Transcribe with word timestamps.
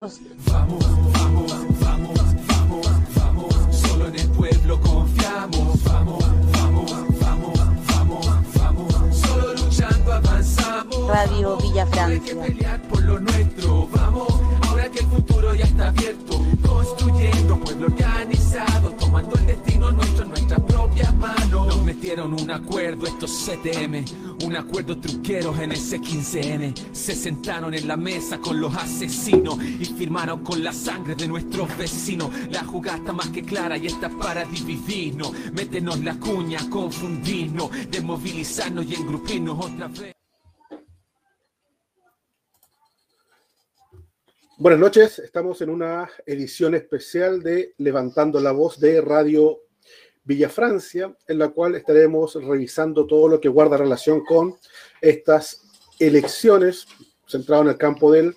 Vamos, 0.00 0.20
vamos, 0.46 1.52
vamos, 1.80 2.22
vamos, 2.46 2.86
vamos. 3.16 3.54
Solo 3.76 4.06
en 4.06 4.14
el 4.14 4.28
pueblo 4.30 4.80
confiamos. 4.80 5.82
Vamos, 5.82 6.22
vamos, 6.52 6.92
vamos, 7.20 7.60
vamos, 7.88 8.54
vamos. 8.54 9.16
Solo 9.16 9.54
luchando 9.54 10.12
avanzamos. 10.12 11.08
Radio 11.08 11.56
Villa 11.56 11.82
Hay 11.82 12.20
que 12.20 12.30
Francia. 12.30 12.42
pelear 12.42 12.82
por 12.82 13.02
lo 13.02 13.18
nuestro. 13.18 13.88
Vamos, 13.88 14.28
ahora 14.68 14.88
que 14.88 15.00
el 15.00 15.06
futuro 15.06 15.52
ya 15.56 15.64
está 15.64 15.88
abierto. 15.88 16.44
Construyendo 16.64 17.58
pueblo 17.58 17.86
organizado. 17.86 18.17
Metieron 22.08 22.40
un 22.40 22.50
acuerdo 22.50 23.06
estos 23.06 23.30
CTM. 23.44 24.02
Un 24.42 24.56
acuerdo 24.56 24.98
truqueros 24.98 25.58
en 25.58 25.72
ese 25.72 26.00
15N. 26.00 26.94
Se 26.94 27.14
sentaron 27.14 27.74
en 27.74 27.86
la 27.86 27.98
mesa 27.98 28.38
con 28.38 28.58
los 28.58 28.74
asesinos 28.74 29.62
y 29.62 29.84
firmaron 29.84 30.42
con 30.42 30.64
la 30.64 30.72
sangre 30.72 31.14
de 31.14 31.28
nuestros 31.28 31.76
vecinos. 31.76 32.30
La 32.50 32.64
jugada 32.64 32.96
está 32.96 33.12
más 33.12 33.28
que 33.28 33.42
clara 33.42 33.76
y 33.76 33.88
está 33.88 34.08
para 34.08 34.46
dividirnos. 34.46 35.32
Métenos 35.52 36.02
la 36.02 36.18
cuña, 36.18 36.60
confundirnos, 36.70 37.70
desmovilizarnos 37.90 38.86
y 38.86 38.94
engrupirnos 38.94 39.66
otra 39.66 39.88
vez. 39.88 40.14
Buenas 44.56 44.80
noches, 44.80 45.18
estamos 45.18 45.60
en 45.60 45.68
una 45.68 46.08
edición 46.24 46.74
especial 46.74 47.42
de 47.42 47.74
Levantando 47.76 48.40
la 48.40 48.52
Voz 48.52 48.80
de 48.80 49.02
Radio 49.02 49.67
Villa 50.28 50.50
Francia, 50.50 51.10
en 51.26 51.38
la 51.38 51.48
cual 51.48 51.74
estaremos 51.74 52.34
revisando 52.34 53.06
todo 53.06 53.28
lo 53.28 53.40
que 53.40 53.48
guarda 53.48 53.78
relación 53.78 54.22
con 54.26 54.56
estas 55.00 55.62
elecciones, 55.98 56.86
centrado 57.26 57.62
en 57.62 57.68
el 57.68 57.78
campo 57.78 58.12
del 58.12 58.36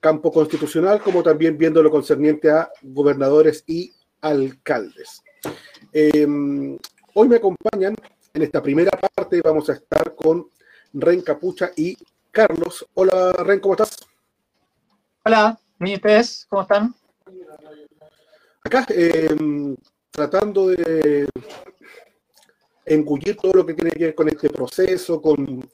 campo 0.00 0.32
constitucional, 0.32 1.02
como 1.02 1.22
también 1.22 1.58
viendo 1.58 1.82
lo 1.82 1.90
concerniente 1.90 2.50
a 2.50 2.70
gobernadores 2.80 3.64
y 3.66 3.92
alcaldes. 4.22 5.22
Eh, 5.92 6.26
hoy 7.12 7.28
me 7.28 7.36
acompañan 7.36 7.94
en 8.32 8.42
esta 8.42 8.62
primera 8.62 8.90
parte, 9.14 9.42
vamos 9.44 9.68
a 9.68 9.74
estar 9.74 10.14
con 10.14 10.48
Ren 10.94 11.20
Capucha 11.20 11.70
y 11.76 11.98
Carlos. 12.30 12.86
Hola 12.94 13.32
Ren, 13.44 13.60
¿cómo 13.60 13.74
estás? 13.74 13.94
Hola, 15.22 15.60
¿y 15.80 15.96
ustedes? 15.96 16.46
¿Cómo 16.48 16.62
están? 16.62 16.94
Acá, 18.64 18.86
eh, 18.88 19.36
tratando 20.18 20.66
de 20.66 21.28
engullir 22.84 23.36
todo 23.36 23.52
lo 23.52 23.64
que 23.64 23.74
tiene 23.74 23.92
que 23.92 24.06
ver 24.06 24.14
con 24.16 24.28
este 24.28 24.50
proceso, 24.50 25.22
con 25.22 25.64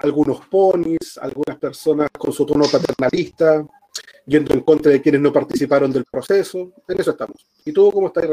algunos 0.00 0.44
ponis, 0.46 1.16
algunas 1.18 1.56
personas 1.56 2.10
con 2.18 2.32
su 2.32 2.44
tono 2.44 2.64
paternalista, 2.64 3.64
yendo 4.26 4.54
en 4.54 4.62
contra 4.62 4.90
de 4.90 5.00
quienes 5.00 5.20
no 5.20 5.32
participaron 5.32 5.92
del 5.92 6.04
proceso. 6.04 6.72
En 6.88 7.00
eso 7.00 7.12
estamos. 7.12 7.36
¿Y 7.64 7.72
tú 7.72 7.92
cómo 7.92 8.08
estás? 8.08 8.24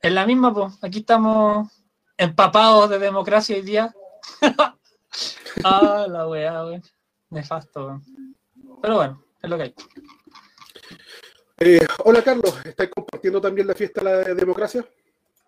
En 0.00 0.14
la 0.14 0.24
misma, 0.24 0.54
pues, 0.54 0.72
aquí 0.82 1.00
estamos 1.00 1.68
empapados 2.16 2.90
de 2.90 3.00
democracia 3.00 3.56
hoy 3.56 3.62
día. 3.62 3.92
ah, 5.64 6.06
la 6.08 6.28
weá, 6.28 6.64
weón. 6.64 6.82
Nefasto, 7.30 7.86
weón. 7.86 8.04
Pero 8.80 8.94
bueno, 8.94 9.24
es 9.42 9.50
lo 9.50 9.56
que 9.56 9.62
hay. 9.64 9.74
Eh, 11.58 11.80
hola, 12.04 12.22
Carlos. 12.22 12.54
¿Estás 12.64 12.88
compartiendo 12.88 13.40
también 13.40 13.66
la 13.66 13.74
fiesta 13.74 14.02
de 14.02 14.28
la 14.28 14.34
democracia? 14.34 14.84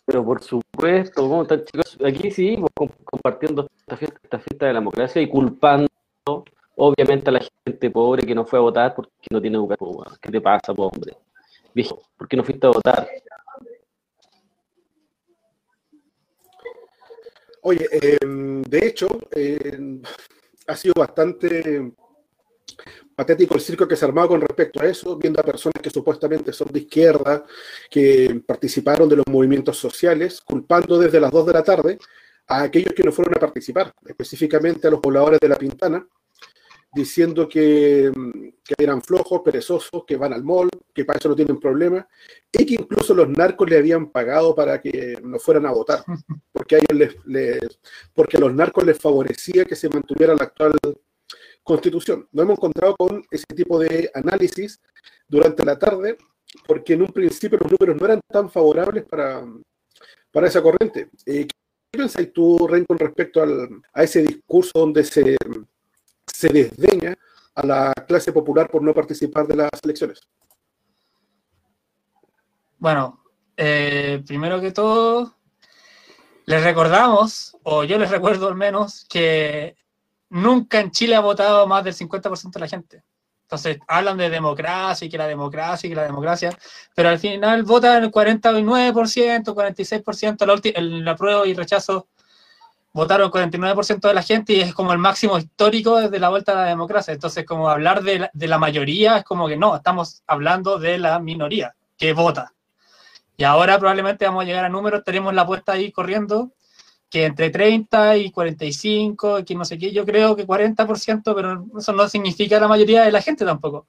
Pero 0.07 0.25
por 0.25 0.43
supuesto, 0.43 1.23
¿cómo 1.23 1.43
están 1.43 1.65
chicos? 1.65 1.99
Aquí 2.05 2.31
sí, 2.31 2.57
pues, 2.59 2.71
com- 2.75 3.05
compartiendo 3.05 3.67
esta 3.81 3.97
fiesta, 3.97 4.19
esta 4.23 4.39
fiesta 4.39 4.67
de 4.67 4.73
la 4.75 4.81
democracia 4.81 5.23
y 5.23 5.29
culpando 5.29 5.89
obviamente 6.77 7.31
a 7.31 7.33
la 7.33 7.41
gente 7.65 7.91
pobre 7.91 8.27
que 8.27 8.35
no 8.35 8.45
fue 8.45 8.59
a 8.59 8.63
votar 8.63 8.95
porque 8.95 9.11
no 9.31 9.41
tiene 9.41 9.57
educación. 9.57 9.91
weón. 9.91 10.19
¿Qué 10.21 10.31
te 10.31 10.41
pasa, 10.41 10.75
po, 10.75 10.89
hombre? 10.89 11.17
Viejo, 11.75 12.03
¿por 12.17 12.29
qué 12.29 12.37
no 12.37 12.45
fuiste 12.45 12.67
a 12.67 12.71
votar? 12.71 13.09
Oye, 17.63 17.89
eh, 17.91 18.19
de 18.23 18.87
hecho, 18.87 19.09
eh, 19.35 20.01
ha 20.67 20.77
sido 20.77 20.95
bastante 20.99 21.93
patético 23.15 23.55
el 23.55 23.61
circo 23.61 23.87
que 23.89 23.97
se 23.97 24.05
ha 24.05 24.09
armado 24.09 24.29
con 24.29 24.41
respecto 24.41 24.81
a 24.81 24.87
eso, 24.87 25.17
viendo 25.17 25.41
a 25.41 25.45
personas 25.45 25.81
que 25.83 25.91
supuestamente 25.91 26.53
son 26.53 26.69
de 26.73 26.81
izquierda, 26.81 27.45
que 27.91 28.43
participaron 28.47 29.09
de 29.09 29.17
los 29.17 29.27
movimientos 29.31 29.77
sociales, 29.79 30.41
culpando 30.41 30.99
desde 30.99 31.21
las 31.21 31.31
2 31.31 31.47
de 31.47 31.53
la 31.53 31.63
tarde 31.63 31.99
a 32.47 32.63
aquellos 32.63 32.93
que 32.95 33.03
no 33.03 33.13
fueron 33.13 33.35
a 33.37 33.41
participar, 33.41 33.95
específicamente 34.07 34.87
a 34.87 34.91
los 34.91 35.01
pobladores 35.01 35.41
de 35.41 35.49
La 35.49 35.57
Pintana, 35.57 36.07
diciendo 36.95 37.49
que, 37.49 38.13
eran 38.79 39.03
flojos, 39.03 39.41
perezosos, 39.45 40.05
que 40.07 40.17
van 40.17 40.33
al 40.33 40.45
mall, 40.45 40.71
que 40.93 41.05
para 41.05 41.19
eso 41.19 41.29
no 41.29 41.35
tienen 41.35 41.59
problema, 41.59 42.07
y 42.53 42.65
que 42.65 42.75
incluso 42.75 43.15
los 43.15 43.29
narcos 43.29 43.69
le 43.69 43.79
habían 43.79 44.11
pagado 44.11 44.55
para 44.55 44.81
que 44.81 45.19
no 45.23 45.39
fueran 45.39 45.67
a 45.67 45.73
votar, 45.73 46.05
porque 46.53 46.77
a 46.77 46.79
ellos 46.79 46.95
les, 46.95 47.27
les- 47.27 47.79
porque 48.15 48.37
a 48.37 48.41
los 48.41 48.55
narcos 48.55 48.85
les 48.85 48.99
favorecía 48.99 49.65
que 49.65 49.75
se 49.75 49.89
mantuviera 49.89 50.35
la 50.35 50.45
actual 50.45 50.73
constitución. 51.65 52.29
Nos 52.31 52.45
hemos 52.45 52.59
encontrado 52.59 52.95
con 52.97 53.25
ese 53.31 53.47
tipo 53.57 53.79
de 53.79 54.11
análisis 54.15 54.81
durante 55.27 55.65
la 55.65 55.77
tarde, 55.79 56.17
porque 56.67 56.93
en 56.93 57.03
un 57.03 57.09
principio 57.09 57.59
los 57.59 57.73
números 57.73 57.97
no 57.97 58.05
eran 58.07 58.21
tan 58.29 58.49
favorables 58.51 59.05
para, 59.05 59.43
para 60.31 60.47
esa 60.47 60.63
corriente. 60.63 61.11
Eh, 61.27 61.49
¿Qué 61.91 61.99
pensáis 61.99 62.33
tú, 62.33 62.67
Ren, 62.69 62.85
con 62.85 62.99
respecto 62.99 63.43
al- 63.43 63.81
a 63.93 64.03
ese 64.03 64.23
discurso 64.23 64.73
donde 64.79 65.03
se, 65.05 65.37
se 66.27 66.49
desdeña 66.49 67.17
a 67.55 67.67
la 67.67 67.93
clase 68.07 68.33
popular 68.33 68.69
por 68.71 68.83
no 68.83 68.93
participar 68.93 69.47
de 69.47 69.57
las 69.57 69.71
elecciones? 69.83 70.21
Bueno, 72.79 73.25
eh, 73.57 74.23
primero 74.27 74.61
que 74.61 74.73
todo, 74.73 75.35
les 76.47 76.63
recordamos, 76.63 77.57
o 77.63 77.85
yo 77.85 77.97
les 77.99 78.11
recuerdo 78.11 78.49
al 78.49 78.57
menos, 78.57 79.07
que 79.09 79.77
nunca 80.35 80.81
en 80.81 80.91
Chile 80.91 81.17
ha 81.17 81.21
votado 81.21 81.67
más 81.67 81.83
del 81.85 81.95
50% 81.95 82.51
de 82.59 82.61
la 82.61 82.69
gente. 82.69 83.03
Entonces, 83.43 83.79
hablan 83.87 84.17
de 84.17 84.31
democracia 84.31 85.07
y 85.07 85.11
que 85.11 85.19
la 85.19 85.27
democracia 85.27 85.87
y 85.87 85.91
que 85.91 85.97
la 85.97 86.05
democracia, 86.05 86.51
pero 86.95 87.11
al 87.11 87.19
final 87.19 87.63
votan 87.63 88.03
el 88.05 88.11
49%, 88.11 89.55
46%, 89.55 90.47
la, 90.47 90.55
ulti- 90.55 90.73
el 90.75 91.07
apruebo 91.07 91.45
y 91.45 91.55
rechazo 91.55 92.09
votaron 92.93 93.31
49% 93.31 94.09
de 94.09 94.15
la 94.15 94.23
gente 94.23 94.53
y 94.55 94.61
es 94.61 94.73
como 94.73 94.93
el 94.93 94.99
máximo 94.99 95.37
histórico 95.37 95.99
desde 96.01 96.19
la 96.19 96.29
vuelta 96.31 96.53
a 96.53 96.63
la 96.63 96.65
democracia. 96.67 97.13
Entonces, 97.13 97.45
como 97.45 97.69
hablar 97.69 98.03
de 98.03 98.21
la, 98.21 98.31
de 98.33 98.49
la 98.49 98.59
mayoría 98.59 99.19
es 99.19 99.25
como 99.25 99.47
que 99.49 99.57
no, 99.57 99.77
estamos 99.77 100.23
hablando 100.27 100.79
de 100.79 100.99
la 100.99 101.19
minoría 101.19 101.75
que 101.99 102.13
vota. 102.13 102.53
Y 103.37 103.45
ahora 103.45 103.79
probablemente 103.79 104.25
vamos 104.25 104.43
a 104.43 104.47
llegar 104.47 104.65
a 104.65 104.69
números, 104.69 105.03
tenemos 105.05 105.35
la 105.35 105.43
apuesta 105.43 105.73
ahí 105.73 105.91
corriendo, 105.91 106.53
que 107.15 107.27
entre 107.27 107.49
30 107.49 108.17
y 108.17 108.33
45, 108.33 109.45
que 109.45 109.55
no 109.55 109.65
sé 109.65 109.79
qué, 109.79 109.93
yo 109.93 110.05
creo 110.05 110.35
que 110.35 110.45
40%, 110.45 111.33
pero 111.33 111.65
eso 111.79 111.93
no 111.93 112.09
significa 112.09 112.59
la 112.59 112.67
mayoría 112.67 113.05
de 113.05 113.13
la 113.13 113.23
gente 113.23 113.45
tampoco. 113.45 113.87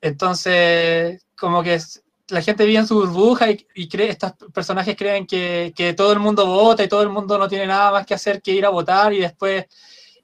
Entonces, 0.00 1.24
como 1.38 1.62
que 1.62 1.74
es- 1.74 2.02
la 2.30 2.42
gente 2.42 2.66
vive 2.66 2.80
en 2.80 2.88
su 2.88 2.96
burbuja 2.96 3.52
y, 3.52 3.64
y 3.76 3.88
cree, 3.88 4.10
estos 4.10 4.32
personajes 4.52 4.96
creen 4.96 5.28
que, 5.28 5.72
que 5.76 5.92
todo 5.94 6.12
el 6.12 6.18
mundo 6.18 6.44
vota 6.44 6.82
y 6.82 6.88
todo 6.88 7.02
el 7.02 7.08
mundo 7.08 7.38
no 7.38 7.48
tiene 7.48 7.68
nada 7.68 7.92
más 7.92 8.04
que 8.04 8.14
hacer 8.14 8.42
que 8.42 8.50
ir 8.50 8.66
a 8.66 8.70
votar 8.70 9.12
y 9.12 9.20
después, 9.20 9.66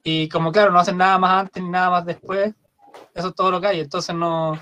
y 0.03 0.29
como 0.29 0.51
claro, 0.51 0.73
no 0.73 0.81
hacen 0.81 0.97
nada 0.99 1.17
más 1.17 1.43
antes 1.43 1.63
ni 1.63 1.69
nada 1.69 1.91
más 1.91 2.05
después, 2.05 2.53
eso 3.15 3.29
es 3.29 3.35
todo 3.37 3.53
lo 3.53 3.61
que 3.61 3.69
hay. 3.69 3.79
Entonces 3.79 4.17
no... 4.17 4.61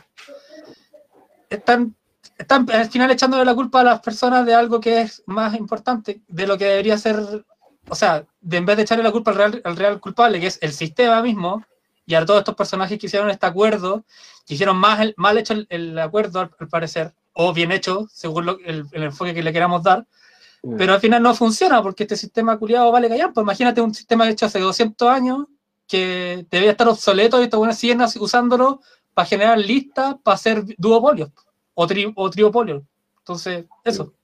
Están 1.48 1.96
están 2.42 2.66
al 2.70 2.90
final 2.90 3.10
echándole 3.10 3.44
la 3.44 3.54
culpa 3.54 3.80
a 3.80 3.84
las 3.84 4.00
personas 4.00 4.44
de 4.46 4.54
algo 4.54 4.80
que 4.80 5.00
es 5.00 5.22
más 5.26 5.54
importante, 5.54 6.20
de 6.28 6.46
lo 6.46 6.56
que 6.58 6.64
debería 6.66 6.96
ser, 6.98 7.44
o 7.88 7.94
sea, 7.94 8.24
de 8.40 8.56
en 8.56 8.66
vez 8.66 8.76
de 8.76 8.82
echarle 8.82 9.04
la 9.04 9.12
culpa 9.12 9.30
al 9.32 9.36
real, 9.36 9.60
al 9.64 9.76
real 9.76 10.00
culpable, 10.00 10.40
que 10.40 10.46
es 10.48 10.58
el 10.62 10.72
sistema 10.72 11.22
mismo, 11.22 11.64
y 12.04 12.14
a 12.14 12.24
todos 12.26 12.40
estos 12.40 12.54
personajes 12.54 12.98
que 12.98 13.06
hicieron 13.06 13.30
este 13.30 13.46
acuerdo, 13.46 14.04
que 14.46 14.54
hicieron 14.54 14.76
más 14.76 15.00
el- 15.00 15.14
mal 15.16 15.38
hecho 15.38 15.52
el, 15.54 15.66
el 15.70 15.98
acuerdo, 15.98 16.40
al, 16.40 16.50
al 16.58 16.68
parecer, 16.68 17.12
o 17.32 17.52
bien 17.52 17.72
hecho, 17.72 18.06
según 18.12 18.46
lo- 18.46 18.58
el, 18.64 18.84
el 18.92 19.02
enfoque 19.04 19.34
que 19.34 19.42
le 19.42 19.52
queramos 19.52 19.82
dar, 19.82 20.06
Mm. 20.64 20.76
pero 20.76 20.94
al 20.94 21.00
final 21.00 21.20
no 21.20 21.34
funciona, 21.34 21.82
porque 21.82 22.04
este 22.04 22.16
sistema 22.16 22.56
culiado 22.56 22.92
vale 22.92 23.08
callar, 23.08 23.32
pues 23.32 23.42
imagínate 23.42 23.80
un 23.80 23.92
sistema 23.92 24.28
hecho 24.30 24.46
hace 24.46 24.60
200 24.60 25.08
años, 25.08 25.46
que 25.88 26.46
debería 26.50 26.70
estar 26.70 26.86
obsoleto 26.86 27.40
y 27.40 27.44
estos 27.44 27.58
buenos 27.58 27.76
siguen 27.76 28.00
usándolo 28.20 28.80
para 29.12 29.26
generar 29.26 29.58
listas, 29.58 30.14
para 30.22 30.36
hacer 30.36 30.64
duopolios 30.78 31.30
o, 31.74 31.86
tri, 31.86 32.12
o 32.14 32.30
triopolio. 32.30 32.86
Entonces, 33.18 33.64
eso. 33.84 34.14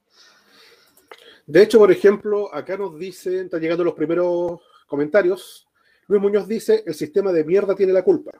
De 1.45 1.63
hecho, 1.63 1.79
por 1.79 1.91
ejemplo, 1.91 2.53
acá 2.53 2.77
nos 2.77 2.97
dicen, 2.99 3.45
están 3.45 3.61
llegando 3.61 3.83
los 3.83 3.95
primeros 3.95 4.61
comentarios. 4.85 5.67
Luis 6.07 6.21
Muñoz 6.21 6.47
dice, 6.47 6.83
el 6.85 6.93
sistema 6.93 7.31
de 7.31 7.43
mierda 7.43 7.75
tiene 7.75 7.93
la 7.93 8.03
culpa. 8.03 8.31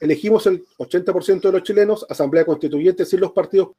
Elegimos 0.00 0.46
el 0.46 0.64
80% 0.78 1.40
de 1.40 1.52
los 1.52 1.62
chilenos, 1.62 2.06
asamblea 2.08 2.44
constituyente 2.44 3.04
sin 3.04 3.20
los 3.20 3.32
partidos 3.32 3.70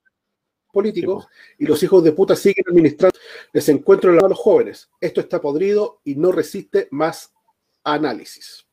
políticos, 0.72 1.28
y 1.58 1.66
los 1.66 1.82
hijos 1.84 2.04
de 2.04 2.12
puta 2.12 2.36
siguen 2.36 2.64
administrando. 2.70 3.18
Les 3.52 3.68
encuentro 3.70 4.12
a 4.12 4.30
los 4.30 4.38
jóvenes. 4.38 4.90
Esto 5.02 5.22
está 5.22 5.42
podrido 5.42 6.00
y 6.04 6.16
no 6.16 6.32
resiste 6.32 6.88
más 6.92 7.34
análisis. 7.84 8.66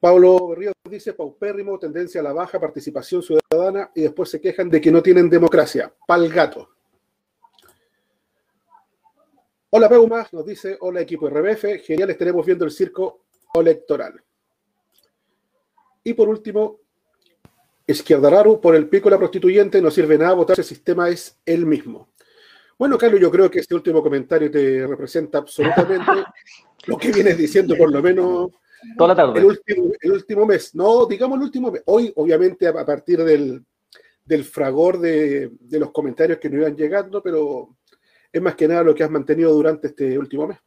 Pablo 0.00 0.54
Ríos 0.54 0.74
dice, 0.88 1.12
paupérrimo, 1.12 1.78
tendencia 1.78 2.20
a 2.20 2.24
la 2.24 2.32
baja 2.32 2.60
participación 2.60 3.22
ciudadana 3.22 3.90
y 3.94 4.02
después 4.02 4.30
se 4.30 4.40
quejan 4.40 4.70
de 4.70 4.80
que 4.80 4.92
no 4.92 5.02
tienen 5.02 5.28
democracia. 5.28 5.92
Pal 6.06 6.28
gato. 6.28 6.70
Hola 9.70 9.88
Peumas, 9.88 10.32
nos 10.32 10.46
dice, 10.46 10.78
hola 10.80 11.00
equipo 11.00 11.28
RBF, 11.28 11.82
genial, 11.84 12.10
estaremos 12.10 12.46
viendo 12.46 12.64
el 12.64 12.70
circo 12.70 13.24
electoral. 13.52 14.22
Y 16.04 16.14
por 16.14 16.28
último, 16.28 16.80
Izquierdararu, 17.86 18.60
por 18.60 18.74
el 18.76 18.88
pico 18.88 19.08
de 19.08 19.16
la 19.16 19.18
prostituyente 19.18 19.82
no 19.82 19.90
sirve 19.90 20.16
nada 20.16 20.34
votar, 20.34 20.58
el 20.58 20.64
sistema 20.64 21.08
es 21.08 21.38
el 21.44 21.66
mismo. 21.66 22.08
Bueno, 22.78 22.96
Carlos, 22.96 23.20
yo 23.20 23.30
creo 23.30 23.50
que 23.50 23.58
este 23.58 23.74
último 23.74 24.02
comentario 24.02 24.50
te 24.50 24.86
representa 24.86 25.38
absolutamente 25.38 26.12
lo 26.86 26.96
que 26.96 27.10
vienes 27.10 27.36
diciendo 27.36 27.76
por 27.76 27.92
lo 27.92 28.00
menos 28.00 28.52
Toda 28.96 29.08
la 29.08 29.16
tarde. 29.16 29.40
el 29.40 29.44
último, 29.46 29.90
el 30.00 30.12
último 30.12 30.46
mes. 30.46 30.74
No, 30.74 31.06
digamos 31.06 31.36
el 31.38 31.44
último 31.44 31.70
mes. 31.72 31.82
Hoy, 31.86 32.12
obviamente, 32.16 32.66
a, 32.66 32.84
partir 32.84 33.22
del, 33.24 33.64
del 34.24 34.44
fragor 34.44 34.98
de, 34.98 35.50
de 35.60 35.80
los 35.80 35.90
comentarios 35.90 36.38
que 36.38 36.48
nos 36.48 36.60
iban 36.60 36.76
llegando, 36.76 37.22
pero 37.22 37.76
es 38.32 38.42
más 38.42 38.54
que 38.54 38.68
nada 38.68 38.82
lo 38.82 38.94
que 38.94 39.02
has 39.04 39.10
mantenido 39.10 39.52
durante 39.52 39.88
este 39.88 40.18
último 40.18 40.46
mes. 40.46 40.58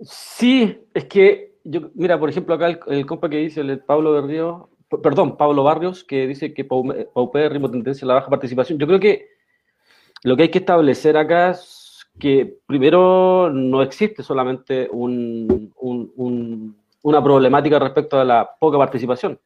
Sí, 0.00 0.80
es 0.92 1.04
que 1.04 1.54
yo, 1.64 1.90
mira, 1.94 2.18
por 2.18 2.28
ejemplo, 2.28 2.54
acá 2.54 2.66
el, 2.68 2.80
el 2.88 3.06
compa 3.06 3.28
que 3.30 3.36
dice, 3.36 3.60
el 3.60 3.78
Pablo 3.80 4.12
Berrío, 4.12 4.68
perdón, 5.02 5.36
Pablo 5.36 5.62
Barrios, 5.62 6.02
que 6.04 6.26
dice 6.26 6.52
que 6.52 6.64
Pau- 6.66 7.08
paupérrimo 7.14 7.70
tendencia 7.70 8.04
a 8.04 8.08
la 8.08 8.14
baja 8.14 8.28
participación. 8.30 8.78
Yo 8.78 8.86
creo 8.86 8.98
que 8.98 9.28
lo 10.24 10.36
que 10.36 10.44
hay 10.44 10.50
que 10.50 10.58
establecer 10.58 11.16
acá 11.16 11.50
es 11.52 12.04
que 12.18 12.58
primero 12.66 13.50
no 13.50 13.82
existe 13.82 14.22
solamente 14.22 14.88
un- 14.90 15.72
un- 15.76 16.12
un- 16.16 16.81
una 17.02 17.22
problemática 17.22 17.78
respecto 17.78 18.18
a 18.18 18.24
la 18.24 18.48
poca 18.58 18.78
participación, 18.78 19.38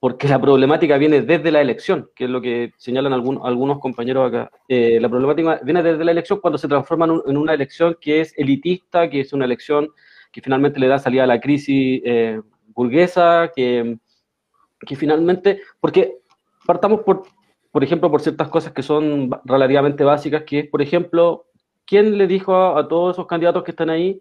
porque 0.00 0.28
la 0.28 0.40
problemática 0.40 0.96
viene 0.98 1.22
desde 1.22 1.50
la 1.50 1.60
elección, 1.60 2.10
que 2.14 2.24
es 2.24 2.30
lo 2.30 2.40
que 2.40 2.72
señalan 2.76 3.12
algunos 3.12 3.78
compañeros 3.80 4.28
acá. 4.28 4.50
Eh, 4.68 4.98
la 5.00 5.08
problemática 5.08 5.60
viene 5.64 5.82
desde 5.82 6.04
la 6.04 6.10
elección 6.12 6.40
cuando 6.40 6.58
se 6.58 6.68
transforma 6.68 7.06
en, 7.06 7.10
un- 7.12 7.22
en 7.26 7.36
una 7.36 7.54
elección 7.54 7.96
que 8.00 8.20
es 8.20 8.32
elitista, 8.36 9.08
que 9.10 9.20
es 9.20 9.32
una 9.32 9.44
elección 9.44 9.88
que 10.30 10.40
finalmente 10.42 10.78
le 10.80 10.88
da 10.88 10.98
salida 10.98 11.24
a 11.24 11.26
la 11.26 11.40
crisis 11.40 12.02
eh, 12.04 12.40
burguesa, 12.74 13.50
que, 13.54 13.96
que 14.86 14.96
finalmente, 14.96 15.60
porque 15.80 16.18
partamos 16.66 17.00
por, 17.00 17.22
por 17.70 17.82
ejemplo, 17.82 18.10
por 18.10 18.20
ciertas 18.20 18.48
cosas 18.48 18.72
que 18.72 18.82
son 18.82 19.30
relativamente 19.44 20.04
básicas, 20.04 20.42
que 20.42 20.58
es, 20.60 20.68
por 20.68 20.82
ejemplo, 20.82 21.46
¿quién 21.86 22.18
le 22.18 22.26
dijo 22.26 22.54
a, 22.54 22.78
a 22.80 22.88
todos 22.88 23.14
esos 23.16 23.26
candidatos 23.26 23.62
que 23.64 23.70
están 23.70 23.90
ahí 23.90 24.20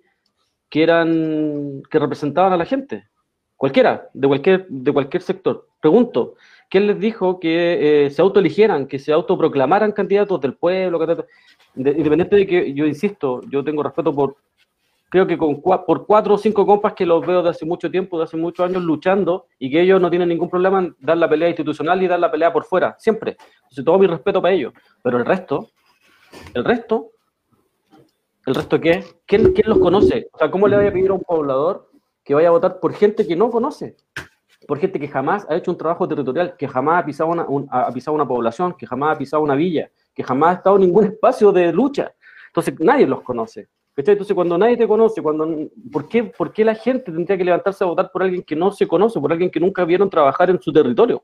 que 0.73 0.81
eran, 0.81 1.83
que 1.87 1.99
representaban 1.99 2.51
a 2.51 2.57
la 2.57 2.65
gente? 2.65 3.07
Cualquiera, 3.55 4.09
de 4.11 4.27
cualquier, 4.27 4.65
de 4.67 4.91
cualquier 4.91 5.21
sector. 5.21 5.67
Pregunto, 5.79 6.33
¿quién 6.67 6.87
les 6.87 6.99
dijo 6.99 7.39
que 7.39 8.05
eh, 8.05 8.09
se 8.09 8.23
autoeligieran, 8.23 8.87
que 8.87 8.97
se 8.97 9.13
autoproclamaran 9.13 9.91
candidatos 9.91 10.41
del 10.41 10.55
pueblo? 10.55 10.97
de- 11.75 11.91
independiente 11.91 12.35
de 12.37 12.47
que, 12.47 12.73
yo 12.73 12.87
insisto, 12.87 13.41
yo 13.51 13.63
tengo 13.63 13.83
respeto 13.83 14.15
por, 14.15 14.37
creo 15.09 15.27
que 15.27 15.37
con 15.37 15.61
por 15.61 16.07
cuatro 16.07 16.33
o 16.33 16.37
cinco 16.39 16.65
compas 16.65 16.93
que 16.93 17.05
los 17.05 17.23
veo 17.23 17.43
de 17.43 17.51
hace 17.51 17.67
mucho 17.67 17.91
tiempo, 17.91 18.17
de 18.17 18.23
hace 18.23 18.35
muchos 18.35 18.67
años 18.67 18.81
luchando 18.81 19.45
y 19.59 19.69
que 19.69 19.79
ellos 19.79 20.01
no 20.01 20.09
tienen 20.09 20.29
ningún 20.29 20.49
problema 20.49 20.79
en 20.79 20.95
dar 20.99 21.19
la 21.19 21.29
pelea 21.29 21.49
institucional 21.49 22.01
y 22.01 22.07
dar 22.07 22.19
la 22.19 22.31
pelea 22.31 22.51
por 22.51 22.63
fuera, 22.63 22.95
siempre. 22.97 23.37
Entonces, 23.61 23.85
todo 23.85 23.99
mi 23.99 24.07
respeto 24.07 24.41
para 24.41 24.55
ellos. 24.55 24.73
Pero 25.03 25.19
el 25.19 25.25
resto, 25.25 25.69
el 26.55 26.65
resto, 26.65 27.11
¿el 28.45 28.55
resto 28.55 28.79
qué? 28.79 29.03
¿Quién, 29.25 29.53
quién 29.53 29.69
los 29.69 29.79
conoce? 29.79 30.27
O 30.33 30.37
sea, 30.37 30.51
¿cómo 30.51 30.67
le 30.67 30.77
voy 30.77 30.87
a 30.87 30.93
pedir 30.93 31.09
a 31.09 31.13
un 31.13 31.21
poblador 31.21 31.89
que 32.23 32.33
vaya 32.33 32.49
a 32.49 32.51
votar 32.51 32.79
por 32.79 32.93
gente 32.93 33.25
que 33.27 33.35
no 33.35 33.49
conoce? 33.49 33.95
Por 34.67 34.79
gente 34.79 34.99
que 34.99 35.07
jamás 35.07 35.45
ha 35.49 35.55
hecho 35.55 35.71
un 35.71 35.77
trabajo 35.77 36.07
territorial, 36.07 36.55
que 36.57 36.67
jamás 36.67 37.01
ha 37.01 37.05
pisado 37.05 37.29
una, 37.29 37.45
un- 37.45 37.67
ha 37.69 37.91
pisado 37.91 38.15
una 38.15 38.27
población, 38.27 38.73
que 38.77 38.85
jamás 38.87 39.15
ha 39.15 39.17
pisado 39.17 39.43
una 39.43 39.55
villa, 39.55 39.89
que 40.13 40.23
jamás 40.23 40.49
ha 40.49 40.57
estado 40.59 40.75
en 40.77 40.83
ningún 40.83 41.03
espacio 41.13 41.51
de 41.51 41.71
lucha. 41.73 42.13
Entonces, 42.47 42.73
nadie 42.79 43.05
los 43.07 43.21
conoce. 43.21 43.67
Entonces, 43.95 44.33
cuando 44.33 44.57
nadie 44.57 44.75
te 44.77 44.87
conoce, 44.87 45.21
cuando, 45.21 45.47
¿por, 45.91 46.07
qué, 46.07 46.23
¿por 46.23 46.51
qué 46.51 46.65
la 46.65 46.73
gente 46.73 47.11
tendría 47.11 47.37
que 47.37 47.43
levantarse 47.43 47.83
a 47.83 47.87
votar 47.87 48.09
por 48.11 48.23
alguien 48.23 48.41
que 48.41 48.55
no 48.55 48.71
se 48.71 48.87
conoce, 48.87 49.19
por 49.19 49.31
alguien 49.31 49.51
que 49.51 49.59
nunca 49.59 49.85
vieron 49.85 50.09
trabajar 50.09 50.49
en 50.49 50.59
su 50.59 50.71
territorio? 50.73 51.23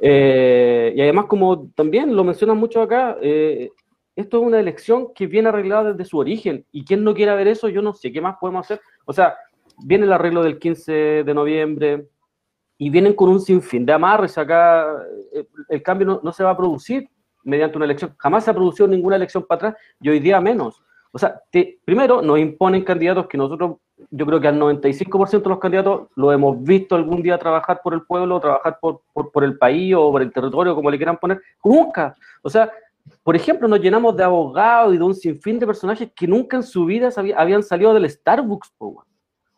Eh, 0.00 0.92
y 0.96 1.00
además, 1.00 1.26
como 1.26 1.68
también 1.74 2.14
lo 2.14 2.24
mencionan 2.24 2.58
mucho 2.58 2.82
acá, 2.82 3.16
eh, 3.22 3.70
esto 4.16 4.38
es 4.40 4.46
una 4.46 4.60
elección 4.60 5.12
que 5.14 5.26
viene 5.26 5.48
arreglada 5.48 5.92
desde 5.92 6.04
su 6.04 6.18
origen. 6.18 6.64
Y 6.72 6.84
quien 6.84 7.02
no 7.04 7.14
quiera 7.14 7.34
ver 7.34 7.48
eso, 7.48 7.68
yo 7.68 7.82
no 7.82 7.92
sé 7.92 8.12
qué 8.12 8.20
más 8.20 8.36
podemos 8.40 8.64
hacer. 8.66 8.80
O 9.04 9.12
sea, 9.12 9.36
viene 9.84 10.04
el 10.06 10.12
arreglo 10.12 10.42
del 10.42 10.58
15 10.58 10.92
de 11.24 11.34
noviembre 11.34 12.06
y 12.78 12.90
vienen 12.90 13.14
con 13.14 13.28
un 13.28 13.40
sinfín 13.40 13.84
de 13.86 13.92
amarres 13.92 14.36
acá. 14.38 14.86
eh, 15.32 15.46
El 15.68 15.82
cambio 15.82 16.06
no, 16.06 16.20
no 16.22 16.32
se 16.32 16.44
va 16.44 16.50
a 16.50 16.56
producir 16.56 17.08
mediante 17.42 17.76
una 17.76 17.84
elección. 17.86 18.14
Jamás 18.18 18.44
se 18.44 18.50
ha 18.50 18.54
producido 18.54 18.86
ninguna 18.88 19.16
elección 19.16 19.44
para 19.46 19.68
atrás 19.70 19.82
y 20.00 20.08
hoy 20.08 20.20
día 20.20 20.40
menos. 20.40 20.80
O 21.12 21.18
sea, 21.18 21.40
te- 21.50 21.78
primero 21.84 22.22
nos 22.22 22.38
imponen 22.38 22.82
candidatos 22.82 23.26
que 23.28 23.36
nosotros, 23.38 23.76
yo 24.10 24.26
creo 24.26 24.40
que 24.40 24.48
al 24.48 24.58
95% 24.58 25.42
de 25.42 25.48
los 25.50 25.58
candidatos 25.60 26.08
lo 26.16 26.32
hemos 26.32 26.60
visto 26.62 26.96
algún 26.96 27.22
día 27.22 27.38
trabajar 27.38 27.80
por 27.84 27.94
el 27.94 28.02
pueblo, 28.02 28.40
trabajar 28.40 28.78
por, 28.80 29.02
por, 29.12 29.30
por 29.30 29.44
el 29.44 29.56
país 29.56 29.94
o 29.96 30.10
por 30.10 30.22
el 30.22 30.32
territorio, 30.32 30.74
como 30.74 30.90
le 30.90 30.96
quieran 30.96 31.18
poner. 31.18 31.40
Nunca. 31.64 32.16
O 32.42 32.50
sea, 32.50 32.70
por 33.22 33.36
ejemplo, 33.36 33.68
nos 33.68 33.80
llenamos 33.80 34.16
de 34.16 34.24
abogados 34.24 34.94
y 34.94 34.98
de 34.98 35.04
un 35.04 35.14
sinfín 35.14 35.58
de 35.58 35.66
personajes 35.66 36.10
que 36.14 36.26
nunca 36.26 36.56
en 36.56 36.62
su 36.62 36.84
vida 36.84 37.10
habían 37.36 37.62
salido 37.62 37.94
del 37.94 38.08
Starbucks. 38.08 38.70
po. 38.76 39.04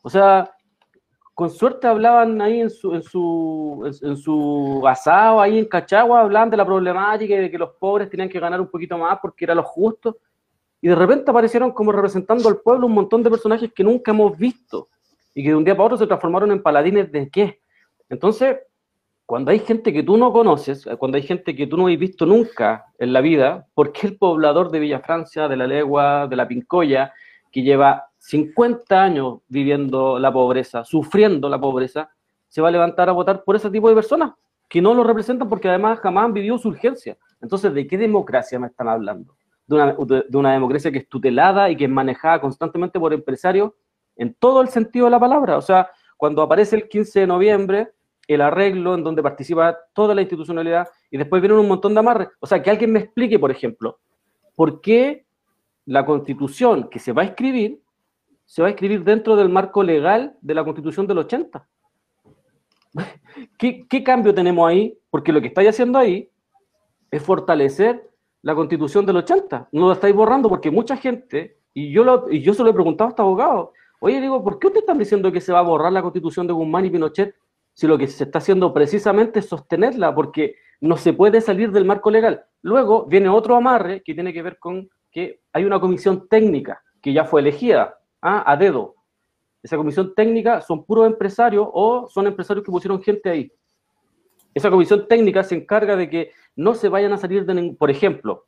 O 0.02 0.10
sea, 0.10 0.50
con 1.34 1.50
suerte 1.50 1.86
hablaban 1.86 2.40
ahí 2.40 2.60
en 2.60 2.70
su, 2.70 2.94
en 2.94 3.02
su, 3.02 3.92
en 4.02 4.16
su 4.16 4.82
asado, 4.86 5.40
ahí 5.40 5.58
en 5.58 5.66
Cachagua, 5.66 6.22
hablaban 6.22 6.48
de 6.48 6.56
la 6.56 6.64
problemática 6.64 7.34
y 7.34 7.38
de 7.38 7.50
que 7.50 7.58
los 7.58 7.70
pobres 7.72 8.08
tenían 8.08 8.28
que 8.28 8.40
ganar 8.40 8.60
un 8.60 8.68
poquito 8.68 8.96
más 8.96 9.18
porque 9.20 9.44
era 9.44 9.54
lo 9.54 9.62
justo. 9.62 10.18
Y 10.80 10.88
de 10.88 10.94
repente 10.94 11.30
aparecieron 11.30 11.72
como 11.72 11.92
representando 11.92 12.48
al 12.48 12.58
pueblo 12.58 12.86
un 12.86 12.94
montón 12.94 13.22
de 13.22 13.30
personajes 13.30 13.72
que 13.72 13.84
nunca 13.84 14.12
hemos 14.12 14.36
visto 14.38 14.88
y 15.34 15.42
que 15.42 15.50
de 15.50 15.56
un 15.56 15.64
día 15.64 15.76
para 15.76 15.86
otro 15.86 15.98
se 15.98 16.06
transformaron 16.06 16.50
en 16.52 16.62
paladines 16.62 17.12
de 17.12 17.28
qué. 17.28 17.60
Entonces, 18.08 18.56
cuando 19.26 19.50
hay 19.50 19.58
gente 19.58 19.92
que 19.92 20.04
tú 20.04 20.16
no 20.16 20.32
conoces, 20.32 20.86
cuando 20.98 21.16
hay 21.16 21.24
gente 21.24 21.56
que 21.56 21.66
tú 21.66 21.76
no 21.76 21.88
has 21.88 21.98
visto 21.98 22.24
nunca 22.24 22.86
en 22.96 23.12
la 23.12 23.20
vida, 23.20 23.66
¿por 23.74 23.92
qué 23.92 24.06
el 24.06 24.16
poblador 24.16 24.70
de 24.70 24.78
Villa 24.78 25.00
Francia, 25.00 25.48
de 25.48 25.56
la 25.56 25.66
Legua, 25.66 26.28
de 26.28 26.36
la 26.36 26.46
Pincoya, 26.46 27.12
que 27.50 27.62
lleva 27.62 28.06
50 28.18 29.02
años 29.02 29.38
viviendo 29.48 30.20
la 30.20 30.32
pobreza, 30.32 30.84
sufriendo 30.84 31.48
la 31.48 31.60
pobreza, 31.60 32.08
se 32.46 32.62
va 32.62 32.68
a 32.68 32.70
levantar 32.70 33.08
a 33.08 33.12
votar 33.12 33.42
por 33.42 33.56
ese 33.56 33.68
tipo 33.68 33.88
de 33.88 33.96
personas 33.96 34.32
que 34.68 34.80
no 34.80 34.94
lo 34.94 35.02
representan 35.02 35.48
porque 35.48 35.68
además 35.68 35.98
jamás 35.98 36.26
han 36.26 36.32
vivido 36.32 36.56
su 36.56 36.68
urgencia? 36.68 37.18
Entonces, 37.42 37.74
¿de 37.74 37.84
qué 37.86 37.98
democracia 37.98 38.60
me 38.60 38.68
están 38.68 38.88
hablando? 38.88 39.36
De 39.66 39.74
una, 39.74 39.96
de 40.28 40.38
una 40.38 40.52
democracia 40.52 40.92
que 40.92 40.98
es 40.98 41.08
tutelada 41.08 41.68
y 41.68 41.76
que 41.76 41.84
es 41.84 41.90
manejada 41.90 42.40
constantemente 42.40 43.00
por 43.00 43.12
empresarios 43.12 43.72
en 44.14 44.34
todo 44.34 44.62
el 44.62 44.68
sentido 44.68 45.06
de 45.06 45.10
la 45.10 45.18
palabra. 45.20 45.56
O 45.56 45.62
sea, 45.62 45.90
cuando 46.16 46.42
aparece 46.42 46.76
el 46.76 46.88
15 46.88 47.20
de 47.20 47.26
noviembre, 47.26 47.92
el 48.28 48.40
arreglo 48.40 48.94
en 48.94 49.04
donde 49.04 49.22
participa 49.22 49.76
toda 49.92 50.14
la 50.14 50.22
institucionalidad 50.22 50.88
y 51.10 51.18
después 51.18 51.40
vienen 51.40 51.58
un 51.58 51.68
montón 51.68 51.94
de 51.94 52.00
amarres. 52.00 52.28
O 52.40 52.46
sea, 52.46 52.62
que 52.62 52.70
alguien 52.70 52.92
me 52.92 53.00
explique, 53.00 53.38
por 53.38 53.50
ejemplo, 53.50 53.98
por 54.54 54.80
qué 54.80 55.24
la 55.84 56.04
constitución 56.04 56.88
que 56.90 56.98
se 56.98 57.12
va 57.12 57.22
a 57.22 57.26
escribir 57.26 57.80
se 58.46 58.62
va 58.62 58.68
a 58.68 58.70
escribir 58.70 59.02
dentro 59.02 59.36
del 59.36 59.48
marco 59.48 59.82
legal 59.82 60.36
de 60.40 60.54
la 60.54 60.64
constitución 60.64 61.06
del 61.06 61.18
80. 61.18 61.68
¿Qué, 63.58 64.04
cambio 64.04 64.32
tenemos 64.32 64.68
ahí? 64.68 64.96
Porque 65.10 65.32
lo 65.32 65.40
que 65.40 65.48
estáis 65.48 65.68
haciendo 65.68 65.98
ahí 65.98 66.30
es 67.10 67.22
fortalecer 67.22 68.08
la 68.42 68.54
constitución 68.54 69.04
del 69.04 69.16
80. 69.16 69.68
No 69.72 69.86
lo 69.88 69.92
estáis 69.92 70.14
borrando 70.14 70.48
porque 70.48 70.70
mucha 70.70 70.96
gente, 70.96 71.58
y 71.74 71.90
yo, 71.90 72.04
lo, 72.04 72.30
y 72.30 72.40
yo 72.40 72.54
se 72.54 72.62
lo 72.62 72.70
he 72.70 72.74
preguntado 72.74 73.08
a 73.08 73.10
este 73.10 73.22
abogado, 73.22 73.72
oye, 73.98 74.20
digo, 74.20 74.42
¿por 74.42 74.58
qué 74.58 74.68
ustedes 74.68 74.84
están 74.84 74.98
diciendo 74.98 75.32
que 75.32 75.40
se 75.40 75.52
va 75.52 75.58
a 75.58 75.62
borrar 75.62 75.92
la 75.92 76.02
constitución 76.02 76.46
de 76.46 76.52
Guzmán 76.52 76.86
y 76.86 76.90
Pinochet 76.90 77.34
si 77.76 77.86
lo 77.86 77.98
que 77.98 78.06
se 78.06 78.24
está 78.24 78.38
haciendo 78.38 78.72
precisamente 78.72 79.40
es 79.40 79.48
sostenerla? 79.50 80.14
Porque 80.14 80.56
no 80.80 80.96
se 80.96 81.12
puede 81.12 81.42
salir 81.42 81.70
del 81.72 81.84
marco 81.84 82.10
legal. 82.10 82.46
Luego 82.62 83.04
viene 83.04 83.28
otro 83.28 83.54
amarre 83.54 84.02
que 84.02 84.14
tiene 84.14 84.32
que 84.32 84.42
ver 84.42 84.58
con 84.58 84.88
que 85.10 85.42
hay 85.52 85.64
una 85.64 85.78
comisión 85.78 86.26
técnica 86.26 86.82
que 87.02 87.12
ya 87.12 87.26
fue 87.26 87.42
elegida 87.42 87.98
¿ah? 88.22 88.50
a 88.50 88.56
dedo. 88.56 88.94
Esa 89.62 89.76
comisión 89.76 90.14
técnica 90.14 90.62
son 90.62 90.86
puros 90.86 91.06
empresarios 91.06 91.68
o 91.70 92.08
son 92.08 92.26
empresarios 92.26 92.64
que 92.64 92.72
pusieron 92.72 93.02
gente 93.02 93.28
ahí. 93.28 93.52
Esa 94.54 94.70
comisión 94.70 95.06
técnica 95.06 95.44
se 95.44 95.56
encarga 95.56 95.96
de 95.96 96.08
que 96.08 96.30
no 96.54 96.74
se 96.74 96.88
vayan 96.88 97.12
a 97.12 97.18
salir 97.18 97.44
de 97.44 97.52
ningún, 97.52 97.76
por 97.76 97.90
ejemplo, 97.90 98.46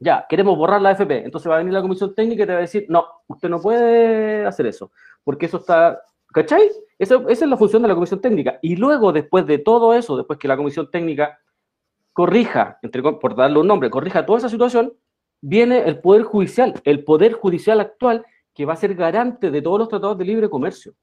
ya, 0.00 0.26
queremos 0.28 0.58
borrar 0.58 0.82
la 0.82 0.90
AFP, 0.90 1.24
entonces 1.24 1.48
va 1.48 1.54
a 1.54 1.58
venir 1.58 1.72
la 1.72 1.80
comisión 1.80 2.12
técnica 2.12 2.42
y 2.42 2.46
te 2.46 2.52
va 2.52 2.58
a 2.58 2.62
decir, 2.62 2.86
no, 2.88 3.06
usted 3.28 3.48
no 3.48 3.60
puede 3.60 4.44
hacer 4.44 4.66
eso, 4.66 4.90
porque 5.22 5.46
eso 5.46 5.58
está, 5.58 6.02
¿cachai? 6.34 6.68
Esa, 6.98 7.22
es 7.28 7.40
la 7.40 7.56
función 7.56 7.82
de 7.82 7.88
la 7.88 7.94
comisión 7.94 8.20
técnica. 8.20 8.58
Y 8.60 8.76
luego, 8.76 9.12
después 9.12 9.46
de 9.46 9.58
todo 9.58 9.94
eso, 9.94 10.16
después 10.16 10.38
que 10.38 10.48
la 10.48 10.56
comisión 10.56 10.90
técnica 10.90 11.38
corrija, 12.12 12.78
entre, 12.82 13.02
por 13.02 13.34
darle 13.34 13.60
un 13.60 13.66
nombre, 13.66 13.88
corrija 13.88 14.26
toda 14.26 14.38
esa 14.38 14.48
situación, 14.48 14.92
viene 15.40 15.84
el 15.86 16.00
Poder 16.00 16.24
Judicial, 16.24 16.74
el 16.84 17.04
Poder 17.04 17.32
Judicial 17.34 17.80
actual, 17.80 18.26
que 18.52 18.64
va 18.64 18.74
a 18.74 18.76
ser 18.76 18.94
garante 18.94 19.50
de 19.50 19.62
todos 19.62 19.78
los 19.78 19.88
tratados 19.88 20.18
de 20.18 20.24
libre 20.24 20.50
comercio, 20.50 20.94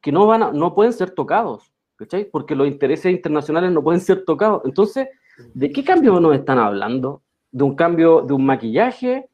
que 0.00 0.12
no, 0.12 0.26
van 0.26 0.42
a, 0.42 0.52
no 0.52 0.74
pueden 0.74 0.92
ser 0.92 1.10
tocados. 1.10 1.72
¿cachai? 1.96 2.24
Porque 2.30 2.54
los 2.54 2.66
intereses 2.66 3.12
internacionales 3.12 3.72
no 3.72 3.82
pueden 3.82 4.00
ser 4.00 4.24
tocados. 4.24 4.62
Entonces, 4.64 5.08
¿de 5.52 5.70
qué 5.70 5.84
cambio 5.84 6.18
nos 6.20 6.34
están 6.34 6.58
hablando? 6.58 7.22
¿De 7.50 7.64
un 7.64 7.74
cambio, 7.74 8.22
de 8.22 8.32
un 8.32 8.46
maquillaje? 8.46 9.27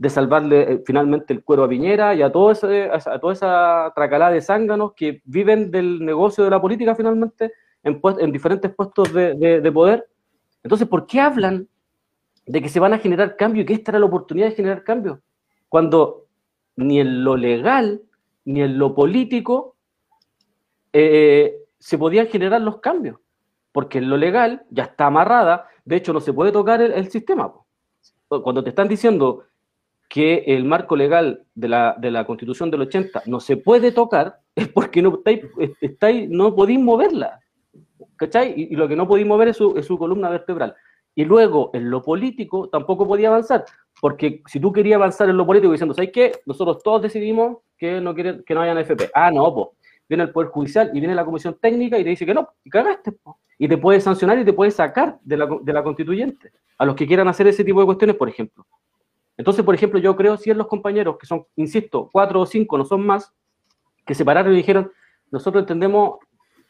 ¿De 0.00 0.08
salvarle 0.08 0.72
eh, 0.72 0.82
finalmente 0.86 1.34
el 1.34 1.44
cuero 1.44 1.64
a 1.64 1.68
Piñera 1.68 2.14
y 2.14 2.22
a, 2.22 2.32
todo 2.32 2.52
ese, 2.52 2.90
a 2.90 3.18
toda 3.18 3.34
esa 3.34 3.92
tracalada 3.94 4.32
de 4.32 4.40
zánganos 4.40 4.94
que 4.94 5.20
viven 5.24 5.70
del 5.70 6.02
negocio 6.02 6.42
de 6.42 6.50
la 6.50 6.60
política 6.60 6.94
finalmente 6.94 7.52
en, 7.82 8.00
en 8.18 8.32
diferentes 8.32 8.74
puestos 8.74 9.12
de, 9.12 9.34
de 9.34 9.72
poder? 9.72 10.08
Entonces, 10.62 10.88
¿por 10.88 11.06
qué 11.06 11.20
hablan 11.20 11.68
de 12.46 12.62
que 12.62 12.70
se 12.70 12.80
van 12.80 12.94
a 12.94 12.98
generar 12.98 13.36
cambios 13.36 13.64
y 13.64 13.66
que 13.66 13.74
esta 13.74 13.90
era 13.92 13.98
la 13.98 14.06
oportunidad 14.06 14.48
de 14.48 14.54
generar 14.54 14.84
cambios? 14.84 15.18
Cuando 15.68 16.26
ni 16.76 16.98
en 16.98 17.22
lo 17.22 17.36
legal 17.36 18.00
ni 18.44 18.62
en 18.62 18.78
lo 18.78 18.94
político 18.94 19.76
eh, 20.92 21.56
se 21.78 21.98
podían 21.98 22.26
generar 22.26 22.60
los 22.60 22.80
cambios, 22.80 23.18
porque 23.72 23.98
en 23.98 24.10
lo 24.10 24.16
legal 24.16 24.64
ya 24.70 24.84
está 24.84 25.06
amarrada, 25.06 25.68
de 25.84 25.96
hecho 25.96 26.12
no 26.12 26.20
se 26.20 26.32
puede 26.32 26.52
tocar 26.52 26.80
el, 26.82 27.10
sistema. 27.10 27.52
Cuando 28.28 28.62
te 28.62 28.70
están 28.70 28.88
diciendo 28.88 29.44
que 30.10 30.42
el 30.48 30.64
marco 30.64 30.96
legal 30.96 31.44
de 31.54 31.68
la, 31.68 31.94
de 31.96 32.10
la, 32.10 32.26
Constitución 32.26 32.68
del 32.68 32.80
80 32.80 33.22
no 33.26 33.38
se 33.38 33.56
puede 33.56 33.92
tocar, 33.92 34.40
es 34.56 34.66
porque 34.68 35.00
no, 35.00 35.22
estáis, 35.80 36.28
no 36.28 36.54
podéis 36.54 36.80
moverla. 36.80 37.38
¿Cachai? 38.16 38.54
Y, 38.56 38.74
lo 38.74 38.88
que 38.88 38.96
no 38.96 39.06
podéis 39.06 39.26
mover 39.26 39.48
es 39.48 39.56
su, 39.56 39.78
es 39.78 39.86
su 39.86 39.96
columna 39.96 40.28
vertebral. 40.28 40.74
Y 41.14 41.24
luego, 41.24 41.70
en 41.74 41.90
lo 41.90 42.02
político, 42.02 42.68
tampoco 42.68 43.06
podía 43.06 43.28
avanzar, 43.28 43.64
porque 44.00 44.42
si 44.46 44.58
tú 44.58 44.72
querías 44.72 44.96
avanzar 44.96 45.30
en 45.30 45.36
lo 45.36 45.46
político 45.46 45.72
diciendo, 45.72 45.94
¿sabes 45.94 46.10
qué? 46.12 46.32
Nosotros 46.44 46.82
todos 46.82 47.02
decidimos 47.02 47.58
que 47.78 48.00
no, 48.00 48.12
quieren, 48.12 48.42
que 48.44 48.52
no 48.52 48.62
hayan 48.62 48.78
FP. 48.78 49.10
Ah, 49.14 49.30
no, 49.30 49.54
pues. 49.54 49.68
Viene 50.08 50.24
el 50.24 50.32
Poder 50.32 50.50
Judicial 50.50 50.90
y 50.92 50.98
viene 50.98 51.14
la 51.14 51.24
Comisión 51.24 51.56
Técnica 51.60 51.96
y 51.96 52.02
te 52.02 52.10
dice 52.10 52.26
que 52.26 52.34
no, 52.34 52.48
y 52.64 52.70
cagaste, 52.70 53.12
po. 53.12 53.38
Y 53.56 53.68
te 53.68 53.78
puede 53.78 54.00
sancionar 54.00 54.40
y 54.40 54.44
te 54.44 54.52
puede 54.52 54.72
sacar 54.72 55.20
de 55.22 55.36
la, 55.36 55.48
de 55.62 55.72
la 55.72 55.84
constituyente. 55.84 56.50
A 56.78 56.84
los 56.84 56.96
que 56.96 57.06
quieran 57.06 57.28
hacer 57.28 57.46
ese 57.46 57.62
tipo 57.62 57.78
de 57.78 57.86
cuestiones, 57.86 58.16
por 58.16 58.28
ejemplo. 58.28 58.66
Entonces, 59.40 59.64
por 59.64 59.74
ejemplo, 59.74 59.98
yo 59.98 60.14
creo 60.16 60.36
si 60.36 60.50
en 60.50 60.58
los 60.58 60.66
compañeros, 60.66 61.16
que 61.18 61.24
son, 61.24 61.46
insisto, 61.56 62.10
cuatro 62.12 62.42
o 62.42 62.46
cinco, 62.46 62.76
no 62.76 62.84
son 62.84 63.06
más, 63.06 63.32
que 64.04 64.14
se 64.14 64.22
pararon 64.22 64.52
y 64.52 64.56
dijeron, 64.56 64.92
nosotros 65.30 65.62
entendemos 65.62 66.18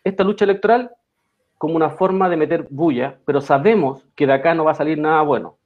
esta 0.05 0.23
lucha 0.23 0.45
electoral 0.45 0.89
como 1.59 1.75
una 1.75 1.91
forma 1.91 2.29
de 2.29 2.37
meter 2.37 2.69
bulla, 2.71 3.19
pero 3.27 3.41
sabemos 3.41 4.07
que 4.15 4.25
de 4.25 4.35
acá 4.35 4.55
no 4.55 4.65
va 4.67 4.71
a 4.71 4.77
salir 4.77 4.99
nada 4.99 5.21
bueno. 5.23 5.59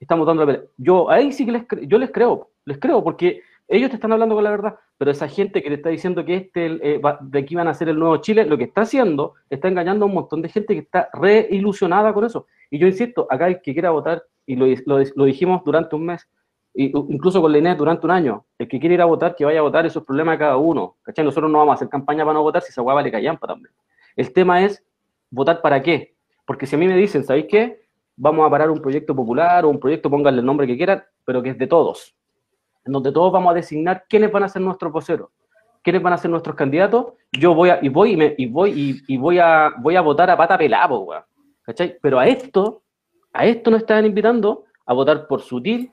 Estamos 0.00 0.26
dando 0.26 0.44
la 0.44 0.60
Yo 0.76 1.08
ahí 1.08 1.30
sí 1.30 1.46
que 1.46 1.52
les, 1.52 1.66
yo 1.82 1.98
les 1.98 2.10
creo, 2.10 2.50
les 2.64 2.78
creo, 2.78 3.04
porque 3.04 3.40
ellos 3.68 3.90
te 3.90 3.94
están 3.94 4.10
hablando 4.10 4.34
con 4.34 4.42
la 4.42 4.50
verdad, 4.50 4.74
pero 4.98 5.12
esa 5.12 5.28
gente 5.28 5.62
que 5.62 5.68
te 5.68 5.76
está 5.76 5.90
diciendo 5.90 6.24
que 6.24 6.34
este, 6.34 6.96
eh, 6.96 7.00
de 7.20 7.38
aquí 7.38 7.54
van 7.54 7.68
a 7.68 7.74
ser 7.74 7.90
el 7.90 7.98
nuevo 8.00 8.16
Chile, 8.16 8.44
lo 8.44 8.58
que 8.58 8.64
está 8.64 8.80
haciendo, 8.80 9.34
está 9.48 9.68
engañando 9.68 10.04
a 10.04 10.08
un 10.08 10.14
montón 10.14 10.42
de 10.42 10.48
gente 10.48 10.74
que 10.74 10.80
está 10.80 11.10
re 11.12 11.46
ilusionada 11.48 12.12
con 12.12 12.24
eso. 12.24 12.48
Y 12.70 12.78
yo 12.78 12.88
insisto, 12.88 13.28
acá 13.30 13.46
el 13.46 13.62
que 13.62 13.72
quiera 13.72 13.90
votar, 13.90 14.24
y 14.46 14.56
lo, 14.56 14.66
lo, 14.86 15.24
dijimos 15.24 15.62
durante 15.64 15.96
un 15.96 16.06
mes, 16.06 16.28
incluso 16.74 17.40
con 17.40 17.52
la 17.52 17.58
INET 17.58 17.78
durante 17.78 18.06
un 18.06 18.12
año, 18.12 18.44
el 18.58 18.68
que 18.68 18.78
quiere 18.78 18.94
ir 18.94 19.02
a 19.02 19.06
votar, 19.06 19.34
que 19.36 19.44
vaya 19.44 19.60
a 19.60 19.62
votar, 19.62 19.86
eso 19.86 20.00
es 20.00 20.04
problema 20.04 20.32
de 20.32 20.38
cada 20.38 20.56
uno. 20.56 20.96
¿cachai? 21.02 21.24
Nosotros 21.24 21.50
no 21.50 21.58
vamos 21.58 21.72
a 21.72 21.74
hacer 21.76 21.88
campaña 21.88 22.24
para 22.24 22.34
no 22.34 22.42
votar 22.42 22.62
si 22.62 22.70
esa 22.70 22.82
hueá 22.82 22.94
vale 22.94 23.10
callampa 23.10 23.46
también. 23.46 23.72
El 24.16 24.32
tema 24.32 24.62
es 24.62 24.84
¿Votar 25.34 25.60
para 25.60 25.82
qué? 25.82 26.14
Porque 26.46 26.64
si 26.64 26.76
a 26.76 26.78
mí 26.78 26.86
me 26.86 26.96
dicen, 26.96 27.24
¿sabéis 27.24 27.46
qué? 27.48 27.88
Vamos 28.14 28.46
a 28.46 28.50
parar 28.50 28.70
un 28.70 28.80
proyecto 28.80 29.16
popular 29.16 29.64
o 29.64 29.68
un 29.68 29.80
proyecto, 29.80 30.08
pónganle 30.08 30.38
el 30.38 30.46
nombre 30.46 30.64
que 30.64 30.76
quieran, 30.76 31.02
pero 31.24 31.42
que 31.42 31.50
es 31.50 31.58
de 31.58 31.66
todos, 31.66 32.14
en 32.84 32.92
donde 32.92 33.10
todos 33.10 33.32
vamos 33.32 33.50
a 33.50 33.54
designar 33.54 34.04
quiénes 34.08 34.30
van 34.30 34.44
a 34.44 34.48
ser 34.48 34.62
nuestros 34.62 34.92
voceros, 34.92 35.30
quiénes 35.82 36.00
van 36.00 36.12
a 36.12 36.18
ser 36.18 36.30
nuestros 36.30 36.54
candidatos, 36.54 37.14
yo 37.32 37.52
voy 37.52 37.70
a, 37.70 37.80
y 37.82 37.88
voy 37.88 38.12
y, 38.12 38.16
me, 38.16 38.34
y 38.38 38.46
voy 38.46 39.02
y, 39.08 39.16
voy 39.16 39.40
a 39.40 39.72
voy 39.76 39.96
a 39.96 40.02
votar 40.02 40.30
a 40.30 40.36
pata 40.36 40.56
pelado. 40.56 41.08
¿Cachai? 41.62 41.98
Pero 42.00 42.20
a 42.20 42.28
esto, 42.28 42.83
a 43.34 43.46
esto 43.46 43.70
nos 43.70 43.80
están 43.80 44.06
invitando 44.06 44.64
a 44.86 44.94
votar 44.94 45.26
por 45.26 45.42
Sutil, 45.42 45.92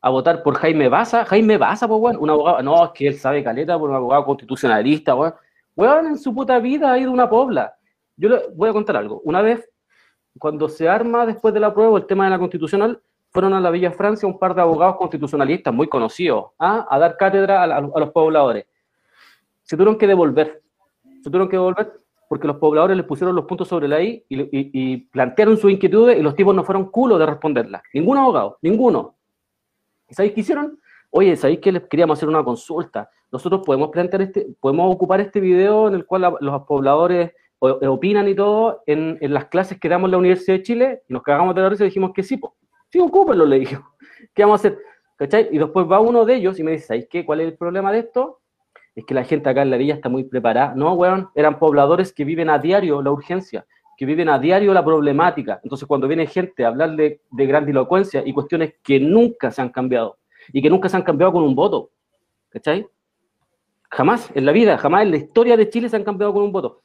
a 0.00 0.10
votar 0.10 0.44
por 0.44 0.54
Jaime 0.54 0.88
Baza, 0.88 1.24
Jaime 1.24 1.58
Baza, 1.58 1.88
pues, 1.88 2.16
un 2.16 2.30
abogado, 2.30 2.62
no, 2.62 2.84
es 2.84 2.90
que 2.92 3.08
él 3.08 3.18
sabe 3.18 3.42
caleta, 3.42 3.76
por 3.76 3.90
un 3.90 3.96
abogado 3.96 4.24
constitucionalista, 4.24 5.14
weón. 5.14 6.06
En 6.06 6.18
su 6.18 6.32
puta 6.32 6.58
vida 6.60 6.92
ha 6.92 6.98
ido 6.98 7.10
una 7.10 7.28
pobla. 7.28 7.74
Yo 8.16 8.28
le 8.28 8.48
voy 8.54 8.70
a 8.70 8.72
contar 8.72 8.96
algo. 8.96 9.20
Una 9.24 9.42
vez, 9.42 9.68
cuando 10.38 10.68
se 10.68 10.88
arma 10.88 11.26
después 11.26 11.52
de 11.52 11.60
la 11.60 11.74
prueba 11.74 11.98
el 11.98 12.06
tema 12.06 12.24
de 12.24 12.30
la 12.30 12.38
constitucional, 12.38 13.00
fueron 13.30 13.54
a 13.54 13.60
la 13.60 13.70
Villa 13.70 13.90
Francia 13.90 14.28
un 14.28 14.38
par 14.38 14.54
de 14.54 14.62
abogados 14.62 14.96
constitucionalistas 14.96 15.74
muy 15.74 15.88
conocidos 15.88 16.46
¿ah? 16.58 16.86
a 16.88 16.98
dar 16.98 17.16
cátedra 17.16 17.62
a, 17.64 17.80
los 17.80 18.10
pobladores. 18.10 18.66
Se 19.62 19.76
tuvieron 19.76 19.98
que 19.98 20.06
devolver. 20.06 20.62
Se 21.22 21.24
tuvieron 21.24 21.48
que 21.48 21.56
devolver 21.56 22.00
porque 22.28 22.46
los 22.46 22.56
pobladores 22.56 22.96
les 22.96 23.06
pusieron 23.06 23.34
los 23.34 23.46
puntos 23.46 23.68
sobre 23.68 23.88
la 23.88 24.02
I 24.02 24.24
y, 24.28 24.96
plantearon 25.08 25.56
sus 25.56 25.70
inquietudes 25.70 26.18
y 26.18 26.22
los 26.22 26.36
tipos 26.36 26.54
no 26.54 26.62
fueron 26.62 26.90
culo 26.90 27.18
de 27.18 27.26
responderlas. 27.26 27.82
Ningún 27.94 28.18
abogado, 28.18 28.58
ninguno. 28.60 29.16
¿Y 30.08 30.14
sabéis 30.14 30.34
qué 30.34 30.40
hicieron? 30.40 30.78
Oye, 31.10 31.36
¿sabéis 31.36 31.60
que 31.60 31.72
les 31.72 31.82
queríamos 31.88 32.18
hacer 32.18 32.28
una 32.28 32.44
consulta? 32.44 33.10
Nosotros 33.32 33.62
podemos 33.64 33.88
plantear 33.88 34.22
este, 34.22 34.46
podemos 34.60 34.94
ocupar 34.94 35.20
este 35.20 35.40
video 35.40 35.88
en 35.88 35.94
el 35.94 36.04
cual 36.04 36.36
los 36.40 36.62
pobladores 36.62 37.32
opinan 37.60 38.28
y 38.28 38.34
todo 38.34 38.82
en, 38.86 39.18
las 39.20 39.46
clases 39.46 39.80
que 39.80 39.88
damos 39.88 40.08
en 40.08 40.12
la 40.12 40.18
Universidad 40.18 40.58
de 40.58 40.62
Chile 40.62 41.02
y 41.08 41.12
nos 41.12 41.22
cagamos 41.22 41.54
de 41.54 41.62
la 41.62 41.70
risa 41.70 41.84
y 41.84 41.88
dijimos 41.88 42.12
que 42.14 42.22
sí, 42.22 42.38
sí, 42.90 43.00
ocúpenlo, 43.00 43.46
le 43.46 43.60
dije, 43.60 43.78
¿qué 44.34 44.42
vamos 44.44 44.64
a 44.64 44.68
hacer? 44.68 44.78
¿Cachai? 45.16 45.48
Y 45.50 45.58
después 45.58 45.86
va 45.90 45.98
uno 45.98 46.24
de 46.24 46.36
ellos 46.36 46.58
y 46.60 46.62
me 46.62 46.72
dice, 46.72 46.86
¿sabes 46.86 47.08
qué? 47.10 47.24
¿Cuál 47.24 47.40
es 47.40 47.48
el 47.48 47.56
problema 47.56 47.90
de 47.90 48.00
esto? 48.00 48.40
Es 48.98 49.04
que 49.04 49.14
la 49.14 49.22
gente 49.22 49.48
acá 49.48 49.62
en 49.62 49.70
la 49.70 49.76
villa 49.76 49.94
está 49.94 50.08
muy 50.08 50.24
preparada. 50.24 50.74
No, 50.74 50.92
weón, 50.94 51.28
eran 51.36 51.60
pobladores 51.60 52.12
que 52.12 52.24
viven 52.24 52.50
a 52.50 52.58
diario 52.58 53.00
la 53.00 53.12
urgencia, 53.12 53.64
que 53.96 54.04
viven 54.04 54.28
a 54.28 54.40
diario 54.40 54.74
la 54.74 54.84
problemática. 54.84 55.60
Entonces, 55.62 55.86
cuando 55.86 56.08
viene 56.08 56.26
gente 56.26 56.64
a 56.64 56.68
hablar 56.68 56.96
de, 56.96 57.20
de 57.30 57.46
grandilocuencia 57.46 58.24
y 58.26 58.32
cuestiones 58.32 58.74
que 58.82 58.98
nunca 58.98 59.52
se 59.52 59.62
han 59.62 59.68
cambiado 59.68 60.18
y 60.52 60.60
que 60.60 60.68
nunca 60.68 60.88
se 60.88 60.96
han 60.96 61.04
cambiado 61.04 61.32
con 61.32 61.44
un 61.44 61.54
voto, 61.54 61.90
¿cachai? 62.48 62.88
Jamás 63.88 64.32
en 64.34 64.44
la 64.44 64.50
vida, 64.50 64.76
jamás 64.76 65.04
en 65.04 65.12
la 65.12 65.18
historia 65.18 65.56
de 65.56 65.70
Chile 65.70 65.88
se 65.88 65.94
han 65.94 66.02
cambiado 66.02 66.32
con 66.32 66.42
un 66.42 66.50
voto. 66.50 66.82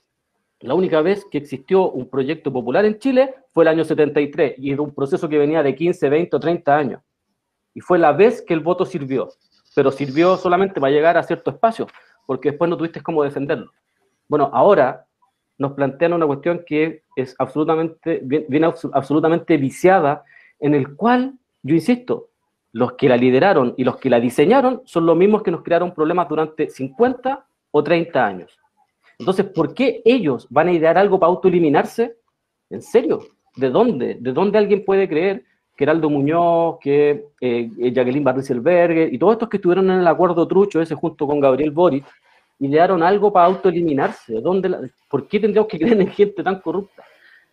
La 0.59 0.75
única 0.75 1.01
vez 1.01 1.25
que 1.31 1.39
existió 1.39 1.89
un 1.89 2.11
proyecto 2.11 2.53
popular 2.53 2.85
en 2.85 2.99
Chile 2.99 3.33
fue 3.53 3.63
el 3.63 3.69
año 3.69 3.83
73 3.83 4.53
y 4.59 4.71
era 4.71 4.83
un 4.83 4.93
proceso 4.93 5.27
que 5.27 5.39
venía 5.39 5.63
de 5.63 5.73
15, 5.73 6.09
20 6.09 6.35
o 6.35 6.39
30 6.39 6.77
años. 6.77 7.01
Y 7.73 7.79
fue 7.79 7.97
la 7.97 8.11
vez 8.11 8.43
que 8.43 8.53
el 8.53 8.59
voto 8.59 8.85
sirvió, 8.85 9.29
pero 9.75 9.91
sirvió 9.91 10.37
solamente 10.37 10.79
para 10.79 10.91
llegar 10.91 11.17
a 11.17 11.23
cierto 11.23 11.51
espacio, 11.51 11.87
porque 12.25 12.49
después 12.49 12.69
no 12.69 12.77
tuviste 12.77 13.01
cómo 13.01 13.23
defenderlo. 13.23 13.71
Bueno, 14.27 14.49
ahora 14.53 15.05
nos 15.57 15.73
plantean 15.73 16.13
una 16.13 16.25
cuestión 16.25 16.63
que 16.65 17.03
es 17.15 17.35
absolutamente, 17.37 18.21
viene 18.23 18.71
absolutamente 18.93 19.57
viciada, 19.57 20.23
en 20.59 20.75
el 20.75 20.95
cual, 20.95 21.33
yo 21.61 21.75
insisto, 21.75 22.29
los 22.71 22.93
que 22.93 23.07
la 23.07 23.17
lideraron 23.17 23.75
y 23.77 23.83
los 23.83 23.97
que 23.97 24.09
la 24.09 24.19
diseñaron 24.19 24.81
son 24.85 25.05
los 25.05 25.15
mismos 25.15 25.43
que 25.43 25.51
nos 25.51 25.63
crearon 25.63 25.93
problemas 25.93 26.27
durante 26.27 26.69
50 26.69 27.45
o 27.71 27.83
30 27.83 28.25
años. 28.25 28.59
Entonces, 29.19 29.45
¿por 29.45 29.73
qué 29.73 30.01
ellos 30.05 30.47
van 30.49 30.69
a 30.69 30.73
idear 30.73 30.97
algo 30.97 31.19
para 31.19 31.31
autoeliminarse? 31.31 32.17
¿En 32.69 32.81
serio? 32.81 33.21
¿De 33.55 33.69
dónde? 33.69 34.17
¿De 34.19 34.33
dónde 34.33 34.57
alguien 34.57 34.83
puede 34.83 35.07
creer 35.07 35.45
que 35.75 35.83
Heraldo 35.83 36.09
Muñoz, 36.09 36.77
que 36.79 37.25
eh, 37.41 37.69
Jacqueline 37.91 38.23
Barriselberger 38.23 39.13
y 39.13 39.17
todos 39.17 39.33
estos 39.33 39.49
que 39.49 39.57
estuvieron 39.57 39.89
en 39.89 39.99
el 39.99 40.07
acuerdo 40.07 40.47
trucho 40.47 40.81
ese 40.81 40.95
junto 40.95 41.25
con 41.25 41.39
Gabriel 41.39 41.71
Boric, 41.71 42.05
idearon 42.59 43.03
algo 43.03 43.31
para 43.31 43.47
autoeliminarse? 43.47 44.39
¿Dónde 44.41 44.91
¿Por 45.09 45.27
qué 45.27 45.39
tendríamos 45.39 45.67
que 45.67 45.79
creer 45.79 45.99
en 45.99 46.07
gente 46.07 46.43
tan 46.43 46.59
corrupta? 46.59 47.03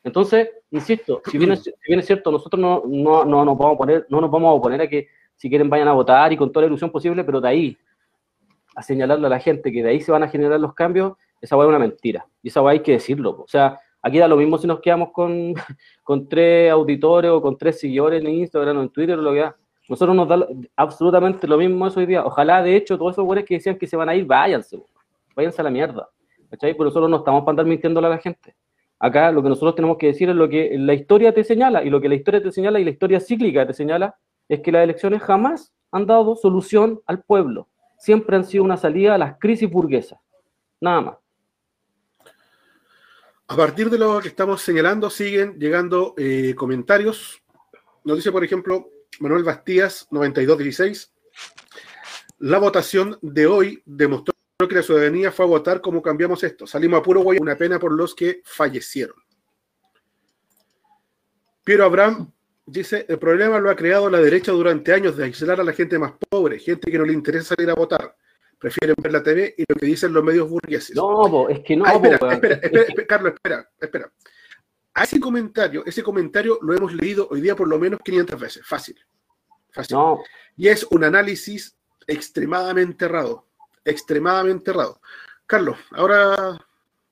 Entonces, 0.03 0.49
insisto, 0.71 1.21
si 1.31 1.37
bien 1.37 1.53
es, 1.53 2.07
cierto, 2.07 2.31
nosotros 2.31 2.61
no, 2.61 2.83
no, 2.87 3.25
no, 3.25 3.45
nos 3.45 3.59
vamos 3.59 3.75
a 3.75 3.79
poner, 3.79 4.07
no 4.09 4.21
nos 4.21 4.31
vamos 4.31 4.49
a 4.49 4.53
oponer 4.53 4.81
a 4.81 4.89
que 4.89 5.09
si 5.37 5.49
quieren 5.50 5.69
vayan 5.69 5.89
a 5.89 5.93
votar 5.93 6.33
y 6.33 6.37
con 6.37 6.50
toda 6.50 6.62
la 6.62 6.69
ilusión 6.69 6.91
posible, 6.91 7.23
pero 7.23 7.41
de 7.41 7.49
ahí 7.49 7.79
a 8.75 8.83
señalarle 8.83 9.27
a 9.27 9.31
la 9.31 9.41
gente 9.41 9.71
que 9.71 9.83
de 9.83 9.91
ahí 9.91 10.00
se 10.00 10.12
van 10.12 10.23
a 10.23 10.29
generar 10.29 10.59
los 10.59 10.73
cambios, 10.75 11.15
esa 11.41 11.57
weá 11.57 11.67
es 11.67 11.69
una 11.69 11.79
mentira. 11.79 12.27
Y 12.43 12.49
esa 12.49 12.62
weá 12.62 12.73
hay 12.73 12.81
que 12.81 12.93
decirlo. 12.93 13.43
O 13.43 13.49
sea, 13.49 13.79
aquí 14.02 14.19
da 14.19 14.28
lo 14.28 14.37
mismo 14.37 14.59
si 14.59 14.66
nos 14.66 14.80
quedamos 14.80 15.11
con, 15.12 15.54
con 16.02 16.28
tres 16.28 16.71
auditores 16.71 17.30
o 17.30 17.40
con 17.40 17.57
tres 17.57 17.80
seguidores 17.80 18.23
en 18.23 18.30
Instagram 18.30 18.78
o 18.78 18.83
en 18.83 18.88
Twitter 18.90 19.19
o 19.19 19.23
lo 19.23 19.33
que 19.33 19.40
sea. 19.40 19.57
Nosotros 19.88 20.14
nos 20.14 20.28
da 20.28 20.47
absolutamente 20.76 21.49
lo 21.49 21.59
mismo 21.59 21.85
eso 21.87 21.99
hoy 21.99 22.07
día. 22.07 22.25
Ojalá, 22.25 22.62
de 22.62 22.76
hecho, 22.76 22.97
todos 22.97 23.12
esos 23.12 23.25
weones 23.25 23.45
que 23.45 23.54
decían 23.54 23.76
que 23.76 23.88
se 23.88 23.97
van 23.97 24.09
a 24.09 24.14
ir, 24.14 24.25
váyanse. 24.25 24.80
Váyanse 25.35 25.61
a 25.61 25.64
la 25.64 25.71
mierda. 25.71 26.09
¿Cachai? 26.49 26.75
Pero 26.75 26.85
nosotros 26.85 27.11
no 27.11 27.16
estamos 27.16 27.42
para 27.42 27.50
andar 27.50 27.66
mintiéndole 27.66 28.07
a 28.07 28.11
la 28.11 28.19
gente. 28.19 28.54
Acá 29.00 29.33
lo 29.33 29.42
que 29.42 29.49
nosotros 29.49 29.75
tenemos 29.75 29.97
que 29.97 30.07
decir 30.07 30.28
es 30.28 30.37
lo 30.37 30.49
que 30.49 30.76
la 30.78 30.95
historia 30.95 31.35
te 31.35 31.42
señala. 31.42 31.83
Y 31.83 31.90
lo 31.90 32.00
que 32.00 32.09
la 32.09 32.14
historia 32.14 32.40
te 32.40 32.52
señala 32.52 32.78
y 32.78 32.85
la 32.85 32.90
historia 32.90 33.19
cíclica 33.19 33.66
te 33.66 33.73
señala 33.73 34.14
es 34.49 34.61
que 34.61 34.71
las 34.71 34.85
elecciones 34.85 35.23
jamás 35.23 35.73
han 35.90 36.07
dado 36.07 36.37
solución 36.37 37.00
al 37.07 37.25
pueblo. 37.25 37.66
Siempre 37.99 38.37
han 38.37 38.45
sido 38.45 38.62
una 38.62 38.76
salida 38.76 39.16
a 39.16 39.19
las 39.19 39.38
crisis 39.38 39.69
burguesas. 39.69 40.21
Nada 40.80 41.00
más. 41.00 41.16
A 43.50 43.57
partir 43.57 43.90
de 43.90 43.99
lo 43.99 44.21
que 44.21 44.28
estamos 44.28 44.62
señalando, 44.62 45.11
siguen 45.11 45.59
llegando 45.59 46.14
eh, 46.16 46.54
comentarios. 46.54 47.42
Nos 48.04 48.16
dice, 48.16 48.30
por 48.30 48.45
ejemplo, 48.45 48.88
Manuel 49.19 49.42
Bastías, 49.42 50.07
9216. 50.12 51.12
La 52.38 52.59
votación 52.61 53.19
de 53.23 53.49
hoy 53.49 53.83
demostró 53.85 54.35
que 54.57 54.75
la 54.76 54.85
ciudadanía 54.85 55.33
fue 55.33 55.47
a 55.47 55.49
votar, 55.49 55.80
¿cómo 55.80 56.00
cambiamos 56.00 56.45
esto? 56.45 56.64
Salimos 56.64 57.00
a 57.00 57.02
puro 57.02 57.23
guay, 57.23 57.38
una 57.40 57.57
pena 57.57 57.80
por 57.80 57.90
los 57.90 58.14
que 58.14 58.40
fallecieron. 58.45 59.16
Piero 61.64 61.85
Abraham 61.85 62.30
dice, 62.64 63.04
el 63.09 63.19
problema 63.19 63.59
lo 63.59 63.69
ha 63.69 63.75
creado 63.75 64.09
la 64.09 64.21
derecha 64.21 64.52
durante 64.52 64.92
años 64.92 65.16
de 65.16 65.25
aislar 65.25 65.61
a 65.61 65.64
la 65.64 65.73
gente 65.73 65.99
más 65.99 66.12
pobre, 66.28 66.61
gente 66.61 66.88
que 66.88 66.99
no 66.99 67.04
le 67.04 67.14
interesa 67.14 67.57
salir 67.57 67.69
a 67.69 67.75
votar. 67.75 68.14
Prefieren 68.61 68.95
ver 69.02 69.12
la 69.12 69.23
TV 69.23 69.55
y 69.57 69.64
lo 69.67 69.75
que 69.75 69.87
dicen 69.87 70.12
los 70.12 70.23
medios 70.23 70.49
burgueses. 70.49 70.95
No, 70.95 71.49
es 71.49 71.61
que 71.61 71.76
no. 71.76 71.85
Ah, 71.87 71.95
espera, 71.95 72.17
espera, 72.33 72.55
espera, 72.62 73.07
Carlos, 73.07 73.33
espera, 73.35 73.69
espera. 73.81 74.12
A 74.95 75.05
ese 75.05 75.19
comentario, 75.19 75.83
ese 75.87 76.02
comentario 76.02 76.59
lo 76.61 76.75
hemos 76.75 76.93
leído 76.93 77.26
hoy 77.31 77.40
día 77.40 77.57
por 77.57 77.69
lo 77.69 77.79
menos 77.79 78.00
500 78.05 78.38
veces. 78.38 78.67
Fácil. 78.67 78.97
Fácil. 79.71 79.97
Y 80.57 80.69
es 80.69 80.87
un 80.90 81.05
análisis 81.05 81.76
extremadamente 82.07 83.07
errado. 83.07 83.47
Extremadamente 83.85 84.71
errado. 84.71 85.00
Carlos, 85.47 85.79
ahora 85.93 86.59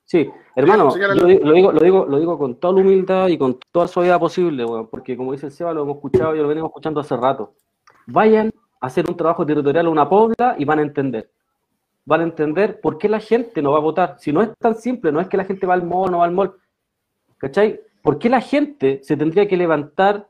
Sí, 0.08 0.26
hermano, 0.56 0.88
yo 0.96 1.06
lo 1.06 1.26
digo, 1.26 1.70
lo, 1.70 1.80
digo, 1.80 2.06
lo 2.06 2.18
digo 2.18 2.38
con 2.38 2.54
toda 2.54 2.72
la 2.72 2.80
humildad 2.80 3.28
y 3.28 3.36
con 3.36 3.58
toda 3.70 3.84
la 3.84 3.92
suavidad 3.92 4.18
posible, 4.18 4.64
porque 4.90 5.18
como 5.18 5.32
dice 5.32 5.46
el 5.46 5.52
Seba, 5.52 5.74
lo 5.74 5.82
hemos 5.82 5.96
escuchado 5.96 6.34
y 6.34 6.38
lo 6.38 6.48
venimos 6.48 6.70
escuchando 6.70 7.00
hace 7.00 7.14
rato. 7.14 7.52
Vayan 8.06 8.50
a 8.80 8.86
hacer 8.86 9.04
un 9.06 9.18
trabajo 9.18 9.44
territorial 9.44 9.84
a 9.84 9.90
una 9.90 10.08
pobla 10.08 10.56
y 10.58 10.64
van 10.64 10.78
a 10.78 10.82
entender. 10.82 11.30
Van 12.08 12.22
a 12.22 12.24
entender 12.24 12.80
por 12.80 12.96
qué 12.96 13.08
la 13.08 13.20
gente 13.20 13.60
no 13.60 13.72
va 13.72 13.78
a 13.78 13.82
votar. 13.82 14.16
Si 14.18 14.32
no 14.32 14.40
es 14.40 14.50
tan 14.58 14.74
simple, 14.74 15.12
no 15.12 15.20
es 15.20 15.28
que 15.28 15.36
la 15.36 15.44
gente 15.44 15.66
va 15.66 15.74
al 15.74 15.84
mall, 15.84 16.10
no 16.10 16.18
va 16.18 16.24
al 16.24 16.32
mall. 16.32 16.54
¿Cachai? 17.36 17.80
¿Por 18.02 18.18
qué 18.18 18.28
la 18.28 18.40
gente 18.40 19.00
se 19.02 19.16
tendría 19.16 19.46
que 19.46 19.56
levantar 19.56 20.28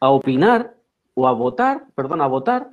a 0.00 0.10
opinar 0.10 0.74
o 1.14 1.28
a 1.28 1.32
votar, 1.32 1.86
perdón, 1.94 2.20
a 2.20 2.26
votar 2.26 2.70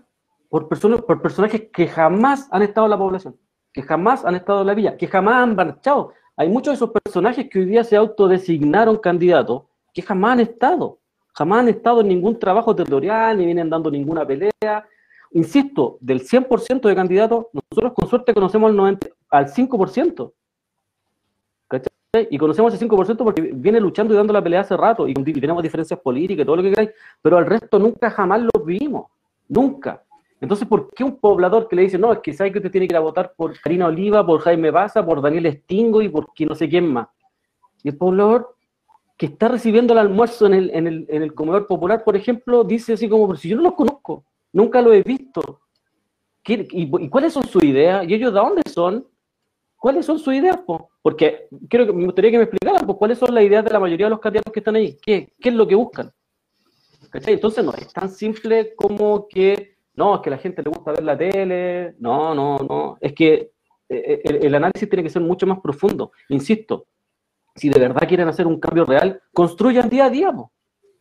por, 0.50 0.67
personas, 0.67 1.01
por 1.03 1.22
personajes 1.22 1.70
que 1.72 1.88
jamás 1.88 2.48
han 2.51 2.63
estado 2.63 2.88
en 2.88 2.91
la 2.91 2.98
población? 2.98 3.36
que 3.74 3.81
jamás 3.81 4.25
han 4.25 4.36
estado 4.36 4.62
en 4.62 4.67
la 4.67 4.74
villa, 4.74 4.98
que 4.98 5.08
jamás 5.08 5.36
han 5.36 5.55
marchado. 5.55 6.13
Hay 6.36 6.50
muchos 6.50 6.72
de 6.72 6.75
esos 6.75 6.91
personajes 6.91 7.50
que 7.50 7.60
hoy 7.60 7.65
día 7.65 7.84
se 7.84 7.96
autodesignaron 7.96 8.98
candidatos 8.98 9.63
que 9.93 10.01
jamás 10.01 10.34
han 10.34 10.39
estado, 10.41 11.00
jamás 11.34 11.60
han 11.60 11.70
estado 11.70 12.01
en 12.01 12.08
ningún 12.08 12.39
trabajo 12.39 12.75
territorial, 12.75 13.38
ni 13.38 13.46
vienen 13.46 13.70
dando 13.70 13.91
ninguna 13.91 14.25
pelea. 14.25 14.88
Insisto, 15.33 15.97
del 16.01 16.21
100% 16.21 16.81
de 16.81 16.95
candidatos, 16.95 17.47
nosotros 17.53 17.93
con 17.93 18.09
suerte 18.09 18.33
conocemos 18.33 18.69
al, 18.69 18.75
90, 18.75 19.07
al 19.29 19.47
5%. 19.47 20.33
¿cachai? 21.67 22.27
Y 22.29 22.38
conocemos 22.38 22.73
ese 22.73 22.85
5% 22.85 23.17
porque 23.17 23.41
viene 23.41 23.79
luchando 23.79 24.13
y 24.13 24.17
dando 24.17 24.33
la 24.33 24.43
pelea 24.43 24.61
hace 24.61 24.75
rato 24.75 25.07
y, 25.07 25.13
tenemos 25.13 25.63
diferencias 25.63 26.00
políticas 26.01 26.43
y 26.43 26.45
todo 26.45 26.57
lo 26.57 26.63
que 26.63 26.71
queráis, 26.71 26.91
pero 27.21 27.38
al 27.38 27.45
resto 27.45 27.79
nunca 27.79 28.11
jamás 28.11 28.41
los 28.41 28.65
vimos. 28.65 29.05
Nunca. 29.47 30.03
Entonces, 30.41 30.67
¿por 30.67 30.89
qué 30.93 31.03
un 31.03 31.17
poblador 31.17 31.67
que 31.67 31.75
le 31.75 31.83
dice, 31.83 31.97
no, 31.97 32.11
es 32.11 32.19
que 32.19 32.33
sabe 32.33 32.51
que 32.51 32.57
usted 32.57 32.71
tiene 32.71 32.88
que 32.88 32.93
ir 32.93 32.97
a 32.97 33.01
votar 33.01 33.33
por 33.35 33.57
Karina 33.59 33.88
Oliva, 33.88 34.25
por 34.25 34.41
Jaime 34.41 34.71
Baza, 34.71 35.05
por 35.05 35.21
Daniel 35.21 35.45
Estingo 35.45 36.01
y 36.01 36.09
por 36.09 36.33
que 36.33 36.45
no 36.45 36.55
sé 36.55 36.67
quién 36.67 36.91
más? 36.91 37.07
Y 37.83 37.89
el 37.89 37.97
poblador 37.97 38.55
que 39.17 39.27
está 39.27 39.47
recibiendo 39.47 39.93
el 39.93 40.00
almuerzo 40.00 40.47
en 40.47 40.53
el, 40.55 40.71
en 40.71 40.88
el, 40.88 41.05
en 41.09 41.21
el 41.23 41.33
comedor 41.33 41.67
popular, 41.67 42.03
por 42.03 42.17
ejemplo, 42.17 42.63
dice 42.63 42.93
así 42.93 43.07
como, 43.07 43.27
pero 43.27 43.38
si 43.38 43.50
yo 43.50 43.55
no 43.55 43.61
los 43.61 43.75
conozco, 43.75 44.25
nunca 44.53 44.81
lo 44.81 44.93
he 44.93 45.01
visto. 45.03 45.62
Y, 46.46 47.10
cuáles 47.10 47.34
son 47.34 47.43
sus 47.43 47.63
ideas? 47.63 48.05
¿Y 48.08 48.15
ellos 48.15 48.34
de 48.34 48.39
dónde 48.39 48.62
son? 48.70 49.08
¿Cuáles 49.77 50.05
son 50.05 50.20
sus 50.20 50.34
ideas? 50.34 50.60
Porque 51.01 51.48
quiero 51.70 51.86
que, 51.86 51.93
me 51.93 52.05
gustaría 52.05 52.31
que 52.31 52.38
me 52.38 52.43
explicaran 52.43 52.86
pues, 52.86 52.98
cuáles 52.98 53.17
son 53.17 53.34
las 53.34 53.43
ideas 53.43 53.63
de 53.63 53.72
la 53.72 53.79
mayoría 53.79 54.08
de 54.08 54.12
los 54.12 54.20
candidatos 54.20 54.51
que 54.51 54.60
están 54.60 54.75
ahí. 54.75 54.98
¿Qué, 55.01 55.34
qué 55.39 55.50
es 55.50 55.55
lo 55.55 55.67
que 55.67 55.75
buscan? 55.75 56.12
Entonces 57.13 57.63
no 57.63 57.74
es 57.74 57.91
tan 57.91 58.10
simple 58.10 58.74
como 58.75 59.27
que 59.27 59.75
no, 59.96 60.15
es 60.15 60.22
que 60.22 60.29
a 60.29 60.31
la 60.31 60.38
gente 60.38 60.63
le 60.63 60.70
gusta 60.70 60.91
ver 60.91 61.03
la 61.03 61.17
tele, 61.17 61.96
no, 62.00 62.34
no, 62.34 62.58
no, 62.58 62.98
es 63.01 63.13
que 63.13 63.51
eh, 63.89 64.22
eh, 64.24 64.39
el, 64.41 64.55
análisis 64.55 64.89
tiene 64.89 65.03
que 65.03 65.10
ser 65.10 65.22
mucho 65.22 65.46
más 65.46 65.60
profundo. 65.60 66.12
Insisto, 66.29 66.86
si 67.55 67.70
de 67.70 67.79
verdad 67.79 68.08
quieren 68.08 68.27
hacer 68.27 68.48
un 68.48 68.60
cambio 68.60 68.86
real, 68.86 69.22
construyan 69.34 69.89
día 69.89 70.05
a 70.05 70.10
día, 70.10 70.34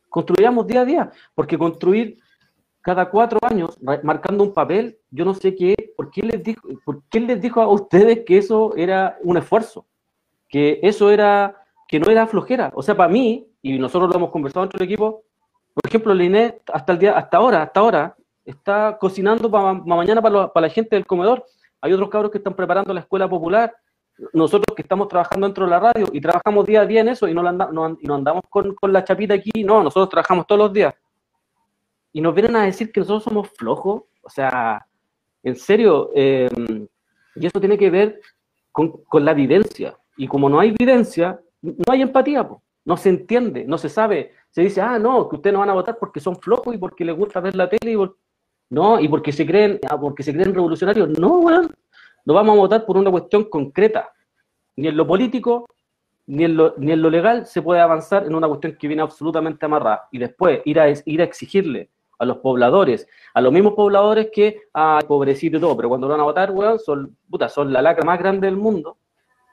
construyamos 0.09 0.67
día 0.67 0.81
a 0.81 0.85
día, 0.85 1.11
porque 1.33 1.57
construir 1.57 2.19
cada 2.81 3.09
cuatro 3.09 3.39
años 3.43 3.77
marcando 4.03 4.43
un 4.43 4.53
papel, 4.53 4.97
yo 5.11 5.23
no 5.23 5.33
sé 5.33 5.55
qué, 5.55 5.93
¿por 5.95 6.09
qué 6.09 6.23
les 6.23 6.43
dijo, 6.43 6.67
por 6.83 7.03
qué 7.09 7.19
les 7.19 7.39
dijo 7.39 7.61
a 7.61 7.67
ustedes 7.67 8.23
que 8.25 8.37
eso 8.37 8.73
era 8.75 9.17
un 9.23 9.37
esfuerzo? 9.37 9.85
Que 10.49 10.79
eso 10.81 11.11
era, 11.11 11.63
que 11.87 11.99
no 11.99 12.09
era 12.09 12.27
flojera. 12.27 12.71
O 12.75 12.81
sea, 12.81 12.95
para 12.95 13.09
mí, 13.09 13.47
y 13.61 13.77
nosotros 13.77 14.09
lo 14.09 14.15
hemos 14.15 14.31
conversado 14.31 14.65
entre 14.65 14.83
el 14.83 14.89
equipo, 14.89 15.23
por 15.73 15.87
ejemplo, 15.87 16.13
la 16.13 16.55
hasta 16.73 16.93
el 16.93 16.99
día, 16.99 17.17
hasta 17.17 17.37
ahora, 17.37 17.61
hasta 17.61 17.79
ahora, 17.79 18.15
está 18.43 18.97
cocinando 18.99 19.49
para 19.49 19.73
mañana 19.73 20.21
para, 20.21 20.51
la 20.53 20.69
gente 20.69 20.95
del 20.95 21.05
comedor. 21.05 21.45
Hay 21.81 21.93
otros 21.93 22.09
cabros 22.09 22.31
que 22.31 22.39
están 22.39 22.55
preparando 22.55 22.93
la 22.93 23.01
escuela 23.01 23.29
popular. 23.29 23.73
Nosotros 24.33 24.75
que 24.75 24.81
estamos 24.81 25.07
trabajando 25.07 25.47
dentro 25.47 25.65
de 25.65 25.71
la 25.71 25.79
radio 25.79 26.07
y 26.11 26.21
trabajamos 26.21 26.65
día 26.65 26.81
a 26.81 26.85
día 26.85 27.01
en 27.01 27.09
eso 27.09 27.27
y 27.27 27.33
no, 27.33 27.47
andamos 27.47 28.43
con, 28.49 28.75
la 28.91 29.03
chapita 29.03 29.33
aquí, 29.33 29.63
no, 29.63 29.81
nosotros 29.83 30.09
trabajamos 30.09 30.45
todos 30.45 30.59
los 30.59 30.73
días. 30.73 30.93
Y 32.13 32.21
nos 32.21 32.33
vienen 32.33 32.55
a 32.55 32.63
decir 32.63 32.91
que 32.91 32.99
nosotros 32.99 33.23
somos 33.23 33.49
flojos. 33.49 34.03
O 34.21 34.29
sea, 34.29 34.85
en 35.43 35.55
serio, 35.55 36.11
em, 36.13 36.87
y 37.35 37.45
eso 37.45 37.59
tiene 37.59 37.77
que 37.77 37.89
ver 37.89 38.19
con, 38.71 39.01
la 39.13 39.31
evidencia. 39.31 39.97
Y 40.17 40.27
como 40.27 40.49
no 40.49 40.59
hay 40.59 40.69
evidencia, 40.69 41.39
no 41.61 41.91
hay 41.91 42.01
empatía, 42.01 42.47
no 42.85 42.97
se 42.97 43.09
entiende, 43.09 43.65
no 43.65 43.77
se 43.77 43.89
sabe. 43.89 44.33
Se 44.49 44.61
dice, 44.61 44.81
ah, 44.81 44.99
no, 44.99 45.29
que 45.29 45.37
ustedes 45.37 45.53
no 45.53 45.59
van 45.59 45.69
a 45.69 45.73
votar 45.73 45.97
porque 45.99 46.19
son 46.19 46.35
flojos 46.35 46.75
y 46.75 46.77
porque 46.77 47.05
les 47.05 47.15
gusta 47.15 47.39
ver 47.39 47.55
la 47.55 47.69
tele 47.69 47.93
y 47.93 47.97
no, 48.69 48.99
y 49.01 49.07
porque 49.09 49.33
se 49.33 49.45
creen, 49.45 49.79
ah, 49.89 49.99
porque 49.99 50.23
se 50.23 50.33
creen 50.33 50.53
revolucionarios. 50.53 51.09
No, 51.19 51.39
weón. 51.39 51.71
No 52.23 52.33
vamos 52.33 52.55
a 52.55 52.59
votar 52.59 52.85
por 52.85 52.97
una 52.97 53.11
cuestión 53.11 53.45
concreta. 53.45 54.11
Ni 54.75 54.87
en 54.87 54.95
lo 54.95 55.05
político, 55.05 55.67
ni 56.27 56.45
en 56.45 56.55
lo, 56.55 56.75
ni 56.77 56.91
en 56.91 57.01
lo 57.01 57.09
legal 57.09 57.45
se 57.45 57.61
puede 57.61 57.81
avanzar 57.81 58.25
en 58.25 58.35
una 58.35 58.47
cuestión 58.47 58.77
que 58.79 58.87
viene 58.87 59.01
absolutamente 59.01 59.65
amarrada. 59.65 60.07
Y 60.11 60.19
después 60.19 60.61
ir 60.65 60.79
a, 60.79 60.89
ir 60.89 61.21
a 61.21 61.23
exigirle 61.23 61.89
a 62.21 62.25
los 62.25 62.37
pobladores, 62.37 63.07
a 63.33 63.41
los 63.41 63.51
mismos 63.51 63.73
pobladores 63.73 64.29
que, 64.31 64.61
ah, 64.73 64.99
pobrecito 65.07 65.57
y 65.57 65.59
todo, 65.59 65.75
pero 65.75 65.89
cuando 65.89 66.07
van 66.07 66.19
a 66.19 66.23
votar, 66.23 66.51
weón, 66.51 66.79
son, 66.79 67.17
puta, 67.29 67.49
son 67.49 67.73
la 67.73 67.81
lacra 67.81 68.05
más 68.05 68.19
grande 68.19 68.47
del 68.47 68.57
mundo, 68.57 68.97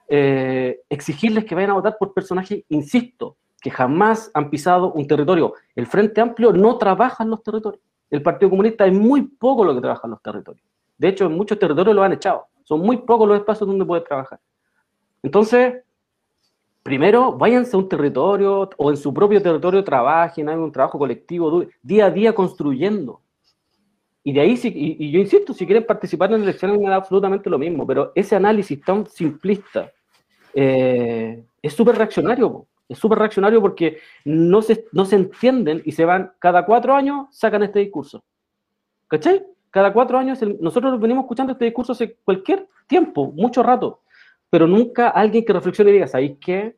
eh, 0.08 0.80
exigirles 0.88 1.44
que 1.44 1.54
vayan 1.54 1.70
a 1.70 1.74
votar 1.74 1.96
por 1.98 2.14
personajes, 2.14 2.64
insisto, 2.68 3.36
que 3.60 3.70
jamás 3.70 4.30
han 4.34 4.50
pisado 4.50 4.92
un 4.92 5.06
territorio. 5.06 5.54
El 5.74 5.86
Frente 5.86 6.20
Amplio 6.20 6.52
no 6.52 6.78
trabaja 6.78 7.24
en 7.24 7.30
los 7.30 7.42
territorios 7.42 7.82
el 8.10 8.22
Partido 8.22 8.50
Comunista 8.50 8.86
es 8.86 8.92
muy 8.92 9.22
poco 9.22 9.64
lo 9.64 9.74
que 9.74 9.80
trabaja 9.80 10.02
en 10.04 10.12
los 10.12 10.22
territorios. 10.22 10.64
De 10.96 11.08
hecho, 11.08 11.26
en 11.26 11.32
muchos 11.32 11.58
territorios 11.58 11.94
lo 11.94 12.02
han 12.02 12.12
echado. 12.12 12.46
Son 12.64 12.80
muy 12.80 12.98
pocos 12.98 13.28
los 13.28 13.38
espacios 13.38 13.68
donde 13.68 13.84
puede 13.84 14.02
trabajar. 14.02 14.40
Entonces, 15.22 15.82
primero, 16.88 17.32
váyanse 17.36 17.76
a 17.76 17.78
un 17.78 17.86
territorio 17.86 18.70
o 18.78 18.90
en 18.90 18.96
su 18.96 19.12
propio 19.12 19.42
territorio 19.42 19.84
trabajen, 19.84 20.48
hagan 20.48 20.62
un 20.62 20.72
trabajo 20.72 20.98
colectivo, 20.98 21.66
día 21.82 22.06
a 22.06 22.10
día 22.10 22.34
construyendo. 22.34 23.20
Y 24.24 24.32
de 24.32 24.40
ahí, 24.40 24.58
y, 24.64 25.10
yo 25.10 25.20
insisto, 25.20 25.52
si 25.52 25.66
quieren 25.66 25.84
participar 25.84 26.32
en 26.32 26.42
elecciones, 26.42 26.80
da 26.80 26.96
absolutamente 26.96 27.50
lo 27.50 27.58
mismo, 27.58 27.86
pero 27.86 28.10
ese 28.14 28.36
análisis 28.36 28.80
tan 28.80 29.06
simplista 29.06 29.92
eh, 30.54 31.44
es 31.60 31.74
súper 31.74 31.96
reaccionario. 31.96 32.66
Es 32.88 32.98
súper 32.98 33.18
reaccionario 33.18 33.60
porque 33.60 33.98
no 34.24 34.62
se, 34.62 34.86
no 34.92 35.04
se 35.04 35.16
entienden 35.16 35.82
y 35.84 35.92
se 35.92 36.06
van, 36.06 36.32
cada 36.38 36.64
cuatro 36.64 36.94
años 36.94 37.26
sacan 37.32 37.62
este 37.64 37.80
discurso. 37.80 38.24
¿Cachai? 39.08 39.44
Cada 39.70 39.92
cuatro 39.92 40.16
años, 40.16 40.38
nosotros 40.58 40.98
venimos 40.98 41.24
escuchando 41.24 41.52
este 41.52 41.66
discurso 41.66 41.92
hace 41.92 42.14
cualquier 42.24 42.66
tiempo, 42.86 43.30
mucho 43.32 43.62
rato, 43.62 44.00
pero 44.48 44.66
nunca 44.66 45.10
alguien 45.10 45.44
que 45.44 45.52
reflexione 45.52 45.90
y 45.90 45.94
diga, 45.94 46.06
¿sabéis 46.06 46.38
qué? 46.40 46.77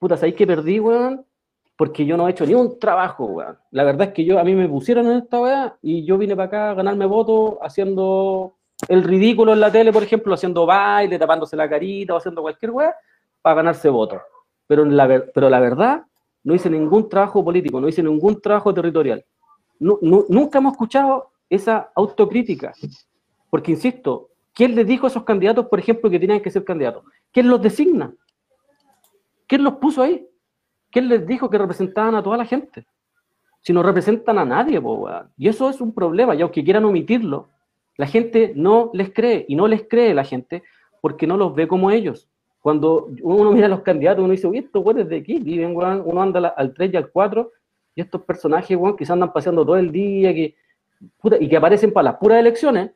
Puta, 0.00 0.16
¿sabéis 0.16 0.34
qué 0.34 0.48
perdí, 0.48 0.80
weón? 0.80 1.24
Porque 1.76 2.04
yo 2.04 2.16
no 2.16 2.26
he 2.26 2.32
hecho 2.32 2.44
ni 2.44 2.54
un 2.54 2.80
trabajo, 2.80 3.26
weón. 3.26 3.56
La 3.70 3.84
verdad 3.84 4.08
es 4.08 4.14
que 4.14 4.24
yo, 4.24 4.40
a 4.40 4.42
mí 4.42 4.56
me 4.56 4.68
pusieron 4.68 5.06
en 5.06 5.18
esta 5.18 5.40
weá 5.40 5.76
y 5.80 6.04
yo 6.04 6.18
vine 6.18 6.34
para 6.34 6.46
acá 6.46 6.70
a 6.70 6.74
ganarme 6.74 7.06
votos 7.06 7.58
haciendo 7.62 8.56
el 8.88 9.04
ridículo 9.04 9.52
en 9.52 9.60
la 9.60 9.70
tele, 9.70 9.92
por 9.92 10.02
ejemplo, 10.02 10.34
haciendo 10.34 10.66
baile, 10.66 11.20
tapándose 11.20 11.54
la 11.54 11.68
carita 11.68 12.14
o 12.14 12.16
haciendo 12.16 12.42
cualquier 12.42 12.72
weá 12.72 12.96
para 13.40 13.54
ganarse 13.54 13.88
votos 13.88 14.20
pero 14.70 14.84
la, 14.84 15.24
pero 15.34 15.50
la 15.50 15.58
verdad, 15.58 16.04
no 16.44 16.54
hice 16.54 16.70
ningún 16.70 17.08
trabajo 17.08 17.44
político, 17.44 17.80
no 17.80 17.88
hice 17.88 18.04
ningún 18.04 18.40
trabajo 18.40 18.72
territorial. 18.72 19.24
nunca 19.80 20.58
hemos 20.58 20.74
escuchado 20.74 21.32
esa 21.48 21.90
autocrítica, 21.96 22.72
porque 23.50 23.72
insisto, 23.72 24.28
¿quién 24.54 24.76
les 24.76 24.86
dijo 24.86 25.08
a 25.08 25.10
esos 25.10 25.24
candidatos, 25.24 25.66
por 25.66 25.80
ejemplo, 25.80 26.08
que 26.08 26.20
tenían 26.20 26.38
que 26.38 26.52
ser 26.52 26.62
candidatos? 26.62 27.02
¿Quién 27.32 27.48
los 27.48 27.60
designa? 27.60 28.14
¿Quién 29.50 29.64
los 29.64 29.78
puso 29.78 30.04
ahí? 30.04 30.24
¿Quién 30.92 31.08
les 31.08 31.26
dijo 31.26 31.50
que 31.50 31.58
representaban 31.58 32.14
a 32.14 32.22
toda 32.22 32.36
la 32.36 32.44
gente? 32.44 32.86
Si 33.62 33.72
no 33.72 33.82
representan 33.82 34.38
a 34.38 34.44
nadie, 34.44 34.80
y 35.36 35.48
eso 35.48 35.68
es 35.68 35.80
un 35.80 35.92
problema, 35.92 36.36
y 36.36 36.42
aunque 36.42 36.62
quieran 36.62 36.84
omitirlo, 36.84 37.48
la 37.96 38.06
gente 38.06 38.52
no 38.54 38.92
les 38.94 39.12
cree, 39.12 39.44
y 39.48 39.56
no 39.56 39.66
les 39.66 39.88
cree 39.88 40.14
la 40.14 40.22
gente 40.22 40.62
porque 41.00 41.26
no 41.26 41.36
los 41.36 41.52
ve 41.52 41.66
como 41.66 41.90
ellos. 41.90 42.28
Cuando 42.60 43.08
uno 43.22 43.50
mira 43.50 43.66
a 43.66 43.70
los 43.70 43.80
candidatos, 43.80 44.22
uno 44.22 44.30
dice, 44.30 44.46
uy, 44.46 44.58
estos 44.58 44.84
güeyes 44.84 45.08
de 45.08 45.16
aquí 45.16 45.40
viven, 45.40 45.74
uno 45.74 46.22
anda 46.22 46.54
al 46.56 46.72
3 46.72 46.94
y 46.94 46.96
al 46.96 47.10
4, 47.10 47.50
y 47.96 48.02
estos 48.02 48.22
personajes, 48.22 48.76
weón, 48.76 48.96
que 48.96 49.04
se 49.04 49.12
andan 49.12 49.32
paseando 49.32 49.66
todo 49.66 49.78
el 49.78 49.90
día, 49.90 50.32
que, 50.32 50.54
y 51.40 51.48
que 51.48 51.56
aparecen 51.56 51.92
para 51.92 52.04
las 52.04 52.18
puras 52.18 52.38
elecciones, 52.38 52.92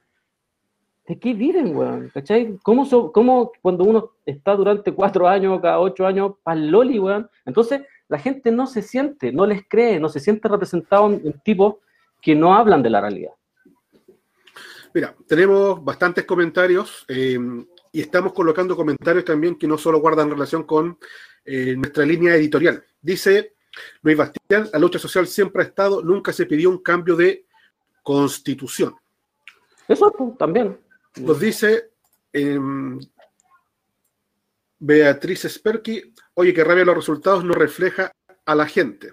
¿De 1.07 1.19
qué 1.19 1.35
viven, 1.35 1.77
weón? 1.77 2.11
¿Cachai? 2.15 2.59
¿Cómo, 2.63 2.87
so- 2.87 3.13
cómo 3.13 3.53
cuando 3.61 3.85
uno 3.85 4.13
está 4.25 4.57
durante 4.57 4.93
cuatro 4.93 5.29
años, 5.29 5.61
cada 5.61 5.79
ocho 5.79 6.07
años, 6.07 6.33
pa'l 6.43 6.71
loli, 6.71 6.99
weón? 6.99 7.29
Entonces, 7.45 7.83
la 8.09 8.19
gente 8.19 8.51
no 8.51 8.67
se 8.67 8.81
siente, 8.81 9.31
no 9.33 9.47
les 9.47 9.69
cree, 9.69 10.01
no 10.01 10.09
se 10.09 10.21
siente 10.21 10.49
representado 10.49 11.07
en, 11.09 11.21
en 11.27 11.41
tipos 11.41 11.77
que 12.23 12.35
no 12.35 12.55
hablan 12.55 12.83
de 12.83 12.91
la 12.91 13.01
realidad. 13.03 13.33
Mira, 14.95 15.15
tenemos 15.27 15.85
bastantes 15.85 16.25
comentarios 16.25 17.05
eh, 17.09 17.39
y 17.93 18.01
estamos 18.01 18.33
colocando 18.33 18.77
comentarios 18.77 19.25
también 19.25 19.59
que 19.59 19.67
no 19.67 19.77
solo 19.77 20.01
guardan 20.01 20.31
relación 20.31 20.63
con 20.63 20.99
eh, 21.45 21.75
nuestra 21.77 22.07
línea 22.07 22.35
editorial. 22.37 22.83
Dice 23.03 23.55
Luis 24.03 24.17
Bastián, 24.17 24.69
la 24.73 24.79
lucha 24.79 24.99
social 24.99 25.27
siempre 25.27 25.63
ha 25.63 25.67
estado, 25.67 26.01
nunca 26.03 26.33
se 26.33 26.47
pidió 26.47 26.71
un 26.71 26.79
cambio 26.79 27.17
de 27.17 27.45
constitución. 28.03 28.95
Eso 29.89 30.11
pues, 30.17 30.39
también. 30.39 30.79
Nos 31.21 31.39
dice 31.41 31.91
eh, 32.33 32.59
Beatriz 34.79 35.45
Sperky, 35.45 36.13
oye, 36.35 36.53
que 36.53 36.65
rabia 36.65 36.85
los 36.85 36.97
resultados 36.97 37.45
no 37.45 37.55
refleja 37.55 38.11
a 38.45 38.55
la 38.55 38.67
gente. 38.67 39.13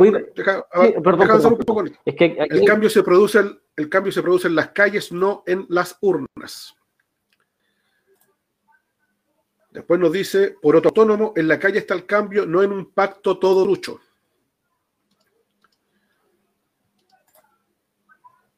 Mira, 0.00 0.18
es 0.34 0.44
que 0.44 0.50
aquí- 0.50 0.94
El 2.48 2.64
cambio 2.64 2.90
se 2.90 3.02
produce, 3.02 3.38
en- 3.40 3.60
el 3.76 3.88
cambio 3.88 4.12
se 4.12 4.22
produce 4.22 4.48
en 4.48 4.54
las 4.54 4.68
calles, 4.70 5.12
no 5.12 5.42
en 5.46 5.66
las 5.68 5.96
urnas. 6.00 6.74
Después 9.70 10.00
nos 10.00 10.10
dice, 10.12 10.56
por 10.62 10.74
otro 10.76 10.88
autónomo, 10.88 11.32
en 11.36 11.48
la 11.48 11.58
calle 11.58 11.78
está 11.80 11.94
el 11.94 12.06
cambio, 12.06 12.46
no 12.46 12.62
en 12.62 12.72
un 12.72 12.92
pacto 12.92 13.38
todo 13.38 13.66
lucho. 13.66 14.00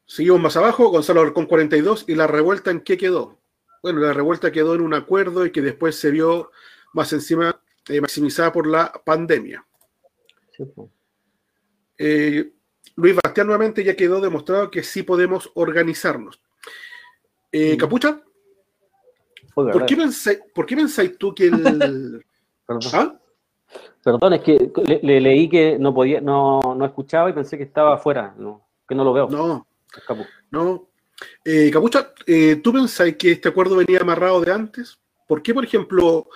Seguimos 0.09 0.41
más 0.41 0.57
abajo, 0.57 0.89
Gonzalo 0.89 1.35
con 1.35 1.45
42, 1.45 2.07
y 2.09 2.15
la 2.15 2.27
revuelta 2.27 2.71
en 2.71 2.81
qué 2.81 2.97
quedó. 2.97 3.39
Bueno, 3.83 4.01
la 4.01 4.15
revuelta 4.15 4.51
quedó 4.51 4.75
en 4.75 4.81
un 4.81 4.95
acuerdo 4.95 5.45
y 5.45 5.53
que 5.53 5.61
después 5.61 5.97
se 5.97 6.11
vio 6.11 6.51
más 6.95 7.13
encima 7.13 7.61
eh, 7.91 8.01
maximizada 8.01 8.51
por 8.51 8.67
la 8.67 8.91
pandemia. 9.05 9.67
Sí, 10.57 10.65
pues. 10.65 10.89
Eh, 11.99 12.53
Luis 12.97 13.17
Bastián 13.23 13.49
nuevamente 13.49 13.85
ya 13.85 13.95
quedó 13.95 14.19
demostrado 14.23 14.71
que 14.71 14.83
sí 14.83 15.03
podemos 15.03 15.51
organizarnos. 15.55 16.41
Eh. 17.53 17.77
Capucha, 17.77 18.23
Oiga, 19.57 19.73
¿por 19.73 19.85
qué, 19.85 19.97
¿por 20.55 20.65
qué 20.65 20.75
pensáis 20.75 21.19
tú 21.19 21.35
que 21.35 21.49
el... 21.49 22.25
perdón. 22.67 22.93
¿Ah? 22.95 23.15
Perdón, 24.03 24.33
es 24.33 24.41
que 24.41 24.73
le, 24.87 25.01
le 25.03 25.21
leí 25.21 25.51
que 25.51 25.79
no 25.79 25.93
podía, 25.93 26.23
no, 26.23 26.61
no 26.75 26.87
escuchaba 26.87 27.29
y 27.29 27.35
pensé 27.35 27.59
que 27.59 27.65
estaba 27.65 27.97
afuera, 27.97 28.35
no, 28.39 28.67
que 28.89 28.95
no 28.95 29.05
lo 29.05 29.13
veo. 29.13 29.29
No, 29.29 29.67
No. 30.51 30.89
Eh, 31.45 31.71
Capucha, 31.73 32.13
eh, 32.27 32.57
¿tú 32.63 32.73
pensáis 32.73 33.17
que 33.17 33.33
este 33.33 33.49
acuerdo 33.49 33.77
venía 33.77 34.01
amarrado 34.01 34.41
de 34.41 34.53
antes? 34.53 34.99
¿Por 35.27 35.43
qué, 35.43 35.53
por 35.53 35.65
ejemplo, 35.65 36.29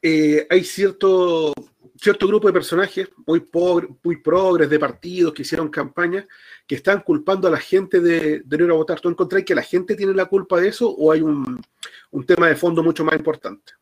eh, 0.00 0.46
hay 0.48 0.64
cierto, 0.64 1.52
cierto 2.00 2.26
grupo 2.26 2.46
de 2.46 2.52
personajes 2.54 3.08
muy, 3.26 3.40
pobre, 3.40 3.88
muy 4.02 4.16
progres 4.16 4.70
de 4.70 4.78
partidos 4.78 5.32
que 5.34 5.42
hicieron 5.42 5.68
campaña 5.68 6.26
que 6.66 6.76
están 6.76 7.00
culpando 7.02 7.46
a 7.46 7.50
la 7.50 7.58
gente 7.60 8.00
de, 8.00 8.40
de 8.40 8.58
no 8.58 8.64
ir 8.64 8.70
a 8.70 8.74
votar? 8.74 9.00
¿Tú 9.00 9.08
encontráis 9.10 9.44
que 9.44 9.54
la 9.54 9.62
gente 9.62 9.94
tiene 9.94 10.14
la 10.14 10.24
culpa 10.26 10.58
de 10.60 10.68
eso 10.68 10.88
o 10.90 11.12
hay 11.12 11.20
un, 11.20 11.62
un 12.10 12.26
tema 12.26 12.48
de 12.48 12.56
fondo 12.56 12.82
mucho 12.82 13.04
más 13.04 13.16
importante? 13.16 13.72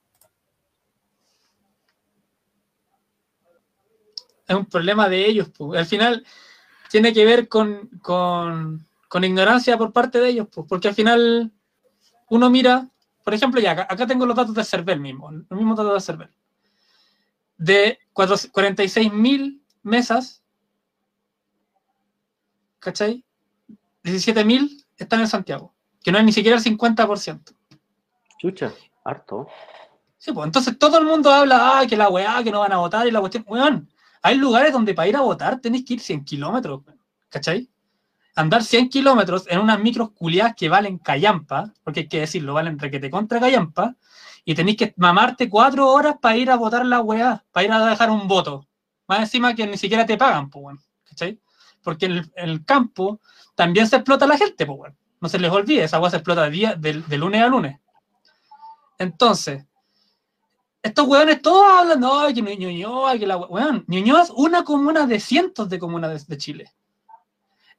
es 4.46 4.54
un 4.56 4.66
problema 4.66 5.08
de 5.08 5.26
ellos. 5.26 5.48
Al 5.74 5.86
final 5.86 6.24
tiene 6.90 7.12
que 7.14 7.24
ver 7.24 7.48
con, 7.48 7.88
con- 8.02 8.86
con 9.14 9.22
ignorancia 9.22 9.78
por 9.78 9.92
parte 9.92 10.18
de 10.18 10.30
ellos, 10.30 10.48
pues, 10.52 10.66
porque 10.68 10.88
al 10.88 10.94
final 10.96 11.52
uno 12.30 12.50
mira, 12.50 12.90
por 13.22 13.32
ejemplo, 13.32 13.60
ya 13.60 13.70
acá, 13.70 13.86
acá 13.88 14.08
tengo 14.08 14.26
los 14.26 14.34
datos 14.34 14.56
del 14.56 14.64
CERVEL 14.64 14.98
mismo, 14.98 15.30
los 15.30 15.56
mismos 15.56 15.76
datos 15.76 15.92
del 15.92 16.02
CERVEL. 16.02 16.30
De 17.56 18.00
46.000 18.12 19.62
mesas, 19.84 20.42
¿cachai? 22.80 23.24
17.000 24.02 24.84
están 24.96 25.20
en 25.20 25.28
Santiago, 25.28 25.72
que 26.02 26.10
no 26.10 26.18
es 26.18 26.24
ni 26.24 26.32
siquiera 26.32 26.58
el 26.58 26.64
50%. 26.64 27.54
Chucha, 28.40 28.72
harto. 29.04 29.46
Sí, 30.18 30.32
pues 30.32 30.44
entonces 30.44 30.76
todo 30.76 30.98
el 30.98 31.04
mundo 31.04 31.30
habla, 31.30 31.78
ah, 31.78 31.86
que 31.86 31.96
la 31.96 32.08
weá, 32.08 32.42
que 32.42 32.50
no 32.50 32.58
van 32.58 32.72
a 32.72 32.78
votar 32.78 33.06
y 33.06 33.12
la 33.12 33.20
cuestión. 33.20 33.44
Weón, 33.46 33.88
hay 34.22 34.34
lugares 34.34 34.72
donde 34.72 34.92
para 34.92 35.06
ir 35.06 35.16
a 35.16 35.20
votar 35.20 35.60
tenéis 35.60 35.84
que 35.84 35.94
ir 35.94 36.00
100 36.00 36.24
kilómetros, 36.24 36.82
¿cachai? 37.28 37.70
Andar 38.36 38.64
100 38.64 38.88
kilómetros 38.88 39.46
en 39.48 39.60
unas 39.60 39.78
micros 39.78 40.10
culiadas 40.10 40.54
que 40.56 40.68
valen 40.68 40.98
callampa, 40.98 41.72
porque 41.84 42.00
hay 42.00 42.08
que 42.08 42.20
decirlo, 42.20 42.54
valen 42.54 42.78
requete 42.78 43.10
contra 43.10 43.38
callampa, 43.38 43.96
y 44.44 44.54
tenéis 44.54 44.76
que 44.76 44.94
mamarte 44.96 45.48
cuatro 45.48 45.88
horas 45.88 46.16
para 46.20 46.36
ir 46.36 46.50
a 46.50 46.56
votar 46.56 46.84
la 46.84 47.00
weá, 47.00 47.44
para 47.52 47.64
ir 47.64 47.72
a 47.72 47.86
dejar 47.86 48.10
un 48.10 48.26
voto. 48.26 48.66
Más 49.06 49.20
encima 49.20 49.54
que 49.54 49.66
ni 49.66 49.78
siquiera 49.78 50.04
te 50.04 50.16
pagan, 50.16 50.50
pues, 50.50 50.64
weón, 50.64 50.80
¿cachai? 51.04 51.40
Porque 51.82 52.06
el, 52.06 52.32
el 52.34 52.64
campo 52.64 53.20
también 53.54 53.86
se 53.86 53.96
explota 53.96 54.26
la 54.26 54.36
gente, 54.36 54.66
pues, 54.66 54.78
weón. 54.78 54.96
No 55.20 55.28
se 55.28 55.38
les 55.38 55.50
olvide, 55.50 55.84
esa 55.84 56.00
weá 56.00 56.10
se 56.10 56.16
explota 56.16 56.50
día, 56.50 56.74
de, 56.74 57.02
de 57.02 57.18
lunes 57.18 57.42
a 57.42 57.46
lunes. 57.46 57.78
Entonces, 58.98 59.64
estos 60.82 61.06
weones 61.06 61.40
todos 61.40 61.66
hablan, 61.66 62.00
no, 62.00 62.26
que 62.34 62.42
Ñuñoa, 62.42 63.18
que 63.18 63.26
la 63.26 63.36
we-". 63.38 63.46
weón. 63.48 63.84
Ñuñoa 63.86 64.22
es 64.22 64.30
una 64.30 64.64
comuna 64.64 65.06
de 65.06 65.18
cientos 65.18 65.68
de 65.68 65.78
comunas 65.78 66.26
de 66.26 66.36
Chile. 66.36 66.72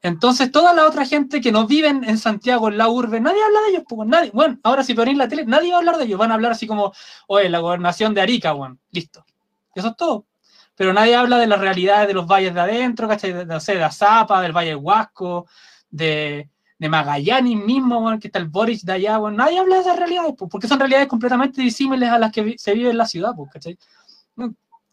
Entonces, 0.06 0.52
toda 0.52 0.72
la 0.72 0.86
otra 0.86 1.04
gente 1.04 1.42
que 1.42 1.52
no 1.52 1.66
viven 1.66 2.04
en 2.04 2.20
Santiago, 2.20 2.68
en 2.68 2.78
la 2.78 2.90
urbe, 2.90 3.20
nadie 3.20 3.44
habla 3.44 3.60
de 3.62 3.70
ellos, 3.70 3.84
nadie. 4.06 4.30
Bueno, 4.32 4.60
ahora 4.62 4.84
si 4.84 4.94
ponéis 4.94 5.18
la 5.18 5.28
tele, 5.28 5.48
nadie 5.48 5.72
va 5.72 5.78
a 5.78 5.80
hablar 5.80 5.98
de 5.98 6.04
ellos. 6.04 6.20
Van 6.20 6.30
a 6.30 6.36
hablar 6.36 6.52
así 6.52 6.68
como, 6.68 6.94
oye, 7.26 7.50
la 7.50 7.58
gobernación 7.58 8.14
de 8.14 8.22
Arica, 8.22 8.54
weón. 8.54 8.80
Listo. 8.92 9.26
Eso 9.74 9.88
es 9.88 9.98
todo. 9.98 10.28
Pero 10.76 10.94
nadie 10.94 11.16
habla 11.16 11.40
de 11.40 11.48
las 11.48 11.60
realidades 11.60 12.08
de 12.08 12.14
los 12.14 12.28
valles 12.28 12.54
de 12.54 12.62
adentro, 12.62 13.08
¿cachai? 13.08 13.34
De, 13.34 13.46
no 13.48 13.60
sé, 13.60 13.74
de 13.74 13.80
del 13.80 14.52
Valle 14.52 14.76
Huasco, 14.76 15.48
de, 15.90 16.52
Magallanes 16.78 17.58
mismo, 17.58 17.98
weón, 17.98 18.20
que 18.20 18.28
está 18.28 18.38
el 18.38 18.48
Boris 18.48 18.86
de 18.86 18.94
allá, 18.94 19.18
weón. 19.18 19.36
Nadie 19.36 19.58
habla 19.58 19.78
de 19.78 19.82
esas 19.82 19.98
realidades, 19.98 20.36
porque 20.38 20.68
son 20.68 20.78
realidades 20.78 21.08
completamente 21.08 21.64
disímiles 21.64 22.10
a 22.10 22.20
las 22.20 22.32
que 22.32 22.54
se 22.60 22.76
vive 22.76 22.92
en 22.92 22.98
la 23.00 23.08
ciudad, 23.08 23.32
pues, 23.36 23.50
¿cachai? 23.52 23.76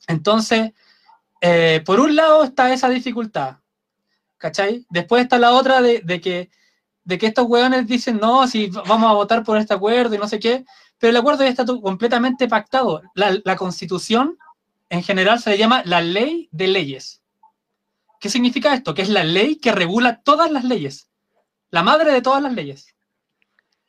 Entonces, 0.09 0.73
eh, 1.43 1.83
por 1.85 2.01
un 2.01 2.17
lado 2.17 2.45
está 2.45 2.73
esa 2.73 2.89
dificultad, 2.89 3.57
¿cachai? 4.43 4.85
Después 4.91 5.23
está 5.23 5.39
la 5.39 5.53
otra 5.53 5.81
de, 5.81 6.03
que, 6.21 6.51
estos 7.07 7.47
hueones 7.47 7.87
dicen, 7.87 8.19
no, 8.21 8.49
si 8.49 8.67
vamos 8.67 9.09
a 9.09 9.15
votar 9.15 9.45
por 9.45 9.57
este 9.57 9.73
acuerdo 9.73 10.17
y 10.17 10.19
no 10.19 10.27
sé 10.27 10.41
qué, 10.41 10.65
pero 10.99 11.13
el 11.13 11.17
acuerdo 11.17 11.45
ya 11.45 11.51
está 11.51 11.65
completamente 11.65 12.49
pactado. 12.49 13.03
La, 13.15 13.39
la 13.45 13.57
constitución, 13.57 14.37
en 14.91 15.05
general, 15.05 15.39
se 15.39 15.51
le 15.51 15.59
llama 15.59 15.83
la 15.85 16.01
ley 16.01 16.49
de 16.51 16.67
leyes. 16.67 17.23
¿Qué 18.19 18.29
significa 18.29 18.75
esto? 18.75 18.95
Que 18.95 19.03
es 19.03 19.09
la 19.09 19.23
ley 19.23 19.57
que 19.57 19.71
regula 19.71 20.23
todas 20.23 20.51
las 20.51 20.65
leyes, 20.65 21.09
la 21.71 21.85
madre 21.85 22.11
de 22.13 22.21
todas 22.21 22.43
las 22.43 22.53
leyes. 22.53 22.97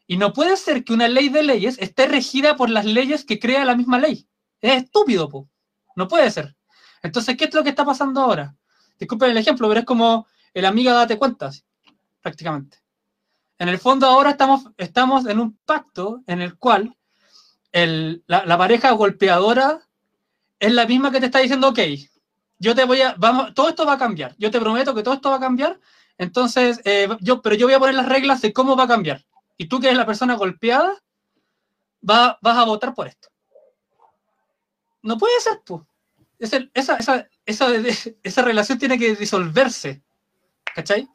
Y 0.06 0.18
no 0.18 0.34
puede 0.34 0.56
ser 0.56 0.84
que 0.84 0.94
una 0.94 1.08
ley 1.08 1.30
de 1.30 1.42
leyes 1.42 1.78
esté 1.80 2.06
regida 2.06 2.56
por 2.56 2.70
las 2.70 2.86
leyes 2.86 3.26
que 3.26 3.40
crea 3.40 3.66
la 3.66 3.76
misma 3.76 3.98
ley. 3.98 4.28
Es 4.62 4.84
estúpido, 4.84 5.30
po. 5.30 5.50
No 5.96 6.08
puede 6.08 6.30
ser. 6.30 6.56
Entonces, 7.02 7.36
¿qué 7.38 7.46
es 7.46 7.54
lo 7.56 7.64
que 7.64 7.70
está 7.70 7.84
pasando 7.84 8.22
ahora? 8.22 8.56
Disculpen 9.00 9.32
el 9.32 9.38
ejemplo, 9.38 9.68
pero 9.68 9.80
es 9.80 9.86
como 9.86 10.28
el 10.54 10.66
amiga 10.66 10.94
date 10.94 11.18
cuenta, 11.18 11.52
prácticamente. 12.22 12.78
En 13.60 13.70
el 13.70 13.78
fondo 13.80 14.08
ahora 14.08 14.32
estamos, 14.32 14.66
estamos 14.78 15.26
en 15.28 15.40
un 15.40 15.58
pacto 15.66 16.22
en 16.28 16.42
el 16.42 16.58
cual 16.58 16.96
el- 17.72 18.24
la, 18.28 18.58
pareja 18.58 18.92
golpeadora 18.92 19.82
es 20.60 20.74
la 20.74 20.86
misma 20.86 21.12
que 21.12 21.20
te 21.20 21.28
está 21.28 21.40
diciendo, 21.40 21.70
ok, 21.70 21.80
yo 22.60 22.76
te 22.76 22.86
voy 22.86 23.02
a, 23.02 23.16
vamos, 23.18 23.54
todo 23.54 23.70
esto 23.70 23.86
va 23.86 23.94
a 23.94 23.98
cambiar, 23.98 24.36
yo 24.38 24.52
te 24.52 24.60
prometo 24.60 24.94
que 24.96 25.04
todo 25.04 25.16
esto 25.16 25.30
va 25.30 25.38
a 25.38 25.40
cambiar, 25.42 25.80
entonces, 26.18 26.82
eh, 26.86 27.10
yo, 27.22 27.42
pero 27.42 27.56
yo 27.56 27.68
voy 27.68 27.74
a 27.74 27.80
poner 27.80 27.96
las 27.96 28.08
reglas 28.10 28.42
de 28.42 28.54
cómo 28.54 28.76
va 28.76 28.84
a 28.84 28.88
cambiar. 28.88 29.26
Y 29.58 29.68
tú 29.68 29.80
que 29.80 29.88
eres 29.88 29.98
la 29.98 30.06
persona 30.06 30.36
golpeada, 30.36 30.94
va- 32.08 32.38
vas 32.42 32.58
a 32.58 32.66
votar 32.66 32.94
por 32.94 33.08
esto. 33.08 33.30
No 35.02 35.18
puede 35.18 35.40
ser. 35.42 35.60
Esa, 36.40 36.58
esa, 36.74 36.98
esa, 37.00 37.28
esa, 37.46 37.68
esa 38.24 38.42
relación 38.42 38.78
tiene 38.78 38.98
que 39.00 39.16
disolverse. 39.16 40.04
¿Cachai? 40.76 41.08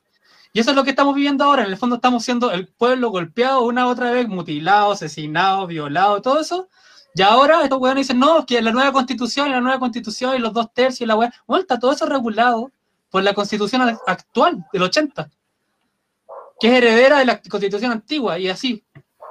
Y 0.52 0.60
eso 0.60 0.70
es 0.70 0.76
lo 0.76 0.84
que 0.84 0.90
estamos 0.90 1.14
viviendo 1.14 1.44
ahora. 1.44 1.64
En 1.64 1.70
el 1.70 1.76
fondo 1.76 1.96
estamos 1.96 2.24
siendo 2.24 2.50
el 2.50 2.68
pueblo 2.68 3.10
golpeado 3.10 3.62
una 3.62 3.86
otra 3.86 4.10
vez, 4.10 4.28
mutilado, 4.28 4.92
asesinado, 4.92 5.66
violado, 5.66 6.22
todo 6.22 6.40
eso. 6.40 6.68
Y 7.14 7.22
ahora 7.22 7.62
estos 7.62 7.78
weones 7.78 8.06
dicen, 8.06 8.18
no, 8.18 8.46
que 8.46 8.60
la 8.62 8.70
nueva 8.70 8.92
constitución 8.92 9.50
la 9.50 9.60
nueva 9.60 9.78
constitución 9.78 10.36
y 10.36 10.38
los 10.38 10.52
dos 10.52 10.72
tercios 10.72 11.02
y 11.02 11.06
la 11.06 11.16
weá. 11.16 11.32
Bueno, 11.46 11.62
está 11.62 11.78
todo 11.78 11.92
eso 11.92 12.06
regulado 12.06 12.70
por 13.10 13.22
la 13.22 13.34
constitución 13.34 13.82
ac- 13.82 14.00
actual, 14.06 14.64
del 14.72 14.82
80, 14.82 15.28
que 16.60 16.68
es 16.68 16.72
heredera 16.74 17.18
de 17.18 17.24
la 17.24 17.40
constitución 17.40 17.92
antigua 17.92 18.38
y 18.38 18.48
así, 18.48 18.84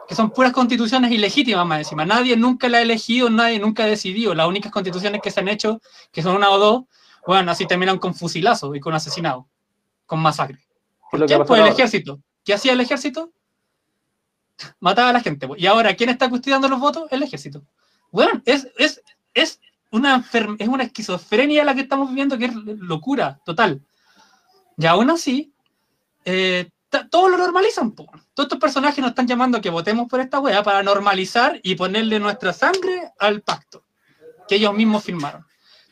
que 0.07 0.15
son 0.15 0.31
puras 0.31 0.51
constituciones 0.53 1.11
ilegítimas 1.11 1.65
más 1.65 1.79
encima. 1.79 2.05
Nadie 2.05 2.35
nunca 2.37 2.69
la 2.69 2.77
ha 2.79 2.81
elegido, 2.81 3.29
nadie 3.29 3.59
nunca 3.59 3.83
ha 3.83 3.87
decidido. 3.87 4.33
Las 4.33 4.47
únicas 4.47 4.71
constituciones 4.71 5.21
que 5.21 5.31
se 5.31 5.39
han 5.39 5.47
hecho, 5.47 5.81
que 6.11 6.21
son 6.21 6.35
una 6.35 6.49
o 6.49 6.57
dos, 6.57 6.83
bueno, 7.25 7.51
así 7.51 7.65
terminan 7.65 7.99
con 7.99 8.15
fusilazos 8.15 8.75
y 8.75 8.79
con 8.79 8.93
asesinados, 8.93 9.45
con 10.07 10.19
masacre. 10.19 10.57
¿Qué 11.11 11.17
es 11.17 11.19
¿Por 11.19 11.27
qué? 11.27 11.37
pasado 11.37 11.65
el 11.67 11.73
ejército. 11.73 12.19
¿qué 12.43 12.53
hacía 12.53 12.73
el 12.73 12.81
ejército? 12.81 13.31
Mataba 14.79 15.09
a 15.09 15.13
la 15.13 15.19
gente. 15.19 15.47
Y 15.57 15.67
ahora, 15.67 15.95
¿quién 15.95 16.09
está 16.09 16.29
custodiando 16.29 16.67
los 16.67 16.79
votos? 16.79 17.07
El 17.11 17.21
ejército. 17.21 17.61
Bueno, 18.11 18.41
es, 18.45 18.67
es, 18.77 19.03
es, 19.33 19.59
una, 19.91 20.25
es 20.57 20.67
una 20.67 20.83
esquizofrenia 20.83 21.63
la 21.63 21.75
que 21.75 21.81
estamos 21.81 22.09
viviendo, 22.09 22.37
que 22.37 22.45
es 22.45 22.55
locura 22.55 23.39
total. 23.45 23.81
Y 24.77 24.85
aún 24.85 25.11
así, 25.11 25.51
eh, 26.25 26.69
todos 27.09 27.29
lo 27.29 27.37
normalizan. 27.37 27.93
Todos 27.93 28.09
estos 28.37 28.59
personajes 28.59 28.99
nos 28.99 29.09
están 29.09 29.27
llamando 29.27 29.57
a 29.57 29.61
que 29.61 29.69
votemos 29.69 30.07
por 30.07 30.21
esta 30.21 30.39
wea 30.39 30.63
para 30.63 30.81
normalizar 30.81 31.59
y 31.61 31.75
ponerle 31.75 32.19
nuestra 32.19 32.53
sangre 32.53 33.11
al 33.19 33.41
pacto 33.41 33.83
que 34.47 34.55
ellos 34.55 34.73
mismos 34.73 35.03
firmaron. 35.03 35.45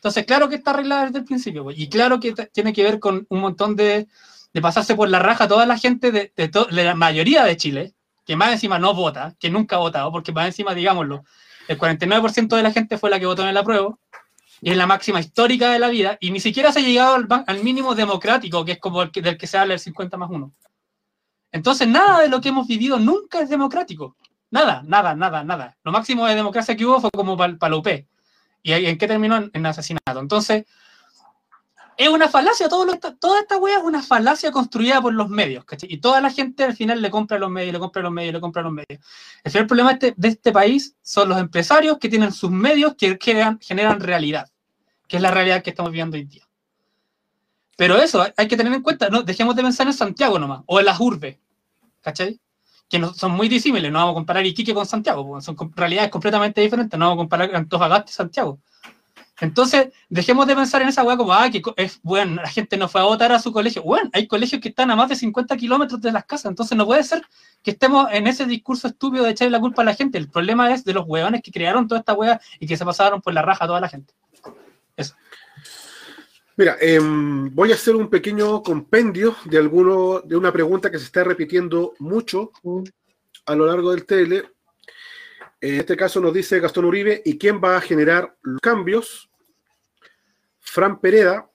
Entonces, 0.06 0.24
claro 0.24 0.48
que 0.48 0.54
está 0.54 0.70
arreglada 0.70 1.06
desde 1.06 1.18
el 1.18 1.24
principio, 1.24 1.68
y 1.72 1.88
claro 1.88 2.20
que 2.20 2.32
tiene 2.52 2.72
que 2.72 2.84
ver 2.84 3.00
con 3.00 3.26
un 3.28 3.40
montón 3.40 3.74
de, 3.74 4.06
pasarse 4.62 4.94
por 4.94 5.08
la 5.08 5.18
raja 5.18 5.48
toda 5.48 5.66
la 5.66 5.76
gente 5.76 6.12
de, 6.12 6.32
la 6.70 6.94
mayoría 6.94 7.42
de 7.42 7.56
Chile, 7.56 7.92
que 8.24 8.36
más 8.36 8.52
encima 8.52 8.78
no 8.78 8.94
vota, 8.94 9.34
que 9.40 9.50
nunca 9.50 9.74
ha 9.74 9.80
votado, 9.80 10.12
porque 10.12 10.30
más 10.30 10.46
encima, 10.46 10.76
digámoslo, 10.76 11.24
el 11.66 11.76
49% 11.76 12.54
de 12.54 12.62
la 12.62 12.70
gente 12.70 12.98
fue 12.98 13.10
la 13.10 13.18
que 13.18 13.26
votó 13.26 13.42
en 13.42 13.48
el 13.48 13.56
apruebo, 13.56 13.98
y 14.60 14.70
es 14.70 14.76
la 14.76 14.86
máxima 14.86 15.18
histórica 15.18 15.72
de 15.72 15.80
la 15.80 15.88
vida, 15.88 16.18
y 16.20 16.30
ni 16.30 16.38
siquiera 16.38 16.70
se 16.70 16.78
ha 16.78 16.82
llegado 16.82 17.16
al, 17.16 17.26
al 17.44 17.64
mínimo 17.64 17.96
democrático, 17.96 18.64
que 18.64 18.72
es 18.72 18.78
como 18.78 19.02
el 19.02 19.10
que, 19.10 19.22
del 19.22 19.36
que 19.36 19.48
se 19.48 19.58
habla 19.58 19.74
el 19.74 19.80
50 19.80 20.16
más 20.16 20.30
1. 20.30 20.52
Entonces, 21.50 21.88
nada 21.88 22.20
de 22.20 22.28
lo 22.28 22.40
que 22.40 22.50
hemos 22.50 22.68
vivido 22.68 23.00
nunca 23.00 23.40
es 23.40 23.48
democrático. 23.48 24.16
Nada, 24.52 24.84
nada, 24.86 25.16
nada, 25.16 25.42
nada. 25.42 25.76
Lo 25.82 25.90
máximo 25.90 26.26
de 26.26 26.36
democracia 26.36 26.76
que 26.76 26.86
hubo 26.86 27.00
fue 27.00 27.10
como 27.10 27.36
para 27.36 27.56
pa 27.56 27.68
la 27.68 27.76
UP. 27.78 27.88
¿Y 28.62 28.72
en 28.72 28.98
qué 28.98 29.06
terminó? 29.06 29.36
En, 29.36 29.50
en 29.52 29.66
asesinato. 29.66 30.20
Entonces, 30.20 30.64
es 31.96 32.08
una 32.08 32.28
falacia, 32.28 32.68
todo 32.68 32.86
toda 33.18 33.40
esta 33.40 33.56
wea 33.56 33.78
es 33.78 33.84
una 33.84 34.02
falacia 34.02 34.52
construida 34.52 35.00
por 35.00 35.14
los 35.14 35.30
medios, 35.30 35.64
¿cachai? 35.64 35.90
Y 35.92 35.98
toda 35.98 36.20
la 36.20 36.30
gente 36.30 36.64
al 36.64 36.76
final 36.76 37.00
le 37.00 37.10
compra 37.10 37.38
a 37.38 37.40
los 37.40 37.50
medios, 37.50 37.72
le 37.72 37.78
compra 37.78 38.00
a 38.00 38.02
los 38.02 38.12
medios, 38.12 38.34
le 38.34 38.40
compra 38.40 38.60
a 38.60 38.64
los 38.64 38.72
medios. 38.72 39.00
El 39.42 39.50
final 39.50 39.66
problema 39.66 39.92
este, 39.92 40.12
de 40.16 40.28
este 40.28 40.52
país 40.52 40.94
son 41.02 41.30
los 41.30 41.38
empresarios 41.38 41.98
que 41.98 42.10
tienen 42.10 42.32
sus 42.32 42.50
medios 42.50 42.94
que 42.96 43.18
generan, 43.20 43.58
generan 43.60 44.00
realidad, 44.00 44.50
que 45.08 45.16
es 45.16 45.22
la 45.22 45.30
realidad 45.30 45.62
que 45.62 45.70
estamos 45.70 45.90
viviendo 45.90 46.16
hoy 46.16 46.24
día. 46.24 46.46
Pero 47.76 47.96
eso 47.96 48.26
hay 48.36 48.48
que 48.48 48.56
tener 48.56 48.72
en 48.72 48.82
cuenta, 48.82 49.08
no 49.08 49.22
dejemos 49.22 49.56
de 49.56 49.62
pensar 49.62 49.86
en 49.86 49.94
Santiago 49.94 50.38
nomás, 50.38 50.62
o 50.66 50.78
en 50.80 50.86
las 50.86 51.00
urbes, 51.00 51.38
¿cachai? 52.02 52.38
Que 52.88 53.04
son 53.14 53.32
muy 53.32 53.48
disímiles, 53.48 53.90
no 53.90 53.98
vamos 53.98 54.12
a 54.12 54.14
comparar 54.14 54.46
Iquique 54.46 54.72
con 54.72 54.86
Santiago, 54.86 55.40
son 55.40 55.56
realidades 55.74 56.10
completamente 56.10 56.60
diferentes, 56.60 56.98
no 56.98 57.06
vamos 57.06 57.16
a 57.16 57.22
comparar 57.22 57.54
Antofagasta 57.54 58.10
y 58.10 58.14
Santiago. 58.14 58.58
Entonces, 59.40 59.88
dejemos 60.08 60.46
de 60.46 60.56
pensar 60.56 60.80
en 60.80 60.88
esa 60.88 61.02
weá 61.02 61.16
como, 61.16 61.32
ah, 61.32 61.50
que 61.50 61.62
es 61.76 62.00
bueno, 62.02 62.40
la 62.40 62.48
gente 62.48 62.78
no 62.78 62.88
fue 62.88 63.02
a 63.02 63.04
votar 63.04 63.32
a 63.32 63.38
su 63.38 63.52
colegio. 63.52 63.82
Bueno, 63.82 64.08
hay 64.14 64.26
colegios 64.26 64.62
que 64.62 64.70
están 64.70 64.90
a 64.90 64.96
más 64.96 65.10
de 65.10 65.16
50 65.16 65.56
kilómetros 65.58 66.00
de 66.00 66.10
las 66.10 66.24
casas, 66.24 66.46
entonces 66.46 66.76
no 66.78 66.86
puede 66.86 67.02
ser 67.02 67.22
que 67.62 67.72
estemos 67.72 68.08
en 68.12 68.26
ese 68.28 68.46
discurso 68.46 68.88
estúpido 68.88 69.24
de 69.24 69.32
echarle 69.32 69.50
la 69.50 69.60
culpa 69.60 69.82
a 69.82 69.84
la 69.84 69.94
gente. 69.94 70.16
El 70.16 70.30
problema 70.30 70.72
es 70.72 70.84
de 70.84 70.94
los 70.94 71.04
weones 71.06 71.42
que 71.42 71.50
crearon 71.50 71.86
toda 71.86 71.98
esta 72.00 72.14
weá 72.14 72.40
y 72.60 72.66
que 72.66 72.76
se 72.78 72.84
pasaron 72.84 73.20
por 73.20 73.34
la 73.34 73.42
raja 73.42 73.64
a 73.64 73.68
toda 73.68 73.80
la 73.80 73.88
gente. 73.88 74.14
Mira, 76.58 76.78
eh, 76.80 76.98
voy 77.02 77.70
a 77.70 77.74
hacer 77.74 77.94
un 77.94 78.08
pequeño 78.08 78.62
compendio 78.62 79.36
de 79.44 79.58
alguno, 79.58 80.20
de 80.20 80.36
una 80.36 80.50
pregunta 80.50 80.90
que 80.90 80.98
se 80.98 81.04
está 81.04 81.22
repitiendo 81.22 81.92
mucho 81.98 82.50
a 83.44 83.54
lo 83.54 83.66
largo 83.66 83.90
del 83.90 84.06
tele. 84.06 84.42
En 85.60 85.74
este 85.74 85.98
caso 85.98 86.18
nos 86.18 86.32
dice 86.32 86.58
Gastón 86.58 86.86
Uribe, 86.86 87.20
¿y 87.26 87.36
quién 87.36 87.60
va 87.62 87.76
a 87.76 87.80
generar 87.82 88.34
los 88.40 88.58
cambios? 88.62 89.28
Fran 90.58 90.98
Pereda 90.98 91.46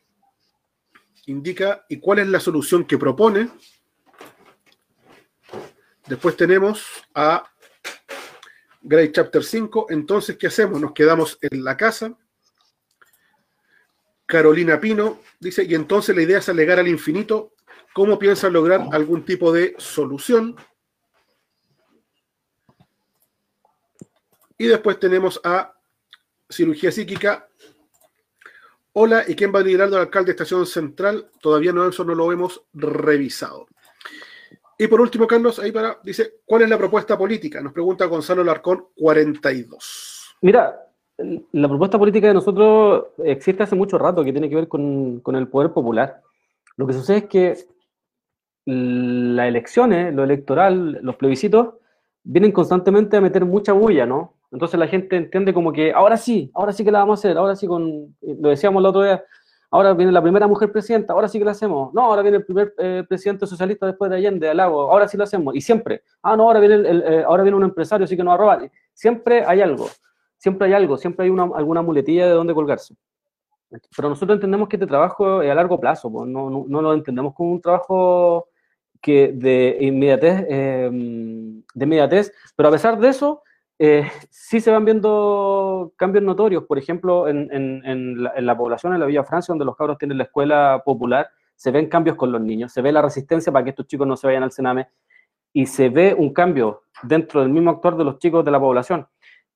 indica, 1.26 1.84
¿y 1.90 1.98
cuál 2.00 2.20
es 2.20 2.28
la 2.28 2.40
solución 2.40 2.86
que 2.86 3.00
propone? 3.00 3.50
Después 6.06 6.38
tenemos 6.38 6.86
a 7.16 7.52
Grey 8.84 9.12
Chapter 9.12 9.44
5, 9.44 9.88
entonces, 9.90 10.38
¿qué 10.38 10.46
hacemos? 10.46 10.80
Nos 10.80 10.94
quedamos 10.94 11.40
en 11.42 11.64
la 11.64 11.76
casa. 11.76 12.16
Carolina 14.32 14.80
Pino 14.80 15.20
dice, 15.42 15.66
y 15.66 15.76
entonces 15.76 16.16
la 16.16 16.22
idea 16.22 16.38
es 16.38 16.48
alegar 16.48 16.80
al 16.80 16.88
infinito. 16.88 17.52
¿Cómo 17.94 18.18
piensan 18.18 18.54
lograr 18.54 18.88
algún 18.94 19.26
tipo 19.26 19.52
de 19.52 19.76
solución? 19.78 20.56
Y 24.58 24.68
después 24.68 24.98
tenemos 25.02 25.42
a 25.44 25.74
Cirugía 26.50 26.94
Psíquica. 26.94 27.50
Hola, 28.94 29.26
¿y 29.28 29.36
quién 29.36 29.54
va 29.54 29.60
a 29.60 29.64
liderar 29.64 29.90
al 29.90 29.96
alcalde 29.96 30.28
de 30.28 30.32
Estación 30.32 30.66
Central? 30.66 31.30
Todavía 31.42 31.74
no, 31.74 31.90
eso 31.90 32.06
no 32.06 32.16
lo 32.16 32.32
hemos 32.32 32.64
revisado. 32.72 33.68
Y 34.78 34.88
por 34.88 35.02
último, 35.02 35.28
Carlos, 35.28 35.60
ahí 35.60 35.74
para, 35.74 36.00
dice, 36.04 36.36
¿cuál 36.46 36.62
es 36.62 36.70
la 36.70 36.78
propuesta 36.78 37.18
política? 37.18 37.60
Nos 37.60 37.74
pregunta 37.74 38.06
Gonzalo 38.06 38.46
Larcón, 38.46 38.88
42. 38.96 40.38
Mira, 40.40 40.91
la 41.18 41.68
propuesta 41.68 41.98
política 41.98 42.28
de 42.28 42.34
nosotros 42.34 43.08
existe 43.24 43.64
hace 43.64 43.76
mucho 43.76 43.98
rato, 43.98 44.24
que 44.24 44.32
tiene 44.32 44.50
que 44.50 44.56
ver 44.56 44.68
con, 44.68 45.22
el 45.26 45.48
poder 45.48 45.72
popular. 45.72 46.22
Lo 46.78 46.88
que 46.88 46.94
sucede 46.94 47.18
es 47.18 47.26
que 47.26 47.58
las 48.66 49.48
elecciones, 49.48 50.14
lo 50.14 50.24
electoral, 50.24 51.00
los 51.02 51.16
plebiscitos, 51.16 51.76
vienen 52.24 52.52
constantemente 52.52 53.18
a 53.18 53.22
meter 53.22 53.46
mucha 53.46 53.74
bulla, 53.74 54.06
¿no? 54.06 54.36
Entonces 54.52 54.80
la 54.80 54.88
gente 54.88 55.16
entiende 55.16 55.54
como 55.54 55.72
que 55.72 55.92
ahora 55.94 56.18
sí, 56.18 56.52
ahora 56.54 56.74
sí 56.74 56.84
que 56.84 56.92
la 56.92 57.00
vamos 57.00 57.20
a 57.20 57.22
hacer, 57.22 57.38
ahora 57.38 57.56
sí 57.56 57.68
con, 57.68 58.16
lo 58.22 58.50
decíamos 58.50 58.84
la 58.84 58.90
otra 58.90 59.02
vez, 59.02 59.22
ahora 59.72 59.94
viene 59.94 60.12
la 60.12 60.22
primera 60.22 60.46
mujer 60.46 60.72
presidenta, 60.72 61.14
ahora 61.14 61.30
sí 61.30 61.40
que 61.40 61.46
la 61.46 61.52
hacemos, 61.52 61.94
no, 61.94 62.02
ahora 62.02 62.22
viene 62.22 62.38
el 62.38 62.46
primer 62.46 62.74
eh, 62.78 63.04
presidente 63.08 63.48
socialista 63.48 63.86
después 63.88 64.12
de 64.12 64.18
Allende, 64.18 64.48
de 64.48 64.54
Lago, 64.54 64.92
ahora 64.92 65.08
sí 65.08 65.16
lo 65.16 65.24
hacemos, 65.24 65.56
y 65.56 65.62
siempre, 65.62 66.04
ah, 66.22 66.36
no, 66.36 66.44
ahora 66.44 66.60
viene, 66.60 66.76
el, 66.76 67.02
eh, 67.02 67.24
ahora 67.24 67.44
viene 67.44 67.58
un 67.58 67.64
empresario, 67.64 68.04
así 68.04 68.18
que 68.18 68.24
nos 68.24 68.32
va 68.32 68.36
a 68.36 68.38
robar, 68.38 68.72
siempre 68.94 69.46
hay 69.46 69.62
algo 69.62 69.88
siempre 70.42 70.68
hay 70.68 70.74
algo, 70.74 70.98
siempre 70.98 71.26
hay 71.26 71.30
una, 71.30 71.44
alguna 71.56 71.84
muletilla 71.84 72.26
de 72.26 72.32
dónde 72.32 72.56
colgarse. 72.56 72.96
Pero 73.96 74.10
nosotros 74.10 74.38
entendemos 74.38 74.68
que 74.68 74.76
este 74.76 74.88
trabajo 74.88 75.44
es 75.44 75.52
a 75.52 75.56
largo 75.56 75.80
plazo, 75.80 76.10
no, 76.26 76.50
no, 76.50 76.82
lo 76.82 76.94
entendemos 76.94 77.36
como 77.36 77.52
un 77.52 77.62
trabajo 77.62 78.48
que 79.00 79.32
de 79.34 79.78
inmediatez, 79.80 80.46
eh, 80.50 80.90
de 81.74 82.32
pero 82.56 82.70
a 82.70 82.72
pesar 82.72 83.00
de 83.00 83.10
eso, 83.10 83.44
eh, 83.78 84.10
sí 84.32 84.60
se 84.60 84.72
van 84.72 84.84
viendo 84.84 85.94
cambios 85.96 86.24
notorios. 86.24 86.64
Por 86.64 86.80
ejemplo, 86.80 87.28
en, 87.28 87.48
en, 87.52 87.86
en, 87.86 88.24
la, 88.24 88.58
población, 88.58 88.94
en 88.94 89.00
la 89.00 89.06
Villa 89.06 89.24
Francia, 89.24 89.52
donde 89.52 89.66
los 89.66 89.78
cabros 89.78 90.00
tienen 90.00 90.18
la 90.18 90.24
escuela 90.24 90.82
popular, 90.84 91.30
se 91.56 91.70
ven 91.70 91.88
cambios 91.88 92.18
con 92.18 92.32
los 92.32 92.42
niños, 92.42 92.74
se 92.74 92.82
ve 92.82 92.92
la 92.92 93.04
resistencia 93.04 93.52
para 93.54 93.64
que 93.64 93.70
estos 93.70 93.86
chicos 93.86 94.08
no 94.08 94.18
se 94.18 94.26
vayan 94.26 94.42
al 94.42 94.52
Sename, 94.52 94.88
y 95.54 95.68
se 95.68 95.90
ve 95.90 96.16
un 96.18 96.34
cambio 96.34 96.82
dentro 97.04 97.42
del 97.42 97.50
mismo 97.50 97.70
actor 97.70 97.96
de 97.96 98.06
los 98.06 98.18
chicos 98.18 98.44
de 98.44 98.52
la 98.52 98.60
población 98.60 99.08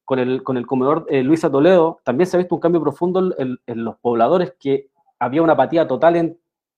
con 0.06 0.20
el, 0.20 0.44
con 0.44 0.58
el 0.58 0.66
comedor 0.66 1.06
eh, 1.10 1.24
Luisa 1.24 1.52
Toledo, 1.52 2.00
también 2.04 2.28
se 2.28 2.38
ha 2.38 2.40
visto 2.40 2.56
un 2.56 2.62
cambio 2.62 2.82
profundo 2.82 3.34
en, 3.38 3.58
en, 3.66 3.84
los 3.84 3.98
pobladores, 3.98 4.54
que 4.60 4.88
había 5.20 5.42
una 5.42 5.54
apatía 5.54 5.88
total 5.88 6.16
en, 6.16 6.38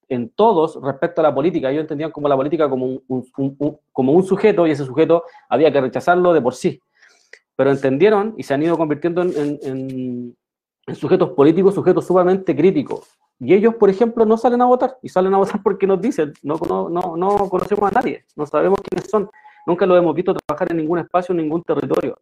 en 0.09 0.29
todos 0.29 0.81
respecto 0.81 1.21
a 1.21 1.23
la 1.23 1.35
política. 1.35 1.69
Ellos 1.69 1.81
entendían 1.81 2.11
como 2.11 2.29
la 2.29 2.35
política 2.35 2.69
como 2.69 2.85
un, 2.85 3.03
un, 3.07 3.55
un, 3.59 3.79
como 3.91 4.13
un 4.13 4.23
sujeto 4.23 4.65
y 4.65 4.71
ese 4.71 4.85
sujeto 4.85 5.23
había 5.49 5.71
que 5.71 5.81
rechazarlo 5.81 6.33
de 6.33 6.41
por 6.41 6.55
sí. 6.55 6.81
Pero 7.55 7.71
entendieron 7.71 8.33
y 8.37 8.43
se 8.43 8.53
han 8.53 8.63
ido 8.63 8.77
convirtiendo 8.77 9.21
en, 9.21 9.59
en 10.87 10.95
sujetos 10.95 11.31
políticos, 11.31 11.75
sujetos 11.75 12.05
sumamente 12.05 12.55
críticos. 12.55 13.17
Y 13.39 13.53
ellos, 13.53 13.75
por 13.75 13.89
ejemplo, 13.89 14.25
no 14.25 14.37
salen 14.37 14.61
a 14.61 14.65
votar. 14.65 14.97
Y 15.01 15.09
salen 15.09 15.33
a 15.33 15.37
votar 15.37 15.61
porque 15.61 15.85
nos 15.85 16.01
dicen, 16.01 16.33
no, 16.41 16.57
no, 16.67 16.89
no, 16.89 17.17
no 17.17 17.49
conocemos 17.49 17.91
a 17.91 17.95
nadie, 17.95 18.25
no 18.35 18.45
sabemos 18.45 18.79
quiénes 18.81 19.09
son. 19.09 19.29
Nunca 19.65 19.85
lo 19.85 19.97
hemos 19.97 20.15
visto 20.15 20.33
trabajar 20.33 20.71
en 20.71 20.77
ningún 20.77 20.99
espacio, 20.99 21.33
en 21.33 21.39
ningún 21.39 21.61
territorio. 21.63 22.17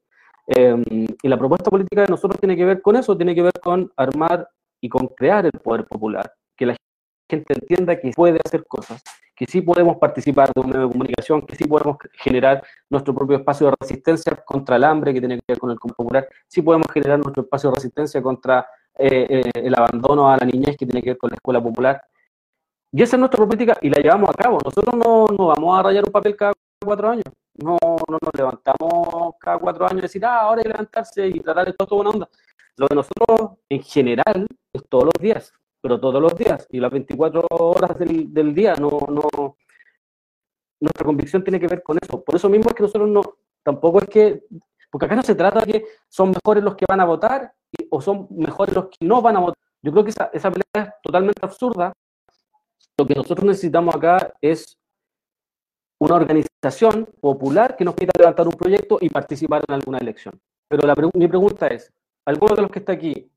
Eh, 0.47 1.07
y 1.21 1.27
la 1.27 1.37
propuesta 1.37 1.69
política 1.71 2.01
de 2.01 2.07
nosotros 2.07 2.39
tiene 2.39 2.55
que 2.55 2.65
ver 2.65 2.81
con 2.81 2.95
eso, 2.95 3.17
tiene 3.17 3.33
que 3.33 3.41
ver 3.41 3.59
con 3.61 3.91
armar 3.95 4.47
y 4.79 4.89
con 4.89 5.07
crear 5.07 5.45
el 5.45 5.51
poder 5.51 5.85
popular, 5.85 6.31
que 6.55 6.65
la 6.67 6.75
gente 7.29 7.53
entienda 7.53 7.99
que 7.99 8.11
puede 8.11 8.39
hacer 8.45 8.65
cosas, 8.67 9.01
que 9.35 9.45
sí 9.45 9.61
podemos 9.61 9.97
participar 9.97 10.51
de 10.53 10.61
un 10.61 10.67
medio 10.67 10.81
de 10.83 10.91
comunicación, 10.91 11.41
que 11.41 11.55
sí 11.55 11.65
podemos 11.65 11.97
generar 12.13 12.63
nuestro 12.89 13.13
propio 13.15 13.37
espacio 13.37 13.67
de 13.67 13.73
resistencia 13.79 14.35
contra 14.45 14.75
el 14.75 14.83
hambre, 14.83 15.13
que 15.13 15.19
tiene 15.19 15.37
que 15.37 15.43
ver 15.47 15.59
con 15.59 15.71
el 15.71 15.77
popular, 15.77 16.27
sí 16.47 16.61
podemos 16.61 16.87
generar 16.93 17.19
nuestro 17.19 17.43
espacio 17.43 17.69
de 17.71 17.75
resistencia 17.75 18.21
contra 18.21 18.67
eh, 18.97 19.27
eh, 19.29 19.51
el 19.55 19.75
abandono 19.75 20.29
a 20.29 20.37
la 20.37 20.45
niñez, 20.45 20.77
que 20.77 20.85
tiene 20.85 21.01
que 21.01 21.11
ver 21.11 21.17
con 21.17 21.31
la 21.31 21.35
escuela 21.35 21.61
popular. 21.61 22.01
Y 22.91 23.01
esa 23.01 23.17
es 23.17 23.19
nuestra 23.19 23.43
política 23.43 23.77
y 23.81 23.89
la 23.89 24.01
llevamos 24.01 24.29
a 24.29 24.33
cabo. 24.33 24.59
Nosotros 24.63 24.95
no, 24.95 25.25
no 25.37 25.47
vamos 25.47 25.79
a 25.79 25.83
rayar 25.83 26.05
un 26.05 26.11
papel 26.11 26.35
cada 26.35 26.53
cuatro 26.83 27.09
años. 27.09 27.25
No, 27.55 27.77
no 27.81 28.17
nos 28.21 28.33
levantamos 28.37 29.35
cada 29.39 29.57
cuatro 29.57 29.85
años 29.85 29.99
y 29.99 30.01
decir, 30.01 30.25
ah, 30.25 30.41
ahora 30.41 30.59
hay 30.59 30.63
que 30.63 30.69
levantarse 30.69 31.27
y 31.27 31.39
tratar 31.39 31.69
esto 31.69 31.85
toda 31.85 32.01
una 32.01 32.09
onda. 32.09 32.29
Lo 32.77 32.87
de 32.87 32.95
nosotros, 32.95 33.57
en 33.69 33.81
general, 33.81 34.47
es 34.73 34.83
todos 34.89 35.05
los 35.05 35.13
días, 35.19 35.53
pero 35.81 35.99
todos 35.99 36.21
los 36.21 36.35
días, 36.35 36.67
y 36.69 36.79
las 36.79 36.91
24 36.91 37.45
horas 37.49 37.97
del, 37.97 38.33
del 38.33 38.53
día, 38.53 38.75
no, 38.75 38.99
no, 39.09 39.55
nuestra 40.79 41.05
convicción 41.05 41.43
tiene 41.43 41.59
que 41.59 41.67
ver 41.67 41.83
con 41.83 41.97
eso. 42.01 42.23
Por 42.23 42.35
eso 42.35 42.49
mismo 42.49 42.69
es 42.69 42.75
que 42.75 42.83
nosotros 42.83 43.09
no, 43.09 43.21
tampoco 43.63 43.99
es 43.99 44.09
que, 44.09 44.43
porque 44.91 45.05
acá 45.05 45.15
no 45.15 45.23
se 45.23 45.35
trata 45.35 45.61
de 45.61 45.71
que 45.71 45.85
son 46.09 46.31
mejores 46.31 46.63
los 46.63 46.75
que 46.75 46.85
van 46.87 46.99
a 46.99 47.05
votar 47.05 47.53
o 47.89 48.01
son 48.01 48.27
mejores 48.31 48.75
los 48.75 48.85
que 48.85 49.05
no 49.05 49.21
van 49.21 49.37
a 49.37 49.39
votar. 49.39 49.57
Yo 49.81 49.91
creo 49.91 50.03
que 50.03 50.11
esa, 50.11 50.29
esa 50.33 50.51
pelea 50.51 50.89
es 50.89 50.93
totalmente 51.03 51.39
absurda. 51.43 51.93
Lo 52.97 53.05
que 53.05 53.15
nosotros 53.15 53.45
necesitamos 53.45 53.95
acá 53.95 54.33
es 54.41 54.77
una 55.99 56.15
organización 56.15 57.07
popular 57.19 57.75
que 57.75 57.85
nos 57.85 57.95
pida 57.95 58.11
levantar 58.17 58.47
un 58.47 58.53
proyecto 58.53 58.97
y 59.01 59.09
participar 59.09 59.63
en 59.67 59.75
alguna 59.75 59.97
elección. 59.97 60.39
Pero 60.67 60.87
la, 60.87 60.95
mi 61.13 61.27
pregunta 61.27 61.67
es, 61.67 61.91
¿alguno 62.25 62.55
de 62.55 62.61
los 62.63 62.71
que 62.71 62.79
está 62.79 62.93
aquí, 62.93 63.31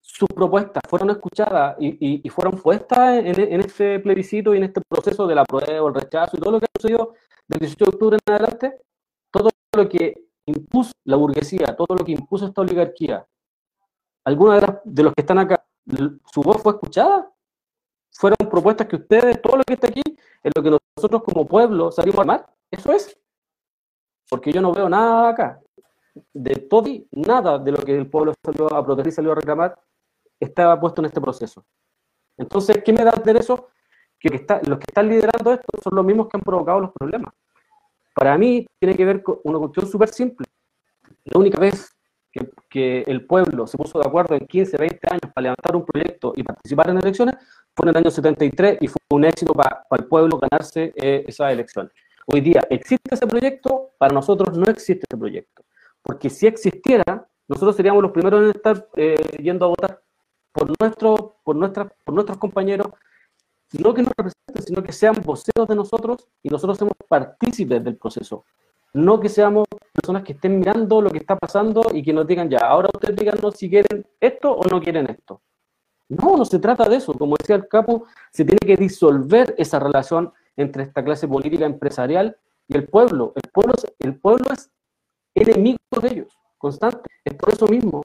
sus 0.00 0.28
propuestas 0.28 0.82
fueron 0.88 1.10
escuchadas 1.10 1.76
y, 1.78 2.28
fueron 2.30 2.60
puestas 2.60 3.18
en, 3.18 3.60
este 3.60 4.00
plebiscito 4.00 4.54
y 4.54 4.58
en 4.58 4.64
este 4.64 4.80
proceso 4.88 5.26
de 5.26 5.34
la 5.34 5.44
prueba, 5.44 5.86
el 5.88 5.94
rechazo 5.94 6.36
y 6.36 6.40
todo 6.40 6.52
lo 6.52 6.60
que 6.60 6.66
ha 6.66 6.80
sucedido 6.80 7.14
del 7.46 7.60
18 7.60 7.84
de 7.84 7.88
octubre 7.88 8.18
en 8.26 8.34
adelante? 8.34 8.80
Todo 9.30 9.50
lo 9.76 9.88
que 9.88 10.24
impuso 10.46 10.92
la 11.04 11.16
burguesía, 11.16 11.76
todo 11.76 11.96
lo 11.96 12.04
que 12.04 12.12
impuso 12.12 12.46
esta 12.46 12.60
oligarquía, 12.62 13.24
¿alguno 14.24 14.52
de, 14.52 14.78
de 14.84 15.02
los 15.02 15.14
que 15.14 15.20
están 15.20 15.38
acá, 15.38 15.64
su 16.32 16.42
voz 16.42 16.60
fue 16.62 16.72
escuchada? 16.72 17.30
¿Fueron 18.20 18.50
propuestas 18.50 18.86
que 18.86 18.96
ustedes, 18.96 19.40
todo 19.40 19.56
lo 19.56 19.62
que 19.64 19.72
está 19.72 19.86
aquí, 19.86 20.02
en 20.04 20.52
lo 20.54 20.62
que 20.62 20.78
nosotros 20.94 21.22
como 21.22 21.46
pueblo 21.46 21.90
salimos 21.90 22.18
a 22.18 22.20
armar? 22.20 22.54
Eso 22.70 22.92
es. 22.92 23.18
Porque 24.28 24.52
yo 24.52 24.60
no 24.60 24.74
veo 24.74 24.90
nada 24.90 25.30
acá. 25.30 25.60
De 26.34 26.54
todo 26.56 26.86
y 26.86 27.08
nada 27.12 27.58
de 27.58 27.72
lo 27.72 27.78
que 27.78 27.96
el 27.96 28.10
pueblo 28.10 28.34
salió 28.44 28.70
a 28.74 28.84
proteger 28.84 29.08
y 29.08 29.14
salió 29.14 29.32
a 29.32 29.36
reclamar 29.36 29.78
estaba 30.38 30.78
puesto 30.78 31.00
en 31.00 31.06
este 31.06 31.18
proceso. 31.18 31.64
Entonces, 32.36 32.82
¿qué 32.84 32.92
me 32.92 33.04
da 33.04 33.12
de 33.12 33.32
eso? 33.38 33.68
Que 34.18 34.28
los 34.28 34.78
que 34.78 34.84
están 34.86 35.08
liderando 35.08 35.54
esto 35.54 35.68
son 35.82 35.96
los 35.96 36.04
mismos 36.04 36.28
que 36.28 36.36
han 36.36 36.42
provocado 36.42 36.78
los 36.78 36.92
problemas. 36.92 37.32
Para 38.14 38.36
mí 38.36 38.66
tiene 38.78 38.98
que 38.98 39.04
ver 39.06 39.22
con 39.22 39.40
una 39.44 39.58
cuestión 39.60 39.86
súper 39.86 40.10
simple. 40.10 40.46
La 41.24 41.40
única 41.40 41.58
vez 41.58 41.90
que, 42.30 43.02
el 43.06 43.26
pueblo 43.26 43.66
se 43.66 43.76
puso 43.76 43.98
de 43.98 44.06
acuerdo 44.06 44.34
en 44.34 44.46
15, 44.46 44.76
20 44.76 44.98
años 45.10 45.32
para 45.34 45.42
levantar 45.42 45.76
un 45.76 45.84
proyecto 45.84 46.32
y 46.36 46.42
participar 46.42 46.90
en 46.90 46.98
elecciones 46.98 47.34
fue 47.74 47.84
en 47.84 47.88
el 47.90 47.96
año 47.96 48.10
73 48.10 48.78
y 48.80 48.88
fue 48.88 48.98
un 49.10 49.24
éxito 49.24 49.52
para, 49.52 49.84
el 49.90 50.04
pueblo 50.04 50.38
ganarse 50.38 50.92
eh, 50.96 51.24
esa 51.26 51.50
elección. 51.50 51.90
Hoy 52.26 52.40
día 52.40 52.62
existe 52.70 53.14
ese 53.14 53.26
proyecto, 53.26 53.90
para 53.98 54.14
nosotros 54.14 54.56
no 54.56 54.66
existe 54.70 55.04
ese 55.08 55.18
proyecto. 55.18 55.64
Porque 56.02 56.30
si 56.30 56.46
existiera, 56.46 57.26
nosotros 57.48 57.76
seríamos 57.76 58.02
los 58.02 58.12
primeros 58.12 58.42
en 58.44 58.50
estar 58.50 58.88
eh, 58.96 59.16
yendo 59.42 59.66
a 59.66 59.68
votar 59.68 60.00
por, 60.52 60.72
nuestro, 60.80 61.36
por, 61.42 61.56
nuestra, 61.56 61.92
por 62.04 62.14
nuestros 62.14 62.38
compañeros, 62.38 62.88
no 63.72 63.94
que 63.94 64.02
nos 64.02 64.12
representen, 64.16 64.62
sino 64.62 64.82
que 64.82 64.92
sean 64.92 65.14
voceros 65.24 65.68
de 65.68 65.74
nosotros 65.74 66.28
y 66.42 66.48
nosotros 66.48 66.78
somos 66.78 66.94
partícipes 67.08 67.82
del 67.82 67.96
proceso. 67.96 68.44
No 68.92 69.20
que 69.20 69.28
seamos 69.28 69.66
personas 69.92 70.24
que 70.24 70.32
estén 70.32 70.58
mirando 70.58 71.00
lo 71.00 71.10
que 71.10 71.18
está 71.18 71.36
pasando 71.36 71.82
y 71.92 72.02
que 72.02 72.12
nos 72.12 72.26
digan 72.26 72.50
ya, 72.50 72.58
ahora 72.58 72.88
ustedes 72.92 73.16
díganos 73.16 73.54
si 73.56 73.70
quieren 73.70 74.04
esto 74.18 74.52
o 74.52 74.64
no 74.68 74.80
quieren 74.80 75.08
esto. 75.08 75.40
No, 76.08 76.36
no 76.36 76.44
se 76.44 76.58
trata 76.58 76.88
de 76.88 76.96
eso. 76.96 77.14
Como 77.14 77.36
decía 77.38 77.54
el 77.54 77.68
capo, 77.68 78.06
se 78.32 78.44
tiene 78.44 78.58
que 78.58 78.76
disolver 78.76 79.54
esa 79.56 79.78
relación 79.78 80.32
entre 80.56 80.82
esta 80.82 81.04
clase 81.04 81.28
política 81.28 81.66
empresarial 81.66 82.36
y 82.66 82.76
el 82.76 82.88
pueblo. 82.88 83.32
El 83.36 83.50
pueblo, 83.50 83.74
el 84.00 84.18
pueblo 84.18 84.46
es 84.52 84.70
enemigo 85.34 85.78
de 86.02 86.08
ellos, 86.08 86.36
constante. 86.58 87.08
Es 87.24 87.34
por 87.34 87.52
eso 87.52 87.66
mismo 87.68 88.02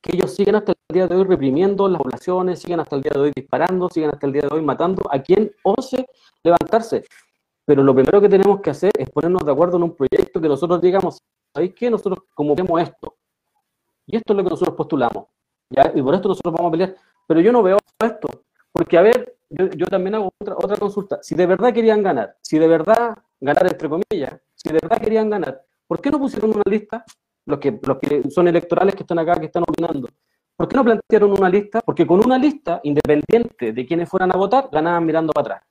que 0.00 0.16
ellos 0.16 0.34
siguen 0.34 0.54
hasta 0.54 0.72
el 0.72 0.94
día 0.94 1.06
de 1.06 1.14
hoy 1.14 1.24
reprimiendo 1.24 1.88
las 1.88 2.00
poblaciones, 2.00 2.60
siguen 2.60 2.80
hasta 2.80 2.96
el 2.96 3.02
día 3.02 3.12
de 3.14 3.20
hoy 3.20 3.32
disparando, 3.34 3.88
siguen 3.90 4.10
hasta 4.10 4.26
el 4.26 4.32
día 4.32 4.42
de 4.42 4.54
hoy 4.54 4.62
matando 4.62 5.02
a 5.10 5.20
quien 5.20 5.52
ose 5.62 6.06
levantarse. 6.42 7.04
Pero 7.70 7.84
lo 7.84 7.94
primero 7.94 8.20
que 8.20 8.28
tenemos 8.28 8.60
que 8.60 8.70
hacer 8.70 8.90
es 8.98 9.08
ponernos 9.10 9.44
de 9.44 9.52
acuerdo 9.52 9.76
en 9.76 9.84
un 9.84 9.94
proyecto 9.94 10.40
que 10.40 10.48
nosotros 10.48 10.80
digamos, 10.80 11.22
¿sabéis 11.54 11.72
qué? 11.72 11.88
Nosotros 11.88 12.24
como 12.34 12.56
vemos 12.56 12.82
esto. 12.82 13.14
Y 14.08 14.16
esto 14.16 14.32
es 14.32 14.36
lo 14.38 14.42
que 14.42 14.50
nosotros 14.50 14.74
postulamos. 14.74 15.26
¿ya? 15.70 15.92
Y 15.94 16.02
por 16.02 16.12
esto 16.16 16.26
nosotros 16.26 16.52
vamos 16.52 16.68
a 16.68 16.72
pelear. 16.72 16.96
Pero 17.28 17.40
yo 17.40 17.52
no 17.52 17.62
veo 17.62 17.78
esto. 18.04 18.26
Porque, 18.72 18.98
a 18.98 19.02
ver, 19.02 19.36
yo, 19.48 19.86
también 19.86 20.16
hago 20.16 20.32
otra, 20.40 20.56
otra 20.56 20.76
consulta. 20.78 21.20
Si 21.22 21.36
de 21.36 21.46
verdad 21.46 21.72
querían 21.72 22.02
ganar, 22.02 22.34
si 22.42 22.58
de 22.58 22.66
verdad, 22.66 23.16
ganar 23.40 23.66
entre 23.68 23.88
comillas, 23.88 24.40
si 24.56 24.70
de 24.70 24.78
verdad 24.82 25.00
querían 25.00 25.30
ganar, 25.30 25.62
¿por 25.86 26.00
qué 26.00 26.10
no 26.10 26.18
pusieron 26.18 26.50
una 26.50 26.64
lista? 26.66 27.04
Los 27.46 27.60
que, 27.60 27.78
los 27.86 27.98
que 27.98 28.28
son 28.30 28.48
electorales 28.48 28.96
que 28.96 29.04
están 29.04 29.20
acá, 29.20 29.34
que 29.38 29.46
están 29.46 29.62
opinando. 29.62 30.08
¿Por 30.56 30.66
qué 30.66 30.76
no 30.76 30.82
plantearon 30.82 31.30
una 31.30 31.48
lista? 31.48 31.80
Porque 31.82 32.04
con 32.04 32.18
una 32.18 32.36
lista, 32.36 32.80
independiente 32.82 33.72
de 33.72 33.86
quienes 33.86 34.08
fueran 34.08 34.34
a 34.34 34.36
votar, 34.36 34.68
ganaban 34.72 35.06
mirando 35.06 35.32
para 35.32 35.54
atrás. 35.54 35.69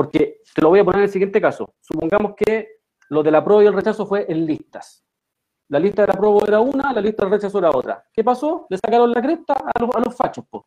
Porque 0.00 0.40
te 0.54 0.62
lo 0.62 0.70
voy 0.70 0.78
a 0.78 0.84
poner 0.84 1.00
en 1.00 1.04
el 1.04 1.10
siguiente 1.10 1.42
caso. 1.42 1.74
Supongamos 1.78 2.32
que 2.34 2.78
lo 3.10 3.22
de 3.22 3.30
la 3.30 3.44
prueba 3.44 3.64
y 3.64 3.66
el 3.66 3.74
rechazo 3.74 4.06
fue 4.06 4.24
en 4.32 4.46
listas. 4.46 5.04
La 5.68 5.78
lista 5.78 6.00
de 6.00 6.08
la 6.08 6.14
prueba 6.14 6.40
era 6.48 6.60
una, 6.60 6.90
la 6.94 7.02
lista 7.02 7.24
del 7.24 7.32
rechazo 7.32 7.58
era 7.58 7.68
otra. 7.68 8.02
¿Qué 8.10 8.24
pasó? 8.24 8.66
Le 8.70 8.78
sacaron 8.78 9.10
la 9.10 9.20
cresta 9.20 9.52
a 9.52 9.78
los, 9.78 9.94
a 9.94 10.00
los 10.00 10.16
fachos, 10.16 10.46
po. 10.48 10.66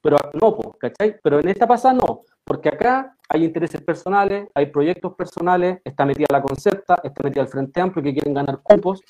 Pero 0.00 0.16
no, 0.32 0.56
po, 0.56 0.78
¿cachai? 0.78 1.20
Pero 1.22 1.40
en 1.40 1.48
esta 1.50 1.66
pasada 1.66 1.92
no, 1.92 2.22
porque 2.42 2.70
acá 2.70 3.14
hay 3.28 3.44
intereses 3.44 3.82
personales, 3.82 4.48
hay 4.54 4.64
proyectos 4.64 5.14
personales, 5.14 5.82
está 5.84 6.06
metida 6.06 6.28
la 6.32 6.40
concepta, 6.40 7.02
está 7.04 7.22
metida 7.22 7.42
el 7.42 7.48
Frente 7.48 7.82
Amplio 7.82 8.02
que 8.02 8.14
quieren 8.14 8.32
ganar 8.32 8.62
cupos, 8.62 9.02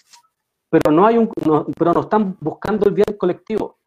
pero 0.68 0.90
no 0.90 1.06
hay 1.06 1.16
un, 1.16 1.30
pero 1.78 1.92
no 1.94 2.00
están 2.00 2.36
buscando 2.40 2.88
el 2.88 2.94
bien 2.94 3.16
colectivo. 3.16 3.78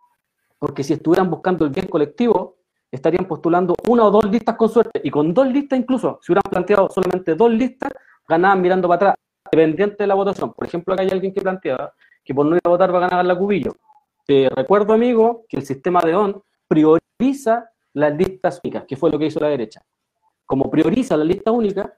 Porque 0.58 0.82
si 0.82 0.94
estuvieran 0.94 1.30
buscando 1.30 1.66
el 1.66 1.72
bien 1.72 1.90
colectivo, 1.90 2.53
estarían 2.96 3.26
postulando 3.26 3.74
una 3.88 4.06
o 4.06 4.12
dos 4.12 4.26
listas 4.26 4.56
con 4.56 4.70
suerte. 4.70 5.02
Y 5.04 5.10
con 5.10 5.34
dos 5.34 5.48
listas 5.48 5.80
incluso, 5.80 6.20
si 6.22 6.32
hubieran 6.32 6.50
planteado 6.50 6.90
solamente 6.90 7.34
dos 7.36 7.52
listas, 7.52 7.92
ganaban 8.28 8.62
mirando 8.62 8.88
para 8.88 8.96
atrás, 8.96 9.16
dependiente 9.52 10.04
de 10.04 10.08
la 10.08 10.14
votación. 10.14 10.54
Por 10.54 10.68
ejemplo, 10.68 10.94
acá 10.94 11.04
hay 11.04 11.10
alguien 11.10 11.34
que 11.34 11.42
planteaba 11.42 11.94
que 12.24 12.34
por 12.34 12.46
no 12.46 12.56
ir 12.56 12.62
a 12.64 12.70
votar 12.70 12.94
va 12.94 13.00
a 13.00 13.10
ganar 13.10 13.26
la 13.26 13.36
cubillo. 13.36 13.74
Te 14.26 14.48
recuerdo, 14.50 14.94
amigo, 14.94 15.46
que 15.50 15.58
el 15.58 15.66
sistema 15.66 16.02
de 16.02 16.16
ON 16.16 16.42
prioriza 16.68 17.70
las 17.94 18.16
listas 18.16 18.62
únicas, 18.64 18.86
que 18.88 18.96
fue 18.96 19.10
lo 19.10 19.18
que 19.20 19.26
hizo 19.26 19.40
la 19.40 19.50
derecha. 19.50 19.82
Como 20.46 20.70
prioriza 20.70 21.18
la 21.18 21.26
lista 21.26 21.52
única, 21.52 21.98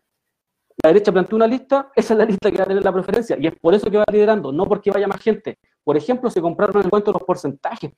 la 0.81 0.89
derecha 0.89 1.11
plantea 1.11 1.35
una 1.35 1.47
lista, 1.47 1.91
esa 1.95 2.13
es 2.13 2.17
la 2.17 2.25
lista 2.25 2.49
que 2.49 2.57
va 2.57 2.63
a 2.63 2.67
tener 2.67 2.83
la 2.83 2.93
preferencia, 2.93 3.37
y 3.39 3.47
es 3.47 3.53
por 3.59 3.73
eso 3.73 3.91
que 3.91 3.97
va 3.97 4.05
liderando, 4.11 4.51
no 4.51 4.65
porque 4.65 4.91
vaya 4.91 5.07
más 5.07 5.21
gente. 5.21 5.59
Por 5.83 5.95
ejemplo, 5.97 6.29
se 6.29 6.41
compraron 6.41 6.81
el 6.81 6.89
cuento 6.89 7.11
los 7.11 7.23
porcentajes 7.23 7.91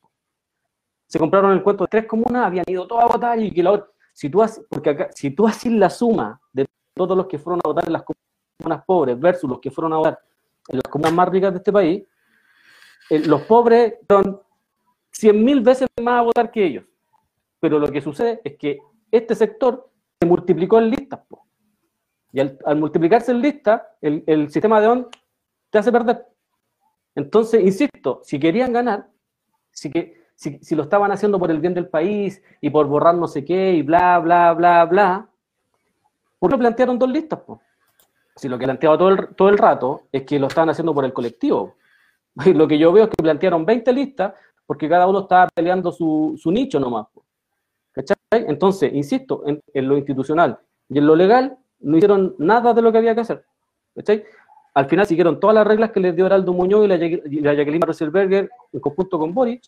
se 1.08 1.18
compraron 1.18 1.54
el 1.54 1.64
cuento 1.64 1.86
de 1.86 1.88
tres 1.88 2.06
comunas, 2.06 2.46
habían 2.46 2.66
ido 2.68 2.86
todas 2.86 3.06
a 3.06 3.08
votar 3.08 3.40
y 3.40 3.52
que 3.52 3.64
la 3.64 3.72
otra, 3.72 3.88
si 4.14 4.30
tú 4.30 4.42
haces, 4.42 4.66
porque 4.70 4.90
acá, 4.90 5.10
si 5.14 5.32
tú 5.32 5.48
haces 5.48 5.72
la 5.72 5.90
suma 5.90 6.40
de 6.52 6.66
todos 6.94 7.16
los 7.16 7.28
que 7.28 7.40
fueron 7.40 7.62
a 7.64 7.70
votar 7.70 7.86
en 7.88 7.94
las 7.94 8.04
comunas 8.04 8.84
pobres 8.86 9.20
versus 9.20 9.50
los 9.50 9.60
que 9.60 9.72
fueron 9.72 9.94
a 9.94 9.98
votar 9.98 10.20
en 10.68 10.78
las 10.78 10.92
comunas 10.92 11.14
más 11.14 11.30
ricas 11.30 11.54
de 11.54 11.58
este 11.58 11.72
país, 11.72 12.04
eh, 13.10 13.20
los 13.20 13.42
pobres 13.44 13.96
son 14.10 14.42
cien 15.12 15.44
mil 15.44 15.62
veces 15.62 15.88
más 16.02 16.20
a 16.20 16.24
votar 16.24 16.52
que 16.52 16.66
ellos. 16.66 16.86
Pero 17.60 17.80
lo 17.80 17.92
que 17.92 18.02
sucede 18.02 18.42
es 18.44 18.58
que 18.58 18.80
este 19.10 19.34
sector 19.34 19.90
se 20.20 20.28
multiplicó 20.28 20.80
en 20.80 20.90
listas. 20.90 21.22
Y 22.34 22.42
al, 22.42 22.58
multiplicarse 22.76 23.32
en 23.32 23.42
listas, 23.42 23.82
el, 24.02 24.24
el 24.28 24.52
sistema 24.52 24.82
de 24.82 24.88
ON 24.88 25.08
te 25.70 25.78
hace 25.78 25.92
perder. 25.92 26.26
Entonces, 27.16 27.64
insisto, 27.64 28.22
si 28.24 28.40
querían 28.40 28.74
ganar, 28.74 29.10
si 29.72 29.90
que 29.90 30.17
si, 30.38 30.76
lo 30.76 30.84
estaban 30.84 31.12
haciendo 31.12 31.40
por 31.40 31.50
el 31.50 31.60
bien 31.60 31.74
del 31.74 31.88
país 31.88 32.44
y 32.62 32.70
por 32.70 32.86
borrar 32.86 33.16
no 33.16 33.28
sé 33.28 33.44
qué 33.44 33.74
y 33.74 33.82
bla, 33.82 34.20
bla, 34.20 34.54
bla, 34.54 34.86
bla, 34.86 35.28
¿por 36.38 36.52
qué 36.52 36.58
plantearon 36.58 37.00
dos 37.00 37.10
listas? 37.10 37.40
Si 38.36 38.48
lo 38.48 38.60
que 38.60 38.66
planteaba 38.66 39.00
todo 39.00 39.10
el, 39.10 39.36
todo 39.36 39.50
el 39.50 39.58
rato 39.58 40.04
es 40.12 40.24
que 40.24 40.38
lo 40.38 40.46
estaban 40.46 40.70
haciendo 40.70 40.94
por 40.94 41.06
el 41.06 41.12
colectivo. 41.12 41.76
lo 42.54 42.68
que 42.68 42.78
yo 42.78 42.94
veo 42.94 43.06
es 43.06 43.10
que 43.10 43.24
plantearon 43.24 43.66
20 43.66 43.92
listas 43.94 44.34
porque 44.68 44.88
cada 44.88 45.08
uno 45.08 45.22
estaba 45.22 45.48
peleando 45.56 45.92
su, 45.92 46.40
nicho 46.46 46.80
nomás. 46.80 47.08
¿Cachai? 47.94 48.16
Entonces, 48.32 48.94
insisto, 48.94 49.44
en, 49.48 49.88
lo 49.88 49.98
institucional 49.98 50.60
y 50.88 51.00
en 51.00 51.08
lo 51.08 51.16
legal 51.16 51.58
no 51.80 51.98
hicieron 51.98 52.36
nada 52.38 52.76
de 52.76 52.84
lo 52.84 52.92
que 52.92 53.00
había 53.00 53.16
que 53.16 53.22
hacer. 53.22 53.44
Al 54.76 54.86
final 54.88 55.08
siguieron 55.08 55.40
todas 55.40 55.56
las 55.56 55.66
reglas 55.66 55.90
que 55.90 56.00
les 56.00 56.16
dio 56.16 56.28
Heraldo 56.28 56.54
Muñoz 56.54 56.86
y 56.86 56.88
la, 56.88 56.98
Jacqueline 57.56 57.82
en 58.72 58.80
conjunto 58.80 59.18
con 59.18 59.34
Boric, 59.34 59.64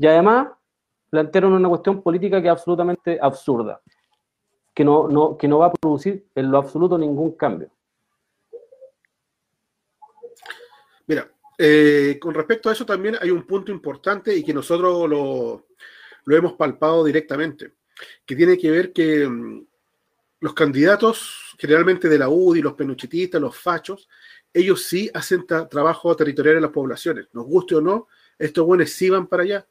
y 0.00 0.06
además 0.06 0.48
plantearon 1.10 1.52
una 1.52 1.68
cuestión 1.68 2.02
política 2.02 2.40
que 2.40 2.48
es 2.48 2.52
absolutamente 2.52 3.18
absurda, 3.20 3.82
que 4.72 4.82
no, 4.82 5.36
que 5.38 5.46
no 5.46 5.58
va 5.58 5.66
a 5.66 5.72
producir 5.72 6.24
en 6.34 6.50
lo 6.50 6.56
absoluto 6.56 6.96
ningún 6.96 7.32
cambio. 7.32 7.70
Mira, 11.06 11.30
eh, 11.58 12.16
con 12.18 12.32
respecto 12.32 12.70
a 12.70 12.72
eso 12.72 12.86
también 12.86 13.16
hay 13.20 13.30
un 13.30 13.42
punto 13.42 13.70
importante 13.70 14.34
y 14.34 14.42
que 14.42 14.54
nosotros 14.54 15.06
lo, 15.06 15.66
hemos 16.34 16.54
palpado 16.54 17.04
directamente, 17.04 17.74
que 18.24 18.34
tiene 18.34 18.56
que 18.56 18.70
ver 18.70 18.94
que 18.94 19.28
mm, 19.28 19.66
los 20.40 20.54
candidatos 20.54 21.56
generalmente 21.58 22.08
de 22.08 22.16
la 22.16 22.30
UDI, 22.30 22.62
los 22.62 22.72
penuchitistas, 22.72 23.38
los 23.38 23.54
fachos, 23.54 24.08
ellos 24.50 24.82
sí 24.82 25.10
hacen 25.12 25.46
trabajo 25.46 26.16
territorial 26.16 26.56
en 26.56 26.62
las 26.62 26.72
poblaciones, 26.72 27.26
nos 27.34 27.44
guste 27.44 27.74
o 27.74 27.82
no, 27.82 28.08
estos 28.38 28.64
buenos 28.64 28.88
sí 28.88 29.10
van 29.10 29.26
para 29.26 29.42
allá 29.42 29.66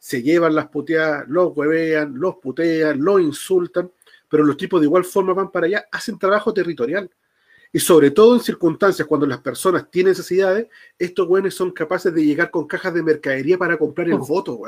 se 0.00 0.22
llevan 0.22 0.54
las 0.54 0.68
puteadas, 0.68 1.28
los 1.28 1.54
huevean, 1.54 2.14
los 2.16 2.36
putean, 2.36 3.04
los 3.04 3.20
insultan, 3.20 3.92
pero 4.30 4.44
los 4.44 4.56
tipos 4.56 4.80
de 4.80 4.86
igual 4.86 5.04
forma 5.04 5.34
van 5.34 5.50
para 5.50 5.66
allá, 5.66 5.84
hacen 5.92 6.18
trabajo 6.18 6.54
territorial. 6.54 7.08
Y 7.70 7.78
sobre 7.78 8.10
todo 8.10 8.34
en 8.34 8.40
circunstancias 8.40 9.06
cuando 9.06 9.26
las 9.26 9.38
personas 9.38 9.90
tienen 9.90 10.12
necesidades, 10.12 10.68
estos 10.98 11.28
güeyes 11.28 11.54
son 11.54 11.70
capaces 11.70 12.12
de 12.14 12.24
llegar 12.24 12.50
con 12.50 12.66
cajas 12.66 12.94
de 12.94 13.02
mercadería 13.02 13.58
para 13.58 13.76
comprar 13.76 14.08
el 14.08 14.16
voto, 14.16 14.58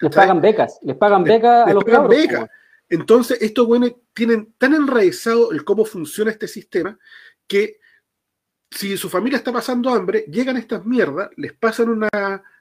Les 0.00 0.14
pagan 0.14 0.40
becas, 0.40 0.78
les 0.82 0.96
pagan 0.96 1.24
becas 1.24 1.66
a 1.68 1.74
los 1.74 1.84
pagan 1.84 2.08
becas. 2.08 2.48
Entonces, 2.88 3.42
estos 3.42 3.66
buenos 3.66 3.92
tienen 4.14 4.54
tan 4.58 4.74
enraizado 4.74 5.50
el 5.50 5.64
cómo 5.64 5.84
funciona 5.84 6.30
este 6.30 6.46
sistema 6.46 6.96
que 7.48 7.80
si 8.74 8.96
su 8.96 9.08
familia 9.08 9.36
está 9.36 9.52
pasando 9.52 9.90
hambre, 9.90 10.24
llegan 10.28 10.56
estas 10.56 10.84
mierdas, 10.84 11.30
les 11.36 11.52
pasan 11.52 11.90
una 11.90 12.08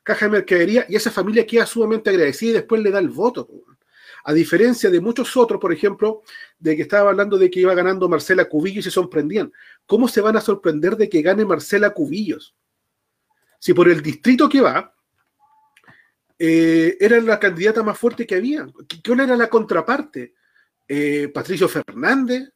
caja 0.04 0.26
de 0.26 0.32
mercadería 0.32 0.86
y 0.90 0.96
esa 0.96 1.12
familia 1.12 1.46
queda 1.46 1.66
sumamente 1.66 2.10
agradecida 2.10 2.50
y 2.50 2.54
después 2.54 2.82
le 2.82 2.92
da 2.92 3.00
el 3.00 3.10
voto. 3.10 3.48
A 4.24 4.34
diferencia 4.34 4.90
de 4.90 5.02
muchos 5.02 5.36
otros, 5.36 5.60
por 5.60 5.74
ejemplo, 5.74 6.22
de 6.60 6.76
que 6.76 6.84
estaba 6.84 7.10
hablando 7.10 7.38
de 7.38 7.50
que 7.50 7.62
iba 7.62 7.74
ganando 7.74 8.10
Marcela 8.10 8.46
Cubillos 8.46 8.86
y 8.86 8.90
se 8.90 8.92
sorprendían. 8.92 9.52
¿Cómo 9.86 10.08
se 10.08 10.22
van 10.22 10.38
a 10.38 10.42
sorprender 10.42 10.96
de 10.96 11.10
que 11.10 11.22
gane 11.22 11.46
Marcela 11.46 11.92
Cubillos? 11.92 12.56
Si 13.58 13.74
por 13.74 13.90
el 13.90 14.02
distrito 14.02 14.48
que 14.48 14.62
va, 14.62 14.94
eh, 16.38 16.98
era 17.00 17.20
la 17.22 17.40
candidata 17.40 17.82
más 17.84 17.98
fuerte 17.98 18.28
que 18.28 18.36
había. 18.36 18.68
¿Quién 19.04 19.22
era 19.22 19.36
la 19.36 19.50
contraparte? 19.50 20.36
Eh, 20.88 21.30
Patricio 21.34 21.68
Fernández, 21.70 22.52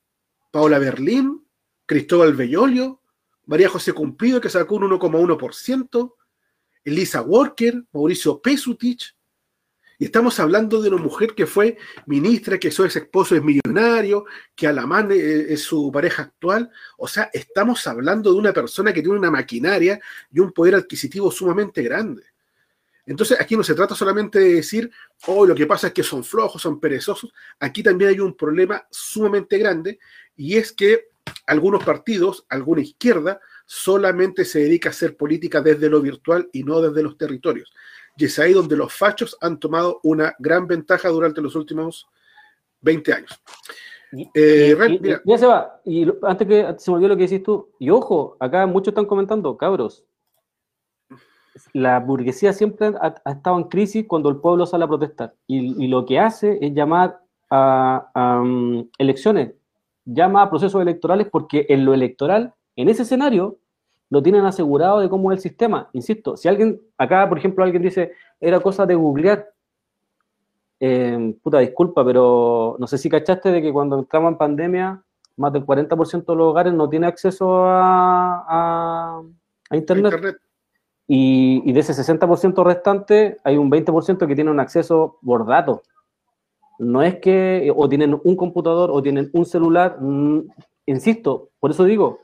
Paola 0.51 0.78
Berlín, 0.78 1.47
Cristóbal 1.86 2.34
Bellolio, 2.34 3.01
María 3.46 3.70
José 3.70 3.93
Cumplido, 3.93 4.41
que 4.41 4.50
sacó 4.50 4.76
un 4.76 4.84
1,1%, 4.84 6.14
Elisa 6.84 7.22
Walker, 7.22 7.84
Mauricio 7.91 8.39
Pesutich. 8.41 9.16
Y 9.98 10.06
estamos 10.06 10.39
hablando 10.39 10.82
de 10.82 10.89
una 10.89 11.02
mujer 11.02 11.34
que 11.34 11.46
fue 11.46 11.78
ministra, 12.06 12.58
que 12.58 12.70
su 12.70 12.84
ex 12.84 12.98
esposo 12.98 13.36
es 13.36 13.41
millonario, 13.41 14.26
que 14.54 14.68
Alamán 14.68 15.10
eh, 15.12 15.46
es 15.54 15.62
su 15.62 15.89
pareja 15.91 16.24
actual. 16.24 16.70
O 16.98 17.08
sea, 17.08 17.30
estamos 17.32 17.88
hablando 17.88 18.34
de 18.34 18.38
una 18.38 18.52
persona 18.52 18.91
que 18.91 19.02
tiene 19.02 19.18
una 19.18 19.32
maquinaria 19.32 20.00
y 20.32 20.39
un 20.39 20.52
poder 20.52 20.76
adquisitivo 20.76 21.32
sumamente 21.32 21.82
grande. 21.82 22.24
Entonces, 23.06 23.39
aquí 23.39 23.56
no 23.56 23.64
se 23.64 23.76
trata 23.76 23.96
solamente 23.96 24.39
de 24.39 24.56
decir, 24.56 24.91
oh, 25.28 25.46
lo 25.46 25.56
que 25.56 25.68
pasa 25.68 25.88
es 25.88 25.93
que 25.93 26.04
son 26.04 26.24
flojos, 26.24 26.62
son 26.62 26.80
perezosos. 26.80 27.32
Aquí 27.60 27.84
también 27.84 28.10
hay 28.10 28.20
un 28.20 28.36
problema 28.36 28.86
sumamente 28.89 29.58
grande 29.58 30.00
y 30.36 30.58
es 30.58 30.72
que 30.74 31.10
algunos 31.48 31.84
partidos, 31.84 32.46
alguna 32.50 32.82
izquierda, 32.82 33.40
solamente 33.66 34.46
se 34.46 34.60
dedica 34.60 34.90
a 34.90 34.92
hacer 34.92 35.18
política 35.18 35.62
desde 35.62 35.90
lo 35.90 36.02
virtual 36.02 36.50
y 36.54 36.64
no 36.64 36.82
desde 36.82 37.04
los 37.04 37.18
territorios. 37.18 37.74
Y 38.18 38.26
es 38.26 38.40
ahí 38.40 38.54
donde 38.54 38.78
los 38.78 38.94
fachos 38.94 39.38
han 39.42 39.60
tomado 39.60 40.00
una 40.04 40.36
gran 40.40 40.68
ventaja 40.68 41.10
durante 41.10 41.42
los 41.42 41.56
últimos 41.56 42.08
20 42.82 43.14
años. 43.14 43.42
Eh, 44.34 44.76
ya 45.26 45.38
se 45.38 45.46
va. 45.46 45.82
Y 45.84 46.08
antes 46.22 46.48
que 46.48 46.76
se 46.78 46.92
me 46.92 46.96
olvidó 46.96 47.10
lo 47.10 47.18
que 47.18 47.28
decís 47.28 47.44
tú, 47.44 47.70
y 47.80 47.90
ojo, 47.90 48.38
acá 48.40 48.66
muchos 48.66 48.90
están 48.90 49.06
comentando, 49.06 49.58
cabros, 49.58 50.06
la 51.74 52.00
burguesía 52.00 52.54
siempre 52.54 52.94
ha, 53.00 53.16
estado 53.32 53.58
en 53.58 53.66
crisis 53.66 54.06
cuando 54.08 54.30
el 54.30 54.38
pueblo 54.38 54.66
sale 54.66 54.86
a 54.86 54.88
protestar. 54.88 55.34
Y, 55.48 55.88
lo 55.88 56.06
que 56.06 56.20
hace 56.20 56.58
es 56.62 56.74
llamar 56.74 57.20
a, 57.50 58.42
um, 58.42 58.90
elecciones, 58.98 59.54
llama 60.06 60.43
a 60.43 60.49
procesos 60.49 60.82
electorales 60.82 61.28
porque 61.32 61.66
en 61.70 61.84
lo 61.84 61.93
electoral, 61.93 62.53
en 62.76 62.89
ese 62.89 63.03
escenario, 63.03 63.58
lo 64.10 64.22
tienen 64.22 64.45
asegurado 64.45 64.99
de 64.99 65.10
cómo 65.10 65.32
es 65.32 65.38
el 65.38 65.41
sistema. 65.41 65.89
Insisto, 65.93 66.38
si 66.38 66.47
alguien, 66.47 66.80
acá 66.97 67.28
por 67.28 67.38
ejemplo 67.38 67.64
alguien 67.64 67.82
dice, 67.82 68.12
era 68.39 68.60
cosa 68.60 68.86
de 68.86 68.95
googlear, 68.95 69.49
eh, 70.80 71.36
puta 71.41 71.60
disculpa, 71.60 72.06
pero 72.06 72.76
no 72.80 72.88
sé 72.88 72.97
si 72.97 73.10
cachaste 73.10 73.51
de 73.51 73.62
que 73.62 73.74
cuando 73.74 73.97
entramos 73.99 74.32
en 74.32 74.38
pandemia, 74.38 75.03
más 75.38 75.53
del 75.53 75.66
40% 75.66 76.26
de 76.26 76.36
los 76.36 76.47
hogares 76.47 76.74
no 76.74 76.89
tiene 76.89 77.08
acceso 77.08 77.64
a, 77.66 79.22
internet. 79.72 80.38
Y, 81.08 81.72
de 81.72 81.80
ese 81.80 81.93
60% 81.93 82.64
restante, 82.64 83.38
hay 83.43 83.58
un 83.58 83.70
20% 83.70 84.28
que 84.28 84.36
tiene 84.36 84.49
un 84.49 84.60
acceso 84.60 85.20
por 85.24 85.45
datos. 85.45 85.82
No 86.80 87.02
es 87.02 87.20
que 87.20 87.72
o 87.76 87.88
tienen 87.88 88.20
un 88.24 88.36
computador 88.36 88.90
o 88.92 89.02
tienen 89.02 89.30
un 89.34 89.46
celular, 89.46 89.98
mm, 90.00 90.48
insisto, 90.86 91.50
por 91.60 91.72
eso 91.72 91.84
digo, 91.84 92.20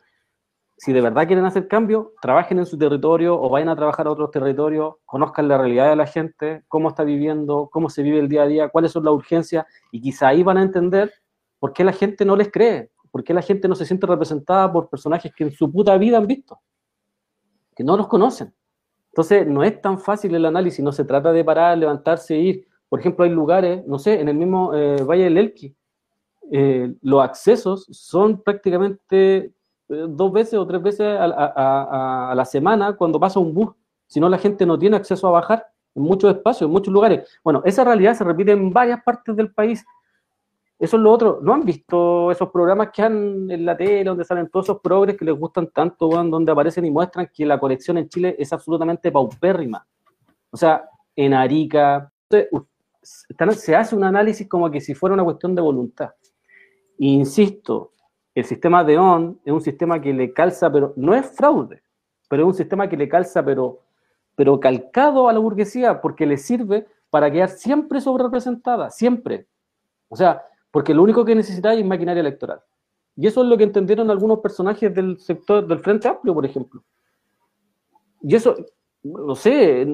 si 0.78 0.94
de 0.94 1.02
verdad 1.02 1.28
quieren 1.28 1.46
hacer 1.46 1.68
cambio, 1.68 2.14
trabajen 2.22 2.58
en 2.58 2.66
su 2.66 2.76
territorio 2.76 3.40
o 3.40 3.50
vayan 3.50 3.70
a 3.70 3.76
trabajar 3.76 4.08
a 4.08 4.12
otros 4.12 4.32
territorios, 4.32 4.96
conozcan 5.06 5.48
la 5.48 5.60
realidad 5.60 5.92
de 5.92 5.96
la 5.96 6.08
gente, 6.08 6.64
cómo 6.68 6.90
está 6.90 7.04
viviendo, 7.04 7.70
cómo 7.72 7.88
se 7.88 8.02
vive 8.02 8.18
el 8.18 8.28
día 8.28 8.42
a 8.44 8.48
día, 8.48 8.70
cuáles 8.70 8.92
son 8.92 9.06
las 9.06 9.14
urgencias, 9.14 9.66
y 9.92 10.02
quizá 10.02 10.30
ahí 10.30 10.42
van 10.42 10.58
a 10.58 10.64
entender 10.64 11.14
por 11.60 11.72
qué 11.74 11.84
la 11.84 11.94
gente 11.94 12.26
no 12.26 12.36
les 12.36 12.52
cree, 12.52 12.90
por 13.12 13.24
qué 13.24 13.32
la 13.32 13.44
gente 13.44 13.68
no 13.68 13.76
se 13.76 13.86
siente 13.86 14.08
representada 14.08 14.74
por 14.74 14.90
personajes 14.90 15.32
que 15.36 15.44
en 15.44 15.52
su 15.52 15.72
puta 15.72 15.96
vida 16.00 16.18
han 16.18 16.26
visto, 16.26 16.60
que 17.76 17.84
no 17.84 17.96
los 17.96 18.08
conocen. 18.08 18.52
Entonces, 19.12 19.46
no 19.46 19.64
es 19.64 19.80
tan 19.82 20.00
fácil 20.00 20.34
el 20.34 20.46
análisis, 20.46 20.84
no 20.84 20.92
se 20.92 21.06
trata 21.06 21.32
de 21.32 21.44
parar, 21.44 21.78
levantarse 21.78 22.34
e 22.34 22.40
ir. 22.40 22.68
Por 22.92 23.00
ejemplo, 23.00 23.24
hay 23.24 23.32
lugares, 23.32 23.88
no 23.88 23.98
sé, 23.98 24.20
en 24.20 24.28
el 24.28 24.36
mismo 24.36 24.74
eh, 24.74 25.02
Valle 25.02 25.24
del 25.24 25.38
Elqui, 25.38 25.74
eh, 26.52 26.94
los 27.02 27.24
accesos 27.24 27.88
son 27.90 28.42
prácticamente 28.42 29.38
eh, 29.88 30.06
dos 30.10 30.34
veces 30.34 30.56
o 30.56 30.68
tres 30.68 30.84
veces 30.84 31.08
a, 31.18 32.34
la 32.36 32.44
semana 32.44 32.98
cuando 32.98 33.18
pasa 33.18 33.40
un 33.40 33.54
bus. 33.54 33.70
Si 34.08 34.20
no, 34.20 34.28
la 34.28 34.38
gente 34.38 34.66
no 34.66 34.78
tiene 34.78 34.98
acceso 34.98 35.26
a 35.30 35.32
bajar 35.32 35.66
en 35.96 36.04
muchos 36.04 36.36
espacios, 36.36 36.68
en 36.68 36.74
muchos 36.74 36.94
lugares. 36.94 37.30
Bueno, 37.42 37.62
esa 37.64 37.86
realidad 37.86 38.14
se 38.14 38.26
repite 38.26 38.52
en 38.52 38.74
varias 38.74 39.02
partes 39.02 39.38
del 39.38 39.54
país. 39.54 39.86
Eso 40.78 40.98
es 40.98 41.02
lo 41.02 41.14
otro. 41.14 41.40
¿No 41.42 41.54
han 41.54 41.64
visto 41.64 42.30
esos 42.30 42.50
programas 42.50 42.90
que 42.92 43.04
han 43.04 43.50
en 43.50 43.66
la 43.66 43.78
tele, 43.78 44.04
donde 44.04 44.26
salen 44.26 44.50
todos 44.50 44.66
esos 44.66 44.82
progres 44.82 45.16
que 45.16 45.24
les 45.24 45.40
gustan 45.40 45.68
tanto, 45.68 46.10
donde 46.10 46.52
aparecen 46.52 46.84
y 46.84 46.92
muestran 46.92 47.30
que 47.34 47.46
la 47.46 47.58
colección 47.58 47.98
en 48.00 48.10
Chile 48.10 48.36
es 48.38 48.52
absolutamente 48.52 49.14
paupérrima? 49.14 49.88
O 50.50 50.58
sea, 50.58 50.90
en 51.16 51.34
Arica, 51.34 52.12
se 53.02 53.76
hace 53.76 53.96
un 53.96 54.04
análisis 54.04 54.48
como 54.48 54.70
que 54.70 54.82
si 54.82 54.94
fuera 54.94 55.14
una 55.14 55.24
cuestión 55.24 55.56
de 55.56 55.62
voluntad. 55.62 56.12
insisto, 56.98 57.94
el 58.34 58.46
sistema 58.46 58.84
de 58.84 58.98
ON 58.98 59.42
es 59.44 59.52
un 59.52 59.62
sistema 59.62 60.00
que 60.00 60.14
le 60.14 60.34
calza, 60.34 60.72
pero 60.72 60.94
no 60.96 61.14
es 61.14 61.26
fraude, 61.26 61.84
pero 62.30 62.44
es 62.44 62.48
un 62.48 62.54
sistema 62.54 62.88
que 62.88 62.96
le 62.96 63.10
calza, 63.10 63.44
pero, 63.44 63.82
pero 64.36 64.60
calcado 64.60 65.28
a 65.28 65.34
la 65.34 65.40
burguesía, 65.40 66.02
porque 66.02 66.26
le 66.26 66.38
sirve 66.38 66.88
para 67.10 67.30
quedar 67.30 67.50
siempre 67.50 68.00
sobre 68.00 68.24
representada, 68.24 68.90
siempre. 68.90 69.48
O 70.08 70.16
sea, 70.16 70.44
porque 70.72 70.94
lo 70.94 71.04
único 71.04 71.26
que 71.26 71.36
necesitáis 71.36 71.82
es 71.82 71.86
maquinaria 71.86 72.22
electoral. 72.22 72.62
Y 73.16 73.28
eso 73.28 73.44
es 73.44 73.50
lo 73.50 73.58
que 73.58 73.66
entendieron 73.66 74.10
algunos 74.10 74.40
personajes 74.40 74.94
del 74.94 75.20
sector 75.20 75.68
del 75.68 75.80
Frente 75.80 76.08
Amplio, 76.08 76.34
por 76.34 76.46
ejemplo. 76.46 76.84
Y 78.22 78.36
eso, 78.36 78.56
no 79.04 79.36
sé, 79.36 79.88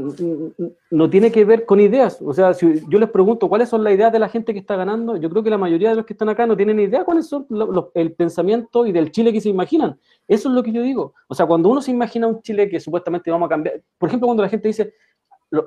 no 0.92 1.10
tiene 1.10 1.32
que 1.32 1.46
ver 1.46 1.66
con 1.66 1.80
ideas. 1.80 2.22
O 2.22 2.34
sea, 2.34 2.54
si 2.54 2.82
yo 2.90 3.00
les 3.00 3.10
pregunto 3.10 3.48
cuáles 3.48 3.70
son 3.70 3.84
las 3.84 3.94
ideas 3.94 4.12
de 4.12 4.20
la 4.20 4.28
gente 4.28 4.54
que 4.54 4.60
está 4.60 4.76
ganando, 4.76 5.16
yo 5.16 5.30
creo 5.30 5.44
que 5.44 5.50
la 5.50 5.58
mayoría 5.58 5.90
de 5.90 5.96
los 5.96 6.06
que 6.06 6.14
están 6.14 6.30
acá 6.30 6.46
no 6.46 6.58
tienen 6.58 6.80
idea 6.80 7.06
cuáles 7.06 7.28
son 7.28 7.48
el 7.94 8.14
pensamiento 8.14 8.86
y 8.86 8.92
del 8.92 9.12
Chile 9.12 9.32
que 9.32 9.42
se 9.42 9.50
imaginan. 9.50 9.98
Eso 10.28 10.50
es 10.50 10.56
lo 10.56 10.62
que 10.62 10.72
yo 10.72 10.82
digo. 10.82 11.14
O 11.28 11.36
sea, 11.36 11.46
cuando 11.46 11.70
uno 11.70 11.82
se 11.82 11.92
imagina 11.92 12.28
un 12.28 12.42
Chile 12.42 12.70
que 12.70 12.80
supuestamente 12.80 13.32
vamos 13.32 13.48
a 13.48 13.50
cambiar, 13.50 13.82
por 13.98 14.10
ejemplo, 14.10 14.28
cuando 14.28 14.44
la 14.44 14.50
gente 14.50 14.68
dice, 14.68 14.94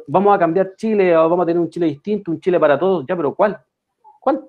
vamos 0.07 0.35
a 0.35 0.39
cambiar 0.39 0.75
Chile 0.77 1.17
o 1.17 1.29
vamos 1.29 1.45
a 1.45 1.47
tener 1.47 1.61
un 1.61 1.71
Chile 1.71 1.87
distinto, 1.87 2.31
un 2.31 2.41
Chile 2.41 2.61
para 2.61 2.79
todos, 2.79 3.07
ya, 3.09 3.17
pero 3.17 3.35
¿cuál? 3.35 3.59
¿Cuál? 4.21 4.45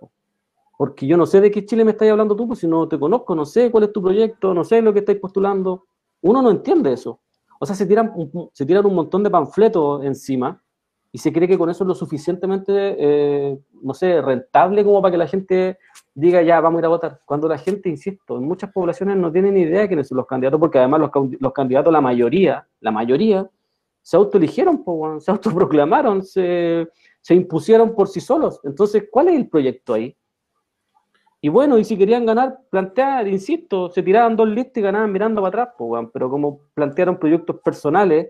porque 0.82 1.06
yo 1.06 1.16
no 1.16 1.28
sé 1.28 1.40
de 1.42 1.52
qué 1.52 1.64
Chile 1.64 1.86
me 1.86 1.92
estás 1.92 2.10
hablando 2.10 2.36
tú, 2.36 2.48
pues 2.48 2.58
si 2.58 2.66
no 2.66 2.88
te 2.88 2.98
conozco, 2.98 3.36
no 3.36 3.46
sé 3.46 3.70
cuál 3.70 3.84
es 3.84 3.94
tu 3.94 4.02
proyecto, 4.02 4.52
no 4.52 4.64
sé 4.64 4.82
lo 4.82 4.92
que 4.92 4.98
estáis 4.98 5.20
postulando. 5.20 5.86
Uno 6.22 6.42
no 6.42 6.50
entiende 6.50 6.92
eso. 6.92 7.20
O 7.64 7.66
sea, 7.68 7.76
se 7.76 7.86
tiran, 7.86 8.12
se 8.54 8.66
tiran 8.66 8.88
un 8.88 8.96
montón 8.96 9.22
de 9.22 9.30
panfletos 9.30 10.04
encima 10.04 10.60
y 11.12 11.20
se 11.20 11.32
cree 11.32 11.48
que 11.48 11.60
con 11.60 11.70
eso 11.70 11.84
es 11.84 11.88
lo 11.90 11.94
suficientemente, 11.94 12.74
eh, 12.98 13.60
no 13.84 13.94
sé, 13.94 14.20
rentable 14.20 14.84
como 14.84 15.00
para 15.00 15.12
que 15.12 15.18
la 15.20 15.28
gente 15.28 15.78
diga, 16.16 16.42
ya, 16.42 16.60
vamos 16.60 16.80
a 16.80 16.82
ir 16.82 16.86
a 16.86 16.90
votar. 16.90 17.22
Cuando 17.24 17.48
la 17.48 17.60
gente, 17.60 17.88
insisto, 17.88 18.38
en 18.38 18.46
muchas 18.46 18.72
poblaciones 18.72 19.16
no 19.18 19.32
tienen 19.32 19.54
ni 19.54 19.62
idea 19.62 19.82
de 19.82 19.90
quiénes 19.90 20.08
son 20.08 20.18
los 20.18 20.26
candidatos, 20.26 20.60
porque 20.60 20.80
además 20.80 21.02
los, 21.40 21.54
candidatos, 21.54 21.94
la 21.94 22.02
mayoría, 22.02 22.68
la 22.80 22.90
mayoría, 22.90 23.48
se 24.02 24.18
autoeligieron, 24.18 24.84
se 25.20 25.30
autoproclamaron, 25.30 26.24
se 26.24 26.88
impusieron 27.30 27.94
por 27.94 28.08
sí 28.08 28.22
solos. 28.22 28.60
Entonces, 28.64 29.04
¿cuál 29.12 29.28
es 29.28 29.36
el 29.36 29.48
proyecto 29.48 29.94
ahí? 29.94 30.18
Y 31.44 31.50
bueno, 31.50 31.80
y 31.80 31.84
si 31.84 31.98
querían 31.98 32.26
ganar, 32.26 32.60
plantear, 32.70 33.28
insisto, 33.28 33.90
se 33.90 34.04
tiraban 34.04 34.36
dos 34.36 34.48
listas 34.48 34.78
y 34.78 34.82
ganaban 34.82 35.12
mirando 35.12 35.42
para 35.42 35.64
atrás, 35.64 35.76
pero 36.14 36.30
como 36.30 36.60
plantearon 36.76 37.18
proyectos 37.18 37.60
personales, 37.62 38.28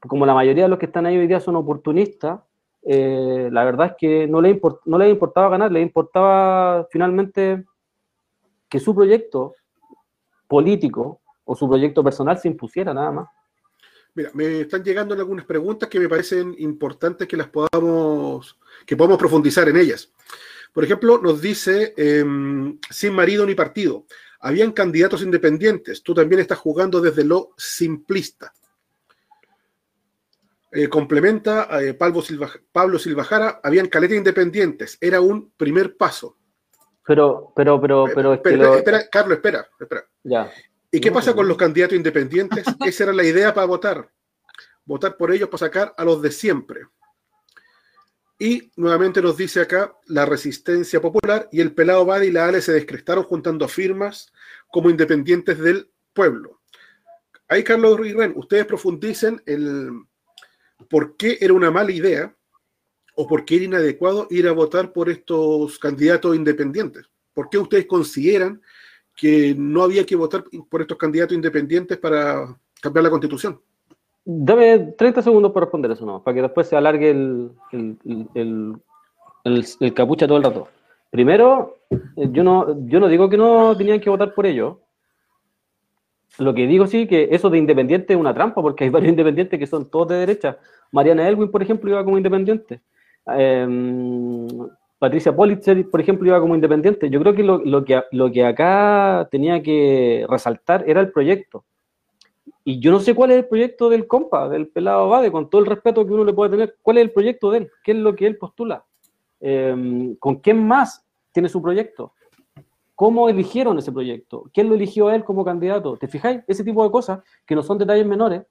como 0.00 0.26
la 0.26 0.34
mayoría 0.34 0.64
de 0.64 0.68
los 0.68 0.78
que 0.78 0.86
están 0.86 1.06
ahí 1.06 1.16
hoy 1.16 1.26
día 1.26 1.40
son 1.40 1.56
oportunistas, 1.56 2.40
eh, 2.82 3.48
la 3.50 3.64
verdad 3.64 3.88
es 3.88 3.92
que 3.98 4.26
no 4.26 4.42
les, 4.42 4.60
no 4.84 4.98
les 4.98 5.10
importaba 5.10 5.48
ganar, 5.48 5.72
les 5.72 5.82
importaba 5.82 6.86
finalmente 6.90 7.64
que 8.68 8.78
su 8.78 8.94
proyecto 8.94 9.54
político 10.46 11.20
o 11.44 11.56
su 11.56 11.66
proyecto 11.66 12.04
personal 12.04 12.38
se 12.38 12.48
impusiera 12.48 12.92
nada 12.92 13.10
más. 13.10 13.28
Mira, 14.14 14.30
me 14.34 14.60
están 14.60 14.82
llegando 14.82 15.14
algunas 15.14 15.46
preguntas 15.46 15.88
que 15.88 15.98
me 15.98 16.08
parecen 16.08 16.54
importantes 16.58 17.26
que 17.26 17.36
las 17.36 17.48
podamos, 17.48 18.58
que 18.84 18.96
podamos 18.96 19.18
profundizar 19.18 19.68
en 19.68 19.76
ellas. 19.76 20.12
Por 20.72 20.84
ejemplo, 20.84 21.18
nos 21.18 21.40
dice, 21.40 21.94
em, 21.96 22.78
sin 22.90 23.12
marido 23.12 23.44
ni 23.46 23.54
partido, 23.54 24.06
habían 24.40 24.72
candidatos 24.72 25.22
independientes, 25.22 26.02
tú 26.02 26.14
también 26.14 26.40
estás 26.40 26.58
jugando 26.58 27.00
desde 27.00 27.24
lo 27.24 27.50
simplista. 27.56 28.52
eh, 30.70 30.86
complementa 30.88 31.66
eh, 31.80 31.94
Pablo, 31.94 32.20
Silva, 32.20 32.50
Pablo 32.72 32.98
Silvajara, 32.98 33.58
habían 33.62 33.88
caleta 33.88 34.14
independientes, 34.14 34.98
era 35.00 35.18
un 35.20 35.50
primer 35.56 35.96
paso. 35.96 36.36
Pero, 37.06 37.52
pero, 37.56 37.80
pero, 37.80 38.04
pero. 38.14 38.34
espera, 38.34 38.54
es 38.54 38.60
que 38.60 38.66
lo- 38.66 38.76
espera, 38.76 39.08
Carlos, 39.10 39.36
espera, 39.38 39.66
espera. 39.80 40.04
Ya. 40.24 40.52
¿Y 40.92 41.00
qué 41.00 41.10
pasa 41.10 41.34
con 41.34 41.48
los 41.48 41.56
candidatos 41.56 41.96
independientes? 41.96 42.66
Esa 42.84 43.04
era 43.04 43.12
la 43.14 43.24
idea 43.24 43.54
para 43.54 43.66
votar. 43.66 44.10
Votar 44.84 45.16
por 45.16 45.32
ellos 45.32 45.48
para 45.48 45.58
sacar 45.58 45.94
a 45.96 46.04
los 46.04 46.20
de 46.20 46.30
siempre. 46.30 46.82
Y 48.38 48.70
nuevamente 48.76 49.20
nos 49.20 49.36
dice 49.36 49.60
acá 49.60 49.96
la 50.06 50.24
resistencia 50.24 51.00
popular 51.00 51.48
y 51.50 51.60
el 51.60 51.74
pelado 51.74 52.04
Badi 52.04 52.28
y 52.28 52.30
la 52.30 52.46
Ale 52.46 52.60
se 52.60 52.72
descrestaron 52.72 53.24
juntando 53.24 53.66
firmas 53.66 54.32
como 54.70 54.90
independientes 54.90 55.58
del 55.58 55.90
pueblo. 56.12 56.60
Ahí, 57.48 57.64
Carlos 57.64 57.98
y 58.06 58.12
Ren, 58.12 58.34
ustedes 58.36 58.66
profundicen 58.66 59.42
el 59.46 59.90
por 60.88 61.16
qué 61.16 61.38
era 61.40 61.52
una 61.52 61.70
mala 61.70 61.90
idea 61.90 62.32
o 63.16 63.26
por 63.26 63.44
qué 63.44 63.56
era 63.56 63.64
inadecuado 63.64 64.28
ir 64.30 64.46
a 64.46 64.52
votar 64.52 64.92
por 64.92 65.10
estos 65.10 65.78
candidatos 65.80 66.36
independientes. 66.36 67.06
¿Por 67.34 67.48
qué 67.48 67.58
ustedes 67.58 67.86
consideran 67.86 68.62
que 69.16 69.54
no 69.58 69.82
había 69.82 70.06
que 70.06 70.14
votar 70.14 70.44
por 70.70 70.82
estos 70.82 70.96
candidatos 70.96 71.34
independientes 71.34 71.98
para 71.98 72.56
cambiar 72.80 73.02
la 73.02 73.10
constitución? 73.10 73.60
Dame 74.30 74.92
30 74.98 75.22
segundos 75.22 75.52
para 75.52 75.64
responder 75.64 75.90
eso, 75.92 76.04
¿no? 76.04 76.22
Para 76.22 76.34
que 76.34 76.42
después 76.42 76.68
se 76.68 76.76
alargue 76.76 77.10
el, 77.10 77.50
el- 77.72 78.28
el- 78.34 79.64
el 79.80 79.94
capucha 79.94 80.26
todo 80.26 80.36
el 80.38 80.44
rato. 80.44 80.68
Primero, 81.10 81.78
eh, 81.90 82.28
yo 82.30 82.44
no, 82.44 82.86
yo 82.86 83.00
no 83.00 83.08
digo 83.08 83.30
que 83.30 83.38
no 83.38 83.74
tenían 83.76 84.00
que 84.00 84.10
votar 84.10 84.34
por 84.34 84.44
ello. 84.44 84.80
Lo 86.38 86.54
que 86.54 86.66
digo 86.66 86.86
sí 86.86 87.06
que 87.06 87.28
eso 87.32 87.50
de 87.50 87.58
independiente 87.58 88.12
es 88.12 88.18
una 88.20 88.34
trampa, 88.34 88.60
porque 88.62 88.84
hay 88.84 88.90
varios 88.90 89.10
independientes 89.10 89.58
que 89.58 89.66
son 89.66 89.90
todos 89.90 90.08
de 90.08 90.16
derecha. 90.16 90.58
Mariana 90.92 91.26
Elwin, 91.26 91.50
por 91.50 91.62
ejemplo, 91.62 91.90
iba 91.90 92.04
como 92.04 92.18
independiente. 92.18 92.80
Em, 93.26 94.46
Patricia 94.98 95.34
Politzer, 95.34 95.88
por 95.90 96.00
ejemplo, 96.00 96.26
iba 96.28 96.40
como 96.40 96.54
independiente. 96.54 97.08
Yo 97.10 97.20
creo 97.20 97.34
que 97.34 97.42
lo, 97.42 97.58
lo 97.64 97.84
que 97.84 98.02
lo 98.12 98.30
que 98.30 98.44
acá 98.44 99.26
tenía 99.30 99.62
que 99.62 100.26
resaltar 100.28 100.84
era 100.86 101.00
el 101.00 101.10
proyecto. 101.12 101.64
Y 102.68 102.80
yo 102.80 102.90
no 102.90 103.00
sé 103.00 103.14
cuál 103.14 103.30
es 103.30 103.38
el 103.38 103.46
proyecto 103.46 103.88
del 103.88 104.06
compa, 104.06 104.46
del 104.46 104.68
pelado 104.68 105.04
Abade, 105.04 105.32
con 105.32 105.48
todo 105.48 105.62
el 105.62 105.66
respeto 105.66 106.06
que 106.06 106.12
uno 106.12 106.22
le 106.22 106.34
puede 106.34 106.50
tener. 106.50 106.76
¿Cuál 106.82 106.98
es 106.98 107.04
el 107.04 107.12
proyecto 107.12 107.50
de 107.50 107.58
él? 107.60 107.70
¿Qué 107.82 107.92
es 107.92 107.96
lo 107.96 108.14
que 108.14 108.26
él 108.26 108.36
postula? 108.36 108.84
Eh, 109.40 110.14
¿Con 110.18 110.34
quién 110.40 110.68
más 110.68 111.02
tiene 111.32 111.48
su 111.48 111.62
proyecto? 111.62 112.12
¿Cómo 112.94 113.30
eligieron 113.30 113.78
ese 113.78 113.90
proyecto? 113.90 114.50
¿Quién 114.52 114.68
lo 114.68 114.74
eligió 114.74 115.08
a 115.08 115.14
él 115.14 115.24
como 115.24 115.46
candidato? 115.46 115.96
¿Te 115.96 116.08
fijáis? 116.08 116.42
Ese 116.46 116.62
tipo 116.62 116.84
de 116.84 116.90
cosas, 116.90 117.20
que 117.46 117.54
no 117.54 117.62
son 117.62 117.78
detalles 117.78 118.04
menores, 118.04 118.42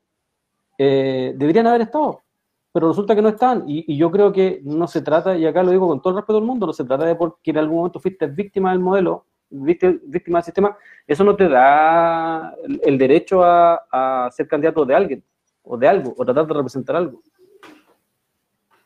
eh, 0.79 1.33
deberían 1.35 1.67
haber 1.67 1.81
estado, 1.81 2.23
pero 2.71 2.87
resulta 2.87 3.13
que 3.15 3.21
no 3.21 3.29
están. 3.29 3.65
Y, 3.69 3.93
y 3.93 3.97
yo 3.97 4.09
creo 4.09 4.33
que 4.33 4.61
no 4.63 4.87
se 4.87 5.03
trata, 5.03 5.37
y 5.37 5.45
acá 5.45 5.61
lo 5.61 5.69
digo 5.69 5.87
con 5.87 6.01
todo 6.01 6.09
el 6.13 6.17
respeto 6.17 6.39
del 6.39 6.47
mundo, 6.47 6.65
no 6.65 6.73
se 6.73 6.85
trata 6.85 7.05
de 7.05 7.13
porque 7.13 7.51
en 7.51 7.59
algún 7.59 7.77
momento 7.77 7.99
fuiste 7.99 8.25
víctima 8.25 8.71
del 8.71 8.79
modelo, 8.79 9.25
víctima 9.49 10.39
del 10.39 10.43
sistema, 10.43 10.77
eso 11.05 11.23
no 11.23 11.35
te 11.35 11.47
da 11.47 12.53
el, 12.83 12.97
derecho 12.97 13.41
a, 13.43 14.29
ser 14.31 14.47
candidato 14.47 14.85
de 14.85 14.95
alguien, 14.95 15.23
o 15.63 15.77
de 15.77 15.87
algo, 15.87 16.13
o 16.17 16.25
tratar 16.25 16.47
de 16.47 16.53
representar 16.53 16.95
algo. 16.95 17.21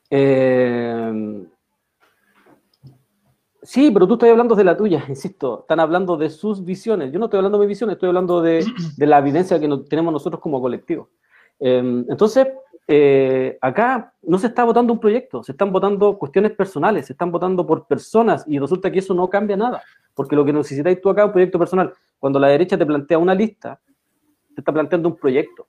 Eh, 0.10 1.46
Sí, 3.64 3.92
pero 3.92 4.08
tú 4.08 4.16
estás 4.16 4.30
hablando 4.30 4.56
de 4.56 4.64
la 4.64 4.76
tuya, 4.76 5.06
insisto. 5.10 5.62
Están 5.62 5.80
hablando 5.80 6.18
de 6.18 6.30
sus 6.30 6.66
visiones. 6.66 7.12
Yo 7.12 7.20
no 7.20 7.26
estoy 7.26 7.38
hablando 7.38 7.58
de 7.60 7.66
mis 7.66 7.70
visiones, 7.70 7.96
estoy 7.96 8.08
hablando 8.08 8.42
de, 8.42 8.66
la 8.98 9.20
evidencia 9.20 9.60
que 9.60 9.70
tenemos 9.90 10.12
nosotros 10.12 10.42
como 10.42 10.62
colectivo. 10.62 11.10
Eh, 11.60 12.04
entonces, 12.10 12.48
eh, 12.88 13.58
acá 13.62 14.14
no 14.24 14.38
se 14.38 14.48
está 14.48 14.64
votando 14.64 14.92
un 14.94 15.00
proyecto, 15.00 15.44
se 15.44 15.54
están 15.54 15.72
votando 15.72 16.18
cuestiones 16.18 16.52
personales, 16.52 17.06
se 17.06 17.14
están 17.14 17.32
votando 17.32 17.66
por 17.66 17.88
personas 17.88 18.44
y 18.48 18.60
resulta 18.60 18.92
que 18.92 19.00
eso 19.00 19.14
no 19.14 19.30
cambia 19.30 19.56
nada. 19.56 19.82
Porque 20.14 20.36
lo 20.36 20.44
que 20.44 20.52
necesitáis 20.54 21.00
tú 21.02 21.10
acá 21.10 21.22
es 21.22 21.28
un 21.28 21.32
proyecto 21.34 21.58
personal. 21.60 21.94
Cuando 22.20 22.40
la 22.40 22.48
derecha 22.50 22.78
te 22.78 22.86
plantea 22.86 23.18
una 23.18 23.34
lista, 23.34 23.80
te 24.54 24.62
está 24.62 24.74
planteando 24.74 25.10
un 25.10 25.16
proyecto. 25.16 25.68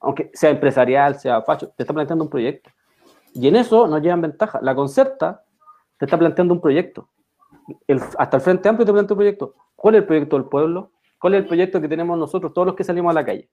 Aunque 0.00 0.30
sea 0.34 0.50
empresarial, 0.50 1.18
sea 1.18 1.42
facho, 1.42 1.68
te 1.70 1.82
está 1.82 1.94
planteando 1.94 2.24
un 2.24 2.30
proyecto. 2.30 2.70
Y 3.34 3.48
en 3.48 3.56
eso 3.56 3.86
nos 3.88 4.00
llevan 4.02 4.20
ventaja. 4.20 4.58
La 4.62 4.74
concerta 4.74 5.44
te 5.96 6.04
está 6.04 6.18
planteando 6.18 6.54
un 6.54 6.60
proyecto. 6.60 7.08
El- 7.86 8.00
hasta 8.18 8.36
el 8.36 8.42
Frente 8.42 8.68
Amplio 8.68 8.86
te 8.86 8.92
plantea 8.92 9.14
un 9.14 9.18
proyecto. 9.18 9.54
¿Cuál 9.74 9.94
es 9.94 10.00
el 10.02 10.06
proyecto 10.06 10.36
del 10.36 10.46
pueblo? 10.46 10.92
¿Cuál 11.18 11.34
es 11.34 11.40
el 11.42 11.46
proyecto 11.46 11.80
que 11.80 11.88
tenemos 11.88 12.16
nosotros, 12.18 12.52
todos 12.52 12.66
los 12.66 12.76
que 12.76 12.84
salimos 12.84 13.10
a 13.10 13.14
la 13.14 13.24
calle? 13.24 13.48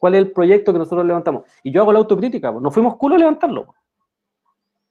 ¿Cuál 0.00 0.14
es 0.14 0.22
el 0.22 0.32
proyecto 0.32 0.72
que 0.72 0.78
nosotros 0.78 1.06
levantamos? 1.06 1.44
Y 1.62 1.70
yo 1.70 1.82
hago 1.82 1.92
la 1.92 1.98
autocrítica, 1.98 2.50
no 2.50 2.70
fuimos 2.70 2.96
culo 2.96 3.16
a 3.16 3.18
levantarlo. 3.18 3.74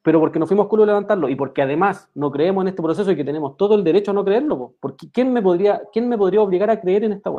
Pero 0.03 0.19
porque 0.19 0.37
no 0.37 0.45
fuimos 0.45 0.67
culo 0.67 0.83
a 0.83 0.85
levantarlo 0.85 1.27
y 1.29 1.35
porque 1.35 1.63
además 1.63 2.07
no 2.13 2.29
creemos 2.29 2.61
en 2.61 2.67
este 2.67 2.83
proceso 2.83 3.11
y 3.11 3.15
que 3.15 3.23
tenemos 3.23 3.57
todo 3.57 3.73
el 3.73 3.83
derecho 3.83 4.11
a 4.11 4.13
no 4.13 4.23
creerlo, 4.23 4.75
porque 4.79 5.09
¿quién 5.11 5.33
me 5.33 5.41
podría, 5.41 5.81
quién 5.91 6.07
me 6.07 6.15
podría 6.15 6.41
obligar 6.41 6.69
a 6.69 6.79
creer 6.79 7.05
en 7.05 7.13
esta? 7.13 7.31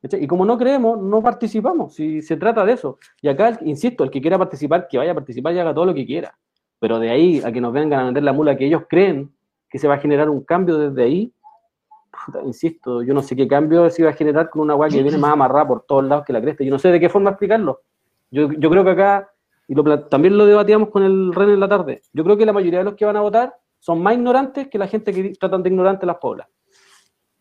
¿Cachai? 0.00 0.22
Y 0.22 0.28
como 0.28 0.44
no 0.44 0.56
creemos, 0.56 1.00
no 1.02 1.20
participamos, 1.20 1.94
si 1.94 2.22
se 2.22 2.36
trata 2.36 2.64
de 2.64 2.74
eso. 2.74 3.00
Y 3.20 3.26
acá, 3.26 3.58
insisto, 3.62 4.04
el 4.04 4.12
que 4.12 4.20
quiera 4.20 4.38
participar, 4.38 4.86
que 4.86 4.98
vaya 4.98 5.10
a 5.10 5.14
participar 5.14 5.52
y 5.52 5.58
haga 5.58 5.74
todo 5.74 5.86
lo 5.86 5.94
que 5.94 6.06
quiera. 6.06 6.38
Pero 6.78 7.00
de 7.00 7.10
ahí 7.10 7.42
a 7.44 7.50
que 7.50 7.60
nos 7.60 7.72
vengan 7.72 7.98
a 7.98 8.04
vender 8.04 8.22
la 8.22 8.32
mula 8.32 8.56
que 8.56 8.66
ellos 8.66 8.82
creen 8.88 9.32
que 9.68 9.80
se 9.80 9.88
va 9.88 9.94
a 9.94 9.98
generar 9.98 10.30
un 10.30 10.44
cambio 10.44 10.78
desde 10.78 11.02
ahí, 11.02 11.32
insisto, 12.44 13.02
yo 13.02 13.14
no 13.14 13.22
sé 13.22 13.36
qué 13.36 13.46
cambio 13.46 13.88
se 13.90 14.02
iba 14.02 14.10
a 14.10 14.14
generar 14.14 14.50
con 14.50 14.62
una 14.62 14.74
weá 14.74 14.88
que 14.88 15.02
viene 15.02 15.18
más 15.18 15.32
amarrada 15.32 15.66
por 15.66 15.82
todos 15.82 16.04
lados 16.04 16.24
que 16.24 16.32
la 16.32 16.40
cresta. 16.40 16.64
Yo 16.64 16.70
no 16.70 16.78
sé 16.78 16.90
de 16.90 17.00
qué 17.00 17.08
forma 17.08 17.30
explicarlo. 17.30 17.82
Yo, 18.30 18.50
yo 18.52 18.70
creo 18.70 18.84
que 18.84 18.90
acá, 18.90 19.30
y 19.68 19.74
también 20.08 20.36
lo 20.36 20.46
debatíamos 20.46 20.90
con 20.90 21.02
el 21.02 21.32
Ren 21.34 21.50
en 21.50 21.60
la 21.60 21.68
tarde, 21.68 22.02
yo 22.12 22.24
creo 22.24 22.36
que 22.36 22.46
la 22.46 22.52
mayoría 22.52 22.80
de 22.80 22.84
los 22.84 22.94
que 22.94 23.04
van 23.04 23.16
a 23.16 23.20
votar 23.20 23.54
son 23.78 24.02
más 24.02 24.14
ignorantes 24.14 24.68
que 24.68 24.78
la 24.78 24.88
gente 24.88 25.12
que 25.12 25.34
tratan 25.38 25.62
de 25.62 25.70
ignorante 25.70 26.06
las 26.06 26.16
poblas. 26.16 26.48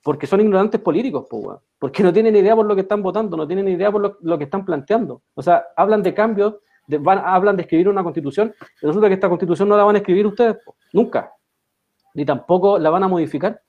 Porque 0.04 0.28
son 0.28 0.42
ignorantes 0.42 0.80
políticos, 0.80 1.26
weón. 1.32 1.60
Porque 1.80 2.04
no 2.04 2.14
tienen 2.14 2.36
idea 2.36 2.56
por 2.56 2.66
lo 2.66 2.76
que 2.76 2.82
están 2.82 3.02
votando, 3.02 3.36
no 3.36 3.48
tienen 3.48 3.68
idea 3.68 3.92
por 3.92 4.18
lo, 4.22 4.38
que 4.38 4.44
están 4.44 4.64
planteando. 4.64 5.24
O 5.34 5.42
sea, 5.42 5.66
hablan 5.76 6.04
de 6.04 6.14
cambios, 6.14 6.56
hablan 7.06 7.56
de 7.56 7.64
escribir 7.64 7.90
una 7.90 8.04
constitución, 8.04 8.54
y 8.82 8.86
resulta 8.86 9.08
que 9.08 9.16
esta 9.16 9.30
constitución 9.30 9.68
no 9.68 9.76
la 9.76 9.84
van 9.84 9.96
a 9.96 10.00
escribir 10.00 10.28
ustedes, 10.28 10.58
po, 10.64 10.76
nunca. 10.94 11.32
Ni 12.14 12.24
tampoco 12.24 12.78
la 12.78 12.92
van 12.92 13.04
a 13.04 13.08
modificar. 13.08 13.60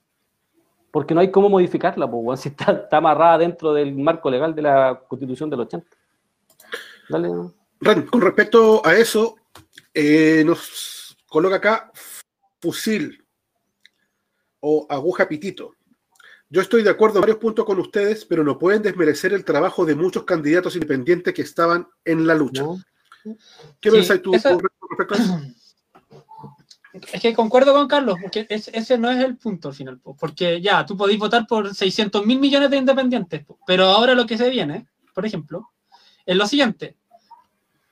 Porque 0.97 1.13
no 1.13 1.21
hay 1.21 1.29
cómo 1.29 1.47
modificarla, 1.47 2.09
pues, 2.09 2.39
si 2.41 2.49
está, 2.49 2.71
está 2.71 2.97
amarrada 2.97 3.37
dentro 3.37 3.71
del 3.71 3.93
marco 3.93 4.31
legal 4.31 4.55
de 4.55 4.63
la 4.63 4.99
constitución 5.07 5.47
del 5.47 5.59
80. 5.59 5.87
Dale. 7.07 7.29
Ren, 7.79 8.07
con 8.07 8.19
respecto 8.19 8.83
a 8.83 8.95
eso, 8.95 9.35
eh, 9.93 10.41
nos 10.43 11.15
coloca 11.27 11.57
acá 11.57 11.91
fusil 12.59 13.23
o 14.59 14.87
aguja 14.89 15.27
pitito. 15.29 15.75
Yo 16.49 16.61
estoy 16.61 16.81
de 16.81 16.89
acuerdo 16.89 17.17
en 17.17 17.21
varios 17.21 17.37
puntos 17.37 17.63
con 17.63 17.77
ustedes, 17.77 18.25
pero 18.25 18.43
no 18.43 18.57
pueden 18.57 18.81
desmerecer 18.81 19.33
el 19.33 19.45
trabajo 19.45 19.85
de 19.85 19.93
muchos 19.93 20.23
candidatos 20.23 20.73
independientes 20.75 21.31
que 21.31 21.43
estaban 21.43 21.87
en 22.05 22.25
la 22.25 22.33
lucha. 22.33 22.63
¿No? 22.63 22.79
¿Qué 23.79 23.91
Sí, 23.91 23.97
pensáis 23.97 24.21
tú 24.23 24.33
eso- 24.33 24.49
con 24.79 24.97
respecto 24.97 25.13
a 25.13 25.17
eso? 25.19 25.39
Es 27.11 27.21
que 27.21 27.33
concuerdo 27.33 27.73
con 27.73 27.87
Carlos, 27.87 28.17
porque 28.21 28.45
es- 28.49 28.69
ese 28.69 28.97
no 28.97 29.09
es 29.09 29.23
el 29.23 29.37
punto 29.37 29.69
al 29.69 29.73
final, 29.73 29.99
po, 29.99 30.15
porque 30.15 30.61
ya, 30.61 30.85
tú 30.85 30.95
podéis 30.97 31.19
votar 31.19 31.45
por 31.47 31.73
600 31.73 32.25
mil 32.25 32.39
millones 32.39 32.69
de 32.69 32.77
independientes, 32.77 33.45
pero 33.65 33.85
ahora 33.85 34.13
lo 34.13 34.25
que 34.25 34.37
se 34.37 34.49
viene, 34.49 34.87
por 35.13 35.25
ejemplo, 35.25 35.69
es 36.25 36.35
lo 36.35 36.45
siguiente. 36.47 36.95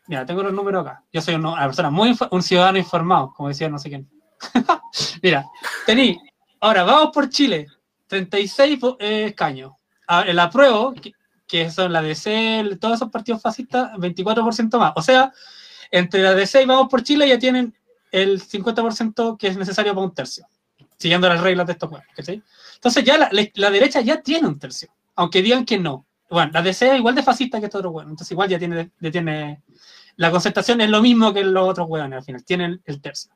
Mira, 0.07 0.25
tengo 0.25 0.43
los 0.43 0.53
números 0.53 0.85
acá. 0.85 1.03
Yo 1.11 1.21
soy 1.21 1.35
una, 1.35 1.55
persona 1.65 1.89
muy, 1.89 2.15
un 2.31 2.43
ciudadano 2.43 2.77
informado, 2.77 3.33
como 3.35 3.49
decía 3.49 3.69
no 3.69 3.79
sé 3.79 3.89
quién. 3.89 4.09
Mira, 5.23 5.45
tení, 5.85 6.19
ahora 6.59 6.83
vamos 6.83 7.09
por 7.13 7.29
Chile, 7.29 7.67
36 8.07 8.79
vo- 8.79 8.97
eh, 8.99 9.25
escaños. 9.27 9.71
A- 10.07 10.21
El 10.21 10.37
apruebo, 10.39 10.93
que, 11.47 11.71
son 11.71 11.91
la 11.93 12.01
DC, 12.01 12.77
todos 12.79 12.95
esos 12.95 13.09
partidos 13.09 13.41
fascistas, 13.41 13.91
24% 13.97 14.77
más. 14.77 14.93
O 14.95 15.01
sea, 15.01 15.31
entre 15.89 16.21
la 16.21 16.33
DC 16.33 16.61
y 16.61 16.65
vamos 16.65 16.87
por 16.89 17.01
Chile 17.01 17.27
ya 17.27 17.39
tienen 17.39 17.73
el 18.21 18.41
50% 18.41 19.37
que 19.37 19.47
es 19.47 19.57
necesario 19.57 19.93
para 19.93 20.05
un 20.05 20.13
tercio, 20.13 20.47
siguiendo 20.97 21.27
las 21.27 21.41
reglas 21.41 21.67
de 21.67 21.73
estos 21.73 21.89
juegos. 21.89 22.07
¿cachai? 22.15 22.41
Entonces 22.75 23.03
ya 23.03 23.17
la, 23.17 23.29
la- 23.31 23.71
derecha 23.71 24.01
ya 24.01 24.21
tiene 24.21 24.47
un 24.47 24.57
tercio, 24.59 24.89
aunque 25.15 25.41
digan 25.41 25.65
que 25.65 25.77
no. 25.77 26.05
Bueno, 26.29 26.51
la 26.53 26.61
DC 26.61 26.91
es 26.91 26.97
igual 26.97 27.15
de 27.15 27.23
fascista 27.23 27.59
que 27.61 27.69
todo 27.69 27.79
otro 27.79 27.91
bueno, 27.91 28.09
entonces 28.09 28.31
igual 28.31 28.49
ya 28.49 28.57
tiene, 28.59 28.91
ya 28.99 29.11
tiene... 29.11 29.61
La 30.17 30.31
concertación 30.31 30.79
es 30.81 30.89
lo 30.89 31.01
mismo 31.01 31.33
que 31.33 31.43
los 31.43 31.67
otros 31.67 31.87
hueones 31.89 32.17
al 32.17 32.23
final, 32.23 32.43
tienen 32.45 32.81
el 32.85 33.01
tercio. 33.01 33.31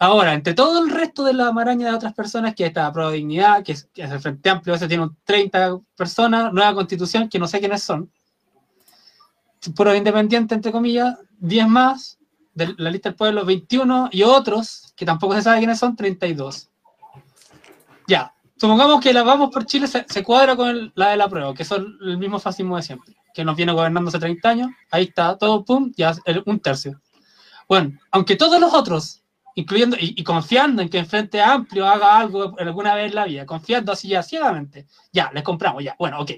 Ahora, 0.00 0.34
entre 0.34 0.54
todo 0.54 0.84
el 0.84 0.90
resto 0.90 1.22
de 1.22 1.34
la 1.34 1.52
maraña 1.52 1.88
de 1.88 1.94
otras 1.94 2.12
personas, 2.14 2.54
que 2.54 2.66
está 2.66 2.92
Pro 2.92 3.12
Dignidad, 3.12 3.62
que 3.62 3.72
es, 3.72 3.88
que 3.94 4.02
es 4.02 4.10
el 4.10 4.18
Frente 4.18 4.50
Amplio, 4.50 4.74
ese 4.74 4.88
tiene 4.88 5.04
un 5.04 5.16
30 5.24 5.78
personas, 5.96 6.52
nueva 6.52 6.74
constitución, 6.74 7.28
que 7.28 7.38
no 7.38 7.46
sé 7.46 7.60
quiénes 7.60 7.82
son, 7.84 8.10
puro 9.76 9.94
independiente, 9.94 10.54
entre 10.54 10.72
comillas, 10.72 11.16
10 11.38 11.68
más, 11.68 12.18
de 12.54 12.74
la 12.78 12.90
lista 12.90 13.08
del 13.10 13.16
pueblo 13.16 13.44
21 13.44 14.08
y 14.12 14.22
otros, 14.22 14.92
que 14.96 15.04
tampoco 15.04 15.34
se 15.34 15.42
sabe 15.42 15.58
quiénes 15.58 15.78
son, 15.78 15.96
32. 15.96 16.70
Ya, 18.06 18.34
supongamos 18.56 19.00
que 19.00 19.12
la 19.12 19.22
vamos 19.22 19.50
por 19.50 19.66
Chile 19.66 19.86
se, 19.86 20.04
cuadra 20.22 20.56
con 20.56 20.68
el- 20.68 20.92
la 20.94 21.10
de 21.10 21.16
la 21.16 21.28
prueba, 21.28 21.54
que 21.54 21.64
son 21.64 21.98
el 22.02 22.18
mismo 22.18 22.38
fascismo 22.38 22.76
de 22.76 22.82
siempre. 22.82 23.14
que 23.34 23.44
nos 23.44 23.56
viene 23.56 23.72
gobernando 23.72 24.10
hace 24.10 24.20
30 24.20 24.48
años, 24.48 24.70
ahí 24.92 25.06
está, 25.06 25.36
todo, 25.36 25.64
pum, 25.64 25.92
ya 25.96 26.14
un 26.46 26.60
tercio. 26.60 27.00
Bueno, 27.68 27.98
aunque 28.12 28.36
todos 28.36 28.60
los 28.60 28.72
otros, 28.72 29.24
incluyendo 29.56 29.96
y, 29.98 30.22
confiando 30.22 30.82
en 30.82 30.88
que 30.88 30.98
el 31.00 31.06
Frente 31.06 31.42
Amplio 31.42 31.84
haga 31.86 32.16
algo 32.18 32.54
alguna 32.58 32.94
vez 32.94 33.08
en 33.08 33.16
la 33.16 33.24
vida, 33.24 33.44
confiando 33.44 33.90
así 33.90 34.06
ya 34.06 34.22
ciegamente, 34.22 34.86
ya, 35.12 35.32
les 35.34 35.42
compramos, 35.42 35.82
ya, 35.82 35.96
bueno, 35.98 36.20
ok. 36.20 36.30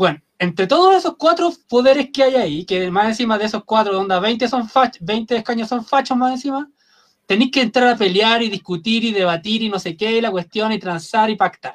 Bueno, 0.00 0.18
entre 0.38 0.66
todos 0.66 0.96
esos 0.96 1.16
cuatro 1.18 1.52
poderes 1.68 2.08
que 2.10 2.22
hay 2.22 2.34
ahí, 2.34 2.64
que 2.64 2.90
más 2.90 3.08
encima 3.08 3.36
de 3.36 3.44
esos 3.44 3.64
cuatro, 3.64 3.92
donde 3.92 4.18
20, 4.18 4.48
son 4.48 4.66
20 4.98 5.36
escaños 5.36 5.68
son 5.68 5.84
fachos 5.84 6.16
más 6.16 6.32
encima, 6.32 6.70
tenéis 7.26 7.50
que 7.50 7.60
entrar 7.60 7.86
a 7.86 7.96
pelear 7.98 8.42
y 8.42 8.48
discutir 8.48 9.04
y 9.04 9.12
debatir 9.12 9.62
y 9.62 9.68
no 9.68 9.78
sé 9.78 9.98
qué, 9.98 10.12
y 10.12 10.22
la 10.22 10.30
cuestión, 10.30 10.72
y 10.72 10.78
transar 10.78 11.28
y 11.28 11.36
pactar. 11.36 11.74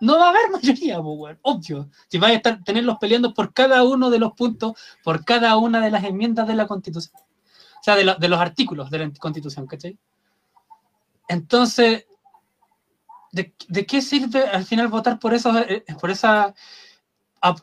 No 0.00 0.18
va 0.18 0.28
a 0.28 0.30
haber 0.30 0.50
mayoría, 0.52 1.02
pues, 1.02 1.36
obvio. 1.42 1.90
Si 2.08 2.16
vais 2.16 2.32
a 2.32 2.36
estar, 2.36 2.64
tenerlos 2.64 2.96
peleando 2.98 3.34
por 3.34 3.52
cada 3.52 3.84
uno 3.84 4.08
de 4.08 4.18
los 4.18 4.32
puntos, 4.32 4.72
por 5.04 5.22
cada 5.22 5.58
una 5.58 5.82
de 5.82 5.90
las 5.90 6.02
enmiendas 6.04 6.48
de 6.48 6.54
la 6.54 6.66
Constitución. 6.66 7.12
O 7.14 7.82
sea, 7.82 7.94
de, 7.94 8.16
de 8.18 8.28
los 8.28 8.40
artículos 8.40 8.90
de 8.90 9.00
la 9.00 9.12
Constitución, 9.20 9.66
¿cachai? 9.66 9.98
Entonces, 11.28 12.06
¿de, 13.32 13.86
qué 13.86 14.02
sirve 14.02 14.42
al 14.42 14.64
final 14.64 14.88
votar 14.88 15.18
por 15.18 15.34
eso, 15.34 15.56
eh, 15.58 15.84
por 16.00 16.10
esa, 16.10 16.54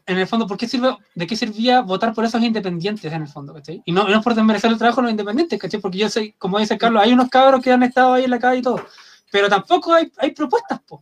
en 0.06 0.18
el 0.18 0.28
fondo, 0.28 0.48
¿por 0.48 0.58
qué 0.58 0.68
sirve, 0.68 0.98
de 1.14 1.28
qué 1.28 1.36
servía 1.36 1.82
votar 1.82 2.14
por 2.14 2.26
esos 2.26 2.42
independientes 2.42 3.12
en 3.12 3.22
el 3.22 3.28
fondo, 3.28 3.54
¿cachai? 3.54 3.82
Y 3.86 3.92
no, 3.92 4.08
no 4.08 4.18
es 4.18 4.24
por 4.24 4.34
desmerecer 4.34 4.72
el 4.72 4.78
trabajo 4.78 5.02
de 5.02 5.04
los 5.04 5.12
independientes, 5.12 5.60
¿cachai? 5.60 5.80
Porque 5.80 6.00
yo 6.00 6.10
sé, 6.10 6.36
como 6.38 6.60
dice 6.60 6.78
Carlos, 6.78 7.04
hay 7.04 7.14
unos 7.14 7.30
cabros 7.30 7.62
que 7.62 7.72
han 7.72 7.84
estado 7.84 8.14
ahí 8.14 8.24
en 8.24 8.32
la 8.32 8.40
calle 8.40 8.60
y 8.60 8.62
todo, 8.64 8.84
pero 9.32 9.50
tampoco 9.50 9.94
hay, 9.94 10.12
hay 10.18 10.32
propuestas, 10.32 10.80
pues, 10.88 11.02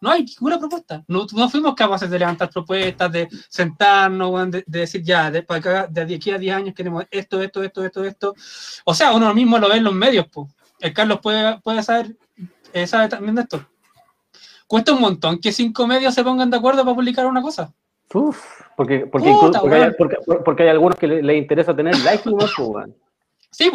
No 0.00 0.10
hay 0.10 0.24
ninguna 0.24 0.58
propuesta. 0.58 1.02
No, 1.08 1.26
no, 1.32 1.48
fuimos 1.48 1.74
capaces 1.74 2.10
de 2.10 2.18
levantar 2.18 2.50
propuestas, 2.50 3.10
de 3.10 3.28
sentarnos, 3.48 4.50
de, 4.50 4.64
decir 4.66 5.02
ya, 5.02 5.30
de, 5.30 5.44
de 5.90 6.14
aquí 6.14 6.30
a 6.30 6.38
10 6.38 6.56
años 6.56 6.74
queremos 6.74 7.04
esto, 7.10 7.42
esto, 7.42 7.62
esto, 7.62 7.84
esto, 7.84 8.04
esto. 8.04 8.34
O 8.84 8.94
sea, 8.94 9.12
uno 9.12 9.32
mismo 9.34 9.58
lo 9.58 9.68
ve 9.68 9.78
en 9.78 9.84
los 9.84 9.94
medios, 9.94 10.26
pues. 10.30 10.48
El 10.80 10.92
Carlos 10.92 11.20
puede, 11.22 11.58
puede 11.60 11.82
saber, 11.82 12.16
eh, 12.72 12.86
sabe 12.86 13.08
también 13.08 13.36
de 13.36 13.42
esto 13.42 13.66
cuesta 14.66 14.92
un 14.92 15.00
montón 15.00 15.38
que 15.38 15.52
cinco 15.52 15.86
medios 15.86 16.14
se 16.14 16.24
pongan 16.24 16.50
de 16.50 16.56
acuerdo 16.56 16.84
para 16.84 16.94
publicar 16.94 17.26
una 17.26 17.42
cosa. 17.42 17.72
Uf, 18.12 18.60
porque, 18.76 19.06
porque, 19.06 19.28
hay, 19.28 19.90
porque, 20.44 20.62
hay, 20.62 20.68
algunos 20.68 20.96
que 20.96 21.06
les 21.06 21.36
interesa 21.36 21.74
tener 21.74 21.98
likes 22.00 22.28
y 22.28 22.32
no, 22.32 22.38
pues, 22.38 22.52
Sí, 23.50 23.70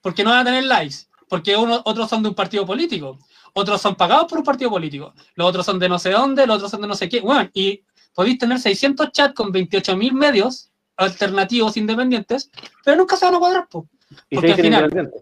porque 0.00 0.24
no 0.24 0.30
van 0.30 0.40
a 0.40 0.44
tener 0.44 0.64
likes, 0.64 0.96
porque 1.28 1.56
uno, 1.56 1.80
otros 1.84 2.08
son 2.08 2.22
de 2.22 2.28
un 2.28 2.34
partido 2.34 2.66
político, 2.66 3.18
otros 3.52 3.80
son 3.80 3.94
pagados 3.94 4.26
por 4.26 4.38
un 4.38 4.44
partido 4.44 4.70
político, 4.70 5.14
los 5.34 5.48
otros 5.48 5.64
son 5.64 5.78
de 5.78 5.88
no 5.88 5.98
sé 5.98 6.10
dónde, 6.10 6.46
los 6.46 6.56
otros 6.56 6.70
son 6.70 6.80
de 6.82 6.88
no 6.88 6.94
sé 6.94 7.08
qué. 7.08 7.20
Bueno, 7.20 7.48
y 7.54 7.82
podéis 8.14 8.38
tener 8.38 8.58
600 8.58 9.12
chats 9.12 9.34
con 9.34 9.52
28.000 9.52 10.12
medios 10.12 10.70
alternativos 10.96 11.76
independientes, 11.76 12.50
pero 12.84 12.96
nunca 12.96 13.16
se 13.16 13.24
van 13.24 13.34
a 13.34 13.38
cuadrar, 13.38 13.68
pues. 13.70 13.86
Porque 14.30 14.52
al 14.52 14.60
final, 14.60 15.12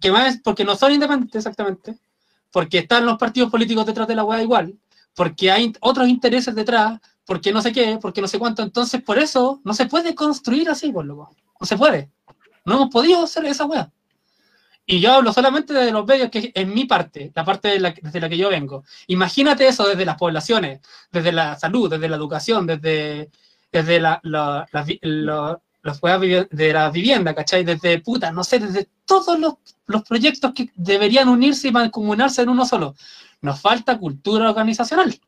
que 0.00 0.10
más 0.10 0.38
porque 0.42 0.64
no 0.64 0.76
son 0.76 0.92
independientes 0.92 1.36
exactamente, 1.36 1.96
porque 2.50 2.78
están 2.78 3.06
los 3.06 3.18
partidos 3.18 3.50
políticos 3.50 3.86
detrás 3.86 4.08
de 4.08 4.16
la 4.16 4.24
hueá 4.24 4.42
igual, 4.42 4.78
porque 5.14 5.50
hay 5.50 5.72
otros 5.80 6.08
intereses 6.08 6.54
detrás, 6.54 7.00
porque 7.24 7.52
no 7.52 7.60
sé 7.60 7.72
qué, 7.72 7.98
porque 8.00 8.20
no 8.20 8.28
sé 8.28 8.38
cuánto. 8.38 8.62
Entonces, 8.62 9.02
por 9.02 9.18
eso 9.18 9.60
no 9.64 9.74
se 9.74 9.86
puede 9.86 10.14
construir 10.14 10.70
así, 10.70 10.92
por 10.92 11.04
loco. 11.04 11.34
No 11.60 11.66
se 11.66 11.76
puede. 11.76 12.10
No 12.64 12.76
hemos 12.76 12.90
podido 12.90 13.22
hacer 13.22 13.44
esa 13.46 13.64
hueá. 13.64 13.90
Y 14.88 15.00
yo 15.00 15.12
hablo 15.14 15.32
solamente 15.32 15.74
de 15.74 15.90
los 15.90 16.06
medios, 16.06 16.30
que 16.30 16.52
es 16.54 16.66
mi 16.66 16.84
parte, 16.84 17.32
la 17.34 17.44
parte 17.44 17.80
desde 18.02 18.20
la 18.20 18.28
que 18.28 18.38
yo 18.38 18.50
vengo. 18.50 18.84
Imagínate 19.08 19.66
eso 19.66 19.88
desde 19.88 20.04
las 20.04 20.16
poblaciones, 20.16 20.80
desde 21.10 21.32
la 21.32 21.58
salud, 21.58 21.90
desde 21.90 22.08
la 22.08 22.14
educación, 22.14 22.68
desde, 22.68 23.30
desde 23.72 23.98
la, 23.98 24.20
los 25.86 26.00
de 26.50 26.72
la 26.72 26.90
vivienda, 26.90 27.34
¿cachai? 27.34 27.64
Desde 27.64 28.00
puta, 28.00 28.32
no 28.32 28.44
sé, 28.44 28.58
desde 28.58 28.88
todos 29.04 29.38
los, 29.38 30.02
proyectos 30.02 30.52
que 30.52 30.70
deberían 30.74 31.28
unirse 31.28 31.68
y 31.68 31.72
mancomunarse 31.72 32.42
en 32.42 32.48
uno 32.48 32.66
solo. 32.66 32.94
Nos 33.40 33.60
falta 33.60 33.98
cultura 33.98 34.50
organizacional. 34.50 35.18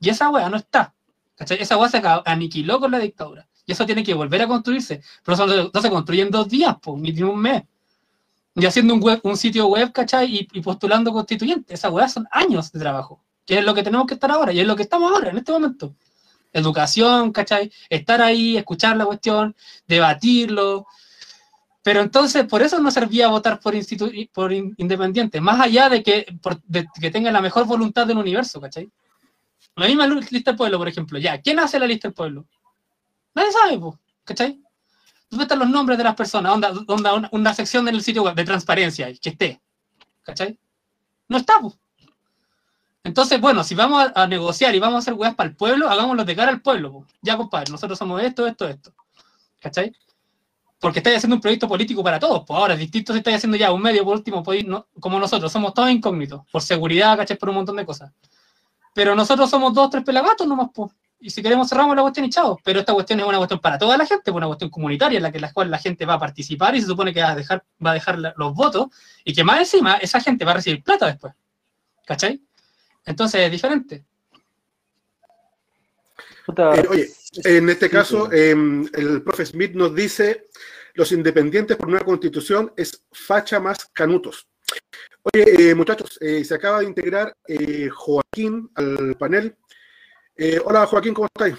Y 0.00 0.10
esa 0.10 0.28
weá 0.30 0.48
no 0.48 0.56
está. 0.56 0.92
¿cachai? 1.36 1.58
Esa 1.60 1.76
weá 1.76 1.88
se 1.88 2.02
aniquiló 2.24 2.80
con 2.80 2.90
la 2.90 2.98
dictadura. 2.98 3.46
Y 3.64 3.72
eso 3.72 3.86
tiene 3.86 4.02
que 4.02 4.14
volver 4.14 4.42
a 4.42 4.48
construirse. 4.48 5.02
Pero 5.24 5.34
eso 5.34 5.70
no 5.72 5.80
se 5.80 5.90
construye 5.90 6.22
en 6.22 6.30
dos 6.30 6.48
días, 6.48 6.76
pues, 6.82 7.00
ni 7.00 7.10
en 7.10 7.24
un 7.24 7.38
mes. 7.38 7.62
Y 8.56 8.66
haciendo 8.66 8.94
un, 8.94 9.00
web, 9.00 9.20
un 9.22 9.36
sitio 9.36 9.68
web, 9.68 9.92
¿cachai? 9.92 10.48
Y, 10.52 10.60
postulando 10.60 11.12
constituyentes. 11.12 11.78
Esa 11.78 11.90
weá 11.90 12.08
son 12.08 12.26
años 12.32 12.72
de 12.72 12.80
trabajo. 12.80 13.22
Que 13.46 13.58
es 13.58 13.64
lo 13.64 13.72
que 13.74 13.82
tenemos 13.84 14.06
que 14.06 14.14
estar 14.14 14.30
ahora. 14.32 14.52
Y 14.52 14.60
es 14.60 14.66
lo 14.66 14.74
que 14.74 14.82
estamos 14.82 15.12
ahora, 15.12 15.30
en 15.30 15.38
este 15.38 15.52
momento 15.52 15.94
educación, 16.52 17.32
¿cachai? 17.32 17.72
Estar 17.88 18.22
ahí, 18.22 18.56
escuchar 18.56 18.96
la 18.96 19.06
cuestión, 19.06 19.54
debatirlo. 19.86 20.86
Pero 21.82 22.02
entonces, 22.02 22.44
por 22.44 22.62
eso 22.62 22.78
no 22.80 22.90
servía 22.90 23.28
votar 23.28 23.60
por, 23.60 23.74
por 24.32 24.52
independiente, 24.52 25.40
más 25.40 25.60
allá 25.60 25.88
de 25.88 26.02
que, 26.02 26.26
que 27.00 27.10
tenga 27.10 27.30
la 27.30 27.40
mejor 27.40 27.66
voluntad 27.66 28.06
del 28.06 28.18
universo, 28.18 28.60
¿cachai? 28.60 28.90
La 29.76 29.86
misma 29.86 30.06
lista 30.06 30.50
del 30.50 30.56
pueblo, 30.56 30.78
por 30.78 30.88
ejemplo. 30.88 31.18
Ya, 31.18 31.40
¿quién 31.40 31.58
hace 31.60 31.78
la 31.78 31.86
lista 31.86 32.08
del 32.08 32.14
pueblo? 32.14 32.46
Nadie 33.34 33.52
sabe, 33.52 33.78
pues, 33.78 33.94
¿cachai? 34.24 34.60
¿Dónde 35.30 35.44
están 35.44 35.60
los 35.60 35.70
nombres 35.70 35.96
de 35.98 36.04
las 36.04 36.14
personas? 36.14 36.52
Onda, 36.52 36.72
onda 36.88 37.28
una, 37.30 37.54
sección 37.54 37.86
en 37.86 37.94
el 37.94 38.02
sitio 38.02 38.22
web 38.22 38.34
de 38.34 38.44
transparencia 38.44 39.06
que 39.20 39.28
esté. 39.30 39.60
¿Cachai? 40.22 40.58
No 41.28 41.36
está, 41.36 41.60
pues. 41.60 41.74
Entonces, 43.04 43.40
bueno, 43.40 43.64
si 43.64 43.74
vamos 43.74 44.10
a, 44.14 44.26
negociar 44.26 44.74
y 44.74 44.78
vamos 44.78 44.96
a 44.96 44.98
hacer 44.98 45.14
weas 45.14 45.34
para 45.34 45.48
el 45.48 45.56
pueblo, 45.56 45.88
hagámoslo 45.88 46.24
de 46.24 46.36
cara 46.36 46.50
al 46.50 46.60
pueblo. 46.60 47.06
Ya, 47.22 47.36
compadre, 47.36 47.70
nosotros 47.70 47.98
somos 47.98 48.22
esto, 48.22 48.46
esto, 48.46 48.68
esto. 48.68 48.92
¿Cachai? 49.60 49.92
Porque 50.78 50.98
estáis 51.00 51.16
haciendo 51.16 51.36
un 51.36 51.40
proyecto 51.40 51.66
político 51.66 52.04
para 52.04 52.18
todos. 52.18 52.44
Pues 52.46 52.58
ahora 52.58 52.74
es 52.74 52.80
distinto 52.80 53.12
si 53.12 53.18
estáis 53.18 53.38
haciendo 53.38 53.56
ya 53.56 53.72
un 53.72 53.82
medio, 53.82 54.04
por 54.04 54.16
último, 54.16 54.44
como 55.00 55.18
nosotros, 55.18 55.50
somos 55.50 55.74
todos 55.74 55.90
incógnitos, 55.90 56.42
por 56.52 56.62
seguridad, 56.62 57.16
¿cachai? 57.16 57.36
Por 57.38 57.48
un 57.48 57.56
montón 57.56 57.76
de 57.76 57.86
cosas. 57.86 58.12
Pero 58.94 59.14
nosotros 59.14 59.48
somos 59.48 59.72
dos, 59.74 59.90
tres 59.90 60.04
pelagatos 60.04 60.46
nomás, 60.46 60.68
pues. 60.74 60.92
Y 61.20 61.30
si 61.30 61.42
queremos 61.42 61.68
cerramos 61.68 61.96
la 61.96 62.02
cuestión 62.02 62.26
y 62.26 62.30
chao. 62.30 62.58
Pero 62.62 62.80
esta 62.80 62.92
cuestión 62.92 63.18
es 63.20 63.26
una 63.26 63.38
cuestión 63.38 63.60
para 63.60 63.78
toda 63.78 63.96
la 63.96 64.06
gente, 64.06 64.30
una 64.30 64.46
cuestión 64.46 64.70
comunitaria 64.70 65.16
en 65.16 65.22
la 65.22 65.32
que 65.32 65.40
la 65.40 65.52
cual 65.52 65.70
la 65.70 65.78
gente 65.78 66.06
va 66.06 66.14
a 66.14 66.18
participar 66.18 66.76
y 66.76 66.80
se 66.80 66.86
supone 66.86 67.12
que 67.12 67.22
va 67.22 67.30
a 67.30 67.34
dejar, 67.34 67.64
va 67.84 67.90
a 67.90 67.94
dejar 67.94 68.18
los 68.36 68.54
votos 68.54 68.88
y 69.24 69.32
que 69.32 69.42
más 69.42 69.58
encima 69.58 69.94
esa 69.94 70.20
gente 70.20 70.44
va 70.44 70.52
a 70.52 70.54
recibir 70.54 70.82
plata 70.82 71.06
después. 71.06 71.32
¿Cachai? 72.06 72.40
Entonces 73.08 73.40
es 73.40 73.50
diferente. 73.50 74.04
Eh, 76.56 76.86
oye, 76.88 77.08
en 77.44 77.68
este 77.68 77.90
caso, 77.90 78.30
em, 78.32 78.86
el 78.94 79.22
profe 79.22 79.44
Smith 79.46 79.72
nos 79.74 79.94
dice, 79.94 80.46
los 80.94 81.12
independientes 81.12 81.76
por 81.76 81.88
una 81.88 82.00
constitución 82.00 82.72
es 82.76 83.02
facha 83.10 83.60
más 83.60 83.78
canutos. 83.92 84.46
Oye, 85.22 85.70
eh, 85.70 85.74
muchachos, 85.74 86.18
eh, 86.20 86.44
se 86.44 86.54
acaba 86.54 86.80
de 86.80 86.86
integrar 86.86 87.34
Joaquín 87.94 88.70
al 88.74 89.14
panel. 89.18 89.56
hola 90.64 90.86
Joaquín, 90.86 91.14
¿cómo 91.14 91.26
estáis? 91.26 91.56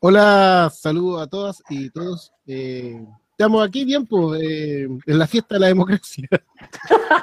Hola, 0.00 0.70
saludos 0.74 1.22
a 1.22 1.26
todas 1.26 1.62
y 1.70 1.90
todos. 1.90 2.32
estamos 2.46 3.66
aquí 3.66 3.84
bien, 3.84 4.06
pues, 4.06 4.40
en 4.42 5.18
la 5.18 5.26
fiesta 5.26 5.54
de 5.56 5.60
la 5.60 5.68
democracia. 5.68 6.28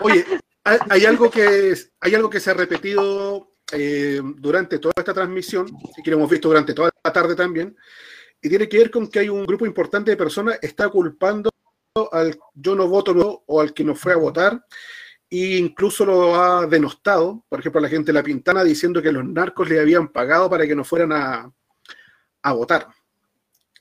Oye, 0.02 0.26
hay, 0.64 1.06
algo 1.06 1.30
que, 1.30 1.76
hay 2.00 2.16
algo 2.16 2.30
que 2.30 2.40
se 2.40 2.52
ha 2.52 2.54
repetido 2.54 3.53
eh, 3.72 4.22
durante 4.38 4.80
toda 4.80 4.94
esta 4.98 5.14
transmisión, 5.14 5.68
que 6.04 6.12
lo 6.12 6.18
hemos 6.18 6.30
visto 6.30 6.48
durante 6.48 6.74
toda 6.74 6.92
la 7.04 7.14
tarde 7.14 7.36
también, 7.36 7.76
y 8.42 8.50
tiene 8.50 8.68
que 8.68 8.78
ver 8.78 8.92
con 8.92 9.08
que 9.08 9.20
hay 9.20 9.30
un 9.30 9.46
grupo 9.46 9.66
importante 9.66 10.12
de 10.12 10.18
personas 10.18 10.60
que 10.60 10.68
está 10.68 10.90
culpando 10.90 11.50
al 12.12 12.38
yo 12.54 12.76
no 12.76 12.88
voto 12.88 13.44
o 13.46 13.62
al 13.62 13.74
que 13.74 13.84
no 13.84 13.96
fue 13.96 14.14
a 14.14 14.18
votar, 14.18 14.66
e 15.30 15.58
incluso 15.58 16.06
lo 16.06 16.36
ha 16.36 16.68
denostado, 16.68 17.44
por 17.50 17.60
ejemplo, 17.60 17.82
la 17.82 17.90
gente 17.90 18.08
de 18.08 18.14
La 18.14 18.24
Pintana 18.24 18.64
diciendo 18.64 19.02
que 19.02 19.12
los 19.12 19.26
narcos 19.26 19.70
le 19.70 19.80
habían 19.80 20.10
pagado 20.10 20.50
para 20.50 20.68
que 20.68 20.76
no 20.76 20.84
fueran 20.84 21.12
a, 21.12 21.52
a 22.42 22.54
votar. 22.54 22.88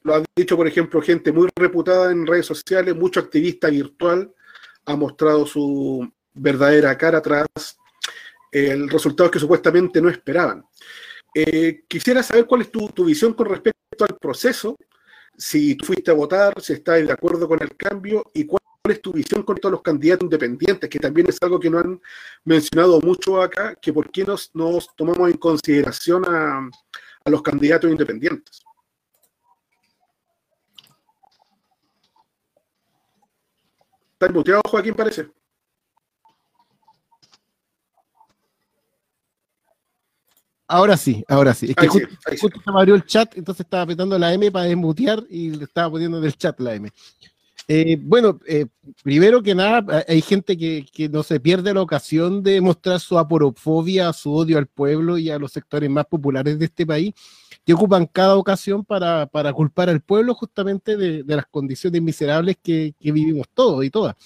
Lo 0.03 0.15
ha 0.15 0.23
dicho, 0.35 0.57
por 0.57 0.67
ejemplo, 0.67 1.03
gente 1.03 1.33
muy 1.33 1.49
reputada 1.55 2.11
en 2.11 2.27
redes 2.27 2.47
sociales, 2.47 2.97
mucho 2.97 3.21
activista 3.21 3.69
virtual 3.69 4.33
ha 4.87 4.97
mostrado 4.97 5.47
su 5.47 6.11
verdadera 6.35 6.97
cara 6.97 7.19
atrás 7.19 7.47
el 8.53 8.89
resultado 8.91 9.31
que 9.31 9.41
supuestamente 9.41 10.01
no 10.01 10.11
esperaban. 10.11 10.65
Eh, 11.35 11.85
quisiera 11.89 12.23
saber 12.23 12.47
cuál 12.47 12.61
es 12.61 12.71
tu, 12.71 13.05
visión 13.05 13.33
con 13.33 13.47
respecto 13.47 14.05
al 14.05 14.19
proceso, 14.19 14.77
si 15.37 15.75
tú 15.75 15.87
fuiste 15.87 16.11
a 16.11 16.15
votar, 16.15 16.61
si 16.61 16.75
estás 16.75 17.05
de 17.07 17.13
acuerdo 17.13 17.49
con 17.49 17.63
el 17.63 17.75
cambio 17.75 18.31
y 18.35 18.45
cuál 18.45 18.61
es 18.87 19.01
tu 19.01 19.13
visión 19.13 19.43
con 19.43 19.57
todos 19.57 19.73
los 19.73 19.83
candidatos 19.83 20.25
independientes, 20.25 20.91
que 20.91 20.99
también 20.99 21.29
es 21.29 21.39
algo 21.41 21.59
que 21.59 21.71
no 21.71 21.79
han 21.79 22.01
mencionado 22.45 23.01
mucho 23.01 23.41
acá, 23.41 23.75
que 23.77 23.93
por 23.93 24.11
qué 24.11 24.25
nos, 24.25 24.51
nos 24.55 24.95
tomamos 24.95 25.31
en 25.31 25.39
consideración 25.39 26.25
a, 26.29 26.69
a 27.25 27.31
los 27.31 27.43
candidatos 27.43 27.91
independientes. 27.91 28.63
¿Estás 34.13 34.31
muteado, 34.33 34.61
Joaquín, 34.69 34.95
parece? 34.95 35.42
Ahora 40.73 40.97
sí, 40.97 41.23
ahora 41.29 41.53
sí. 41.53 41.67
Es 41.67 41.77
que 41.77 41.87
justo, 41.87 42.09
justo 42.41 42.61
se 42.65 42.73
me 42.73 42.79
abrió 42.79 42.95
el 42.95 43.05
chat, 43.05 43.37
entonces 43.37 43.67
estaba 43.67 43.83
apretando 43.83 44.19
la 44.19 44.33
M 44.33 44.51
para 44.51 44.65
desmutear 44.65 45.23
y 45.29 45.51
le 45.51 45.65
estaba 45.65 45.91
poniendo 45.91 46.17
en 46.17 46.25
el 46.25 46.35
chat 46.35 46.59
la 46.61 46.75
M. 46.75 46.91
Eh, 47.69 47.99
bueno, 48.01 48.41
eh, 48.47 48.65
primero 49.03 49.43
que 49.43 49.55
nada, 49.55 50.01
eh, 50.01 50.05
hay 50.09 50.23
gente 50.23 50.57
que, 50.57 50.87
que 50.91 51.11
no 51.11 51.23
se 51.23 51.39
pierde 51.41 51.75
la 51.75 51.83
ocasión 51.83 52.43
de 52.43 52.59
mostrar 52.63 53.01
su 53.01 53.19
aporofobia, 53.19 54.15
su 54.15 54.35
odio 54.35 54.57
al 54.57 54.67
pueblo 54.67 55.19
y 55.19 55.29
a 55.29 55.39
los 55.39 55.53
sectores 55.53 55.91
más 55.91 56.07
populares 56.07 56.59
de 56.59 56.65
este 56.65 56.87
país, 56.87 57.13
que 57.67 57.75
ocupan 57.75 58.07
cada 58.07 58.37
ocasión 58.37 58.83
para, 58.83 59.27
para 59.27 59.53
culpar 59.53 59.91
al 59.91 60.01
pueblo 60.01 60.35
justamente 60.35 60.97
de, 60.97 61.23
de 61.23 61.37
las 61.37 61.45
condiciones 61.49 62.01
miserables 62.01 62.57
que, 62.63 62.95
que 62.99 63.13
vivimos 63.13 63.47
todos 63.53 63.85
y 63.85 63.91
todas. 63.91 64.17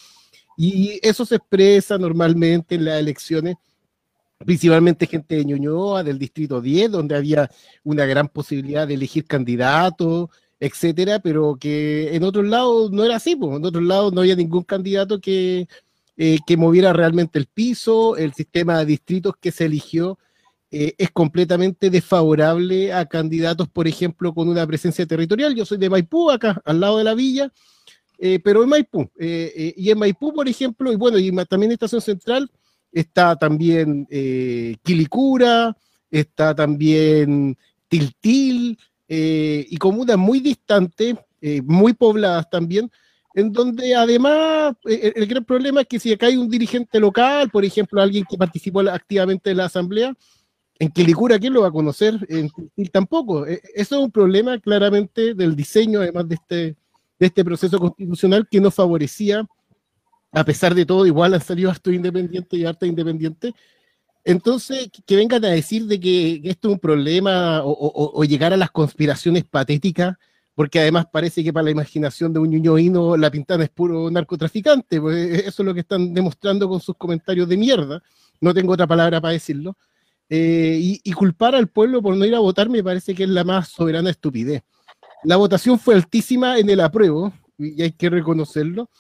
Y 0.56 1.00
eso 1.02 1.26
se 1.26 1.34
expresa 1.34 1.98
normalmente 1.98 2.76
en 2.76 2.84
las 2.84 3.00
elecciones 3.00 3.56
principalmente 4.44 5.06
gente 5.06 5.36
de 5.36 5.44
Ñuñoa, 5.44 6.02
del 6.04 6.18
distrito 6.18 6.60
10, 6.60 6.90
donde 6.90 7.16
había 7.16 7.50
una 7.84 8.04
gran 8.06 8.28
posibilidad 8.28 8.86
de 8.86 8.94
elegir 8.94 9.26
candidatos, 9.26 10.28
etcétera, 10.60 11.18
pero 11.20 11.56
que 11.58 12.14
en 12.14 12.22
otros 12.22 12.46
lados 12.46 12.90
no 12.90 13.04
era 13.04 13.16
así, 13.16 13.36
pues. 13.36 13.56
en 13.56 13.64
otros 13.64 13.84
lados 13.84 14.12
no 14.12 14.20
había 14.20 14.36
ningún 14.36 14.62
candidato 14.62 15.20
que, 15.20 15.68
eh, 16.16 16.38
que 16.46 16.56
moviera 16.56 16.92
realmente 16.92 17.38
el 17.38 17.46
piso, 17.46 18.16
el 18.16 18.32
sistema 18.34 18.78
de 18.78 18.86
distritos 18.86 19.34
que 19.40 19.52
se 19.52 19.66
eligió 19.66 20.18
eh, 20.70 20.94
es 20.98 21.10
completamente 21.10 21.90
desfavorable 21.90 22.92
a 22.92 23.06
candidatos, 23.06 23.68
por 23.68 23.86
ejemplo, 23.86 24.34
con 24.34 24.48
una 24.48 24.66
presencia 24.66 25.06
territorial. 25.06 25.54
Yo 25.54 25.64
soy 25.64 25.78
de 25.78 25.90
Maipú, 25.90 26.30
acá, 26.30 26.60
al 26.64 26.80
lado 26.80 26.98
de 26.98 27.04
la 27.04 27.14
villa, 27.14 27.52
eh, 28.18 28.40
pero 28.42 28.62
en 28.62 28.68
Maipú. 28.68 29.02
eh, 29.18 29.52
eh, 29.54 29.74
y 29.76 29.90
en 29.90 29.98
Maipú, 29.98 30.32
por 30.32 30.48
ejemplo, 30.48 30.92
y 30.92 30.96
bueno, 30.96 31.18
y 31.18 31.30
también 31.46 31.70
en 31.70 31.72
Estación 31.72 32.00
Central, 32.00 32.50
está 32.96 33.36
también 33.36 34.06
eh, 34.10 34.76
Quilicura, 34.82 35.76
está 36.10 36.54
también 36.54 37.56
Tiltil, 37.88 38.78
eh, 39.06 39.66
y 39.68 39.76
comunas 39.76 40.16
muy 40.16 40.40
distantes, 40.40 41.14
eh, 41.42 41.60
muy 41.62 41.92
pobladas 41.92 42.48
también, 42.48 42.90
en 43.34 43.52
donde 43.52 43.94
además 43.94 44.74
eh, 44.88 45.12
el, 45.14 45.26
gran 45.26 45.44
problema 45.44 45.82
es 45.82 45.86
que 45.86 46.00
si 46.00 46.10
acá 46.10 46.26
hay 46.26 46.38
un 46.38 46.48
dirigente 46.48 46.98
local, 46.98 47.50
por 47.50 47.66
ejemplo, 47.66 48.00
alguien 48.00 48.24
que 48.28 48.38
participó 48.38 48.80
activamente 48.80 49.50
en 49.50 49.58
la 49.58 49.66
asamblea, 49.66 50.14
en 50.78 50.90
Quilicura, 50.90 51.38
¿quién 51.38 51.52
lo 51.52 51.62
va 51.62 51.68
a 51.68 51.72
conocer? 51.72 52.14
En 52.30 52.48
Tiltil 52.48 52.90
tampoco. 52.90 53.46
Eh, 53.46 53.60
Eso 53.74 53.98
es 53.98 54.04
un 54.04 54.10
problema 54.10 54.58
claramente 54.58 55.34
del 55.34 55.54
diseño, 55.54 56.00
además 56.00 56.28
de 56.28 56.34
este, 56.36 56.56
de 57.18 57.26
este 57.26 57.44
proceso 57.44 57.78
constitucional 57.78 58.48
que 58.50 58.60
no 58.60 58.70
favorecía 58.70 59.46
a 60.32 60.44
pesar 60.44 60.74
de 60.74 60.84
todo, 60.86 61.06
igual 61.06 61.34
han 61.34 61.40
salido 61.40 61.70
harto 61.70 61.90
independientes 61.90 62.58
y 62.58 62.64
harta 62.64 62.86
independientes. 62.86 63.52
Entonces, 64.24 64.88
que- 65.06 65.16
vengan 65.16 65.44
a 65.44 65.48
decir 65.48 65.86
de 65.86 66.00
que, 66.00 66.40
esto 66.44 66.68
es 66.68 66.74
un 66.74 66.80
problema 66.80 67.62
o, 67.64 68.24
llegar 68.24 68.52
a 68.52 68.56
las 68.56 68.70
conspiraciones 68.70 69.44
patéticas, 69.44 70.16
porque 70.54 70.80
además 70.80 71.06
parece 71.12 71.44
que 71.44 71.52
para 71.52 71.64
la 71.64 71.70
imaginación 71.70 72.32
de 72.32 72.40
un 72.40 72.50
ñuñoíno 72.50 73.16
la 73.16 73.30
pintana 73.30 73.64
es 73.64 73.70
puro 73.70 74.10
narcotraficante, 74.10 75.00
pues 75.00 75.44
eso 75.44 75.62
es 75.62 75.66
lo 75.66 75.74
que 75.74 75.80
están 75.80 76.12
demostrando 76.14 76.68
con 76.68 76.80
sus 76.80 76.96
comentarios 76.96 77.48
de 77.48 77.56
mierda, 77.56 78.02
no 78.40 78.52
tengo 78.54 78.72
otra 78.72 78.86
palabra 78.86 79.20
para 79.20 79.32
decirlo. 79.32 79.76
Eh, 80.28 80.98
y 81.04 81.12
culpar 81.12 81.54
al 81.54 81.68
pueblo 81.68 82.02
por 82.02 82.16
no 82.16 82.24
ir 82.24 82.34
a 82.34 82.40
votar 82.40 82.68
me 82.68 82.82
parece 82.82 83.14
que 83.14 83.24
es 83.24 83.28
la 83.28 83.44
más 83.44 83.68
soberana 83.68 84.10
estupidez. 84.10 84.62
La 85.22 85.36
votación 85.36 85.78
fue 85.78 85.94
altísima 85.94 86.58
en 86.58 86.70
el 86.70 86.80
apruebo, 86.80 87.32
y 87.58 87.82
hay 87.82 87.92
que 87.92 88.10
reconocerlo, 88.10 88.90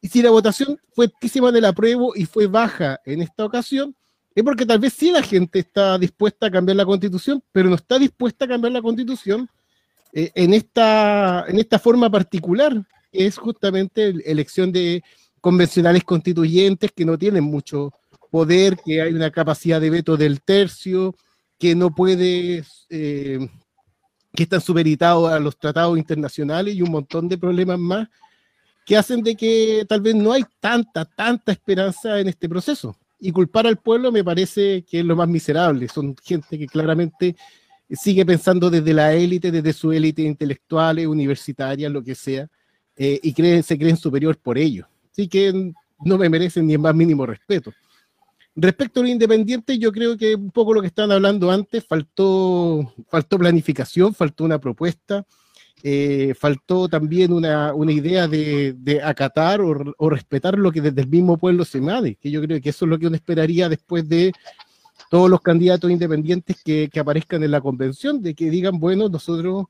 y 0.00 0.08
si 0.08 0.22
la 0.22 0.30
votación 0.30 0.78
fue 0.92 1.06
altísima 1.06 1.50
en 1.50 1.56
el 1.56 1.64
apruebo 1.64 2.12
y 2.14 2.24
fue 2.24 2.46
baja 2.46 3.00
en 3.04 3.22
esta 3.22 3.44
ocasión, 3.44 3.94
es 4.34 4.44
porque 4.44 4.64
tal 4.64 4.78
vez 4.78 4.94
sí 4.94 5.10
la 5.10 5.22
gente 5.22 5.58
está 5.58 5.98
dispuesta 5.98 6.46
a 6.46 6.50
cambiar 6.50 6.76
la 6.76 6.86
constitución, 6.86 7.42
pero 7.52 7.68
no 7.68 7.74
está 7.74 7.98
dispuesta 7.98 8.44
a 8.44 8.48
cambiar 8.48 8.72
la 8.72 8.80
constitución 8.80 9.48
eh, 10.12 10.30
en, 10.34 10.54
esta, 10.54 11.44
en 11.48 11.58
esta 11.58 11.78
forma 11.78 12.10
particular, 12.10 12.72
que 13.12 13.26
es 13.26 13.36
justamente 13.36 14.14
la 14.14 14.22
elección 14.24 14.72
de 14.72 15.02
convencionales 15.40 16.04
constituyentes 16.04 16.92
que 16.92 17.04
no 17.04 17.18
tienen 17.18 17.44
mucho 17.44 17.92
poder, 18.30 18.76
que 18.76 19.02
hay 19.02 19.12
una 19.12 19.30
capacidad 19.30 19.80
de 19.80 19.90
veto 19.90 20.16
del 20.16 20.40
tercio, 20.40 21.14
que 21.58 21.74
no 21.74 21.94
puede, 21.94 22.64
eh, 22.88 23.48
que 24.32 24.42
están 24.44 24.60
supeditados 24.60 25.30
a 25.30 25.38
los 25.38 25.58
tratados 25.58 25.98
internacionales 25.98 26.74
y 26.74 26.82
un 26.82 26.90
montón 26.90 27.28
de 27.28 27.36
problemas 27.36 27.78
más 27.78 28.08
que 28.90 28.96
hacen 28.96 29.22
de 29.22 29.36
que 29.36 29.86
tal 29.88 30.00
vez 30.00 30.16
no 30.16 30.32
hay 30.32 30.42
tanta, 30.58 31.04
tanta 31.04 31.52
esperanza 31.52 32.18
en 32.18 32.26
este 32.26 32.48
proceso. 32.48 32.96
Y 33.20 33.30
culpar 33.30 33.64
al 33.68 33.76
pueblo 33.76 34.10
me 34.10 34.24
parece 34.24 34.82
que 34.82 34.98
es 34.98 35.04
lo 35.04 35.14
más 35.14 35.28
miserable. 35.28 35.86
Son 35.86 36.16
gente 36.20 36.58
que 36.58 36.66
claramente 36.66 37.36
sigue 37.88 38.26
pensando 38.26 38.68
desde 38.68 38.92
la 38.92 39.14
élite, 39.14 39.52
desde 39.52 39.72
su 39.74 39.92
élite 39.92 40.22
intelectuales, 40.22 41.06
universitarias, 41.06 41.92
lo 41.92 42.02
que 42.02 42.16
sea, 42.16 42.48
eh, 42.96 43.20
y 43.22 43.32
creen, 43.32 43.62
se 43.62 43.78
creen 43.78 43.96
superior 43.96 44.36
por 44.36 44.58
ello. 44.58 44.88
Así 45.12 45.28
que 45.28 45.72
no 46.04 46.18
me 46.18 46.28
merecen 46.28 46.66
ni 46.66 46.72
el 46.72 46.80
más 46.80 46.92
mínimo 46.92 47.24
respeto. 47.24 47.72
Respecto 48.56 48.98
a 48.98 49.02
los 49.04 49.12
independientes, 49.12 49.78
yo 49.78 49.92
creo 49.92 50.16
que 50.16 50.34
un 50.34 50.50
poco 50.50 50.74
lo 50.74 50.80
que 50.80 50.88
estaban 50.88 51.12
hablando 51.12 51.48
antes, 51.52 51.86
faltó, 51.86 52.92
faltó 53.08 53.38
planificación, 53.38 54.12
faltó 54.14 54.42
una 54.42 54.58
propuesta, 54.58 55.24
eh, 55.82 56.34
faltó 56.38 56.88
también 56.88 57.32
una, 57.32 57.74
una 57.74 57.92
idea 57.92 58.28
de, 58.28 59.00
acatar 59.02 59.60
o, 59.60 60.10
respetar 60.10 60.58
lo 60.58 60.70
que 60.72 60.80
desde 60.80 61.02
el 61.02 61.08
mismo 61.08 61.36
pueblo 61.38 61.64
se 61.64 61.80
made, 61.80 62.16
que 62.16 62.30
yo 62.30 62.42
creo 62.42 62.60
que 62.60 62.70
eso 62.70 62.84
es 62.84 62.88
lo 62.90 62.98
que 62.98 63.06
uno 63.06 63.16
esperaría 63.16 63.68
después 63.68 64.08
de 64.08 64.32
todos 65.10 65.30
los 65.30 65.40
candidatos 65.40 65.90
independientes 65.90 66.62
que, 66.62 66.90
aparezcan 66.98 67.42
en 67.42 67.50
la 67.50 67.60
convención, 67.60 68.22
de 68.22 68.34
que 68.34 68.50
digan, 68.50 68.78
bueno, 68.78 69.08
nosotros 69.08 69.66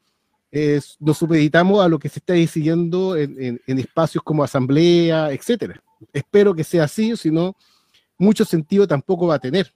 eh, 0.52 0.80
nos 0.98 1.18
supeditamos 1.18 1.84
a 1.84 1.88
lo 1.88 1.98
que 1.98 2.08
se 2.08 2.18
está 2.18 2.32
decidiendo 2.34 3.16
en, 3.16 3.36
en, 3.40 3.61
en 3.66 3.78
espacios 3.78 4.22
como 4.24 4.42
asamblea, 4.42 5.32
etcétera. 5.32 5.82
Espero 6.12 6.54
que 6.54 6.64
sea 6.64 6.84
así, 6.84 7.16
si 7.16 7.30
no, 7.30 7.56
mucho 8.18 8.44
sentido 8.44 8.86
tampoco 8.86 9.26
va 9.26 9.36
a 9.36 9.38
tener. 9.38 9.72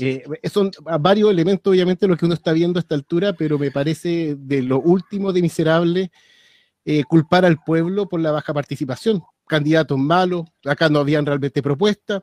Eh, 0.00 0.22
son 0.50 0.70
varios 1.00 1.30
elementos, 1.30 1.70
obviamente, 1.70 2.06
lo 2.06 2.16
que 2.16 2.24
uno 2.24 2.34
está 2.34 2.52
viendo 2.52 2.78
a 2.78 2.82
esta 2.82 2.94
altura, 2.94 3.32
pero 3.32 3.58
me 3.58 3.70
parece 3.70 4.36
de 4.38 4.62
lo 4.62 4.80
último 4.80 5.32
de 5.32 5.42
miserable 5.42 6.10
eh, 6.84 7.04
culpar 7.04 7.44
al 7.44 7.58
pueblo 7.62 8.08
por 8.08 8.20
la 8.20 8.30
baja 8.30 8.54
participación. 8.54 9.22
Candidatos 9.46 9.98
malos, 9.98 10.46
acá 10.64 10.88
no 10.88 11.00
habían 11.00 11.26
realmente 11.26 11.62
propuestas. 11.62 12.22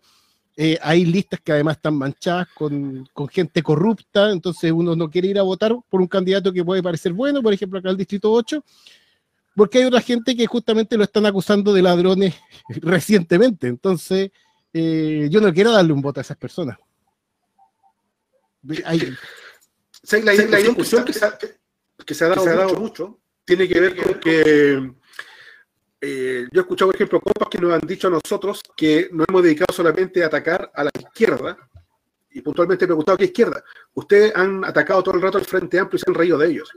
Eh, 0.57 0.79
hay 0.81 1.05
listas 1.05 1.41
que 1.41 1.51
además 1.51 1.75
están 1.75 1.95
manchadas 1.97 2.47
con, 2.55 3.07
con, 3.13 3.27
gente 3.27 3.61
corrupta, 3.61 4.31
entonces 4.31 4.71
uno 4.71 4.95
no 4.95 5.09
quiere 5.09 5.27
ir 5.27 5.37
a 5.37 5.43
votar 5.43 5.75
por 5.89 5.99
un 5.99 6.07
candidato 6.07 6.53
que 6.53 6.63
puede 6.63 6.81
parecer 6.81 7.11
bueno, 7.11 7.43
por 7.43 7.53
ejemplo, 7.53 7.77
acá 7.77 7.89
el 7.89 7.97
Distrito 7.97 8.31
8, 8.31 8.63
porque 9.55 9.79
hay 9.79 9.83
otra 9.85 10.01
gente 10.01 10.35
que 10.35 10.47
justamente 10.47 10.97
lo 10.97 11.03
están 11.03 11.25
acusando 11.25 11.73
de 11.73 11.81
ladrones 11.81 12.35
recientemente. 12.69 13.67
Entonces, 13.67 14.31
eh, 14.73 15.27
yo 15.31 15.41
no 15.41 15.53
quiero 15.53 15.71
darle 15.71 15.93
un 15.93 16.01
voto 16.01 16.19
a 16.19 16.23
esas 16.23 16.37
personas. 16.37 16.77
Hay, 18.85 18.99
sí, 20.03 20.21
la, 20.21 20.33
la, 20.33 20.57
discusión 20.57 21.05
que 21.05 21.13
se, 21.13 21.25
ha, 21.25 21.37
que 21.37 22.13
se 22.13 22.25
ha 22.25 22.29
dado, 22.29 22.43
se 22.43 22.49
ha 22.49 22.55
dado 22.55 22.69
mucho, 22.75 23.07
mucho, 23.07 23.19
tiene 23.43 23.67
que 23.67 23.79
ver 23.79 23.95
con 23.95 24.19
que 24.19 24.91
eh, 26.01 26.47
yo 26.51 26.59
he 26.59 26.61
escuchado, 26.61 26.89
por 26.89 26.95
ejemplo, 26.95 27.21
compas 27.21 27.49
que 27.49 27.57
nos 27.57 27.73
han 27.73 27.87
dicho 27.87 28.07
a 28.07 28.11
nosotros 28.11 28.61
que 28.75 29.09
nos 29.11 29.25
hemos 29.27 29.43
dedicado 29.43 29.73
solamente 29.73 30.23
a 30.23 30.27
atacar 30.27 30.71
a 30.73 30.83
la 30.83 30.91
izquierda, 30.99 31.57
y 32.29 32.41
puntualmente 32.41 32.83
he 32.85 32.87
preguntado 32.87 33.17
qué 33.17 33.25
izquierda. 33.25 33.63
Ustedes 33.93 34.35
han 34.35 34.63
atacado 34.65 35.01
todo 35.01 35.15
el 35.15 35.21
rato 35.21 35.37
al 35.37 35.45
Frente 35.45 35.79
Amplio 35.79 35.97
y 35.97 35.99
se 35.99 36.09
han 36.09 36.15
reído 36.15 36.37
de 36.37 36.47
ellos. 36.47 36.69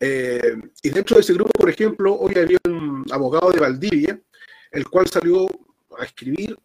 Eh, 0.00 0.56
y 0.82 0.90
dentro 0.90 1.16
de 1.16 1.20
ese 1.20 1.34
grupo, 1.34 1.50
por 1.52 1.68
ejemplo, 1.68 2.14
hoy 2.14 2.34
había 2.36 2.58
un 2.64 3.04
abogado 3.12 3.52
de 3.52 3.60
Valdivia, 3.60 4.18
el 4.70 4.88
cual 4.88 5.06
salió 5.08 5.46
a 5.98 6.04
escribir 6.04 6.58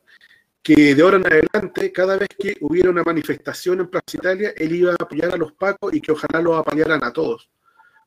que 0.63 0.93
de 0.93 1.01
ahora 1.01 1.17
en 1.17 1.25
adelante, 1.25 1.91
cada 1.91 2.17
vez 2.17 2.29
que 2.37 2.55
hubiera 2.61 2.89
una 2.89 3.03
manifestación 3.03 3.79
en 3.79 3.87
Plaza 3.87 4.17
Italia, 4.17 4.53
él 4.55 4.75
iba 4.75 4.91
a 4.91 4.95
apoyar 4.99 5.33
a 5.33 5.37
los 5.37 5.53
pacos 5.53 5.93
y 5.93 6.01
que 6.01 6.11
ojalá 6.11 6.41
los 6.41 6.57
apoyaran 6.57 7.03
a 7.03 7.11
todos, 7.11 7.49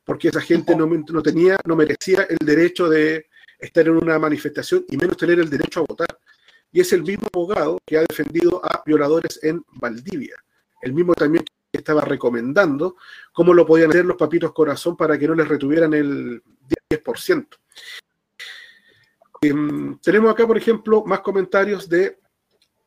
porque 0.05 0.29
esa 0.29 0.41
gente 0.41 0.77
no, 0.77 0.87
no, 0.87 1.23
tenía, 1.23 1.57
no 1.65 1.75
merecía 1.75 2.27
el 2.29 2.39
derecho 2.45 2.89
de 2.89 3.27
estar 3.59 3.87
en 3.87 3.97
una 3.97 4.19
manifestación 4.19 4.85
y 4.89 4.97
menos 4.97 5.17
tener 5.17 5.41
el 5.41 5.51
derecho 5.51 5.81
a 5.81 5.87
votar. 5.89 6.19
Y 6.71 6.81
es 6.81 6.93
el 6.93 7.03
mismo 7.03 7.29
abogado 7.33 7.79
que 7.85 7.99
ha 7.99 8.01
defendido 8.01 8.65
a 8.65 8.83
violadores 8.85 9.41
en 9.43 9.65
Valdivia, 9.73 10.37
el 10.83 10.93
mismo 10.93 11.15
también 11.15 11.45
que 11.45 11.79
estaba 11.79 12.03
recomendando 12.03 12.97
cómo 13.33 13.53
lo 13.53 13.67
podían 13.67 13.91
hacer 13.91 14.05
los 14.05 14.17
papitos 14.17 14.53
corazón 14.53 14.97
para 14.97 15.19
que 15.19 15.27
no 15.27 15.35
les 15.35 15.49
retuvieran 15.49 15.93
el 15.95 16.43
10%. 16.91 17.47
Eh, 19.43 19.55
tenemos 20.03 20.33
acá, 20.33 20.47
por 20.47 20.57
ejemplo, 20.57 21.05
más 21.05 21.21
comentarios 21.21 21.89
de 21.89 22.19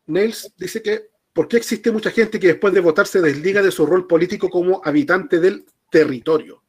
Nails 0.08 0.54
dice 0.58 0.82
que 0.82 1.10
¿por 1.34 1.48
qué 1.48 1.58
existe 1.58 1.92
mucha 1.92 2.10
gente 2.12 2.40
que 2.40 2.48
después 2.48 2.74
de 2.74 2.80
votar 2.82 3.06
se 3.08 3.22
desliga 3.22 3.62
de 3.62 3.72
su 3.72 3.86
rol 3.86 4.08
político 4.08 4.50
como 4.50 4.82
habitante 4.84 5.40
del 5.40 5.66
territorio? 5.90 6.64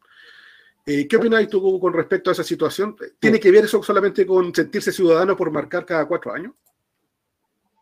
Eh, 0.84 1.06
¿Qué 1.06 1.16
opinas 1.16 1.46
tú 1.48 1.78
con 1.80 1.92
respecto 1.92 2.30
a 2.30 2.32
esa 2.32 2.44
situación? 2.44 2.96
¿Tiene 3.18 3.38
que 3.40 3.50
ver 3.50 3.64
eso 3.64 3.82
solamente 3.82 4.24
con 4.26 4.54
sentirse 4.54 4.90
ciudadano 4.92 5.36
por 5.36 5.50
marcar 5.50 5.84
cada 5.84 6.06
cuatro 6.06 6.32
años? 6.32 6.52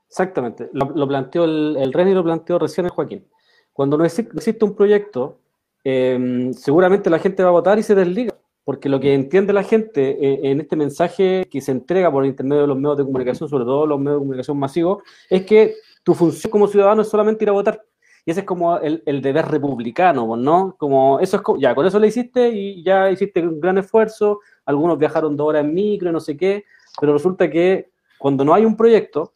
Exactamente, 0.09 0.71
lo, 0.73 1.07
planteó 1.09 1.45
el, 1.45 1.77
el 1.79 1.93
René 1.93 2.13
y 2.13 2.15
lo 2.15 2.25
planteó 2.25 2.59
recién 2.59 2.87
el 2.87 2.93
Joaquín. 2.93 3.27
cuando 3.73 3.99
no 3.99 4.05
exi- 4.05 4.29
existe 4.35 4.65
un 4.65 4.75
proyecto, 4.75 5.41
eh, 5.85 6.51
seguramente 6.57 7.11
la 7.11 7.19
gente 7.19 7.43
va 7.43 7.49
a 7.51 7.53
votar 7.53 7.79
y 7.79 7.83
se 7.83 7.95
desliga, 7.95 8.37
porque 8.67 8.89
lo 8.89 8.99
que 8.99 9.15
entiende 9.15 9.53
la 9.53 9.63
gente 9.63 10.19
eh, 10.21 10.41
en 10.51 10.61
este 10.61 10.75
mensaje 10.75 11.47
que 11.49 11.61
se 11.61 11.71
entrega 11.71 12.11
por 12.11 12.27
intermedio 12.27 12.63
de 12.63 12.67
los 12.67 12.77
medios 12.77 12.97
de 12.97 13.05
comunicación, 13.05 13.49
sobre 13.49 13.65
todo 13.65 13.87
los 13.87 13.97
medios 14.01 14.17
de 14.17 14.19
comunicación 14.19 14.59
masivos, 14.59 15.05
es 15.31 15.47
que 15.47 15.77
tu 16.03 16.15
función 16.15 16.51
como 16.51 16.67
ciudadano 16.67 17.03
es 17.03 17.09
solamente 17.09 17.45
ir 17.45 17.51
a 17.51 17.53
votar. 17.53 17.81
Y 18.25 18.33
ese 18.33 18.41
es 18.41 18.47
como 18.47 18.77
el, 18.79 19.23
deber 19.23 19.47
republicano, 19.47 20.27
pues, 20.27 20.41
¿no? 20.41 20.75
Como 20.77 21.21
eso 21.21 21.37
es 21.37 21.43
ya, 21.61 21.77
con 21.77 21.87
eso 21.87 22.01
lo 22.01 22.07
hiciste 22.07 22.49
y 22.49 22.83
ya 22.83 23.09
hiciste 23.09 23.41
un 23.47 23.61
gran 23.61 23.79
esfuerzo, 23.79 24.41
algunos 24.65 24.99
viajaron 24.99 25.37
dos 25.37 25.47
horas 25.47 25.65
en 25.65 25.73
micro 25.73 26.11
no 26.11 26.19
sé 26.19 26.37
qué, 26.37 26.65
pero 27.01 27.13
resulta 27.13 27.49
que 27.49 27.91
cuando 28.19 28.45
no 28.45 28.53
hay 28.53 28.65
un 28.65 28.77
proyecto, 28.77 29.33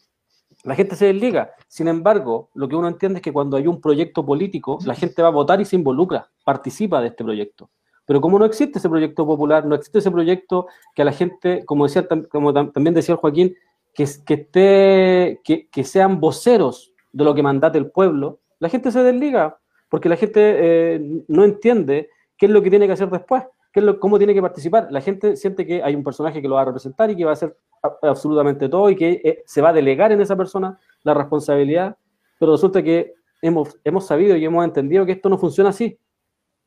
la 0.64 0.74
gente 0.74 0.97
se 0.97 1.07
desliga. 1.07 1.53
Sin 1.68 1.87
embargo, 1.87 2.51
lo 2.55 2.68
que 2.68 2.74
uno 2.74 2.89
entiende 2.89 3.18
es 3.18 3.22
que 3.22 3.33
cuando 3.33 3.57
hay 3.57 3.68
un 3.68 3.81
proyecto 3.81 4.26
político, 4.26 4.81
la 4.85 4.97
gente 4.97 5.22
va 5.22 5.28
a 5.28 5.31
votar 5.31 5.61
y 5.61 5.64
se 5.64 5.76
involucra, 5.76 6.28
participa 6.45 7.01
de 7.01 7.07
este 7.07 7.22
proyecto. 7.22 7.70
Pero 8.11 8.20
como 8.20 8.40
no 8.40 8.44
existe 8.44 8.80
ese 8.80 8.88
proyecto 8.88 9.24
popular, 9.24 9.64
no 9.64 9.76
existe 9.76 10.00
ese 10.00 10.11
proyecto 10.11 10.66
que 10.96 11.02
a 11.02 11.04
la 11.04 11.12
gente, 11.12 11.64
como, 11.64 11.84
decía, 11.86 12.08
como 12.28 12.52
tam- 12.52 12.72
también 12.72 12.92
decía 12.92 13.14
Joaquín, 13.14 13.54
que, 13.94 14.04
que, 14.26 14.34
esté, 14.34 15.40
que, 15.44 15.68
que 15.68 15.84
sean 15.84 16.18
voceros 16.18 16.92
de 17.12 17.22
lo 17.22 17.36
que 17.36 17.44
mandate 17.44 17.78
el 17.78 17.88
pueblo, 17.92 18.40
la 18.58 18.68
gente 18.68 18.90
se 18.90 19.00
desliga, 19.04 19.61
porque 19.88 20.08
la 20.08 20.16
gente 20.16 20.40
eh, 20.42 21.22
no 21.28 21.44
entiende 21.44 22.11
qué 22.36 22.46
es 22.46 22.52
lo 22.52 22.62
que 22.62 22.70
tiene 22.70 22.88
que 22.88 22.94
hacer 22.94 23.11
después, 23.11 23.44
qué 23.72 23.78
es 23.78 23.86
lo, 23.86 24.00
cómo 24.00 24.18
tiene 24.18 24.34
que 24.34 24.42
participar. 24.42 24.88
La 24.90 25.00
gente 25.00 25.36
siente 25.36 25.64
que 25.64 25.80
hay 25.80 25.94
un 25.94 26.02
personaje 26.02 26.42
que 26.42 26.48
lo 26.48 26.56
va 26.56 26.62
a 26.62 26.64
representar 26.64 27.12
y 27.12 27.16
que 27.16 27.24
va 27.24 27.30
a 27.30 27.34
hacer 27.34 27.56
absolutamente 28.02 28.68
todo 28.68 28.90
y 28.90 28.96
que 28.96 29.20
eh, 29.22 29.42
se 29.46 29.62
va 29.62 29.68
a 29.68 29.72
delegar 29.72 30.11
en 30.11 30.20
esa 30.20 30.34
persona 30.36 30.76
la 31.04 31.14
responsabilidad, 31.14 31.96
pero 32.40 32.50
resulta 32.50 32.82
que 32.82 33.14
hemos, 33.40 33.78
hemos 33.84 34.04
sabido 34.04 34.36
y 34.36 34.44
hemos 34.44 34.64
entendido 34.64 35.06
que 35.06 35.12
esto 35.12 35.28
no 35.28 35.38
funciona 35.38 35.70
así. 35.70 35.96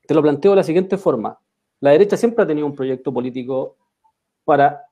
Te 0.05 0.13
lo 0.13 0.21
planteo 0.21 0.51
de 0.51 0.57
la 0.57 0.63
siguiente 0.63 0.97
forma. 0.97 1.39
La 1.79 1.91
derecha 1.91 2.17
siempre 2.17 2.43
ha 2.43 2.47
tenido 2.47 2.67
un 2.67 2.75
proyecto 2.75 3.13
político 3.13 3.77
para, 4.43 4.85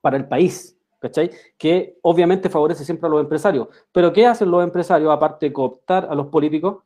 para 0.00 0.16
el 0.16 0.26
país, 0.26 0.76
¿cachai? 0.98 1.30
Que 1.56 1.98
obviamente 2.02 2.48
favorece 2.48 2.84
siempre 2.84 3.06
a 3.06 3.10
los 3.10 3.20
empresarios. 3.20 3.68
Pero 3.92 4.12
¿qué 4.12 4.26
hacen 4.26 4.50
los 4.50 4.62
empresarios 4.62 5.12
aparte 5.12 5.46
de 5.46 5.52
cooptar 5.52 6.06
a 6.10 6.14
los 6.14 6.26
políticos? 6.26 6.82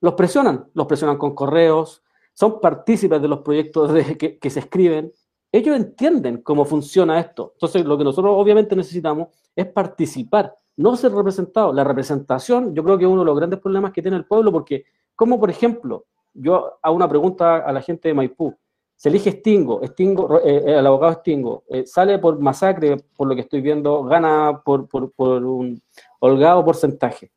Los 0.00 0.14
presionan, 0.14 0.68
los 0.74 0.86
presionan 0.86 1.16
con 1.16 1.34
correos, 1.34 2.02
son 2.32 2.60
partícipes 2.60 3.20
de 3.20 3.28
los 3.28 3.40
proyectos 3.40 3.90
que, 4.18 4.38
que 4.38 4.50
se 4.50 4.60
escriben. 4.60 5.12
Ellos 5.50 5.74
entienden 5.76 6.42
cómo 6.42 6.64
funciona 6.64 7.18
esto. 7.18 7.52
Entonces, 7.54 7.84
lo 7.84 7.96
que 7.96 8.04
nosotros 8.04 8.34
obviamente 8.36 8.76
necesitamos 8.76 9.28
es 9.54 9.66
participar, 9.66 10.54
no 10.76 10.96
ser 10.96 11.12
representados. 11.12 11.74
La 11.74 11.82
representación, 11.82 12.74
yo 12.74 12.84
creo 12.84 12.98
que 12.98 13.04
es 13.04 13.10
uno 13.10 13.22
de 13.22 13.26
los 13.26 13.36
grandes 13.36 13.58
problemas 13.58 13.92
que 13.92 14.02
tiene 14.02 14.18
el 14.18 14.26
pueblo, 14.26 14.52
porque, 14.52 14.84
como 15.14 15.40
por 15.40 15.48
ejemplo, 15.48 16.04
yo 16.38 16.78
hago 16.82 16.96
una 16.96 17.08
pregunta 17.08 17.58
a 17.58 17.72
la 17.72 17.80
gente 17.80 18.08
de 18.08 18.14
Maipú. 18.14 18.56
Se 18.94 19.10
elige 19.10 19.30
Stingo, 19.30 19.86
Stingo 19.86 20.40
eh, 20.40 20.56
eh, 20.56 20.78
el 20.78 20.86
abogado 20.86 21.12
Stingo, 21.14 21.64
eh, 21.68 21.86
sale 21.86 22.18
por 22.18 22.38
masacre, 22.40 22.96
por 23.14 23.28
lo 23.28 23.34
que 23.34 23.42
estoy 23.42 23.60
viendo, 23.60 24.04
gana 24.04 24.62
por, 24.64 24.88
por, 24.88 25.12
por 25.12 25.44
un 25.44 25.82
holgado 26.20 26.64
porcentaje. 26.64 27.30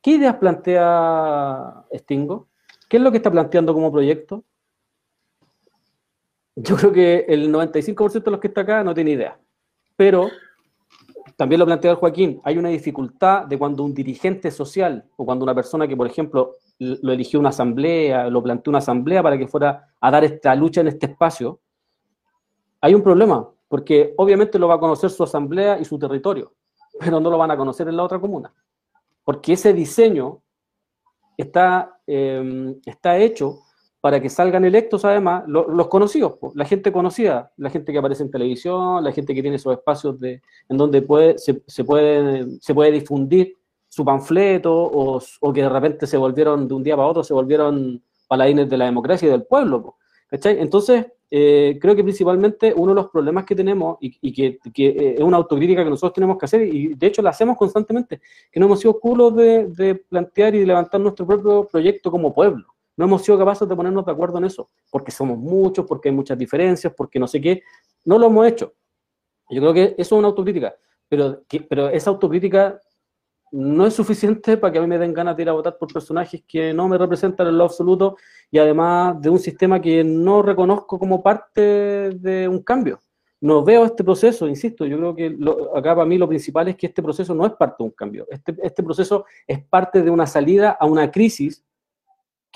¿Qué 0.00 0.12
ideas 0.12 0.36
plantea 0.36 1.84
Stingo? 1.92 2.48
¿Qué 2.88 2.96
es 2.96 3.02
lo 3.02 3.10
que 3.10 3.18
está 3.18 3.30
planteando 3.30 3.74
como 3.74 3.92
proyecto? 3.92 4.44
Yo 6.54 6.76
creo 6.76 6.92
que 6.92 7.26
el 7.28 7.52
95% 7.52 8.22
de 8.22 8.30
los 8.30 8.40
que 8.40 8.48
está 8.48 8.62
acá 8.62 8.82
no 8.82 8.94
tiene 8.94 9.10
idea. 9.10 9.38
Pero 9.96 10.28
también 11.36 11.58
lo 11.58 11.66
plantea 11.66 11.90
el 11.90 11.96
Joaquín, 11.98 12.40
hay 12.44 12.56
una 12.56 12.70
dificultad 12.70 13.44
de 13.44 13.58
cuando 13.58 13.84
un 13.84 13.92
dirigente 13.92 14.50
social 14.50 15.04
o 15.16 15.24
cuando 15.26 15.44
una 15.44 15.54
persona 15.54 15.86
que, 15.86 15.96
por 15.96 16.06
ejemplo, 16.06 16.56
lo 16.78 17.12
eligió 17.12 17.38
una 17.38 17.50
asamblea, 17.50 18.28
lo 18.30 18.42
planteó 18.42 18.70
una 18.70 18.78
asamblea 18.78 19.22
para 19.22 19.36
que 19.36 19.46
fuera 19.46 19.94
a 20.00 20.10
dar 20.10 20.24
esta 20.24 20.54
lucha 20.54 20.80
en 20.80 20.88
este 20.88 21.06
espacio, 21.06 21.60
hay 22.80 22.94
un 22.94 23.02
problema, 23.02 23.48
porque 23.68 24.14
obviamente 24.16 24.58
lo 24.58 24.68
va 24.68 24.74
a 24.74 24.80
conocer 24.80 25.10
su 25.10 25.22
asamblea 25.22 25.78
y 25.78 25.84
su 25.84 25.98
territorio, 25.98 26.54
pero 26.98 27.20
no 27.20 27.30
lo 27.30 27.36
van 27.36 27.50
a 27.50 27.56
conocer 27.56 27.86
en 27.88 27.96
la 27.96 28.04
otra 28.04 28.18
comuna, 28.18 28.52
porque 29.22 29.52
ese 29.52 29.74
diseño 29.74 30.40
está, 31.36 32.00
eh, 32.06 32.76
está 32.86 33.18
hecho 33.18 33.60
para 34.06 34.22
que 34.22 34.30
salgan 34.30 34.64
electos 34.64 35.04
además 35.04 35.42
lo- 35.48 35.68
los 35.68 35.88
conocidos, 35.88 36.34
la 36.54 36.64
gente 36.64 36.92
conocida, 36.92 37.50
la 37.56 37.70
gente 37.70 37.90
que 37.90 37.98
aparece 37.98 38.22
en 38.22 38.30
televisión, 38.30 39.02
la 39.02 39.10
gente 39.10 39.34
que 39.34 39.42
tiene 39.42 39.56
esos 39.56 39.72
espacios 39.72 40.20
de, 40.20 40.40
en 40.68 40.76
donde 40.76 41.02
puede, 41.02 41.36
se, 41.38 41.60
se 41.66 41.82
puede, 41.82 42.46
se 42.60 42.72
puede 42.72 42.92
difundir 42.92 43.56
su 43.88 44.04
panfleto 44.04 44.72
o, 44.72 45.52
que 45.52 45.60
de 45.60 45.68
repente 45.68 46.06
se 46.06 46.16
volvieron 46.16 46.68
de 46.68 46.74
un 46.74 46.84
día 46.84 46.94
para 46.94 47.08
otro, 47.08 47.24
se 47.24 47.34
volvieron 47.34 48.00
paladines 48.28 48.70
de 48.70 48.76
la 48.76 48.84
democracia 48.84 49.26
y 49.26 49.30
del 49.32 49.42
pueblo. 49.42 49.96
Entonces, 50.30 51.06
eh, 51.28 51.76
creo 51.80 51.96
que 51.96 52.04
principalmente 52.04 52.72
uno 52.76 52.92
de 52.94 53.02
los 53.02 53.10
problemas 53.10 53.44
que 53.44 53.56
tenemos 53.56 53.96
y, 54.00 54.32
que, 54.32 54.60
eh, 54.76 55.14
es 55.18 55.20
una 55.20 55.38
autocrítica 55.38 55.82
que 55.82 55.90
nosotros 55.90 56.12
tenemos 56.12 56.38
que 56.38 56.44
hacer 56.44 56.62
y 56.62 56.94
de 56.94 57.06
hecho 57.08 57.22
la 57.22 57.30
hacemos 57.30 57.56
constantemente, 57.56 58.20
que 58.52 58.60
no 58.60 58.66
hemos 58.66 58.78
sido 58.78 59.00
culos 59.00 59.34
de, 59.34 60.00
plantear 60.08 60.54
y 60.54 60.64
levantar 60.64 61.00
nuestro 61.00 61.26
propio 61.26 61.66
proyecto 61.66 62.08
como 62.08 62.32
pueblo. 62.32 62.75
No 62.96 63.04
hemos 63.04 63.22
sido 63.22 63.38
capaces 63.38 63.68
de 63.68 63.76
ponernos 63.76 64.04
de 64.06 64.12
acuerdo 64.12 64.38
en 64.38 64.44
eso, 64.46 64.70
porque 64.90 65.10
somos 65.10 65.38
muchos, 65.38 65.84
porque 65.86 66.08
hay 66.08 66.14
muchas 66.14 66.38
diferencias, 66.38 66.92
porque 66.96 67.18
no 67.18 67.26
sé 67.28 67.40
qué. 67.40 67.62
No 68.04 68.18
lo 68.18 68.26
hemos 68.26 68.46
hecho. 68.46 68.74
Yo 69.50 69.60
creo 69.60 69.74
que 69.74 69.82
eso 69.98 70.14
es 70.16 70.18
una 70.18 70.28
autocrítica, 70.28 70.74
pero, 71.08 71.42
que- 71.46 71.60
pero 71.60 71.88
esa 71.88 72.10
autocrítica 72.10 72.80
no 73.52 73.86
es 73.86 73.94
suficiente 73.94 74.56
para 74.56 74.72
que 74.72 74.78
a 74.78 74.82
mí 74.82 74.88
me 74.88 74.98
den 74.98 75.14
ganas 75.14 75.36
de 75.36 75.42
ir 75.42 75.48
a 75.48 75.52
votar 75.52 75.78
por 75.78 75.92
personajes 75.92 76.42
que 76.48 76.74
no 76.74 76.88
me 76.88 76.98
representan 76.98 77.46
en 77.46 77.56
lo 77.58 77.64
absoluto 77.64 78.16
y 78.50 78.58
además 78.58 79.20
de 79.20 79.30
un 79.30 79.38
sistema 79.38 79.80
que 79.80 80.02
no 80.02 80.42
reconozco 80.42 80.98
como 80.98 81.22
parte 81.22 81.60
de 82.10 82.48
un 82.48 82.62
cambio. 82.62 82.98
No 83.40 83.62
veo 83.62 83.84
este 83.84 84.02
proceso, 84.02 84.48
insisto, 84.48 84.84
yo 84.86 84.96
creo 84.96 85.14
que 85.14 85.30
lo- 85.30 85.76
acá 85.76 85.94
para 85.94 86.06
mí 86.06 86.18
lo 86.18 86.26
principal 86.26 86.68
es 86.68 86.76
que 86.76 86.86
este 86.86 87.02
proceso 87.02 87.34
no 87.34 87.46
es 87.46 87.52
parte 87.52 87.76
de 87.78 87.84
un 87.84 87.90
cambio. 87.92 88.26
Este, 88.30 88.56
este 88.62 88.82
proceso 88.82 89.26
es 89.46 89.62
parte 89.64 90.02
de 90.02 90.10
una 90.10 90.26
salida 90.26 90.70
a 90.80 90.86
una 90.86 91.10
crisis 91.10 91.64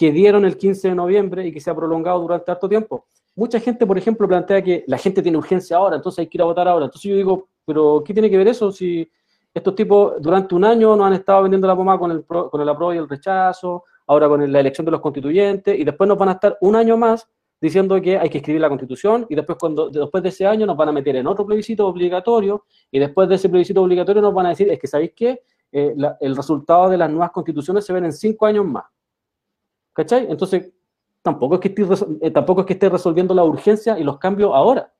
que 0.00 0.10
dieron 0.12 0.46
el 0.46 0.56
15 0.56 0.88
de 0.88 0.94
noviembre 0.94 1.46
y 1.46 1.52
que 1.52 1.60
se 1.60 1.68
ha 1.70 1.74
prolongado 1.74 2.18
durante 2.20 2.50
harto 2.50 2.66
tiempo. 2.70 3.04
Mucha 3.36 3.60
gente, 3.60 3.86
por 3.86 3.98
ejemplo, 3.98 4.26
plantea 4.26 4.62
que 4.62 4.82
la 4.86 4.96
gente 4.96 5.20
tiene 5.20 5.36
urgencia 5.36 5.76
ahora, 5.76 5.96
entonces 5.96 6.20
hay 6.20 6.26
que 6.26 6.38
ir 6.38 6.42
a 6.42 6.46
votar 6.46 6.66
ahora. 6.66 6.86
Entonces 6.86 7.10
yo 7.10 7.16
digo, 7.16 7.48
pero 7.66 8.02
¿qué 8.02 8.14
tiene 8.14 8.30
que 8.30 8.38
ver 8.38 8.48
eso 8.48 8.72
si 8.72 9.06
estos 9.52 9.74
tipos 9.74 10.14
durante 10.22 10.54
un 10.54 10.64
año 10.64 10.96
nos 10.96 11.06
han 11.06 11.12
estado 11.12 11.42
vendiendo 11.42 11.66
la 11.68 11.76
pomada 11.76 11.98
con 11.98 12.10
el, 12.12 12.22
pro- 12.22 12.48
con 12.48 12.62
el 12.62 12.68
apruebo 12.70 12.94
y 12.94 12.96
el 12.96 13.08
rechazo, 13.10 13.84
ahora 14.06 14.26
con 14.26 14.50
la 14.50 14.60
elección 14.60 14.86
de 14.86 14.90
los 14.90 15.00
constituyentes, 15.02 15.78
y 15.78 15.84
después 15.84 16.08
nos 16.08 16.16
van 16.16 16.30
a 16.30 16.32
estar 16.32 16.56
un 16.62 16.76
año 16.76 16.96
más 16.96 17.28
diciendo 17.60 18.00
que 18.00 18.16
hay 18.16 18.30
que 18.30 18.38
escribir 18.38 18.62
la 18.62 18.70
constitución, 18.70 19.26
y 19.28 19.34
después, 19.34 19.58
cuando, 19.60 19.90
después 19.90 20.22
de 20.22 20.30
ese 20.30 20.46
año 20.46 20.64
nos 20.64 20.78
van 20.78 20.88
a 20.88 20.92
meter 20.92 21.14
en 21.16 21.26
otro 21.26 21.44
plebiscito 21.44 21.86
obligatorio, 21.86 22.64
y 22.90 22.98
después 22.98 23.28
de 23.28 23.34
ese 23.34 23.50
plebiscito 23.50 23.82
obligatorio 23.82 24.22
nos 24.22 24.32
van 24.32 24.46
a 24.46 24.48
decir, 24.48 24.70
es 24.70 24.78
que 24.78 24.86
sabéis 24.86 25.12
que 25.14 25.42
el 25.72 26.34
resultado 26.34 26.88
de 26.88 26.96
las 26.96 27.10
nuevas 27.10 27.30
constituciones 27.32 27.84
se 27.84 27.92
ven 27.92 28.06
en 28.06 28.12
cinco 28.14 28.46
años 28.46 28.64
más. 28.64 28.84
¿Cachai? 29.92 30.26
Entonces, 30.30 30.72
tampoco 31.22 31.56
es, 31.56 31.60
que 31.60 31.68
esté, 31.68 31.84
eh, 32.20 32.30
tampoco 32.30 32.62
es 32.62 32.66
que 32.66 32.72
esté 32.74 32.88
resolviendo 32.88 33.34
la 33.34 33.44
urgencia 33.44 33.98
y 33.98 34.04
los 34.04 34.18
cambios 34.18 34.52
ahora. 34.54 34.92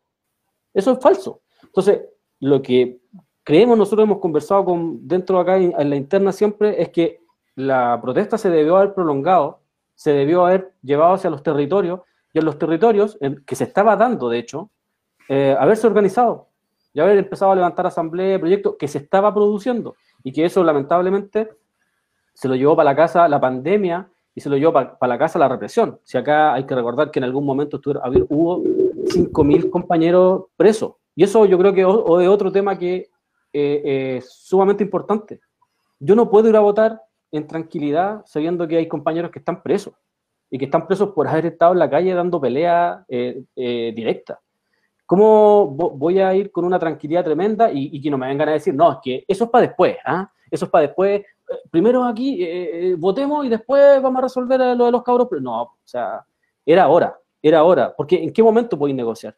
Eso 0.74 0.92
es 0.92 0.98
falso. 1.00 1.40
Entonces, 1.62 2.02
lo 2.40 2.62
que 2.62 3.00
creemos, 3.44 3.76
nosotros 3.76 4.04
hemos 4.04 4.18
conversado 4.18 4.64
con, 4.64 5.06
dentro 5.06 5.36
de 5.36 5.42
acá 5.42 5.56
en, 5.56 5.90
la 5.90 5.96
interna 5.96 6.32
siempre, 6.32 6.80
es 6.80 6.90
que 6.90 7.20
la 7.54 7.98
protesta 8.00 8.38
se 8.38 8.50
debió 8.50 8.76
haber 8.76 8.94
prolongado, 8.94 9.60
se 9.94 10.12
debió 10.12 10.46
haber 10.46 10.72
llevado 10.82 11.14
hacia 11.14 11.30
los 11.30 11.42
territorios, 11.42 12.00
y 12.32 12.38
en 12.38 12.44
los 12.44 12.58
territorios, 12.58 13.18
en- 13.20 13.44
que 13.44 13.56
se 13.56 13.64
estaba 13.64 13.96
dando, 13.96 14.28
de 14.28 14.38
hecho, 14.38 14.70
eh, 15.28 15.56
haberse 15.58 15.86
organizado 15.86 16.48
y 16.92 17.00
haber 17.00 17.18
empezado 17.18 17.52
a 17.52 17.56
levantar 17.56 17.86
asambleas, 17.86 18.40
proyectos 18.40 18.76
que 18.78 18.88
se 18.88 18.98
estaba 18.98 19.32
produciendo, 19.32 19.94
y 20.22 20.32
que 20.32 20.44
eso 20.44 20.62
lamentablemente 20.62 21.50
se 22.34 22.48
lo 22.48 22.54
llevó 22.54 22.76
para 22.76 22.90
la 22.90 22.96
casa 22.96 23.28
la 23.28 23.40
pandemia 23.40 24.08
y 24.40 24.42
se 24.42 24.48
lo 24.48 24.56
llevó 24.56 24.72
para, 24.72 24.96
la 25.06 25.18
casa 25.18 25.38
la 25.38 25.48
represión. 25.48 26.00
Si 26.02 26.16
acá 26.16 26.54
hay 26.54 26.64
que 26.64 26.74
recordar 26.74 27.10
que 27.10 27.18
en 27.18 27.24
algún 27.24 27.44
momento 27.44 27.78
hubo 28.30 28.62
5.000 28.62 29.68
compañeros 29.68 30.44
presos. 30.56 30.94
Y 31.14 31.24
eso 31.24 31.44
yo 31.44 31.58
creo 31.58 31.74
que 31.74 31.82
es 31.82 32.28
otro 32.28 32.50
tema 32.50 32.78
que 32.78 33.10
eh, 33.52 34.16
es 34.16 34.32
sumamente 34.32 34.82
importante. 34.82 35.40
Yo 35.98 36.14
no 36.14 36.30
puedo 36.30 36.48
ir 36.48 36.56
a 36.56 36.60
votar 36.60 37.02
en 37.30 37.46
tranquilidad 37.46 38.22
sabiendo 38.24 38.66
que 38.66 38.78
hay 38.78 38.88
compañeros 38.88 39.30
que 39.30 39.40
están 39.40 39.62
presos 39.62 39.92
y 40.50 40.56
que 40.56 40.64
están 40.64 40.86
presos 40.86 41.10
por 41.10 41.28
haber 41.28 41.44
estado 41.46 41.72
en 41.74 41.78
la 41.78 41.90
calle 41.90 42.14
dando 42.14 42.40
pelea 42.40 43.04
eh, 43.08 43.42
eh, 43.56 43.92
directa. 43.94 44.40
¿Cómo 45.04 45.76
vo- 45.76 45.92
voy 45.98 46.18
a 46.20 46.34
ir 46.34 46.50
con 46.50 46.64
una 46.64 46.78
tranquilidad 46.78 47.24
tremenda 47.24 47.70
y, 47.70 47.90
y 47.92 48.00
que 48.00 48.10
no 48.10 48.16
me 48.16 48.26
vengan 48.28 48.48
a 48.48 48.52
decir, 48.52 48.72
no, 48.74 48.92
es 48.92 48.98
que 49.02 49.24
eso 49.28 49.44
es 49.44 49.50
para 49.50 49.66
después, 49.66 49.96
¿ah? 50.06 50.30
Eso 50.50 50.64
es 50.64 50.70
para 50.70 50.86
después. 50.86 51.22
Primero 51.70 52.04
aquí 52.04 52.42
eh, 52.42 52.90
eh, 52.90 52.94
votemos 52.96 53.44
y 53.44 53.48
después 53.48 54.00
vamos 54.02 54.18
a 54.18 54.22
resolver 54.22 54.76
lo 54.76 54.86
de 54.86 54.92
los 54.92 55.02
cabros. 55.02 55.28
No, 55.40 55.62
o 55.62 55.76
sea, 55.84 56.24
era 56.64 56.88
hora, 56.88 57.18
era 57.42 57.64
hora. 57.64 57.94
Porque 57.96 58.22
¿en 58.22 58.32
qué 58.32 58.42
momento 58.42 58.78
podéis 58.78 58.96
negociar? 58.96 59.36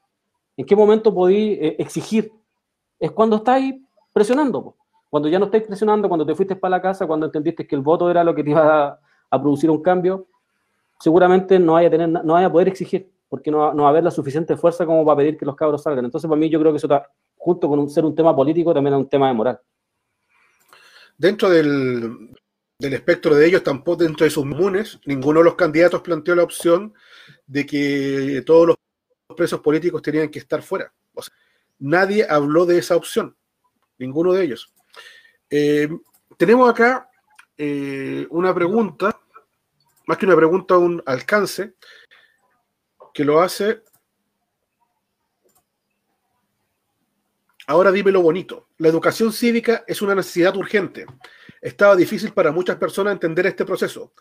¿En 0.56 0.66
qué 0.66 0.76
momento 0.76 1.14
podéis 1.14 1.58
eh, 1.60 1.76
exigir? 1.78 2.32
Es 2.98 3.10
cuando 3.12 3.36
estáis 3.36 3.74
presionando. 4.12 4.76
Cuando 5.08 5.28
ya 5.28 5.38
no 5.38 5.46
estáis 5.46 5.64
presionando, 5.64 6.08
cuando 6.08 6.24
te 6.24 6.34
fuiste 6.34 6.56
para 6.56 6.70
la 6.70 6.82
casa, 6.82 7.06
cuando 7.06 7.26
entendiste 7.26 7.66
que 7.66 7.74
el 7.74 7.82
voto 7.82 8.10
era 8.10 8.24
lo 8.24 8.34
que 8.34 8.44
te 8.44 8.50
iba 8.50 8.98
a, 9.30 9.40
producir 9.42 9.70
un 9.70 9.82
cambio, 9.82 10.26
seguramente 10.98 11.58
no 11.58 11.74
vaya 11.74 11.88
a, 11.88 11.90
tener, 11.90 12.08
no 12.08 12.32
vaya 12.32 12.46
a 12.46 12.52
poder 12.52 12.68
exigir, 12.68 13.10
porque 13.28 13.50
no, 13.50 13.74
no 13.74 13.82
va 13.82 13.88
a 13.88 13.90
haber 13.90 14.04
la 14.04 14.10
suficiente 14.10 14.56
fuerza 14.56 14.86
como 14.86 15.04
para 15.04 15.18
pedir 15.18 15.36
que 15.36 15.44
los 15.44 15.54
cabros 15.54 15.82
salgan. 15.82 16.04
Entonces, 16.06 16.28
para 16.28 16.38
mí, 16.38 16.48
yo 16.48 16.58
creo 16.60 16.72
que 16.72 16.78
eso 16.78 16.86
está, 16.86 17.10
junto 17.36 17.68
con 17.68 17.78
un, 17.78 17.90
ser 17.90 18.04
un 18.04 18.14
tema 18.14 18.34
político, 18.34 18.72
también 18.72 18.94
es 18.94 19.00
un 19.00 19.08
tema 19.08 19.28
de 19.28 19.34
moral. 19.34 19.60
Dentro 21.16 21.50
del, 21.50 22.30
del 22.78 22.94
espectro 22.94 23.34
de 23.34 23.46
ellos, 23.46 23.62
tampoco 23.62 24.04
dentro 24.04 24.24
de 24.24 24.30
sus 24.30 24.44
comunes, 24.44 24.98
ninguno 25.06 25.40
de 25.40 25.44
los 25.44 25.54
candidatos 25.54 26.02
planteó 26.02 26.34
la 26.34 26.42
opción 26.42 26.92
de 27.46 27.64
que 27.64 28.42
todos 28.44 28.66
los 28.68 28.76
presos 29.36 29.60
políticos 29.60 30.02
tenían 30.02 30.28
que 30.28 30.40
estar 30.40 30.62
fuera. 30.62 30.92
Nadie 31.78 32.26
habló 32.28 32.64
de 32.64 32.78
esa 32.78 32.94
opción, 32.94 33.36
ninguno 33.98 34.32
de 34.32 34.44
ellos. 34.44 34.72
Eh, 35.50 35.88
tenemos 36.36 36.70
acá 36.70 37.08
eh, 37.56 38.26
una 38.30 38.54
pregunta, 38.54 39.20
más 40.06 40.18
que 40.18 40.26
una 40.26 40.36
pregunta, 40.36 40.78
un 40.78 41.02
alcance, 41.06 41.74
que 43.12 43.24
lo 43.24 43.40
hace. 43.40 43.82
Ahora 47.66 47.92
dime 47.92 48.10
lo 48.10 48.22
bonito. 48.22 48.68
La 48.78 48.88
educación 48.88 49.32
cívica 49.32 49.84
es 49.86 50.02
una 50.02 50.14
necesidad 50.14 50.56
urgente. 50.56 51.06
Estaba 51.60 51.94
difícil 51.94 52.32
para 52.32 52.50
muchas 52.50 52.76
personas 52.76 53.12
entender 53.12 53.46
este 53.46 53.64
proceso. 53.64 54.12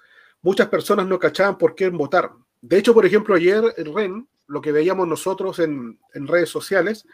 Muchas 0.41 0.67
personas 0.69 1.07
no 1.07 1.19
cachaban 1.19 1.57
por 1.57 1.75
qué 1.75 1.89
votar. 1.89 2.31
De 2.61 2.77
hecho, 2.77 2.93
por 2.93 3.05
ejemplo, 3.05 3.33
ayer 3.33 3.63
en 3.77 3.95
REN, 3.95 4.27
lo 4.47 4.61
que 4.61 4.71
veíamos 4.71 5.07
nosotros 5.07 5.57
en, 5.59 5.97
redes 6.13 6.49
sociales, 6.49 7.05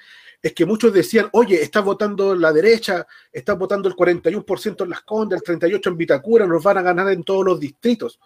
es 0.42 0.54
que 0.54 0.66
muchos 0.66 0.94
decían, 0.94 1.30
oye, 1.32 1.62
estás 1.62 1.84
votando 1.84 2.36
la 2.36 2.52
derecha, 2.52 3.08
estás 3.32 3.58
votando 3.58 3.88
el 3.88 3.96
41% 3.96 4.84
en 4.84 4.90
Las 4.90 5.02
Condes, 5.02 5.42
el 5.46 5.60
38% 5.60 5.88
en 5.88 5.98
Vitacura, 5.98 6.46
nos 6.46 6.62
van 6.62 6.78
a 6.78 6.82
ganar 6.82 7.10
en 7.10 7.24
todos 7.24 7.46
los 7.46 7.60
distritos. 7.60 8.20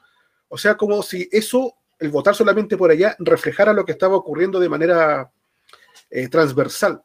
O 0.47 0.58
sea, 0.58 0.76
como 0.76 1.04
si 1.04 1.30
eso, 1.32 1.76
el 1.99 2.10
votar 2.10 2.36
solamente 2.36 2.78
por 2.78 2.89
allá, 2.89 3.16
reflejara 3.20 3.74
lo 3.74 3.86
que 3.86 3.91
estaba 3.91 4.16
ocurriendo 4.16 4.60
de 4.60 4.70
manera 4.70 5.32
eh, 6.10 6.28
transversal. 6.28 7.04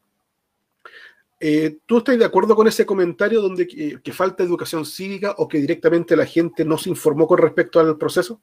Eh, 1.39 1.79
¿Tú 1.85 1.99
estás 1.99 2.19
de 2.19 2.25
acuerdo 2.25 2.57
con 2.57 2.67
ese 2.67 2.87
comentario 2.87 3.43
donde 3.43 3.67
que, 3.67 4.13
falta 4.13 4.43
educación 4.43 4.87
cívica 4.87 5.35
o 5.37 5.47
que 5.47 5.59
directamente 5.59 6.17
la 6.17 6.25
gente 6.25 6.65
no 6.65 6.79
se 6.79 6.89
informó 6.89 7.27
con 7.27 7.39
respecto 7.39 7.79
al 7.79 7.99
proceso? 7.99 8.41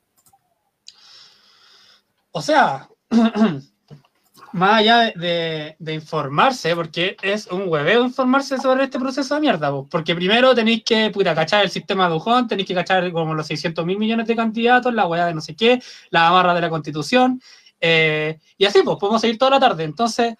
O 2.31 2.41
sea, 2.41 2.87
más 4.53 4.79
allá 4.79 5.11
de, 5.15 5.75
de, 5.79 5.93
informarse, 5.93 6.75
porque 6.75 7.17
es 7.23 7.47
un 7.47 7.67
hueveo 7.67 8.05
informarse 8.05 8.57
sobre 8.59 8.83
este 8.83 8.99
proceso 8.99 9.33
de 9.35 9.41
mierda, 9.41 9.71
vos. 9.71 9.87
porque 9.89 10.13
primero 10.13 10.53
tenéis 10.53 10.83
que, 10.83 11.09
puta, 11.09 11.33
cachar 11.33 11.63
el 11.63 11.71
sistema 11.71 12.07
de 12.07 12.15
Ujón, 12.15 12.47
tenéis 12.47 12.67
que 12.67 12.75
cachar 12.75 13.11
como 13.11 13.33
los 13.33 13.47
600 13.47 13.85
mil 13.85 13.97
millones 13.97 14.27
de 14.27 14.35
candidatos, 14.35 14.93
la 14.93 15.07
hueá 15.07 15.25
de 15.25 15.33
no 15.33 15.41
sé 15.41 15.55
qué, 15.55 15.81
la 16.11 16.27
amarra 16.27 16.53
de 16.53 16.61
la 16.61 16.69
constitución, 16.69 17.41
eh, 17.85 18.39
y 18.57 18.65
así, 18.65 18.81
pues, 18.83 18.97
podemos 18.97 19.19
seguir 19.19 19.37
toda 19.37 19.51
la 19.51 19.59
tarde. 19.59 19.83
Entonces, 19.83 20.35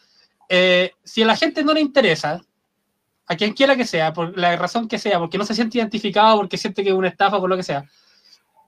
eh, 0.56 0.92
si 1.04 1.24
a 1.24 1.26
la 1.26 1.36
gente 1.36 1.64
no 1.64 1.74
le 1.74 1.82
interesa, 1.82 2.40
a 3.26 3.36
quien 3.36 3.54
quiera 3.54 3.76
que 3.76 3.88
sea, 3.88 4.14
por 4.14 4.38
la 4.38 4.56
razón 4.56 4.88
que 4.88 5.00
sea, 5.00 5.18
porque 5.18 5.40
no 5.40 5.46
se 5.46 5.56
siente 5.56 5.80
identificado, 5.80 6.38
porque 6.38 6.60
siente 6.60 6.84
que 6.84 6.90
es 6.90 6.96
una 6.96 7.08
estafa, 7.08 7.40
por 7.40 7.50
lo 7.50 7.58
que 7.58 7.64
sea, 7.64 7.84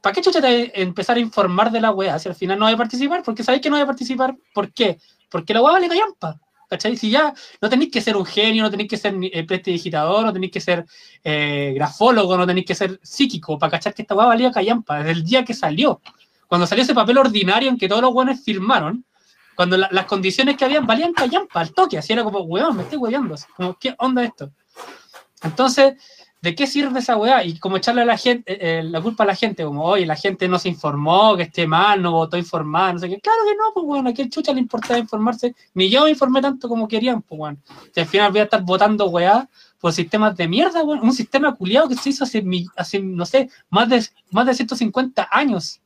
¿para 0.01 0.11
qué 0.11 0.21
chucha 0.23 0.41
te 0.41 0.81
empezar 0.81 1.17
a 1.17 1.19
informar 1.19 1.71
de 1.71 1.79
la 1.79 1.91
weá 1.91 2.17
si 2.17 2.27
al 2.27 2.33
final 2.33 2.57
no 2.57 2.65
hay 2.65 2.73
a 2.73 2.77
participar? 2.77 3.21
Porque 3.21 3.43
sabéis 3.43 3.61
que 3.61 3.69
no 3.69 3.75
hay 3.75 3.83
a 3.83 3.85
participar, 3.85 4.35
¿por 4.51 4.73
qué? 4.73 4.97
Porque 5.29 5.53
la 5.53 5.61
weá 5.61 5.73
vale 5.73 5.87
callampa. 5.87 6.39
¿Cachai? 6.67 6.97
Si 6.97 7.11
ya 7.11 7.31
no 7.61 7.69
tenéis 7.69 7.91
que 7.91 8.01
ser 8.01 8.17
un 8.17 8.25
genio, 8.25 8.63
no 8.63 8.71
tenéis 8.71 8.89
que 8.89 8.97
ser 8.97 9.13
eh, 9.21 9.43
prestidigitador, 9.43 10.25
no 10.25 10.33
tenéis 10.33 10.51
que 10.51 10.61
ser 10.61 10.83
eh, 11.23 11.73
grafólogo, 11.75 12.35
no 12.35 12.47
tenéis 12.47 12.65
que 12.65 12.73
ser 12.73 12.99
psíquico 13.03 13.59
para 13.59 13.69
cachar 13.69 13.93
que 13.93 14.01
esta 14.01 14.15
weá 14.15 14.25
valía 14.25 14.51
callampa 14.51 14.97
desde 14.97 15.11
el 15.11 15.23
día 15.23 15.45
que 15.45 15.53
salió. 15.53 16.01
Cuando 16.47 16.65
salió 16.65 16.83
ese 16.83 16.95
papel 16.95 17.19
ordinario 17.19 17.69
en 17.69 17.77
que 17.77 17.87
todos 17.87 18.01
los 18.01 18.11
weones 18.11 18.43
firmaron, 18.43 19.05
cuando 19.55 19.77
la, 19.77 19.89
las 19.91 20.05
condiciones 20.05 20.57
que 20.57 20.65
habían 20.65 20.85
valían 20.85 21.13
callampa 21.13 21.61
al 21.61 21.73
toque, 21.73 21.97
así 21.97 22.13
era 22.13 22.23
como, 22.23 22.39
weón, 22.41 22.75
me 22.75 22.83
estoy 22.83 22.97
weando. 22.97 23.35
Como, 23.55 23.77
¿qué 23.79 23.95
onda 23.97 24.23
esto? 24.23 24.51
Entonces, 25.43 25.95
¿de 26.41 26.53
qué 26.53 26.67
sirve 26.67 26.99
esa 26.99 27.17
weá? 27.17 27.43
Y 27.43 27.57
como 27.57 27.77
echarle 27.77 28.03
a 28.03 28.05
la 28.05 28.17
gente, 28.17 28.43
eh, 28.47 28.83
la 28.83 29.01
culpa 29.01 29.23
a 29.23 29.27
la 29.27 29.35
gente, 29.35 29.63
como, 29.63 29.83
oye, 29.83 30.05
la 30.05 30.15
gente 30.15 30.47
no 30.47 30.59
se 30.59 30.69
informó, 30.69 31.35
que 31.35 31.43
esté 31.43 31.65
mal, 31.65 32.01
no 32.01 32.11
votó 32.11 32.37
informada, 32.37 32.93
no 32.93 32.99
sé 32.99 33.09
qué. 33.09 33.19
Claro 33.19 33.39
que 33.47 33.55
no, 33.55 33.73
pues 33.73 33.85
bueno, 33.85 34.09
a 34.09 34.13
qué 34.13 34.29
chucha 34.29 34.53
le 34.53 34.59
importaba 34.59 34.99
informarse. 34.99 35.55
Ni 35.73 35.89
yo 35.89 36.03
me 36.03 36.11
informé 36.11 36.41
tanto 36.41 36.69
como 36.69 36.87
querían, 36.87 37.21
pues 37.23 37.39
bueno. 37.39 37.57
Al 37.95 38.05
final 38.05 38.31
voy 38.31 38.41
a 38.41 38.43
estar 38.43 38.61
votando 38.63 39.07
weá 39.07 39.49
por 39.79 39.91
sistemas 39.91 40.35
de 40.37 40.47
mierda, 40.47 40.83
weón. 40.83 41.01
Un 41.01 41.13
sistema 41.13 41.55
culiado 41.55 41.89
que 41.89 41.95
se 41.95 42.09
hizo 42.09 42.23
hace, 42.23 42.43
hace, 42.75 42.99
no 42.99 43.25
sé, 43.25 43.49
más 43.69 43.89
de, 43.89 44.05
más 44.31 44.45
de 44.45 44.53
150 44.53 45.27
años. 45.31 45.81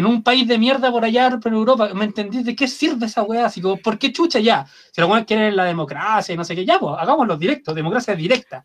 En 0.00 0.06
un 0.06 0.22
país 0.22 0.48
de 0.48 0.56
mierda 0.56 0.90
por 0.90 1.04
allá, 1.04 1.38
por 1.38 1.52
Europa, 1.52 1.92
¿me 1.92 2.06
entendís? 2.06 2.42
¿De 2.42 2.56
qué 2.56 2.66
sirve 2.66 3.04
esa 3.04 3.22
weá? 3.22 3.44
Así 3.44 3.60
como, 3.60 3.76
¿por 3.76 3.98
qué 3.98 4.10
chucha 4.10 4.38
ya? 4.38 4.66
Si 4.90 4.98
los 4.98 5.10
weones 5.10 5.26
quieren 5.26 5.54
la 5.54 5.66
democracia 5.66 6.32
y 6.32 6.38
no 6.38 6.44
sé 6.44 6.54
qué, 6.54 6.64
ya, 6.64 6.78
pues, 6.78 6.94
hagámoslo 6.98 7.36
directo, 7.36 7.74
democracia 7.74 8.14
directa 8.14 8.64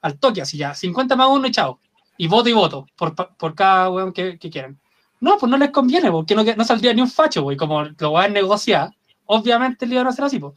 al 0.00 0.18
toque, 0.18 0.40
así 0.40 0.56
ya, 0.56 0.72
50 0.72 1.14
más 1.14 1.28
uno 1.28 1.46
y 1.46 1.50
chao. 1.50 1.78
Y 2.16 2.26
voto 2.26 2.48
y 2.48 2.54
voto 2.54 2.86
por, 2.96 3.14
por 3.14 3.54
cada 3.54 3.90
weón 3.90 4.14
que, 4.14 4.38
que, 4.38 4.48
quieran. 4.48 4.80
No, 5.20 5.36
pues 5.36 5.50
no 5.50 5.58
les 5.58 5.70
conviene, 5.72 6.10
porque 6.10 6.34
no, 6.34 6.42
no 6.42 6.64
saldría 6.64 6.94
ni 6.94 7.02
un 7.02 7.10
facho, 7.10 7.42
güey. 7.42 7.58
Como 7.58 7.84
lo 7.84 8.12
van 8.12 8.30
a 8.30 8.34
negociar, 8.34 8.88
obviamente 9.26 9.84
le 9.84 9.96
iban 9.96 10.06
a 10.06 10.10
hacer 10.10 10.24
así, 10.24 10.38
pues. 10.38 10.54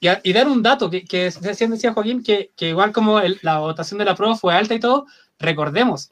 Y, 0.00 0.32
dar 0.32 0.48
un 0.48 0.64
dato 0.64 0.90
que, 0.90 1.04
que 1.04 1.30
decía 1.30 1.92
Joaquín, 1.92 2.24
que, 2.24 2.50
igual 2.58 2.90
como 2.90 3.20
la 3.42 3.60
votación 3.60 3.98
de 3.98 4.04
la 4.04 4.16
prueba 4.16 4.34
fue 4.34 4.52
alta 4.52 4.74
y 4.74 4.80
todo, 4.80 5.06
recordemos, 5.38 6.10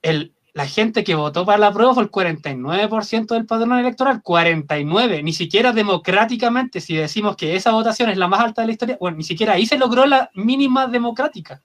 el, 0.00 0.32
la 0.56 0.66
gente 0.66 1.04
que 1.04 1.14
votó 1.14 1.44
para 1.44 1.58
la 1.58 1.70
prueba 1.70 1.92
fue 1.92 2.04
el 2.04 2.10
49% 2.10 3.26
del 3.26 3.44
padrón 3.44 3.78
electoral, 3.78 4.22
49, 4.22 5.22
ni 5.22 5.34
siquiera 5.34 5.70
democráticamente, 5.70 6.80
si 6.80 6.96
decimos 6.96 7.36
que 7.36 7.56
esa 7.56 7.72
votación 7.72 8.08
es 8.08 8.16
la 8.16 8.26
más 8.26 8.40
alta 8.40 8.62
de 8.62 8.68
la 8.68 8.72
historia, 8.72 8.96
bueno, 8.98 9.18
ni 9.18 9.22
siquiera 9.22 9.52
ahí 9.52 9.66
se 9.66 9.76
logró 9.76 10.06
la 10.06 10.30
mínima 10.32 10.86
democrática, 10.86 11.62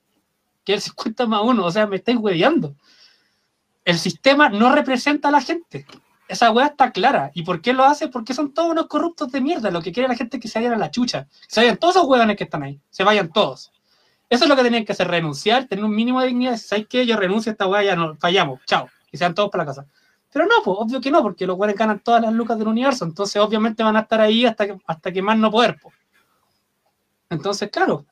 que 0.66 0.74
es 0.74 0.88
el 0.88 0.92
50 0.92 1.26
más 1.26 1.42
1, 1.42 1.66
o 1.66 1.72
sea, 1.72 1.88
me 1.88 1.96
estáis 1.96 2.18
hueveando. 2.18 2.76
El 3.86 3.98
sistema 3.98 4.50
no 4.50 4.76
representa 4.76 5.30
a 5.30 5.32
la 5.32 5.40
gente. 5.40 5.86
Esa 6.28 6.52
hueá 6.52 6.68
está 6.68 6.92
clara. 6.92 7.32
¿Y 7.34 7.44
por 7.44 7.62
qué 7.62 7.72
lo 7.72 7.86
hace? 7.86 8.10
Porque 8.10 8.34
son 8.34 8.54
todos 8.54 8.72
unos 8.72 8.88
corruptos 8.88 9.32
de 9.32 9.40
mierda. 9.40 9.72
Lo 9.72 9.82
que 9.82 9.94
quiere 9.94 10.10
la 10.10 10.16
gente 10.16 10.36
es 10.36 10.42
que 10.42 10.50
se 10.50 10.60
vayan 10.60 10.74
a 10.74 10.78
la 10.78 10.92
chucha. 10.92 11.30
Se 11.48 11.62
vayan 11.62 11.78
todos 11.78 11.96
esos 11.96 12.10
huevones 12.10 12.36
que 12.36 12.44
están 12.44 12.64
ahí. 12.64 12.78
Se 12.90 13.06
vayan 13.06 13.32
todos. 13.32 13.72
Eso 14.32 14.46
es 14.46 14.50
lo 14.50 14.56
que 14.56 14.64
tenían 14.64 14.86
que 14.86 14.94
hacer, 14.94 15.10
renunciar, 15.10 15.68
tener 15.68 15.84
un 15.84 15.94
mínimo 15.94 16.22
de 16.22 16.28
dignidad. 16.28 16.56
¿Sabes 16.56 16.88
qué? 16.88 17.06
Yo 17.06 17.18
renuncio 17.18 17.50
a 17.50 17.52
esta 17.52 17.68
weá, 17.68 17.84
ya 17.84 17.98
no, 17.98 18.16
fallamos, 18.16 18.62
chao. 18.66 18.88
Y 19.12 19.18
sean 19.18 19.36
todos 19.36 19.50
para 19.52 19.66
la 19.66 19.72
casa. 19.72 19.86
Pero 20.32 20.46
no, 20.46 20.56
pues, 20.64 20.78
obvio 20.80 21.02
que 21.02 21.12
no, 21.12 21.22
porque 21.22 21.46
los 21.46 21.58
weones 21.58 21.76
ganan 21.76 22.00
todas 22.00 22.22
las 22.22 22.32
lucas 22.32 22.58
del 22.58 22.70
universo. 22.70 23.04
Entonces, 23.04 23.42
obviamente 23.42 23.84
van 23.84 23.98
a 23.98 24.00
estar 24.00 24.22
ahí 24.22 24.46
hasta 24.46 24.68
que, 24.68 24.78
hasta 24.88 25.12
que 25.12 25.22
más 25.22 25.38
no 25.38 25.52
poder, 25.52 25.78
pues. 25.82 25.94
Entonces, 27.30 27.70
claro. 27.70 28.06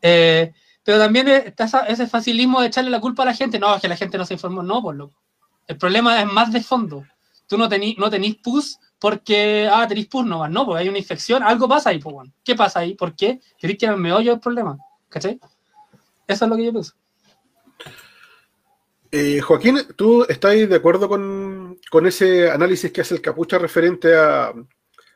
Eh, 0.00 0.54
pero 0.82 0.98
también 0.98 1.28
está 1.28 1.66
ese 1.86 2.06
facilismo 2.06 2.62
de 2.62 2.68
echarle 2.68 2.88
la 2.88 3.00
culpa 3.00 3.22
a 3.22 3.26
la 3.26 3.34
gente. 3.34 3.58
No, 3.58 3.74
es 3.74 3.82
que 3.82 3.88
la 3.88 3.96
gente 3.96 4.16
no 4.16 4.24
se 4.24 4.32
informó. 4.32 4.62
No, 4.62 4.80
pues, 4.80 4.96
loco. 4.96 5.20
El 5.66 5.76
problema 5.76 6.18
es 6.18 6.32
más 6.32 6.50
de 6.50 6.62
fondo. 6.62 7.04
Tú 7.46 7.58
no, 7.58 7.68
tení, 7.68 7.94
no 7.98 8.08
tenís 8.08 8.36
pus 8.36 8.78
porque, 8.98 9.68
ah, 9.70 9.86
tenéis 9.86 10.06
pus 10.06 10.24
nomás. 10.24 10.50
No, 10.50 10.64
pues 10.64 10.80
hay 10.80 10.88
una 10.88 10.96
infección. 10.96 11.42
Algo 11.42 11.68
pasa 11.68 11.90
ahí, 11.90 11.98
pues. 11.98 12.30
¿Qué 12.42 12.54
pasa 12.54 12.80
ahí? 12.80 12.94
¿Por 12.94 13.14
qué? 13.14 13.38
Tenéis 13.60 13.78
que 13.78 13.84
ir 13.84 13.90
al 13.90 13.98
meollo 13.98 14.40
problema. 14.40 14.78
¿Cachai? 15.12 15.38
Eso 16.26 16.44
es 16.44 16.50
lo 16.50 16.56
que 16.56 16.64
yo 16.64 16.72
pienso. 16.72 16.94
Eh, 19.10 19.40
Joaquín, 19.42 19.78
¿tú 19.94 20.24
estás 20.26 20.54
de 20.54 20.74
acuerdo 20.74 21.06
con, 21.06 21.78
con, 21.90 22.06
ese 22.06 22.50
análisis 22.50 22.90
que 22.90 23.02
hace 23.02 23.14
el 23.14 23.20
Capucha 23.20 23.58
referente 23.58 24.16
a, 24.16 24.46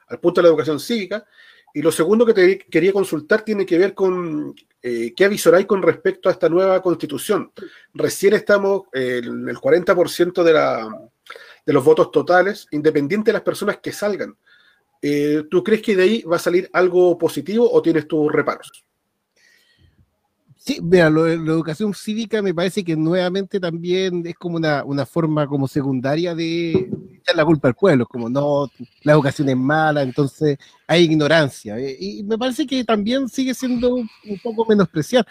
al 0.08 0.20
punto 0.20 0.40
de 0.40 0.42
la 0.42 0.48
educación 0.50 0.78
cívica? 0.78 1.24
Y 1.72 1.80
lo 1.80 1.90
segundo 1.90 2.26
que 2.26 2.34
te 2.34 2.58
quería 2.58 2.92
consultar 2.92 3.42
tiene 3.42 3.64
que 3.64 3.78
ver 3.78 3.94
con 3.94 4.54
eh, 4.82 5.14
qué 5.16 5.24
avisoráis 5.24 5.66
con 5.66 5.82
respecto 5.82 6.28
a 6.28 6.32
esta 6.32 6.48
nueva 6.48 6.80
constitución. 6.82 7.52
Recién 7.94 8.34
estamos 8.34 8.82
eh, 8.92 9.20
en 9.24 9.48
el 9.48 9.56
40% 9.56 10.42
de, 10.42 10.52
la, 10.52 11.10
de 11.64 11.72
los 11.72 11.84
votos 11.84 12.10
totales, 12.10 12.66
independiente 12.70 13.30
de 13.30 13.34
las 13.34 13.42
personas 13.42 13.78
que 13.78 13.92
salgan. 13.92 14.36
Eh, 15.02 15.44
¿Tú 15.50 15.64
crees 15.64 15.82
que 15.82 15.96
de 15.96 16.02
ahí 16.02 16.22
va 16.22 16.36
a 16.36 16.38
salir 16.38 16.68
algo 16.72 17.16
positivo 17.18 17.70
o 17.70 17.82
tienes 17.82 18.06
tus 18.06 18.30
reparos? 18.30 18.85
Sí, 20.66 20.80
mira, 20.82 21.08
lo, 21.08 21.28
la 21.28 21.52
educación 21.52 21.94
cívica 21.94 22.42
me 22.42 22.52
parece 22.52 22.82
que 22.82 22.96
nuevamente 22.96 23.60
también 23.60 24.26
es 24.26 24.34
como 24.34 24.56
una, 24.56 24.82
una 24.82 25.06
forma 25.06 25.46
como 25.46 25.68
secundaria 25.68 26.34
de 26.34 26.90
echar 27.20 27.36
la 27.36 27.44
culpa 27.44 27.68
al 27.68 27.76
pueblo, 27.76 28.04
como 28.04 28.28
no, 28.28 28.68
la 29.02 29.12
educación 29.12 29.48
es 29.48 29.56
mala, 29.56 30.02
entonces 30.02 30.58
hay 30.88 31.04
ignorancia. 31.04 31.78
Eh, 31.78 31.96
y 32.00 32.24
me 32.24 32.36
parece 32.36 32.66
que 32.66 32.82
también 32.82 33.28
sigue 33.28 33.54
siendo 33.54 33.94
un 33.94 34.08
poco 34.42 34.66
menospreciar. 34.66 35.24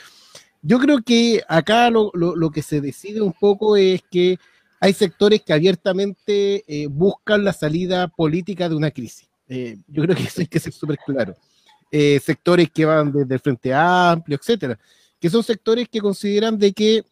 Yo 0.62 0.80
creo 0.80 1.02
que 1.02 1.44
acá 1.50 1.90
lo, 1.90 2.12
lo, 2.14 2.34
lo 2.38 2.50
que 2.50 2.62
se 2.62 2.80
decide 2.80 3.20
un 3.20 3.34
poco 3.34 3.76
es 3.76 4.02
que 4.10 4.38
hay 4.80 4.94
sectores 4.94 5.42
que 5.42 5.52
abiertamente 5.52 6.64
eh, 6.66 6.88
buscan 6.88 7.44
la 7.44 7.52
salida 7.52 8.08
política 8.08 8.70
de 8.70 8.76
una 8.76 8.90
crisis. 8.90 9.28
Eh, 9.50 9.80
yo 9.90 10.04
creo 10.04 10.16
que 10.16 10.24
eso 10.24 10.40
hay 10.40 10.48
que 10.48 10.62
ser 10.62 10.72
súper 10.72 10.98
claro. 11.06 11.36
Sectores 12.22 12.70
que 12.72 12.84
van 12.84 13.10
desde 13.10 13.36
el 13.36 13.40
Frente 13.40 13.74
Amplio, 13.74 14.38
etcétera 14.38 14.78
que 15.26 15.32
son 15.32 15.42
sectores 15.42 15.90
que 15.90 16.02
consideran 16.02 16.56
de 16.56 16.72
que 16.72 17.04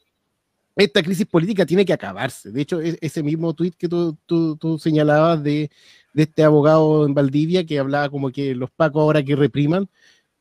esta 0.75 1.01
crisis 1.01 1.25
política 1.25 1.65
tiene 1.65 1.83
que 1.83 1.93
acabarse. 1.93 2.51
De 2.51 2.61
hecho, 2.61 2.79
e-, 2.79 2.95
ese 3.01 3.23
mismo 3.23 3.55
tuit 3.55 3.73
que 3.75 3.89
tú, 3.89 4.15
tú, 4.27 4.77
señalabas 4.77 5.41
de, 5.41 5.71
de, 6.13 6.21
este 6.21 6.43
abogado 6.43 7.07
en 7.07 7.15
Valdivia 7.15 7.65
que 7.65 7.79
hablaba 7.79 8.09
como 8.09 8.31
que 8.31 8.53
los 8.53 8.69
pacos 8.69 9.01
ahora 9.01 9.23
que 9.23 9.35
repriman, 9.35 9.89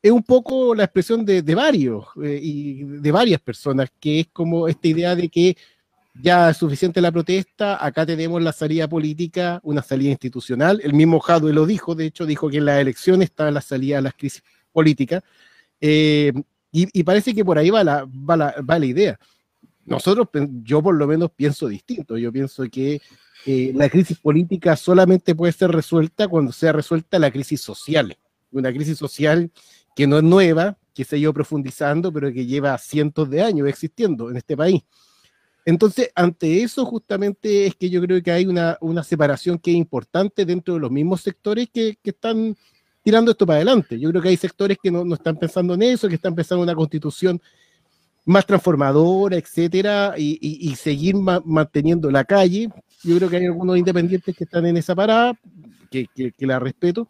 es 0.02 0.12
un 0.12 0.22
poco 0.22 0.74
la 0.74 0.84
expresión 0.84 1.24
de, 1.24 1.40
de 1.40 1.54
varios 1.54 2.04
eh, 2.22 2.38
y 2.42 2.82
de 2.84 3.10
varias 3.10 3.40
personas, 3.40 3.88
que 3.98 4.20
es 4.20 4.26
como 4.34 4.68
esta 4.68 4.88
idea 4.88 5.16
de 5.16 5.30
que 5.30 5.56
ya 6.22 6.50
es 6.50 6.58
suficiente 6.58 7.00
la 7.00 7.10
protesta, 7.10 7.82
acá 7.82 8.04
tenemos 8.04 8.42
la 8.42 8.52
salida 8.52 8.86
política, 8.86 9.60
una 9.62 9.80
salida 9.80 10.10
institucional. 10.10 10.78
El 10.84 10.92
mismo 10.92 11.20
Jadwe 11.20 11.54
lo 11.54 11.64
dijo, 11.64 11.94
de 11.94 12.04
hecho, 12.04 12.26
dijo 12.26 12.50
que 12.50 12.58
en 12.58 12.66
las 12.66 12.82
elecciones 12.82 13.30
está 13.30 13.50
la 13.50 13.62
salida 13.62 13.96
a 13.96 14.02
las 14.02 14.12
crisis 14.12 14.42
políticas. 14.72 15.22
Eh, 15.80 16.34
y, 16.72 17.02
parece 17.02 17.34
que 17.34 17.44
por 17.44 17.58
ahí 17.58 17.70
va 17.70 17.84
la, 17.84 18.86
idea 18.86 19.18
nosotros, 19.84 20.28
yo 20.62 20.82
por 20.82 20.94
lo 20.94 21.06
menos 21.06 21.30
pienso 21.34 21.68
distinto. 21.68 22.16
Yo 22.16 22.32
pienso 22.32 22.64
que 22.70 23.00
eh, 23.46 23.72
la 23.74 23.88
crisis 23.90 24.18
política 24.18 24.76
solamente 24.76 25.34
puede 25.34 25.52
ser 25.52 25.70
resuelta 25.70 26.28
cuando 26.28 26.52
sea 26.52 26.72
resuelta 26.72 27.18
la 27.18 27.30
crisis 27.30 27.60
social. 27.60 28.16
Una 28.52 28.72
crisis 28.72 28.96
social 28.96 29.50
que 29.96 30.06
no 30.06 30.18
es 30.18 30.22
nueva, 30.22 30.78
que 30.94 31.04
se 31.04 31.16
ha 31.16 31.18
ido 31.18 31.34
profundizando, 31.34 32.12
pero 32.12 32.32
que 32.32 32.46
lleva 32.46 32.78
cientos 32.78 33.28
de 33.28 33.42
años 33.42 33.68
existiendo 33.68 34.30
en 34.30 34.36
este 34.36 34.56
país. 34.56 34.82
Entonces, 35.64 36.10
ante 36.14 36.62
eso 36.62 36.84
justamente 36.84 37.66
es 37.66 37.76
que 37.76 37.88
yo 37.88 38.00
creo 38.02 38.22
que 38.22 38.32
hay 38.32 38.46
una, 38.46 38.78
separación 39.04 39.58
que 39.58 39.70
es 39.70 39.76
importante 39.76 40.44
dentro 40.44 40.74
de 40.74 40.80
los 40.80 40.90
mismos 40.90 41.20
sectores 41.20 41.68
que, 41.72 41.98
están 42.02 42.56
tirando 43.02 43.30
esto 43.30 43.46
para 43.46 43.56
adelante. 43.56 43.98
Yo 43.98 44.10
creo 44.10 44.22
que 44.22 44.28
hay 44.28 44.36
sectores 44.36 44.78
que 44.82 44.90
no, 44.90 45.04
no 45.04 45.14
están 45.14 45.36
pensando 45.36 45.74
en 45.74 45.82
eso, 45.82 46.08
que 46.08 46.14
están 46.14 46.34
pensando 46.34 46.62
en 46.62 46.70
una 46.70 46.76
constitución 46.76 47.40
más 48.24 48.46
transformadora, 48.46 49.36
etcétera, 49.36 50.14
y, 50.16 50.74
seguir 50.76 51.16
manteniendo 51.16 52.10
la 52.10 52.24
calle. 52.24 52.68
Yo 53.02 53.16
creo 53.16 53.28
que 53.28 53.36
hay 53.36 53.46
algunos 53.46 53.76
independientes 53.76 54.36
que 54.36 54.44
están 54.44 54.66
en 54.66 54.76
esa 54.76 54.94
parada, 54.94 55.34
que, 55.90 56.08
la 56.38 56.58
respeto, 56.58 57.08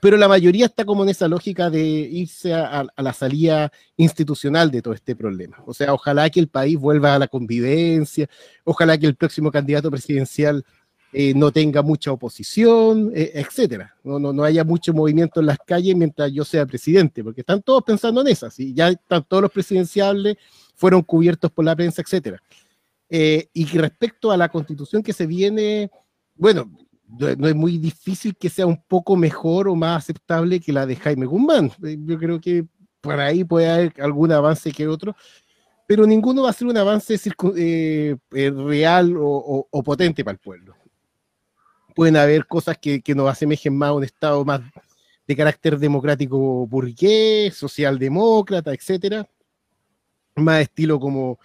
pero 0.00 0.16
la 0.16 0.28
mayoría 0.28 0.66
está 0.66 0.84
como 0.84 1.02
en 1.04 1.10
esa 1.10 1.28
lógica 1.28 1.70
de 1.70 1.80
irse 1.80 2.52
a, 2.52 2.86
la 2.96 3.12
salida 3.12 3.72
institucional 3.96 4.70
de 4.70 4.82
todo 4.82 4.94
este 4.94 5.14
problema. 5.14 5.62
O 5.66 5.74
sea, 5.74 5.94
ojalá 5.94 6.28
que 6.30 6.40
el 6.40 6.48
país 6.48 6.76
vuelva 6.78 7.14
a 7.14 7.18
la 7.18 7.28
convivencia, 7.28 8.28
ojalá 8.64 8.98
que 8.98 9.06
el 9.06 9.14
próximo 9.14 9.50
candidato 9.50 9.90
presidencial 9.90 10.64
eh, 11.10 11.32
no 11.34 11.50
tenga 11.50 11.80
mucha 11.82 12.12
oposición, 12.12 13.12
eh, 13.14 13.32
etcétera. 13.34 13.94
No, 14.04 14.18
no, 14.18 14.32
no 14.32 14.44
haya 14.44 14.62
mucho 14.62 14.92
movimiento 14.92 15.40
en 15.40 15.46
las 15.46 15.58
calles 15.66 15.96
mientras 15.96 16.30
yo 16.32 16.44
sea 16.44 16.66
presidente, 16.66 17.24
porque 17.24 17.40
están 17.40 17.62
todos 17.62 17.82
pensando 17.82 18.20
en 18.20 18.28
esas, 18.28 18.58
y 18.60 18.74
ya 18.74 18.88
están 18.90 19.24
todos 19.24 19.44
los 19.44 19.52
presidenciables, 19.52 20.36
fueron 20.74 21.02
cubiertos 21.02 21.50
por 21.50 21.64
la 21.64 21.74
prensa, 21.74 22.02
etcétera. 22.02 22.42
Eh, 23.08 23.48
y 23.54 23.64
respecto 23.64 24.30
a 24.30 24.36
la 24.36 24.50
constitución 24.50 25.02
que 25.02 25.14
se 25.14 25.26
viene, 25.26 25.90
bueno, 26.34 26.70
no 27.08 27.48
es 27.48 27.54
muy 27.54 27.78
difícil 27.78 28.36
que 28.36 28.50
sea 28.50 28.66
un 28.66 28.82
poco 28.86 29.16
mejor 29.16 29.66
o 29.68 29.74
más 29.74 30.04
aceptable 30.04 30.60
que 30.60 30.74
la 30.74 30.84
de 30.84 30.96
Jaime 30.96 31.24
Guzmán. 31.24 31.72
Yo 31.80 32.18
creo 32.18 32.38
que 32.38 32.66
por 33.00 33.18
ahí 33.18 33.44
puede 33.44 33.70
haber 33.70 33.94
algún 34.02 34.30
avance 34.30 34.70
que 34.72 34.86
otro, 34.86 35.16
pero 35.86 36.06
ninguno 36.06 36.42
va 36.42 36.50
a 36.50 36.52
ser 36.52 36.68
un 36.68 36.76
avance 36.76 37.18
real 38.30 39.14
o, 39.18 39.82
potente 39.82 40.22
para 40.22 40.34
el 40.34 40.38
pueblo 40.38 40.77
pueden 41.98 42.16
haber 42.16 42.46
cosas 42.46 42.78
que, 42.78 43.02
nos 43.16 43.28
asemejen 43.28 43.76
más 43.76 43.88
a 43.88 43.92
un 43.94 44.04
Estado 44.04 44.44
más 44.44 44.60
de 45.26 45.34
carácter 45.34 45.76
democrático 45.76 46.64
burgués, 46.64 47.56
socialdemócrata, 47.56 48.72
etcétera, 48.72 49.28
más 50.36 50.60
estilo 50.62 51.00
como 51.00 51.40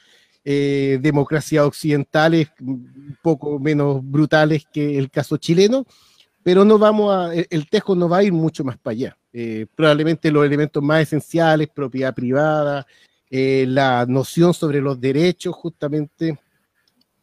eh, 0.45 0.99
democracia 1.01 1.65
occidentales, 1.65 2.49
un 2.61 3.17
poco 3.23 3.57
menos 3.57 3.99
brutales 4.03 4.63
que 4.71 4.99
el 4.99 5.09
caso 5.09 5.37
chileno, 5.37 5.87
pero 6.43 6.63
no 6.63 6.77
vamos 6.77 7.11
a, 7.11 7.33
el, 7.33 7.67
Tejo 7.67 7.95
no 7.95 8.07
va 8.07 8.17
a 8.17 8.23
ir 8.23 8.31
mucho 8.31 8.63
más 8.63 8.77
para 8.77 8.91
allá. 8.93 9.17
Eh, 9.33 9.65
probablemente 9.73 10.31
los 10.31 10.45
elementos 10.45 10.83
más 10.83 11.01
esenciales, 11.01 11.67
propiedad 11.69 12.13
privada, 12.13 12.85
eh, 13.27 13.65
la 13.67 14.05
noción 14.07 14.53
sobre 14.53 14.81
los 14.81 15.01
derechos 15.01 15.55
justamente, 15.55 16.37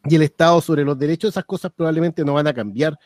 y 0.05 0.17
el 0.17 0.23
Estado 0.23 0.61
sobre 0.61 0.83
los 0.83 0.99
derechos, 0.99 1.31
esas 1.31 1.45
cosas 1.45 1.71
probablemente 1.71 2.25
no 2.25 2.35
van 2.35 2.49
a 2.49 2.53
cambiar 2.53 2.99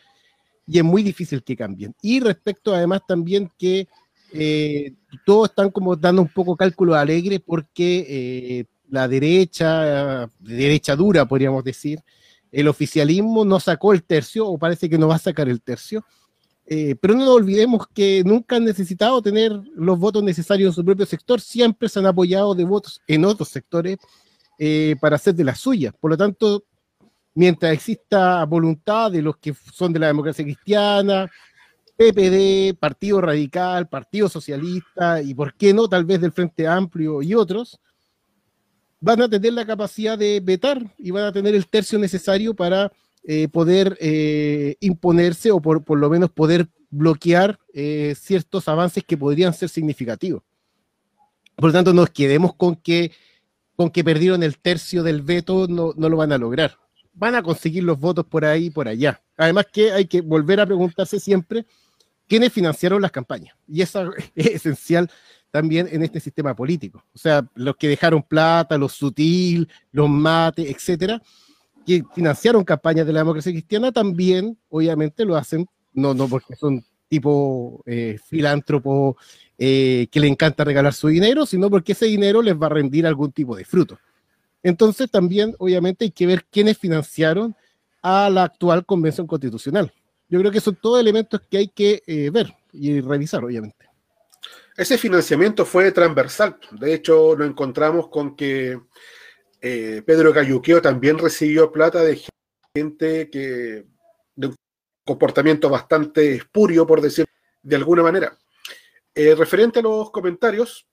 y 0.66 0.78
es 0.78 0.84
muy 0.84 1.02
difícil 1.02 1.42
que 1.42 1.56
cambien. 1.56 1.94
Y 2.02 2.20
respecto 2.20 2.74
además 2.74 3.02
también 3.06 3.50
que 3.58 3.88
eh, 4.32 4.94
todos 5.24 5.50
están 5.50 5.70
como 5.70 5.94
dando 5.96 6.22
un 6.22 6.28
poco 6.28 6.56
cálculo 6.56 6.94
alegre 6.94 7.40
porque 7.40 8.06
eh, 8.08 8.64
la 8.88 9.06
derecha, 9.06 10.28
derecha 10.40 10.96
dura 10.96 11.26
podríamos 11.26 11.62
decir, 11.64 12.00
el 12.50 12.68
oficialismo 12.68 13.44
no 13.44 13.60
sacó 13.60 13.92
el 13.92 14.02
tercio 14.02 14.46
o 14.46 14.58
parece 14.58 14.88
que 14.88 14.98
no 14.98 15.08
va 15.08 15.16
a 15.16 15.18
sacar 15.18 15.48
el 15.48 15.60
tercio. 15.62 16.04
Eh, 16.66 16.96
pero 16.98 17.12
no 17.14 17.26
nos 17.26 17.34
olvidemos 17.34 17.86
que 17.92 18.22
nunca 18.24 18.56
han 18.56 18.64
necesitado 18.64 19.20
tener 19.20 19.52
los 19.74 19.98
votos 19.98 20.22
necesarios 20.22 20.68
en 20.68 20.74
su 20.74 20.84
propio 20.84 21.04
sector, 21.04 21.38
siempre 21.38 21.90
se 21.90 21.98
han 21.98 22.06
apoyado 22.06 22.54
de 22.54 22.64
votos 22.64 23.02
en 23.06 23.26
otros 23.26 23.50
sectores 23.50 23.98
para 25.00 25.16
hacer 25.16 25.34
de 25.34 25.44
las 25.44 25.58
suyas. 25.58 25.92
Por 26.00 26.12
lo 26.12 26.16
tanto, 26.16 26.64
mientras 27.34 27.72
exista 27.72 28.44
voluntad 28.44 29.10
de 29.10 29.22
los 29.22 29.36
que 29.36 29.54
son 29.72 29.92
de 29.92 29.98
la 29.98 30.06
democracia 30.06 30.44
cristiana, 30.44 31.30
PPD, 31.96 32.76
Partido 32.78 33.20
Radical, 33.20 33.88
Partido 33.88 34.28
Socialista 34.28 35.20
y, 35.22 35.34
por 35.34 35.54
qué 35.54 35.72
no, 35.74 35.88
tal 35.88 36.04
vez 36.04 36.20
del 36.20 36.32
Frente 36.32 36.66
Amplio 36.66 37.22
y 37.22 37.34
otros, 37.34 37.78
van 39.00 39.22
a 39.22 39.28
tener 39.28 39.52
la 39.52 39.66
capacidad 39.66 40.16
de 40.18 40.40
vetar 40.40 40.82
y 40.98 41.10
van 41.10 41.24
a 41.24 41.32
tener 41.32 41.54
el 41.54 41.68
tercio 41.68 41.98
necesario 41.98 42.54
para 42.54 42.90
eh, 43.22 43.48
poder 43.48 43.96
eh, 44.00 44.76
imponerse 44.80 45.50
o 45.50 45.60
por, 45.60 45.82
lo 45.96 46.10
menos 46.10 46.30
poder 46.30 46.68
bloquear 46.90 47.58
eh, 47.72 48.14
ciertos 48.18 48.68
avances 48.68 49.04
que 49.04 49.16
podrían 49.16 49.54
ser 49.54 49.68
significativos. 49.68 50.42
Por 51.56 51.66
lo 51.66 51.72
tanto, 51.72 51.92
nos 51.92 52.10
quedemos 52.10 52.54
con 52.54 52.76
que, 52.76 53.12
con 53.76 53.90
que 53.90 54.02
perdieron 54.02 54.42
el 54.42 54.58
tercio 54.58 55.02
del 55.02 55.22
veto, 55.22 55.68
no, 55.68 55.92
no 55.96 56.08
lo 56.08 56.16
van 56.16 56.32
a 56.32 56.38
lograr 56.38 56.83
van 57.14 57.34
a 57.34 57.42
conseguir 57.42 57.84
los 57.84 57.98
votos 57.98 58.26
por 58.26 58.44
ahí 58.44 58.66
y 58.66 58.70
por 58.70 58.88
allá. 58.88 59.22
Además 59.36 59.66
que 59.72 59.92
hay 59.92 60.06
que 60.06 60.20
volver 60.20 60.60
a 60.60 60.66
preguntarse 60.66 61.18
siempre 61.20 61.64
quiénes 62.28 62.52
financiaron 62.52 63.00
las 63.00 63.12
campañas. 63.12 63.56
Y 63.66 63.82
eso 63.82 64.10
es 64.34 64.46
esencial 64.46 65.10
también 65.50 65.88
en 65.90 66.02
este 66.02 66.18
sistema 66.18 66.54
político. 66.54 67.04
O 67.14 67.18
sea, 67.18 67.46
los 67.54 67.76
que 67.76 67.88
dejaron 67.88 68.22
plata, 68.22 68.76
los 68.76 68.92
sutil, 68.92 69.68
los 69.92 70.08
mate, 70.10 70.68
etcétera, 70.68 71.22
que 71.86 72.02
financiaron 72.14 72.64
campañas 72.64 73.06
de 73.06 73.12
la 73.12 73.20
democracia 73.20 73.52
cristiana, 73.52 73.92
también, 73.92 74.58
obviamente, 74.68 75.24
lo 75.24 75.36
hacen, 75.36 75.66
no, 75.92 76.12
no 76.12 76.28
porque 76.28 76.56
son 76.56 76.84
tipo 77.06 77.82
eh, 77.86 78.18
filántropo 78.26 79.16
eh, 79.56 80.08
que 80.10 80.18
le 80.18 80.26
encanta 80.26 80.64
regalar 80.64 80.92
su 80.92 81.06
dinero, 81.06 81.46
sino 81.46 81.70
porque 81.70 81.92
ese 81.92 82.06
dinero 82.06 82.42
les 82.42 82.60
va 82.60 82.66
a 82.66 82.70
rendir 82.70 83.06
algún 83.06 83.30
tipo 83.30 83.54
de 83.54 83.64
fruto. 83.64 83.98
Entonces 84.64 85.10
también, 85.10 85.54
obviamente, 85.58 86.06
hay 86.06 86.10
que 86.10 86.26
ver 86.26 86.44
quiénes 86.50 86.78
financiaron 86.78 87.54
a 88.02 88.30
la 88.30 88.44
actual 88.44 88.84
convención 88.84 89.26
constitucional. 89.26 89.92
Yo 90.28 90.40
creo 90.40 90.50
que 90.50 90.60
son 90.60 90.74
todos 90.74 90.98
elementos 90.98 91.40
que 91.48 91.58
hay 91.58 91.68
que 91.68 92.02
eh, 92.06 92.30
ver 92.30 92.52
y 92.72 93.00
revisar, 93.02 93.44
obviamente. 93.44 93.88
Ese 94.74 94.96
financiamiento 94.96 95.66
fue 95.66 95.92
transversal. 95.92 96.56
De 96.72 96.94
hecho, 96.94 97.36
lo 97.36 97.44
encontramos 97.44 98.08
con 98.08 98.34
que 98.34 98.80
eh, 99.60 100.02
Pedro 100.04 100.32
Cayuqueo 100.32 100.80
también 100.80 101.18
recibió 101.18 101.70
plata 101.70 102.02
de 102.02 102.22
gente 102.74 103.30
que 103.30 103.84
de 104.34 104.46
un 104.46 104.56
comportamiento 105.04 105.68
bastante 105.68 106.36
espurio, 106.36 106.86
por 106.86 107.02
decir 107.02 107.26
de 107.62 107.76
alguna 107.76 108.02
manera. 108.02 108.36
Eh, 109.14 109.34
referente 109.34 109.80
a 109.80 109.82
los 109.82 110.10
comentarios, 110.10 110.86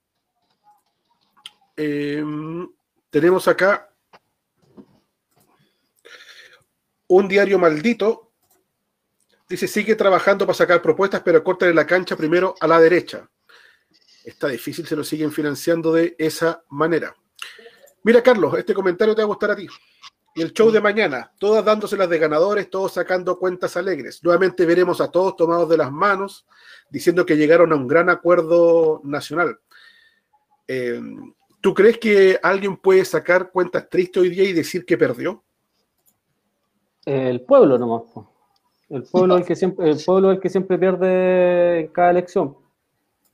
tenemos 3.12 3.46
acá 3.46 3.90
un 7.08 7.28
diario 7.28 7.58
maldito. 7.58 8.32
Dice, 9.46 9.68
sigue 9.68 9.94
trabajando 9.96 10.46
para 10.46 10.56
sacar 10.56 10.80
propuestas, 10.80 11.20
pero 11.22 11.44
córtale 11.44 11.74
la 11.74 11.86
cancha 11.86 12.16
primero 12.16 12.54
a 12.58 12.66
la 12.66 12.80
derecha. 12.80 13.28
Está 14.24 14.48
difícil, 14.48 14.86
se 14.86 14.96
lo 14.96 15.04
siguen 15.04 15.30
financiando 15.30 15.92
de 15.92 16.16
esa 16.18 16.64
manera. 16.70 17.14
Mira, 18.02 18.22
Carlos, 18.22 18.56
este 18.56 18.72
comentario 18.72 19.14
te 19.14 19.20
va 19.20 19.24
a 19.24 19.26
gustar 19.26 19.50
a 19.50 19.56
ti. 19.56 19.66
Y 20.34 20.40
el 20.40 20.54
show 20.54 20.70
de 20.70 20.80
mañana, 20.80 21.30
todas 21.38 21.62
dándoselas 21.62 22.08
de 22.08 22.18
ganadores, 22.18 22.70
todos 22.70 22.94
sacando 22.94 23.38
cuentas 23.38 23.76
alegres. 23.76 24.24
Nuevamente 24.24 24.64
veremos 24.64 25.02
a 25.02 25.10
todos 25.10 25.36
tomados 25.36 25.68
de 25.68 25.76
las 25.76 25.92
manos, 25.92 26.46
diciendo 26.88 27.26
que 27.26 27.36
llegaron 27.36 27.72
a 27.72 27.76
un 27.76 27.86
gran 27.86 28.08
acuerdo 28.08 29.02
nacional. 29.04 29.60
Eh, 30.66 30.98
¿Tú 31.62 31.72
crees 31.74 31.96
que 31.96 32.40
alguien 32.42 32.76
puede 32.76 33.04
sacar 33.04 33.52
cuentas 33.52 33.88
tristes 33.88 34.20
hoy 34.20 34.30
día 34.30 34.42
y 34.42 34.52
decir 34.52 34.84
que 34.84 34.98
perdió? 34.98 35.44
El 37.06 37.40
pueblo 37.42 37.78
nomás. 37.78 38.02
El 38.90 39.04
pueblo, 39.04 39.36
el 39.36 39.44
que 39.44 39.54
siempre, 39.54 39.88
el 39.88 39.98
pueblo 40.04 40.32
el 40.32 40.40
que 40.40 40.50
siempre 40.50 40.76
pierde 40.76 41.80
en 41.80 41.86
cada 41.88 42.10
elección. 42.10 42.56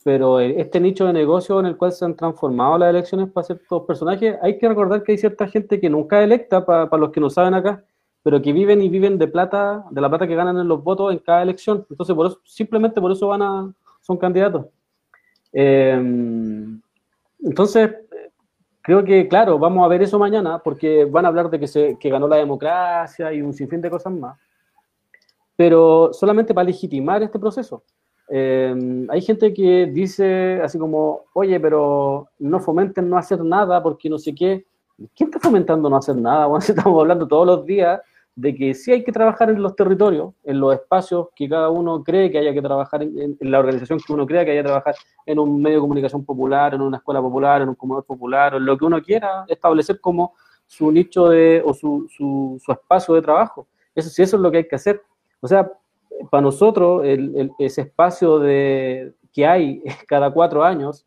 pero 0.04 0.40
este 0.40 0.78
nicho 0.78 1.06
de 1.06 1.14
negocio 1.14 1.58
en 1.58 1.66
el 1.66 1.76
cual 1.78 1.92
se 1.92 2.04
han 2.04 2.16
transformado 2.16 2.76
las 2.76 2.90
elecciones 2.90 3.30
para 3.30 3.46
ciertos 3.46 3.84
personajes, 3.86 4.36
hay 4.42 4.58
que 4.58 4.68
recordar 4.68 5.02
que 5.02 5.12
hay 5.12 5.18
cierta 5.18 5.48
gente 5.48 5.80
que 5.80 5.88
nunca 5.88 6.20
es 6.20 6.24
electa, 6.24 6.66
para, 6.66 6.96
los 6.98 7.10
que 7.10 7.20
no 7.20 7.30
saben 7.30 7.54
acá, 7.54 7.82
pero 8.22 8.42
que 8.42 8.52
viven 8.52 8.82
y 8.82 8.90
viven 8.90 9.18
de 9.18 9.28
plata, 9.28 9.86
de 9.90 10.00
la 10.02 10.08
plata 10.10 10.26
que 10.26 10.36
ganan 10.36 10.58
en 10.58 10.68
los 10.68 10.84
votos 10.84 11.12
en 11.12 11.18
cada 11.18 11.42
elección. 11.42 11.86
Entonces, 11.88 12.14
por 12.14 12.26
eso, 12.26 12.40
simplemente 12.44 13.00
por 13.00 13.10
eso 13.10 13.28
van 13.28 13.40
a, 13.42 13.74
son 14.02 14.18
candidatos. 14.18 14.66
Em, 15.52 16.80
entonces, 17.40 17.90
creo 18.88 19.04
que, 19.04 19.28
claro, 19.28 19.58
vamos 19.58 19.84
a 19.84 19.88
ver 19.88 20.00
eso 20.00 20.18
mañana, 20.18 20.60
porque 20.60 21.04
van 21.04 21.26
a 21.26 21.28
hablar 21.28 21.50
de 21.50 21.60
que, 21.60 21.66
se, 21.66 21.98
que 21.98 22.08
ganó 22.08 22.26
la 22.26 22.36
democracia 22.36 23.30
y 23.34 23.42
un 23.42 23.52
sinfín 23.52 23.82
de 23.82 23.90
cosas 23.90 24.14
más, 24.14 24.38
pero 25.54 26.10
solamente 26.14 26.54
para 26.54 26.64
legitimar 26.64 27.22
este 27.22 27.38
proceso. 27.38 27.82
Eh, 28.30 28.74
hay 29.10 29.20
gente 29.20 29.52
que 29.52 29.90
dice 29.92 30.62
así 30.62 30.78
como, 30.78 31.24
oye, 31.34 31.60
pero 31.60 32.28
no 32.38 32.60
fomenten 32.60 33.10
no 33.10 33.18
hacer 33.18 33.44
nada 33.44 33.82
porque 33.82 34.08
no 34.08 34.16
sé 34.16 34.34
qué. 34.34 34.64
¿Quién 35.14 35.28
está 35.28 35.38
fomentando 35.38 35.90
no 35.90 35.96
hacer 35.98 36.16
nada? 36.16 36.46
Bueno, 36.48 36.64
estamos 36.66 36.98
hablando 36.98 37.28
todos 37.28 37.46
los 37.46 37.66
días 37.66 38.00
de 38.38 38.54
que 38.54 38.72
sí 38.72 38.92
hay 38.92 39.02
que 39.02 39.10
trabajar 39.10 39.50
en 39.50 39.60
los 39.60 39.74
territorios, 39.74 40.32
en 40.44 40.60
los 40.60 40.72
espacios 40.72 41.26
que 41.34 41.48
cada 41.48 41.70
uno 41.70 42.04
cree 42.04 42.30
que 42.30 42.38
haya 42.38 42.54
que 42.54 42.62
trabajar, 42.62 43.02
en, 43.02 43.36
la 43.40 43.58
organización 43.58 43.98
que 43.98 44.12
uno 44.12 44.26
crea 44.28 44.44
que 44.44 44.52
haya 44.52 44.60
que 44.62 44.68
trabajar, 44.68 44.94
en 45.26 45.40
un 45.40 45.60
medio 45.60 45.78
de 45.78 45.80
comunicación 45.80 46.24
popular, 46.24 46.72
en 46.72 46.82
una 46.82 46.98
escuela 46.98 47.20
popular, 47.20 47.62
en 47.62 47.70
un 47.70 47.74
comedor 47.74 48.04
popular, 48.04 48.54
en 48.54 48.64
lo 48.64 48.78
que 48.78 48.84
uno 48.84 49.02
quiera 49.02 49.44
establecer 49.48 50.00
como 50.00 50.34
su 50.66 50.92
nicho 50.92 51.26
de, 51.30 51.60
o 51.64 51.74
su, 51.74 52.06
su, 52.08 52.62
su 52.64 52.70
espacio 52.70 53.14
de 53.14 53.22
trabajo. 53.22 53.66
Eso 53.92 54.08
sí, 54.08 54.22
eso 54.22 54.36
es 54.36 54.42
lo 54.42 54.52
que 54.52 54.58
hay 54.58 54.68
que 54.68 54.76
hacer. 54.76 55.02
O 55.40 55.48
sea, 55.48 55.68
para 56.30 56.42
nosotros 56.42 57.02
ese 57.58 57.80
espacio 57.80 58.38
de, 58.38 59.14
que 59.32 59.48
hay 59.48 59.82
cada 60.06 60.30
cuatro 60.30 60.62
años 60.62 61.04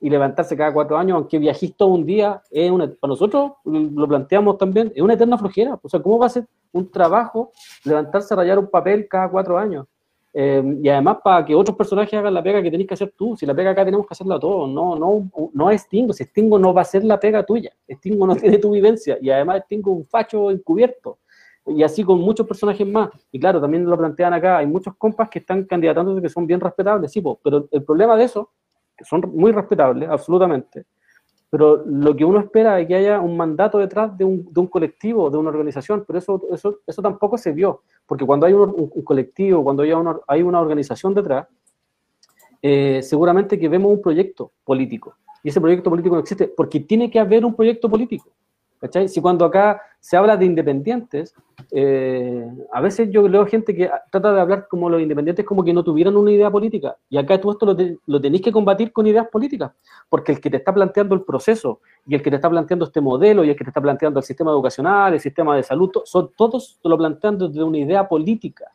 y 0.00 0.10
levantarse 0.10 0.56
cada 0.56 0.72
cuatro 0.72 0.98
años, 0.98 1.14
aunque 1.14 1.38
viajís 1.38 1.76
todo 1.76 1.90
un 1.90 2.04
día, 2.04 2.42
es 2.50 2.72
una, 2.72 2.88
para 2.88 3.10
nosotros, 3.12 3.52
lo 3.64 4.08
planteamos 4.08 4.58
también, 4.58 4.92
es 4.96 5.00
una 5.00 5.14
eterna 5.14 5.38
flojera. 5.38 5.78
O 5.80 5.88
sea, 5.88 6.02
¿cómo 6.02 6.18
va 6.18 6.26
a 6.26 6.30
ser 6.30 6.44
un 6.72 6.90
trabajo 6.90 7.52
levantarse 7.84 8.34
a 8.34 8.38
rayar 8.38 8.58
un 8.58 8.68
papel 8.68 9.06
cada 9.08 9.28
cuatro 9.28 9.58
años? 9.58 9.86
Eh, 10.34 10.78
y 10.82 10.88
además 10.88 11.18
para 11.22 11.44
que 11.44 11.54
otros 11.54 11.76
personajes 11.76 12.14
hagan 12.14 12.32
la 12.32 12.42
pega 12.42 12.62
que 12.62 12.70
tenés 12.70 12.86
que 12.86 12.94
hacer 12.94 13.12
tú. 13.16 13.36
Si 13.36 13.44
la 13.44 13.54
pega 13.54 13.70
acá 13.70 13.84
tenemos 13.84 14.06
que 14.06 14.14
hacerla 14.14 14.38
todos. 14.38 14.68
No, 14.70 14.96
no, 14.96 15.30
no 15.52 15.70
es 15.70 15.82
Stingo. 15.82 16.12
Si 16.12 16.24
Stingo 16.24 16.58
no 16.58 16.72
va 16.72 16.82
a 16.82 16.84
ser 16.84 17.04
la 17.04 17.20
pega 17.20 17.44
tuya. 17.44 17.70
Stingo 17.88 18.26
no 18.26 18.34
tiene 18.36 18.58
tu 18.58 18.70
vivencia. 18.70 19.18
Y 19.20 19.30
además 19.30 19.62
Stingo 19.64 19.92
es 19.92 19.98
un 19.98 20.06
facho 20.06 20.50
encubierto 20.50 21.18
y 21.66 21.82
así 21.82 22.04
con 22.04 22.20
muchos 22.20 22.46
personajes 22.46 22.86
más. 22.86 23.10
Y 23.30 23.38
claro, 23.38 23.60
también 23.60 23.84
lo 23.84 23.96
plantean 23.96 24.32
acá, 24.34 24.58
hay 24.58 24.66
muchos 24.66 24.94
compas 24.96 25.28
que 25.28 25.38
están 25.38 25.64
candidatándose 25.64 26.20
que 26.20 26.28
son 26.28 26.46
bien 26.46 26.60
respetables, 26.60 27.12
sí, 27.12 27.22
pero 27.42 27.68
el 27.70 27.84
problema 27.84 28.16
de 28.16 28.24
eso, 28.24 28.50
que 28.96 29.04
son 29.04 29.20
muy 29.34 29.52
respetables, 29.52 30.08
absolutamente, 30.08 30.84
pero 31.52 31.84
lo 31.84 32.16
que 32.16 32.24
uno 32.24 32.40
espera 32.40 32.80
es 32.80 32.88
que 32.88 32.94
haya 32.94 33.20
un 33.20 33.36
mandato 33.36 33.76
detrás 33.76 34.16
de 34.16 34.24
un, 34.24 34.50
de 34.50 34.58
un 34.58 34.68
colectivo, 34.68 35.28
de 35.28 35.36
una 35.36 35.50
organización, 35.50 36.02
pero 36.06 36.18
eso, 36.18 36.40
eso, 36.50 36.78
eso 36.86 37.02
tampoco 37.02 37.36
se 37.36 37.52
vio, 37.52 37.82
porque 38.06 38.24
cuando 38.24 38.46
hay 38.46 38.54
un, 38.54 38.88
colectivo, 39.04 39.62
cuando 39.62 39.82
hay 39.82 39.92
una, 39.92 40.18
hay 40.26 40.40
una 40.40 40.62
organización 40.62 41.12
detrás, 41.12 41.46
eh, 42.62 43.02
seguramente 43.02 43.58
que 43.58 43.68
vemos 43.68 43.92
un 43.92 44.00
proyecto 44.00 44.50
político, 44.64 45.14
y 45.42 45.50
ese 45.50 45.60
proyecto 45.60 45.90
político 45.90 46.14
no 46.14 46.22
existe, 46.22 46.48
porque 46.48 46.80
tiene 46.80 47.10
que 47.10 47.20
haber 47.20 47.44
un 47.44 47.54
proyecto 47.54 47.90
político. 47.90 48.30
Si 49.06 49.20
cuando 49.20 49.44
acá 49.44 49.80
se 50.00 50.16
habla 50.16 50.36
de 50.36 50.44
independientes, 50.44 51.34
eh, 51.70 52.44
a 52.72 52.80
veces 52.80 53.08
yo 53.12 53.28
leo 53.28 53.46
gente 53.46 53.74
que 53.76 53.88
trata 54.10 54.32
de 54.32 54.40
hablar 54.40 54.66
como 54.68 54.90
los 54.90 55.00
independientes 55.00 55.46
como 55.46 55.62
que 55.62 55.72
no 55.72 55.84
tuvieran 55.84 56.16
una 56.16 56.32
idea 56.32 56.50
política. 56.50 56.96
Y 57.08 57.16
acá 57.16 57.40
tú 57.40 57.52
esto 57.52 57.64
lo, 57.64 57.76
lo 58.06 58.20
tenéis 58.20 58.42
que 58.42 58.50
combatir 58.50 58.92
con 58.92 59.06
ideas 59.06 59.28
políticas, 59.28 59.70
porque 60.08 60.32
el 60.32 60.40
que 60.40 60.50
te 60.50 60.56
está 60.56 60.74
planteando 60.74 61.14
el 61.14 61.22
proceso 61.22 61.80
y 62.04 62.16
el 62.16 62.22
que 62.22 62.30
te 62.30 62.36
está 62.36 62.50
planteando 62.50 62.84
este 62.86 63.00
modelo 63.00 63.44
y 63.44 63.50
el 63.50 63.56
que 63.56 63.62
te 63.62 63.70
está 63.70 63.80
planteando 63.80 64.18
el 64.18 64.24
sistema 64.24 64.50
educacional, 64.50 65.14
el 65.14 65.20
sistema 65.20 65.54
de 65.54 65.62
salud, 65.62 65.90
son 66.04 66.32
todos 66.36 66.80
lo 66.82 66.98
plantean 66.98 67.38
desde 67.38 67.62
una 67.62 67.78
idea 67.78 68.08
política, 68.08 68.66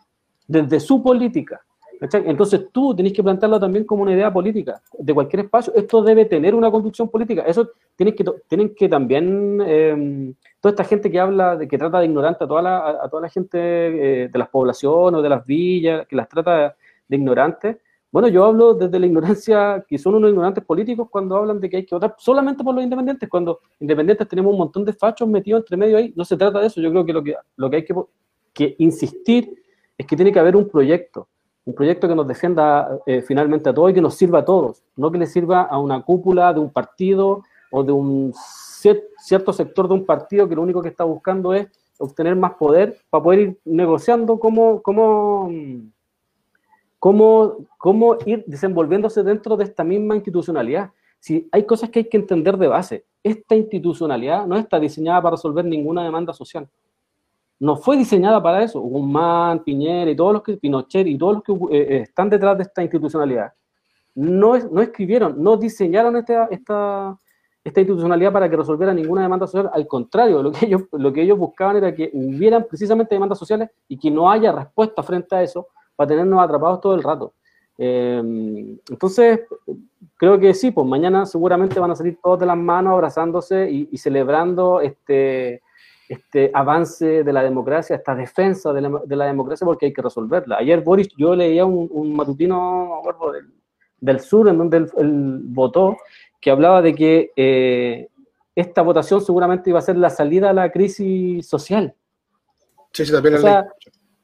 desde 0.48 0.80
su 0.80 1.04
política. 1.04 1.67
Entonces 2.00 2.68
tú 2.72 2.96
tenés 2.96 3.14
que 3.14 3.24
plantearlo 3.24 3.60
también 3.60 3.84
como 3.84 4.04
una 4.04 4.14
idea 4.14 4.32
política 4.32 4.82
de 4.98 5.14
cualquier 5.14 5.46
espacio. 5.46 5.74
Esto 5.76 6.04
debe 6.04 6.26
tener 6.26 6.54
una 6.54 6.70
conducción 6.70 7.10
política. 7.10 7.44
Eso 7.48 7.72
tienen 7.96 8.16
que, 8.16 8.24
tienen 8.48 8.76
que 8.76 8.88
también, 8.88 9.62
em, 9.62 10.34
toda 10.60 10.72
esta 10.72 10.84
gente 10.84 11.10
que 11.10 11.20
habla, 11.20 11.56
de 11.56 11.68
que 11.68 11.78
trata 11.78 12.00
de 12.00 12.06
ignorante 12.06 12.44
a 12.44 12.48
toda 12.48 12.62
la, 12.62 12.90
a 13.04 13.10
toda 13.10 13.24
la 13.24 13.30
gente 13.30 13.58
eh, 13.58 14.28
de 14.30 14.40
las 14.40 14.50
poblaciones 14.50 15.20
o 15.20 15.22
de 15.22 15.30
las 15.30 15.46
villas, 15.46 16.06
que 16.08 16.16
las 16.16 16.30
trata 16.30 16.76
de 17.08 17.16
ignorantes. 17.16 17.78
Bueno, 18.12 18.28
yo 18.28 18.46
hablo 18.46 18.74
desde 18.76 19.00
la 19.00 19.06
ignorancia, 19.08 19.84
que 19.88 19.98
son 19.98 20.16
unos 20.16 20.30
ignorantes 20.30 20.64
políticos 20.64 21.08
cuando 21.10 21.36
hablan 21.36 21.60
de 21.60 21.70
que 21.70 21.78
hay 21.78 21.86
que 21.86 21.96
votar 21.96 22.16
solamente 22.20 22.64
por 22.64 22.76
los 22.76 22.84
independientes, 22.84 23.28
cuando 23.28 23.60
independientes 23.80 24.28
tenemos 24.28 24.52
un 24.52 24.60
montón 24.60 24.86
de 24.86 24.94
fachos 24.94 25.28
metidos 25.28 25.62
entre 25.62 25.78
medio 25.78 25.98
ahí. 25.98 26.14
No 26.16 26.24
se 26.24 26.38
trata 26.38 26.60
de 26.60 26.68
eso. 26.68 26.80
Yo 26.80 26.92
creo 26.92 27.06
que 27.06 27.14
lo 27.14 27.24
que, 27.24 27.36
lo 27.56 27.70
que 27.70 27.76
hay 27.78 27.86
que, 27.86 27.96
que 28.54 28.76
insistir 28.78 29.64
es 29.98 30.06
que 30.06 30.16
tiene 30.16 30.32
que 30.32 30.40
haber 30.40 30.56
un 30.56 30.70
proyecto 30.70 31.28
un 31.68 31.76
proyecto 31.76 32.08
que 32.08 32.16
nos 32.16 32.26
defienda 32.26 32.98
eh, 33.06 33.22
finalmente 33.22 33.70
a 33.70 33.74
todos 33.74 33.92
y 33.92 33.94
que 33.94 34.02
nos 34.02 34.16
sirva 34.16 34.40
a 34.40 34.46
todos, 34.46 34.82
no 34.96 35.12
que 35.12 35.18
le 35.18 35.26
sirva 35.26 35.64
a 35.64 35.78
una 35.78 36.02
cúpula 36.02 36.54
de 36.54 36.62
un 36.62 36.72
partido 36.72 37.44
o 37.72 37.84
de 37.84 37.92
un 37.92 38.34
cierto 39.20 39.52
sector 39.52 39.90
de 39.90 39.94
un 39.96 40.06
partido 40.06 40.48
que 40.48 40.56
lo 40.56 40.62
único 40.62 40.82
que 40.82 40.88
está 40.88 41.04
buscando 41.04 41.54
es 41.54 41.68
obtener 41.98 42.38
más 42.38 42.54
poder 42.54 42.98
para 43.10 43.22
poder 43.22 43.40
ir 43.40 43.60
negociando 43.66 44.40
cómo, 44.40 44.82
cómo, 44.82 45.52
cómo, 47.00 47.58
cómo 47.78 48.18
ir 48.26 48.46
desenvolviéndose 48.48 49.22
dentro 49.22 49.58
de 49.58 49.66
esta 49.66 49.84
misma 49.84 50.16
institucionalidad. 50.16 50.92
Si 51.20 51.50
hay 51.52 51.64
cosas 51.64 51.90
que 51.90 52.00
hay 52.00 52.06
que 52.06 52.16
entender 52.16 52.56
de 52.56 52.68
base, 52.70 53.04
esta 53.22 53.56
institucionalidad 53.56 54.48
no 54.48 54.56
está 54.56 54.80
diseñada 54.80 55.22
para 55.22 55.36
resolver 55.36 55.66
ninguna 55.66 56.06
demanda 56.06 56.32
social 56.32 56.70
no 57.60 57.76
fue 57.76 57.98
diseñada 57.98 58.42
para 58.42 58.64
eso. 58.64 58.80
Guzmán, 58.80 59.64
Piñera 59.64 60.12
y 60.12 60.16
todos 60.16 60.34
los 60.34 60.44
que, 60.44 60.58
Pinochet 60.58 61.08
y 61.08 61.18
todos 61.18 61.36
los 61.36 61.44
que 61.44 61.76
eh, 61.76 61.82
eh, 61.82 62.02
están 62.04 62.30
detrás 62.30 62.58
de 62.58 62.64
esta 62.64 62.84
institucionalidad, 62.84 63.54
no, 64.16 64.58
no 64.58 64.82
escribieron, 64.82 65.42
no 65.42 65.58
diseñaron 65.58 66.16
esta, 66.18 66.46
esta, 66.46 67.18
institucionalidad 67.64 68.32
para 68.32 68.50
que 68.50 68.56
resolviera 68.56 68.94
ninguna 68.94 69.24
demanda 69.24 69.46
social. 69.46 69.70
Al 69.74 69.86
contrario, 69.88 70.42
lo 70.42 70.54
que, 70.54 70.68
ellos, 70.68 70.84
lo 70.94 71.12
que 71.12 71.22
ellos 71.24 71.38
buscaban 71.38 71.76
era 71.76 71.94
que 71.94 72.10
hubieran 72.14 72.66
precisamente 72.66 73.14
demandas 73.14 73.38
sociales 73.38 73.70
y 73.90 73.98
que 73.98 74.10
no 74.10 74.32
haya 74.32 74.54
respuesta 74.54 75.04
frente 75.04 75.36
a 75.36 75.44
eso 75.44 75.68
para 75.96 76.08
tenernos 76.08 76.42
atrapados 76.42 76.80
todo 76.80 76.96
el 76.96 77.04
rato. 77.04 77.34
Em, 77.78 78.80
entonces, 78.90 79.42
creo 80.16 80.40
que 80.40 80.54
sí, 80.54 80.72
pues 80.72 80.88
mañana 80.88 81.26
seguramente 81.26 81.78
van 81.78 81.92
a 81.92 81.96
salir 81.96 82.18
todos 82.24 82.40
de 82.40 82.46
las 82.46 82.58
manos 82.58 82.94
abrazándose 82.94 83.70
y 83.70 83.98
celebrando 83.98 84.80
este, 84.80 85.62
este 86.08 86.52
avance 86.54 87.24
de 87.24 87.34
la 87.34 87.44
democracia, 87.44 87.96
esta 87.96 88.16
defensa 88.16 88.72
de 88.74 88.82
la, 88.82 89.02
de 89.06 89.16
la, 89.16 89.26
democracia, 89.26 89.66
porque 89.66 89.88
hay 89.88 89.94
que 89.94 90.02
resolverla. 90.02 90.58
Ayer 90.58 90.82
Boris, 90.82 91.10
yo 91.18 91.36
leía 91.36 91.66
un, 91.66 92.16
matutino 92.16 93.02
del, 93.34 93.54
del, 94.00 94.20
sur 94.20 94.48
en 94.48 94.58
donde 94.58 94.78
él, 94.78 95.40
votó, 95.44 95.98
que 96.40 96.52
hablaba 96.52 96.82
de 96.82 96.96
que 96.96 97.32
eh, 97.36 98.08
esta 98.56 98.82
votación 98.82 99.22
seguramente 99.22 99.70
iba 99.70 99.80
a 99.80 99.84
ser 99.84 99.98
la 99.98 100.10
salida 100.10 100.50
a 100.50 100.54
la 100.54 100.72
crisis 100.72 101.48
social. 101.48 101.94
Sí, 102.94 103.06
sí, 103.06 103.12
también 103.12 103.36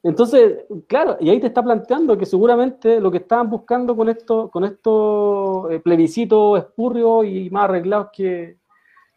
entonces, 0.05 0.65
claro, 0.88 1.15
y 1.22 1.30
ahí 1.30 1.39
te 1.39 1.47
está 1.47 1.64
planteando 1.64 2.18
que 2.18 2.26
seguramente 2.26 2.99
lo 2.99 3.10
que 3.10 3.19
estaban 3.19 3.49
buscando 3.49 3.95
con 3.95 4.10
esto, 4.10 4.49
con 4.51 4.65
estos 4.65 5.72
eh, 5.72 5.80
plebiscitos 5.80 6.60
espurrios 6.60 7.26
y 7.26 7.49
más 7.49 7.64
arreglados 7.64 8.10
que, 8.11 8.57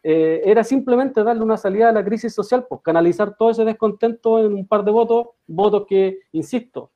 eh, 0.09 0.41
era 0.45 0.63
simplemente 0.63 1.21
darle 1.21 1.43
una 1.43 1.57
salida 1.57 1.89
a 1.89 1.91
la 1.91 2.01
crisis 2.01 2.33
social, 2.33 2.65
pues 2.69 2.79
canalizar 2.81 3.35
todo 3.35 3.49
ese 3.49 3.65
descontento 3.65 4.39
en 4.39 4.53
un 4.53 4.65
par 4.65 4.85
de 4.85 4.91
votos, 4.91 5.27
votos 5.45 5.85
que, 5.85 6.19
insisto, 6.31 6.91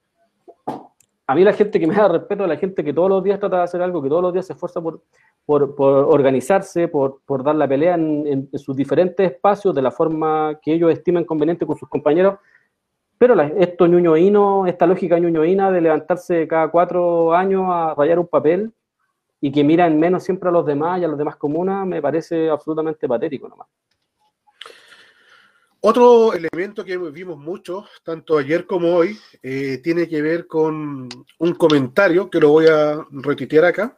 a 1.28 1.36
mí 1.36 1.44
la 1.44 1.52
gente 1.52 1.78
que 1.78 1.88
me 1.88 1.94
da 1.94 2.08
respeto, 2.08 2.48
la 2.48 2.56
gente 2.56 2.86
que 2.86 2.94
todos 2.94 3.10
los 3.10 3.22
días 3.22 3.38
trata 3.38 3.58
de 3.58 3.64
hacer 3.64 3.82
algo, 3.82 4.02
que 4.02 4.08
todos 4.08 4.22
los 4.22 4.32
días 4.32 4.46
se 4.46 4.54
esfuerza 4.54 4.80
por, 4.80 5.02
por, 5.46 5.76
organizarse, 5.76 6.88
por, 6.88 7.20
por, 7.26 7.44
dar 7.44 7.56
la 7.56 7.68
pelea 7.68 7.96
en, 7.96 8.50
sus 8.54 8.78
diferentes 8.78 9.30
espacios 9.30 9.76
de 9.76 9.82
la 9.82 9.92
forma 9.92 10.58
que 10.62 10.74
ellos 10.74 10.90
estimen 10.90 11.26
conveniente 11.26 11.66
con 11.66 11.76
sus 11.76 11.90
compañeros, 11.90 12.36
pero 13.18 13.38
esto 13.42 13.88
ñuñoíno, 13.88 14.68
esta 14.68 14.88
lógica 14.88 15.20
ñuñoína 15.20 15.70
de 15.70 15.82
levantarse 15.82 16.48
cada 16.48 16.72
cuatro 16.72 17.34
años 17.34 17.64
a 17.68 17.94
rayar 17.94 18.20
un 18.20 18.28
papel, 18.28 18.72
y 19.42 19.52
que 19.52 19.64
miran 19.64 20.00
menos 20.00 20.24
siempre 20.24 20.50
a 20.50 20.52
los 20.52 20.66
demás 20.66 21.02
y 21.02 21.04
a 21.04 21.08
las 21.08 21.18
demás 21.18 21.36
comunas, 21.36 21.86
me 21.86 22.02
parece 22.02 22.50
absolutamente 22.50 23.08
patético 23.08 23.50
nomás. 23.50 23.68
Otro 25.84 26.34
elemento 26.34 26.86
que 26.86 26.96
vimos 26.96 27.40
mucho, 27.40 27.88
tanto 28.04 28.38
ayer 28.38 28.68
como 28.68 28.96
hoy, 28.96 29.18
eh, 29.42 29.80
tiene 29.84 30.08
que 30.08 30.22
ver 30.22 30.46
con 30.46 31.10
un 31.40 31.54
comentario 31.56 32.30
que 32.30 32.40
lo 32.40 32.50
voy 32.50 32.68
a 32.68 33.04
retitear 33.10 33.66
acá, 33.66 33.98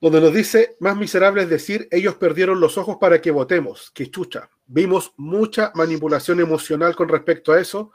donde 0.00 0.20
nos 0.20 0.32
dice, 0.32 0.76
más 0.78 0.96
miserable 0.96 1.42
es 1.42 1.48
decir, 1.48 1.88
ellos 1.90 2.14
perdieron 2.14 2.60
los 2.60 2.78
ojos 2.78 2.98
para 3.00 3.20
que 3.20 3.32
votemos, 3.32 3.90
que 3.90 4.08
chucha. 4.08 4.48
Vimos 4.66 5.14
mucha 5.16 5.72
manipulación 5.74 6.38
emocional 6.38 6.94
con 6.94 7.08
respecto 7.08 7.52
a 7.52 7.60
eso, 7.60 7.92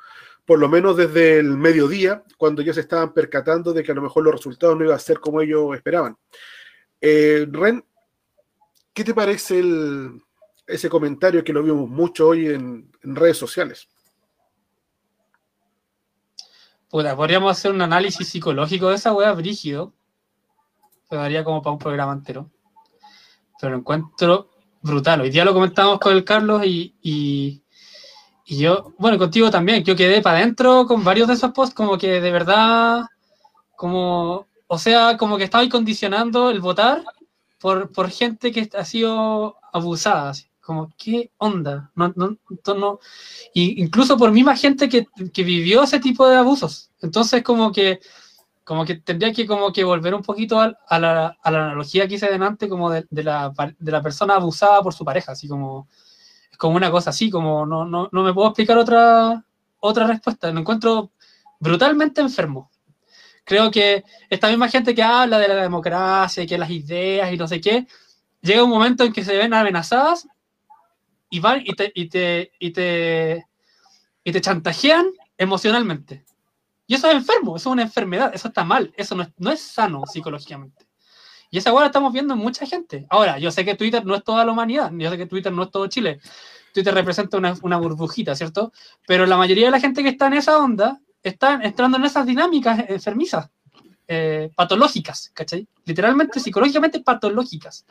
por 0.47 0.59
lo 0.59 0.69
menos 0.69 0.95
desde 0.95 1.39
el 1.39 1.57
mediodía, 1.57 2.23
cuando 2.37 2.61
ya 2.61 2.73
se 2.73 2.79
estaban 2.79 3.13
percatando 3.13 3.73
de 3.73 3.83
que 3.83 3.91
a 3.91 3.95
lo 3.95 4.01
mejor 4.01 4.23
los 4.23 4.33
resultados 4.33 4.77
no 4.77 4.85
iban 4.85 4.95
a 4.95 4.99
ser 4.99 5.19
como 5.19 5.41
ellos 5.41 5.75
esperaban. 5.75 6.17
Eh, 7.01 7.45
Ren, 7.51 7.83
¿qué 8.93 9.03
te 9.03 9.13
parece 9.13 9.59
el, 9.59 10.21
ese 10.65 10.89
comentario 10.89 11.43
que 11.43 11.51
lo 11.51 11.61
vimos 11.61 11.89
mucho 11.89 12.29
hoy 12.29 12.47
en, 12.47 12.89
redes 13.01 13.37
sociales? 13.37 13.89
Podríamos 16.89 17.51
hacer 17.51 17.71
un 17.71 17.81
análisis 17.81 18.29
psicológico 18.29 18.87
de 18.87 18.95
esa 18.95 19.11
wea 19.13 19.33
brígido. 19.33 19.93
Se 21.09 21.17
daría 21.17 21.43
como 21.43 21.61
para 21.61 21.73
un 21.73 21.79
programa 21.79 22.13
entero. 22.13 22.49
Pero 23.59 23.73
lo 23.73 23.79
encuentro 23.79 24.49
brutal. 24.81 25.19
Hoy 25.19 25.29
día 25.29 25.43
lo 25.43 25.53
comentamos 25.53 25.99
con 25.99 26.13
el 26.13 26.23
Carlos 26.23 26.61
y, 26.65 27.61
y 28.49 28.59
yo, 28.59 28.93
bueno, 28.97 29.17
contigo 29.17 29.51
también. 29.51 29.83
Yo 29.83 29.97
quedé 29.97 30.21
para 30.21 30.37
adentro 30.37 30.87
con 30.87 31.03
varios 31.03 31.27
de 31.27 31.33
esos 31.33 31.51
posts, 31.51 31.75
como 31.75 31.97
que 31.97 32.21
de 32.21 32.31
verdad, 32.31 33.03
como, 33.75 34.47
o 34.67 34.77
sea, 34.77 35.17
como 35.17 35.37
que 35.37 35.43
estaba 35.43 35.67
condicionando 35.67 36.49
el 36.49 36.61
votar 36.61 37.03
por, 37.59 37.91
por 37.91 38.09
gente 38.09 38.53
que 38.53 38.69
ha 38.73 38.85
sido 38.85 39.57
abusada. 39.73 40.29
así. 40.29 40.47
Como, 40.61 40.93
¿qué 40.97 41.29
onda? 41.37 41.91
No, 41.93 42.13
no, 42.15 42.37
no. 42.73 42.99
Y 43.53 43.81
incluso 43.83 44.17
por 44.17 44.31
misma 44.31 44.55
gente 44.55 44.87
que, 44.87 45.07
que 45.33 45.43
vivió 45.43 45.83
ese 45.83 45.99
tipo 45.99 46.25
de 46.25 46.37
abusos. 46.37 46.89
Entonces, 47.01 47.43
como 47.43 47.73
que, 47.73 47.99
como 48.63 48.85
que 48.85 48.95
tendría 48.95 49.33
que, 49.33 49.45
como 49.45 49.73
que 49.73 49.83
volver 49.83 50.15
un 50.15 50.21
poquito 50.21 50.61
a, 50.61 50.73
a 50.87 50.99
la, 50.99 51.37
a 51.41 51.51
la 51.51 51.65
analogía 51.65 52.07
que 52.07 52.15
hice 52.15 52.31
delante, 52.31 52.69
como 52.69 52.91
de, 52.91 53.05
de 53.09 53.23
la, 53.23 53.51
de 53.77 53.91
la 53.91 54.01
persona 54.01 54.35
abusada 54.35 54.81
por 54.81 54.93
su 54.93 55.03
pareja, 55.03 55.33
así 55.33 55.49
como, 55.49 55.89
como 56.57 56.75
una 56.75 56.91
cosa 56.91 57.11
así, 57.11 57.29
como 57.29 57.65
no, 57.65 57.85
no, 57.85 58.09
no 58.11 58.23
me 58.23 58.33
puedo 58.33 58.49
explicar 58.49 58.77
otra, 58.77 59.43
otra 59.79 60.07
respuesta. 60.07 60.51
Me 60.51 60.61
encuentro 60.61 61.11
brutalmente 61.59 62.21
enfermo. 62.21 62.71
Creo 63.43 63.71
que 63.71 64.03
esta 64.29 64.49
misma 64.49 64.67
gente 64.67 64.93
que 64.93 65.03
habla 65.03 65.39
de 65.39 65.47
la 65.47 65.55
democracia, 65.55 66.45
que 66.45 66.57
las 66.57 66.69
ideas 66.69 67.31
y 67.31 67.37
no 67.37 67.47
sé 67.47 67.61
qué, 67.61 67.87
llega 68.41 68.63
un 68.63 68.69
momento 68.69 69.03
en 69.03 69.13
que 69.13 69.23
se 69.23 69.37
ven 69.37 69.53
amenazadas 69.53 70.27
y 71.29 71.39
van 71.39 71.61
y 71.63 71.73
te, 71.73 71.91
y 71.95 72.09
te, 72.09 72.51
y 72.59 72.71
te, 72.71 73.45
y 74.23 74.31
te 74.31 74.41
chantajean 74.41 75.07
emocionalmente. 75.37 76.25
Y 76.87 76.95
eso 76.95 77.09
es 77.09 77.15
enfermo, 77.15 77.57
eso 77.57 77.69
es 77.69 77.73
una 77.73 77.83
enfermedad, 77.83 78.31
eso 78.33 78.47
está 78.47 78.63
mal, 78.63 78.93
eso 78.97 79.15
no 79.15 79.23
es, 79.23 79.29
no 79.37 79.51
es 79.51 79.61
sano 79.61 80.03
psicológicamente. 80.05 80.86
Y 81.49 81.57
esa 81.57 81.73
hueá 81.73 81.83
la 81.83 81.87
estamos 81.87 82.11
viendo 82.13 82.33
en 82.33 82.39
mucha 82.39 82.65
gente. 82.65 83.05
Ahora, 83.09 83.39
yo 83.39 83.51
sé 83.51 83.63
que 83.63 83.75
Twitter 83.75 84.05
no 84.05 84.15
es 84.15 84.23
toda 84.23 84.43
la 84.45 84.51
humanidad, 84.51 84.91
yo 84.93 85.09
sé 85.09 85.17
que 85.17 85.25
Twitter 85.25 85.51
no 85.51 85.63
es 85.63 85.71
todo 85.71 85.87
Chile. 85.87 86.19
Twitter 86.73 86.93
representa 86.93 87.37
una, 87.37 87.55
una 87.61 87.77
burbujita, 87.77 88.35
¿cierto? 88.35 88.71
Pero 89.07 89.25
la 89.25 89.37
mayoría 89.37 89.65
de 89.65 89.71
la 89.71 89.79
gente 89.79 90.03
que 90.03 90.09
está 90.09 90.27
en 90.27 90.33
esa 90.33 90.57
onda 90.57 90.99
está 91.23 91.59
entrando 91.63 91.97
en 91.97 92.05
esas 92.05 92.25
dinámicas 92.25 92.85
enfermizas, 92.87 93.49
eh, 94.07 94.51
patológicas, 94.55 95.31
¿cachai? 95.33 95.67
Literalmente, 95.85 96.39
psicológicamente 96.39 96.99
patológicas. 97.01 97.85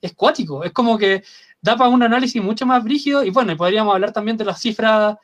Es 0.00 0.14
cuático, 0.14 0.64
es 0.64 0.72
como 0.72 0.96
que 0.96 1.22
da 1.60 1.76
para 1.76 1.90
un 1.90 2.02
análisis 2.02 2.42
mucho 2.42 2.64
más 2.64 2.82
brígido 2.82 3.22
y 3.22 3.30
bueno, 3.30 3.56
podríamos 3.56 3.94
hablar 3.94 4.12
también 4.12 4.36
de 4.36 4.44
las 4.44 4.60
cifras 4.60 5.16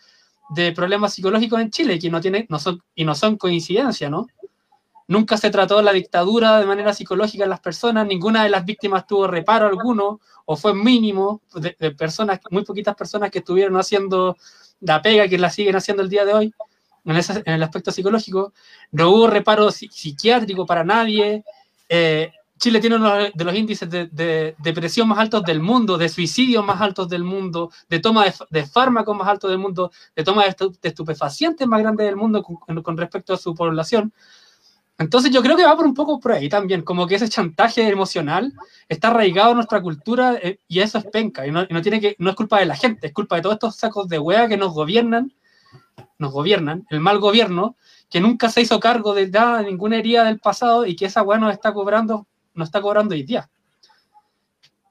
de 0.50 0.72
problemas 0.72 1.14
psicológicos 1.14 1.60
en 1.60 1.70
Chile, 1.70 1.98
que 1.98 2.10
no 2.10 2.20
tiene, 2.20 2.46
no 2.48 2.58
son, 2.58 2.80
y 2.94 3.04
no 3.04 3.14
son 3.14 3.36
coincidencia, 3.36 4.10
¿no? 4.10 4.26
Nunca 5.08 5.36
se 5.36 5.50
trató 5.50 5.80
la 5.82 5.92
dictadura 5.92 6.58
de 6.58 6.66
manera 6.66 6.92
psicológica 6.92 7.44
en 7.44 7.50
las 7.50 7.60
personas, 7.60 8.06
ninguna 8.06 8.42
de 8.42 8.50
las 8.50 8.64
víctimas 8.64 9.06
tuvo 9.06 9.26
reparo 9.28 9.66
alguno, 9.68 10.20
o 10.44 10.56
fue 10.56 10.74
mínimo, 10.74 11.42
de, 11.54 11.72
personas, 11.92 12.40
muy 12.50 12.64
poquitas 12.64 12.94
personas 12.96 13.30
que 13.30 13.38
estuvieron 13.38 13.76
haciendo 13.76 14.36
la 14.80 15.00
pega, 15.00 15.28
que 15.28 15.38
la 15.38 15.50
siguen 15.50 15.76
haciendo 15.76 16.02
el 16.02 16.08
día 16.08 16.24
de 16.24 16.34
hoy, 16.34 16.54
en, 17.04 17.16
en 17.16 17.54
el 17.54 17.62
aspecto 17.62 17.92
psicológico. 17.92 18.52
No 18.90 19.10
hubo 19.10 19.26
reparo 19.28 19.68
psi- 19.68 19.88
psiquiátrico 19.90 20.66
para 20.66 20.82
nadie. 20.82 21.44
Eh, 21.88 22.32
Chile 22.58 22.80
tiene 22.80 22.96
uno 22.96 23.14
de 23.32 23.44
los 23.44 23.54
índices 23.54 23.88
de, 23.88 24.06
de 24.06 24.56
depresión 24.58 25.06
más 25.06 25.18
altos 25.18 25.44
del 25.44 25.60
mundo, 25.60 25.98
de 25.98 26.08
suicidios 26.08 26.64
más 26.64 26.80
altos 26.80 27.08
del 27.08 27.22
mundo, 27.22 27.70
de 27.88 28.00
toma 28.00 28.24
de, 28.50 28.66
fármacos 28.66 29.16
más 29.16 29.28
altos 29.28 29.50
del 29.50 29.58
mundo, 29.58 29.92
de 30.16 30.24
toma 30.24 30.44
de, 30.44 30.50
estu- 30.56 30.76
de 30.80 30.88
estupefacientes 30.88 31.66
más 31.68 31.80
grandes 31.80 32.06
del 32.06 32.16
mundo 32.16 32.42
con 32.42 32.96
respecto 32.96 33.34
a 33.34 33.36
su 33.36 33.54
población. 33.54 34.12
Entonces 34.98 35.30
yo 35.30 35.42
creo 35.42 35.56
que 35.56 35.64
va 35.64 35.76
por 35.76 35.84
un 35.84 35.94
poco 35.94 36.18
por 36.18 36.32
ahí 36.32 36.48
también, 36.48 36.82
como 36.82 37.06
que 37.06 37.16
ese 37.16 37.28
chantaje 37.28 37.86
emocional 37.88 38.52
está 38.88 39.08
arraigado 39.08 39.50
en 39.50 39.56
nuestra 39.56 39.82
cultura 39.82 40.38
eh, 40.42 40.58
y 40.68 40.80
eso 40.80 40.96
es 40.98 41.04
penca, 41.04 41.46
y 41.46 41.50
no, 41.50 41.64
y 41.68 41.74
no 41.74 41.82
tiene 41.82 42.00
que, 42.00 42.16
no 42.18 42.30
es 42.30 42.36
culpa 42.36 42.60
de 42.60 42.66
la 42.66 42.76
gente, 42.76 43.08
es 43.08 43.12
culpa 43.12 43.36
de 43.36 43.42
todos 43.42 43.56
estos 43.56 43.76
sacos 43.76 44.08
de 44.08 44.18
hueá 44.18 44.48
que 44.48 44.56
nos 44.56 44.72
gobiernan, 44.72 45.34
nos 46.18 46.32
gobiernan, 46.32 46.86
el 46.88 47.00
mal 47.00 47.18
gobierno, 47.18 47.76
que 48.08 48.20
nunca 48.20 48.48
se 48.48 48.62
hizo 48.62 48.80
cargo 48.80 49.12
de 49.12 49.28
nada, 49.28 49.62
ninguna 49.62 49.98
herida 49.98 50.24
del 50.24 50.38
pasado 50.38 50.86
y 50.86 50.96
que 50.96 51.06
esa 51.06 51.22
hueá 51.22 51.38
nos 51.38 51.52
está 51.52 51.74
cobrando, 51.74 52.26
nos 52.54 52.68
está 52.68 52.80
cobrando 52.80 53.14
hoy 53.14 53.22
día. 53.22 53.50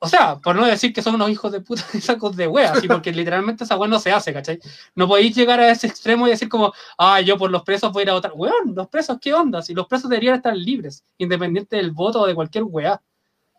O 0.06 0.10
sea, 0.10 0.38
por 0.38 0.56
no 0.56 0.66
decir 0.66 0.94
que 0.94 1.02
son 1.02 1.16
unos 1.16 1.30
hijos 1.30 1.52
de 1.52 1.62
puta 1.62 1.84
y 1.94 2.02
sacos 2.02 2.36
de 2.36 2.48
hueá, 2.48 2.74
así, 2.74 2.88
porque 2.88 3.12
literalmente 3.14 3.64
esa 3.64 3.78
hueá 3.78 3.90
no 3.90 4.00
se 4.00 4.12
hace, 4.12 4.34
¿cachai? 4.34 4.60
No 4.96 5.08
podéis 5.08 5.36
llegar 5.36 5.60
a 5.60 5.70
ese 5.70 5.88
extremo 5.88 6.28
y 6.28 6.32
decir 6.32 6.48
como, 6.50 6.74
ah, 6.98 7.22
yo 7.22 7.38
por 7.38 7.52
los 7.52 7.64
presos 7.64 7.92
voy 7.92 8.02
a 8.02 8.04
ir 8.04 8.10
a 8.12 8.14
votar. 8.14 8.32
Weón, 8.36 8.74
los 8.76 8.88
presos, 8.88 9.18
¿qué 9.20 9.34
onda? 9.34 9.62
Si 9.62 9.74
los 9.74 9.88
presos 9.88 10.10
deberían 10.10 10.36
estar 10.36 10.56
libres, 10.56 11.04
independiente 11.18 11.76
del 11.76 11.92
voto 11.92 12.22
o 12.22 12.28
de 12.28 12.36
cualquier 12.36 12.64
weá. 12.66 13.02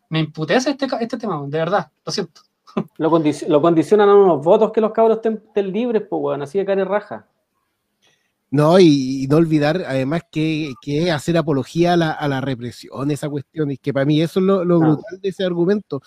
Me 0.08 0.20
imputece 0.20 0.70
este, 0.70 0.86
este 1.00 1.18
tema, 1.18 1.42
de 1.46 1.58
verdad, 1.58 1.90
lo 2.04 2.12
siento. 2.12 2.42
Lo, 2.98 3.10
condic- 3.10 3.46
lo 3.48 3.60
condicionan 3.62 4.08
a 4.08 4.14
unos 4.14 4.44
votos 4.44 4.70
que 4.70 4.80
los 4.80 4.92
cabros 4.92 5.16
estén, 5.16 5.42
estén 5.46 5.72
libres, 5.72 6.02
pues, 6.08 6.20
weón, 6.22 6.42
así 6.42 6.58
de 6.58 6.64
cara 6.66 6.80
y 6.82 6.84
raja. 6.84 7.26
No, 8.50 8.78
y, 8.78 9.24
y 9.24 9.26
no 9.26 9.38
olvidar 9.38 9.82
además 9.86 10.22
que, 10.30 10.72
que 10.80 11.04
es 11.04 11.10
hacer 11.10 11.36
apología 11.36 11.94
a 11.94 11.96
la, 11.96 12.10
a 12.12 12.28
la 12.28 12.40
represión, 12.40 13.10
esa 13.10 13.28
cuestión, 13.28 13.70
y 13.72 13.76
que 13.76 13.92
para 13.92 14.06
mí 14.06 14.22
eso 14.22 14.38
es 14.40 14.46
lo, 14.46 14.64
lo 14.64 14.78
brutal 14.78 15.20
de 15.20 15.28
ese 15.28 15.44
argumento, 15.44 16.00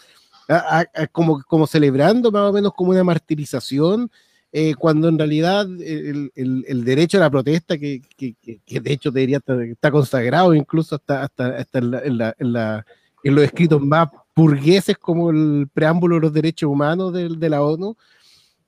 A- 0.50 0.86
a- 0.94 1.08
como, 1.08 1.44
como 1.44 1.68
celebrando 1.68 2.32
más 2.32 2.50
o 2.50 2.54
menos 2.54 2.74
como 2.76 2.92
una 2.92 3.04
martirización, 3.04 4.10
eh, 4.52 4.74
cuando 4.76 5.08
en 5.08 5.18
realidad 5.20 5.68
el, 5.80 6.32
el- 6.36 6.66
el 6.68 6.84
derecho 6.84 7.18
a 7.18 7.22
la 7.22 7.30
protesta, 7.30 7.78
que, 7.78 8.02
que- 8.18 8.36
que- 8.66 8.80
de 8.82 8.92
hecho 8.94 9.12
debería 9.12 9.38
estar 9.38 9.62
está 9.62 9.92
consagrado 9.92 10.56
incluso 10.56 10.96
hasta, 10.96 11.22
hasta, 11.24 11.48
hasta 11.58 11.78
en, 11.80 11.92
la- 11.92 12.00
en 12.02 12.18
la- 12.18 12.36
en 12.40 12.54
la- 12.54 12.86
en 13.24 13.36
los 13.36 13.44
escritos 13.44 13.80
más 13.82 14.08
burgueses 14.36 14.98
como 14.98 15.30
el 15.30 15.68
preámbulo 15.72 16.16
de 16.16 16.22
los 16.22 16.34
derechos 16.34 16.70
humanos 16.70 17.14
del- 17.14 17.40
de 17.40 17.50
la 17.50 17.62
ONU, 17.62 17.96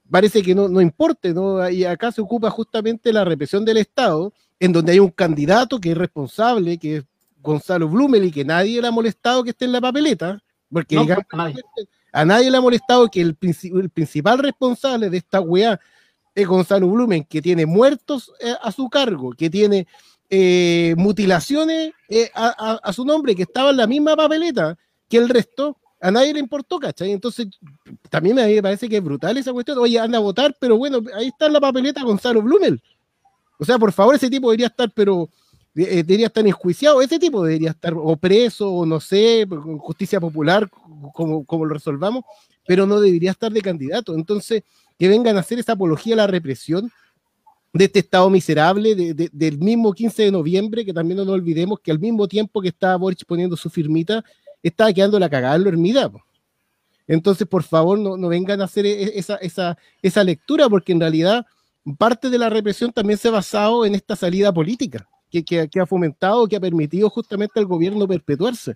parece 0.09 0.43
que 0.43 0.53
no, 0.53 0.67
no 0.67 0.81
importe, 0.81 1.33
¿no? 1.33 1.67
Y 1.69 1.85
acá 1.85 2.11
se 2.11 2.21
ocupa 2.21 2.49
justamente 2.51 3.11
la 3.13 3.23
represión 3.23 3.63
del 3.65 3.77
Estado, 3.77 4.33
en 4.59 4.71
donde 4.73 4.91
hay 4.91 4.99
un 4.99 5.09
candidato 5.09 5.79
que 5.79 5.91
es 5.91 5.97
responsable, 5.97 6.77
que 6.77 6.97
es 6.97 7.05
Gonzalo 7.41 7.87
Blumel, 7.89 8.25
y 8.25 8.31
que 8.31 8.45
nadie 8.45 8.79
le 8.81 8.87
ha 8.87 8.91
molestado 8.91 9.43
que 9.43 9.49
esté 9.51 9.65
en 9.65 9.71
la 9.71 9.81
papeleta, 9.81 10.39
porque 10.71 10.95
No, 10.95 11.01
digamos, 11.01 11.25
a 11.31 11.37
nadie. 11.37 11.55
a 12.13 12.25
nadie 12.25 12.51
le 12.51 12.57
ha 12.57 12.61
molestado 12.61 13.07
que 13.09 13.21
el, 13.21 13.37
princi- 13.37 13.77
el 13.79 13.89
principal 13.89 14.39
responsable 14.39 15.09
de 15.09 15.17
esta 15.17 15.41
weá 15.41 15.79
es 16.33 16.47
Gonzalo 16.47 16.87
Blumen, 16.87 17.23
que 17.25 17.41
tiene 17.41 17.65
muertos 17.65 18.31
eh, 18.39 18.53
a 18.61 18.71
su 18.71 18.89
cargo, 18.89 19.31
que 19.33 19.49
tiene 19.49 19.85
eh, 20.29 20.95
mutilaciones 20.97 21.91
eh, 22.07 22.29
a, 22.33 22.47
a- 22.57 22.79
a 22.81 22.93
su 22.93 23.03
nombre, 23.05 23.35
que 23.35 23.43
estaba 23.43 23.71
en 23.71 23.77
la 23.77 23.87
misma 23.87 24.15
papeleta 24.15 24.77
que 25.09 25.17
el 25.17 25.27
resto, 25.27 25.77
a 25.99 26.09
nadie 26.09 26.33
le 26.33 26.39
importó, 26.39 26.79
¿cachai? 26.79 27.11
Entonces, 27.11 27.47
también 28.09 28.35
me 28.37 28.61
parece 28.61 28.87
que 28.87 28.97
es 28.97 29.03
brutal 29.03 29.35
esa 29.37 29.51
cuestión. 29.51 29.77
Oye, 29.77 29.99
anda 29.99 30.17
a 30.17 30.21
votar, 30.21 30.55
pero 30.59 30.77
bueno, 30.77 30.99
ahí 31.15 31.27
está 31.27 31.47
en 31.47 31.53
la 31.53 31.59
papeleta 31.59 32.01
Gonzalo 32.01 32.41
Blumel. 32.41 32.81
O 33.59 33.65
sea, 33.65 33.77
por 33.77 33.91
favor, 33.91 34.15
ese 34.15 34.29
tipo 34.29 34.49
debería 34.49 34.67
estar, 34.67 34.89
pero 34.95 35.29
debería 35.73 36.27
estar 36.27 36.45
enjuiciado, 36.45 37.01
ese 37.01 37.17
tipo 37.19 37.43
debería 37.43 37.71
estar 37.71 37.93
o 37.95 38.15
preso, 38.17 38.71
o 38.71 38.85
no 38.85 38.99
sé, 38.99 39.45
justicia 39.79 40.19
popular, 40.19 40.69
como, 41.13 41.45
como 41.45 41.65
lo 41.65 41.73
resolvamos, 41.73 42.23
pero 42.67 42.85
no 42.85 42.99
debería 42.99 43.31
estar 43.31 43.51
de 43.51 43.61
candidato. 43.61 44.13
Entonces, 44.15 44.63
que 44.99 45.07
vengan 45.07 45.37
a 45.37 45.39
hacer 45.39 45.59
esa 45.59 45.73
apología 45.73 46.13
a 46.13 46.17
la 46.17 46.27
represión 46.27 46.91
de 47.73 47.85
este 47.85 47.99
estado 47.99 48.29
miserable 48.29 48.95
de- 48.95 49.13
de- 49.13 49.29
del 49.31 49.57
mismo 49.57 49.93
15 49.93 50.23
de 50.23 50.31
noviembre, 50.31 50.83
que 50.85 50.93
también 50.93 51.17
no 51.17 51.25
nos 51.25 51.35
olvidemos 51.35 51.79
que 51.79 51.91
al 51.91 51.99
mismo 51.99 52.27
tiempo 52.27 52.61
que 52.61 52.67
estaba 52.67 52.97
Boric 52.97 53.25
poniendo 53.25 53.55
su 53.55 53.69
firmita, 53.69 54.23
estaba 54.61 54.91
quedando 54.91 55.17
la 55.17 55.29
cagada 55.29 55.55
en 55.55 55.63
la 55.63 55.69
Hermida. 55.69 56.11
Entonces, 57.07 57.47
por 57.47 57.63
favor, 57.63 57.97
no, 57.97 58.17
no 58.17 58.27
vengan 58.27 58.61
a 58.61 58.65
hacer 58.65 58.85
e- 58.85 59.17
esa, 59.17 59.35
esa, 59.37 59.77
esa 60.01 60.23
lectura, 60.23 60.69
porque 60.69 60.91
en 60.91 60.99
realidad 60.99 61.45
parte 61.97 62.29
de 62.29 62.37
la 62.37 62.49
represión 62.49 62.91
también 62.91 63.17
se 63.17 63.29
ha 63.29 63.31
basado 63.31 63.85
en 63.85 63.95
esta 63.95 64.15
salida 64.15 64.53
política, 64.53 65.07
que, 65.31 65.67
que- 65.69 65.79
ha 65.79 65.85
fomentado, 65.85 66.47
que 66.47 66.55
ha 66.55 66.59
permitido 66.59 67.09
justamente 67.09 67.59
al 67.59 67.65
gobierno 67.65 68.07
perpetuarse. 68.07 68.75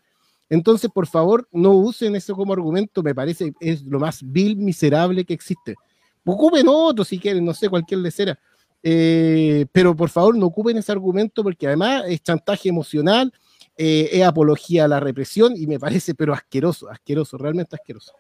Entonces, 0.49 0.89
por 0.91 1.07
favor, 1.07 1.47
no 1.51 1.71
usen 1.71 2.15
eso 2.15 2.35
como 2.35 2.53
argumento, 2.53 3.03
me 3.03 3.13
parece 3.13 3.53
es 3.59 3.83
lo 3.83 3.99
más 3.99 4.19
vil, 4.23 4.55
miserable 4.55 5.25
que 5.25 5.33
existe. 5.33 5.75
Ocupen 6.23 6.65
otro 6.67 7.03
si 7.03 7.19
quieren, 7.19 7.43
no 7.45 7.53
sé, 7.53 7.69
cualquier 7.69 7.99
lecera. 7.99 8.39
Eh, 8.81 9.65
pero 9.71 9.95
por 9.95 10.09
favor, 10.09 10.37
no 10.37 10.45
ocupen 10.45 10.77
ese 10.77 10.91
argumento 10.91 11.41
porque 11.43 11.65
además 11.67 12.03
es 12.07 12.21
chantaje 12.21 12.69
emocional, 12.69 13.33
eh, 13.75 14.09
es 14.11 14.23
apología 14.23 14.85
a 14.85 14.87
la 14.87 14.99
represión 14.99 15.53
y 15.57 15.65
me 15.67 15.79
parece, 15.79 16.13
pero 16.13 16.33
asqueroso, 16.33 16.89
asqueroso, 16.89 17.37
realmente 17.37 17.75
asqueroso. 17.75 18.13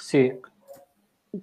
Sí. 0.00 0.30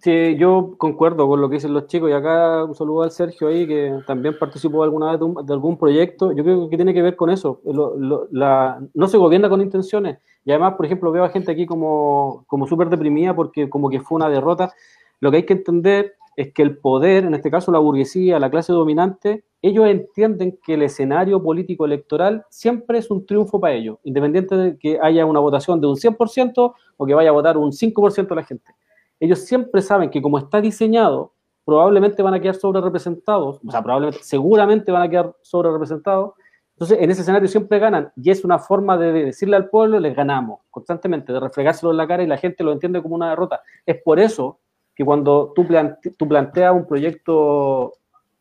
Sí, 0.01 0.35
yo 0.37 0.75
concuerdo 0.77 1.27
con 1.29 1.39
lo 1.39 1.47
que 1.47 1.55
dicen 1.55 1.73
los 1.73 1.87
chicos 1.87 2.09
y 2.09 2.13
acá 2.13 2.65
un 2.65 2.75
saludo 2.75 3.03
al 3.03 3.11
Sergio 3.11 3.47
ahí 3.47 3.65
que 3.65 3.93
también 4.05 4.37
participó 4.37 4.83
alguna 4.83 5.11
vez 5.11 5.19
de, 5.19 5.25
un- 5.25 5.45
de 5.45 5.53
algún 5.53 5.77
proyecto. 5.77 6.33
Yo 6.33 6.43
creo 6.43 6.69
que 6.69 6.75
tiene 6.75 6.93
que 6.93 7.01
ver 7.01 7.15
con 7.15 7.29
eso. 7.29 7.61
Lo- 7.63 7.95
lo- 7.95 8.27
la- 8.31 8.81
no 8.93 9.07
se 9.07 9.17
gobierna 9.17 9.47
con 9.47 9.61
intenciones 9.61 10.17
y 10.43 10.51
además, 10.51 10.73
por 10.75 10.85
ejemplo, 10.85 11.09
veo 11.13 11.23
a 11.23 11.29
gente 11.29 11.51
aquí 11.53 11.65
como, 11.65 12.43
como 12.47 12.67
súper 12.67 12.89
deprimida 12.89 13.33
porque 13.33 13.69
como 13.69 13.89
que 13.89 14.01
fue 14.01 14.17
una 14.17 14.29
derrota. 14.29 14.73
Lo 15.21 15.31
que 15.31 15.37
hay 15.37 15.45
que 15.45 15.53
entender 15.53 16.15
es 16.35 16.53
que 16.53 16.63
el 16.63 16.77
poder, 16.77 17.23
en 17.23 17.33
este 17.33 17.49
caso 17.49 17.71
la 17.71 17.79
burguesía, 17.79 18.39
la 18.39 18.49
clase 18.51 18.73
dominante, 18.73 19.45
ellos 19.61 19.87
entienden 19.87 20.59
que 20.63 20.73
el 20.73 20.81
escenario 20.83 21.41
político 21.41 21.85
electoral 21.85 22.43
siempre 22.49 22.97
es 22.99 23.09
un 23.09 23.25
triunfo 23.25 23.59
para 23.61 23.73
ellos, 23.73 23.97
independiente 24.03 24.55
de 24.55 24.77
que 24.77 24.99
haya 25.01 25.25
una 25.25 25.39
votación 25.39 25.79
de 25.79 25.87
un 25.87 25.95
100% 25.95 26.75
o 26.97 27.05
que 27.05 27.13
vaya 27.13 27.29
a 27.29 27.33
votar 27.33 27.57
un 27.57 27.71
5% 27.71 28.35
de 28.35 28.41
la 28.41 28.45
gente 28.47 28.73
ellos 29.19 29.39
siempre 29.39 29.81
saben 29.81 30.09
que 30.09 30.21
como 30.21 30.37
está 30.37 30.61
diseñado, 30.61 31.33
probablemente 31.65 32.23
van 32.23 32.33
a 32.33 32.39
quedar 32.39 32.55
sobre 32.55 32.79
representados, 32.79 33.59
o 33.65 33.71
sea, 33.71 33.81
probablemente, 33.81 34.23
seguramente 34.23 34.91
van 34.91 35.01
a 35.01 35.09
quedar 35.09 35.35
sobre 35.41 35.69
representados. 35.69 36.31
Entonces, 36.75 36.99
en 37.01 37.11
ese 37.11 37.21
escenario 37.21 37.47
siempre 37.47 37.79
ganan, 37.79 38.11
y 38.15 38.29
es 38.29 38.45
una 38.45 38.59
forma 38.59 38.97
de 38.97 39.11
decirle 39.11 39.55
al 39.55 39.69
pueblo, 39.69 39.99
les 39.99 40.15
ganamos 40.15 40.61
constantemente, 40.69 41.33
de 41.33 41.39
refregárselo 41.39 41.91
en 41.91 41.97
la 41.97 42.07
cara 42.07 42.23
y 42.23 42.27
la 42.27 42.37
gente 42.37 42.63
lo 42.63 42.71
entiende 42.71 43.01
como 43.01 43.15
una 43.15 43.31
derrota. 43.31 43.61
Es 43.85 44.01
por 44.01 44.19
eso 44.19 44.59
que 44.95 45.03
cuando 45.03 45.51
tú, 45.55 45.67
plante, 45.67 46.11
tú 46.11 46.27
planteas 46.27 46.73
un 46.73 46.85
proyecto 46.85 47.93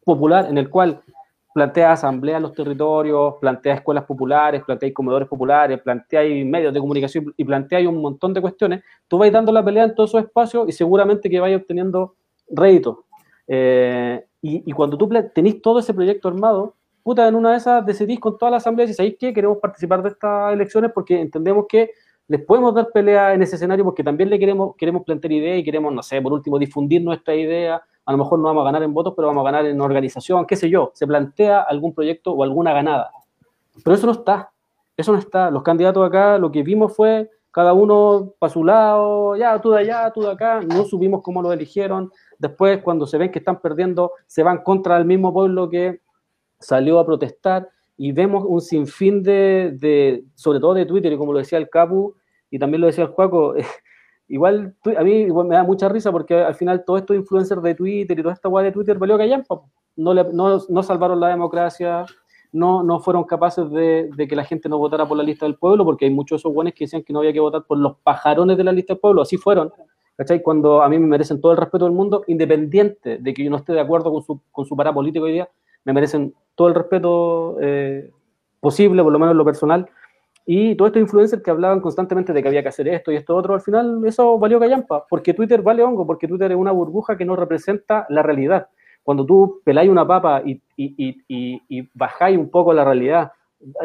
popular 0.05 0.47
en 0.48 0.59
el 0.59 0.70
cual 0.70 1.03
planteas 1.57 2.01
asambleas 2.01 2.37
en 2.37 2.43
los 2.43 2.53
territorios, 2.53 3.37
planteas 3.41 3.78
escuelas 3.78 4.05
populares, 4.05 4.62
planteas 4.62 4.93
comedores 4.93 5.27
populares, 5.27 5.81
planteas 5.81 6.27
medios 6.45 6.74
de 6.74 6.81
comunicación 6.81 7.33
y 7.35 7.45
planteas 7.47 7.87
un 7.87 8.03
montón 8.03 8.35
de 8.35 8.43
cuestiones, 8.43 8.85
tú 9.09 9.16
vas 9.16 9.33
dando 9.33 9.51
la 9.53 9.65
pelea 9.65 9.85
en 9.85 9.95
todos 9.95 10.11
esos 10.11 10.24
espacios 10.24 10.69
y 10.69 10.73
seguramente 10.73 11.31
que 11.31 11.41
vayas 11.41 11.62
obteniendo 11.62 12.15
réditos. 12.51 12.99
Eh, 13.49 14.23
y, 14.43 14.70
cuando 14.73 14.99
tú 14.99 15.09
tenés 15.33 15.62
todo 15.62 15.78
ese 15.78 15.95
proyecto 15.95 16.28
armado, 16.28 16.74
puta, 17.03 17.27
en 17.27 17.35
una 17.35 17.53
de 17.53 17.57
esas 17.57 17.87
decidís 17.87 18.20
con 18.20 18.37
toda 18.37 18.51
la 18.51 18.59
asamblea 18.59 18.87
y 18.87 18.93
¿sabéis 18.93 19.16
qué? 19.19 19.33
Queremos 19.33 19.57
participar 19.57 20.03
de 20.03 20.11
estas 20.11 20.53
elecciones 20.53 20.93
porque 20.93 21.19
entendemos 21.19 21.65
que 21.66 21.93
les 22.28 22.44
podemos 22.44 22.74
dar 22.74 22.89
pelea 22.93 23.35
en 23.35 23.43
ese 23.43 23.57
escenario 23.57 23.85
porque 23.85 24.03
también 24.03 24.31
le 24.31 24.39
queremos, 24.39 24.74
queremos 24.77 25.05
plantear 25.05 25.32
ideas 25.32 25.59
y 25.59 25.65
queremos, 25.65 25.93
no 25.93 26.03
sé, 26.03 26.20
por 26.20 26.32
último, 26.32 26.59
difundir 26.59 27.03
nuestra 27.03 27.35
idea. 27.35 27.82
A 28.05 28.12
lo 28.12 28.19
mejor 28.19 28.39
no 28.39 28.47
vamos 28.47 28.62
a 28.62 28.65
ganar 28.65 28.82
en 28.82 28.93
votos, 28.93 29.15
pero 29.16 29.28
vamos 29.28 29.43
a 29.43 29.51
ganar 29.51 29.66
en 29.66 29.81
organización, 29.81 30.44
qué 30.47 30.57
sé 30.57 30.69
yo. 30.69 30.90
Se 30.94 31.07
plantea 31.07 31.61
algún 31.61 31.94
proyecto 31.94 32.32
o 32.32 32.43
alguna 32.43 32.73
ganada. 32.73 33.11
Pero 33.85 33.94
eso 33.94 34.07
no 34.07 34.12
está. 34.12 34.51
Eso 34.97 35.12
no 35.12 35.19
está. 35.19 35.51
Los 35.51 35.62
candidatos 35.62 36.05
acá, 36.07 36.39
lo 36.39 36.51
que 36.51 36.62
vimos 36.62 36.97
fue 36.97 37.31
cada 37.53 37.73
uno 37.73 38.32
para 38.39 38.53
su 38.53 38.65
lado, 38.65 39.36
ya, 39.36 39.61
tú 39.61 39.70
de 39.70 39.81
allá, 39.81 40.11
tú 40.12 40.23
de 40.23 40.31
acá. 40.32 40.61
No 40.62 40.85
supimos 40.85 41.23
cómo 41.23 41.43
lo 41.43 41.53
eligieron. 41.53 42.11
Después, 42.39 42.82
cuando 42.82 43.07
se 43.07 43.19
ven 43.19 43.31
que 43.31 43.39
están 43.39 43.61
perdiendo, 43.61 44.12
se 44.27 44.43
van 44.43 44.62
contra 44.62 44.97
el 44.97 45.05
mismo 45.05 45.32
pueblo 45.32 45.69
que 45.69 46.01
salió 46.59 46.98
a 46.98 47.07
protestar 47.07 47.69
y 47.97 48.12
vemos 48.12 48.44
un 48.47 48.60
sinfín 48.60 49.23
de, 49.23 49.74
de, 49.78 50.24
sobre 50.35 50.60
todo 50.60 50.74
de 50.74 50.86
Twitter, 50.86 51.12
y 51.12 51.16
como 51.16 51.32
lo 51.32 51.39
decía 51.39 51.59
el 51.59 51.70
Capu, 51.70 52.14
y 52.51 52.59
también 52.59 52.81
lo 52.81 52.86
decía 52.86 53.05
el 53.05 53.10
Juaco, 53.10 53.55
igual 54.28 54.74
a 54.97 55.02
mí 55.02 55.27
me 55.27 55.55
da 55.55 55.62
mucha 55.62 55.89
risa 55.89 56.10
porque 56.10 56.35
al 56.35 56.55
final 56.55 56.85
todos 56.85 57.01
estos 57.01 57.16
influencers 57.16 57.62
de 57.62 57.74
Twitter 57.74 58.18
y 58.18 58.23
toda 58.23 58.35
esta 58.35 58.48
guay 58.48 58.66
de 58.66 58.73
Twitter 58.73 58.98
valió 58.98 59.16
callampa, 59.16 59.60
no, 59.97 60.12
le, 60.12 60.24
no, 60.32 60.59
no 60.68 60.82
salvaron 60.82 61.20
la 61.20 61.28
democracia, 61.28 62.05
no, 62.52 62.82
no 62.82 63.01
fueron 63.01 63.24
capaces 63.24 63.70
de, 63.70 64.10
de, 64.14 64.28
que 64.28 64.36
la 64.36 64.44
gente 64.44 64.68
no 64.68 64.78
votara 64.78 65.06
por 65.06 65.16
la 65.16 65.23
lista 65.23 65.47
del 65.47 65.56
pueblo, 65.56 65.85
porque 65.85 66.05
hay 66.05 66.10
muchos 66.10 66.40
esos 66.40 66.52
buenos 66.52 66.74
que 66.74 66.85
decían 66.85 67.02
que 67.02 67.12
no 67.12 67.20
había 67.20 67.32
que 67.32 67.40
votar 67.40 67.64
por 67.64 67.78
los 67.78 67.97
pajarones 67.98 68.56
de 68.56 68.64
la 68.64 68.73
lista 68.73 68.94
del 68.94 69.01
pueblo, 69.01 69.23
así 69.23 69.36
fueron, 69.36 69.73
¿cachai? 70.16 70.43
Cuando 70.43 70.82
a 70.82 70.89
mí 70.89 70.98
me 70.98 71.06
merecen 71.06 71.40
todo 71.40 71.52
el 71.52 71.59
respeto 71.59 71.85
del 71.85 71.94
mundo, 71.94 72.24
independiente 72.27 73.18
de 73.18 73.35
que 73.35 73.44
yo 73.44 73.51
no 73.51 73.56
esté 73.56 73.73
de 73.73 73.81
acuerdo 73.81 74.12
con 74.12 74.23
su, 74.23 74.40
con 74.51 74.64
su 74.64 74.77
pará 74.77 74.93
político 74.93 75.24
hoy 75.24 75.43
me 75.87 75.93
merecen 75.93 76.35
todo 76.55 76.69
el 76.69 76.75
respeto 76.75 77.57
eh, 77.63 78.11
posible, 78.61 79.03
por 79.03 79.13
lo 79.13 79.19
menos 79.19 79.33
en 79.33 79.39
lo 79.39 79.45
personal. 79.45 79.89
Y 80.45 80.75
todos 80.75 80.91
estos 80.91 81.01
influencers 81.01 81.43
que 81.43 81.51
hablaban 81.51 81.81
constantemente 81.81 82.33
de 82.33 82.43
que 82.43 82.49
había 82.49 82.63
que 82.63 82.69
hacer 82.69 82.89
esto 82.89 83.11
y 83.11 83.17
esto 83.17 83.35
otro, 83.35 83.55
al 83.55 83.61
final 83.61 84.03
eso 84.05 84.39
valió 84.39 84.61
callampa, 84.61 85.07
porque 85.09 85.33
Twitter 85.33 85.63
vale 85.63 85.83
hongo, 85.83 86.07
porque 86.07 86.29
Twitter 86.29 86.53
es 86.53 86.57
una 86.57 86.73
burbuja 86.73 87.17
que 87.17 87.25
no 87.25 87.35
representa 87.35 88.07
la 88.11 88.23
realidad. 88.23 88.69
Cuando 89.03 89.25
tú 89.25 89.61
peláis 89.65 89.89
una 89.89 90.07
papa 90.07 90.43
y, 90.45 90.61
y, 90.77 91.89
bajáis 91.95 92.37
un 92.37 92.51
poco 92.51 92.73
la 92.73 92.85
realidad 92.85 93.33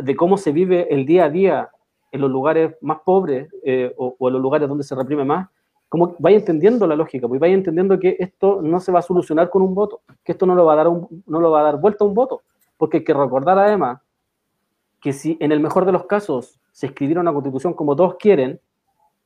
de 0.02 0.16
cómo 0.16 0.38
se 0.38 0.52
vive 0.52 0.88
el 0.94 1.06
día 1.06 1.26
a 1.26 1.30
día 1.30 1.70
en 2.12 2.22
los 2.22 2.30
lugares 2.30 2.76
más 2.82 3.00
pobres 3.06 3.48
eh, 3.64 3.94
o, 3.98 4.16
en 4.28 4.34
los 4.34 4.42
lugares 4.42 4.68
donde 4.68 4.84
se 4.84 4.96
reprime 4.96 5.24
más, 5.24 5.48
como 5.92 6.16
vaya 6.20 6.38
entendiendo 6.38 6.88
la 6.88 6.96
lógica, 6.96 7.28
pues 7.28 7.42
vaya 7.42 7.54
entendiendo 7.54 8.00
que 8.00 8.16
esto 8.18 8.62
no 8.62 8.80
se 8.80 8.94
va 8.94 9.00
a 9.00 9.02
solucionar 9.02 9.50
con 9.50 9.62
un 9.62 9.76
voto, 9.76 10.00
que 10.24 10.32
esto 10.32 10.46
no 10.46 10.56
lo 10.56 10.64
va 10.64 10.72
a 10.72 10.76
dar, 10.78 10.88
un, 10.88 11.22
no 11.28 11.42
lo 11.42 11.52
va 11.52 11.60
a 11.60 11.64
dar 11.64 11.82
vuelta 11.82 12.06
a 12.06 12.08
un 12.08 12.14
voto, 12.14 12.44
porque 12.78 13.00
hay 13.00 13.04
que 13.04 13.14
recordar 13.14 13.60
además 13.60 14.00
que 15.02 15.12
si 15.12 15.36
en 15.42 15.52
el 15.52 15.60
mejor 15.60 15.84
de 15.84 15.92
los 15.92 16.06
casos 16.06 16.62
se 16.72 16.86
escribiera 16.86 17.20
una 17.20 17.34
constitución 17.34 17.74
como 17.74 17.94
todos 17.94 18.16
quieren, 18.16 18.62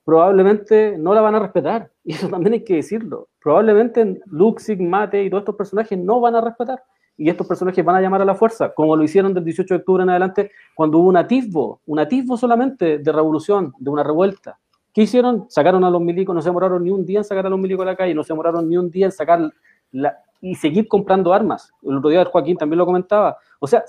probablemente 0.03 0.97
no 0.97 1.13
la 1.13 1.21
van 1.21 1.35
a 1.35 1.39
respetar, 1.39 1.91
y 2.03 2.13
eso 2.13 2.29
también 2.29 2.53
hay 2.53 2.63
que 2.63 2.77
decirlo. 2.77 3.27
Probablemente 3.39 4.19
Luxig, 4.25 4.81
Mate 4.81 5.23
y 5.23 5.29
todos 5.29 5.41
estos 5.41 5.57
personajes 5.57 5.99
no 5.99 6.19
van 6.19 6.33
a 6.33 6.41
respetar, 6.41 6.81
y 7.15 7.29
estos 7.29 7.45
personajes 7.45 7.85
van 7.85 7.97
a 7.97 8.01
llamar 8.01 8.23
a 8.23 8.25
la 8.25 8.33
fuerza, 8.33 8.73
como 8.73 8.95
lo 8.95 9.03
hicieron 9.03 9.35
del 9.35 9.45
18 9.45 9.71
de 9.71 9.79
octubre 9.81 10.01
en 10.01 10.09
adelante, 10.09 10.49
cuando 10.73 10.97
hubo 10.97 11.09
un 11.09 11.17
atisbo, 11.17 11.81
un 11.85 11.99
atisbo 11.99 12.37
solamente 12.37 12.97
de 12.97 13.11
revolución, 13.11 13.71
de 13.77 13.89
una 13.91 14.01
revuelta. 14.01 14.57
¿Qué 14.95 15.01
hicieron? 15.01 15.45
Sacaron 15.49 15.83
a 15.83 15.89
los 15.89 16.01
milicos, 16.01 16.33
no 16.33 16.41
se 16.41 16.47
demoraron 16.47 16.81
ni 16.81 16.89
un 16.89 17.05
día 17.05 17.19
en 17.19 17.25
sacar 17.25 17.45
a 17.45 17.49
los 17.49 17.59
milicos 17.59 17.83
a 17.83 17.87
la 17.87 17.97
calle, 17.97 18.15
no 18.15 18.23
se 18.23 18.31
demoraron 18.31 18.69
ni 18.69 18.77
un 18.77 18.89
día 18.89 19.07
en 19.07 19.11
sacar 19.11 19.51
la, 19.91 20.17
y 20.39 20.55
seguir 20.55 20.87
comprando 20.87 21.33
armas. 21.33 21.73
El 21.83 21.97
otro 21.97 22.09
día 22.09 22.23
Joaquín 22.23 22.55
también 22.55 22.77
lo 22.77 22.85
comentaba. 22.85 23.37
O 23.59 23.67
sea, 23.67 23.83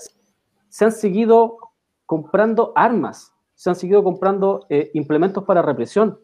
se 0.67 0.83
han 0.83 0.91
seguido 0.91 1.59
comprando 2.05 2.73
armas, 2.75 3.33
se 3.55 3.69
han 3.69 3.77
seguido 3.77 4.03
comprando 4.03 4.65
eh, 4.69 4.91
implementos 4.95 5.45
para 5.45 5.61
represión. 5.61 6.19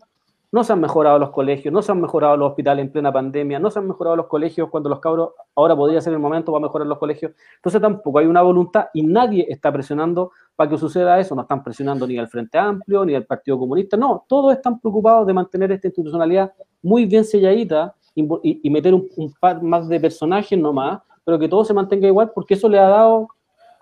No 0.54 0.64
se 0.64 0.72
han 0.72 0.80
mejorado 0.80 1.18
los 1.18 1.32
colegios, 1.32 1.74
no 1.74 1.82
se 1.82 1.92
han 1.92 2.00
mejorado 2.00 2.38
los 2.38 2.52
hospitales 2.52 2.86
en 2.86 2.92
plena 2.92 3.12
pandemia, 3.12 3.58
no 3.58 3.72
se 3.72 3.80
han 3.80 3.88
mejorado 3.88 4.16
los 4.16 4.28
colegios 4.28 4.70
cuando 4.70 4.88
los 4.88 5.00
cabros, 5.00 5.32
ahora 5.56 5.76
podría 5.76 6.00
ser 6.00 6.14
el 6.14 6.20
momento 6.20 6.52
para 6.52 6.62
mejorar 6.62 6.88
los 6.88 7.00
colegios. 7.00 7.32
Entonces 7.56 7.82
tampoco 7.82 8.20
hay 8.20 8.28
una 8.28 8.44
voluntad 8.44 8.86
y 8.94 9.02
nadie 9.02 9.48
está 9.50 9.72
presionando 9.72 10.32
para 10.56 10.70
que 10.70 10.78
suceda 10.78 11.20
eso. 11.20 11.34
No 11.34 11.42
están 11.42 11.64
presionando 11.64 12.06
ni 12.06 12.20
el 12.20 12.28
Frente 12.28 12.60
Amplio, 12.60 13.04
ni 13.04 13.16
el 13.16 13.26
Partido 13.26 13.58
Comunista, 13.58 13.98
no, 13.98 14.26
todos 14.30 14.54
están 14.54 14.80
preocupados 14.80 15.26
de 15.26 15.34
mantener 15.34 15.72
esta 15.72 15.88
institucionalidad 15.88 16.54
muy 16.84 17.08
bien 17.08 17.26
selladita 17.26 17.96
y, 18.14 18.22
y, 18.22 18.60
y 18.62 18.70
meter 18.70 18.94
un, 18.94 19.10
un, 19.18 19.34
par 19.40 19.60
más 19.64 19.88
de 19.88 20.00
personajes 20.00 20.60
nomás, 20.60 21.02
pero 21.26 21.40
que 21.40 21.50
todo 21.50 21.66
se 21.66 21.74
mantenga 21.74 22.08
igual 22.08 22.32
porque 22.32 22.54
eso 22.54 22.70
le 22.70 22.78
ha 22.78 22.88
dado 22.90 23.28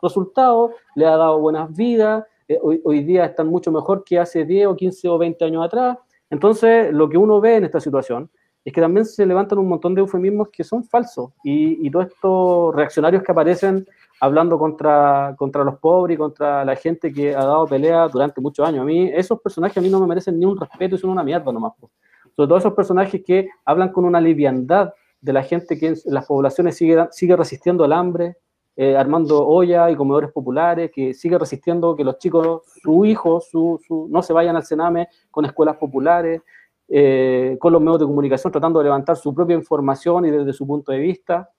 resultados, 0.02 0.72
le 0.96 1.06
ha 1.06 1.18
dado 1.18 1.38
buenas 1.38 1.76
vidas, 1.76 2.24
eh, 2.48 2.60
hoy, 2.62 2.82
hoy, 2.84 3.04
día 3.04 3.26
están 3.26 3.48
mucho 3.48 3.74
mejor 3.74 4.06
que 4.06 4.20
hace 4.20 4.46
10 4.46 4.68
o 4.68 4.76
15 4.76 5.10
o 5.10 5.18
20 5.18 5.44
años 5.44 5.66
atrás. 5.66 5.98
Entonces, 6.32 6.92
lo 6.92 7.08
que 7.08 7.18
uno 7.18 7.40
ve 7.40 7.58
en 7.58 7.66
esta 7.66 7.80
situación 7.80 8.32
es 8.66 8.74
que 8.74 8.82
también 8.82 9.06
se 9.06 9.26
levantan 9.26 9.60
un 9.60 9.68
montón 9.68 9.94
de 9.94 10.02
eufemismos 10.02 10.50
que 10.50 10.64
son 10.64 10.84
falsos 10.84 11.32
y, 11.44 11.86
y 11.86 11.92
todos 11.92 12.08
estos 12.08 12.76
reaccionarios 12.76 13.24
que 13.24 13.32
aparecen 13.32 13.86
hablando 14.22 14.58
contra, 14.58 15.36
contra 15.38 15.64
los 15.64 15.80
pobres 15.80 16.16
y 16.16 16.18
contra 16.18 16.64
la 16.64 16.76
gente 16.76 17.12
que 17.12 17.36
ha 17.36 17.44
dado 17.44 17.66
pelea 17.66 18.08
durante 18.08 18.40
muchos 18.40 18.68
años. 18.68 18.84
A 18.84 18.86
mí, 18.86 19.10
esos 19.14 19.42
personajes 19.42 19.78
a 19.78 19.82
mí 19.82 19.90
no 19.90 20.00
me 20.00 20.08
merecen 20.08 20.40
ni 20.40 20.46
un 20.46 20.60
respeto 20.60 20.98
son 20.98 21.10
una 21.10 21.24
mierda 21.24 21.52
nomás. 21.52 21.74
Pues. 21.80 21.92
Sobre 22.36 22.48
todo 22.48 22.58
esos 22.60 22.74
personajes 22.74 23.22
que 23.26 23.50
hablan 23.66 23.92
con 23.92 24.06
una 24.06 24.22
liviandad 24.22 24.94
de 25.20 25.34
la 25.34 25.44
gente 25.44 25.78
que 25.78 25.88
en 25.88 25.96
las 26.06 26.28
poblaciones 26.28 26.78
sigue, 26.78 27.08
sigue 27.12 27.36
resistiendo 27.36 27.84
al 27.84 27.94
hambre, 27.94 28.38
eh, 28.84 28.98
armando 28.98 29.48
ollas 29.48 29.92
y 29.92 29.96
comedores 29.96 30.32
populares, 30.32 30.90
que 30.92 31.14
sigue 31.14 31.38
resistiendo 31.38 31.96
que 31.96 32.04
los 32.04 32.18
chicos, 32.18 32.64
su 32.82 33.06
hijo, 33.06 33.40
su, 33.40 33.80
su, 33.86 34.08
no 34.10 34.24
se 34.24 34.34
vayan 34.34 34.56
al 34.56 34.64
Sename 34.64 35.08
con 35.30 35.46
escuelas 35.46 35.78
populares, 35.78 36.42
eh, 36.88 37.58
con 37.60 37.74
los 37.74 37.80
medios 37.80 38.00
de 38.00 38.08
comunicación, 38.08 38.52
tratando 38.52 38.80
de 38.80 38.86
levantar 38.86 39.18
su 39.18 39.36
propia 39.36 39.56
información 39.56 40.26
y 40.26 40.32
desde 40.32 40.52
su 40.52 40.66
punto 40.66 40.92
de 40.92 40.98
vista. 40.98 41.52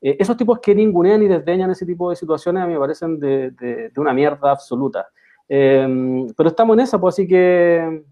Eh, 0.00 0.16
esos 0.18 0.34
tipos 0.34 0.58
que 0.60 0.74
ningunean 0.74 1.22
y 1.22 1.28
desdeñan 1.28 1.70
ese 1.70 1.84
tipo 1.84 2.08
de 2.08 2.16
situaciones 2.16 2.62
a 2.62 2.66
mí 2.66 2.72
me 2.72 2.78
parecen 2.80 3.20
de, 3.20 3.50
de, 3.50 3.90
de 3.90 4.00
una 4.00 4.14
mierda 4.14 4.52
absoluta. 4.52 5.08
Pero 5.46 6.48
estamos 6.48 6.72
en 6.78 6.80
esa, 6.80 6.98
pues 6.98 7.14
así 7.14 7.28
que 7.28 8.04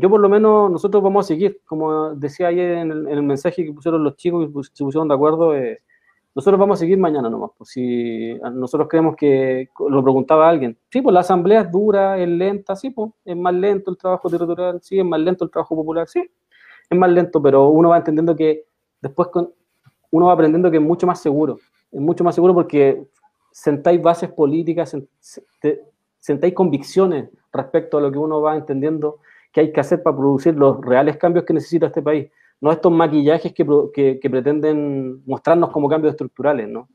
yo 0.00 0.08
por 0.08 0.20
lo 0.20 0.28
menos, 0.28 0.70
nosotros 0.70 1.02
vamos 1.02 1.26
a 1.26 1.28
seguir, 1.28 1.62
como 1.66 2.14
decía 2.14 2.46
ayer 2.46 2.78
en 2.78 2.92
el, 2.92 3.08
en 3.08 3.14
el 3.14 3.22
mensaje 3.24 3.64
que 3.64 3.72
pusieron 3.72 4.04
los 4.04 4.14
chicos 4.14 4.48
se 4.72 4.84
pusieron 4.84 5.08
de 5.08 5.14
acuerdo, 5.14 5.56
eh, 5.56 5.80
nosotros 6.38 6.60
vamos 6.60 6.78
a 6.78 6.82
seguir 6.82 6.98
mañana 6.98 7.28
nomás. 7.28 7.50
Pues 7.58 7.70
si 7.70 8.32
nosotros 8.52 8.86
creemos 8.88 9.16
que, 9.16 9.70
lo 9.88 10.04
preguntaba 10.04 10.48
alguien, 10.48 10.78
sí, 10.88 11.02
pues 11.02 11.12
la 11.12 11.18
asamblea 11.18 11.62
es 11.62 11.72
dura, 11.72 12.16
es 12.16 12.28
lenta, 12.28 12.76
sí, 12.76 12.90
pues 12.90 13.10
es 13.24 13.36
más 13.36 13.52
lento 13.52 13.90
el 13.90 13.96
trabajo 13.96 14.30
territorial, 14.30 14.78
sí, 14.80 15.00
es 15.00 15.04
más 15.04 15.18
lento 15.18 15.44
el 15.44 15.50
trabajo 15.50 15.74
popular, 15.74 16.06
sí, 16.06 16.30
es 16.88 16.96
más 16.96 17.10
lento, 17.10 17.42
pero 17.42 17.70
uno 17.70 17.88
va 17.88 17.96
entendiendo 17.96 18.36
que 18.36 18.66
después 19.00 19.30
con, 19.30 19.52
uno 20.12 20.26
va 20.26 20.34
aprendiendo 20.34 20.70
que 20.70 20.76
es 20.76 20.82
mucho 20.82 21.08
más 21.08 21.20
seguro, 21.20 21.58
es 21.90 22.00
mucho 22.00 22.22
más 22.22 22.36
seguro 22.36 22.54
porque 22.54 23.02
sentáis 23.50 24.00
bases 24.00 24.30
políticas, 24.30 24.96
sentáis 26.20 26.54
convicciones 26.54 27.30
respecto 27.52 27.98
a 27.98 28.00
lo 28.00 28.12
que 28.12 28.18
uno 28.18 28.40
va 28.40 28.54
entendiendo 28.54 29.18
que 29.50 29.62
hay 29.62 29.72
que 29.72 29.80
hacer 29.80 30.04
para 30.04 30.16
producir 30.16 30.54
los 30.54 30.80
reales 30.82 31.16
cambios 31.16 31.44
que 31.44 31.52
necesita 31.52 31.86
este 31.86 32.00
país. 32.00 32.30
No 32.60 32.72
estos 32.72 32.92
maquillajes 32.92 33.52
que, 33.52 33.66
que- 33.92 34.18
que 34.20 34.30
pretenden 34.30 35.22
mostrarnos 35.26 35.70
como 35.70 35.88
cambios 35.88 36.12
estructurales, 36.12 36.68
¿no? 36.68 36.88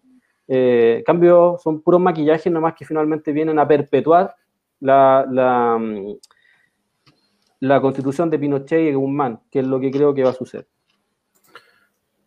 Eh, 0.48 1.03
cambios 1.06 1.61
son 1.61 1.81
puros 1.81 2.02
maquillajes 2.02 2.52
nomás 2.52 2.73
que 2.76 2.85
finalmente 2.85 3.31
vienen 3.31 3.57
a 3.60 3.68
perpetuar 3.68 4.35
la, 4.81 5.26
la, 5.31 5.77
mm, 5.80 6.18
la 7.61 7.80
constitución 7.80 8.30
de 8.30 8.40
Pinochet 8.40 8.81
y 8.81 8.85
de 8.88 8.95
Guzmán, 8.95 9.40
que 9.49 9.60
es 9.60 9.65
lo 9.65 9.80
que 9.80 9.90
creo 9.90 10.14
que 10.14 10.23
va 10.23 10.31
a 10.31 10.34
suceder. 10.34 10.68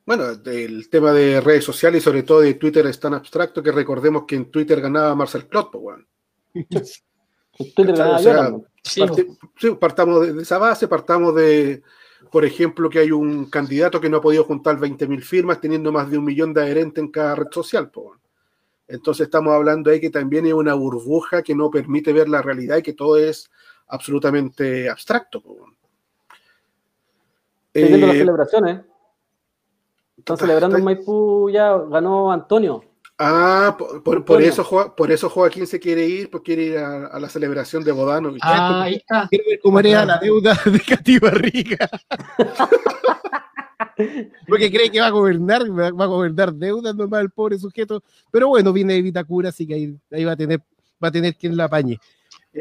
Bueno, 0.07 0.25
el 0.47 0.89
tema 0.89 1.13
de 1.13 1.41
redes 1.41 1.65
sociales 1.65 2.01
y 2.01 2.05
sobre 2.05 2.23
todo 2.23 2.41
de 2.41 2.55
Twitter 2.55 2.87
es 2.87 2.99
tan 2.99 3.13
abstracto 3.15 3.63
que 3.63 3.73
recordemos 3.73 4.25
que 4.25 4.37
en 4.37 4.51
Twitter 4.51 4.81
ganaba 4.81 5.15
Marcel 5.15 5.47
Clot, 5.49 5.71
pues, 5.73 5.85
weón. 5.85 6.07
Twitter 7.75 7.97
ganaba 7.97 8.17
O 8.17 8.19
sea. 8.21 8.51
Sí, 8.83 9.71
partamos 9.81 10.35
de 10.37 10.43
esa 10.43 10.59
base, 10.59 10.87
partamos 10.87 11.35
de, 11.35 11.83
por 12.31 12.45
ejemplo, 12.45 12.89
que 12.91 12.99
hay 13.01 13.11
un 13.13 13.49
candidato 13.51 14.01
que 14.01 14.09
no 14.09 14.19
ha 14.19 14.21
podido 14.21 14.45
juntar 14.45 14.79
20.000 14.79 15.23
firmas 15.23 15.61
teniendo 15.61 15.91
más 15.93 16.11
de 16.11 16.19
un 16.19 16.25
millón 16.25 16.53
de 16.53 16.63
adherentes 16.63 17.03
en 17.03 17.11
cada 17.11 17.35
red 17.35 17.47
social. 17.51 17.91
po. 17.91 18.17
Entonces 18.89 19.25
estamos 19.25 19.53
hablando 19.53 19.91
ahí 19.91 20.01
que 20.01 20.11
también 20.11 20.45
hay 20.45 20.53
una 20.53 20.75
burbuja 20.75 21.43
que 21.43 21.55
no 21.55 21.71
permite 21.71 22.13
ver 22.13 22.29
la 22.29 22.43
realidad 22.43 22.77
y 22.79 22.83
que 22.83 22.93
todo 22.93 23.17
es 23.17 23.51
absolutamente 23.89 24.89
abstracto. 24.89 25.41
po. 25.41 25.67
Estoy 27.75 27.89
viendo 27.91 28.07
las 28.07 28.17
Eh, 28.17 28.21
celebraciones. 28.21 28.81
Están 30.17 30.35
está- 30.35 30.47
celebrando 30.47 30.79
en 30.79 30.85
Maipú, 30.85 31.51
ya 31.51 31.77
ganó 31.77 32.33
Antonio. 32.33 32.83
Ah, 33.19 33.75
por, 33.79 34.25
por- 34.27 34.43
eso, 34.43 34.63
Jo- 34.63 34.95
por 34.95 35.11
eso 35.11 35.31
Joaquín 35.31 35.67
se 35.67 35.81
quiere 35.81 36.07
ir, 36.07 36.29
porque 36.31 36.55
quiere 36.55 36.63
ir 36.65 36.79
a, 36.79 37.07
a 37.07 37.19
la 37.19 37.29
celebración 37.31 37.83
de 37.83 37.91
Bodano. 37.93 38.31
Ah, 38.43 38.83
ahí 38.83 38.97
está. 38.97 39.27
Quiero 39.31 39.45
ver 39.49 39.59
cómo 39.63 39.81
era 39.81 40.05
la 40.05 40.19
deuda 40.19 40.55
de 40.67 40.81
Cati 40.81 41.19
Barriga. 41.19 41.89
Porque 44.47 44.71
cree 44.71 44.91
que 44.91 45.01
va 45.01 45.07
a 45.07 45.11
gobernar, 45.11 45.63
va 45.71 45.91
va 45.91 46.05
a 46.05 46.09
gobernar 46.09 46.53
deudas 46.53 46.95
nomás 46.95 47.23
el 47.23 47.31
pobre 47.31 47.59
sujeto. 47.59 48.03
Pero 48.31 48.49
bueno, 48.49 48.73
viene 48.73 48.93
de 48.95 49.03
Vitacura, 49.03 49.49
así 49.49 49.67
que 49.67 49.75
ahí, 49.75 49.97
ahí 50.13 50.25
va 50.25 50.33
a 50.33 50.37
tener, 50.37 50.61
va 51.03 51.09
a 51.09 51.11
tener 51.11 51.35
quien 51.35 51.57
la 51.57 51.65
apañe. 51.65 51.99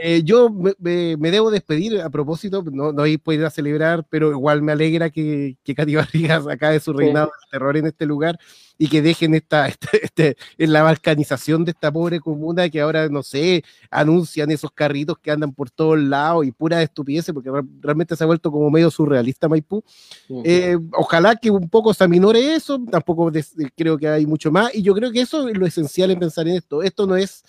Eh, 0.01 0.21
yo 0.25 0.49
me, 0.49 0.73
me- 0.79 1.15
me 1.17 1.31
debo 1.31 1.49
despedir 1.51 2.01
a 2.01 2.09
propósito, 2.09 2.63
no, 2.71 2.91
no 2.91 3.03
a 3.03 3.07
poder 3.23 3.39
ir 3.39 3.45
a 3.45 3.49
celebrar, 3.49 4.05
pero 4.09 4.31
igual 4.31 4.61
me 4.61 4.73
alegra 4.73 5.09
que, 5.09 5.55
que 5.63 5.73
Katy 5.73 5.95
Barrigas 5.95 6.45
acabe 6.47 6.79
su 6.79 6.91
reinado 6.93 7.27
del 7.27 7.49
terror 7.51 7.77
en 7.77 7.85
este 7.87 8.05
lugar 8.05 8.37
y 8.77 8.89
que 8.89 9.01
dejen 9.01 9.33
esta, 9.35 9.67
este, 9.69 10.03
este- 10.05 10.37
en 10.57 10.73
la 10.73 10.83
balcanización 10.83 11.63
de 11.63 11.71
esta 11.71 11.91
pobre 11.93 12.19
comuna 12.19 12.69
que 12.69 12.81
ahora, 12.81 13.07
no 13.07 13.23
sé, 13.23 13.63
anuncian 13.89 14.51
esos 14.51 14.71
carritos 14.71 15.17
que 15.19 15.31
andan 15.31 15.53
por 15.53 15.69
todos 15.71 15.97
lados 15.99 16.45
y 16.45 16.51
pura 16.51 16.81
estupidez, 16.81 17.31
porque 17.33 17.49
re- 17.51 17.61
realmente 17.81 18.15
se 18.15 18.23
ha 18.23 18.27
vuelto 18.27 18.51
como 18.51 18.69
medio 18.69 18.91
surrealista 18.91 19.47
Maipú. 19.47 19.81
Eh, 20.43 20.77
ojalá 20.93 21.35
que 21.37 21.49
un 21.49 21.69
poco 21.69 21.93
se 21.93 22.03
aminore 22.03 22.55
eso, 22.55 22.83
tampoco 22.91 23.31
creo 23.75 23.97
que 23.97 24.07
hay 24.09 24.25
mucho 24.25 24.51
más, 24.51 24.75
y 24.75 24.81
yo 24.81 24.93
creo 24.93 25.11
que 25.11 25.21
eso 25.21 25.47
es 25.47 25.57
lo 25.57 25.65
esencial 25.65 26.11
en 26.11 26.19
pensar 26.19 26.47
en 26.47 26.55
esto. 26.57 26.83
Esto 26.83 27.07
no 27.07 27.15
es, 27.15 27.43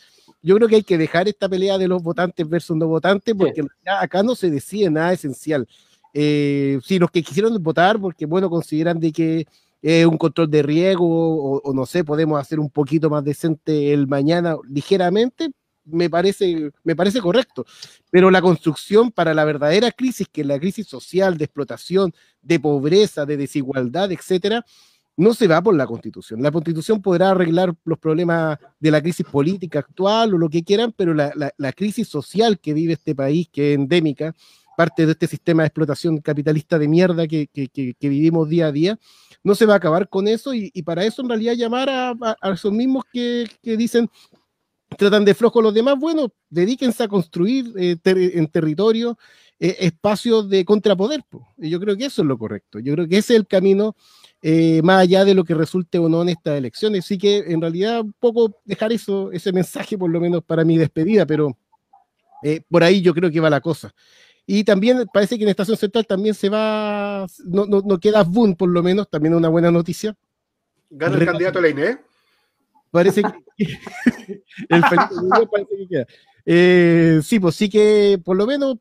yo 0.46 0.54
creo 0.54 0.68
que 0.68 0.76
hay 0.76 0.84
que 0.84 0.96
dejar 0.96 1.26
esta 1.26 1.48
pelea 1.48 1.76
de 1.76 1.88
los 1.88 2.00
votantes 2.00 2.48
versus 2.48 2.76
no 2.76 2.86
votantes, 2.86 3.34
porque 3.34 3.64
acá 3.84 4.22
no 4.22 4.36
se 4.36 4.48
decide 4.48 4.88
nada 4.88 5.12
esencial. 5.12 5.66
Eh, 6.14 6.78
si 6.84 7.00
los 7.00 7.10
que 7.10 7.24
quisieron 7.24 7.60
votar, 7.60 7.98
porque 8.00 8.26
bueno, 8.26 8.48
consideran 8.48 9.00
de 9.00 9.10
que 9.10 9.46
es 9.82 10.06
un 10.06 10.16
control 10.16 10.48
de 10.48 10.62
riesgo, 10.62 11.04
o, 11.04 11.60
o 11.62 11.74
no 11.74 11.84
sé, 11.84 12.04
podemos 12.04 12.40
hacer 12.40 12.60
un 12.60 12.70
poquito 12.70 13.10
más 13.10 13.24
decente 13.24 13.92
el 13.92 14.06
mañana 14.06 14.56
ligeramente, 14.68 15.50
me 15.84 16.08
parece, 16.08 16.70
me 16.84 16.94
parece 16.94 17.20
correcto. 17.20 17.66
Pero 18.12 18.30
la 18.30 18.40
construcción 18.40 19.10
para 19.10 19.34
la 19.34 19.44
verdadera 19.44 19.90
crisis, 19.90 20.28
que 20.30 20.42
es 20.42 20.46
la 20.46 20.60
crisis 20.60 20.86
social, 20.86 21.38
de 21.38 21.46
explotación, 21.46 22.14
de 22.40 22.60
pobreza, 22.60 23.26
de 23.26 23.36
desigualdad, 23.36 24.12
etcétera, 24.12 24.64
no 25.16 25.32
se 25.32 25.48
va 25.48 25.62
por 25.62 25.74
la 25.74 25.86
constitución. 25.86 26.42
La 26.42 26.50
constitución 26.50 27.00
podrá 27.00 27.30
arreglar 27.30 27.74
los 27.84 27.98
problemas 27.98 28.58
de 28.78 28.90
la 28.90 29.00
crisis 29.00 29.24
política 29.26 29.78
actual 29.78 30.34
o 30.34 30.38
lo 30.38 30.48
que 30.50 30.62
quieran, 30.62 30.92
pero 30.96 31.14
la, 31.14 31.32
crisis 31.74 32.08
social 32.08 32.58
que 32.60 32.74
vive 32.74 32.94
este 32.94 33.14
país, 33.14 33.48
que 33.50 33.72
es 33.72 33.78
endémica, 33.78 34.34
parte 34.76 35.06
de 35.06 35.12
este 35.12 35.26
sistema 35.26 35.62
de 35.62 35.68
explotación 35.68 36.18
capitalista 36.18 36.78
de 36.78 36.86
mierda 36.86 37.26
que, 37.26 37.48
vivimos 38.00 38.48
día 38.48 38.66
a 38.66 38.72
día, 38.72 38.98
no 39.42 39.54
se 39.54 39.64
va 39.64 39.74
a 39.74 39.76
acabar 39.78 40.08
con 40.08 40.28
eso 40.28 40.52
y, 40.52 40.70
para 40.82 41.04
eso 41.04 41.22
en 41.22 41.30
realidad 41.30 41.54
llamar 41.54 41.88
a, 41.88 42.10
a- 42.10 42.36
a 42.40 42.50
esos 42.52 42.72
mismos 42.72 43.04
que, 43.10 43.46
dicen 43.62 44.10
tratan 44.98 45.24
de 45.24 45.34
flojo 45.34 45.58
a 45.58 45.62
los 45.62 45.74
demás, 45.74 45.98
bueno, 45.98 46.32
dedíquense 46.48 47.02
a 47.02 47.08
construir 47.08 47.72
eh, 47.76 47.96
en 48.04 48.46
territorio 48.46 49.18
eh, 49.58 49.76
espacios 49.80 50.48
de 50.48 50.64
contrapoder. 50.64 51.24
po. 51.28 51.48
Y 51.58 51.70
yo 51.70 51.80
creo 51.80 51.96
que 51.96 52.06
eso 52.06 52.22
es 52.22 52.28
lo 52.28 52.38
correcto. 52.38 52.78
Yo 52.78 52.94
creo 52.94 53.08
que 53.08 53.18
ese 53.18 53.34
es 53.34 53.40
el 53.40 53.46
camino 53.46 53.96
eh, 54.42 54.80
más 54.82 55.00
allá 55.02 55.24
de 55.24 55.34
lo 55.34 55.44
que 55.44 55.54
resulte 55.54 55.98
o 55.98 56.08
no 56.08 56.22
en 56.22 56.30
estas 56.30 56.56
elecciones. 56.58 57.04
Así 57.04 57.18
que 57.18 57.38
en 57.38 57.60
realidad 57.60 58.00
un 58.02 58.12
poco 58.18 58.58
dejar 58.64 58.92
eso, 58.92 59.32
ese 59.32 59.52
mensaje 59.52 59.96
por 59.98 60.10
lo 60.10 60.20
menos 60.20 60.42
para 60.44 60.64
mi 60.64 60.78
despedida, 60.78 61.26
pero 61.26 61.56
eh, 62.42 62.60
por 62.68 62.84
ahí 62.84 63.00
yo 63.02 63.14
creo 63.14 63.30
que 63.30 63.40
va 63.40 63.50
la 63.50 63.60
cosa. 63.60 63.92
Y 64.46 64.62
también 64.62 65.04
parece 65.12 65.36
que 65.36 65.42
en 65.44 65.50
Estación 65.50 65.76
Central 65.76 66.06
también 66.06 66.34
se 66.34 66.48
va, 66.48 67.26
no, 67.44 67.66
no, 67.66 67.80
no 67.84 67.98
queda 67.98 68.22
Boom 68.22 68.54
por 68.54 68.68
lo 68.68 68.82
menos, 68.82 69.08
también 69.10 69.34
una 69.34 69.48
buena 69.48 69.70
noticia. 69.70 70.16
Gana 70.90 71.14
el 71.14 71.20
Re- 71.20 71.26
candidato 71.26 71.58
a 71.58 71.62
la 71.62 71.68
INE. 71.68 71.98
Parece 72.92 73.22
que 73.22 73.28
el 74.68 74.80
parece 74.80 75.76
que 75.76 75.88
queda. 75.88 76.06
Eh, 76.44 77.20
sí, 77.24 77.40
pues 77.40 77.56
sí 77.56 77.68
que 77.68 78.20
por 78.24 78.36
lo 78.36 78.46
menos 78.46 78.76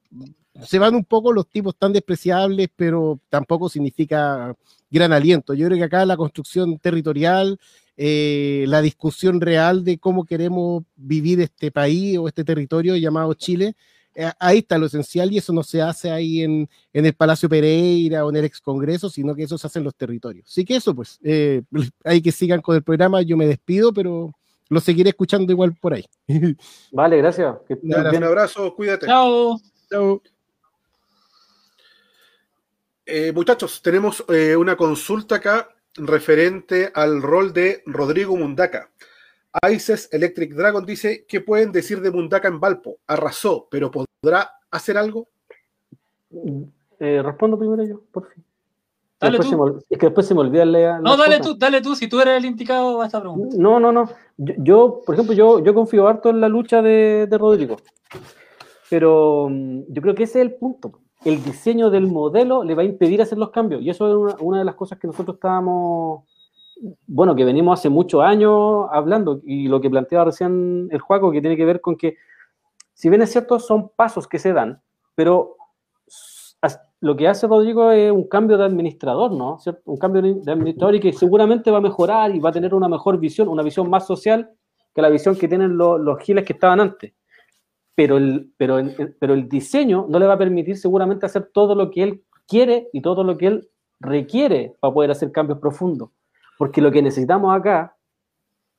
se 0.61 0.77
van 0.77 0.93
un 0.95 1.03
poco 1.03 1.33
los 1.33 1.49
tipos 1.49 1.75
tan 1.75 1.91
despreciables, 1.91 2.69
pero 2.75 3.19
tampoco 3.29 3.67
significa 3.67 4.55
gran 4.95 5.13
aliento. 5.13 5.53
Yo 5.53 5.67
creo 5.67 5.77
que 5.77 5.83
acá 5.83 6.05
la 6.05 6.17
construcción 6.17 6.79
territorial, 6.79 7.59
eh, 7.97 8.65
la 8.67 8.81
discusión 8.81 9.39
real 9.39 9.83
de 9.83 9.99
cómo 9.99 10.25
queremos 10.25 10.83
vivir 10.95 11.39
este 11.41 11.69
país 11.69 12.17
o 12.17 12.27
este 12.27 12.43
territorio 12.43 12.95
llamado 12.95 13.33
Chile, 13.35 13.75
eh, 14.15 14.31
ahí 14.39 14.59
está 14.59 14.77
lo 14.77 14.85
esencial 14.85 15.31
y 15.31 15.37
eso 15.37 15.51
no 15.51 15.61
se 15.61 15.81
hace 15.81 16.09
ahí 16.09 16.41
en, 16.41 16.69
en 16.93 17.05
el 17.05 17.13
Palacio 17.13 17.49
Pereira 17.49 18.25
o 18.25 18.29
en 18.29 18.37
el 18.37 18.45
ex 18.45 18.61
Congreso, 18.61 19.09
sino 19.09 19.35
que 19.35 19.43
eso 19.43 19.57
se 19.57 19.67
hace 19.67 19.79
en 19.79 19.85
los 19.85 19.95
territorios. 19.95 20.47
Así 20.47 20.63
que 20.63 20.77
eso, 20.77 20.95
pues, 20.95 21.19
eh, 21.23 21.61
hay 22.03 22.21
que 22.21 22.31
sigan 22.31 22.61
con 22.61 22.75
el 22.75 22.83
programa. 22.83 23.21
Yo 23.21 23.35
me 23.35 23.45
despido, 23.45 23.93
pero 23.93 24.31
lo 24.69 24.79
seguiré 24.79 25.09
escuchando 25.09 25.51
igual 25.51 25.75
por 25.75 25.93
ahí. 25.93 26.05
Vale, 26.91 27.17
gracias. 27.17 27.55
Un 27.83 28.23
abrazo, 28.23 28.73
cuídate. 28.73 29.05
Chao. 29.05 29.59
Chao. 29.89 30.21
Eh, 33.05 33.31
muchachos, 33.33 33.81
tenemos 33.83 34.25
eh, 34.29 34.55
una 34.55 34.75
consulta 34.75 35.35
acá 35.35 35.69
referente 35.93 36.91
al 36.93 37.21
rol 37.21 37.53
de 37.53 37.83
Rodrigo 37.85 38.35
Mundaca. 38.35 38.89
Ices 39.71 40.09
Electric 40.11 40.53
Dragon 40.53 40.85
dice, 40.85 41.25
¿qué 41.27 41.39
pueden 41.39 41.71
decir 41.71 42.01
de 42.01 42.11
Mundaca 42.11 42.47
en 42.47 42.59
Valpo? 42.59 42.97
Arrasó, 43.07 43.67
pero 43.69 43.91
¿podrá 43.91 44.51
hacer 44.71 44.97
algo? 44.97 45.27
Eh, 46.99 47.21
respondo 47.23 47.57
primero 47.57 47.83
yo, 47.83 48.01
por 48.11 48.27
fin. 48.33 48.43
Dale 49.19 49.37
Después 49.37 49.49
tú. 49.49 49.65
se 49.65 49.73
me 49.73 49.79
es 49.89 49.97
que 49.97 50.05
después 50.07 50.27
se 50.27 50.33
me 50.33 50.41
olvida 50.41 50.65
leer. 50.65 50.99
No, 51.01 51.15
dale 51.15 51.39
tú, 51.39 51.55
dale 51.57 51.81
tú, 51.81 51.95
si 51.95 52.07
tú 52.09 52.19
eres 52.19 52.37
el 52.37 52.45
indicado 52.45 53.01
a 53.01 53.05
esta 53.05 53.21
pregunta. 53.21 53.55
No, 53.57 53.79
no, 53.79 53.91
no. 53.91 54.09
Yo, 54.35 54.53
yo, 54.57 55.01
por 55.05 55.15
ejemplo, 55.15 55.33
yo, 55.33 55.63
yo 55.63 55.73
confío 55.73 56.07
harto 56.07 56.29
en 56.31 56.41
la 56.41 56.49
lucha 56.49 56.81
de, 56.81 57.27
de 57.29 57.37
Rodrigo. 57.37 57.77
Pero 58.89 59.47
mm, 59.49 59.83
yo 59.87 60.01
creo 60.01 60.15
que 60.15 60.23
ese 60.23 60.39
es 60.39 60.45
el 60.47 60.55
punto. 60.55 60.99
El 61.25 61.43
diseño 61.43 61.89
del 61.89 62.07
modelo 62.07 62.63
le 62.63 62.75
va 62.75 62.83
a 62.83 62.85
impedir 62.85 63.21
hacer 63.21 63.37
los 63.37 63.49
cambios. 63.49 63.81
Y 63.81 63.89
eso 63.89 64.27
es 64.29 64.35
una, 64.39 64.59
de 64.59 64.65
las 64.65 64.75
cosas 64.75 64.99
que 64.99 65.07
nosotros 65.07 65.35
estábamos, 65.35 66.23
bueno, 67.07 67.35
que 67.35 67.43
venimos 67.43 67.79
hace 67.79 67.89
muchos 67.89 68.21
años 68.23 68.87
hablando. 68.91 69.41
Y 69.43 69.67
lo 69.67 69.81
que 69.81 69.89
planteaba 69.89 70.25
recién 70.25 70.87
el 70.91 70.99
Juaco, 70.99 71.31
que 71.31 71.41
tiene 71.41 71.57
que 71.57 71.65
ver 71.65 71.81
con 71.81 71.97
que, 71.97 72.15
si 72.93 73.09
bien 73.09 73.21
es 73.23 73.31
cierto, 73.31 73.59
son 73.59 73.89
pasos 73.89 74.27
que 74.27 74.39
se 74.39 74.53
dan, 74.53 74.81
pero 75.15 75.57
lo 77.01 77.15
que 77.15 77.27
hace 77.27 77.45
Rodrigo 77.45 77.91
es 77.91 78.11
un 78.11 78.27
cambio 78.27 78.57
de 78.57 78.65
administrador, 78.65 79.31
¿no? 79.31 79.59
¿Cierto? 79.59 79.81
Un 79.85 79.97
cambio 79.97 80.21
de 80.21 80.51
administrador 80.51 80.95
y 80.95 80.99
que 80.99 81.13
seguramente 81.13 81.69
va 81.69 81.77
a 81.77 81.81
mejorar 81.81 82.35
y 82.35 82.39
va 82.39 82.49
a 82.49 82.53
tener 82.53 82.73
una 82.73 82.87
mejor 82.87 83.19
visión, 83.19 83.47
una 83.47 83.61
visión 83.61 83.89
más 83.89 84.07
social 84.07 84.49
que 84.93 85.01
la 85.01 85.09
visión 85.09 85.35
que 85.35 85.47
tienen 85.47 85.77
lo- 85.77 85.97
los 85.97 86.19
giles 86.19 86.45
que 86.45 86.53
estaban 86.53 86.79
antes. 86.79 87.13
Pero 87.95 88.17
el, 88.17 88.53
pero, 88.57 88.77
el, 88.77 89.15
pero 89.19 89.33
el 89.33 89.47
diseño 89.47 90.05
no 90.09 90.19
le 90.19 90.27
va 90.27 90.33
a 90.33 90.37
permitir 90.37 90.77
seguramente 90.77 91.25
hacer 91.25 91.49
todo 91.53 91.75
lo 91.75 91.91
que 91.91 92.03
él 92.03 92.23
quiere 92.47 92.89
y 92.93 93.01
todo 93.01 93.23
lo 93.23 93.37
que 93.37 93.47
él 93.47 93.69
requiere 93.99 94.75
para 94.79 94.93
poder 94.93 95.11
hacer 95.11 95.31
cambios 95.31 95.59
profundos. 95.59 96.09
Porque 96.57 96.81
lo 96.81 96.91
que 96.91 97.01
necesitamos 97.01 97.55
acá 97.55 97.95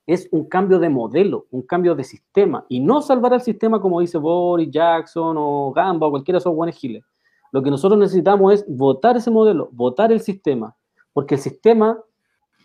es 0.06 0.28
un 0.30 0.44
cambio 0.48 0.78
de 0.78 0.88
modelo, 0.88 1.46
un 1.50 1.62
cambio 1.62 1.94
de 1.94 2.04
sistema, 2.04 2.64
y 2.68 2.80
no 2.80 3.02
salvar 3.02 3.34
al 3.34 3.40
sistema 3.40 3.80
como 3.80 4.00
dice 4.00 4.18
Boris, 4.18 4.70
Jackson 4.70 5.36
o 5.38 5.72
Gamba 5.72 6.06
o 6.06 6.10
cualquiera 6.10 6.36
de 6.36 6.40
esos 6.40 6.54
buenos 6.54 6.76
giles. 6.76 7.04
Lo 7.52 7.62
que 7.62 7.70
nosotros 7.70 7.98
necesitamos 7.98 8.54
es 8.54 8.64
votar 8.68 9.16
ese 9.16 9.30
modelo, 9.30 9.68
votar 9.72 10.12
el 10.12 10.20
sistema, 10.20 10.76
porque 11.12 11.34
el 11.34 11.40
sistema 11.40 11.98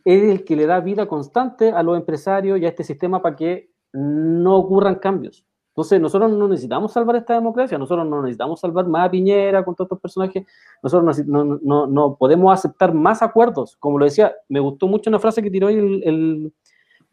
es 0.06 0.23
el 0.23 0.44
que 0.44 0.56
le 0.56 0.65
da 0.65 0.80
vida 0.80 1.07
constante 1.07 1.72
a 1.72 1.84
los 1.84 1.98
empresarios 1.98 2.60
y 2.60 2.65
a 2.65 2.69
este 2.69 2.84
sistema 2.84 3.22
para 3.22 3.36
que 3.36 3.72
no 3.94 4.57
ocurran 4.57 4.95
cambios. 4.95 5.45
Entonces, 5.72 6.02
nosotros 6.02 6.34
no 6.34 6.49
necesitamos 6.49 6.91
salvar 6.91 7.15
esta 7.15 7.34
democracia, 7.34 7.77
nosotros 7.77 8.06
no 8.06 8.22
necesitamos 8.22 8.60
salvar 8.60 8.88
más 8.88 9.07
a 9.07 9.11
Piñera 9.11 9.64
con 9.64 9.73
todos 9.73 9.85
estos 9.85 10.02
personajes, 10.02 10.45
nosotros 10.84 11.26
no, 11.26 11.45
no, 11.45 11.60
no, 11.64 11.88
no 11.88 12.15
podemos 12.15 12.53
aceptar 12.53 12.93
más 12.93 13.22
acuerdos. 13.22 13.77
Como 13.77 13.98
lo 13.98 14.03
decía, 14.03 14.34
me 14.49 14.60
gustó 14.60 14.88
mucho 14.88 15.10
una 15.10 15.19
frase 15.19 15.41
que 15.41 15.49
tiró 15.49 15.69
el, 15.69 16.52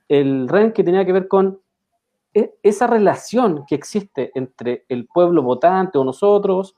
el, 0.09 0.49
REN 0.49 0.73
que 0.73 0.83
tenía 0.83 1.05
que 1.05 1.13
ver 1.13 1.29
con 1.29 1.61
e, 2.35 2.53
esa 2.65 2.89
relación 2.89 3.65
que 3.65 3.77
existe 3.77 4.33
entre 4.35 4.85
el 4.89 5.07
pueblo 5.07 5.41
votante 5.43 5.97
o 5.97 6.03
nosotros 6.03 6.75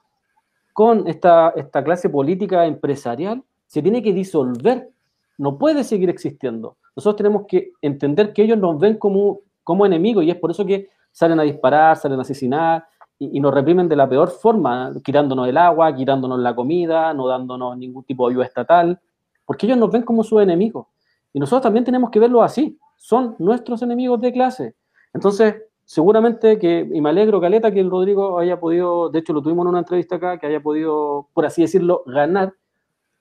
con 0.75 1.09
esta, 1.09 1.55
esta 1.57 1.83
clase 1.83 2.11
política 2.11 2.67
empresarial, 2.67 3.43
se 3.67 3.81
tiene 3.81 4.03
que 4.03 4.13
disolver, 4.13 4.91
no 5.39 5.57
puede 5.57 5.83
seguir 5.85 6.11
existiendo. 6.11 6.77
Nosotros 6.95 7.17
tenemos 7.17 7.47
que 7.47 7.73
entender 7.81 8.35
que 8.35 8.43
ellos 8.43 8.59
nos 8.59 8.79
ven 8.79 8.99
como, 8.99 9.41
como 9.65 9.87
enemigos 9.87 10.25
y 10.25 10.31
es 10.31 10.37
por 10.37 10.51
eso 10.51 10.67
que 10.67 10.91
salen 11.13 11.41
a 11.41 11.43
disparar, 11.43 11.97
salen 11.97 12.19
a 12.19 12.23
asesinar 12.23 12.85
y, 13.19 13.39
nos 13.39 13.53
reprimen 13.53 13.89
de 13.89 13.97
la 13.97 14.09
peor 14.09 14.31
forma, 14.31 14.93
quitándonos 15.05 15.47
el 15.47 15.57
agua, 15.59 15.95
quitándonos 15.95 16.39
la 16.39 16.55
comida, 16.55 17.13
no 17.13 17.27
dándonos 17.27 17.77
ningún 17.77 18.03
tipo 18.05 18.27
de 18.27 18.33
ayuda 18.33 18.47
estatal, 18.47 18.99
porque 19.45 19.67
ellos 19.67 19.77
nos 19.77 19.91
ven 19.91 20.03
como 20.03 20.25
sus 20.25 20.41
enemigos. 20.43 20.87
Y 21.33 21.39
nosotros 21.39 21.63
también 21.63 21.85
tenemos 21.85 22.11
que 22.11 22.19
verlo 22.19 22.43
así, 22.43 22.79
son 22.97 23.37
nuestros 23.39 23.83
enemigos 23.83 24.21
de 24.21 24.33
clase. 24.33 24.75
Entonces, 25.13 25.55
seguramente 25.85 26.59
que, 26.59 26.89
y 26.93 27.01
me 27.01 27.11
alegro, 27.11 27.41
Caleta, 27.41 27.71
que 27.71 27.81
el 27.81 27.91
Rodrigo 27.91 28.39
haya 28.39 28.59
podido, 28.59 29.11
de 29.11 29.19
hecho 29.19 29.35
lo 29.35 29.43
tuvimos 29.43 29.65
en 29.65 29.69
una 29.69 29.79
entrevista 29.81 30.17
acá, 30.17 30.39
que 30.39 30.47
haya 30.47 30.61
podido, 30.61 31.29
por 31.35 31.45
así 31.45 31.61
decirlo, 31.63 32.03
ganar, 32.07 32.55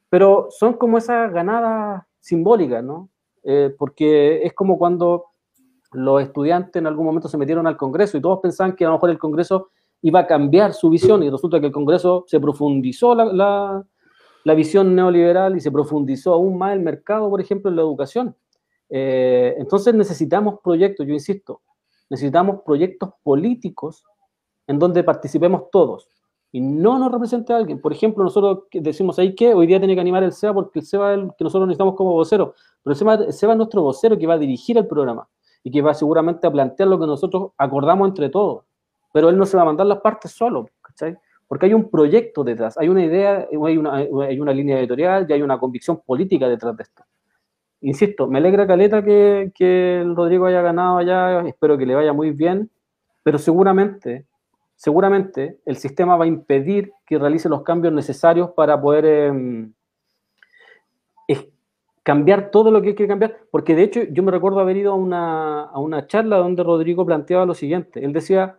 pero 0.10 0.48
son 0.49 0.74
como 0.74 0.98
esas 0.98 1.32
ganadas 1.34 2.03
simbólicas, 2.20 2.84
¿no? 2.84 3.10
Eh, 3.44 3.74
porque 3.78 4.44
es 4.44 4.53
como 4.53 4.78
cuando 4.78 5.26
los 5.91 6.22
estudiantes 6.22 6.76
en 6.76 6.88
algún 6.88 7.06
momento 7.06 7.28
se 7.28 7.38
metieron 7.38 7.66
al 7.68 7.78
Congreso 7.78 8.18
y 8.18 8.22
todos 8.22 8.40
pensaban 8.41 8.76
que 8.76 8.86
a 8.86 8.90
lo 8.90 8.95
mejor 8.95 9.10
el 9.10 9.18
Congreso 9.18 9.70
iba 10.02 10.22
a 10.22 10.28
cambiar 10.28 10.74
su 10.74 10.90
visión 10.90 11.24
y 11.24 11.30
resulta 11.30 11.60
que 11.60 11.68
el 11.68 11.72
Congreso 11.72 12.26
se 12.28 12.40
profundizó 12.40 13.16
la, 13.16 13.84
la, 14.44 14.53
visión 14.53 14.95
neoliberal 14.95 15.57
y 15.57 15.60
se 15.60 15.72
profundizó 15.72 16.34
aún 16.34 16.57
más 16.57 16.74
el 16.74 16.80
mercado, 16.80 17.30
por 17.30 17.41
ejemplo, 17.41 17.70
en 17.70 17.76
la 17.76 17.82
educación. 17.82 18.36
Eh, 18.90 19.56
entonces 19.57 19.94
necesitamos 19.94 20.60
proyectos, 20.64 21.06
yo 21.06 21.14
insisto, 21.14 21.61
necesitamos 22.10 22.61
proyectos 22.66 23.11
políticos 23.24 24.03
en 24.68 24.80
donde 24.80 25.03
participemos 25.03 25.70
todos 25.72 26.10
y 26.52 26.61
no 26.61 26.98
nos 26.98 27.11
represente 27.11 27.53
alguien. 27.53 27.82
Por 27.82 27.94
ejemplo, 27.94 28.24
nosotros 28.24 28.66
decimos 28.72 29.20
ahí 29.20 29.36
que 29.36 29.53
hoy 29.53 29.68
día 29.68 29.80
tiene 29.80 29.95
que 29.95 30.02
animar 30.02 30.24
el 30.24 30.32
SEBA 30.32 30.53
porque 30.53 30.80
el 30.80 30.86
SEBA 30.86 31.14
es 31.14 31.20
el 31.20 31.30
que 31.38 31.44
nosotros 31.44 31.68
necesitamos 31.68 31.95
como 31.95 32.14
vocero, 32.14 32.53
pero 32.84 32.94
el 32.94 32.98
SEBA, 32.98 33.14
el 33.16 33.34
SEBA 33.34 33.53
es 33.53 33.57
nuestro 33.57 33.82
vocero 33.82 34.18
que 34.18 34.26
va 34.26 34.36
a 34.36 34.40
dirigir 34.40 34.78
el 34.78 34.88
programa 34.88 35.28
y 35.64 35.72
que 35.72 35.81
va 35.81 35.94
seguramente 35.94 36.48
a 36.48 36.52
plantear 36.52 36.90
lo 36.90 36.99
que 36.99 37.06
nosotros 37.06 37.52
acordamos 37.57 38.07
entre 38.10 38.30
todos. 38.30 38.65
Pero 39.11 39.30
él 39.30 39.38
no 39.38 39.45
se 39.45 39.57
va 39.57 39.64
a 39.64 39.65
mandar 39.65 39.88
las 39.88 40.02
partes 40.02 40.31
solo, 40.31 40.69
¿cachai? 40.81 41.18
Porque 41.48 41.65
hay 41.65 41.73
un 41.73 41.90
proyecto 41.90 42.44
detrás, 42.44 42.77
hay 42.77 42.90
una 42.90 43.03
idea, 43.03 43.48
hay 43.49 43.77
una, 43.77 43.95
hay 43.95 44.40
una 44.40 44.53
línea 44.53 44.80
editorial 44.80 45.26
y 45.27 45.34
hay 45.34 45.41
una 45.41 45.60
convicción 45.60 46.02
política 46.06 46.48
detrás 46.48 46.77
de 46.77 46.84
esto. 46.84 47.03
Insisto, 47.81 48.27
me 48.27 48.40
alegra 48.40 48.68
Caleta 48.68 49.03
que, 49.03 49.52
que 49.56 50.02
el 50.02 50.15
Rodrigo 50.15 50.45
haya 50.45 50.61
ganado 50.61 50.98
allá, 50.98 51.41
espero 51.48 51.77
que 51.77 51.86
le 51.86 51.95
vaya 51.95 52.14
muy 52.14 52.31
bien, 52.31 52.69
pero 53.23 53.38
seguramente, 53.38 54.26
seguramente 54.76 55.60
el 55.65 55.77
sistema 55.77 56.18
va 56.18 56.26
a 56.26 56.27
impedir 56.27 56.91
que 57.06 57.18
realice 57.18 57.49
los 57.49 57.64
cambios 57.64 57.94
necesarios 57.94 58.52
para 58.52 58.80
poder 58.80 59.06
eh, 59.06 59.69
cambiar 62.10 62.49
todo 62.49 62.72
lo 62.72 62.81
que 62.81 62.88
hay 62.88 62.95
que 62.95 63.07
cambiar, 63.07 63.38
porque 63.52 63.76
de 63.76 63.84
hecho 63.84 64.02
yo 64.10 64.23
me 64.23 64.31
recuerdo 64.31 64.60
haber 64.60 64.77
ido 64.77 64.94
a 64.94 64.95
una, 64.95 65.65
a 65.65 65.80
una 65.80 66.07
charla 66.07 66.38
donde 66.38 66.64
Rodrigo 66.64 67.06
planteaba 67.06 67.45
lo 67.45 67.53
siguiente, 67.53 68.03
él 68.03 68.14
decía, 68.14 68.57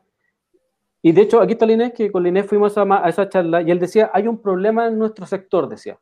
y 1.02 1.10
de 1.10 1.22
hecho 1.22 1.40
aquí 1.40 1.55
está 1.55 1.66
Inés, 1.66 1.93
que 1.93 2.12
con 2.12 2.24
Inés 2.24 2.47
fuimos 2.47 2.78
a, 2.78 2.82
a, 2.82 3.09
esa 3.09 3.28
charla, 3.28 3.60
y 3.62 3.72
él 3.72 3.81
decía, 3.81 4.09
hay 4.14 4.28
un 4.28 4.40
problema 4.40 4.86
en 4.86 5.01
nuestro 5.01 5.27
sector, 5.27 5.68
decía, 5.68 5.98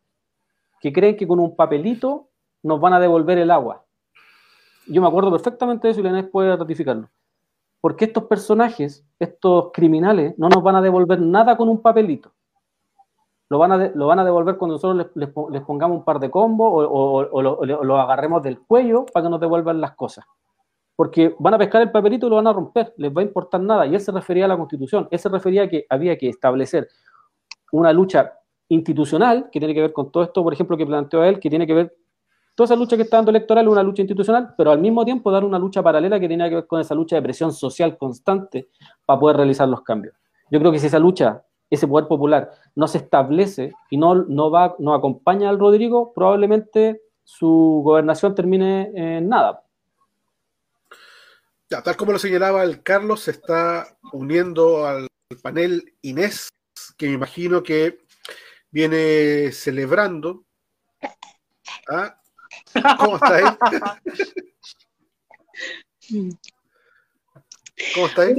que 0.78 0.92
creen 0.92 1.16
que 1.16 1.26
con 1.26 1.40
un 1.40 1.56
papelito 1.56 2.28
nos 2.62 2.78
van 2.82 2.92
a 2.92 3.00
devolver 3.00 3.38
el 3.38 3.50
agua. 3.50 3.82
Yo 4.86 5.00
me 5.00 5.08
acuerdo 5.08 5.30
perfectamente 5.30 5.88
de 5.88 5.92
eso 5.92 6.02
y 6.02 6.06
Inés 6.06 6.28
puede 6.30 6.54
ratificarlo. 6.54 7.08
Porque 7.80 8.04
estos 8.04 8.24
personajes, 8.24 9.06
estos 9.18 9.70
criminales, 9.72 10.34
no 10.36 10.50
nos 10.50 10.62
van 10.62 10.76
a 10.76 10.82
devolver 10.82 11.18
nada 11.18 11.56
con 11.56 11.70
un 11.70 11.80
papelito 11.80 12.30
lo 13.50 13.58
van 13.58 13.72
a, 13.72 13.90
lo 13.94 14.06
van 14.06 14.18
a 14.18 14.24
devolver 14.24 14.56
cuando 14.56 14.74
nosotros 14.74 15.10
les, 15.14 15.28
les, 15.50 15.62
pongamos 15.62 15.98
un 15.98 16.04
par 16.04 16.20
de 16.20 16.30
combos 16.30 16.70
o, 16.70 17.28
o, 17.30 17.42
lo, 17.42 17.96
agarremos 17.98 18.42
del 18.42 18.60
cuello 18.60 19.06
para 19.06 19.24
que 19.24 19.30
nos 19.30 19.40
devuelvan 19.40 19.80
las 19.80 19.92
cosas. 19.92 20.24
Porque 20.94 21.34
van 21.38 21.54
a 21.54 21.58
pescar 21.58 21.80
el 21.80 21.90
papelito 21.90 22.26
y 22.26 22.30
lo 22.30 22.36
van 22.36 22.46
a 22.48 22.52
romper, 22.52 22.92
les 22.96 23.10
va 23.10 23.22
a 23.22 23.24
importar 23.24 23.60
nada. 23.60 23.86
Y 23.86 23.94
él 23.94 24.00
se 24.00 24.12
refería 24.12 24.44
a 24.44 24.48
la 24.48 24.56
constitución, 24.56 25.08
él 25.10 25.18
se 25.18 25.28
refería 25.28 25.62
a 25.62 25.68
que 25.68 25.86
había 25.88 26.18
que 26.18 26.28
establecer 26.28 26.88
una 27.72 27.92
lucha 27.92 28.34
institucional 28.68 29.48
que 29.50 29.60
tiene 29.60 29.74
que 29.74 29.80
ver 29.80 29.92
con 29.92 30.10
todo 30.12 30.24
esto, 30.24 30.42
por 30.42 30.52
ejemplo, 30.52 30.76
que 30.76 30.84
planteó 30.84 31.24
él, 31.24 31.40
que 31.40 31.48
tiene 31.48 31.66
que 31.66 31.74
ver 31.74 31.96
toda 32.54 32.66
esa 32.66 32.76
lucha 32.76 32.96
que 32.96 33.02
está 33.02 33.18
dando 33.18 33.30
electoral, 33.30 33.68
una 33.68 33.82
lucha 33.82 34.02
institucional, 34.02 34.54
pero 34.58 34.72
al 34.72 34.80
mismo 34.80 35.04
tiempo 35.04 35.30
dar 35.30 35.44
una 35.44 35.58
lucha 35.58 35.82
paralela 35.82 36.18
que 36.18 36.26
tiene 36.26 36.48
que 36.48 36.56
ver 36.56 36.66
con 36.66 36.80
esa 36.80 36.94
lucha 36.94 37.16
de 37.16 37.22
presión 37.22 37.52
social 37.52 37.96
constante 37.96 38.68
para 39.06 39.18
poder 39.20 39.36
realizar 39.36 39.68
los 39.68 39.82
cambios. 39.82 40.14
Yo 40.50 40.58
creo 40.58 40.72
que 40.72 40.80
si 40.80 40.88
esa 40.88 40.98
lucha 40.98 41.44
ese 41.70 41.86
poder 41.86 42.08
popular 42.08 42.50
no 42.74 42.88
se 42.88 42.98
establece 42.98 43.72
y 43.90 43.96
no, 43.96 44.14
no, 44.14 44.50
va, 44.50 44.76
no 44.78 44.94
acompaña 44.94 45.48
al 45.48 45.58
Rodrigo, 45.58 46.12
probablemente 46.14 47.02
su 47.24 47.82
gobernación 47.84 48.34
termine 48.34 48.90
en 48.94 49.28
nada. 49.28 49.62
Ya, 51.70 51.82
tal 51.82 51.96
como 51.96 52.12
lo 52.12 52.18
señalaba 52.18 52.64
el 52.64 52.82
Carlos, 52.82 53.20
se 53.20 53.32
está 53.32 53.98
uniendo 54.12 54.86
al 54.86 55.06
panel 55.42 55.94
Inés, 56.00 56.48
que 56.96 57.08
me 57.08 57.12
imagino 57.12 57.62
que 57.62 57.98
viene 58.70 59.52
celebrando. 59.52 60.44
¿Ah? 61.90 62.18
¿Cómo 62.98 63.16
está 63.16 63.34
ahí? 63.34 63.44
¿Cómo 67.94 68.06
estáis? 68.06 68.36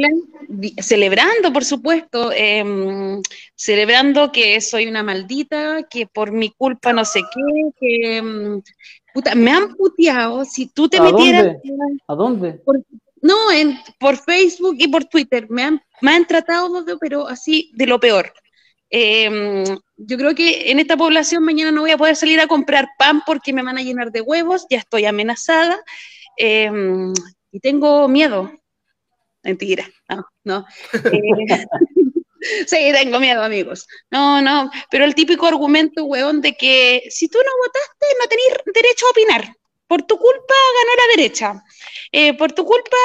Celebrando, 0.80 1.54
por 1.54 1.64
supuesto, 1.64 2.32
em, 2.34 3.22
celebrando 3.56 4.32
que 4.32 4.60
soy 4.62 4.88
una 4.88 5.04
maldita, 5.04 5.84
que 5.90 6.08
por 6.08 6.32
mi 6.32 6.50
culpa 6.52 6.94
no 6.94 7.06
sé 7.06 7.22
qué, 7.22 7.72
que 7.80 8.18
em, 8.18 8.62
puta, 9.14 9.36
me 9.36 9.52
han 9.52 9.76
puteado. 9.76 10.46
Si 10.46 10.68
tú 10.68 10.90
te 10.90 11.00
metieras. 11.00 11.58
¿A 12.08 12.16
dónde? 12.16 12.62
no, 13.22 13.52
en, 13.52 13.78
por 14.00 14.18
Facebook 14.18 14.76
y 14.80 14.88
por 14.88 15.06
Twitter. 15.06 15.48
Me 15.50 15.64
han, 15.64 15.82
me 16.02 16.12
han 16.12 16.26
tratado, 16.26 16.86
pero 17.00 17.28
así 17.28 17.72
de 17.76 17.86
lo 17.86 18.00
peor. 18.00 18.32
Em, 18.90 19.64
yo 19.98 20.18
creo 20.18 20.34
que 20.34 20.72
en 20.72 20.80
esta 20.80 20.98
población 20.98 21.44
mañana 21.44 21.72
no 21.72 21.82
voy 21.82 21.92
a 21.92 21.98
poder 21.98 22.16
salir 22.16 22.40
a 22.40 22.48
comprar 22.48 22.90
pan 22.98 23.22
porque 23.26 23.54
me 23.54 23.62
van 23.62 23.78
a 23.78 23.84
llenar 23.84 24.12
de 24.12 24.22
huevos, 24.22 24.66
ya 24.70 24.80
estoy 24.80 25.06
amenazada 25.06 25.80
y 27.52 27.60
tengo 27.60 28.08
miedo, 28.08 28.52
Mentira, 29.50 29.86
no, 30.08 30.26
no. 30.44 30.66
Eh, 32.42 32.42
sí, 32.68 32.92
tengo 32.94 33.20
miedo, 33.20 33.44
amigos. 33.44 33.88
No, 34.12 34.42
no, 34.42 34.70
pero 34.92 35.06
el 35.06 35.16
típico 35.16 35.48
argumento, 35.48 36.06
weón, 36.06 36.40
de 36.40 36.54
que 36.56 37.02
si 37.10 37.28
tú 37.28 37.40
no 37.40 37.52
votaste, 37.66 38.06
no 38.20 38.28
tenés 38.28 38.74
derecho 38.74 39.08
a 39.08 39.10
opinar. 39.10 39.56
Por 39.88 40.04
tu 40.04 40.18
culpa 40.18 40.54
ganó 40.78 40.92
la 40.96 41.16
derecha. 41.18 41.64
Eh, 42.12 42.38
por 42.38 42.52
tu 42.52 42.64
culpa 42.64 42.98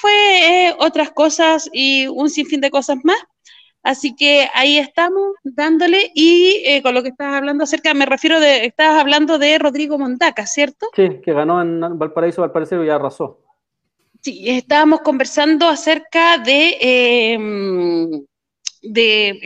fue 0.00 0.68
eh, 0.68 0.74
otras 0.78 1.10
cosas 1.10 1.68
y 1.72 2.06
un 2.06 2.30
sinfín 2.30 2.62
de 2.62 2.70
cosas 2.70 2.96
más. 3.04 3.18
Así 3.82 4.16
que 4.16 4.48
ahí 4.54 4.78
estamos 4.78 5.32
dándole 5.44 6.10
y 6.14 6.80
con 6.82 6.94
lo 6.94 7.02
que 7.02 7.10
estás 7.10 7.34
hablando 7.34 7.64
acerca, 7.64 7.92
me 7.92 8.06
refiero 8.06 8.40
de, 8.40 8.64
estabas 8.64 8.98
hablando 8.98 9.38
de 9.38 9.58
Rodrigo 9.58 9.98
Montaca, 9.98 10.46
¿cierto? 10.46 10.86
Sí, 10.96 11.20
que 11.22 11.32
ganó 11.32 11.60
en 11.60 11.98
Valparaíso, 11.98 12.40
Valparaíso 12.40 12.82
y 12.82 12.88
arrasó. 12.88 13.40
Sí, 14.22 14.48
estábamos 14.48 15.00
conversando 15.00 15.68
acerca 15.68 16.38
de, 16.38 16.76
em, 16.80 18.24
de 18.80 19.40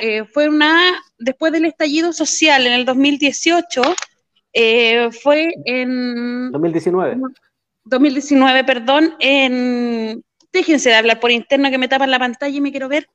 eh, 0.00 0.24
fue 0.24 0.48
una, 0.48 1.00
después 1.16 1.52
del 1.52 1.66
estallido 1.66 2.12
social 2.12 2.66
en 2.66 2.72
el 2.72 2.84
2018, 2.84 3.82
eh, 4.52 5.10
fue 5.12 5.54
en... 5.64 6.50
2019. 6.50 7.18
2019, 7.84 8.64
perdón, 8.64 9.14
en... 9.20 10.24
Déjense 10.52 10.88
de 10.88 10.96
hablar 10.96 11.20
por 11.20 11.30
interno 11.30 11.70
que 11.70 11.78
me 11.78 11.86
tapan 11.86 12.10
la 12.10 12.18
pantalla 12.18 12.56
y 12.56 12.60
me 12.60 12.72
quiero 12.72 12.88
ver. 12.88 13.08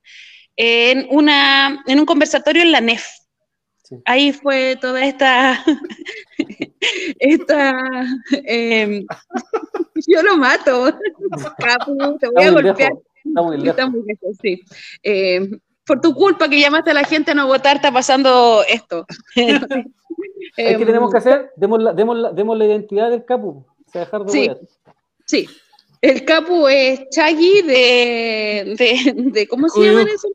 En, 0.56 1.06
una, 1.10 1.84
en 1.86 2.00
un 2.00 2.06
conversatorio 2.06 2.62
en 2.62 2.72
la 2.72 2.80
NEF. 2.80 3.06
Ahí 4.06 4.32
fue 4.32 4.78
toda 4.80 5.04
esta, 5.04 5.62
esta 7.18 7.82
em, 8.46 9.06
yo 10.06 10.22
lo 10.22 10.36
mato. 10.36 10.92
te 12.20 12.28
voy 12.28 12.44
a 12.44 12.50
golpear. 12.50 12.92
Está 13.24 13.86
muy 13.88 14.02
lejos. 14.02 14.36
sí. 14.40 14.62
Eh, 15.02 15.50
por 15.86 16.00
tu 16.00 16.14
culpa 16.14 16.48
que 16.48 16.60
llamaste 16.60 16.90
a 16.90 16.94
la 16.94 17.04
gente 17.04 17.30
a 17.30 17.34
no 17.34 17.46
votar, 17.46 17.76
está 17.76 17.92
pasando 17.92 18.62
esto. 18.68 19.06
¿Qué 19.34 19.92
tenemos 20.56 21.10
que 21.12 21.18
hacer? 21.18 21.52
Demos 21.56 21.82
la, 21.82 21.92
demos 21.92 22.16
la, 22.16 22.32
demos 22.32 22.58
la 22.58 22.66
identidad 22.66 23.10
del 23.10 23.24
capu. 23.24 23.64
sí, 24.28 24.50
sí. 25.24 25.48
El 26.00 26.24
capu 26.24 26.68
es 26.68 27.08
Chaggy 27.10 27.62
de, 27.62 28.74
de, 28.78 29.12
de 29.32 29.48
¿cómo 29.48 29.68
se 29.68 29.80
llama 29.80 30.02
Scooby-Doo. 30.02 30.14
eso? 30.14 30.28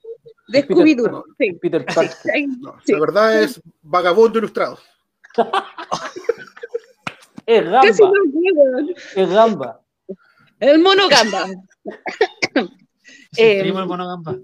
De 0.47 0.63
Peter 0.63 0.77
Scooby-Doo. 0.77 1.23
Sí. 1.37 1.53
Peter 1.53 1.85
Parker. 1.85 2.47
No, 2.59 2.75
sí. 2.83 2.93
La 2.93 2.99
verdad 2.99 3.43
es 3.43 3.61
vagabundo 3.81 4.39
ilustrado. 4.39 4.79
Es 7.45 7.69
gamba, 7.69 8.11
es 9.15 9.29
gamba. 9.29 9.81
El 10.59 10.79
mono 10.79 11.07
gamba. 11.07 11.47
Sí, 13.33 13.41
Eh, 13.43 13.61
primo 13.61 13.79
el 13.79 13.85
mono 13.87 14.07
gamba. 14.07 14.37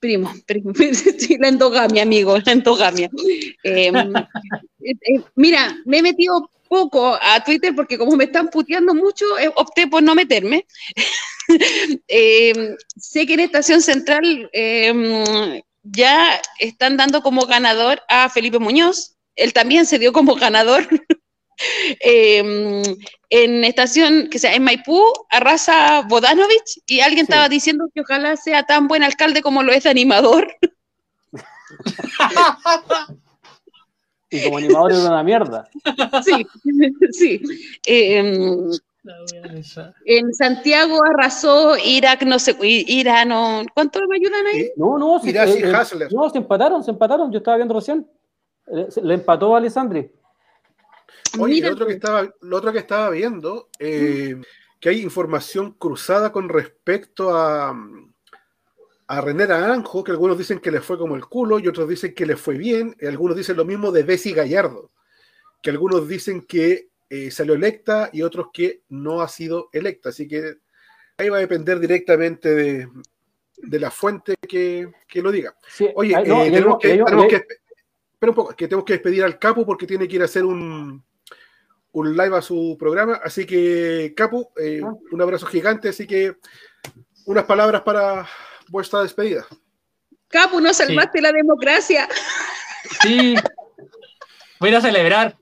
Primo, 0.00 0.32
primo. 0.46 0.72
Sí, 1.18 1.36
la 1.38 1.48
endogamia, 1.48 2.02
amigo, 2.02 2.38
la 2.38 2.52
endogamia. 2.52 3.10
Eh, 3.62 3.88
eh, 3.92 4.94
eh, 5.00 5.22
mira, 5.34 5.76
me 5.84 5.98
he 5.98 6.02
metido 6.02 6.50
poco 6.68 7.18
a 7.20 7.42
Twitter 7.44 7.74
porque 7.74 7.98
como 7.98 8.16
me 8.16 8.24
están 8.24 8.48
puteando 8.48 8.94
mucho, 8.94 9.24
eh, 9.38 9.50
opté 9.54 9.86
por 9.86 10.02
no 10.02 10.14
meterme. 10.14 10.66
Eh, 12.08 12.76
sé 12.98 13.26
que 13.26 13.32
en 13.32 13.40
Estación 13.40 13.80
Central 13.80 14.50
eh, 14.52 15.62
ya 15.82 16.42
están 16.60 16.98
dando 16.98 17.22
como 17.22 17.46
ganador 17.46 18.02
a 18.06 18.28
Felipe 18.28 18.58
Muñoz. 18.58 19.16
Él 19.34 19.54
también 19.54 19.86
se 19.86 19.98
dio 19.98 20.12
como 20.12 20.34
ganador. 20.34 20.86
Eh, 22.00 22.82
en 23.30 23.64
estación, 23.64 24.28
que 24.30 24.38
sea 24.38 24.54
en 24.54 24.64
Maipú, 24.64 25.02
arrasa 25.30 26.02
Bodanovich 26.08 26.80
y 26.86 27.00
alguien 27.00 27.26
Sí. 27.26 27.32
estaba 27.32 27.48
diciendo 27.48 27.88
que 27.94 28.00
ojalá 28.02 28.36
sea 28.36 28.64
tan 28.64 28.88
buen 28.88 29.02
alcalde 29.02 29.42
como 29.42 29.62
lo 29.62 29.72
es 29.72 29.84
de 29.84 29.90
animador. 29.90 30.48
Y 34.30 34.44
como 34.44 34.58
animador 34.58 34.92
es 34.92 34.98
una 34.98 35.22
mierda. 35.22 35.68
Sí, 36.22 36.46
sí. 37.12 37.40
Eh, 37.86 38.44
esa. 39.54 39.94
en 40.04 40.34
Santiago 40.34 41.00
arrasó 41.02 41.78
Irak, 41.78 42.22
no 42.24 42.38
sé, 42.38 42.54
I- 42.62 42.84
Ira, 43.00 43.24
no, 43.24 43.62
¿cuánto 43.74 44.00
me 44.06 44.16
ayudan 44.16 44.46
ahí? 44.46 44.70
No, 44.76 44.98
no, 44.98 45.18
sí, 45.18 45.30
eh, 45.30 45.60
eh, 45.64 46.08
no, 46.12 46.28
se 46.28 46.38
empataron, 46.38 46.84
se 46.84 46.90
empataron. 46.90 47.32
Yo 47.32 47.38
estaba 47.38 47.56
viendo 47.56 47.72
recién. 47.74 48.06
Eh, 48.66 48.86
se- 48.90 49.00
Le 49.00 49.14
empató 49.14 49.54
a 49.54 49.58
Alessandri. 49.58 50.10
Oye, 51.38 51.54
Mira 51.54 51.68
lo 51.68 51.74
otro 51.74 51.86
que 51.86 51.92
estaba, 51.94 52.34
lo 52.40 52.56
otro 52.56 52.72
que 52.72 52.78
estaba 52.78 53.10
viendo, 53.10 53.68
eh, 53.78 54.40
que 54.80 54.88
hay 54.88 55.00
información 55.02 55.72
cruzada 55.72 56.30
con 56.32 56.48
respecto 56.48 57.36
a, 57.36 57.74
a 59.08 59.20
René 59.20 59.46
Naranjo, 59.46 60.04
que 60.04 60.12
algunos 60.12 60.38
dicen 60.38 60.58
que 60.60 60.70
le 60.70 60.80
fue 60.80 60.98
como 60.98 61.16
el 61.16 61.24
culo 61.26 61.58
y 61.58 61.66
otros 61.68 61.88
dicen 61.88 62.14
que 62.14 62.26
le 62.26 62.36
fue 62.36 62.56
bien, 62.56 62.96
y 63.00 63.06
algunos 63.06 63.36
dicen 63.36 63.56
lo 63.56 63.64
mismo 63.64 63.90
de 63.90 64.02
Bessie 64.02 64.34
Gallardo, 64.34 64.90
que 65.62 65.70
algunos 65.70 66.06
dicen 66.06 66.42
que 66.42 66.88
eh, 67.10 67.30
salió 67.30 67.54
electa 67.54 68.10
y 68.12 68.22
otros 68.22 68.48
que 68.52 68.82
no 68.90 69.22
ha 69.22 69.28
sido 69.28 69.68
electa, 69.72 70.10
así 70.10 70.28
que 70.28 70.58
ahí 71.16 71.28
va 71.28 71.38
a 71.38 71.40
depender 71.40 71.80
directamente 71.80 72.54
de, 72.54 72.88
de 73.56 73.80
la 73.80 73.90
fuente 73.90 74.34
que, 74.48 74.90
que 75.08 75.22
lo 75.22 75.32
diga. 75.32 75.56
Sí, 75.68 75.88
Oye, 75.94 76.12
no, 76.26 76.44
eh, 76.44 76.50
tenemos, 76.50 76.78
que, 76.78 76.88
y 76.88 76.90
hay 76.92 77.00
un- 77.00 77.06
tenemos 77.06 77.26
que- 77.28 77.36
espera 77.36 78.30
un 78.30 78.34
poco, 78.34 78.54
que 78.54 78.68
tenemos 78.68 78.84
que 78.84 78.92
despedir 78.94 79.24
al 79.24 79.38
Capu 79.38 79.64
porque 79.64 79.86
tiene 79.86 80.06
que 80.06 80.16
ir 80.16 80.22
a 80.22 80.26
hacer 80.26 80.44
un, 80.44 81.02
un 81.92 82.16
live 82.16 82.36
a 82.36 82.42
su 82.42 82.76
programa. 82.78 83.20
Así 83.24 83.46
que, 83.46 84.12
Capu, 84.16 84.48
eh, 84.60 84.80
Ah. 84.84 84.92
un 85.10 85.22
abrazo 85.22 85.46
gigante. 85.46 85.88
Así 85.88 86.06
que, 86.06 86.36
unas 87.26 87.44
palabras 87.44 87.82
para 87.82 88.26
vuestra 88.68 89.02
despedida. 89.02 89.46
Capu, 90.28 90.60
no 90.60 90.72
salvaste 90.74 91.20
la 91.22 91.32
democracia. 91.32 92.08
Sí. 93.02 93.34
Voy 94.60 94.68
a 94.68 94.72
ir 94.72 94.76
a 94.76 94.80
celebrar. 94.80 95.36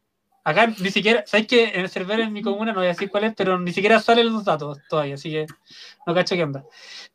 Acá 0.45 0.69
ni 0.69 0.91
siquiera, 0.91 1.25
¿sabes 1.27 1.49
que 1.49 1.65
En 1.71 1.81
el 1.81 1.89
server 1.89 2.21
en 2.21 2.33
mi 2.33 2.41
comuna, 2.41 2.73
no 2.73 2.79
voy 2.79 2.87
a 2.87 2.91
decir 2.91 3.11
cuál 3.11 3.25
es, 3.25 3.35
pero 3.37 3.59
ni 3.59 3.73
siquiera 3.73 3.99
salen 4.01 4.33
los 4.33 4.45
datos 4.45 4.79
todavía, 4.89 5.15
así 5.17 5.29
que 5.31 5.47
no 6.07 6.15
cacho 6.15 6.37
qué 6.37 6.45
onda. 6.45 6.65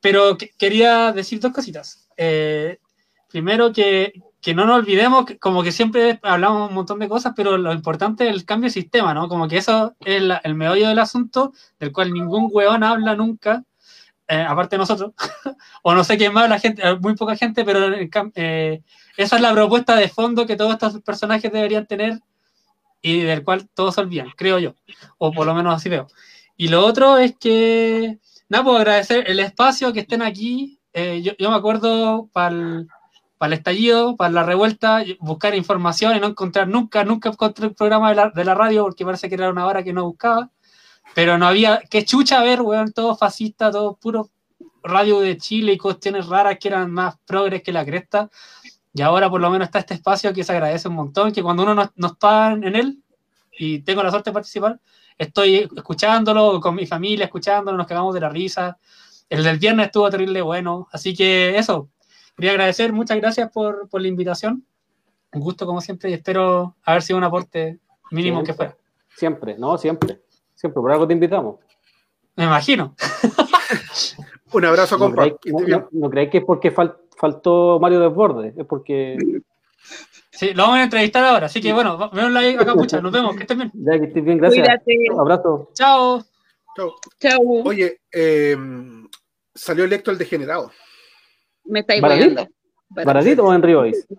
Pero 0.01 0.37
que- 0.37 0.49
quería 0.57 1.13
decir 1.13 1.39
dos 1.39 1.53
cositas. 1.53 2.09
Eh, 2.17 2.77
primero, 3.29 3.71
que, 3.71 4.11
que 4.41 4.55
no 4.55 4.65
nos 4.65 4.79
olvidemos, 4.79 5.25
como 5.39 5.61
que 5.61 5.71
siempre 5.71 6.19
hablamos 6.23 6.69
un 6.69 6.75
montón 6.75 6.99
de 6.99 7.07
cosas, 7.07 7.33
pero 7.35 7.57
lo 7.57 7.71
importante 7.71 8.27
es 8.27 8.33
el 8.33 8.43
cambio 8.43 8.67
de 8.67 8.73
sistema, 8.73 9.13
¿no? 9.13 9.27
Como 9.27 9.47
que 9.47 9.57
eso 9.57 9.95
es 9.99 10.21
el 10.43 10.55
meollo 10.55 10.89
del 10.89 10.99
asunto, 10.99 11.53
del 11.79 11.91
cual 11.91 12.11
ningún 12.11 12.49
hueón 12.51 12.83
habla 12.83 13.15
nunca, 13.15 13.63
eh, 14.27 14.41
aparte 14.41 14.75
de 14.75 14.79
nosotros, 14.79 15.13
o 15.83 15.93
no 15.93 16.03
sé 16.03 16.17
quién 16.17 16.33
más, 16.33 16.49
la 16.49 16.59
gente, 16.59 16.81
eh, 16.83 16.97
muy 16.99 17.15
poca 17.15 17.35
gente, 17.35 17.63
pero 17.63 17.93
eh, 17.93 18.81
esa 19.17 19.35
es 19.35 19.41
la 19.41 19.53
propuesta 19.53 19.95
de 19.95 20.09
fondo 20.09 20.47
que 20.47 20.55
todos 20.55 20.73
estos 20.73 21.01
personajes 21.01 21.51
deberían 21.51 21.85
tener 21.85 22.19
y 23.01 23.21
del 23.21 23.43
cual 23.43 23.69
todos 23.73 23.95
se 23.95 24.01
olvidan, 24.01 24.31
creo 24.35 24.57
yo, 24.57 24.75
o 25.17 25.31
por 25.31 25.45
lo 25.45 25.53
menos 25.53 25.75
así 25.75 25.89
veo. 25.89 26.07
Y 26.57 26.67
lo 26.69 26.85
otro 26.85 27.17
es 27.17 27.35
que, 27.37 28.19
nada, 28.49 28.63
puedo 28.63 28.77
agradecer 28.77 29.29
el 29.29 29.39
espacio, 29.39 29.93
que 29.93 30.01
estén 30.01 30.21
aquí. 30.21 30.79
Eh, 30.93 31.21
yo, 31.23 31.33
yo 31.37 31.49
me 31.49 31.57
acuerdo 31.57 32.29
para 32.33 32.55
el, 32.55 32.87
para 33.41 33.55
el 33.55 33.57
estallido, 33.57 34.15
para 34.15 34.29
la 34.29 34.43
revuelta, 34.43 35.03
buscar 35.19 35.55
información 35.55 36.15
y 36.15 36.19
no 36.19 36.27
encontrar 36.27 36.67
nunca, 36.67 37.03
nunca 37.03 37.29
encontré 37.29 37.65
el 37.65 37.73
programa 37.73 38.09
de 38.09 38.15
la, 38.15 38.29
de 38.29 38.45
la 38.45 38.53
radio 38.53 38.83
porque 38.83 39.03
parece 39.03 39.29
que 39.29 39.33
era 39.33 39.49
una 39.49 39.65
hora 39.65 39.81
que 39.81 39.93
no 39.93 40.05
buscaba. 40.05 40.51
Pero 41.15 41.39
no 41.39 41.47
había, 41.47 41.81
qué 41.89 42.05
chucha 42.05 42.43
ver, 42.43 42.61
weón, 42.61 42.93
todo 42.93 43.15
fascista, 43.15 43.71
todo 43.71 43.95
puro 43.95 44.29
radio 44.83 45.21
de 45.21 45.37
Chile 45.37 45.73
y 45.73 45.79
cuestiones 45.79 46.27
raras 46.27 46.59
que 46.59 46.67
eran 46.67 46.91
más 46.91 47.15
progres 47.25 47.63
que 47.63 47.71
la 47.71 47.83
cresta. 47.83 48.29
Y 48.93 49.01
ahora 49.01 49.27
por 49.27 49.41
lo 49.41 49.49
menos 49.49 49.69
está 49.69 49.79
este 49.79 49.95
espacio 49.95 50.31
que 50.33 50.43
se 50.43 50.51
agradece 50.51 50.87
un 50.87 50.93
montón, 50.93 51.31
que 51.31 51.41
cuando 51.41 51.63
uno 51.63 51.73
no, 51.73 51.91
no 51.95 52.07
está 52.09 52.51
en 52.51 52.75
él, 52.75 52.99
y 53.57 53.79
tengo 53.79 54.03
la 54.03 54.11
suerte 54.11 54.29
de 54.29 54.35
participar, 54.35 54.79
estoy 55.17 55.67
escuchándolo 55.75 56.59
con 56.61 56.75
mi 56.75 56.85
familia, 56.85 57.25
escuchándolo, 57.25 57.75
nos 57.75 57.87
cagamos 57.87 58.13
de 58.13 58.19
la 58.19 58.29
risa. 58.29 58.77
El 59.27 59.43
del 59.43 59.57
viernes 59.57 59.87
estuvo 59.87 60.07
terrible 60.11 60.43
bueno. 60.43 60.87
Así 60.91 61.15
que 61.15 61.57
eso, 61.57 61.89
quería 62.35 62.51
agradecer, 62.51 62.93
muchas 62.93 63.17
gracias 63.17 63.51
por, 63.51 63.87
por 63.89 64.01
la 64.01 64.07
invitación. 64.07 64.65
Un 65.33 65.41
gusto 65.41 65.65
como 65.65 65.79
siempre 65.81 66.09
y 66.09 66.13
espero 66.13 66.75
haber 66.83 67.01
sido 67.03 67.17
un 67.17 67.23
aporte 67.23 67.79
mínimo 68.11 68.43
que 68.43 68.53
fuera. 68.53 68.75
Siempre, 69.15 69.57
no, 69.57 69.77
siempre. 69.77 70.21
Siempre, 70.55 70.81
por 70.81 70.91
algo 70.91 71.07
te 71.07 71.13
invitamos. 71.13 71.55
Me 72.35 72.43
imagino. 72.45 72.95
Un 74.53 74.65
abrazo, 74.65 74.97
No 74.97 75.05
compa. 75.05 75.21
creáis, 75.23 75.39
Que 75.41 75.51
no, 75.51 75.59
no- 75.79 75.87
no 75.91 76.09
creáis 76.09 76.29
que 76.29 76.37
es 76.39 76.43
porque 76.45 76.73
fal- 76.75 76.97
faltó 77.17 77.79
Mario 77.79 78.01
Desbordes, 78.01 78.53
es 78.57 78.65
porque 78.65 79.17
Sí, 80.31 80.53
lo 80.53 80.63
vamos 80.63 80.79
a 80.79 80.83
entrevistar 80.83 81.23
ahora. 81.23 81.45
Así 81.45 81.61
que 81.61 81.71
bueno, 81.73 81.97
vemos 82.11 82.31
la 82.31 82.39
acá, 82.61 82.75
muchas. 82.75 83.01
Nos 83.01 83.11
vemos, 83.11 83.35
que 83.35 83.43
estén 83.43 83.57
bien. 83.59 83.71
ya 83.73 83.99
que 83.99 84.05
estés 84.07 84.23
bien, 84.23 84.37
gracias. 84.37 84.67
Cuídate. 84.83 85.19
Abrazo. 85.19 85.69
Chao. 85.73 86.23
Chau. 86.75 86.93
Chau. 87.19 87.67
Oye, 87.67 88.01
eh, 88.11 88.57
salió 89.53 89.83
electo 89.85 90.11
el 90.11 90.17
degenerado. 90.17 90.71
Me 91.71 91.79
estáis 91.79 92.01
boleando. 92.01 92.47
¿Baradit 92.89 93.39
o 93.39 93.53
Henry 93.53 93.73
Boyce? 93.73 94.05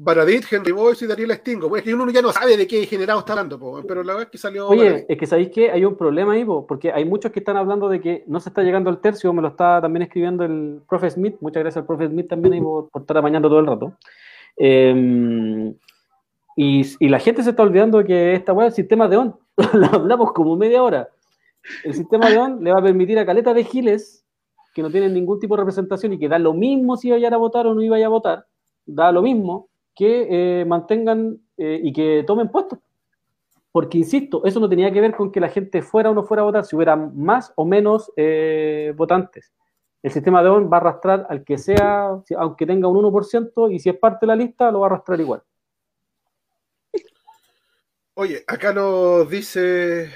Baradit, 0.00 0.44
Henry 0.52 0.72
Boyce 0.72 1.06
y 1.06 1.08
Daniela 1.08 1.34
Stingo. 1.36 1.68
Pues 1.70 1.80
es 1.80 1.86
que 1.86 1.94
uno 1.94 2.08
ya 2.10 2.20
no 2.20 2.30
sabe 2.30 2.56
de 2.56 2.68
qué 2.68 2.80
degenerado 2.80 3.20
está 3.20 3.32
hablando, 3.32 3.58
po, 3.58 3.82
pero 3.88 4.04
la 4.04 4.12
verdad 4.12 4.28
es 4.28 4.30
que 4.30 4.38
salió. 4.38 4.68
Oye, 4.68 4.84
Baradit. 4.84 5.06
es 5.10 5.18
que 5.18 5.26
sabéis 5.26 5.48
que 5.48 5.70
hay 5.70 5.84
un 5.86 5.96
problema 5.96 6.34
ahí, 6.34 6.44
po, 6.44 6.66
porque 6.66 6.92
hay 6.92 7.06
muchos 7.06 7.32
que 7.32 7.38
están 7.38 7.56
hablando 7.56 7.88
de 7.88 8.00
que 8.00 8.24
no 8.26 8.38
se 8.40 8.50
está 8.50 8.62
llegando 8.62 8.90
al 8.90 9.00
tercio, 9.00 9.32
me 9.32 9.40
lo 9.40 9.48
está 9.48 9.80
también 9.80 10.02
escribiendo 10.02 10.44
el 10.44 10.82
profe 10.86 11.10
Smith, 11.10 11.36
muchas 11.40 11.62
gracias 11.62 11.78
al 11.78 11.86
profe 11.86 12.08
Smith 12.08 12.28
también 12.28 12.52
ahí 12.52 12.60
por, 12.60 12.90
por 12.90 13.02
estar 13.02 13.16
amañando 13.16 13.48
todo 13.48 13.60
el 13.60 13.66
rato. 13.66 13.94
Eh, 14.58 15.72
y, 16.56 16.82
y 17.00 17.08
la 17.08 17.20
gente 17.20 17.42
se 17.42 17.50
está 17.50 17.62
olvidando 17.62 18.04
que 18.04 18.34
esta 18.34 18.52
es 18.52 18.58
el 18.66 18.72
sistema 18.72 19.08
de 19.08 19.16
ON, 19.16 19.36
lo 19.72 19.86
hablamos 19.86 20.32
como 20.32 20.54
media 20.56 20.82
hora. 20.82 21.08
El 21.82 21.94
sistema 21.94 22.30
de 22.30 22.38
ON 22.38 22.62
le 22.62 22.72
va 22.72 22.78
a 22.78 22.82
permitir 22.82 23.18
a 23.18 23.26
caleta 23.26 23.54
de 23.54 23.64
giles 23.64 24.24
que 24.78 24.82
no 24.82 24.92
tienen 24.92 25.12
ningún 25.12 25.40
tipo 25.40 25.56
de 25.56 25.62
representación 25.62 26.12
y 26.12 26.20
que 26.20 26.28
da 26.28 26.38
lo 26.38 26.54
mismo 26.54 26.96
si 26.96 27.10
vayan 27.10 27.34
a 27.34 27.36
votar 27.36 27.66
o 27.66 27.74
no 27.74 27.82
iban 27.82 28.00
a 28.00 28.08
votar, 28.08 28.46
da 28.86 29.10
lo 29.10 29.22
mismo 29.22 29.70
que 29.92 30.28
eh, 30.30 30.64
mantengan 30.64 31.36
eh, 31.56 31.80
y 31.82 31.92
que 31.92 32.22
tomen 32.24 32.48
puestos. 32.48 32.78
Porque, 33.72 33.98
insisto, 33.98 34.44
eso 34.44 34.60
no 34.60 34.68
tenía 34.68 34.92
que 34.92 35.00
ver 35.00 35.16
con 35.16 35.32
que 35.32 35.40
la 35.40 35.48
gente 35.48 35.82
fuera 35.82 36.10
o 36.10 36.14
no 36.14 36.22
fuera 36.22 36.42
a 36.42 36.44
votar, 36.44 36.64
si 36.64 36.76
hubiera 36.76 36.94
más 36.94 37.52
o 37.56 37.64
menos 37.64 38.12
eh, 38.16 38.94
votantes. 38.96 39.52
El 40.00 40.12
sistema 40.12 40.44
de 40.44 40.48
ON 40.48 40.70
va 40.72 40.76
a 40.76 40.80
arrastrar 40.80 41.26
al 41.28 41.42
que 41.42 41.58
sea, 41.58 42.10
aunque 42.36 42.64
tenga 42.64 42.86
un 42.86 43.02
1%, 43.02 43.74
y 43.74 43.80
si 43.80 43.88
es 43.88 43.96
parte 43.96 44.18
de 44.20 44.26
la 44.28 44.36
lista, 44.36 44.70
lo 44.70 44.78
va 44.78 44.86
a 44.86 44.90
arrastrar 44.90 45.20
igual. 45.20 45.42
Oye, 48.14 48.44
acá 48.46 48.72
nos 48.72 49.28
dice 49.28 50.12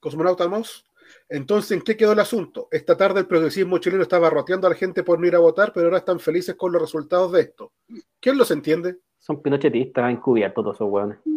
Cosmonauta 0.00 0.48
Moss. 0.48 0.85
Entonces, 1.28 1.72
¿en 1.72 1.82
qué 1.82 1.96
quedó 1.96 2.12
el 2.12 2.20
asunto? 2.20 2.68
Esta 2.70 2.96
tarde 2.96 3.20
el 3.20 3.26
progresismo 3.26 3.78
chileno 3.78 4.02
estaba 4.02 4.30
roteando 4.30 4.66
a 4.66 4.70
la 4.70 4.76
gente 4.76 5.02
por 5.02 5.18
no 5.18 5.26
ir 5.26 5.34
a 5.34 5.40
votar, 5.40 5.72
pero 5.72 5.86
ahora 5.86 5.98
están 5.98 6.20
felices 6.20 6.54
con 6.54 6.72
los 6.72 6.80
resultados 6.80 7.32
de 7.32 7.40
esto. 7.42 7.72
¿Quién 8.20 8.38
los 8.38 8.50
entiende? 8.50 8.96
Son 9.18 9.42
pinochetistas 9.42 10.10
encubiertos 10.10 10.62
todos 10.62 10.76
esos 10.76 10.88
hueones. 10.90 11.18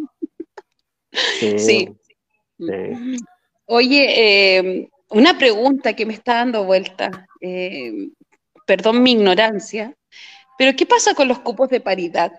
Sí. 1.40 1.58
Sí. 1.58 1.88
sí. 2.56 3.16
Oye, 3.66 4.58
eh, 4.58 4.88
una 5.08 5.36
pregunta 5.36 5.94
que 5.94 6.06
me 6.06 6.14
está 6.14 6.34
dando 6.34 6.64
vuelta. 6.64 7.26
eh, 7.40 8.10
perdón 8.64 9.02
mi 9.02 9.12
ignorancia, 9.12 9.96
pero 10.56 10.76
¿qué 10.76 10.86
pasa 10.86 11.14
con 11.14 11.26
los 11.26 11.40
cupos 11.40 11.68
de 11.68 11.80
paridad? 11.80 12.30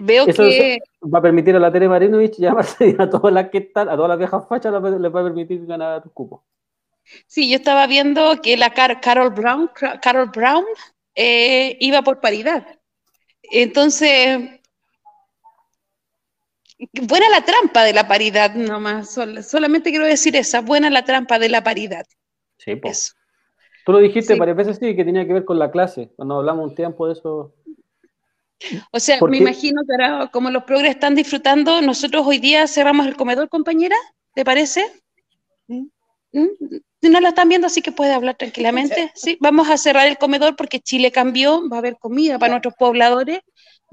Veo 0.00 0.26
Eso 0.26 0.42
que 0.42 0.78
va 1.12 1.18
a 1.18 1.22
permitir 1.22 1.56
a 1.56 1.58
la 1.60 1.72
Tere 1.72 1.88
Marinovich 1.88 2.36
llamarse 2.38 2.96
a 2.98 3.08
todas 3.08 3.32
las 3.32 3.50
que 3.50 3.58
están, 3.58 3.88
a 3.88 3.96
todas 3.96 4.08
las 4.08 4.18
viejas 4.18 4.46
fachas 4.48 4.72
les 4.72 5.14
va 5.14 5.20
a 5.20 5.24
permitir 5.24 5.64
ganar 5.66 6.02
tus 6.02 6.12
cupos. 6.12 6.40
sí, 7.26 7.48
yo 7.50 7.56
estaba 7.56 7.86
viendo 7.86 8.40
que 8.42 8.56
la 8.56 8.70
Car- 8.70 9.00
Carol 9.00 9.30
Brown, 9.30 9.68
Ca- 9.74 10.00
Carol 10.00 10.30
Brown 10.30 10.64
eh, 11.14 11.76
iba 11.80 12.02
por 12.02 12.20
paridad. 12.20 12.66
Entonces, 13.42 14.40
buena 17.08 17.28
la 17.30 17.44
trampa 17.44 17.84
de 17.84 17.92
la 17.92 18.06
paridad, 18.08 18.54
nomás. 18.54 19.12
sol- 19.12 19.42
solamente 19.42 19.90
quiero 19.90 20.06
decir 20.06 20.36
esa, 20.36 20.60
buena 20.60 20.90
la 20.90 21.04
trampa 21.04 21.38
de 21.38 21.48
la 21.48 21.62
paridad. 21.62 22.06
Sí, 22.58 22.76
pues. 22.76 23.14
Tú 23.84 23.92
lo 23.92 23.98
dijiste 23.98 24.34
Sí. 24.34 24.38
varias 24.38 24.56
veces, 24.56 24.78
sí, 24.78 24.96
que 24.96 25.04
tenía 25.04 25.26
que 25.26 25.32
ver 25.32 25.44
con 25.44 25.58
la 25.58 25.70
clase. 25.70 26.10
Cuando 26.16 26.36
hablamos 26.38 26.68
un 26.70 26.74
tiempo 26.74 27.06
de 27.06 27.12
eso. 27.12 27.54
O 28.90 29.00
sea, 29.00 29.18
¿Por 29.18 29.30
me 29.30 29.38
imagino 29.38 29.82
que 29.86 30.02
ahora, 30.02 30.28
como 30.28 30.50
los 30.50 30.64
progres 30.64 30.92
están 30.92 31.14
disfrutando, 31.14 31.82
nosotros 31.82 32.26
hoy 32.26 32.38
día 32.38 32.66
cerramos 32.66 33.06
el 33.06 33.16
comedor, 33.16 33.48
compañera, 33.48 33.96
¿te 34.34 34.44
parece? 34.44 34.84
¿Mm? 35.68 35.86
No 37.02 37.20
lo 37.20 37.28
están 37.28 37.48
viendo, 37.48 37.66
así 37.66 37.82
que 37.82 37.92
puede 37.92 38.12
hablar 38.12 38.36
tranquilamente. 38.36 39.12
Sí, 39.14 39.36
vamos 39.40 39.68
a 39.68 39.78
cerrar 39.78 40.06
el 40.06 40.18
comedor 40.18 40.56
porque 40.56 40.80
Chile 40.80 41.12
cambió, 41.12 41.68
va 41.68 41.76
a 41.76 41.80
haber 41.80 41.96
comida 41.98 42.38
para 42.38 42.52
nuestros 42.52 42.74
pobladores, 42.74 43.40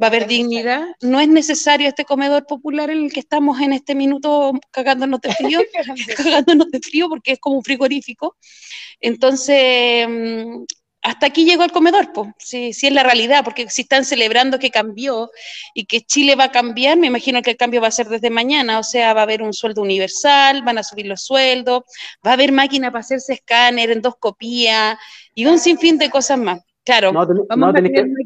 va 0.02 0.08
a 0.08 0.10
haber 0.10 0.28
dignidad. 0.28 0.86
No 1.02 1.20
es 1.20 1.28
necesario 1.28 1.88
este 1.88 2.06
comedor 2.06 2.46
popular 2.46 2.90
en 2.90 3.06
el 3.06 3.14
que 3.14 3.20
estamos 3.20 3.60
en 3.62 3.74
este 3.74 3.94
minuto 3.96 4.54
cagándonos 4.72 5.22
de 5.22 5.34
frío, 5.34 5.60
cagándonos 6.18 6.72
de 6.72 6.80
frío 6.80 7.10
porque 7.10 7.34
es 7.34 7.40
como 7.40 7.58
un 7.58 7.64
frigorífico. 7.64 8.36
Entonces, 9.00 10.08
mm, 10.08 10.64
hasta 11.04 11.26
aquí 11.28 11.46
llegó 11.46 11.64
el 11.64 11.72
comedor, 11.72 12.12
pues, 12.14 12.30
sí, 12.38 12.74
sí 12.74 12.88
es 12.88 12.94
la 12.94 13.04
realidad, 13.04 13.44
porque 13.44 13.70
si 13.70 13.82
están 13.84 14.06
celebrando 14.06 14.58
que 14.58 14.72
cambió 14.72 15.30
y 15.74 15.86
que 15.86 16.02
Chile 16.02 16.36
va 16.36 16.46
a 16.46 16.52
cambiar, 16.52 16.98
me 16.98 17.08
imagino 17.08 17.42
que 17.42 17.52
el 17.52 17.58
cambio 17.58 17.82
va 17.82 17.88
a 17.88 17.92
ser 17.92 18.08
desde 18.08 18.30
mañana, 18.30 18.80
o 18.80 18.84
sea, 18.84 19.14
va 19.14 19.22
a 19.22 19.24
haber 19.24 19.42
un 19.44 19.54
sueldo 19.54 19.82
universal, 19.82 20.62
van 20.64 20.78
a 20.78 20.84
subir 20.84 21.06
los 21.08 21.24
sueldos, 21.24 21.84
va 22.26 22.32
a 22.32 22.34
haber 22.34 22.52
máquina 22.54 22.90
para 22.92 23.02
hacerse 23.02 23.34
escáner, 23.34 23.92
endoscopía 23.92 24.98
y 25.36 25.46
un 25.46 25.60
sinfín 25.60 25.98
de 25.98 26.10
cosas 26.10 26.40
más. 26.40 26.62
Claro, 26.86 27.12
No, 27.14 27.28
ten- 27.28 27.38
vamos 27.48 27.60
no, 27.60 27.70
a 27.70 27.74
tenés 27.74 27.92
tener 27.92 28.06
que, 28.18 28.24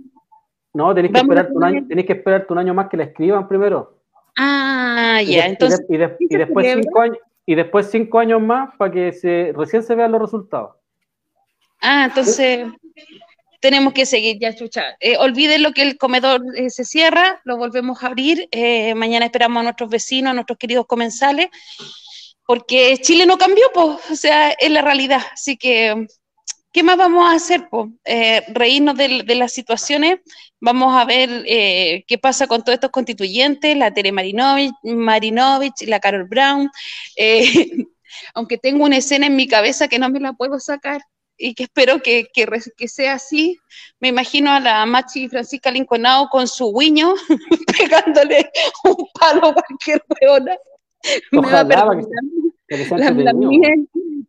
no, 0.73 0.93
tenés 0.95 1.11
que 1.11 1.17
esperarte 1.19 1.53
un 1.53 1.63
año, 1.63 1.85
tenés 1.87 2.05
que 2.05 2.13
esperarte 2.13 2.53
un 2.53 2.59
año 2.59 2.73
más 2.73 2.89
que 2.89 2.97
la 2.97 3.03
escriban 3.05 3.47
primero. 3.47 3.97
Ah, 4.37 5.21
ya, 5.23 5.31
y 5.31 5.39
entonces, 5.49 5.79
de- 5.87 5.95
y, 5.95 5.97
de- 5.97 6.15
¿qué 6.19 6.25
y 6.25 6.27
se 6.29 6.37
después 6.37 6.65
celebra? 6.67 6.83
cinco 6.83 7.01
años 7.01 7.17
y 7.45 7.55
después 7.55 7.89
cinco 7.89 8.19
años 8.19 8.41
más 8.41 8.75
para 8.77 8.91
que 8.91 9.11
se 9.13 9.53
recién 9.55 9.81
se 9.83 9.95
vean 9.95 10.11
los 10.11 10.21
resultados. 10.21 10.75
Ah, 11.81 12.05
entonces 12.05 12.67
tenemos 13.59 13.93
que 13.93 14.05
seguir 14.05 14.37
ya, 14.39 14.55
chucha. 14.55 14.95
Eh, 14.99 15.17
olviden 15.17 15.63
lo 15.63 15.71
que 15.73 15.81
el 15.81 15.97
comedor 15.97 16.41
eh, 16.55 16.69
se 16.69 16.85
cierra, 16.85 17.41
lo 17.43 17.57
volvemos 17.57 18.03
a 18.03 18.07
abrir. 18.07 18.47
eh, 18.51 18.95
mañana 18.95 19.25
esperamos 19.25 19.61
a 19.61 19.63
nuestros 19.63 19.89
vecinos, 19.89 20.31
a 20.31 20.33
nuestros 20.33 20.57
queridos 20.57 20.85
comensales, 20.85 21.47
porque 22.45 22.97
Chile 23.01 23.25
no 23.25 23.37
cambió, 23.37 23.65
pues, 23.73 23.99
o 24.11 24.15
sea, 24.15 24.51
es 24.51 24.71
la 24.71 24.81
realidad. 24.81 25.21
Así 25.33 25.57
que, 25.57 26.07
¿qué 26.71 26.83
más 26.83 26.97
vamos 26.97 27.29
a 27.29 27.35
hacer? 27.35 27.67
Pues? 27.69 27.89
Reírnos 28.49 28.95
de, 28.95 29.35
las 29.35 29.51
situaciones, 29.53 30.19
vamos 30.61 30.95
a 30.95 31.05
ver 31.05 31.43
eh, 31.47 32.03
qué 32.07 32.17
pasa 32.17 32.47
con 32.47 32.63
todos 32.63 32.75
estos 32.75 32.91
constituyentes, 32.91 33.75
la 33.75 33.93
Tere 33.93 34.11
Marinovich, 34.11 34.73
Marinovich 34.83 35.81
la 35.87 35.99
Carol 35.99 36.25
Brown. 36.25 36.69
aunque 38.33 38.57
tengo 38.57 38.85
una 38.85 38.97
escena 38.97 39.27
en 39.27 39.35
mi 39.35 39.47
cabeza 39.47 39.87
que 39.87 39.99
no 39.99 40.09
me 40.09 40.19
la 40.19 40.33
puedo 40.33 40.59
sacar 40.59 41.01
y 41.38 41.53
que 41.53 41.64
espero 41.64 42.01
que, 42.01 42.27
que, 42.34 42.88
sea 42.88 43.14
así, 43.14 43.59
me 43.99 44.07
imagino 44.07 44.51
a 44.51 44.59
la 44.59 44.85
Machi 44.85 45.30
Francisca 45.30 45.72
Linconao 45.72 46.30
con 46.30 46.47
su 46.47 46.73
guiño 46.73 47.14
pegándole 47.77 48.49
un 48.84 49.07
palo 49.14 49.47
a 49.47 49.53
cualquier. 49.53 50.03
Me 51.31 51.41
va 51.41 51.59
a 51.59 51.64
que 52.68 52.77
las 53.23 53.35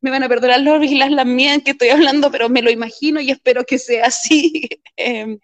me 0.01 0.11
van 0.11 0.23
a 0.23 0.29
perdonar 0.29 0.61
los 0.61 0.85
y 0.85 0.97
las 0.97 1.11
lamien 1.11 1.61
que 1.61 1.73
estoy 1.73 1.89
hablando, 1.89 2.31
pero 2.31 2.49
me 2.49 2.63
lo 2.63 2.71
imagino 2.71 3.21
y 3.21 3.31
espero 3.31 3.65
que 3.65 3.79
sea 3.79 4.07
así. 4.07 4.69
Eh, 5.01 5.39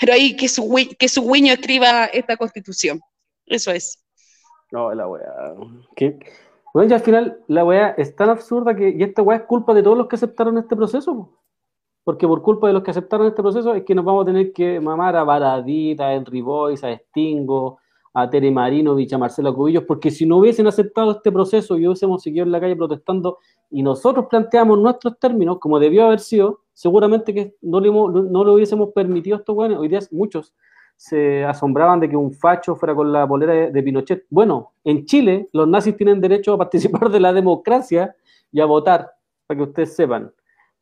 pero 0.00 0.14
ahí 0.14 0.34
que 0.34 0.48
su, 0.48 0.68
que 0.98 1.08
su 1.08 1.22
guiño 1.30 1.52
escriba 1.52 2.06
esta 2.06 2.36
constitución. 2.36 3.00
Eso 3.46 3.70
es. 3.70 4.02
No, 4.72 4.92
la 4.92 5.06
weá. 5.06 5.54
Bueno, 6.78 6.90
ya 6.90 6.96
al 6.98 7.02
final 7.02 7.40
la 7.48 7.64
weá 7.64 7.88
es 7.98 8.14
tan 8.14 8.30
absurda 8.30 8.76
que 8.76 8.90
y 8.90 9.02
esta 9.02 9.20
weá 9.20 9.38
es 9.38 9.42
culpa 9.46 9.74
de 9.74 9.82
todos 9.82 9.98
los 9.98 10.06
que 10.06 10.14
aceptaron 10.14 10.58
este 10.58 10.76
proceso. 10.76 11.12
po. 11.12 11.42
Porque 12.04 12.24
por 12.24 12.40
culpa 12.40 12.68
de 12.68 12.72
los 12.72 12.84
que 12.84 12.92
aceptaron 12.92 13.26
este 13.26 13.42
proceso 13.42 13.74
es 13.74 13.82
que 13.82 13.96
nos 13.96 14.04
vamos 14.04 14.22
a 14.22 14.26
tener 14.26 14.52
que 14.52 14.78
mamar 14.78 15.16
a 15.16 15.24
Baradita, 15.24 16.06
a 16.06 16.14
Henry 16.14 16.40
Boyce, 16.40 16.86
a 16.86 16.96
Stingo, 16.96 17.80
a 18.14 18.30
Tere 18.30 18.52
Marinovich, 18.52 19.12
a 19.12 19.18
Marcela 19.18 19.52
Cubillos, 19.52 19.82
porque 19.88 20.12
si 20.12 20.24
no 20.24 20.36
hubiesen 20.36 20.68
aceptado 20.68 21.10
este 21.10 21.32
proceso 21.32 21.76
y 21.76 21.84
hubiésemos 21.84 22.22
seguido 22.22 22.44
en 22.44 22.52
la 22.52 22.60
calle 22.60 22.76
protestando 22.76 23.38
y 23.70 23.82
nosotros 23.82 24.26
planteamos 24.30 24.78
nuestros 24.78 25.18
términos 25.18 25.58
como 25.58 25.80
debió 25.80 26.06
haber 26.06 26.20
sido, 26.20 26.60
seguramente 26.74 27.34
que 27.34 27.56
no 27.60 27.80
le, 27.80 27.90
no 27.90 28.44
le 28.44 28.50
hubiésemos 28.52 28.90
permitido 28.94 29.34
a 29.34 29.40
estos 29.40 29.56
weones. 29.56 29.78
Hoy 29.78 29.88
día 29.88 29.98
muchos 30.12 30.54
se 30.98 31.44
asombraban 31.44 32.00
de 32.00 32.08
que 32.08 32.16
un 32.16 32.32
facho 32.32 32.74
fuera 32.74 32.92
con 32.92 33.12
la 33.12 33.26
polera 33.26 33.52
de, 33.54 33.70
de 33.70 33.82
Pinochet. 33.84 34.24
Bueno, 34.30 34.72
en 34.82 35.06
Chile 35.06 35.48
los 35.52 35.68
nazis 35.68 35.96
tienen 35.96 36.20
derecho 36.20 36.52
a 36.54 36.58
participar 36.58 37.08
de 37.08 37.20
la 37.20 37.32
democracia 37.32 38.16
y 38.50 38.60
a 38.60 38.64
votar, 38.64 39.12
para 39.46 39.58
que 39.58 39.62
ustedes 39.62 39.94
sepan. 39.94 40.32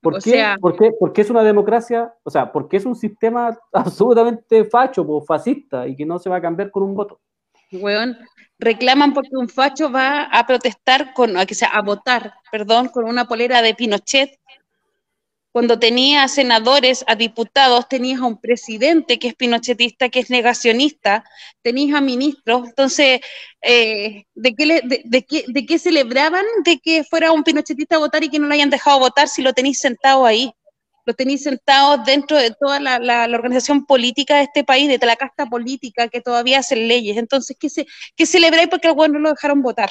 ¿Por 0.01 0.15
qué? 0.15 0.31
sea- 0.31 0.57
¿Por 0.59 0.75
qué? 0.77 0.93
Porque 0.99 1.21
es 1.21 1.29
una 1.29 1.43
democracia, 1.43 2.15
o 2.23 2.31
sea, 2.31 2.51
porque 2.51 2.79
es 2.79 2.87
un 2.87 2.97
sistema 2.97 3.59
absolutamente 3.73 4.65
facho, 4.65 5.05
fascista, 5.21 5.87
y 5.87 5.95
que 5.95 6.07
no 6.07 6.19
se 6.19 6.31
va 6.31 6.37
a 6.37 6.41
cambiar 6.41 6.71
con 6.71 6.83
un 6.83 6.95
voto. 6.95 7.21
Weón, 7.73 8.17
reclaman 8.59 9.13
porque 9.13 9.31
un 9.37 9.49
facho 9.51 9.93
va 9.93 10.23
a 10.23 10.47
protestar 10.47 11.13
con, 11.13 11.37
a, 11.37 11.45
que 11.45 11.55
sea, 11.55 11.69
a 11.69 11.83
votar, 11.83 12.33
perdón, 12.51 12.89
con 12.89 13.05
una 13.05 13.27
polera 13.27 13.61
de 13.61 13.75
Pinochet. 13.75 14.31
Cuando 15.57 15.79
tenía 15.79 16.23
a 16.23 16.29
senadores, 16.29 17.03
a 17.09 17.15
diputados, 17.15 17.89
tenías 17.89 18.21
a 18.21 18.27
un 18.27 18.39
presidente 18.39 19.19
que 19.19 19.29
es 19.29 19.35
pinochetista, 19.35 20.11
que 20.11 20.21
es 20.21 20.29
negacionista, 20.29 21.25
tenías 21.63 21.97
a 21.97 22.03
ministros. 22.03 22.69
Entonces, 22.69 23.21
eh, 23.63 24.25
¿de, 24.35 24.55
qué 24.55 24.67
le- 24.67 24.83
de, 24.83 25.01
de 25.07 25.25
qué, 25.25 25.47
¿de 25.49 25.65
qué 25.65 25.79
celebraban 25.79 26.45
de 26.63 26.79
que 26.79 27.05
fuera 27.05 27.33
un 27.33 27.43
pinochetista 27.43 27.97
a 27.97 28.01
votar 28.01 28.23
y 28.23 28.29
que 28.29 28.39
no 28.39 28.49
lo 28.49 28.53
hayan 28.53 28.69
dejado 28.69 28.99
votar 28.99 29.29
si 29.29 29.41
lo 29.41 29.55
tenéis 29.55 29.79
sentado 29.81 30.27
ahí? 30.27 30.53
Lo 31.07 31.15
tenéis 31.15 31.45
sentado 31.45 32.05
dentro 32.05 32.37
de 32.37 32.51
toda 32.51 32.79
la, 32.79 32.99
la- 32.99 33.27
la 33.27 33.37
organización 33.39 33.87
política 33.87 34.37
de 34.37 34.43
este 34.43 34.63
país, 34.63 34.89
de 34.91 35.07
la 35.07 35.17
casta 35.17 35.47
política 35.47 36.09
que 36.09 36.21
todavía 36.21 36.59
hacen 36.59 36.87
leyes. 36.87 37.17
Entonces, 37.17 37.57
¿qué, 37.59 37.71
se, 37.71 37.87
qué 38.15 38.27
celebráis 38.27 38.69
porque 38.69 38.89
al 38.89 38.95
no 39.11 39.21
lo 39.21 39.31
dejaron 39.31 39.63
votar? 39.63 39.89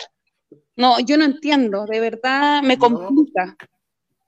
No, 0.76 1.00
yo 1.00 1.18
no 1.18 1.26
entiendo, 1.26 1.88
de 1.88 2.00
verdad 2.02 2.62
me 2.62 2.78
No. 2.78 3.10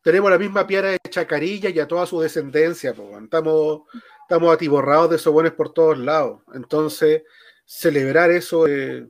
Tenemos 0.07 0.31
la 0.31 0.37
misma 0.37 0.65
piara 0.65 0.91
de 0.91 0.99
Chacarilla 1.09 1.69
y 1.69 1.81
a 1.81 1.85
toda 1.85 2.05
su 2.05 2.21
descendencia, 2.21 2.93
po, 2.93 3.19
estamos, 3.19 3.81
estamos 4.21 4.53
atiborrados 4.53 5.09
de 5.09 5.17
sobones 5.17 5.51
por 5.51 5.73
todos 5.73 5.97
lados. 5.97 6.43
Entonces, 6.53 7.23
celebrar 7.65 8.31
eso, 8.31 8.69
eh, 8.69 9.05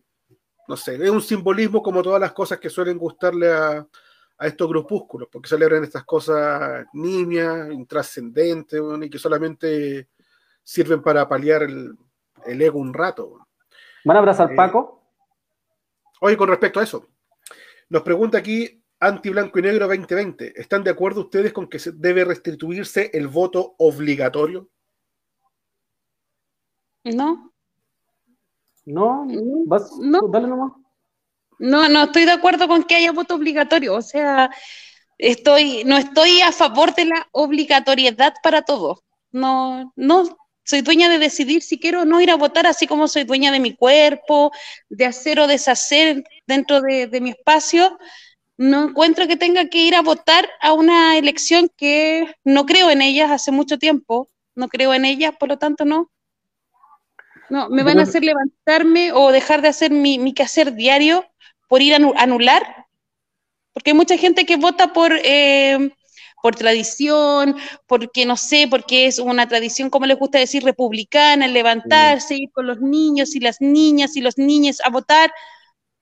no 0.68 0.76
sé, 0.76 0.96
es 0.96 1.12
un 1.12 1.22
simbolismo 1.22 1.84
como 1.84 2.02
todas 2.02 2.20
las 2.20 2.32
cosas 2.32 2.60
que 2.60 2.72
suelen 2.72 2.98
gustarle 2.98 3.54
a, 3.54 3.88
a 4.40 4.48
estos 4.48 4.68
grupúsculos, 4.68 5.30
porque 5.32 5.48
celebran 5.48 5.84
estas 5.84 6.04
cosas 6.04 6.88
nimias, 6.94 7.72
intrascendentes, 7.72 8.82
y 9.00 9.08
que 9.12 9.20
solamente 9.20 10.08
sirven 10.64 11.04
para 11.04 11.30
paliar 11.30 11.62
el, 11.62 11.96
el 12.44 12.60
ego 12.60 12.80
un 12.80 12.92
rato. 12.92 13.46
¿Van 14.04 14.18
a 14.18 14.20
abrazar 14.22 14.52
Eh, 14.52 14.56
Paco? 14.56 15.04
Oye, 16.22 16.36
con 16.36 16.50
respecto 16.50 16.80
a 16.80 16.84
eso, 16.84 17.06
nos 17.88 18.02
pregunta 18.02 18.40
aquí 18.40 18.84
Anti 19.00 19.30
Blanco 19.30 19.60
y 19.60 19.62
Negro 19.62 19.88
2020. 19.88 20.60
¿Están 20.60 20.84
de 20.84 20.92
acuerdo 20.92 21.22
ustedes 21.22 21.54
con 21.54 21.68
que 21.68 21.80
se 21.80 21.92
debe 21.92 22.26
restituirse 22.26 23.12
el 23.14 23.28
voto 23.28 23.76
obligatorio? 23.78 24.70
¿No? 27.04 27.54
No, 28.86 29.26
no, 29.26 29.66
vas, 29.66 29.92
no. 30.00 30.22
dale 30.28 30.48
nomás. 30.48 30.72
No, 31.60 31.90
no 31.90 32.04
estoy 32.04 32.26
de 32.26 32.32
acuerdo 32.32 32.68
con 32.68 32.84
que 32.84 32.96
haya 32.96 33.12
voto 33.12 33.36
obligatorio. 33.36 33.96
O 33.96 34.02
sea, 34.02 34.50
estoy, 35.18 35.84
no 35.86 35.98
estoy 35.98 36.42
a 36.42 36.52
favor 36.52 36.96
de 36.96 37.06
la 37.06 37.28
obligatoriedad 37.32 38.34
para 38.42 38.62
todo. 38.62 39.04
No, 39.32 39.92
no, 39.96 40.38
soy 40.64 40.82
dueña 40.82 41.10
de 41.10 41.20
decidir 41.20 41.62
si 41.62 41.80
quiero 41.80 42.02
o 42.02 42.06
no 42.06 42.22
ir 42.22 42.32
a 42.32 42.36
votar, 42.36 42.66
así 42.66 42.88
como 42.88 43.08
soy 43.08 43.24
dueña 43.24 43.52
de 43.52 43.60
mi 43.60 43.76
cuerpo, 43.76 44.52
de 44.90 45.06
hacer 45.06 45.40
o 45.40 45.48
deshacer 45.48 46.24
dentro 46.46 46.82
de, 46.82 47.08
de 47.08 47.22
mi 47.22 47.32
espacio. 47.32 47.98
No 48.58 48.90
encuentro 48.90 49.28
que 49.28 49.38
tenga 49.38 49.66
que 49.70 49.80
ir 49.80 49.96
a 49.96 50.02
votar 50.02 50.50
a 50.62 50.74
una 50.74 51.18
elección 51.18 51.70
que 51.78 52.36
no 52.44 52.66
creo 52.66 52.90
en 52.90 53.02
ellas 53.02 53.32
hace 53.32 53.52
mucho 53.52 53.78
tiempo. 53.80 54.30
No 54.56 54.68
creo 54.68 54.94
en 54.94 55.06
ellas, 55.06 55.34
por 55.40 55.50
lo 55.50 55.58
tanto 55.58 55.86
no. 55.86 56.12
No, 57.50 57.70
me 57.70 57.84
van 57.84 58.00
a 58.00 58.04
hacer 58.04 58.24
levantarme 58.24 59.12
o 59.14 59.32
dejar 59.32 59.62
de 59.62 59.70
hacer 59.70 59.92
mi, 59.92 60.20
mi 60.20 60.34
quehacer 60.34 60.74
diario 60.76 61.26
por 61.70 61.82
ir 61.82 61.94
a 61.94 61.98
anu- 61.98 62.14
anular. 62.18 62.88
Porque 63.74 63.92
hay 63.92 63.98
mucha 63.98 64.18
gente 64.18 64.46
que 64.46 64.58
vota 64.58 64.94
por, 64.94 65.14
eh, 65.24 65.92
por 66.42 66.56
tradición, 66.56 67.56
porque 67.88 68.26
no 68.26 68.38
sé, 68.38 68.68
porque 68.70 69.08
es 69.08 69.20
una 69.20 69.48
tradición, 69.48 69.90
como 69.90 70.06
les 70.06 70.18
gusta 70.18 70.40
decir, 70.40 70.64
republicana, 70.64 71.48
levantarse, 71.48 72.36
ir 72.36 72.52
con 72.52 72.68
los 72.68 72.82
niños 72.82 73.36
y 73.36 73.40
las 73.40 73.62
niñas 73.62 74.16
y 74.18 74.22
los 74.22 74.38
niños 74.38 74.80
a 74.84 74.90
votar. 74.90 75.32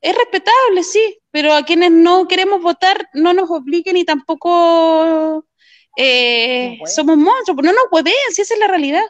Es 0.02 0.16
respetable, 0.16 0.84
sí, 0.84 1.20
pero 1.32 1.54
a 1.54 1.64
quienes 1.64 1.92
no 1.92 2.28
queremos 2.28 2.62
votar 2.62 3.08
no 3.14 3.34
nos 3.34 3.50
obliguen 3.50 3.98
y 3.98 4.06
tampoco 4.06 5.46
eh, 5.98 6.78
somos 6.86 7.18
monstruos, 7.18 7.64
no 7.64 7.74
nos 7.74 7.88
pueden, 7.90 8.14
si 8.30 8.42
esa 8.42 8.54
es 8.54 8.60
la 8.60 8.68
realidad. 8.68 9.04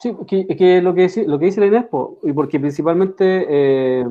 Sí, 0.00 0.14
que, 0.26 0.82
lo, 0.82 0.94
que 0.94 1.24
lo 1.26 1.38
que 1.38 1.46
dice 1.46 1.60
la 1.60 1.66
Inespo, 1.66 2.18
y 2.22 2.32
porque 2.32 2.60
principalmente 2.60 3.46
eh, 3.48 4.04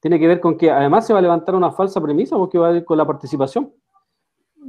tiene 0.00 0.18
que 0.18 0.26
ver 0.26 0.40
con 0.40 0.56
que 0.56 0.70
además 0.70 1.06
se 1.06 1.12
va 1.12 1.18
a 1.18 1.22
levantar 1.22 1.54
una 1.54 1.72
falsa 1.72 2.00
premisa 2.00 2.36
porque 2.36 2.58
va 2.58 2.68
a 2.68 2.76
ir 2.76 2.84
con 2.84 2.98
la 2.98 3.06
participación. 3.06 3.72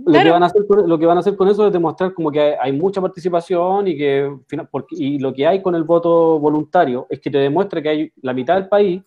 Lo, 0.06 0.22
que 0.22 0.30
van 0.30 0.44
a 0.44 0.48
hacer, 0.48 0.62
lo 0.70 1.00
que 1.00 1.06
van 1.06 1.18
a 1.18 1.20
hacer 1.22 1.36
con 1.36 1.48
eso 1.48 1.66
es 1.66 1.74
demostrar 1.74 2.14
como 2.14 2.30
que 2.32 2.56
hay, 2.60 2.72
mucha 2.74 3.02
participación 3.02 3.88
y 3.88 3.98
que 3.98 4.30
y 4.92 5.20
lo 5.20 5.34
que 5.34 5.48
hay 5.48 5.62
con 5.62 5.74
el 5.74 5.84
voto 5.84 6.38
voluntario 6.38 7.08
es 7.10 7.20
que 7.22 7.32
te 7.32 7.38
demuestra 7.38 7.82
que 7.82 7.90
hay 7.90 8.14
la 8.22 8.34
mitad 8.34 8.56
del 8.56 8.68
país 8.68 9.02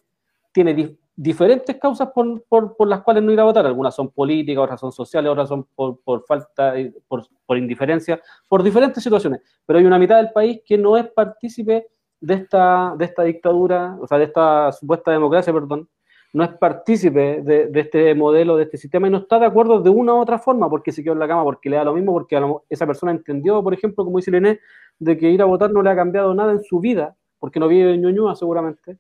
tiene 0.53 0.74
diferentes 1.20 1.77
causas 1.78 2.11
por, 2.15 2.45
por, 2.45 2.77
por, 2.77 2.86
las 2.86 3.03
cuales 3.03 3.24
no 3.24 3.32
ir 3.32 3.40
a 3.40 3.45
votar. 3.45 3.66
Algunas 3.66 3.93
son 3.93 4.09
políticas, 4.11 4.62
otras 4.62 4.78
son 4.81 4.93
sociales, 4.93 5.31
otras 5.32 5.49
son 5.49 5.65
por, 5.74 6.01
por 6.03 6.24
falta, 6.24 6.74
por, 7.09 7.27
por, 7.45 7.59
indiferencia, 7.59 8.20
por 8.47 8.62
diferentes 8.62 9.03
situaciones. 9.03 9.40
Pero 9.66 9.81
hay 9.81 9.85
una 9.85 9.99
mitad 9.99 10.19
del 10.19 10.31
país 10.31 10.61
que 10.65 10.78
no 10.78 10.97
es 10.97 11.09
partícipe 11.09 11.89
de 12.20 12.35
esta, 12.35 12.95
de 12.97 13.05
esta 13.05 13.24
dictadura, 13.24 13.99
o 14.01 14.07
sea, 14.07 14.16
de 14.19 14.24
esta 14.24 14.70
supuesta 14.70 15.11
democracia, 15.11 15.53
perdón, 15.53 15.89
no 16.32 16.45
es 16.45 16.51
partícipe 16.51 17.43
de, 17.43 17.69
este 17.74 18.15
modelo, 18.15 18.57
de 18.57 18.65
este 18.65 18.77
sistema, 18.77 19.09
y 19.09 19.11
no 19.11 19.19
está 19.19 19.40
de 19.40 19.47
acuerdo 19.47 19.81
de 19.81 19.90
una 19.90 20.15
u 20.15 20.19
otra 20.19 20.39
forma 20.39 20.70
porque 20.70 20.93
se 20.93 21.03
quedó 21.03 21.15
en 21.15 21.19
la 21.19 21.27
cama, 21.27 21.43
porque 21.43 21.69
le 21.69 21.77
da 21.77 21.85
lo 21.85 21.95
mismo, 21.95 22.12
porque 22.12 22.40
esa 22.69 22.86
persona 22.86 23.11
entendió, 23.11 23.61
por 23.61 23.74
ejemplo, 23.74 24.05
como 24.05 24.19
dice 24.19 24.31
Lené, 24.31 24.61
de 25.01 25.19
que 25.19 25.31
ir 25.31 25.43
a 25.43 25.47
votar 25.47 25.73
no 25.73 25.82
le 25.82 25.90
ha 25.90 25.97
cambiado 25.97 26.32
nada 26.32 26.53
en 26.53 26.62
su 26.62 26.78
vida, 26.78 27.16
porque 27.40 27.59
no 27.59 27.66
vive 27.66 27.95
en 27.95 28.03
Ñuñoa 28.03 28.36
seguramente, 28.36 28.99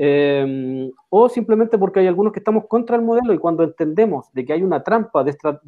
eh, 0.00 0.92
o 1.08 1.28
simplemente 1.28 1.76
porque 1.76 1.98
hay 1.98 2.06
algunos 2.06 2.32
que 2.32 2.38
estamos 2.38 2.66
contra 2.66 2.94
el 2.94 3.02
modelo 3.02 3.34
y 3.34 3.38
cuando 3.38 3.64
entendemos 3.64 4.32
de 4.32 4.44
que 4.44 4.52
hay 4.52 4.62
una 4.62 4.80
trampa 4.84 5.24
de 5.24 5.32
esto 5.32 5.58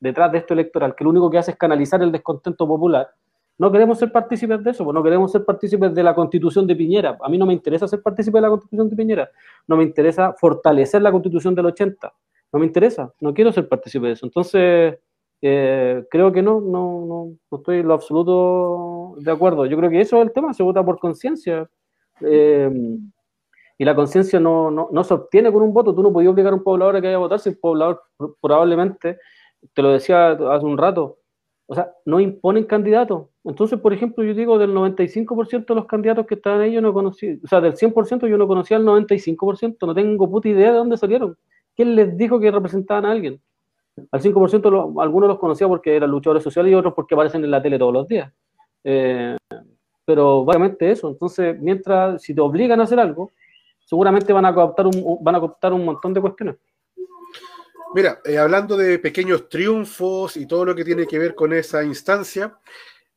detrás 0.00 0.32
de 0.32 0.38
esto 0.38 0.54
electoral, 0.54 0.94
que 0.94 1.04
lo 1.04 1.10
único 1.10 1.30
que 1.30 1.36
hace 1.36 1.50
es 1.50 1.58
canalizar 1.58 2.02
el 2.02 2.10
descontento 2.10 2.66
popular, 2.66 3.10
no 3.58 3.70
queremos 3.70 3.98
ser 3.98 4.10
partícipes 4.10 4.64
de 4.64 4.70
eso, 4.70 4.84
pues 4.84 4.94
no 4.94 5.02
queremos 5.02 5.30
ser 5.30 5.44
partícipes 5.44 5.94
de 5.94 6.02
la 6.02 6.14
constitución 6.14 6.66
de 6.66 6.74
Piñera. 6.74 7.18
A 7.20 7.28
mí 7.28 7.36
no 7.36 7.44
me 7.44 7.52
interesa 7.52 7.86
ser 7.86 8.00
partícipe 8.00 8.38
de 8.38 8.42
la 8.42 8.48
constitución 8.48 8.88
de 8.88 8.96
Piñera, 8.96 9.30
no 9.68 9.76
me 9.76 9.82
interesa 9.82 10.32
fortalecer 10.32 11.02
la 11.02 11.12
constitución 11.12 11.54
del 11.54 11.66
80, 11.66 12.10
no 12.54 12.58
me 12.58 12.64
interesa, 12.64 13.12
no 13.20 13.34
quiero 13.34 13.52
ser 13.52 13.68
partícipe 13.68 14.06
de 14.06 14.12
eso. 14.14 14.24
Entonces, 14.24 14.98
eh, 15.42 16.06
creo 16.10 16.32
que 16.32 16.40
no, 16.40 16.62
no, 16.62 17.04
no, 17.06 17.32
no 17.50 17.58
estoy 17.58 17.80
en 17.80 17.88
lo 17.88 17.92
absoluto 17.92 19.16
de 19.18 19.30
acuerdo. 19.30 19.66
Yo 19.66 19.76
creo 19.76 19.90
que 19.90 20.00
eso 20.00 20.16
es 20.16 20.22
el 20.22 20.32
tema, 20.32 20.54
se 20.54 20.62
vota 20.62 20.82
por 20.82 20.98
conciencia. 20.98 21.68
Eh, 22.22 22.70
y 23.78 23.84
la 23.84 23.94
conciencia 23.94 24.38
no, 24.38 24.70
no, 24.70 24.88
no, 24.92 25.04
se 25.04 25.14
obtiene 25.14 25.50
con 25.50 25.62
un 25.62 25.72
voto. 25.72 25.94
Tú 25.94 26.02
no 26.02 26.12
podías 26.12 26.32
obligar 26.32 26.52
a 26.52 26.56
un 26.56 26.62
poblador 26.62 26.96
a 26.96 27.00
que 27.00 27.06
vaya 27.06 27.16
a 27.16 27.20
votar 27.20 27.40
si 27.40 27.48
el 27.48 27.58
poblador 27.58 28.02
probablemente, 28.40 29.18
te 29.72 29.82
lo 29.82 29.90
decía 29.90 30.32
hace 30.32 30.66
un 30.66 30.76
rato, 30.76 31.20
o 31.66 31.74
sea, 31.74 31.90
no 32.04 32.20
imponen 32.20 32.64
candidatos. 32.64 33.28
Entonces, 33.44 33.78
por 33.80 33.92
ejemplo, 33.92 34.22
yo 34.24 34.34
digo 34.34 34.58
del 34.58 34.74
95% 34.74 35.66
de 35.66 35.74
los 35.74 35.86
candidatos 35.86 36.26
que 36.26 36.34
estaban 36.34 36.60
ahí, 36.60 36.72
yo 36.72 36.82
no 36.82 36.92
conocí, 36.92 37.40
o 37.42 37.46
sea, 37.46 37.60
del 37.60 37.74
100% 37.74 38.26
yo 38.26 38.36
no 38.36 38.46
conocía 38.46 38.76
al 38.76 38.84
95%, 38.84 39.86
no 39.86 39.94
tengo 39.94 40.30
puta 40.30 40.48
idea 40.48 40.72
de 40.72 40.78
dónde 40.78 40.96
salieron. 40.96 41.38
¿Quién 41.74 41.94
les 41.94 42.16
dijo 42.16 42.38
que 42.38 42.50
representaban 42.50 43.06
a 43.06 43.12
alguien? 43.12 43.40
Al 44.10 44.20
5% 44.20 45.00
algunos 45.00 45.28
los 45.28 45.38
conocía 45.38 45.68
porque 45.68 45.96
eran 45.96 46.10
luchadores 46.10 46.42
sociales 46.42 46.72
y 46.72 46.74
otros 46.74 46.92
porque 46.92 47.14
aparecen 47.14 47.44
en 47.44 47.50
la 47.50 47.62
tele 47.62 47.78
todos 47.78 47.92
los 47.92 48.08
días. 48.08 48.32
Eh, 48.84 49.36
pero 50.04 50.44
básicamente 50.44 50.90
eso. 50.90 51.08
Entonces, 51.08 51.58
mientras, 51.60 52.22
si 52.22 52.34
te 52.34 52.40
obligan 52.40 52.80
a 52.80 52.84
hacer 52.84 52.98
algo, 52.98 53.32
seguramente 53.84 54.32
van 54.32 54.44
a 54.46 54.54
cooptar 54.54 54.86
un, 54.86 55.18
van 55.20 55.34
a 55.34 55.40
cooptar 55.40 55.72
un 55.72 55.84
montón 55.84 56.14
de 56.14 56.20
cuestiones. 56.20 56.56
Mira, 57.94 58.20
eh, 58.24 58.38
hablando 58.38 58.76
de 58.76 58.98
pequeños 58.98 59.48
triunfos 59.48 60.36
y 60.36 60.46
todo 60.46 60.64
lo 60.64 60.74
que 60.74 60.84
tiene 60.84 61.06
que 61.06 61.18
ver 61.18 61.34
con 61.34 61.52
esa 61.52 61.82
instancia, 61.82 62.56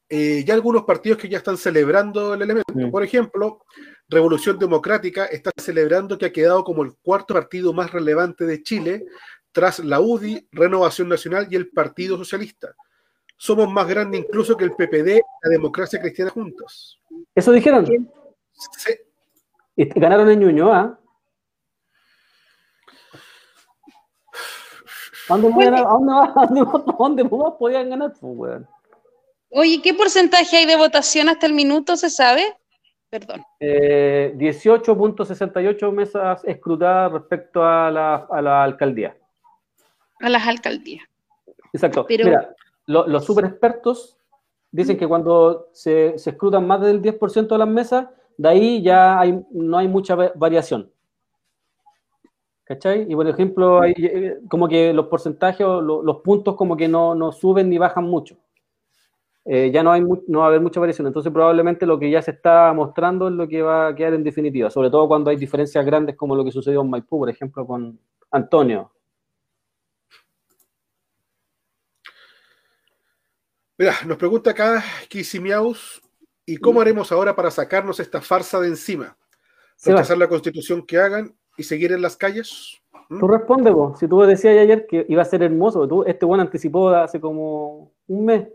eh, 0.09 0.43
ya 0.45 0.55
algunos 0.55 0.83
partidos 0.83 1.19
que 1.19 1.29
ya 1.29 1.37
están 1.37 1.57
celebrando 1.57 2.33
el 2.33 2.41
elemento. 2.41 2.73
Por 2.91 3.03
ejemplo, 3.03 3.63
Revolución 4.07 4.57
Democrática 4.57 5.25
está 5.25 5.51
celebrando 5.57 6.17
que 6.17 6.25
ha 6.25 6.31
quedado 6.33 6.63
como 6.63 6.83
el 6.83 6.93
cuarto 7.01 7.35
partido 7.35 7.71
más 7.71 7.91
relevante 7.91 8.45
de 8.45 8.63
Chile 8.63 9.05
tras 9.51 9.79
la 9.79 9.99
UDI, 9.99 10.47
Renovación 10.51 11.07
Nacional 11.07 11.47
y 11.49 11.55
el 11.55 11.69
Partido 11.69 12.17
Socialista 12.17 12.75
somos 13.37 13.69
más 13.69 13.87
grandes 13.87 14.21
incluso 14.21 14.55
que 14.55 14.63
el 14.63 14.71
PPD, 14.71 15.21
la 15.43 15.49
democracia 15.49 15.99
cristiana 15.99 16.31
juntos. 16.31 17.01
¿Eso 17.35 17.51
dijeron? 17.51 17.85
Sí. 17.85 18.91
Y 19.75 19.85
ganaron 19.99 20.29
en 20.29 20.39
Ñuñoa. 20.39 20.99
¿A 25.29 25.37
dónde, 25.37 25.71
dónde, 26.97 27.23
dónde 27.23 27.25
podían 27.25 27.89
ganar? 27.89 28.13
Pues, 28.19 28.61
Oye, 29.49 29.81
¿qué 29.81 29.93
porcentaje 29.93 30.57
hay 30.57 30.65
de 30.65 30.75
votación 30.75 31.29
hasta 31.29 31.45
el 31.45 31.53
minuto? 31.53 31.95
¿Se 31.95 32.09
sabe? 32.09 32.43
Perdón. 33.09 33.43
Eh, 33.59 34.33
18.68 34.35 35.91
mesas 35.91 36.43
escrutadas 36.43 37.11
respecto 37.11 37.63
a 37.63 37.91
la, 37.91 38.27
a 38.29 38.41
la 38.41 38.63
alcaldía. 38.63 39.15
A 40.19 40.29
las 40.29 40.47
alcaldías. 40.47 41.05
Exacto. 41.71 42.05
Mira, 42.09 42.55
los 42.85 43.25
super 43.25 43.45
expertos 43.45 44.17
dicen 44.71 44.97
que 44.97 45.07
cuando 45.07 45.69
se, 45.71 46.17
se, 46.17 46.31
escrutan 46.31 46.67
más 46.67 46.81
del 46.81 47.01
10% 47.01 47.47
de 47.47 47.57
las 47.57 47.67
mesas, 47.67 48.07
de 48.37 48.49
ahí 48.49 48.81
ya 48.81 49.19
hay, 49.19 49.39
no 49.51 49.77
hay 49.77 49.87
mucha 49.87 50.15
variación. 50.15 50.91
¿Cachai? 52.65 53.05
Y 53.09 53.15
por 53.15 53.27
ejemplo, 53.27 53.81
hay, 53.81 53.93
eh, 53.97 54.39
como 54.49 54.67
que 54.67 54.93
los 54.93 55.07
porcentajes 55.07 55.65
o 55.65 55.81
los, 55.81 56.17
puntos 56.21 56.55
como 56.55 56.77
que 56.77 56.87
no, 56.87 57.13
no, 57.13 57.31
suben 57.31 57.69
ni 57.69 57.77
bajan 57.77 58.05
mucho. 58.05 58.37
Eh, 59.45 59.69
ya 59.71 59.83
no, 59.83 59.91
hay 59.91 60.01
no 60.27 60.39
va 60.39 60.45
a 60.45 60.47
haber 60.47 60.61
mucha 60.61 60.79
variación. 60.79 61.05
Entonces 61.07 61.31
probablemente 61.31 61.85
lo 61.85 61.99
que 61.99 62.09
ya 62.09 62.21
se 62.21 62.31
está 62.31 62.71
mostrando 62.73 63.27
es 63.27 63.33
lo 63.33 63.47
que 63.47 63.61
va 63.61 63.87
a 63.87 63.95
quedar 63.95 64.13
en 64.13 64.23
definitiva, 64.23 64.69
sobre 64.69 64.89
todo 64.89 65.07
cuando 65.07 65.29
hay 65.29 65.35
diferencias 65.35 65.85
grandes 65.85 66.15
como 66.15 66.35
lo 66.35 66.45
que 66.45 66.51
sucedió 66.51 66.81
en 66.81 66.89
Maipú, 66.89 67.19
por 67.19 67.29
ejemplo, 67.29 67.67
con 67.67 67.99
Antonio. 68.31 68.91
Mira, 73.77 73.93
nos 74.05 74.17
pregunta 74.17 74.51
acá 74.51 74.83
Kisimiaus, 75.09 76.01
¿y 76.45 76.57
cómo 76.57 76.79
haremos 76.79 77.11
ahora 77.11 77.35
para 77.35 77.49
sacarnos 77.49 77.99
esta 77.99 78.21
farsa 78.21 78.59
de 78.59 78.67
encima? 78.67 79.17
¿Rechazar 79.83 80.17
la 80.17 80.27
constitución 80.27 80.85
que 80.85 80.99
hagan 80.99 81.35
y 81.57 81.63
seguir 81.63 81.91
en 81.91 82.03
las 82.03 82.15
calles? 82.15 82.79
¿Mm? 83.09 83.19
Tú 83.19 83.27
responde, 83.27 83.71
vos. 83.71 83.97
si 83.97 84.07
tú 84.07 84.21
decías 84.21 84.55
ayer 84.57 84.85
que 84.85 85.05
iba 85.09 85.23
a 85.23 85.25
ser 85.25 85.41
hermoso, 85.41 85.87
tú, 85.87 86.03
este 86.03 86.23
buen 86.25 86.39
anticipó 86.39 86.89
hace 86.89 87.19
como 87.19 87.91
un 88.07 88.25
mes, 88.25 88.47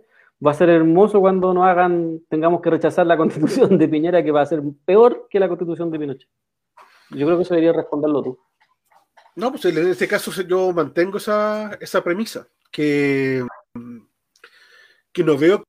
va 0.44 0.52
a 0.52 0.54
ser 0.54 0.70
hermoso 0.70 1.20
cuando 1.20 1.52
nos 1.52 1.66
hagan, 1.66 2.20
tengamos 2.28 2.60
que 2.60 2.70
rechazar 2.70 3.04
la 3.04 3.16
constitución 3.16 3.76
de 3.76 3.88
Piñera, 3.88 4.22
que 4.22 4.30
va 4.30 4.42
a 4.42 4.46
ser 4.46 4.62
peor 4.84 5.26
que 5.28 5.40
la 5.40 5.48
constitución 5.48 5.90
de 5.90 5.98
Pinochet. 5.98 6.28
Yo 7.10 7.26
creo 7.26 7.36
que 7.36 7.42
eso 7.42 7.54
debería 7.54 7.72
responderlo 7.72 8.22
tú. 8.22 8.38
No, 9.34 9.50
pues 9.50 9.64
en 9.64 9.78
este 9.88 10.06
caso 10.06 10.30
yo 10.42 10.72
mantengo 10.72 11.18
esa, 11.18 11.74
esa 11.80 12.04
premisa, 12.04 12.46
que 12.70 13.44
que 15.12 15.24
no 15.24 15.36
veo 15.36 15.64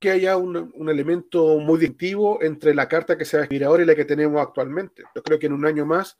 que 0.00 0.10
haya 0.10 0.36
un, 0.38 0.72
elemento 0.88 1.58
muy 1.58 1.78
distintivo 1.78 2.42
entre 2.42 2.74
la 2.74 2.88
carta 2.88 3.18
que 3.18 3.26
se 3.26 3.36
va 3.36 3.42
a 3.42 3.44
escribir 3.44 3.66
ahora 3.66 3.82
y 3.82 3.86
la 3.86 3.94
que 3.94 4.06
tenemos 4.06 4.40
actualmente. 4.40 5.02
Yo 5.14 5.22
creo 5.22 5.38
que 5.38 5.46
en 5.46 5.52
un 5.52 5.66
año 5.66 5.84
más 5.84 6.16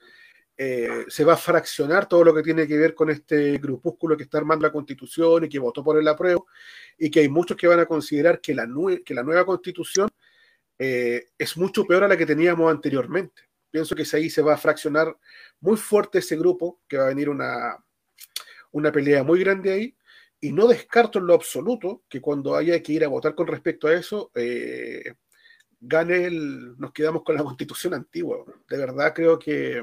eh, 0.56 1.06
se 1.08 1.24
va 1.24 1.32
a 1.32 1.38
fraccionar 1.38 2.06
todo 2.06 2.22
lo 2.22 2.34
que 2.34 2.42
tiene 2.42 2.66
que 2.66 2.76
ver 2.76 2.94
con 2.94 3.08
este 3.08 3.56
grupúsculo 3.56 4.18
que 4.18 4.24
está 4.24 4.36
armando 4.36 4.66
la 4.66 4.72
constitución 4.72 5.44
y 5.44 5.48
que 5.48 5.58
votó 5.58 5.82
por 5.82 5.98
el 5.98 6.06
apruebo, 6.06 6.46
y 6.98 7.10
que 7.10 7.20
hay 7.20 7.30
muchos 7.30 7.56
que 7.56 7.66
van 7.66 7.80
a 7.80 7.86
considerar 7.86 8.42
que 8.42 8.54
la, 8.54 8.68
que 9.02 9.14
la 9.14 9.22
nueva 9.22 9.46
constitución 9.46 10.10
eh, 10.78 11.28
es 11.38 11.56
mucho 11.56 11.86
peor 11.86 12.04
a 12.04 12.08
la 12.08 12.18
que 12.18 12.26
teníamos 12.26 12.70
anteriormente. 12.70 13.42
Pienso 13.70 13.94
que 13.94 14.04
ahí 14.12 14.28
se 14.28 14.42
va 14.42 14.54
a 14.54 14.58
fraccionar 14.58 15.16
muy 15.60 15.78
fuerte 15.78 16.18
ese 16.18 16.36
grupo, 16.36 16.82
que 16.86 16.98
va 16.98 17.04
a 17.04 17.08
venir 17.08 17.30
una, 17.30 17.82
una 18.72 18.92
pelea 18.92 19.22
muy 19.22 19.40
grande 19.40 19.72
ahí, 19.72 19.96
y 20.40 20.52
no 20.52 20.66
descarto 20.66 21.18
en 21.18 21.26
lo 21.26 21.34
absoluto 21.34 22.02
que 22.08 22.20
cuando 22.20 22.54
haya 22.54 22.82
que 22.82 22.92
ir 22.92 23.04
a 23.04 23.08
votar 23.08 23.34
con 23.34 23.46
respecto 23.46 23.88
a 23.88 23.94
eso, 23.94 24.30
eh, 24.34 25.14
gane 25.80 26.24
el, 26.24 26.78
nos 26.78 26.92
quedamos 26.92 27.22
con 27.22 27.34
la 27.34 27.44
constitución 27.44 27.94
antigua. 27.94 28.44
De 28.68 28.76
verdad 28.78 29.12
creo 29.14 29.38
que, 29.38 29.82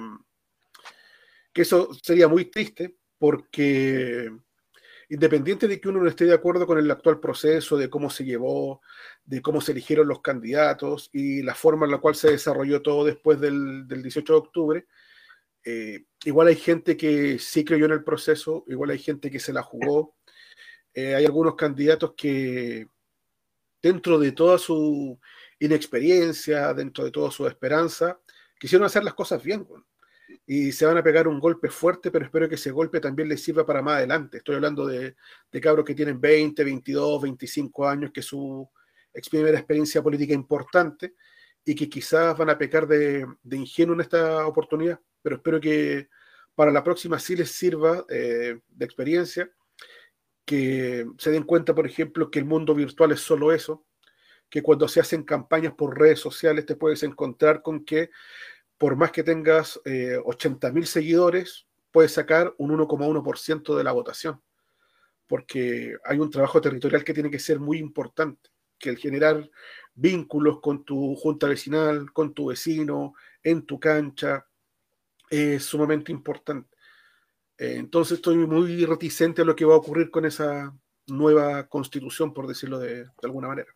que 1.53 1.61
eso 1.61 1.93
sería 2.01 2.27
muy 2.27 2.45
triste 2.45 2.95
porque 3.17 4.31
independiente 5.09 5.67
de 5.67 5.79
que 5.79 5.87
uno 5.87 6.01
no 6.01 6.09
esté 6.09 6.25
de 6.25 6.33
acuerdo 6.33 6.67
con 6.67 6.77
el 6.77 6.91
actual 6.91 7.19
proceso, 7.19 7.77
de 7.77 7.89
cómo 7.89 8.09
se 8.09 8.25
llevó, 8.25 8.81
de 9.23 9.41
cómo 9.41 9.61
se 9.61 9.71
eligieron 9.71 10.07
los 10.07 10.21
candidatos 10.21 11.09
y 11.13 11.41
la 11.43 11.55
forma 11.55 11.85
en 11.85 11.91
la 11.91 11.99
cual 11.99 12.15
se 12.15 12.31
desarrolló 12.31 12.81
todo 12.81 13.05
después 13.05 13.39
del, 13.39 13.87
18 13.87 14.33
de 14.33 14.39
octubre, 14.39 14.87
eh, 15.63 16.05
igual 16.25 16.47
hay 16.47 16.55
gente 16.55 16.97
que 16.97 17.39
sí 17.39 17.63
creyó 17.63 17.85
en 17.85 17.91
el 17.93 18.03
proceso, 18.03 18.65
igual 18.67 18.89
hay 18.89 18.99
gente 18.99 19.31
que 19.31 19.39
se 19.39 19.53
la 19.53 19.63
jugó, 19.63 20.16
eh, 20.97 21.13
hay 21.13 21.25
algunos 21.25 21.53
candidatos 21.53 22.15
que 22.17 22.87
dentro 23.79 24.17
de 24.17 24.31
toda 24.31 24.57
su 24.57 25.19
inexperiencia, 25.59 26.73
dentro 26.73 27.05
de 27.05 27.11
toda 27.11 27.29
su 27.29 27.45
esperanza, 27.45 28.19
quisieron 28.59 28.83
hacer 28.87 29.03
las 29.03 29.13
cosas 29.13 29.43
bien. 29.43 29.67
Y 30.47 30.71
se 30.71 30.87
van 30.87 30.97
a 30.97 31.03
pegar 31.03 31.27
un 31.27 31.39
golpe 31.39 31.69
fuerte, 31.69 32.09
pero 32.09 32.25
espero 32.25 32.49
que 32.49 32.55
ese 32.55 32.71
golpe 32.71 32.99
también 32.99 33.29
les 33.29 33.43
sirva 33.43 33.63
para 33.63 33.83
más 33.83 33.97
adelante. 33.97 34.37
Estoy 34.37 34.55
hablando 34.55 34.87
de, 34.87 35.15
cabros 35.61 35.85
que 35.85 35.93
tienen 35.93 36.19
20, 36.19 36.63
22, 36.63 37.21
25 37.21 37.87
años, 37.87 38.11
que 38.11 38.23
su 38.23 38.67
primera 39.29 39.55
experiencia 39.55 40.01
política 40.01 40.33
importante 40.33 41.13
y 41.63 41.75
que 41.75 41.87
quizás 41.87 42.35
van 42.35 42.49
a 42.49 42.57
pecar 42.57 42.87
de, 42.87 43.23
de 43.43 43.57
ingenuo 43.57 43.93
en 43.93 44.01
esta 44.01 44.47
oportunidad, 44.47 44.99
pero 45.21 45.35
espero 45.35 45.61
que 45.61 46.09
para 46.55 46.71
la 46.71 46.83
próxima 46.83 47.19
sí 47.19 47.35
les 47.35 47.51
sirva 47.51 48.03
eh, 48.09 48.61
de 48.67 48.85
experiencia, 48.85 49.47
que 50.47 51.05
se 51.17 51.29
den 51.29 51.43
cuenta, 51.43 51.75
por 51.75 51.85
ejemplo, 51.85 52.31
que 52.31 52.39
el 52.39 52.45
mundo 52.45 52.73
virtual 52.73 53.11
es 53.11 53.19
solo 53.19 53.51
eso, 53.51 53.85
que 54.49 54.61
cuando 54.61 54.87
se 54.87 55.01
hacen 55.01 55.23
campañas 55.23 55.73
por 55.73 55.99
redes 55.99 56.21
sociales 56.21 56.65
te 56.65 56.77
puedes 56.77 57.03
encontrar 57.03 57.61
con 57.61 57.83
que 57.83 58.11
por 58.77 58.95
más 58.95 59.11
que 59.11 59.23
tengas 59.23 59.77
eh, 59.83 60.17
80 60.23 60.71
mil 60.71 60.87
seguidores, 60.87 61.67
puedes 61.91 62.13
sacar 62.13 62.53
un 62.57 62.71
1,1% 62.71 63.75
de 63.75 63.83
la 63.83 63.91
votación, 63.91 64.41
porque 65.27 65.97
hay 66.05 66.19
un 66.19 66.29
trabajo 66.29 66.61
territorial 66.61 67.03
que 67.03 67.13
tiene 67.13 67.29
que 67.29 67.39
ser 67.39 67.59
muy 67.59 67.77
importante, 67.77 68.49
que 68.79 68.89
el 68.89 68.97
generar 68.97 69.49
vínculos 69.95 70.61
con 70.61 70.85
tu 70.85 71.13
junta 71.17 71.47
vecinal, 71.47 72.13
con 72.13 72.33
tu 72.33 72.45
vecino, 72.45 73.15
en 73.43 73.65
tu 73.65 73.81
cancha, 73.81 74.47
es 75.29 75.65
sumamente 75.65 76.13
importante. 76.13 76.76
Eh, 77.57 77.75
entonces 77.77 78.17
estoy 78.17 78.37
muy 78.37 78.85
reticente 78.85 79.41
a 79.41 79.45
lo 79.45 79.55
que 79.55 79.65
va 79.65 79.73
a 79.73 79.77
ocurrir 79.77 80.11
con 80.11 80.25
esa 80.25 80.73
nueva 81.07 81.67
constitución, 81.67 82.33
por 82.33 82.47
decirlo 82.47 82.79
de, 82.79 83.05
alguna 83.23 83.47
manera. 83.47 83.69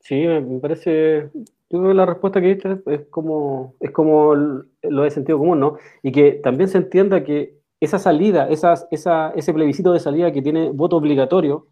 Sí, 0.00 0.26
me 0.26 0.60
parece, 0.60 1.30
yo 1.34 1.44
creo 1.68 1.88
que 1.88 1.94
la 1.94 2.06
respuesta 2.06 2.40
que 2.40 2.54
diste 2.54 2.80
es 2.86 3.06
como, 3.10 3.74
es 3.80 3.90
como 3.90 4.34
lo 4.34 5.02
de 5.02 5.10
sentido 5.10 5.38
común, 5.38 5.60
¿no? 5.60 5.78
Y 6.02 6.12
que 6.12 6.32
también 6.42 6.68
se 6.68 6.78
entienda 6.78 7.22
que 7.22 7.58
esa 7.80 7.98
salida, 7.98 8.48
esa, 8.48 8.86
ese 9.34 9.54
plebiscito 9.54 9.92
de 9.92 10.00
salida 10.00 10.32
que 10.32 10.42
tiene 10.42 10.70
voto 10.70 10.96
obligatorio, 10.96 11.68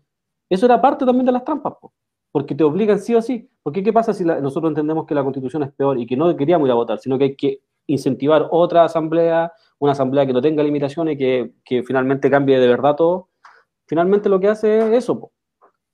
eso 0.48 0.66
era 0.66 0.80
parte 0.80 1.04
también 1.04 1.26
de 1.26 1.32
las 1.32 1.44
trampas, 1.44 1.74
po, 1.80 1.92
porque 2.32 2.54
te 2.54 2.64
obligan 2.64 2.98
sí 2.98 3.14
o 3.14 3.22
sí. 3.22 3.50
Porque 3.62 3.82
¿qué 3.82 3.92
pasa 3.92 4.14
si 4.14 4.24
la, 4.24 4.40
nosotros 4.40 4.70
entendemos 4.70 5.06
que 5.06 5.14
la 5.14 5.22
constitución 5.22 5.62
es 5.62 5.72
peor 5.72 5.98
y 5.98 6.06
que 6.06 6.16
no 6.16 6.34
queríamos 6.36 6.66
ir 6.66 6.72
a 6.72 6.76
votar, 6.76 6.98
sino 6.98 7.18
que 7.18 7.24
hay 7.24 7.36
que 7.36 7.60
incentivar 7.88 8.46
otra 8.52 8.84
asamblea, 8.84 9.52
una 9.80 9.92
asamblea 9.92 10.24
que 10.24 10.32
no 10.32 10.40
tenga 10.40 10.62
limitaciones, 10.62 11.18
que, 11.18 11.54
que 11.64 11.82
finalmente 11.82 12.30
cambie 12.30 12.60
de 12.60 12.68
verdad 12.68 12.94
todo? 12.94 13.30
Finalmente 13.86 14.28
lo 14.28 14.38
que 14.38 14.48
hace 14.48 14.78
es 14.78 15.04
eso, 15.04 15.32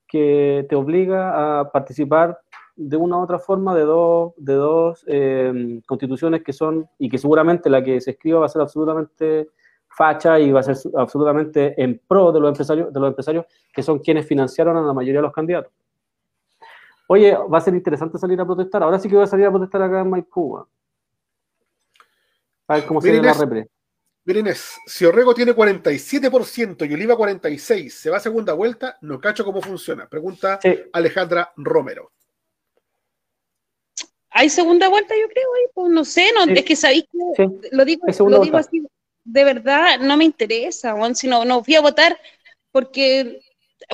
que 0.07 0.67
te 0.69 0.77
obliga 0.77 1.61
a 1.61 1.71
participar 1.71 2.39
de 2.77 2.97
una 2.97 3.19
u 3.19 3.23
otra 3.23 3.39
forma 3.39 3.75
de 3.75 3.83
dos, 3.83 4.33
de 4.37 4.55
dos 4.55 5.05
eh, 5.07 5.81
constituciones 5.87 6.43
que 6.43 6.53
son, 6.53 6.89
y 6.99 7.09
que 7.09 7.19
seguramente 7.19 7.71
la 7.71 7.83
que 7.83 8.01
se 8.01 8.13
escriba 8.13 8.41
va 8.41 8.47
a 8.47 8.49
ser 8.49 8.63
absolutamente 8.63 9.51
facha 9.89 10.41
y 10.41 10.51
va 10.51 10.61
a 10.61 10.63
ser 10.65 10.77
absolutamente 10.97 11.81
en 11.81 12.01
pro 12.07 12.33
de 12.33 12.41
los 12.41 12.49
empresarios, 12.49 12.93
de 12.93 13.01
los 13.01 13.09
empresarios 13.11 13.47
que 13.73 13.83
son 13.83 14.01
quienes 14.01 14.27
financiaron 14.27 14.77
a 14.77 14.83
la 14.83 14.93
mayoría 14.93 15.21
de 15.21 15.27
los 15.27 15.33
candidatos. 15.33 15.73
Oye, 17.07 17.37
va 17.37 17.59
a 17.59 17.61
ser 17.61 17.75
interesante 17.75 18.19
salir 18.19 18.41
a 18.41 18.47
protestar. 18.47 18.83
Ahora 18.83 18.99
sí 18.99 19.09
que 19.09 19.15
voy 19.15 19.25
a 19.25 19.29
salir 19.29 19.47
a 19.47 19.51
protestar 19.51 19.83
acá 19.83 20.01
en 20.01 20.11
Maipú. 20.11 20.67
A 22.75 22.79
ver 22.79 22.87
cómo 22.87 23.01
se 23.01 23.13
ve 23.13 23.23
la 23.23 23.33
repre. 23.33 23.69
Miren, 24.27 24.55
si 24.87 25.05
Orrego 25.05 25.35
tiene 25.35 25.55
47% 25.55 26.89
y 26.89 26.95
Oliva 26.95 27.15
46%, 27.15 27.91
se 27.91 28.11
va 28.11 28.17
a 28.17 28.21
segunda 28.21 28.55
vuelta, 28.55 28.97
no 29.03 29.21
cacho 29.21 29.45
cómo 29.45 29.61
funciona. 29.61 30.09
Pregunta 30.09 30.59
sí. 30.63 30.75
Alejandra 30.93 31.53
Romero. 31.57 32.13
¿Hay 34.31 34.49
segunda 34.49 34.89
vuelta, 34.89 35.15
yo 35.15 35.29
creo? 35.29 35.45
Pues 35.75 35.93
no 35.93 36.05
sé, 36.05 36.31
no, 36.35 36.45
sí. 36.45 36.53
es 36.57 36.65
que 36.65 36.75
sabéis 36.75 37.05
que 37.05 37.19
sí. 37.37 37.69
lo 37.71 37.85
digo, 37.85 38.07
lo 38.29 38.41
digo 38.41 38.57
así, 38.57 38.83
de 39.25 39.45
verdad, 39.45 40.01
no 40.01 40.17
me 40.17 40.25
interesa, 40.25 40.93
Juan, 40.93 41.15
si 41.15 41.29
no, 41.29 41.45
no 41.45 41.63
fui 41.63 41.75
a 41.77 41.81
votar 41.81 42.19
porque, 42.73 43.41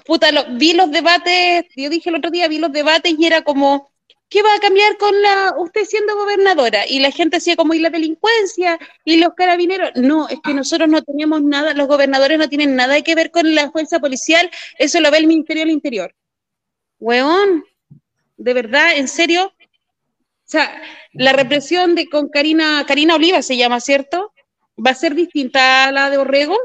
puta, 0.06 0.32
lo, 0.32 0.56
vi 0.56 0.72
los 0.72 0.90
debates, 0.90 1.66
yo 1.76 1.90
dije 1.90 2.08
el 2.08 2.16
otro 2.16 2.30
día, 2.30 2.48
vi 2.48 2.58
los 2.58 2.72
debates 2.72 3.14
y 3.18 3.26
era 3.26 3.42
como, 3.42 3.90
¿qué 4.30 4.42
va 4.42 4.54
a 4.54 4.60
cambiar 4.60 4.96
con 4.96 5.20
la 5.20 5.54
usted 5.58 5.84
siendo 5.84 6.16
gobernadora? 6.16 6.86
Y 6.86 7.00
la 7.00 7.10
gente 7.10 7.36
decía 7.36 7.56
como, 7.56 7.74
¿y 7.74 7.80
la 7.80 7.90
delincuencia? 7.90 8.78
¿Y 9.04 9.16
los 9.16 9.34
carabineros? 9.34 9.90
No, 9.96 10.28
es 10.28 10.38
que 10.42 10.54
nosotros 10.54 10.88
no 10.88 11.02
tenemos 11.02 11.42
nada, 11.42 11.74
los 11.74 11.88
gobernadores 11.88 12.38
no 12.38 12.48
tienen 12.48 12.76
nada 12.76 13.02
que 13.02 13.14
ver 13.14 13.30
con 13.30 13.54
la 13.54 13.70
fuerza 13.70 13.98
policial, 13.98 14.48
eso 14.78 15.00
lo 15.00 15.10
ve 15.10 15.18
el 15.18 15.26
Ministerio 15.26 15.64
del 15.64 15.72
Interior. 15.72 16.14
Weón, 17.00 17.64
de 18.36 18.54
verdad, 18.54 18.96
en 18.96 19.08
serio, 19.08 19.46
o 19.46 20.50
sea, 20.50 20.80
la 21.12 21.32
represión 21.32 21.94
de 21.94 22.08
con 22.08 22.28
Karina, 22.28 22.84
Karina 22.86 23.16
Oliva 23.16 23.42
se 23.42 23.56
llama, 23.56 23.80
¿cierto? 23.80 24.32
¿Va 24.84 24.92
a 24.92 24.94
ser 24.94 25.14
distinta 25.14 25.84
a 25.84 25.92
la 25.92 26.08
de 26.08 26.18
Orrego? 26.18 26.56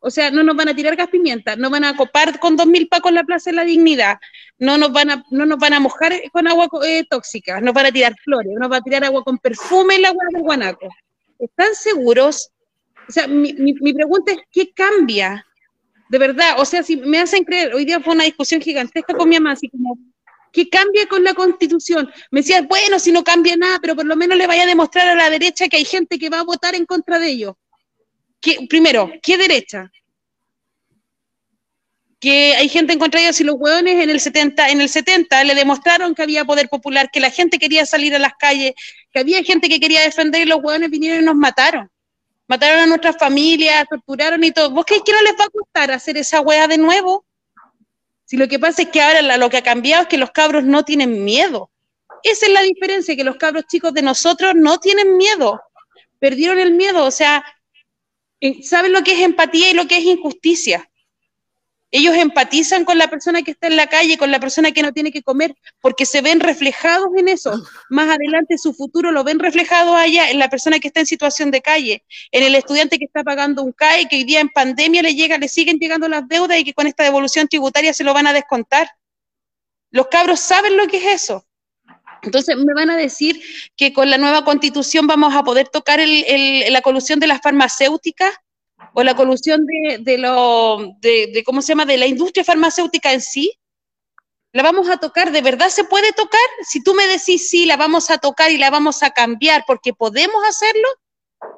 O 0.00 0.10
sea, 0.10 0.30
no 0.30 0.42
nos 0.42 0.54
van 0.54 0.68
a 0.68 0.76
tirar 0.76 0.96
gas 0.96 1.08
pimienta, 1.08 1.56
no 1.56 1.70
van 1.70 1.84
a 1.84 1.96
copar 1.96 2.38
con 2.38 2.56
dos 2.56 2.66
mil 2.66 2.88
pacos 2.88 3.10
la 3.10 3.24
Plaza 3.24 3.50
de 3.50 3.56
la 3.56 3.64
Dignidad, 3.64 4.18
no 4.58 4.78
nos 4.78 4.92
van 4.92 5.10
a, 5.10 5.24
no 5.30 5.46
nos 5.46 5.58
van 5.58 5.74
a 5.74 5.80
mojar 5.80 6.12
con 6.32 6.46
agua 6.46 6.68
eh, 6.86 7.04
tóxica, 7.08 7.60
nos 7.60 7.74
van 7.74 7.86
a 7.86 7.92
tirar 7.92 8.14
flores, 8.22 8.52
nos 8.58 8.68
van 8.68 8.80
a 8.80 8.84
tirar 8.84 9.04
agua 9.04 9.24
con 9.24 9.38
perfume 9.38 9.96
el 9.96 10.04
agua 10.04 10.24
del 10.32 10.42
guanaco. 10.42 10.88
¿Están 11.38 11.74
seguros? 11.74 12.50
O 13.08 13.12
sea, 13.12 13.26
mi, 13.26 13.52
mi, 13.52 13.92
pregunta 13.92 14.32
es, 14.32 14.38
¿qué 14.50 14.72
cambia? 14.72 15.44
De 16.08 16.18
verdad, 16.18 16.54
o 16.58 16.64
sea, 16.64 16.82
si 16.82 16.96
me 16.96 17.18
hacen 17.18 17.44
creer, 17.44 17.74
hoy 17.74 17.84
día 17.84 18.00
fue 18.00 18.14
una 18.14 18.24
discusión 18.24 18.60
gigantesca 18.60 19.14
con 19.14 19.28
mi 19.28 19.34
mamá, 19.36 19.52
así 19.52 19.68
como, 19.68 19.98
que 20.52 20.68
cambie 20.68 21.06
con 21.08 21.24
la 21.24 21.34
constitución. 21.34 22.10
Me 22.30 22.40
decía, 22.40 22.62
bueno, 22.62 22.98
si 22.98 23.12
no 23.12 23.24
cambia 23.24 23.56
nada, 23.56 23.78
pero 23.80 23.96
por 23.96 24.06
lo 24.06 24.16
menos 24.16 24.38
le 24.38 24.46
vaya 24.46 24.62
a 24.62 24.66
demostrar 24.66 25.08
a 25.08 25.14
la 25.14 25.28
derecha 25.28 25.68
que 25.68 25.78
hay 25.78 25.84
gente 25.84 26.18
que 26.18 26.30
va 26.30 26.40
a 26.40 26.44
votar 26.44 26.74
en 26.74 26.86
contra 26.86 27.18
de 27.18 27.28
ellos. 27.28 27.54
¿Qué, 28.40 28.66
primero, 28.68 29.10
¿qué 29.22 29.36
derecha? 29.36 29.90
Que 32.24 32.56
hay 32.56 32.70
gente 32.70 32.94
en 32.94 32.98
contra 32.98 33.20
de 33.20 33.26
ellos 33.26 33.38
y 33.42 33.44
los 33.44 33.56
hueones 33.58 34.02
en 34.02 34.08
el 34.08 34.18
70, 34.18 34.70
en 34.70 34.80
el 34.80 34.88
70 34.88 35.44
le 35.44 35.54
demostraron 35.54 36.14
que 36.14 36.22
había 36.22 36.46
poder 36.46 36.70
popular, 36.70 37.10
que 37.10 37.20
la 37.20 37.28
gente 37.28 37.58
quería 37.58 37.84
salir 37.84 38.14
a 38.14 38.18
las 38.18 38.32
calles, 38.38 38.72
que 39.12 39.18
había 39.18 39.42
gente 39.42 39.68
que 39.68 39.78
quería 39.78 40.00
defender 40.00 40.40
y 40.40 40.46
los 40.46 40.60
hueones 40.62 40.88
vinieron 40.88 41.20
y 41.20 41.26
nos 41.26 41.34
mataron. 41.34 41.90
Mataron 42.48 42.80
a 42.80 42.86
nuestras 42.86 43.18
familias, 43.18 43.84
torturaron 43.90 44.42
y 44.42 44.52
todo. 44.52 44.70
¿Vos 44.70 44.86
crees 44.86 45.02
que 45.04 45.12
no 45.12 45.20
les 45.20 45.32
va 45.32 45.44
a 45.44 45.50
costar 45.50 45.90
hacer 45.90 46.16
esa 46.16 46.40
hueá 46.40 46.66
de 46.66 46.78
nuevo? 46.78 47.26
Si 48.24 48.38
lo 48.38 48.48
que 48.48 48.58
pasa 48.58 48.80
es 48.80 48.88
que 48.88 49.02
ahora 49.02 49.36
lo 49.36 49.50
que 49.50 49.58
ha 49.58 49.62
cambiado 49.62 50.04
es 50.04 50.08
que 50.08 50.16
los 50.16 50.30
cabros 50.30 50.64
no 50.64 50.82
tienen 50.82 51.24
miedo. 51.24 51.70
Esa 52.22 52.46
es 52.46 52.52
la 52.52 52.62
diferencia, 52.62 53.14
que 53.14 53.24
los 53.24 53.36
cabros 53.36 53.64
chicos 53.66 53.92
de 53.92 54.00
nosotros 54.00 54.54
no 54.54 54.80
tienen 54.80 55.18
miedo. 55.18 55.60
Perdieron 56.18 56.58
el 56.58 56.72
miedo, 56.72 57.04
o 57.04 57.10
sea, 57.10 57.44
eh, 58.40 58.62
saben 58.62 58.94
lo 58.94 59.02
que 59.02 59.12
es 59.12 59.20
empatía 59.20 59.68
y 59.68 59.74
lo 59.74 59.86
que 59.86 59.98
es 59.98 60.04
injusticia. 60.04 60.90
Ellos 61.96 62.16
empatizan 62.16 62.84
con 62.84 62.98
la 62.98 63.06
persona 63.06 63.42
que 63.42 63.52
está 63.52 63.68
en 63.68 63.76
la 63.76 63.86
calle, 63.86 64.18
con 64.18 64.32
la 64.32 64.40
persona 64.40 64.72
que 64.72 64.82
no 64.82 64.92
tiene 64.92 65.12
que 65.12 65.22
comer, 65.22 65.54
porque 65.80 66.06
se 66.06 66.22
ven 66.22 66.40
reflejados 66.40 67.06
en 67.16 67.28
eso. 67.28 67.52
Más 67.88 68.08
adelante 68.08 68.58
su 68.58 68.74
futuro 68.74 69.12
lo 69.12 69.22
ven 69.22 69.38
reflejado 69.38 69.94
allá 69.94 70.28
en 70.28 70.40
la 70.40 70.48
persona 70.48 70.80
que 70.80 70.88
está 70.88 70.98
en 70.98 71.06
situación 71.06 71.52
de 71.52 71.62
calle, 71.62 72.02
en 72.32 72.42
el 72.42 72.56
estudiante 72.56 72.98
que 72.98 73.04
está 73.04 73.22
pagando 73.22 73.62
un 73.62 73.70
CAE, 73.70 74.08
que 74.08 74.16
hoy 74.16 74.24
día 74.24 74.40
en 74.40 74.48
pandemia 74.48 75.02
le 75.02 75.14
llega, 75.14 75.38
le 75.38 75.46
siguen 75.46 75.78
llegando 75.78 76.08
las 76.08 76.26
deudas 76.26 76.58
y 76.58 76.64
que 76.64 76.74
con 76.74 76.88
esta 76.88 77.04
devolución 77.04 77.46
tributaria 77.46 77.94
se 77.94 78.02
lo 78.02 78.12
van 78.12 78.26
a 78.26 78.32
descontar. 78.32 78.90
Los 79.92 80.08
cabros 80.08 80.40
saben 80.40 80.76
lo 80.76 80.88
que 80.88 80.96
es 80.96 81.22
eso. 81.22 81.46
Entonces 82.22 82.56
me 82.56 82.74
van 82.74 82.90
a 82.90 82.96
decir 82.96 83.40
que 83.76 83.92
con 83.92 84.10
la 84.10 84.18
nueva 84.18 84.44
constitución 84.44 85.06
vamos 85.06 85.32
a 85.36 85.44
poder 85.44 85.68
tocar 85.68 86.00
el, 86.00 86.24
el, 86.26 86.72
la 86.72 86.82
colusión 86.82 87.20
de 87.20 87.28
las 87.28 87.40
farmacéuticas 87.40 88.34
o 88.94 89.02
la 89.02 89.14
colusión 89.14 89.66
de, 89.66 89.98
de 89.98 90.18
lo, 90.18 90.96
de, 91.00 91.30
de, 91.34 91.44
¿cómo 91.44 91.60
se 91.60 91.68
llama?, 91.68 91.84
de 91.84 91.98
la 91.98 92.06
industria 92.06 92.44
farmacéutica 92.44 93.12
en 93.12 93.20
sí, 93.20 93.58
la 94.52 94.62
vamos 94.62 94.88
a 94.88 94.98
tocar, 94.98 95.32
¿de 95.32 95.42
verdad 95.42 95.68
se 95.68 95.82
puede 95.82 96.12
tocar? 96.12 96.40
Si 96.68 96.80
tú 96.80 96.94
me 96.94 97.08
decís 97.08 97.50
sí, 97.50 97.66
la 97.66 97.76
vamos 97.76 98.08
a 98.10 98.18
tocar 98.18 98.52
y 98.52 98.56
la 98.56 98.70
vamos 98.70 99.02
a 99.02 99.10
cambiar 99.10 99.64
porque 99.66 99.92
podemos 99.92 100.44
hacerlo, 100.48 100.88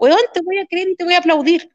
weón, 0.01 0.19
te 0.33 0.41
voy 0.41 0.59
a 0.59 0.67
creer 0.67 0.89
y 0.89 0.97
te 0.97 1.05
voy 1.05 1.13
a 1.13 1.19
aplaudir. 1.19 1.69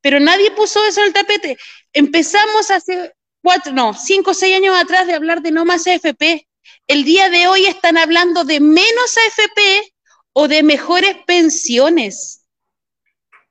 Pero 0.00 0.18
nadie 0.18 0.50
puso 0.50 0.84
eso 0.84 1.00
en 1.00 1.06
el 1.06 1.12
tapete. 1.12 1.56
Empezamos 1.92 2.72
hace 2.72 3.14
cuatro, 3.42 3.72
no, 3.72 3.94
cinco 3.94 4.32
o 4.32 4.34
seis 4.34 4.56
años 4.56 4.76
atrás 4.76 5.06
de 5.06 5.14
hablar 5.14 5.40
de 5.40 5.52
no 5.52 5.64
más 5.64 5.86
AFP. 5.86 6.48
El 6.88 7.04
día 7.04 7.30
de 7.30 7.46
hoy 7.46 7.66
están 7.66 7.96
hablando 7.96 8.42
de 8.42 8.58
menos 8.58 9.16
AFP 9.16 9.94
o 10.32 10.48
de 10.48 10.64
mejores 10.64 11.16
pensiones 11.26 12.43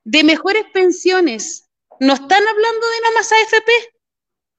de 0.04 0.22
mejores 0.22 0.64
pensiones. 0.72 1.68
No 2.00 2.14
están 2.14 2.46
hablando 2.46 2.88
de 2.88 3.00
nada 3.00 3.14
más 3.14 3.32
AFP. 3.32 3.70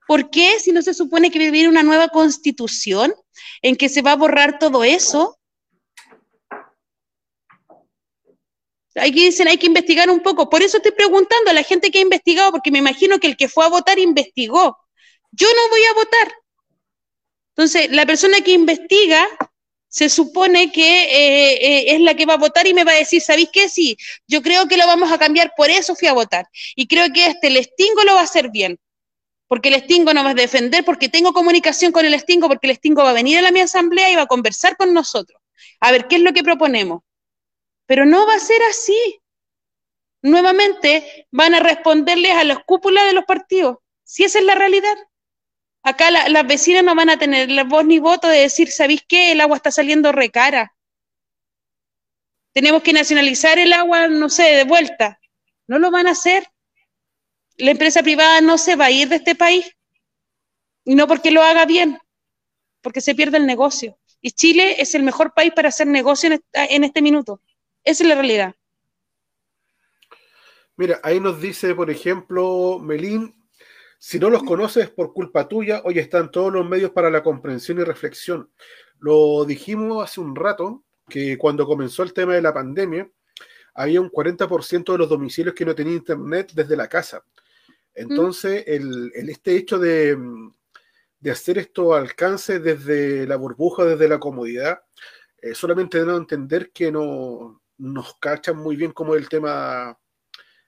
¿Por 0.08 0.30
qué? 0.30 0.60
Si 0.60 0.72
no 0.72 0.82
se 0.82 0.94
supone 0.94 1.32
que 1.32 1.40
vivir 1.40 1.68
una 1.68 1.84
nueva 1.84 2.10
constitución 2.10 3.14
en 3.62 3.76
que 3.76 3.90
se 3.90 4.02
va 4.02 4.12
a 4.12 4.18
borrar 4.18 4.60
todo 4.60 4.84
eso. 4.84 5.40
Aquí 8.96 9.26
dicen 9.26 9.48
hay 9.48 9.58
que 9.58 9.68
investigar 9.68 10.10
un 10.10 10.22
poco. 10.22 10.50
Por 10.50 10.62
eso 10.62 10.78
estoy 10.78 10.92
preguntando 10.92 11.52
a 11.52 11.54
la 11.54 11.64
gente 11.64 11.92
que 11.92 12.00
ha 12.00 12.04
investigado, 12.04 12.52
porque 12.52 12.72
me 12.72 12.80
imagino 12.80 13.20
que 13.20 13.28
el 13.28 13.38
que 13.38 13.50
fue 13.50 13.66
a 13.66 13.70
votar 13.70 14.00
investigó. 14.00 14.78
Yo 15.32 15.48
no 15.48 15.70
voy 15.70 15.84
a 15.84 15.94
votar. 15.94 16.34
Entonces, 17.50 17.92
la 17.92 18.06
persona 18.06 18.42
que 18.42 18.52
investiga 18.52 19.28
se 19.96 20.10
supone 20.10 20.74
que 20.74 21.04
eh, 21.04 21.54
eh, 21.54 21.96
es 21.96 22.02
la 22.02 22.16
que 22.16 22.26
va 22.26 22.34
a 22.34 22.38
votar 22.38 22.68
y 22.68 22.74
me 22.74 22.84
va 22.84 22.92
a 22.92 22.96
decir, 22.96 23.22
¿sabéis 23.22 23.48
qué? 23.54 23.70
Sí, 23.70 23.96
yo 24.28 24.42
creo 24.42 24.68
que 24.68 24.76
lo 24.76 24.86
vamos 24.86 25.10
a 25.10 25.18
cambiar, 25.18 25.54
por 25.56 25.70
eso 25.70 25.96
fui 25.96 26.10
a 26.10 26.14
votar. 26.14 26.50
Y 26.76 26.88
creo 26.88 27.14
que 27.14 27.28
este, 27.28 27.48
el 27.48 27.56
Estingo 27.56 28.04
lo 28.04 28.14
va 28.14 28.20
a 28.20 28.26
hacer 28.26 28.50
bien, 28.50 28.78
porque 29.48 29.70
el 29.70 29.76
Estingo 29.76 30.14
nos 30.14 30.26
va 30.26 30.32
a 30.32 30.34
defender, 30.34 30.84
porque 30.84 31.08
tengo 31.08 31.32
comunicación 31.32 31.94
con 31.94 32.06
el 32.06 32.14
Estingo, 32.14 32.50
porque 32.50 32.68
el 32.68 32.72
Estingo 32.72 33.04
va 33.06 33.12
a 33.12 33.14
venir 33.14 33.38
a 33.38 33.42
la 33.42 33.52
mi 33.52 33.62
asamblea 33.62 34.12
y 34.12 34.18
va 34.18 34.24
a 34.24 34.28
conversar 34.28 34.76
con 34.76 34.94
nosotros, 34.94 35.42
a 35.80 35.94
ver 35.94 36.08
qué 36.10 36.18
es 36.18 36.24
lo 36.24 36.34
que 36.34 36.44
proponemos. 36.44 37.04
Pero 37.86 38.06
no 38.06 38.28
va 38.28 38.36
a 38.36 38.40
ser 38.40 38.62
así. 38.64 39.22
Nuevamente 40.22 41.26
van 41.32 41.54
a 41.54 41.62
responderles 41.62 42.34
a 42.34 42.44
las 42.44 42.60
cúpulas 42.66 43.06
de 43.06 43.14
los 43.14 43.24
partidos, 43.24 43.78
si 44.04 44.26
esa 44.26 44.40
es 44.40 44.46
la 44.46 44.56
realidad. 44.56 44.98
Acá 45.86 46.10
las 46.10 46.48
vecinas 46.48 46.84
no 46.84 46.96
van 46.96 47.12
a 47.12 47.20
tener 47.20 47.52
la 47.52 47.64
voz 47.64 47.86
ni 47.86 48.00
voto 48.00 48.28
de 48.28 48.40
decir, 48.40 48.72
¿sabéis 48.72 49.04
qué? 49.08 49.32
El 49.32 49.40
agua 49.40 49.58
está 49.58 49.70
saliendo 49.70 50.12
recara. 50.12 50.76
Tenemos 52.54 52.82
que 52.82 52.92
nacionalizar 52.92 53.60
el 53.60 53.72
agua, 53.72 54.08
no 54.08 54.28
sé, 54.28 54.42
de 54.44 54.64
vuelta. 54.64 55.20
No 55.68 55.78
lo 55.78 55.92
van 55.92 56.08
a 56.08 56.12
hacer. 56.12 56.48
La 57.58 57.70
empresa 57.70 58.02
privada 58.02 58.42
no 58.42 58.58
se 58.58 58.76
va 58.76 58.86
a 58.86 58.92
ir 58.92 59.10
de 59.10 59.18
este 59.18 59.36
país. 59.36 59.78
Y 60.86 60.96
no 60.96 61.08
porque 61.08 61.30
lo 61.30 61.44
haga 61.44 61.66
bien, 61.68 62.00
porque 62.82 63.00
se 63.00 63.14
pierde 63.14 63.38
el 63.38 63.46
negocio. 63.46 64.00
Y 64.22 64.32
Chile 64.32 64.82
es 64.82 64.96
el 64.96 65.04
mejor 65.04 65.36
país 65.36 65.54
para 65.54 65.70
hacer 65.70 65.86
negocio 65.86 66.32
en, 66.32 66.44
en 66.54 66.84
este 66.84 67.04
minuto. 67.04 67.42
Esa 67.84 68.02
es 68.02 68.10
la 68.10 68.16
realidad. 68.16 68.56
Mira, 70.78 71.00
ahí 71.04 71.20
nos 71.20 71.40
dice, 71.40 71.76
por 71.76 71.92
ejemplo, 71.92 72.80
Melín, 72.82 73.35
si 74.08 74.20
no 74.20 74.30
los 74.30 74.44
conoces 74.44 74.92
por 74.92 75.14
culpa 75.14 75.48
tuya, 75.48 75.82
hoy 75.84 75.98
están 75.98 76.30
todos 76.30 76.54
los 76.54 76.70
medios 76.70 76.92
para 76.92 77.10
la 77.10 77.24
comprensión 77.24 77.80
y 77.80 77.84
reflexión. 77.84 78.52
Lo 79.00 79.46
dijimos 79.46 80.04
hace 80.04 80.22
un 80.22 80.36
rato, 80.36 80.84
que 81.10 81.40
cuando 81.40 81.66
comenzó 81.66 82.04
el 82.04 82.14
tema 82.14 82.36
de 82.36 82.42
la 82.44 82.54
pandemia, 82.54 83.10
había 83.74 84.02
un 84.02 84.12
40% 84.12 84.92
de 84.92 85.00
los 85.00 85.10
domicilios 85.10 85.56
que 85.56 85.66
no 85.66 85.74
tenían 85.74 85.96
internet 85.96 86.52
desde 86.54 86.78
la 86.78 86.88
casa. 86.88 87.26
Entonces, 87.96 88.64
el, 88.68 89.12
este 89.16 89.56
hecho 89.56 89.80
de, 89.80 90.16
de, 91.20 91.32
hacer 91.32 91.58
esto 91.58 91.96
alcance 91.96 92.60
desde 92.60 93.26
la 93.26 93.38
burbuja, 93.38 93.86
desde 93.86 94.08
la 94.08 94.20
comodidad, 94.20 94.84
eh, 95.42 95.56
solamente 95.56 95.98
deben 95.98 96.18
entender 96.18 96.70
que 96.72 96.92
no 96.92 97.60
nos 97.80 98.20
cachan 98.20 98.58
muy 98.58 98.76
bien 98.76 98.92
como 98.92 99.16
el 99.16 99.28
tema, 99.28 99.98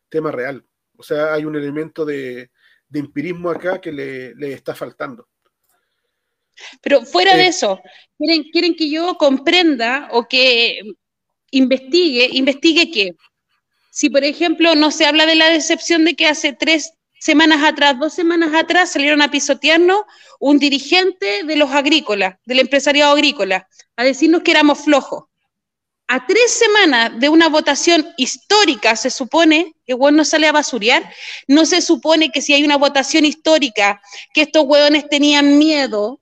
tema 0.09 0.31
real. 0.31 0.65
O 0.97 1.03
sea, 1.03 1.35
hay 1.35 1.45
un 1.45 1.55
elemento 1.55 2.03
de, 2.03 2.49
de 2.89 2.99
empirismo 2.99 3.49
acá 3.49 3.79
que 3.81 3.91
le, 3.91 4.53
está 4.53 4.75
faltando. 4.75 5.27
Pero 6.81 7.03
fuera 7.03 7.35
de 7.35 7.43
eh, 7.43 7.47
eso, 7.47 7.79
¿quieren, 8.17 8.43
quieren 8.51 8.75
que 8.75 8.89
yo 8.89 9.15
comprenda 9.17 10.09
o 10.11 10.27
que 10.27 10.81
investigue, 11.51 12.29
investigue 12.33 12.91
qué. 12.91 13.15
Si, 13.91 14.09
por 14.09 14.23
ejemplo, 14.23 14.75
no 14.75 14.91
se 14.91 15.05
habla 15.05 15.25
de 15.25 15.35
la 15.35 15.49
decepción 15.49 16.05
de 16.05 16.15
que 16.15 16.27
hace 16.27 16.53
tres 16.53 16.93
semanas 17.19 17.63
atrás, 17.63 17.99
dos 17.99 18.13
semanas 18.13 18.53
atrás, 18.53 18.91
salieron 18.91 19.21
a 19.21 19.31
pisotearnos 19.31 20.01
un 20.39 20.59
dirigente 20.59 21.43
de 21.43 21.55
los 21.55 21.71
agrícolas, 21.71 22.35
del 22.45 22.59
empresariado 22.59 23.13
agrícola, 23.13 23.67
a 23.95 24.03
decirnos 24.03 24.43
que 24.43 24.51
éramos 24.51 24.79
flojos 24.79 25.25
a 26.07 26.25
tres 26.25 26.51
semanas 26.51 27.19
de 27.19 27.29
una 27.29 27.49
votación 27.49 28.07
histórica, 28.15 28.95
se 28.95 29.09
supone 29.09 29.75
que 29.85 29.93
bueno 29.93 30.17
no 30.17 30.25
sale 30.25 30.47
a 30.47 30.53
basurear, 30.53 31.11
no 31.47 31.65
se 31.65 31.81
supone 31.81 32.31
que 32.31 32.41
si 32.41 32.53
hay 32.53 32.63
una 32.63 32.77
votación 32.77 33.25
histórica, 33.25 34.01
que 34.33 34.43
estos 34.43 34.63
hueones 34.65 35.09
tenían 35.09 35.57
miedo, 35.57 36.21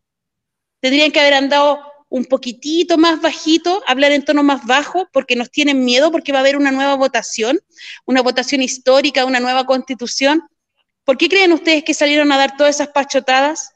tendrían 0.80 1.12
que 1.12 1.20
haber 1.20 1.36
andado 1.36 1.80
un 2.10 2.26
poquitito 2.26 2.98
más 2.98 3.22
bajito, 3.22 3.84
hablar 3.86 4.12
en 4.12 4.26
tono 4.26 4.42
más 4.42 4.66
bajo, 4.66 5.08
porque 5.12 5.36
nos 5.36 5.52
tienen 5.52 5.86
miedo, 5.86 6.12
porque 6.12 6.32
va 6.32 6.40
a 6.40 6.42
haber 6.42 6.58
una 6.58 6.72
nueva 6.72 6.96
votación, 6.96 7.60
una 8.06 8.22
votación 8.22 8.62
histórica, 8.62 9.26
una 9.26 9.40
nueva 9.40 9.66
constitución. 9.66 10.44
¿Por 11.04 11.18
qué 11.18 11.30
creen 11.30 11.54
ustedes 11.54 11.84
que 11.84 11.94
salieron 11.94 12.32
a 12.32 12.38
dar 12.38 12.58
todas 12.58 12.76
esas 12.76 12.88
pachotadas? 12.88 13.75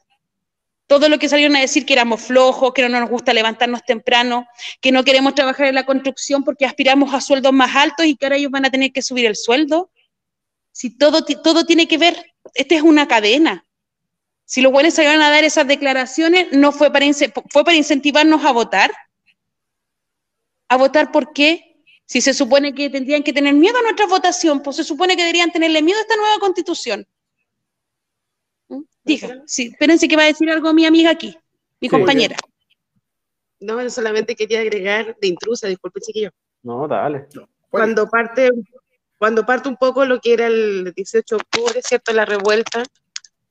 Todo 0.90 1.08
lo 1.08 1.20
que 1.20 1.28
salieron 1.28 1.54
a 1.54 1.60
decir 1.60 1.86
que 1.86 1.92
éramos 1.92 2.20
flojos, 2.20 2.72
que 2.74 2.88
no 2.88 2.98
nos 2.98 3.08
gusta 3.08 3.32
levantarnos 3.32 3.84
temprano, 3.84 4.48
que 4.80 4.90
no 4.90 5.04
queremos 5.04 5.36
trabajar 5.36 5.68
en 5.68 5.76
la 5.76 5.86
construcción 5.86 6.42
porque 6.42 6.66
aspiramos 6.66 7.14
a 7.14 7.20
sueldos 7.20 7.52
más 7.52 7.76
altos 7.76 8.06
y 8.06 8.16
que 8.16 8.26
ahora 8.26 8.34
ellos 8.34 8.50
van 8.50 8.64
a 8.64 8.70
tener 8.70 8.90
que 8.90 9.00
subir 9.00 9.24
el 9.26 9.36
sueldo. 9.36 9.92
Si 10.72 10.90
todo, 10.90 11.24
todo 11.24 11.64
tiene 11.64 11.86
que 11.86 11.96
ver, 11.96 12.34
esta 12.54 12.74
es 12.74 12.82
una 12.82 13.06
cadena. 13.06 13.64
Si 14.44 14.62
los 14.62 14.72
buenos 14.72 14.94
salieron 14.94 15.22
a 15.22 15.30
dar 15.30 15.44
esas 15.44 15.68
declaraciones, 15.68 16.48
no 16.50 16.72
fue 16.72 16.92
para, 16.92 17.06
fue 17.50 17.64
para 17.64 17.76
incentivarnos 17.76 18.44
a 18.44 18.50
votar. 18.50 18.90
¿A 20.68 20.76
votar 20.76 21.12
por 21.12 21.32
qué? 21.32 21.84
Si 22.04 22.20
se 22.20 22.34
supone 22.34 22.74
que 22.74 22.90
tendrían 22.90 23.22
que 23.22 23.32
tener 23.32 23.54
miedo 23.54 23.78
a 23.78 23.82
nuestra 23.82 24.06
votación, 24.06 24.60
pues 24.60 24.74
se 24.74 24.82
supone 24.82 25.14
que 25.14 25.22
deberían 25.22 25.52
tenerle 25.52 25.82
miedo 25.82 26.00
a 26.00 26.02
esta 26.02 26.16
nueva 26.16 26.40
constitución. 26.40 27.06
Diga, 29.10 29.42
sí, 29.44 29.70
espérense 29.72 30.06
que 30.06 30.16
va 30.16 30.22
a 30.22 30.26
decir 30.26 30.48
algo 30.50 30.72
mi 30.72 30.86
amiga 30.86 31.10
aquí, 31.10 31.36
mi 31.80 31.88
compañera. 31.88 32.36
No, 33.58 33.90
solamente 33.90 34.36
quería 34.36 34.60
agregar 34.60 35.16
de 35.20 35.26
intrusa, 35.26 35.66
disculpe 35.66 36.00
chiquillo. 36.00 36.30
No, 36.62 36.86
dale. 36.86 37.26
cuando 37.68 38.08
parte, 38.08 38.50
cuando 39.18 39.44
parte 39.44 39.68
un 39.68 39.76
poco 39.76 40.04
lo 40.04 40.20
que 40.20 40.32
era 40.32 40.46
el 40.46 40.92
18 40.94 41.36
de 41.36 41.42
octubre, 41.42 41.80
¿cierto? 41.82 42.12
La 42.12 42.24
revuelta, 42.24 42.84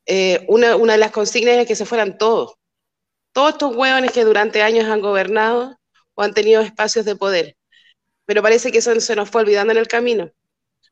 eh, 0.06 0.45
una, 0.48 0.77
una, 0.77 0.94
de 0.94 0.99
las 0.99 1.11
consignas 1.11 1.57
es 1.57 1.68
que 1.68 1.76
se 1.76 1.86
fueran 1.86 2.18
todos. 2.18 2.56
Todos 3.34 3.52
estos 3.52 3.76
hueones 3.76 4.11
que 4.11 4.23
durante 4.23 4.61
años 4.61 4.86
han 4.86 5.02
gobernado 5.02 5.77
o 6.15 6.23
han 6.23 6.34
tenido 6.34 6.61
espacios 6.61 7.06
de 7.06 7.15
poder. 7.15 7.57
Pero 8.26 8.41
parece 8.41 8.72
que 8.72 8.77
eso 8.77 8.98
se 8.99 9.15
nos 9.15 9.30
fue 9.30 9.41
olvidando 9.41 9.72
en 9.72 9.77
el 9.77 9.88
camino. 9.88 10.31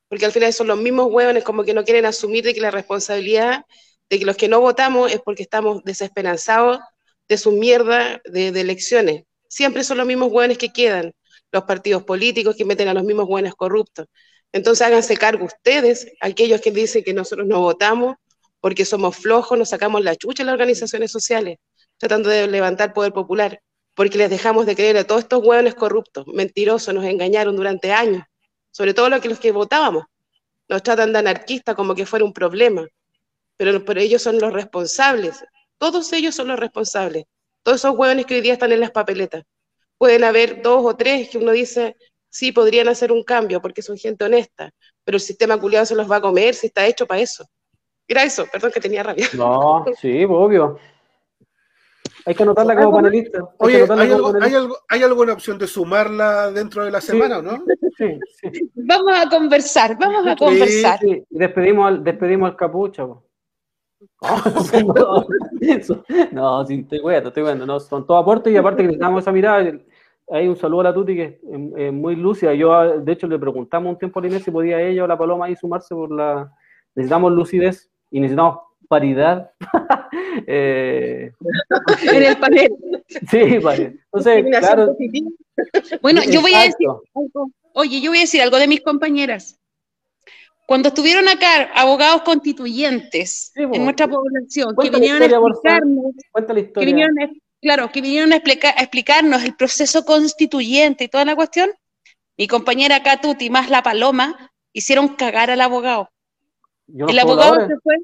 Porque 0.09 0.25
al 0.25 0.31
final 0.31 0.51
son 0.53 0.67
los 0.67 0.77
mismos 0.77 1.07
hueones 1.09 1.43
como 1.43 1.63
que 1.63 1.73
no 1.73 1.83
quieren 1.83 2.05
asumir 2.05 2.43
de 2.43 2.53
que 2.53 2.61
la 2.61 2.71
responsabilidad 2.71 3.65
de 4.09 4.19
que 4.19 4.25
los 4.25 4.37
que 4.37 4.47
no 4.47 4.61
votamos 4.61 5.11
es 5.11 5.19
porque 5.21 5.43
estamos 5.43 5.83
desesperanzados 5.83 6.79
de 7.27 7.37
su 7.37 7.51
mierda 7.51 8.21
de, 8.25 8.47
elecciones. 8.47 9.23
Siempre 9.49 9.83
son 9.83 9.97
los 9.97 10.07
mismos 10.07 10.31
hueones 10.31 10.57
que 10.57 10.71
quedan, 10.71 11.13
los 11.51 11.63
partidos 11.63 12.03
políticos 12.03 12.55
que 12.55 12.65
meten 12.65 12.87
a 12.87 12.93
los 12.93 13.03
mismos 13.03 13.25
hueones 13.27 13.55
corruptos. 13.55 14.07
Entonces 14.51 14.85
háganse 14.85 15.17
cargo 15.17 15.45
ustedes, 15.45 16.11
aquellos 16.21 16.61
que 16.61 16.71
dicen 16.71 17.03
que 17.03 17.13
nosotros 17.13 17.47
no 17.47 17.59
votamos 17.59 18.15
porque 18.59 18.85
somos 18.85 19.17
flojos, 19.17 19.57
nos 19.57 19.69
sacamos 19.69 20.03
la 20.03 20.15
chucha 20.15 20.43
en 20.43 20.47
las 20.47 20.53
organizaciones 20.53 21.11
sociales, 21.11 21.57
tratando 21.97 22.29
de 22.29 22.47
levantar 22.47 22.93
poder 22.93 23.13
popular, 23.13 23.61
porque 23.93 24.17
les 24.17 24.29
dejamos 24.29 24.65
de 24.65 24.75
creer 24.75 24.97
a 24.97 25.03
todos 25.03 25.23
estos 25.23 25.43
hueones 25.43 25.75
corruptos, 25.75 26.25
mentirosos, 26.27 26.93
nos 26.93 27.05
engañaron 27.05 27.55
durante 27.55 27.91
años, 27.91 28.23
sobre 28.71 28.93
todo 28.93 29.09
los 29.09 29.21
que, 29.21 29.29
los 29.29 29.39
que 29.39 29.51
votábamos. 29.51 30.05
Nos 30.69 30.83
tratan 30.83 31.13
de 31.13 31.19
anarquistas 31.19 31.75
como 31.75 31.95
que 31.95 32.05
fuera 32.05 32.25
un 32.25 32.33
problema 32.33 32.87
pero, 33.57 33.83
pero 33.83 33.99
ellos 33.99 34.21
son 34.21 34.39
los 34.39 34.53
responsables. 34.53 35.43
Todos 35.77 36.11
ellos 36.13 36.35
son 36.35 36.47
los 36.47 36.59
responsables. 36.59 37.25
Todos 37.63 37.79
esos 37.79 37.97
hueones 37.97 38.25
que 38.25 38.35
hoy 38.35 38.41
día 38.41 38.53
están 38.53 38.71
en 38.71 38.79
las 38.79 38.91
papeletas. 38.91 39.43
Pueden 39.97 40.23
haber 40.23 40.61
dos 40.61 40.85
o 40.85 40.95
tres 40.95 41.29
que 41.29 41.37
uno 41.37 41.51
dice, 41.51 41.97
sí, 42.29 42.51
podrían 42.51 42.87
hacer 42.87 43.11
un 43.11 43.23
cambio 43.23 43.61
porque 43.61 43.81
son 43.81 43.97
gente 43.97 44.25
honesta, 44.25 44.71
pero 45.03 45.17
el 45.17 45.21
sistema 45.21 45.59
culiado 45.59 45.85
se 45.85 45.95
los 45.95 46.09
va 46.09 46.17
a 46.17 46.21
comer 46.21 46.53
si 46.53 46.67
está 46.67 46.85
hecho 46.85 47.05
para 47.05 47.21
eso. 47.21 47.45
Era 48.07 48.23
eso, 48.23 48.45
perdón 48.51 48.71
que 48.71 48.79
tenía 48.79 49.03
rabia. 49.03 49.27
No, 49.33 49.85
sí, 49.99 50.23
obvio. 50.23 50.77
Hay 52.25 52.35
que 52.35 52.43
anotarla 52.43 52.75
como 52.75 52.91
panelista. 52.91 53.39
Hay 53.59 53.81
Oye, 53.81 53.87
¿hay, 54.89 55.03
alguna 55.03 55.33
opción 55.33 55.57
de 55.57 55.67
sumarla 55.67 56.51
dentro 56.51 56.83
de 56.85 56.91
la 56.91 57.01
semana 57.01 57.39
o 57.39 57.41
no? 57.41 57.63
Sí, 57.97 58.19
sí. 58.39 58.71
Vamos 58.75 59.17
a 59.17 59.29
conversar, 59.29 59.97
vamos 59.97 60.27
a 60.27 60.35
conversar. 60.35 60.99
Sí, 60.99 61.23
despedimos, 61.29 61.87
al, 61.87 62.03
despedimos 62.03 62.49
al 62.49 62.55
capucho. 62.55 63.26
no, 66.31 66.65
sí, 66.65 66.75
estoy 66.75 66.99
bueno, 66.99 67.27
estoy 67.29 67.43
bueno. 67.43 67.65
No, 67.65 67.79
son 67.79 68.05
todos 68.05 68.21
aportes 68.21 68.53
y 68.53 68.57
aparte 68.57 68.83
que 68.83 68.87
necesitamos 68.87 69.23
esa 69.23 69.31
mirada. 69.31 69.71
Hay 70.29 70.47
un 70.47 70.57
saludo 70.57 70.81
a 70.81 70.85
la 70.85 70.93
Tuti 70.93 71.15
que 71.15 71.39
es, 71.77 71.93
muy 71.93 72.15
lúcida. 72.15 72.53
Yo, 72.53 72.99
de 72.99 73.11
hecho, 73.11 73.27
le 73.27 73.39
preguntamos 73.39 73.93
un 73.93 73.97
tiempo 73.97 74.19
a 74.19 74.27
Inés 74.27 74.43
si 74.43 74.51
podía 74.51 74.81
ella 74.81 75.03
o 75.03 75.07
la 75.07 75.17
Paloma 75.17 75.45
ahí 75.45 75.55
sumarse 75.55 75.95
por 75.95 76.11
la. 76.11 76.51
Necesitamos 76.95 77.31
lucidez 77.31 77.89
y 78.11 78.19
necesitamos 78.19 78.59
paridad. 78.87 79.51
eh, 80.47 81.31
en 82.03 82.23
el 82.23 82.37
panel. 82.37 82.75
Sí, 83.29 83.57
vale. 83.59 83.97
Entonces, 84.05 84.45
claro. 84.59 84.95
Bueno, 86.01 86.21
yo 86.29 86.41
voy 86.41 86.53
a 86.53 86.63
decir 86.63 86.87
algo. 87.15 87.51
Oye, 87.73 88.01
yo 88.01 88.11
voy 88.11 88.19
a 88.19 88.21
decir 88.21 88.41
algo 88.41 88.57
de 88.57 88.67
mis 88.67 88.81
compañeras. 88.81 89.59
Cuando 90.67 90.89
estuvieron 90.89 91.29
acá 91.29 91.71
abogados 91.75 92.23
constituyentes 92.23 93.53
en 93.55 93.85
nuestra 93.85 94.05
población, 94.05 94.75
que 94.75 94.89
vinieron 94.89 95.23
a 95.23 95.25
explicarnos, 95.25 96.05
que 96.73 96.85
vinieron 96.85 97.15
claro, 97.61 97.89
que 97.89 98.01
vinieron 98.01 98.33
a, 98.33 98.35
explicarnos 98.35 99.45
el 99.45 99.55
proceso 99.55 100.03
constituyente 100.03 101.05
y 101.05 101.07
toda 101.07 101.23
la 101.23 101.37
cuestión, 101.37 101.69
mi 102.37 102.47
compañera 102.47 103.01
Catuti 103.01 103.49
más 103.49 103.69
la 103.69 103.81
Paloma 103.81 104.51
hicieron 104.73 105.15
cagar 105.15 105.49
al 105.51 105.61
abogado. 105.61 106.11
El 106.89 107.17
abogado 107.17 107.51
pobladores, 107.51 107.77
se 107.77 107.81
fue, 107.81 107.95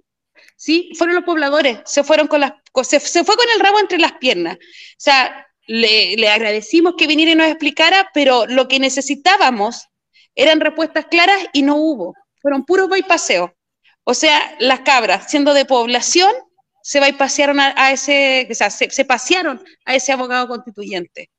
sí, 0.56 0.92
fueron 0.96 1.16
los 1.16 1.26
pobladores, 1.26 1.80
se 1.84 2.06
fueron 2.06 2.28
con 2.28 2.40
las, 2.40 2.54
se, 2.84 3.02
se 3.02 3.26
fue 3.26 3.36
con 3.36 3.46
el 3.54 3.60
rabo 3.60 3.82
entre 3.82 4.00
las 4.00 4.14
piernas. 4.14 4.56
O 4.56 5.00
sea, 5.00 5.48
le, 5.68 6.16
le 6.16 6.30
agradecimos 6.30 6.94
que 6.98 7.08
viniera 7.08 7.34
y 7.34 7.36
nos 7.36 7.48
explicara, 7.48 8.10
pero 8.14 8.46
lo 8.46 8.70
que 8.70 8.80
necesitábamos 8.80 9.90
eran 10.34 10.62
respuestas 10.62 11.08
claras 11.08 11.46
y 11.52 11.64
no 11.64 11.76
hubo. 11.76 12.16
Fueron 12.44 12.64
puros 12.66 12.90
bypaseos. 12.90 13.50
O 14.04 14.14
sea, 14.14 14.56
las 14.60 14.82
cabras, 14.82 15.32
siendo 15.32 15.56
de 15.56 15.66
población, 15.66 16.32
se 16.84 17.00
bypasearon 17.00 17.60
a, 17.60 17.74
a 17.78 17.92
ese, 17.94 18.48
o 18.52 18.54
sea, 18.54 18.70
se, 18.70 18.90
se 18.92 19.06
pasearon 19.06 19.64
a 19.86 19.96
ese 19.96 20.12
abogado 20.12 20.48
constituyente. 20.50 21.32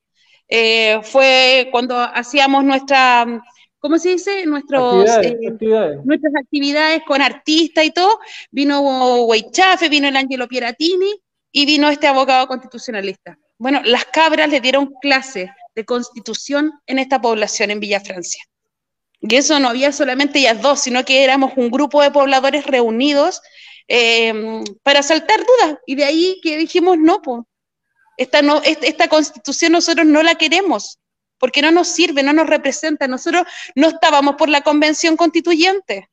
Eh, 0.48 1.01
fue 1.02 1.68
cuando 1.70 1.98
hacíamos 1.98 2.64
nuestra, 2.64 3.26
¿cómo 3.78 3.98
se 3.98 4.10
dice? 4.10 4.47
Nuestros, 4.47 5.10
actividades, 5.10 5.32
eh, 5.43 5.48
actividades. 5.52 6.05
nuestras 6.05 6.32
actividades 6.36 7.02
con 7.06 7.22
artistas 7.22 7.85
y 7.85 7.90
todo, 7.90 8.18
vino 8.51 8.81
Weichafe, 9.24 9.89
vino 9.89 10.09
el 10.09 10.16
Angelo 10.16 10.48
Pieratini 10.48 11.20
y 11.52 11.66
vino 11.66 11.89
este 11.89 12.06
abogado 12.06 12.47
constitucionalista. 12.48 13.39
Bueno, 13.59 13.81
las 13.85 14.06
cabras 14.06 14.48
le 14.48 14.60
dieron 14.60 14.94
clases 15.01 15.51
de 15.74 15.85
constitución 15.85 16.72
en 16.86 16.98
esta 16.98 17.20
población 17.20 17.70
en 17.70 17.81
Villa 17.81 18.01
Francia. 18.01 18.43
Y 19.26 19.36
eso 19.36 19.59
no 19.59 19.70
había 19.70 19.90
solamente 19.90 20.38
ellas 20.38 20.60
dos, 20.60 20.80
sino 20.80 21.02
que 21.02 21.24
éramos 21.24 21.52
un 21.56 21.70
grupo 21.70 22.02
de 22.02 22.10
pobladores 22.10 22.66
reunidos 22.66 23.40
eh, 23.88 24.62
para 24.82 25.02
saltar 25.02 25.40
dudas. 25.40 25.78
Y 25.86 25.94
de 25.94 26.05
ahí 26.05 26.40
que 26.42 26.59
dijimos, 26.59 26.98
no, 26.98 27.22
pues, 27.22 27.42
esta, 28.18 28.42
no, 28.42 28.60
esta, 28.62 28.86
esta 28.86 29.09
constitución 29.09 29.72
nosotros 29.72 30.06
no 30.06 30.22
la 30.22 30.34
queremos, 30.34 30.98
porque 31.38 31.62
no 31.62 31.70
nos 31.70 31.88
sirve, 31.88 32.22
no 32.22 32.34
nos 32.34 32.46
representa. 32.46 33.09
Nosotros 33.09 33.46
no 33.74 33.88
estábamos 33.88 34.34
por 34.36 34.51
la 34.51 34.60
convención 34.60 35.16
constituyente, 35.16 36.10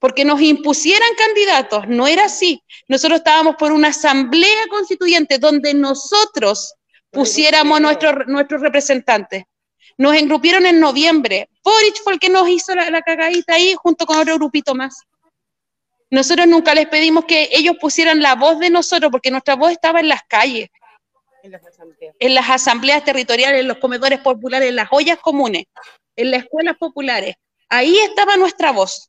porque 0.00 0.24
nos 0.24 0.40
impusieran 0.40 1.08
candidatos, 1.16 1.86
no 1.86 2.08
era 2.08 2.24
así. 2.24 2.64
Nosotros 2.88 3.18
estábamos 3.18 3.54
por 3.54 3.70
una 3.70 3.88
asamblea 3.88 4.66
constituyente 4.68 5.38
donde 5.38 5.72
nosotros 5.72 6.74
pusiéramos 7.12 7.80
nuestros 7.80 8.26
nuestros 8.26 8.60
representantes. 8.60 9.44
Nos 9.98 10.14
engrupieron 10.14 10.66
en 10.66 10.80
noviembre. 10.80 11.48
Boric 11.62 12.02
fue 12.02 12.14
el 12.14 12.18
que 12.18 12.28
nos 12.28 12.48
hizo 12.48 12.74
la, 12.74 12.90
la 12.90 13.02
cagadita 13.02 13.54
ahí 13.54 13.74
junto 13.76 14.06
con 14.06 14.18
otro 14.18 14.34
grupito 14.36 14.74
más. 14.74 15.02
Nosotros 16.10 16.46
nunca 16.46 16.74
les 16.74 16.88
pedimos 16.88 17.24
que 17.24 17.48
ellos 17.52 17.76
pusieran 17.80 18.20
la 18.20 18.34
voz 18.34 18.58
de 18.58 18.68
nosotros, 18.68 19.10
porque 19.10 19.30
nuestra 19.30 19.56
voz 19.56 19.72
estaba 19.72 20.00
en 20.00 20.08
las 20.08 20.22
calles, 20.28 20.68
En 21.42 21.52
las 21.52 21.64
asambleas. 21.64 22.14
en 22.18 22.34
las 22.34 22.50
asambleas 22.50 23.04
territoriales, 23.04 23.60
en 23.60 23.68
los 23.68 23.78
comedores 23.78 24.18
populares, 24.20 24.68
en 24.68 24.76
las 24.76 24.88
ollas 24.90 25.18
comunes, 25.18 25.64
en 26.16 26.30
las 26.30 26.42
escuelas 26.42 26.76
populares. 26.76 27.34
Ahí 27.70 27.96
estaba 27.98 28.36
nuestra 28.36 28.72
voz. 28.72 29.08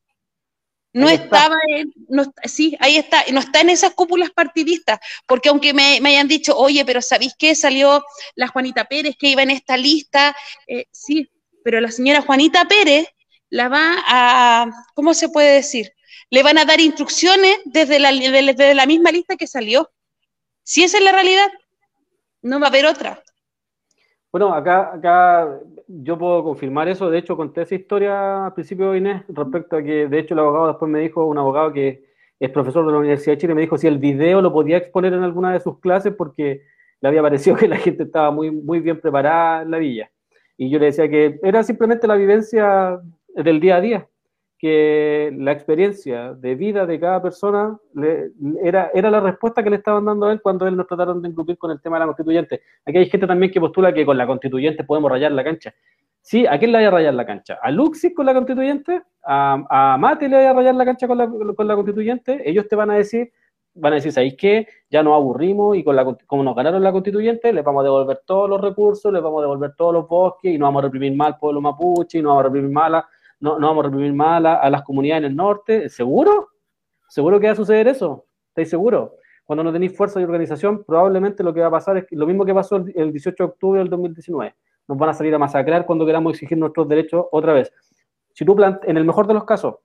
No 0.94 1.08
Ahí 1.08 1.16
está. 1.16 1.26
estaba 1.38 1.56
en, 1.70 1.92
no, 2.08 2.24
sí, 2.44 2.78
ahí 2.80 2.98
está, 2.98 3.24
no 3.32 3.40
está 3.40 3.62
en 3.62 3.72
esas 3.72 3.94
cúpulas 3.94 4.30
partidistas, 4.30 5.00
porque 5.28 5.50
aunque 5.50 5.74
me, 5.74 6.00
me 6.02 6.10
hayan 6.10 6.28
dicho, 6.28 6.56
oye, 6.56 6.86
pero 6.86 7.02
¿sabéis 7.02 7.34
qué? 7.38 7.56
Salió 7.56 8.04
la 8.36 8.48
Juanita 8.48 8.86
Pérez 8.86 9.16
que 9.18 9.30
iba 9.30 9.42
en 9.42 9.50
esta 9.52 9.76
lista, 9.76 10.36
eh, 10.68 10.86
sí, 10.92 11.30
pero 11.64 11.82
la 11.82 11.90
señora 11.92 12.22
Juanita 12.22 12.66
Pérez 12.66 13.08
la 13.50 13.70
va 13.70 13.96
a, 14.08 14.72
¿cómo 14.94 15.14
se 15.16 15.30
puede 15.30 15.54
decir? 15.56 15.92
Le 16.30 16.44
van 16.44 16.58
a 16.60 16.66
dar 16.66 16.80
instrucciones 16.80 17.58
desde 17.66 18.00
la, 18.00 18.12
de- 18.12 18.54
desde 18.54 18.76
la 18.76 18.86
misma 18.86 19.12
lista 19.12 19.36
que 19.36 19.48
salió. 19.48 19.92
Si 20.64 20.84
esa 20.84 20.98
es 21.00 21.04
la 21.04 21.12
realidad, 21.12 21.48
no 22.44 22.60
va 22.60 22.68
a 22.68 22.70
haber 22.70 22.86
otra. 22.86 23.24
Bueno, 24.32 24.54
acá, 24.54 24.92
acá 24.96 25.60
yo 26.02 26.18
puedo 26.18 26.44
confirmar 26.44 26.88
eso. 26.88 27.10
De 27.10 27.20
hecho, 27.20 27.38
conté 27.38 27.62
esa 27.62 27.76
historia 27.76 28.46
al 28.48 28.54
principio, 28.54 28.96
Inés, 28.96 29.24
respecto 29.30 29.78
a 29.78 29.84
que, 29.84 30.08
de 30.08 30.20
hecho, 30.20 30.34
el 30.34 30.40
abogado 30.40 30.68
después 30.68 30.90
me 30.90 31.00
dijo, 31.00 31.26
un 31.26 31.38
abogado 31.38 31.72
que 31.72 32.06
es 32.40 32.50
profesor 32.50 32.86
de 32.86 32.92
la 32.92 32.98
Universidad 32.98 33.34
de 33.34 33.38
Chile, 33.38 33.56
me 33.56 33.62
dijo 33.62 33.78
si 33.78 33.88
el 33.88 34.00
video 34.00 34.42
lo 34.42 34.52
podía 34.52 34.78
exponer 34.78 35.14
en 35.14 35.24
alguna 35.24 35.54
de 35.54 35.60
sus 35.60 35.80
clases 35.80 36.14
porque 36.14 36.62
le 37.00 37.08
había 37.08 37.22
parecido 37.22 37.56
que 37.56 37.68
la 37.68 37.78
gente 37.78 38.04
estaba 38.04 38.32
muy, 38.32 38.50
muy 38.50 38.80
bien 38.80 39.00
preparada 39.00 39.62
en 39.62 39.72
la 39.72 39.78
villa. 39.78 40.10
Y 40.58 40.70
yo 40.70 40.80
le 40.80 40.88
decía 40.88 41.10
que 41.10 41.40
era 41.44 41.64
simplemente 41.64 42.08
la 42.08 42.16
vivencia 42.16 43.00
del 43.36 43.60
día 43.60 43.78
a 43.78 43.82
día, 43.82 44.08
que 44.64 45.30
la 45.38 45.52
experiencia 45.52 46.34
de 46.36 46.56
vida 46.56 46.86
de 46.86 46.98
cada 46.98 47.22
persona 47.22 47.78
le- 47.96 48.32
era, 48.64 48.92
era 48.94 49.12
la 49.12 49.20
respuesta 49.20 49.62
que 49.62 49.70
le 49.70 49.76
estaban 49.76 50.06
dando 50.06 50.28
a 50.28 50.32
él 50.32 50.42
cuando 50.42 50.66
él 50.66 50.78
nos 50.78 50.88
trataron 50.88 51.22
de 51.22 51.28
engrupir 51.28 51.58
con 51.58 51.70
el 51.72 51.82
tema 51.82 51.98
de 51.98 52.00
la 52.00 52.06
constituyente. 52.06 52.62
Aquí 52.86 52.98
hay 52.98 53.10
gente 53.10 53.28
también 53.28 53.52
que 53.52 53.60
postula 53.60 53.94
que 53.94 54.06
con 54.06 54.18
la 54.18 54.26
constituyente 54.26 54.86
podemos 54.86 55.12
rayar 55.12 55.34
la 55.34 55.44
cancha. 55.44 55.74
Sí, 56.22 56.48
¿a 56.48 56.58
quién 56.58 56.72
le 56.72 56.78
vaya 56.78 56.88
a 56.88 56.92
rayar 56.92 57.14
la 57.14 57.26
cancha? 57.26 57.60
¿A 57.62 57.72
Luxis 57.72 58.16
con 58.16 58.26
la 58.26 58.34
constituyente? 58.34 59.02
¿A, 59.26 59.94
a 59.94 59.98
Mate 59.98 60.30
le 60.30 60.38
vaya 60.38 60.52
a 60.52 60.54
rayar 60.54 60.76
la 60.76 60.86
cancha 60.86 61.10
con 61.10 61.18
la, 61.18 61.28
con 61.28 61.68
la 61.68 61.76
constituyente? 61.76 62.50
Ellos 62.50 62.66
te 62.70 62.78
van 62.78 62.90
a 62.92 62.96
decir, 62.96 63.34
van 63.74 63.92
a 63.92 63.96
decir, 63.98 64.14
¿sabéis 64.14 64.36
qué? 64.38 64.66
Ya 64.90 65.04
nos 65.04 65.14
aburrimos 65.16 65.76
y 65.76 65.84
con 65.84 65.94
la, 65.98 66.06
como 66.26 66.42
nos 66.42 66.56
ganaron 66.56 66.82
la 66.82 66.94
constituyente, 66.94 67.52
les 67.52 67.66
vamos 67.66 67.82
a 67.82 67.84
devolver 67.84 68.22
todos 68.26 68.50
los 68.50 68.62
recursos, 68.62 69.12
les 69.12 69.22
vamos 69.22 69.40
a 69.40 69.42
devolver 69.42 69.74
todos 69.76 69.94
los 69.94 70.08
bosques 70.08 70.54
y 70.54 70.58
no 70.58 70.68
vamos 70.68 70.84
a 70.84 70.86
reprimir 70.86 71.14
más 71.18 71.34
al 71.34 71.38
pueblo 71.38 71.60
mapuche 71.60 72.20
y 72.20 72.22
no 72.22 72.30
vamos 72.30 72.40
a 72.40 72.44
reprimir 72.46 72.72
más 72.72 72.94
a, 72.94 73.10
no, 73.40 73.60
no 73.60 73.68
vamos 73.68 73.84
a 73.86 73.88
reprimir 73.90 74.14
más 74.14 74.38
a, 74.38 74.40
la- 74.40 74.56
a 74.56 74.70
las 74.70 74.84
comunidades 74.84 75.24
en 75.24 75.32
el 75.32 75.36
norte. 75.36 75.90
¿Seguro? 75.90 76.50
¿Seguro 77.10 77.40
que 77.40 77.48
va 77.48 77.54
a 77.54 77.56
suceder 77.56 77.88
eso? 77.88 78.26
¿Estáis 78.50 78.70
seguros? 78.70 79.12
Cuando 79.46 79.64
no 79.64 79.74
tenéis 79.74 79.96
fuerza 79.96 80.22
y 80.22 80.24
organización, 80.24 80.84
probablemente 80.86 81.44
lo 81.44 81.54
que 81.54 81.60
va 81.62 81.68
a 81.68 81.72
pasar 81.72 81.98
es 81.98 82.06
lo 82.12 82.26
mismo 82.26 82.46
que 82.46 82.54
pasó 82.54 82.78
el, 82.78 82.94
el 82.96 83.12
18 83.12 83.44
de 83.44 83.50
octubre 83.50 83.80
del 83.80 83.90
2019. 83.90 84.56
Nos 84.88 84.98
van 84.98 85.10
a 85.10 85.14
salir 85.14 85.34
a 85.36 85.38
masacrar 85.40 85.86
cuando 85.86 86.06
queramos 86.06 86.34
exigir 86.34 86.58
nuestros 86.58 86.88
derechos 86.88 87.26
otra 87.32 87.54
vez. 87.54 87.72
Si 88.34 88.46
tú 88.46 88.56
en 88.84 88.98
el 88.98 89.06
mejor 89.06 89.28
de 89.28 89.34
los 89.34 89.44
casos, 89.44 89.76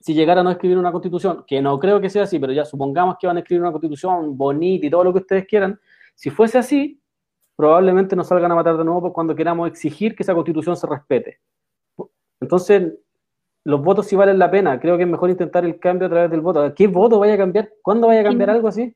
si 0.00 0.14
llegaran 0.14 0.46
a 0.46 0.52
escribir 0.52 0.78
una 0.78 0.92
constitución, 0.92 1.44
que 1.46 1.60
no 1.60 1.78
creo 1.78 2.00
que 2.00 2.10
sea 2.10 2.24
así, 2.24 2.38
pero 2.38 2.52
ya 2.52 2.64
supongamos 2.64 3.16
que 3.20 3.26
van 3.26 3.36
a 3.36 3.40
escribir 3.40 3.62
una 3.62 3.72
constitución 3.72 4.36
bonita 4.36 4.86
y 4.86 4.90
todo 4.90 5.04
lo 5.04 5.12
que 5.12 5.20
ustedes 5.20 5.46
quieran, 5.46 5.78
si 6.14 6.30
fuese 6.30 6.58
así, 6.58 7.00
probablemente 7.54 8.14
nos 8.16 8.28
salgan 8.28 8.52
a 8.52 8.54
matar 8.54 8.76
de 8.76 8.84
nuevo 8.84 9.12
cuando 9.12 9.34
queramos 9.34 9.68
exigir 9.68 10.14
que 10.14 10.22
esa 10.22 10.34
constitución 10.34 10.76
se 10.76 10.86
respete. 10.86 11.38
Entonces, 12.40 12.94
los 13.64 13.82
votos 13.82 14.06
sí 14.06 14.16
valen 14.16 14.38
la 14.38 14.50
pena. 14.50 14.78
Creo 14.78 14.96
que 14.96 15.02
es 15.04 15.08
mejor 15.08 15.30
intentar 15.30 15.64
el 15.64 15.78
cambio 15.78 16.06
a 16.06 16.10
través 16.10 16.30
del 16.30 16.40
voto. 16.40 16.72
¿Qué 16.74 16.86
voto 16.86 17.18
vaya 17.18 17.34
a 17.34 17.38
cambiar? 17.38 17.70
¿Cuándo 17.82 18.06
vaya 18.06 18.20
a 18.20 18.24
cambiar 18.24 18.50
algo 18.50 18.68
así? 18.68 18.94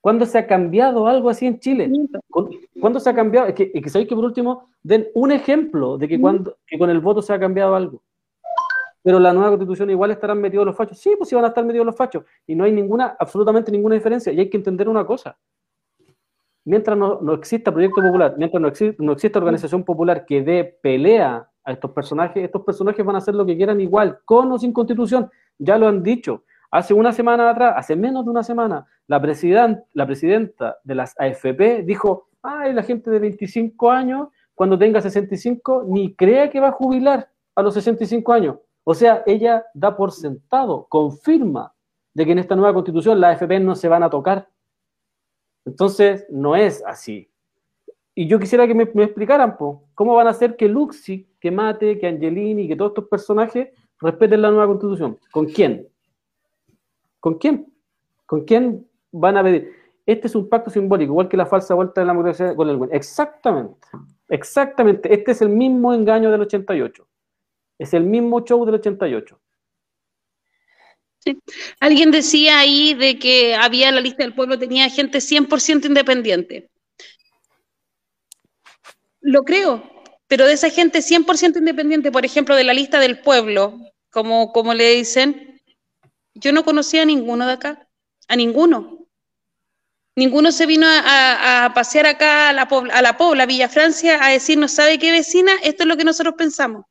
¿Cuándo 0.00 0.24
se 0.24 0.38
ha 0.38 0.46
cambiado 0.46 1.06
algo 1.08 1.28
así 1.28 1.46
en 1.46 1.58
Chile? 1.58 1.90
¿Cu- 2.30 2.48
¿Cuándo 2.80 3.00
se 3.00 3.10
ha 3.10 3.14
cambiado? 3.14 3.48
Es 3.48 3.54
que, 3.54 3.70
es 3.74 3.82
que 3.82 3.88
sabéis 3.90 4.08
que 4.08 4.14
por 4.14 4.24
último 4.24 4.68
den 4.82 5.08
un 5.14 5.32
ejemplo 5.32 5.98
de 5.98 6.06
que, 6.06 6.20
cuando, 6.20 6.56
que 6.66 6.78
con 6.78 6.88
el 6.90 7.00
voto 7.00 7.20
se 7.22 7.32
ha 7.34 7.40
cambiado 7.40 7.74
algo. 7.74 8.02
Pero 9.02 9.18
la 9.18 9.32
nueva 9.32 9.50
constitución 9.50 9.90
igual 9.90 10.10
estarán 10.12 10.40
metidos 10.40 10.64
los 10.66 10.76
fachos. 10.76 10.98
Sí, 10.98 11.14
pues 11.18 11.28
sí 11.28 11.34
van 11.34 11.44
a 11.44 11.48
estar 11.48 11.64
metidos 11.64 11.86
los 11.86 11.96
fachos. 11.96 12.24
Y 12.46 12.54
no 12.54 12.64
hay 12.64 12.72
ninguna, 12.72 13.16
absolutamente 13.18 13.70
ninguna 13.72 13.94
diferencia. 13.96 14.32
Y 14.32 14.40
hay 14.40 14.48
que 14.50 14.56
entender 14.56 14.88
una 14.88 15.04
cosa. 15.06 15.36
Mientras 16.64 16.96
no, 16.98 17.20
no 17.20 17.34
exista 17.34 17.72
proyecto 17.72 18.00
popular, 18.02 18.34
mientras 18.36 18.60
no, 18.60 18.68
exi- 18.68 18.96
no 18.98 19.12
exista 19.12 19.38
organización 19.38 19.84
popular 19.84 20.24
que 20.26 20.42
dé 20.42 20.64
pelea 20.82 21.48
a 21.66 21.72
estos 21.72 21.90
personajes, 21.90 22.42
estos 22.42 22.62
personajes 22.62 23.04
van 23.04 23.16
a 23.16 23.18
hacer 23.18 23.34
lo 23.34 23.44
que 23.44 23.56
quieran 23.56 23.80
igual, 23.80 24.20
con 24.24 24.50
o 24.52 24.58
sin 24.58 24.72
constitución. 24.72 25.28
Ya 25.58 25.76
lo 25.76 25.88
han 25.88 26.02
dicho. 26.02 26.44
Hace 26.70 26.94
una 26.94 27.12
semana 27.12 27.50
atrás, 27.50 27.74
hace 27.76 27.96
menos 27.96 28.24
de 28.24 28.30
una 28.30 28.44
semana, 28.44 28.86
la, 29.08 29.18
la 29.92 30.06
presidenta 30.06 30.78
de 30.84 30.94
las 30.94 31.14
AFP 31.18 31.82
dijo, 31.84 32.28
ay, 32.42 32.72
la 32.72 32.84
gente 32.84 33.10
de 33.10 33.18
25 33.18 33.90
años, 33.90 34.28
cuando 34.54 34.78
tenga 34.78 35.00
65, 35.00 35.84
ni 35.88 36.14
crea 36.14 36.50
que 36.50 36.60
va 36.60 36.68
a 36.68 36.72
jubilar 36.72 37.28
a 37.56 37.62
los 37.62 37.74
65 37.74 38.32
años. 38.32 38.56
O 38.84 38.94
sea, 38.94 39.24
ella 39.26 39.64
da 39.74 39.96
por 39.96 40.12
sentado, 40.12 40.86
confirma 40.88 41.74
de 42.14 42.24
que 42.24 42.32
en 42.32 42.38
esta 42.38 42.54
nueva 42.54 42.74
constitución 42.74 43.20
las 43.20 43.42
AFP 43.42 43.58
no 43.58 43.74
se 43.74 43.88
van 43.88 44.04
a 44.04 44.10
tocar. 44.10 44.48
Entonces, 45.64 46.26
no 46.30 46.54
es 46.54 46.84
así. 46.86 47.28
Y 48.18 48.26
yo 48.26 48.38
quisiera 48.40 48.66
que 48.66 48.74
me, 48.74 48.84
explicaran, 48.84 49.58
po, 49.58 49.84
¿cómo 49.94 50.14
van 50.14 50.26
a 50.26 50.30
hacer 50.30 50.56
que 50.56 50.68
Luxi, 50.68 51.28
que 51.38 51.50
Mate, 51.50 51.98
que 51.98 52.06
Angelini, 52.06 52.66
que 52.66 52.74
todos 52.74 52.92
estos 52.92 53.08
personajes 53.08 53.68
respeten 54.00 54.40
la 54.40 54.48
nueva 54.48 54.68
constitución? 54.68 55.18
¿Con 55.30 55.44
quién? 55.44 55.86
¿Con 57.20 57.34
quién? 57.34 57.70
¿Con 58.24 58.46
quién 58.46 58.88
van 59.12 59.36
a 59.36 59.42
pedir? 59.42 59.70
Este 60.06 60.28
es 60.28 60.34
un 60.34 60.48
pacto 60.48 60.70
simbólico, 60.70 61.12
igual 61.12 61.28
que 61.28 61.36
la 61.36 61.44
falsa 61.44 61.74
vuelta 61.74 62.00
de 62.00 62.06
la 62.06 62.14
democracia 62.14 62.56
con 62.56 62.70
el. 62.70 62.88
Exactamente, 62.90 63.86
exactamente. 64.30 65.12
Este 65.12 65.32
es 65.32 65.42
el 65.42 65.50
mismo 65.50 65.92
engaño 65.92 66.30
del 66.30 66.40
88. 66.40 67.06
Es 67.78 67.92
el 67.92 68.04
mismo 68.04 68.42
show 68.46 68.64
del 68.64 68.76
88. 68.76 69.38
Alguien 71.80 72.10
decía 72.12 72.60
ahí 72.60 72.94
de 72.94 73.18
que 73.18 73.54
había 73.54 73.92
la 73.92 74.00
lista 74.00 74.22
del 74.22 74.34
pueblo, 74.34 74.58
tenía 74.58 74.88
gente 74.88 75.18
100% 75.18 75.84
independiente. 75.84 76.70
Lo 79.26 79.42
creo, 79.42 79.82
pero 80.28 80.46
de 80.46 80.52
esa 80.52 80.70
gente 80.70 81.00
100% 81.00 81.56
independiente, 81.58 82.12
por 82.12 82.24
ejemplo, 82.24 82.54
de 82.54 82.62
la 82.62 82.72
lista 82.72 83.00
del 83.00 83.18
pueblo, 83.18 83.76
como, 84.08 84.52
como 84.52 84.72
le 84.72 84.94
dicen, 84.94 85.60
yo 86.34 86.52
no 86.52 86.64
conocía 86.64 87.02
a 87.02 87.06
ninguno 87.06 87.44
de 87.44 87.54
acá, 87.54 87.88
a 88.28 88.36
ninguno. 88.36 89.08
Ninguno 90.14 90.52
se 90.52 90.66
vino 90.66 90.86
a, 90.88 91.72
pasear 91.74 92.06
acá 92.06 92.50
a 92.50 92.52
la, 92.52 92.68
a 92.92 93.02
la 93.02 93.16
Pobla, 93.16 93.46
Villa 93.46 93.68
Francia, 93.68 94.24
a 94.24 94.30
decirnos, 94.30 94.70
¿sabe 94.70 94.96
qué 95.00 95.10
vecina? 95.10 95.50
Esto 95.64 95.82
es 95.82 95.88
lo 95.88 95.96
que 95.96 96.04
nosotros 96.04 96.36
pensamos. 96.38 96.84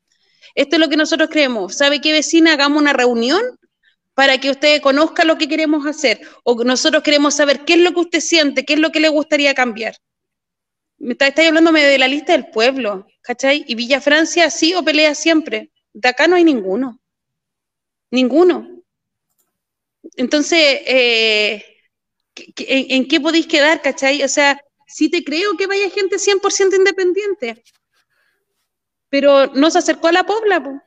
Esto 0.56 0.76
es 0.76 0.82
lo 0.82 0.90
que 0.90 0.98
nosotros 0.98 1.30
creemos. 1.32 1.74
¿Sabe 1.76 2.02
qué 2.02 2.12
vecina? 2.12 2.52
Hagamos 2.52 2.82
una 2.82 2.92
reunión 2.92 3.42
para 4.14 4.40
que 4.40 4.52
usted 4.52 4.82
conozca 4.82 5.24
lo 5.24 5.38
que 5.38 5.48
queremos 5.48 5.88
hacer. 5.88 6.20
O 6.44 6.62
nosotros 6.66 7.02
queremos 7.02 7.34
saber 7.34 7.64
qué 7.64 7.76
es 7.76 7.80
lo 7.80 7.94
que 7.94 8.02
usted 8.02 8.20
siente, 8.20 8.66
qué 8.66 8.74
es 8.74 8.80
lo 8.82 8.92
que 8.92 9.00
le 9.00 9.08
gustaría 9.08 9.54
cambiar. 9.54 9.96
Me 11.06 11.14
está, 11.14 11.28
está 11.28 11.48
hablándome 11.48 11.82
de 11.86 11.98
la 11.98 12.10
lista 12.10 12.34
del 12.34 12.48
pueblo, 12.50 13.08
¿cachai? 13.22 13.64
Y 13.66 13.76
Villa 13.76 14.02
Francia 14.02 14.50
sí 14.50 14.74
o 14.74 14.84
pelea 14.84 15.16
siempre. 15.16 15.72
De 15.94 16.10
acá 16.10 16.28
no 16.28 16.36
hay 16.36 16.44
ninguno. 16.44 17.00
Ninguno. 18.16 18.56
Entonces, 20.18 20.60
eh, 20.88 21.64
¿qué- 22.36 22.54
qué- 22.56 22.66
¿en, 22.70 22.86
en 22.92 23.08
qué 23.08 23.20
podéis 23.22 23.48
quedar, 23.48 23.82
cachai? 23.82 24.24
O 24.24 24.28
sea, 24.28 24.60
sí 24.88 25.10
te 25.10 25.24
creo 25.24 25.58
que 25.58 25.68
vaya 25.68 25.90
gente 25.90 26.20
100% 26.20 26.76
independiente, 26.78 27.64
pero 29.10 29.48
no 29.48 29.72
se 29.72 29.80
acercó 29.80 30.10
a 30.10 30.12
la 30.12 30.26
Pobla, 30.28 30.64
po. 30.64 30.80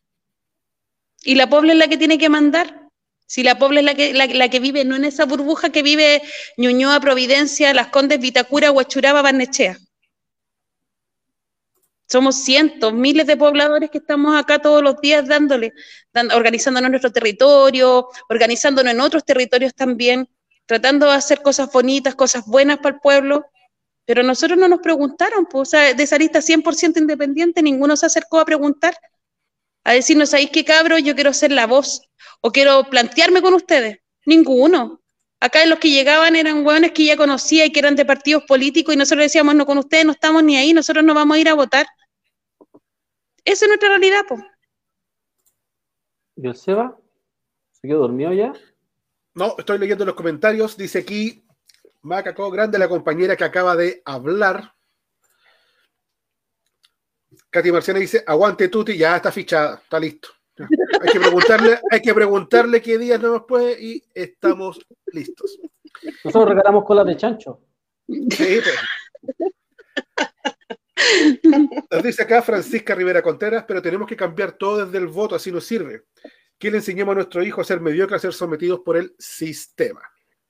Y 1.23 1.37
la 1.37 1.49
Pobla 1.49 1.75
es 1.75 1.79
la 1.79 1.87
que 1.87 1.97
tiene 1.97 2.19
que 2.19 2.29
mandar. 2.29 2.89
Si 3.27 3.45
la 3.45 3.57
Pobla 3.57 3.79
es 3.81 3.87
la 3.87 3.95
que, 3.95 4.13
la, 4.15 4.27
la 4.27 4.49
que 4.51 4.59
vive, 4.59 4.85
no 4.85 4.97
en 4.97 5.05
esa 5.05 5.27
burbuja 5.27 5.71
que 5.71 5.85
vive 5.85 6.23
Ñuñoa, 6.57 6.99
Providencia, 7.01 7.73
Las 7.73 7.89
Condes, 7.89 8.19
Vitacura, 8.19 8.73
Huachuraba, 8.73 9.23
Barnechea. 9.23 9.79
Somos 12.11 12.37
cientos, 12.37 12.95
miles 12.95 13.27
de 13.27 13.37
pobladores 13.37 13.91
que 13.91 13.99
estamos 13.99 14.35
acá 14.35 14.59
todos 14.59 14.83
los 14.83 14.99
días 15.01 15.27
dándole, 15.27 15.75
organizándonos 16.35 16.87
en 16.87 16.93
nuestro 16.93 17.13
territorio, 17.13 18.09
organizándonos 18.31 18.93
en 18.93 19.01
otros 19.01 19.25
territorios 19.25 19.75
también, 19.75 20.27
tratando 20.65 21.07
de 21.07 21.13
hacer 21.13 21.43
cosas 21.43 21.71
bonitas, 21.71 22.15
cosas 22.15 22.47
buenas 22.47 22.79
para 22.79 22.95
el 22.95 23.01
pueblo. 23.01 23.45
Pero 24.07 24.23
nosotros 24.23 24.59
no 24.59 24.69
nos 24.69 24.81
preguntaron, 24.81 25.45
pues, 25.45 25.69
o 25.69 25.71
sea, 25.71 25.93
de 25.93 26.03
esa 26.03 26.17
lista 26.17 26.41
100% 26.41 26.97
independiente, 26.97 27.63
ninguno 27.63 27.95
se 27.95 28.07
acercó 28.07 28.41
a 28.41 28.47
preguntar, 28.47 28.97
a 29.85 29.93
decirnos, 29.93 30.31
¿sabéis 30.31 30.49
qué 30.49 30.65
cabros? 30.65 31.03
Yo 31.03 31.15
quiero 31.15 31.35
ser 31.35 31.53
la 31.53 31.67
voz, 31.67 32.01
o 32.41 32.51
quiero 32.51 32.85
plantearme 32.89 33.43
con 33.43 33.53
ustedes. 33.53 33.99
Ninguno. 34.25 35.03
Acá 35.41 35.67
los 35.67 35.79
que 35.79 35.91
llegaban 35.91 36.37
eran 36.37 36.67
hueones 36.67 36.93
que 36.93 37.05
ya 37.05 37.19
conocía 37.19 37.67
y 37.67 37.71
que 37.71 37.81
eran 37.81 37.97
de 37.97 38.07
partidos 38.07 38.45
políticos, 38.45 38.95
y 38.95 38.97
nosotros 38.97 39.27
decíamos, 39.27 39.55
no, 39.55 39.67
con 39.67 39.77
ustedes 39.77 40.07
no 40.07 40.13
estamos 40.13 40.43
ni 40.43 40.57
ahí, 40.57 40.73
nosotros 40.73 41.05
no 41.05 41.13
vamos 41.13 41.37
a 41.37 41.41
ir 41.41 41.49
a 41.51 41.55
votar. 41.55 41.87
Esa 43.49 43.65
es 43.65 43.69
nuestra 43.69 43.89
realidad, 43.89 44.27
pues. 44.29 44.43
¿Y 46.37 46.47
el 46.47 46.55
Seba? 46.55 46.99
¿Se 47.73 47.89
quedó 47.89 48.01
dormido 48.01 48.31
ya? 48.35 48.53
No, 49.33 49.55
estoy 49.57 49.79
leyendo 49.79 50.05
los 50.05 50.15
comentarios. 50.15 50.77
Dice 50.77 50.99
aquí 50.99 51.47
Macaco 52.03 52.51
Grande, 52.51 52.79
la 52.79 52.91
compañera 52.91 53.37
que 53.37 53.45
acaba 53.45 53.75
de 53.75 54.03
hablar. 54.05 54.75
Katy 57.49 57.73
Marciana 57.73 58.01
dice, 58.01 58.23
aguante 58.27 58.69
Tuti, 58.69 58.99
ya 58.99 59.17
está 59.17 59.33
fichada, 59.33 59.81
está 59.83 59.99
listo. 59.99 60.29
Hay 60.59 61.11
que 61.11 61.19
preguntarle, 61.19 61.81
hay 61.91 62.03
que 62.03 62.13
preguntarle 62.13 62.83
qué 62.83 62.99
días 62.99 63.19
no 63.19 63.33
nos 63.33 63.45
puede 63.45 63.83
y 63.83 64.05
estamos 64.13 64.79
listos. 65.07 65.59
Nosotros 66.23 66.51
regalamos 66.51 66.85
colas 66.85 67.07
de 67.07 67.17
chancho. 67.17 67.63
Sí, 68.07 68.61
pues. 68.63 68.79
Nos 71.91 72.03
dice 72.03 72.23
acá 72.23 72.43
Francisca 72.43 72.95
Rivera 72.95 73.23
Contreras, 73.23 73.65
pero 73.67 73.81
tenemos 73.83 74.07
que 74.09 74.17
cambiar 74.17 74.53
todo 74.53 74.85
desde 74.85 74.99
el 74.99 75.07
voto, 75.09 75.35
así 75.35 75.51
nos 75.53 75.65
sirve. 75.65 76.03
¿Qué 76.59 76.71
le 76.71 76.79
enseñamos 76.79 77.13
a 77.13 77.17
nuestro 77.17 77.43
hijo 77.43 77.61
a 77.61 77.65
ser 77.65 77.81
mediocre, 77.81 78.17
a 78.17 78.19
ser 78.19 78.33
sometidos 78.33 78.81
por 78.81 78.97
el 78.97 79.15
sistema? 79.19 80.01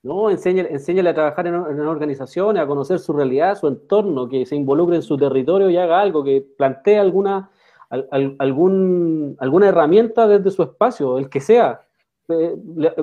No, 0.02 0.30
enséñale, 0.30 0.70
enséñale 0.72 1.10
a 1.10 1.14
trabajar 1.14 1.46
en, 1.48 1.54
en 1.54 1.80
organizaciones, 1.80 2.62
a 2.62 2.66
conocer 2.66 2.98
su 2.98 3.12
realidad, 3.12 3.58
su 3.58 3.66
entorno, 3.66 4.28
que 4.28 4.46
se 4.46 4.56
involucre 4.56 4.96
en 4.96 5.02
su 5.02 5.18
territorio 5.18 5.68
y 5.68 5.76
haga 5.76 6.00
algo, 6.00 6.24
que 6.24 6.46
plantee 6.56 6.98
alguna, 6.98 7.50
al- 7.90 8.08
al- 8.10 8.36
algún, 8.38 9.36
alguna 9.40 9.68
herramienta 9.68 10.26
desde 10.28 10.50
su 10.50 10.62
espacio, 10.62 11.18
el 11.18 11.28
que 11.28 11.40
sea. 11.40 11.82
Eh, 12.30 12.56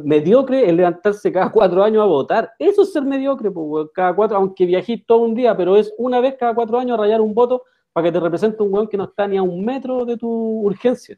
mediocre 0.03 0.67
es 0.67 0.73
levantarse 0.73 1.31
cada 1.31 1.51
cuatro 1.51 1.83
años 1.83 2.03
a 2.03 2.05
votar. 2.05 2.53
Eso 2.59 2.83
es 2.83 2.93
ser 2.93 3.03
mediocre, 3.03 3.49
pues, 3.49 3.87
cada 3.93 4.15
cuatro, 4.15 4.37
aunque 4.37 4.65
viajís 4.65 5.05
todo 5.05 5.19
un 5.19 5.33
día, 5.33 5.57
pero 5.57 5.75
es 5.75 5.91
una 5.97 6.19
vez 6.19 6.35
cada 6.39 6.53
cuatro 6.53 6.77
años 6.77 6.97
a 6.97 7.01
rayar 7.01 7.21
un 7.21 7.33
voto 7.33 7.63
para 7.91 8.05
que 8.05 8.11
te 8.11 8.19
represente 8.19 8.61
un 8.61 8.73
weón 8.73 8.87
que 8.87 8.97
no 8.97 9.05
está 9.05 9.27
ni 9.27 9.37
a 9.37 9.41
un 9.41 9.65
metro 9.65 10.05
de 10.05 10.17
tu 10.17 10.29
urgencia. 10.29 11.17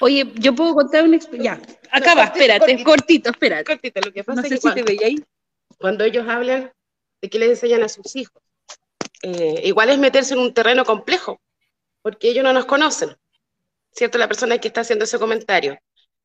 Oye, 0.00 0.32
yo 0.36 0.54
puedo 0.54 0.74
contar 0.74 1.04
una 1.04 1.16
experiencia. 1.16 1.60
Ya, 1.60 1.78
acaba, 1.92 2.24
espérate, 2.24 2.66
cortito. 2.82 2.84
cortito, 2.84 3.30
espérate. 3.30 3.64
Cortito, 3.64 4.00
lo 4.00 4.12
que 4.12 4.24
pasa 4.24 4.40
No 4.40 4.46
es 4.46 4.50
que 4.50 4.56
si 4.56 4.62
cuando, 4.62 4.84
te 4.84 4.92
veía 4.92 5.06
ahí. 5.06 5.24
cuando 5.78 6.04
ellos 6.04 6.26
hablan 6.26 6.72
de 7.20 7.30
qué 7.30 7.38
les 7.38 7.50
enseñan 7.50 7.82
a 7.82 7.88
sus 7.88 8.16
hijos, 8.16 8.42
eh, 9.22 9.62
igual 9.64 9.90
es 9.90 9.98
meterse 9.98 10.34
en 10.34 10.40
un 10.40 10.54
terreno 10.54 10.84
complejo, 10.84 11.40
porque 12.02 12.30
ellos 12.30 12.42
no 12.42 12.52
nos 12.52 12.64
conocen, 12.64 13.16
¿cierto? 13.92 14.18
La 14.18 14.28
persona 14.28 14.58
que 14.58 14.68
está 14.68 14.80
haciendo 14.80 15.04
ese 15.04 15.18
comentario. 15.18 15.78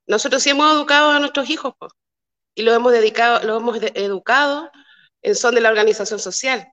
Nosotros 0.07 0.43
sí 0.43 0.49
hemos 0.49 0.73
educado 0.73 1.11
a 1.11 1.19
nuestros 1.19 1.49
hijos, 1.49 1.73
po, 1.77 1.88
y 2.55 2.63
lo 2.63 2.73
hemos 2.73 2.91
dedicado, 2.91 3.45
lo 3.45 3.57
hemos 3.57 3.81
educado 3.81 4.69
en 5.21 5.35
son 5.35 5.55
de 5.55 5.61
la 5.61 5.69
organización 5.69 6.19
social, 6.19 6.71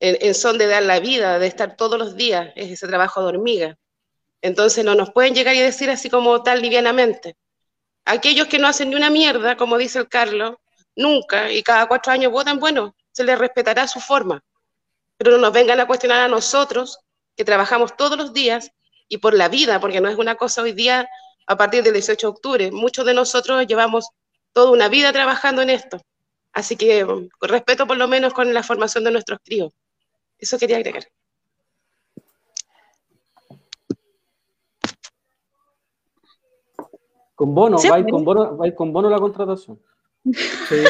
en, 0.00 0.18
en 0.20 0.34
son 0.34 0.58
de 0.58 0.66
dar 0.66 0.82
la 0.82 1.00
vida, 1.00 1.38
de 1.38 1.46
estar 1.46 1.76
todos 1.76 1.98
los 1.98 2.16
días, 2.16 2.52
es 2.56 2.70
ese 2.70 2.86
trabajo 2.86 3.20
de 3.22 3.28
hormiga. 3.28 3.78
Entonces 4.42 4.84
no 4.84 4.94
nos 4.94 5.12
pueden 5.12 5.34
llegar 5.34 5.54
y 5.54 5.60
decir 5.60 5.90
así 5.90 6.10
como 6.10 6.42
tal 6.42 6.62
livianamente. 6.62 7.36
Aquellos 8.04 8.48
que 8.48 8.58
no 8.58 8.66
hacen 8.66 8.90
ni 8.90 8.96
una 8.96 9.10
mierda, 9.10 9.56
como 9.56 9.76
dice 9.76 9.98
el 9.98 10.08
Carlos, 10.08 10.56
nunca 10.96 11.50
y 11.52 11.62
cada 11.62 11.86
cuatro 11.86 12.12
años 12.12 12.32
votan, 12.32 12.58
bueno, 12.58 12.96
se 13.12 13.24
les 13.24 13.38
respetará 13.38 13.86
su 13.86 14.00
forma. 14.00 14.42
Pero 15.16 15.32
no 15.32 15.38
nos 15.38 15.52
vengan 15.52 15.78
a 15.80 15.86
cuestionar 15.86 16.20
a 16.20 16.28
nosotros, 16.28 16.98
que 17.36 17.44
trabajamos 17.44 17.96
todos 17.96 18.18
los 18.18 18.32
días 18.32 18.72
y 19.08 19.18
por 19.18 19.34
la 19.34 19.48
vida, 19.48 19.80
porque 19.80 20.00
no 20.00 20.08
es 20.08 20.16
una 20.16 20.36
cosa 20.36 20.62
hoy 20.62 20.72
día 20.72 21.08
a 21.50 21.56
partir 21.56 21.82
del 21.82 21.94
18 21.94 22.26
de 22.26 22.30
octubre. 22.30 22.70
Muchos 22.70 23.04
de 23.04 23.12
nosotros 23.12 23.66
llevamos 23.66 24.08
toda 24.52 24.70
una 24.70 24.88
vida 24.88 25.12
trabajando 25.12 25.62
en 25.62 25.70
esto. 25.70 26.00
Así 26.52 26.76
que 26.76 27.04
mm, 27.04 27.28
con 27.38 27.48
respeto 27.48 27.86
por 27.88 27.96
lo 27.96 28.06
menos 28.06 28.32
con 28.32 28.54
la 28.54 28.62
formación 28.62 29.02
de 29.02 29.10
nuestros 29.10 29.40
críos. 29.44 29.72
Eso 30.38 30.58
quería 30.58 30.76
agregar. 30.76 31.04
Con 37.34 37.54
bono, 37.54 37.78
Sí, 37.78 37.88
va 37.88 37.96
a 37.96 38.00
ir 38.00 38.06
con 38.06 38.24
bono, 38.24 38.56
va 38.56 38.64
a 38.64 38.68
ir 38.68 38.74
con 38.74 38.92
bono 38.92 39.08
la 39.08 39.18
contratación. 39.18 39.80
Sí. 40.24 40.84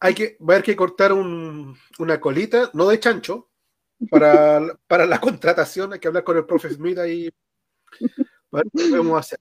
Hay 0.00 0.14
que, 0.14 0.36
va 0.40 0.54
a 0.54 0.56
haber 0.56 0.62
que 0.62 0.76
cortar 0.76 1.12
un- 1.12 1.76
una 1.98 2.20
colita, 2.20 2.70
no 2.74 2.86
de 2.88 3.00
chancho, 3.00 3.48
para, 4.10 4.60
para 4.86 5.06
la 5.06 5.20
contratación. 5.20 5.92
Hay 5.92 5.98
que 5.98 6.08
hablar 6.08 6.24
con 6.24 6.36
el 6.36 6.46
profe 6.46 6.70
Smith 6.70 6.98
ahí. 6.98 7.28
Ver 8.54 8.64
qué 8.74 8.88
podemos 8.90 9.18
hacer. 9.18 9.38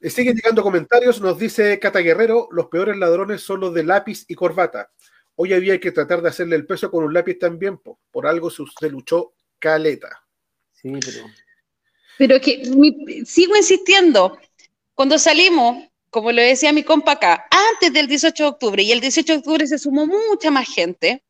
Eh, 0.00 0.10
Siguen 0.10 0.36
llegando 0.36 0.62
comentarios. 0.62 1.20
Nos 1.20 1.38
dice 1.38 1.78
Cata 1.78 2.00
Guerrero: 2.00 2.48
los 2.52 2.66
peores 2.66 2.96
ladrones 2.96 3.42
son 3.42 3.60
los 3.60 3.74
de 3.74 3.84
lápiz 3.84 4.24
y 4.28 4.34
corbata. 4.34 4.90
Hoy 5.36 5.54
había 5.54 5.80
que 5.80 5.92
tratar 5.92 6.20
de 6.22 6.28
hacerle 6.28 6.56
el 6.56 6.66
peso 6.66 6.90
con 6.90 7.04
un 7.04 7.14
lápiz 7.14 7.38
también. 7.38 7.78
po. 7.78 7.98
Por 8.10 8.26
algo 8.26 8.50
se, 8.50 8.62
se 8.78 8.90
luchó 8.90 9.32
caleta. 9.58 10.22
Sí, 10.72 10.92
pero. 11.04 11.26
Pero 12.18 12.36
es 12.36 12.42
que 12.42 12.62
mi- 12.76 13.24
sigo 13.24 13.56
insistiendo, 13.56 14.38
cuando 14.94 15.18
salimos, 15.18 15.88
como 16.10 16.30
le 16.32 16.42
decía 16.42 16.72
mi 16.72 16.82
compa 16.82 17.12
acá, 17.12 17.46
antes 17.72 17.92
del 17.94 18.06
18 18.08 18.42
de 18.44 18.48
octubre, 18.50 18.82
y 18.82 18.92
el 18.92 19.00
18 19.00 19.32
de 19.32 19.38
octubre 19.38 19.66
se 19.66 19.78
sumó 19.78 20.06
mucha 20.06 20.50
más 20.50 20.68
gente, 20.68 21.22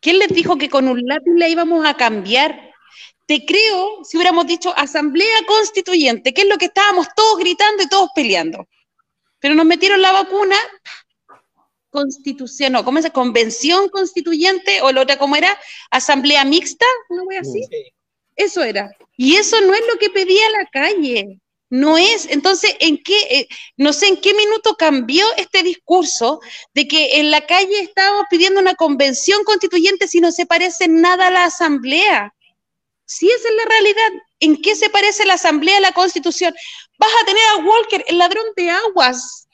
¿quién 0.00 0.18
les 0.18 0.28
dijo 0.28 0.58
que 0.58 0.68
con 0.68 0.88
un 0.88 1.00
lápiz 1.06 1.30
la 1.36 1.48
íbamos 1.48 1.86
a 1.86 1.94
cambiar? 1.96 2.69
Te 3.30 3.46
creo 3.46 4.02
si 4.02 4.16
hubiéramos 4.16 4.44
dicho 4.48 4.76
asamblea 4.76 5.46
constituyente, 5.46 6.34
que 6.34 6.40
es 6.40 6.48
lo 6.48 6.58
que 6.58 6.64
estábamos 6.64 7.06
todos 7.14 7.38
gritando 7.38 7.80
y 7.80 7.86
todos 7.86 8.10
peleando. 8.12 8.66
Pero 9.38 9.54
nos 9.54 9.66
metieron 9.66 10.02
la 10.02 10.10
vacuna, 10.10 10.56
constitución, 11.90 12.72
no, 12.72 12.84
¿cómo 12.84 12.98
es? 12.98 13.08
Convención 13.12 13.88
constituyente, 13.88 14.82
o 14.82 14.90
la 14.90 15.02
otra, 15.02 15.16
¿cómo 15.16 15.36
era? 15.36 15.56
Asamblea 15.92 16.44
mixta, 16.44 16.84
una 17.08 17.22
wea 17.22 17.42
así. 17.42 17.62
Eso 18.34 18.64
era. 18.64 18.90
Y 19.16 19.36
eso 19.36 19.60
no 19.60 19.74
es 19.74 19.82
lo 19.92 19.96
que 20.00 20.10
pedía 20.10 20.50
la 20.50 20.66
calle. 20.66 21.38
No 21.68 21.98
es. 21.98 22.26
Entonces, 22.30 22.74
¿en 22.80 23.00
qué, 23.00 23.16
eh, 23.30 23.48
no 23.76 23.92
sé 23.92 24.08
en 24.08 24.20
qué 24.20 24.34
minuto 24.34 24.74
cambió 24.74 25.24
este 25.36 25.62
discurso 25.62 26.40
de 26.74 26.88
que 26.88 27.20
en 27.20 27.30
la 27.30 27.46
calle 27.46 27.80
estábamos 27.80 28.24
pidiendo 28.28 28.60
una 28.60 28.74
convención 28.74 29.44
constituyente 29.44 30.08
si 30.08 30.20
no 30.20 30.32
se 30.32 30.46
parece 30.46 30.88
nada 30.88 31.28
a 31.28 31.30
la 31.30 31.44
asamblea? 31.44 32.34
Si 33.10 33.28
esa 33.28 33.48
es 33.48 33.54
la 33.56 33.64
realidad, 33.64 34.22
¿en 34.38 34.62
qué 34.62 34.76
se 34.76 34.88
parece 34.88 35.26
la 35.26 35.34
asamblea 35.34 35.78
a 35.78 35.80
la 35.80 35.92
constitución? 35.92 36.54
Vas 36.96 37.10
a 37.20 37.26
tener 37.26 37.42
a 37.54 37.56
Walker, 37.56 38.04
el 38.06 38.18
ladrón 38.18 38.46
de 38.56 38.70
aguas. 38.70 39.48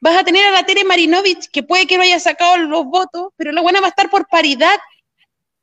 Vas 0.00 0.16
a 0.16 0.24
tener 0.24 0.44
a 0.44 0.52
la 0.52 0.64
Tere 0.64 0.84
Marinovich, 0.84 1.50
que 1.50 1.64
puede 1.64 1.88
que 1.88 1.96
no 1.96 2.04
haya 2.04 2.20
sacado 2.20 2.58
los 2.58 2.84
votos, 2.84 3.30
pero 3.36 3.50
la 3.50 3.60
buena 3.60 3.80
va 3.80 3.86
a 3.86 3.90
estar 3.90 4.08
por 4.08 4.28
paridad 4.28 4.78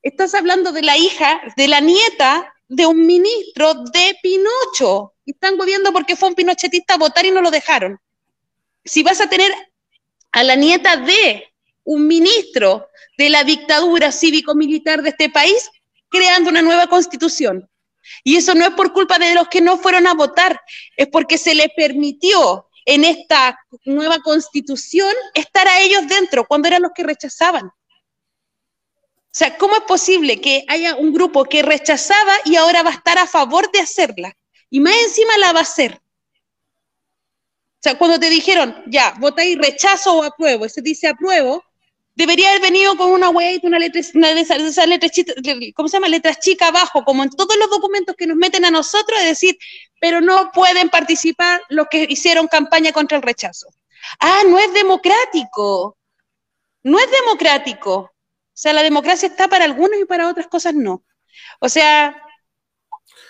estás 0.04 0.36
hablando 0.36 0.74
de 0.74 0.82
la 0.82 0.98
hija, 0.98 1.42
de 1.56 1.68
la 1.68 1.80
nieta 1.80 2.54
de 2.68 2.86
un 2.86 3.08
ministro 3.08 3.74
de 3.74 4.18
Pinocho. 4.22 5.14
Están 5.26 5.58
gobierno 5.58 5.94
porque 5.94 6.18
fue 6.18 6.30
un 6.30 6.36
pinochetista 6.36 6.96
a 6.96 6.98
votar 6.98 7.26
y 7.26 7.32
no 7.32 7.42
lo 7.42 7.50
dejaron. 7.50 7.98
Si 8.84 9.02
vas 9.02 9.22
a 9.22 9.30
tener 9.30 9.52
a 10.32 10.44
la 10.44 10.56
nieta 10.56 10.98
de 10.98 11.54
un 11.86 12.06
ministro 12.06 12.90
de 13.18 13.30
la 13.30 13.46
dictadura 13.46 14.12
cívico-militar 14.12 15.02
de 15.02 15.10
este 15.10 15.30
país 15.30 15.70
creando 16.14 16.52
una 16.52 16.62
nueva 16.62 16.88
constitución. 16.88 17.68
Y 18.24 18.38
eso 18.38 18.54
no 18.54 18.64
es 18.66 18.72
por 18.72 18.94
culpa 18.94 19.18
de 19.18 19.34
los 19.34 19.48
que 19.48 19.62
no 19.62 19.78
fueron 19.78 20.06
a 20.08 20.14
votar, 20.14 20.62
es 20.96 21.08
porque 21.08 21.38
se 21.38 21.56
les 21.56 21.70
permitió 21.76 22.70
en 22.86 23.04
esta 23.04 23.58
nueva 23.86 24.20
constitución 24.20 25.14
estar 25.34 25.68
a 25.68 25.80
ellos 25.80 26.08
dentro 26.08 26.46
cuando 26.46 26.68
eran 26.68 26.84
los 26.84 26.92
que 26.94 27.04
rechazaban. 27.04 27.66
O 27.66 29.36
sea, 29.36 29.58
¿cómo 29.58 29.76
es 29.76 29.84
posible 29.84 30.40
que 30.40 30.64
haya 30.68 30.96
un 30.96 31.12
grupo 31.12 31.46
que 31.46 31.64
rechazaba 31.64 32.34
y 32.46 32.56
ahora 32.56 32.84
va 32.84 32.92
a 32.92 32.94
estar 32.94 33.18
a 33.18 33.26
favor 33.26 33.72
de 33.72 33.80
hacerla? 33.80 34.38
Y 34.70 34.80
más 34.80 34.96
encima 35.08 35.38
la 35.38 35.54
va 35.54 35.60
a 35.60 35.64
hacer. 35.64 35.96
O 35.96 37.82
sea, 37.82 37.98
cuando 37.98 38.20
te 38.20 38.30
dijeron, 38.30 38.84
ya, 38.86 39.16
vota 39.20 39.44
y 39.44 39.56
rechazo 39.56 40.18
o 40.18 40.24
apruebo, 40.24 40.66
y 40.66 40.70
se 40.70 40.82
dice 40.82 41.08
apruebo, 41.08 41.64
debería 42.16 42.50
haber 42.50 42.62
venido 42.62 42.96
con 42.96 43.12
una 43.12 43.30
hueá 43.30 43.58
una 43.64 43.80
letra, 43.80 44.02
una 44.14 44.34
de 44.34 44.42
esas, 44.42 44.88
letras, 44.88 45.12
¿cómo 45.76 45.88
se 45.88 45.98
llama? 45.98 46.08
Letras 46.08 46.40
chicas 46.40 46.70
abajo, 46.70 47.04
como 47.04 47.24
en 47.24 47.30
todos 47.30 47.58
los 47.58 47.70
documentos 47.70 48.16
que 48.16 48.28
nos 48.28 48.38
meten 48.38 48.66
a 48.66 48.72
nosotros, 48.72 49.20
es 49.20 49.26
decir, 49.26 49.58
pero 50.00 50.22
no 50.22 50.52
pueden 50.54 50.90
participar 50.90 51.62
los 51.70 51.88
que 51.90 52.06
hicieron 52.10 52.48
campaña 52.48 52.92
contra 52.92 53.18
el 53.18 53.24
rechazo. 53.24 53.68
Ah, 54.20 54.44
no 54.48 54.60
es 54.60 54.74
democrático. 54.74 55.98
No 56.84 57.00
es 57.00 57.08
democrático. 57.10 57.96
O 57.96 58.12
sea, 58.54 58.74
la 58.74 58.84
democracia 58.84 59.28
está 59.28 59.48
para 59.48 59.66
algunos 59.66 60.00
y 60.00 60.06
para 60.06 60.30
otras 60.30 60.48
cosas 60.48 60.74
no. 60.74 61.04
O 61.60 61.70
sea, 61.70 62.22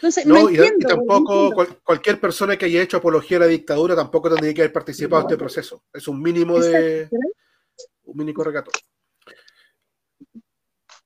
no, 0.01 0.11
sé, 0.11 0.26
no, 0.26 0.49
y, 0.49 0.57
tampoco 0.80 1.53
cualquier 1.84 2.19
persona 2.19 2.57
que 2.57 2.65
haya 2.65 2.81
hecho 2.81 2.97
apología 2.97 3.38
a 3.38 3.41
la 3.41 3.45
dictadura 3.47 3.95
tampoco 3.95 4.30
tendría 4.30 4.53
que 4.53 4.61
haber 4.61 4.73
participado 4.73 5.22
en 5.22 5.27
este 5.27 5.38
proceso. 5.38 5.84
Es 5.93 6.07
un 6.10 6.22
mínimo 6.22 6.60
de 6.60 7.07
un 8.03 8.17
mínimo 8.17 8.43
regato. 8.43 8.71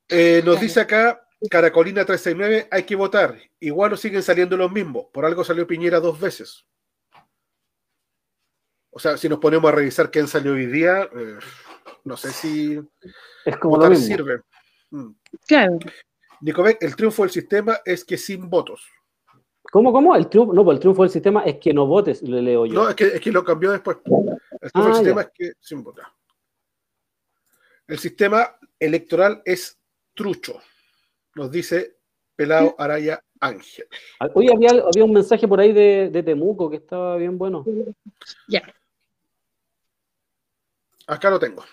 Eh, 0.10 0.41
nos 0.45 0.60
dice 0.60 0.80
acá 0.80 1.28
Caracolina 1.49 2.06
369, 2.06 2.68
hay 2.72 2.84
que 2.84 2.95
votar. 2.95 3.38
Igual 3.60 3.91
no 3.91 3.98
siguen 3.98 4.24
saliendo 4.24 4.57
los 4.57 4.72
mismos. 4.72 5.06
Por 5.14 5.26
algo 5.26 5.44
salió 5.44 5.68
Piñera 5.68 5.99
dos 5.99 6.19
veces. 6.19 6.65
O 8.90 8.99
sea, 8.99 9.18
si 9.18 9.30
nos 9.30 9.40
ponemos 9.40 9.72
a 9.72 9.76
revisar 9.76 10.10
quién 10.10 10.28
salió 10.28 10.53
hoy 10.53 10.65
día, 10.65 11.03
eh, 11.03 11.38
no 12.03 12.18
sé 12.18 12.32
si 12.32 12.82
es 13.45 13.57
como 13.57 13.76
votar 13.76 13.95
sirve. 13.95 14.41
Mm. 14.90 15.11
Claro. 15.48 15.78
Nicobek, 16.41 16.82
el 16.82 16.95
triunfo 16.95 17.24
del 17.24 17.32
sistema 17.32 17.80
es 17.86 18.03
que 18.03 18.18
sin 18.18 18.49
votos. 18.49 18.88
¿Cómo, 19.72 19.91
cómo? 19.91 20.15
El 20.15 20.30
triunfo, 20.30 20.53
no, 20.53 20.64
pues 20.64 20.76
el 20.76 20.80
triunfo 20.80 21.03
del 21.03 21.11
sistema 21.11 21.44
es 21.44 21.57
que 21.57 21.74
no 21.74 21.86
votes, 21.86 22.22
le 22.24 22.41
leo 22.41 22.65
yo. 22.65 22.74
No, 22.74 22.90
es 22.90 22.95
que, 22.95 23.07
es 23.07 23.22
que 23.22 23.32
lo 23.32 23.44
cambió 23.44 23.72
después. 23.72 23.98
El 23.98 24.72
triunfo 24.72 24.90
del 24.90 24.91
ah, 24.91 24.95
sistema 24.95 25.22
es 25.22 25.30
que 25.34 25.52
sin 25.60 25.84
votar. 25.84 26.06
El 27.88 27.99
sistema 27.99 28.57
electoral 28.80 29.41
es 29.45 29.80
trucho, 30.14 30.59
nos 31.35 31.49
dice 31.49 31.97
Pelado 32.35 32.76
Araya 32.77 33.23
Ángel. 33.39 33.88
Hoy 34.34 34.49
había, 34.53 34.72
había 34.72 35.05
un 35.05 35.14
mensaje 35.14 35.47
por 35.47 35.61
ahí 35.61 35.72
de, 35.72 36.09
de 36.11 36.22
Temuco 36.22 36.69
que 36.69 36.77
estaba 36.77 37.15
bien 37.15 37.38
bueno. 37.38 37.65
Ya. 38.49 38.61
Acá 41.07 41.30
lo 41.30 41.39
tengo. 41.39 41.64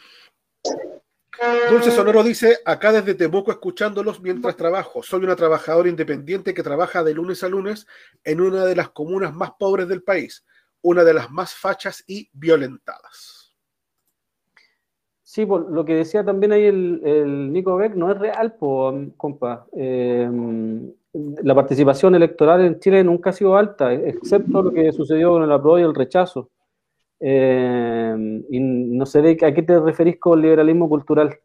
Dulce 1.68 1.90
Sonoro 1.90 2.22
dice, 2.22 2.58
acá 2.64 2.92
desde 2.92 3.14
Temuco 3.14 3.50
escuchándolos 3.50 4.20
mientras 4.20 4.56
trabajo. 4.56 5.02
Soy 5.02 5.24
una 5.24 5.34
trabajadora 5.34 5.88
independiente 5.88 6.54
que 6.54 6.62
trabaja 6.62 7.02
de 7.02 7.12
lunes 7.12 7.42
a 7.42 7.48
lunes 7.48 7.88
en 8.22 8.40
una 8.40 8.64
de 8.64 8.76
las 8.76 8.90
comunas 8.90 9.34
más 9.34 9.50
pobres 9.58 9.88
del 9.88 10.04
país, 10.04 10.46
una 10.80 11.02
de 11.02 11.14
las 11.14 11.28
más 11.32 11.54
fachas 11.54 12.04
y 12.06 12.30
violentadas. 12.32 13.43
Sí, 15.34 15.46
por 15.46 15.68
lo 15.68 15.84
que 15.84 15.96
decía 15.96 16.24
también 16.24 16.52
ahí 16.52 16.64
el, 16.64 17.52
Nico 17.52 17.74
Beck, 17.74 17.96
no 17.96 18.08
es 18.08 18.16
real, 18.16 18.54
compa. 19.16 19.66
Eh, 19.76 20.30
la 21.42 21.54
participación 21.56 22.14
electoral 22.14 22.60
en 22.60 22.78
Chile 22.78 23.02
nunca 23.02 23.30
ha 23.30 23.32
sido 23.32 23.56
alta, 23.56 23.92
excepto 23.92 24.62
lo 24.62 24.72
que 24.72 24.92
sucedió 24.92 25.32
con 25.32 25.42
el 25.42 25.50
apruebo 25.50 25.80
y 25.80 25.82
el 25.82 25.92
rechazo. 25.92 26.50
Eh, 27.18 28.44
y 28.48 28.60
no 28.60 29.04
sé 29.06 29.22
de, 29.22 29.32
a 29.44 29.52
qué 29.52 29.62
te 29.64 29.80
referís 29.80 30.20
con 30.20 30.40
liberalismo 30.40 30.88
cultural, 30.88 31.36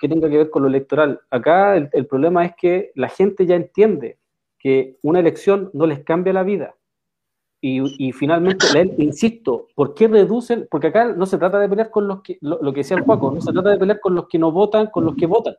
que 0.00 0.08
tenga 0.08 0.28
que 0.28 0.38
ver 0.38 0.50
con 0.50 0.62
lo 0.62 0.68
electoral. 0.68 1.20
Acá 1.30 1.76
el 1.76 2.06
problema 2.08 2.44
es 2.44 2.56
que 2.56 2.90
la 2.96 3.08
gente 3.08 3.46
ya 3.46 3.54
entiende 3.54 4.18
que 4.58 4.96
una 5.02 5.20
elección 5.20 5.70
no 5.72 5.86
les 5.86 6.00
cambia 6.00 6.32
la 6.32 6.42
vida 6.42 6.74
y, 7.66 8.12
finalmente, 8.12 8.66
insisto, 8.98 9.68
¿por 9.74 9.94
qué 9.94 10.06
reducen? 10.06 10.68
Porque 10.70 10.88
acá 10.88 11.14
no 11.14 11.24
se 11.24 11.38
trata 11.38 11.58
de 11.58 11.66
pelear 11.66 11.88
con 11.88 12.06
los 12.06 12.20
que, 12.20 12.36
lo, 12.42 12.58
que 12.74 12.80
decía 12.80 12.98
el 12.98 13.04
Juaco, 13.04 13.30
no 13.30 13.40
se 13.40 13.54
trata 13.54 13.70
de 13.70 13.78
pelear 13.78 14.00
con 14.00 14.14
los 14.14 14.28
que 14.28 14.38
no 14.38 14.52
votan, 14.52 14.88
con 14.88 15.06
los 15.06 15.16
que 15.16 15.24
votan. 15.24 15.56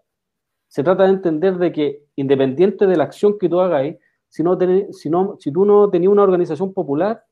Se 0.67 0.83
trata 0.83 1.05
de 1.05 1.13
entender 1.13 1.57
de 1.57 1.71
que, 1.71 2.03
independiente 2.15 2.85
de 2.85 2.95
la 2.95 3.05
acción 3.05 3.39
que 3.39 3.49
tú 3.49 3.59
hagas 3.59 3.95
si, 4.29 4.43
no 4.43 4.55
si, 4.91 5.09
no, 5.09 5.35
si 5.39 5.51
tú 5.51 5.65
no 5.65 5.89
tenías 5.89 6.11
una 6.11 6.21
organización 6.21 6.73
popular, 6.73 7.23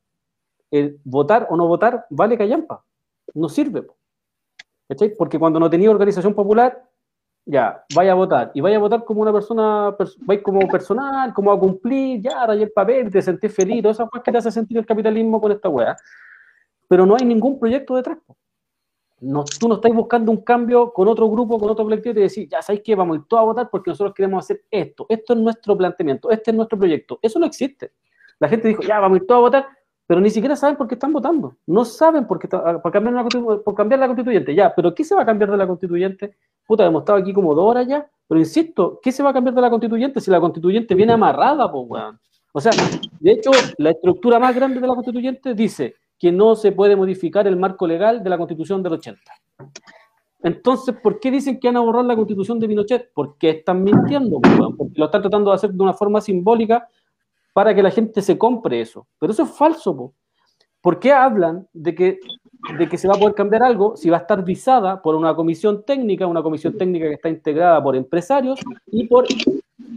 votar 1.04 1.45
o 1.52 1.56
no 1.56 1.68
votar 1.68 2.08
vale 2.10 2.36
callampa, 2.36 2.84
no 3.36 3.50
sirve. 3.50 3.86
Porque 5.20 5.38
cuando 5.38 5.60
no 5.60 5.70
tenías 5.70 5.91
organización 5.91 6.34
popular, 6.34 6.84
ya, 7.45 7.84
vaya 7.94 8.14
a 8.14 8.15
votar. 8.15 8.52
Y 8.53 8.61
vaya 8.61 8.78
a 8.78 8.80
votar 8.80 9.03
como 9.03 9.22
una 9.22 9.34
persona, 9.34 9.95
vais 10.26 10.41
como 10.41 10.68
personal, 10.68 11.34
como 11.34 11.52
a 11.52 11.60
cumplir, 11.60 12.22
ya, 12.22 12.45
rayar 12.45 12.68
el 12.68 12.72
papel, 12.72 13.11
te 13.11 13.22
sentís 13.22 13.53
feliz, 13.53 13.82
todas 13.82 13.98
esas 13.98 14.10
cosas 14.10 14.24
que 14.24 14.32
te 14.32 14.38
hace 14.38 14.52
sentir 14.52 14.78
el 14.78 14.86
capitalismo 14.86 15.41
con 15.41 15.52
esta 15.52 15.70
weá. 15.70 15.95
Pero 16.88 17.06
no 17.06 17.15
hay 17.15 17.26
ningún 17.26 17.60
proyecto 17.60 17.95
detrás. 17.95 18.18
No, 19.20 19.45
tú 19.45 19.70
no 19.70 19.76
estás 19.76 19.94
buscando 19.94 20.32
un 20.32 20.44
cambio 20.44 20.91
con 20.91 21.07
otro 21.07 21.30
grupo, 21.30 21.57
con 21.57 21.70
otro 21.70 21.86
colectivo 21.86 22.11
y 22.11 22.15
te 22.15 22.22
decís, 22.22 22.49
ya 22.49 22.61
sabéis 22.61 22.84
que 22.84 22.94
vamos 22.94 23.15
a 23.15 23.20
ir 23.20 23.26
todos 23.28 23.41
a 23.41 23.45
votar 23.45 23.70
porque 23.70 23.91
nosotros 23.91 24.14
queremos 24.14 24.44
hacer 24.44 24.64
esto. 24.70 25.06
Esto 25.07 25.34
es 25.34 25.40
nuestro 25.40 25.78
planteamiento, 25.78 26.30
este 26.30 26.52
es 26.52 26.57
nuestro 26.57 26.78
proyecto. 26.78 27.20
Eso 27.22 27.40
no 27.40 27.45
existe. 27.45 27.94
La 28.40 28.49
gente 28.49 28.68
dijo, 28.68 28.82
ya 28.84 28.99
vamos 28.99 29.20
a 29.20 29.22
ir 29.22 29.28
todos 29.28 29.40
a 29.40 29.41
votar, 29.41 29.68
pero 30.06 30.20
ni 30.20 30.30
siquiera 30.30 30.57
saben 30.57 30.76
por 30.76 30.88
qué 30.88 30.95
están 30.95 31.14
votando. 31.14 31.56
No 31.65 31.86
saben 31.86 32.28
por 32.28 32.38
qué 32.38 32.49
por 32.49 32.91
cambiar, 32.91 33.26
por 33.64 33.76
cambiar 33.76 33.99
la 34.02 34.07
constituyente. 34.07 34.53
Ya, 34.53 34.76
pero 34.76 34.94
¿qué 34.94 35.06
se 35.06 35.15
va 35.15 35.22
a 35.22 35.26
cambiar 35.26 35.52
de 35.52 35.57
la 35.57 35.68
constituyente? 35.68 36.36
Puta, 36.65 36.85
hemos 36.85 37.02
estado 37.02 37.19
aquí 37.19 37.34
como 37.34 37.53
dos 37.53 37.65
horas 37.65 37.88
ya, 37.88 38.10
pero 38.27 38.40
insisto, 38.40 38.99
¿qué 39.02 39.11
se 39.11 39.22
va 39.22 39.30
a 39.31 39.34
cambiar 39.34 39.53
de 39.53 39.61
la 39.61 39.69
constituyente 39.69 40.22
si 40.22 40.31
la 40.31 40.40
constituyente 40.40 40.95
viene 40.95 41.14
amarrada, 41.14 41.72
pues, 41.72 41.85
weón? 41.88 42.19
O 42.53 42.61
sea, 42.61 42.72
de 43.19 43.31
hecho, 43.31 43.52
la 43.77 43.91
estructura 43.91 44.40
más 44.40 44.56
grande 44.56 44.80
de 44.80 44.88
la 44.88 44.94
constituyente 44.94 45.53
dice 45.53 45.95
que 46.19 46.31
no 46.31 46.56
se 46.56 46.72
puede 46.72 46.95
modificar 46.95 47.48
el 47.48 47.57
marco 47.57 47.88
legal 47.88 48.23
de 48.23 48.30
la 48.30 48.38
constitución 48.38 48.81
del 48.84 48.94
80. 48.94 49.19
Entonces, 50.44 50.95
¿por 51.02 51.19
qué 51.19 51.31
dicen 51.31 51.60
que 51.60 51.68
van 51.68 51.77
a 51.77 51.80
borrar 51.80 52.06
la 52.06 52.15
constitución 52.15 52.60
de 52.60 52.68
Pinochet? 52.68 53.11
Porque 53.14 53.49
están 53.49 53.84
mintiendo, 53.84 54.40
porque 54.41 54.94
lo 54.95 55.06
están 55.06 55.22
tratando 55.22 55.49
de 55.49 55.56
hacer 55.56 55.72
de 55.72 55.81
una 55.81 55.94
forma 55.94 56.22
simbólica 56.22 56.88
para 57.53 57.73
que 57.73 57.81
la 57.81 57.91
gente 57.91 58.22
se 58.22 58.38
compre 58.38 58.81
eso. 58.81 59.07
Pero 59.19 59.31
eso 59.31 59.44
es 59.44 59.52
falso, 59.52 59.95
po. 59.95 60.14
¿Por 60.81 60.99
qué 60.99 61.14
hablan 61.14 61.65
de 61.72 61.95
que, 61.95 62.19
de 62.77 62.88
que 62.88 62.98
se 62.98 63.07
va 63.07 63.15
a 63.15 63.19
poder 63.19 63.35
cambiar 63.35 63.64
algo 63.64 63.98
si 63.98 64.10
va 64.10 64.18
a 64.18 64.22
estar 64.22 64.44
visada 64.44 65.02
por 65.02 65.15
una 65.15 65.35
comisión 65.35 65.84
técnica, 65.84 66.26
una 66.26 66.41
comisión 66.41 66.77
técnica 66.77 67.07
que 67.07 67.15
está 67.15 67.30
integrada 67.30 67.84
por 67.84 67.95
empresarios 67.95 68.60
y 68.88 69.07
por 69.07 69.26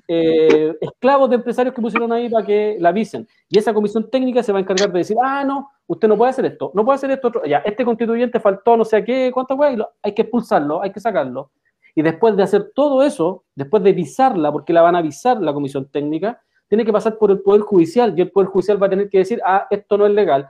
eh, 0.09 0.74
esclavos 0.80 1.30
de 1.30 1.36
empresarios 1.36 1.74
que 1.74 1.80
pusieron 1.80 2.12
ahí 2.12 2.28
para 2.28 2.44
que 2.44 2.76
la 2.80 2.88
avisen? 2.88 3.26
Y 3.48 3.59
esa 3.59 3.72
comisión 3.72 4.10
técnica 4.10 4.43
se 4.43 4.52
va 4.52 4.59
a 4.59 4.62
encargar 4.62 4.90
de 4.93 4.98
decir, 4.98 5.16
ah, 5.22 5.44
no, 5.44 5.70
usted 5.86 6.09
no 6.09 6.16
puede 6.16 6.30
hacer 6.30 6.47
esto, 6.47 6.72
no 6.74 6.84
puede 6.84 6.97
hacer 6.97 7.10
esto, 7.12 7.28
otro. 7.28 7.44
ya, 7.44 7.59
este 7.59 7.84
constituyente 7.84 8.40
faltó 8.40 8.76
no 8.76 8.84
sé 8.84 8.97
a 8.97 9.05
qué, 9.05 9.30
cuántas 9.32 9.56
weas, 9.56 9.78
hay 10.02 10.12
que 10.12 10.22
expulsarlo, 10.22 10.82
hay 10.82 10.90
que 10.90 11.01
sacarlo. 11.01 11.51
Y 11.94 12.02
después 12.02 12.36
de 12.36 12.43
hacer 12.43 12.72
todo 12.74 13.02
eso, 13.02 13.44
después 13.55 13.82
de 13.82 13.93
visarla, 13.93 14.52
porque 14.52 14.72
la 14.72 14.82
van 14.82 14.97
a 14.97 14.98
avisar 14.98 15.40
la 15.40 15.55
comisión 15.55 15.88
técnica, 15.88 16.43
tiene 16.68 16.84
que 16.84 16.93
pasar 16.93 17.16
por 17.16 17.30
el 17.30 17.40
Poder 17.40 17.62
Judicial 17.62 18.12
y 18.16 18.22
el 18.22 18.30
Poder 18.30 18.48
Judicial 18.48 18.82
va 18.82 18.86
a 18.86 18.90
tener 18.90 19.09
que 19.09 19.18
decir, 19.18 19.40
ah, 19.44 19.66
esto 19.70 19.97
no 19.97 20.06
es 20.06 20.12
legal. 20.12 20.48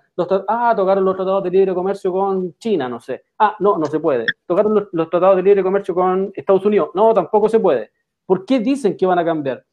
ah, 0.48 0.74
tocaron 0.76 1.05
los 1.05 1.16
tratados 1.16 1.43
de 1.44 1.51
libre 1.51 1.74
comercio 1.74 2.10
con 2.10 2.56
China, 2.59 2.88
no 2.88 3.01
sé. 3.01 3.24
Ah, 3.38 3.55
no, 3.60 3.76
no 3.76 3.86
se 3.86 4.01
puede. 4.01 4.24
Tocaron 4.47 4.88
los, 4.90 5.10
tratados 5.10 5.36
de 5.36 5.43
libre 5.43 5.62
comercio 5.62 5.94
con 5.94 6.32
Estados 6.34 6.64
Unidos. 6.64 6.90
No, 6.94 7.12
tampoco 7.12 7.48
se 7.48 7.60
puede. 7.60 7.90
¿Por 8.24 8.47
qué 8.47 8.60
dicen 8.60 8.97
que 8.97 9.05
van 9.05 9.18
a 9.18 9.24
cambiar? 9.24 9.64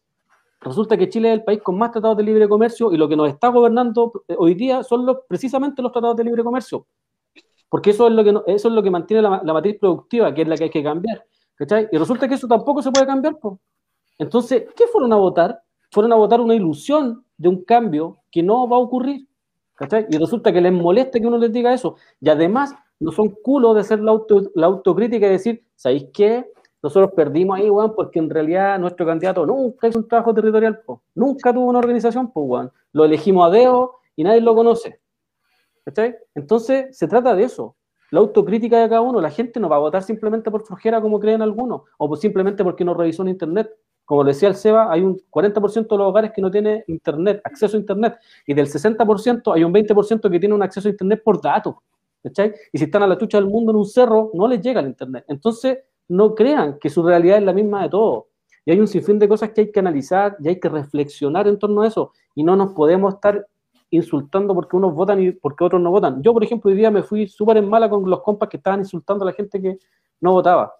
Resulta 0.59 0.97
que 0.97 1.09
Chile 1.09 1.29
es 1.29 1.39
el 1.39 1.43
país 1.43 1.61
con 1.61 1.77
más 1.77 1.91
tratados 1.91 2.17
de 2.17 2.23
libre 2.23 2.47
comercio 2.47 2.91
y 2.91 2.97
lo 2.97 3.07
que 3.07 3.15
nos 3.15 3.29
está 3.29 3.49
gobernando 3.49 4.11
eh, 4.27 4.35
hoy 4.37 4.53
día 4.53 4.83
son 4.83 5.05
los, 5.05 5.17
precisamente 5.27 5.81
los 5.81 5.91
tratados 5.91 6.15
de 6.17 6.23
libre 6.25 6.43
comercio. 6.43 6.85
Porque 7.69 7.89
eso 7.89 8.07
es 8.07 8.13
lo 8.13 8.23
que, 8.23 8.29
eso 8.47 8.67
es 8.67 8.73
lo 8.73 8.83
que 8.83 8.91
mantiene 8.91 9.21
la, 9.21 9.41
matriz 9.41 9.77
productiva, 9.79 10.33
que 10.33 10.43
es 10.43 10.47
la 10.47 10.55
que 10.57 10.65
hay 10.65 10.69
que 10.69 10.83
cambiar. 10.83 11.25
¿cachai? 11.55 11.87
Y 11.91 11.97
resulta 11.97 12.27
que 12.27 12.35
eso 12.35 12.47
tampoco 12.47 12.81
se 12.81 12.91
puede 12.91 13.05
cambiar. 13.05 13.35
Entonces, 14.17 14.65
¿qué 14.75 14.87
fueron 14.87 15.11
a 15.11 15.15
votar? 15.15 15.63
Fueron 15.93 16.11
a 16.11 16.15
votar 16.15 16.41
una 16.41 16.55
ilusión 16.55 17.23
de 17.37 17.49
un 17.49 17.63
cambio 17.63 18.17
que 18.31 18.41
no 18.43 18.67
va 18.67 18.77
a 18.77 18.79
ocurrir. 18.79 19.27
Y 20.09 20.17
resulta 20.17 20.51
que 20.51 20.61
les 20.61 20.73
molesta 20.73 21.19
que 21.19 21.27
uno 21.27 21.37
les 21.37 21.51
diga 21.51 21.73
eso. 21.73 21.95
Y 22.19 22.29
además, 22.29 22.73
no 22.99 23.11
son 23.11 23.29
culos 23.43 23.75
de 23.75 23.81
hacer 23.81 23.99
la, 23.99 24.17
la 24.55 24.65
autocrítica 24.67 25.27
y 25.27 25.31
decir, 25.31 25.65
¿sabéis 25.75 26.07
qué? 26.13 26.51
Nosotros 26.81 27.11
perdimos 27.15 27.57
ahí, 27.57 27.69
Juan, 27.69 27.93
porque 27.95 28.19
en 28.19 28.29
realidad 28.29 28.79
nuestro 28.79 29.05
candidato 29.05 29.45
nunca 29.45 29.87
hizo 29.87 29.99
un 29.99 30.07
trabajo 30.07 30.33
territorial, 30.33 30.81
nunca 31.15 31.53
tuvo 31.53 31.65
una 31.65 31.79
organización, 31.79 32.31
pues, 32.31 32.45
Juan. 32.45 32.71
Lo 32.91 33.05
elegimos 33.05 33.47
a 33.47 33.51
Deo 33.51 33.95
y 34.15 34.23
nadie 34.23 34.41
lo 34.41 34.55
conoce. 34.55 34.99
Entonces, 36.35 36.97
se 36.97 37.07
trata 37.07 37.35
de 37.35 37.43
eso. 37.43 37.75
la 38.11 38.19
autocrítica 38.19 38.79
de 38.79 38.89
cada 38.89 39.01
uno. 39.01 39.19
La 39.19 39.31
gente 39.31 39.59
no 39.59 39.67
va 39.67 39.77
a 39.77 39.79
votar 39.79 40.03
simplemente 40.03 40.51
por 40.51 40.63
flojera 40.65 41.01
como 41.01 41.19
creen 41.19 41.41
algunos, 41.41 41.81
o 41.97 42.15
simplemente 42.15 42.63
porque 42.63 42.85
no 42.85 42.93
revisó 42.93 43.23
en 43.23 43.29
internet. 43.29 43.71
Como 44.05 44.23
decía 44.23 44.49
el 44.49 44.55
Seba, 44.55 44.91
hay 44.91 45.01
un 45.01 45.19
40% 45.29 45.87
de 45.87 45.97
los 45.97 46.07
hogares 46.07 46.31
que 46.35 46.41
no 46.41 46.51
tiene 46.51 46.83
internet, 46.87 47.41
acceso 47.43 47.77
a 47.77 47.79
internet, 47.79 48.17
y 48.45 48.53
del 48.53 48.67
60% 48.67 49.53
hay 49.53 49.63
un 49.63 49.73
20% 49.73 50.29
que 50.29 50.39
tiene 50.39 50.55
un 50.55 50.63
acceso 50.63 50.87
a 50.87 50.91
internet 50.91 51.21
por 51.23 51.41
datos. 51.41 51.75
¿cachai? 52.23 52.53
Y 52.71 52.77
si 52.77 52.85
están 52.85 53.03
a 53.03 53.07
la 53.07 53.17
chucha 53.17 53.37
del 53.37 53.47
mundo 53.47 53.71
en 53.71 53.77
un 53.77 53.85
cerro, 53.85 54.31
no 54.33 54.47
les 54.47 54.61
llega 54.61 54.79
el 54.79 54.87
internet. 54.87 55.25
Entonces, 55.27 55.79
no 56.07 56.33
crean 56.33 56.79
que 56.79 56.89
su 56.89 57.03
realidad 57.03 57.37
es 57.37 57.43
la 57.43 57.53
misma 57.53 57.83
de 57.83 57.89
todos. 57.89 58.25
Y 58.65 58.71
hay 58.71 58.79
un 58.79 58.87
sinfín 58.87 59.19
de 59.19 59.27
cosas 59.27 59.51
que 59.51 59.61
hay 59.61 59.71
que 59.71 59.79
analizar 59.79 60.37
y 60.39 60.47
hay 60.47 60.59
que 60.59 60.69
reflexionar 60.69 61.47
en 61.47 61.59
torno 61.59 61.81
a 61.81 61.87
eso. 61.87 62.11
Y 62.33 62.43
no 62.43 62.55
nos 62.55 62.73
podemos 62.73 63.15
estar 63.15 63.45
insultando 63.89 64.55
porque 64.55 64.75
unos 64.75 64.95
votan 64.95 65.21
y 65.21 65.31
porque 65.31 65.63
otros 65.63 65.81
no 65.81 65.91
votan. 65.91 66.23
Yo, 66.23 66.33
por 66.33 66.43
ejemplo, 66.43 66.71
hoy 66.71 66.77
día 66.77 66.89
me 66.89 67.03
fui 67.03 67.27
súper 67.27 67.57
en 67.57 67.69
mala 67.69 67.89
con 67.89 68.09
los 68.09 68.21
compas 68.21 68.49
que 68.49 68.57
estaban 68.57 68.79
insultando 68.79 69.23
a 69.23 69.27
la 69.27 69.33
gente 69.33 69.61
que 69.61 69.77
no 70.21 70.31
votaba. 70.31 70.73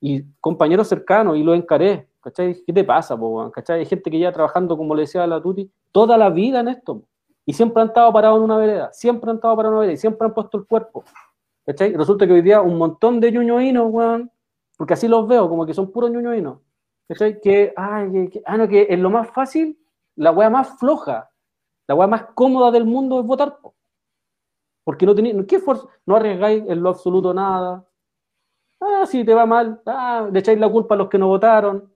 Y 0.00 0.22
compañeros 0.40 0.88
cercanos, 0.88 1.36
y 1.36 1.42
lo 1.42 1.54
encaré. 1.54 2.07
¿Cachai? 2.28 2.62
¿Qué 2.62 2.72
te 2.74 2.84
pasa, 2.84 3.16
po? 3.16 3.50
¿Cachai? 3.50 3.80
Hay 3.80 3.86
gente 3.86 4.10
que 4.10 4.18
lleva 4.18 4.32
trabajando, 4.32 4.76
como 4.76 4.94
le 4.94 5.02
decía 5.02 5.26
la 5.26 5.40
Tuti, 5.40 5.70
toda 5.92 6.18
la 6.18 6.28
vida 6.28 6.60
en 6.60 6.68
esto. 6.68 7.02
Y 7.46 7.54
siempre 7.54 7.80
han 7.80 7.88
estado 7.88 8.12
parados 8.12 8.36
en 8.36 8.44
una 8.44 8.58
vereda, 8.58 8.92
siempre 8.92 9.30
han 9.30 9.36
estado 9.36 9.56
parados 9.56 9.72
en 9.72 9.76
una 9.76 9.80
vereda, 9.80 9.94
y 9.94 9.96
siempre 9.96 10.26
han 10.26 10.34
puesto 10.34 10.58
el 10.58 10.66
cuerpo. 10.66 11.04
¿Cachai? 11.64 11.94
Resulta 11.94 12.26
que 12.26 12.34
hoy 12.34 12.42
día 12.42 12.60
un 12.60 12.76
montón 12.76 13.18
de 13.18 13.32
ñuñoínos, 13.32 13.90
weón, 13.90 14.30
porque 14.76 14.92
así 14.92 15.08
los 15.08 15.26
veo, 15.26 15.48
como 15.48 15.64
que 15.64 15.72
son 15.72 15.90
puros 15.90 16.10
ñuñoínos. 16.10 16.58
¿Cachai? 17.08 17.40
Que, 17.40 17.72
ay, 17.74 18.28
que, 18.28 18.42
ah, 18.44 18.58
no, 18.58 18.68
que 18.68 18.86
es 18.90 18.98
lo 18.98 19.08
más 19.08 19.30
fácil, 19.30 19.78
la 20.14 20.30
weá 20.30 20.50
más 20.50 20.78
floja, 20.78 21.30
la 21.86 21.94
weá 21.94 22.06
más 22.06 22.26
cómoda 22.34 22.70
del 22.70 22.84
mundo 22.84 23.20
es 23.20 23.26
votar. 23.26 23.58
po. 23.58 23.74
Porque 24.84 25.06
no 25.06 25.14
tenéis, 25.14 25.34
¿qué 25.46 25.56
esfuerzo? 25.56 25.88
No 26.04 26.16
arriesgáis 26.16 26.62
en 26.68 26.82
lo 26.82 26.90
absoluto 26.90 27.32
nada. 27.32 27.86
Ah, 28.80 29.06
si 29.06 29.24
te 29.24 29.32
va 29.32 29.46
mal, 29.46 29.80
ah, 29.86 30.28
le 30.30 30.40
echáis 30.40 30.58
la 30.58 30.68
culpa 30.68 30.94
a 30.94 30.98
los 30.98 31.08
que 31.08 31.18
no 31.18 31.28
votaron. 31.28 31.90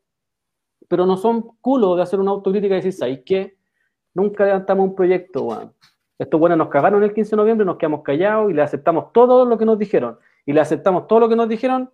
Pero 0.92 1.06
no 1.06 1.16
son 1.16 1.40
culos 1.62 1.96
de 1.96 2.02
hacer 2.02 2.20
una 2.20 2.32
autocrítica 2.32 2.74
y 2.74 2.76
decir, 2.76 2.92
¿sabéis 2.92 3.20
qué? 3.24 3.56
Nunca 4.12 4.44
levantamos 4.44 4.88
un 4.88 4.94
proyecto, 4.94 5.44
weón. 5.44 5.72
Estos 6.18 6.38
buenos 6.38 6.58
nos 6.58 6.68
cagaron 6.68 7.02
el 7.02 7.14
15 7.14 7.30
de 7.30 7.36
noviembre, 7.38 7.64
nos 7.64 7.78
quedamos 7.78 8.02
callados 8.02 8.50
y 8.50 8.52
le 8.52 8.60
aceptamos 8.60 9.10
todo 9.10 9.46
lo 9.46 9.56
que 9.56 9.64
nos 9.64 9.78
dijeron. 9.78 10.18
Y 10.44 10.52
le 10.52 10.60
aceptamos 10.60 11.06
todo 11.06 11.20
lo 11.20 11.30
que 11.30 11.36
nos 11.36 11.48
dijeron 11.48 11.90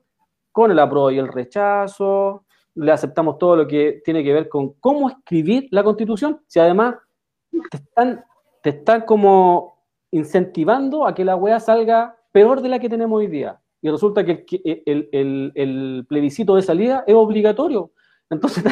con 0.50 0.72
el 0.72 0.80
apruebo 0.80 1.12
y 1.12 1.18
el 1.18 1.28
rechazo, 1.28 2.42
le 2.74 2.90
aceptamos 2.90 3.38
todo 3.38 3.54
lo 3.54 3.68
que 3.68 4.02
tiene 4.04 4.24
que 4.24 4.32
ver 4.32 4.48
con 4.48 4.72
cómo 4.80 5.10
escribir 5.10 5.68
la 5.70 5.84
constitución, 5.84 6.40
si 6.48 6.58
además 6.58 6.96
te 7.70 7.76
están, 7.76 8.24
te 8.64 8.70
están 8.70 9.02
como 9.02 9.78
incentivando 10.10 11.06
a 11.06 11.14
que 11.14 11.24
la 11.24 11.36
weá 11.36 11.60
salga 11.60 12.16
peor 12.32 12.62
de 12.62 12.68
la 12.68 12.80
que 12.80 12.88
tenemos 12.88 13.16
hoy 13.16 13.28
día. 13.28 13.60
Y 13.80 13.90
resulta 13.90 14.24
que- 14.24 14.44
el- 14.86 15.08
el- 15.12 15.52
el 15.54 16.06
plebiscito 16.08 16.56
de 16.56 16.62
salida 16.62 17.04
es 17.06 17.14
obligatorio. 17.14 17.92
Entonces 18.30 18.62
te 18.64 18.70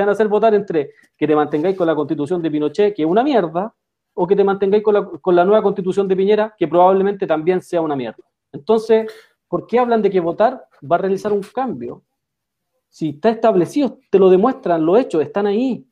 van, 0.00 0.08
a 0.08 0.12
hacer, 0.12 0.28
votar 0.28 0.54
entre 0.54 0.92
que 1.16 1.26
te 1.26 1.36
mantengáis 1.36 1.76
con 1.76 1.86
la 1.86 1.94
constitución 1.94 2.40
de 2.42 2.50
Pinochet, 2.50 2.94
que 2.94 3.02
es 3.02 3.08
una 3.08 3.22
mierda, 3.22 3.74
o 4.14 4.26
que 4.26 4.36
te 4.36 4.44
mantengáis 4.44 4.82
con 4.82 4.94
la, 4.94 5.04
con 5.04 5.34
la 5.34 5.44
nueva 5.44 5.62
constitución 5.62 6.06
de 6.06 6.16
Piñera, 6.16 6.54
que 6.56 6.68
probablemente 6.68 7.26
también 7.26 7.60
sea 7.60 7.80
una 7.80 7.96
mierda. 7.96 8.22
Entonces, 8.52 9.12
¿por 9.48 9.66
qué 9.66 9.78
hablan 9.78 10.02
de 10.02 10.10
que 10.10 10.20
votar 10.20 10.66
va 10.90 10.96
a 10.96 11.00
realizar 11.00 11.32
un 11.32 11.42
cambio? 11.42 12.02
Si 12.88 13.10
está 13.10 13.30
establecido, 13.30 13.98
te 14.08 14.20
lo 14.20 14.30
demuestran, 14.30 14.86
los 14.86 14.98
hechos 15.00 15.22
están 15.22 15.46
ahí. 15.46 15.84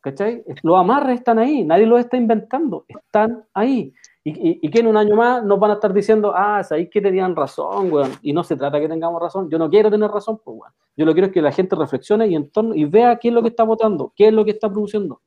¿Cachai? 0.00 0.44
Los 0.62 0.76
amarres 0.76 1.18
están 1.18 1.38
ahí, 1.38 1.64
nadie 1.64 1.86
los 1.86 2.00
está 2.00 2.16
inventando, 2.16 2.84
están 2.88 3.44
ahí. 3.54 3.92
Y, 4.28 4.68
que 4.70 4.80
en 4.80 4.88
un 4.88 4.96
año 4.96 5.14
más 5.14 5.44
nos 5.44 5.60
van 5.60 5.70
a 5.70 5.74
estar 5.74 5.92
diciendo, 5.92 6.32
ah, 6.34 6.60
sabéis 6.64 6.90
que 6.90 7.00
tenían 7.00 7.36
razón, 7.36 7.92
weón. 7.92 8.10
Y 8.22 8.32
no 8.32 8.42
se 8.42 8.56
trata 8.56 8.80
que 8.80 8.88
tengamos 8.88 9.22
razón. 9.22 9.48
Yo 9.48 9.56
no 9.56 9.70
quiero 9.70 9.88
tener 9.88 10.10
razón, 10.10 10.40
pues, 10.44 10.58
weón. 10.58 10.72
Yo 10.96 11.04
lo 11.04 11.12
que 11.12 11.14
quiero 11.14 11.26
es 11.28 11.32
que 11.32 11.42
la 11.42 11.52
gente 11.52 11.76
reflexione 11.76 12.26
y, 12.26 12.34
en 12.34 12.50
torno, 12.50 12.74
y 12.74 12.86
vea 12.86 13.16
qué 13.20 13.28
es 13.28 13.34
lo 13.34 13.40
que 13.40 13.50
está 13.50 13.62
votando, 13.62 14.12
qué 14.16 14.26
es 14.26 14.32
lo 14.32 14.44
que 14.44 14.50
está 14.50 14.68
produciendo. 14.68 15.20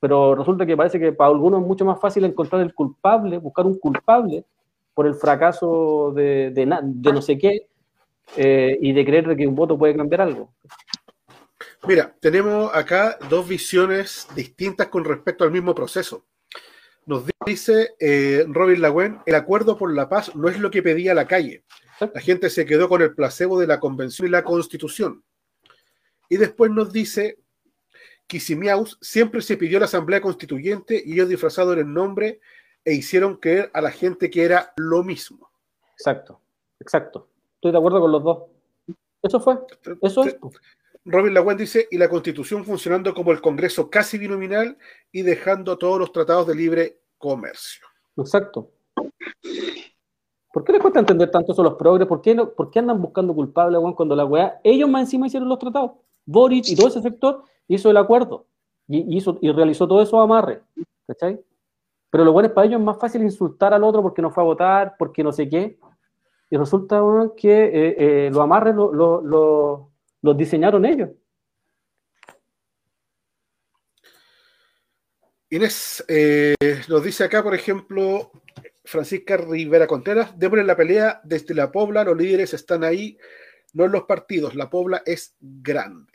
Pero 0.00 0.34
resulta 0.34 0.64
que 0.64 0.74
parece 0.74 0.98
que 0.98 1.12
para 1.12 1.28
algunos 1.28 1.60
es 1.60 1.66
mucho 1.66 1.84
más 1.84 2.00
fácil 2.00 2.24
encontrar 2.24 2.62
el 2.62 2.72
culpable, 2.72 3.36
buscar 3.36 3.66
un 3.66 3.78
culpable 3.78 4.46
por 4.94 5.06
el 5.06 5.14
fracaso 5.14 6.12
de, 6.16 6.50
de 6.50 7.12
no 7.12 7.20
sé 7.20 7.36
qué 7.36 7.68
eh, 8.36 8.78
y 8.80 8.94
de 8.94 9.04
creer 9.04 9.36
que 9.36 9.46
un 9.46 9.54
voto 9.54 9.76
puede 9.76 9.94
cambiar 9.94 10.22
algo. 10.22 10.50
Mira, 11.86 12.14
tenemos 12.20 12.74
acá 12.74 13.18
dos 13.28 13.46
visiones 13.46 14.28
distintas 14.34 14.88
con 14.88 15.04
respecto 15.04 15.44
al 15.44 15.50
mismo 15.50 15.74
proceso. 15.74 16.24
Nos 17.06 17.24
dice 17.46 17.94
eh, 17.98 18.44
Robin 18.48 18.80
Lagüen, 18.80 19.20
el 19.26 19.34
acuerdo 19.34 19.76
por 19.76 19.92
la 19.92 20.08
paz 20.08 20.34
no 20.36 20.48
es 20.48 20.58
lo 20.58 20.70
que 20.70 20.82
pedía 20.82 21.14
la 21.14 21.26
calle. 21.26 21.64
La 22.14 22.20
gente 22.20 22.48
se 22.48 22.64
quedó 22.64 22.88
con 22.88 23.02
el 23.02 23.14
placebo 23.14 23.58
de 23.58 23.66
la 23.66 23.80
convención 23.80 24.28
y 24.28 24.30
la 24.30 24.44
constitución. 24.44 25.22
Y 26.28 26.36
después 26.36 26.70
nos 26.70 26.92
dice, 26.92 27.38
Kisimiaus 28.26 28.96
siempre 29.00 29.42
se 29.42 29.56
pidió 29.56 29.78
la 29.78 29.86
asamblea 29.86 30.20
constituyente 30.20 31.02
y 31.04 31.14
ellos 31.14 31.28
disfrazaron 31.28 31.78
el 31.78 31.92
nombre 31.92 32.40
e 32.84 32.94
hicieron 32.94 33.36
creer 33.36 33.70
a 33.74 33.80
la 33.80 33.90
gente 33.90 34.30
que 34.30 34.44
era 34.44 34.72
lo 34.76 35.02
mismo. 35.02 35.50
Exacto, 35.92 36.40
exacto. 36.78 37.28
Estoy 37.56 37.72
de 37.72 37.78
acuerdo 37.78 38.00
con 38.00 38.12
los 38.12 38.22
dos. 38.22 38.44
Eso 39.22 39.40
fue, 39.40 39.58
eso 40.00 40.24
es. 40.24 40.38
Robin 41.04 41.32
Lagüen 41.34 41.56
dice, 41.56 41.88
y 41.90 41.96
la 41.98 42.08
constitución 42.08 42.64
funcionando 42.64 43.14
como 43.14 43.32
el 43.32 43.40
Congreso 43.40 43.88
casi 43.88 44.18
binominal 44.18 44.76
y 45.10 45.22
dejando 45.22 45.78
todos 45.78 45.98
los 45.98 46.12
tratados 46.12 46.46
de 46.46 46.54
libre 46.54 47.00
comercio. 47.18 47.86
Exacto. 48.16 48.70
¿Por 50.52 50.64
qué 50.64 50.72
les 50.72 50.82
cuesta 50.82 51.00
entender 51.00 51.30
tanto 51.30 51.52
eso 51.52 51.62
a 51.62 51.64
los 51.64 51.74
progres? 51.74 52.06
¿Por 52.08 52.20
qué, 52.20 52.34
no, 52.34 52.50
por 52.50 52.70
qué 52.70 52.80
andan 52.80 53.00
buscando 53.00 53.34
culpables 53.34 53.80
weón, 53.80 53.94
cuando 53.94 54.16
la 54.16 54.24
weá, 54.24 54.60
ellos 54.64 54.88
más 54.88 55.02
encima 55.02 55.26
hicieron 55.26 55.48
los 55.48 55.58
tratados? 55.58 55.92
Boric 56.26 56.68
y 56.68 56.76
todo 56.76 56.88
ese 56.88 57.00
sector 57.00 57.44
hizo 57.68 57.88
el 57.90 57.96
acuerdo 57.96 58.46
y, 58.88 59.16
hizo, 59.16 59.38
y 59.40 59.50
realizó 59.52 59.86
todo 59.86 60.02
eso 60.02 60.20
amarre. 60.20 60.62
¿Cachai? 61.06 61.40
Pero 62.10 62.24
lo 62.24 62.32
bueno 62.32 62.48
es 62.48 62.52
para 62.52 62.66
ellos 62.66 62.80
es 62.80 62.84
más 62.84 62.98
fácil 62.98 63.22
insultar 63.22 63.72
al 63.72 63.84
otro 63.84 64.02
porque 64.02 64.20
no 64.22 64.30
fue 64.32 64.42
a 64.42 64.46
votar, 64.46 64.96
porque 64.98 65.22
no 65.22 65.32
sé 65.32 65.48
qué. 65.48 65.78
Y 66.50 66.56
resulta 66.56 67.02
weón, 67.02 67.32
que 67.36 67.64
eh, 67.66 68.26
eh, 68.26 68.30
lo- 68.32 68.92
lo- 68.92 69.22
lo- 69.22 69.89
los 70.22 70.36
diseñaron 70.36 70.84
ellos. 70.84 71.10
Inés 75.52 76.04
eh, 76.06 76.54
nos 76.88 77.02
dice 77.02 77.24
acá, 77.24 77.42
por 77.42 77.54
ejemplo, 77.54 78.30
Francisca 78.84 79.36
Rivera 79.36 79.86
Contreras, 79.86 80.38
démosle 80.38 80.64
la 80.64 80.76
pelea 80.76 81.20
desde 81.24 81.54
la 81.54 81.72
Pobla, 81.72 82.04
los 82.04 82.16
líderes 82.16 82.54
están 82.54 82.84
ahí, 82.84 83.18
no 83.72 83.84
en 83.84 83.92
los 83.92 84.04
partidos, 84.04 84.54
la 84.54 84.70
Pobla 84.70 85.02
es 85.04 85.34
grande. 85.40 86.12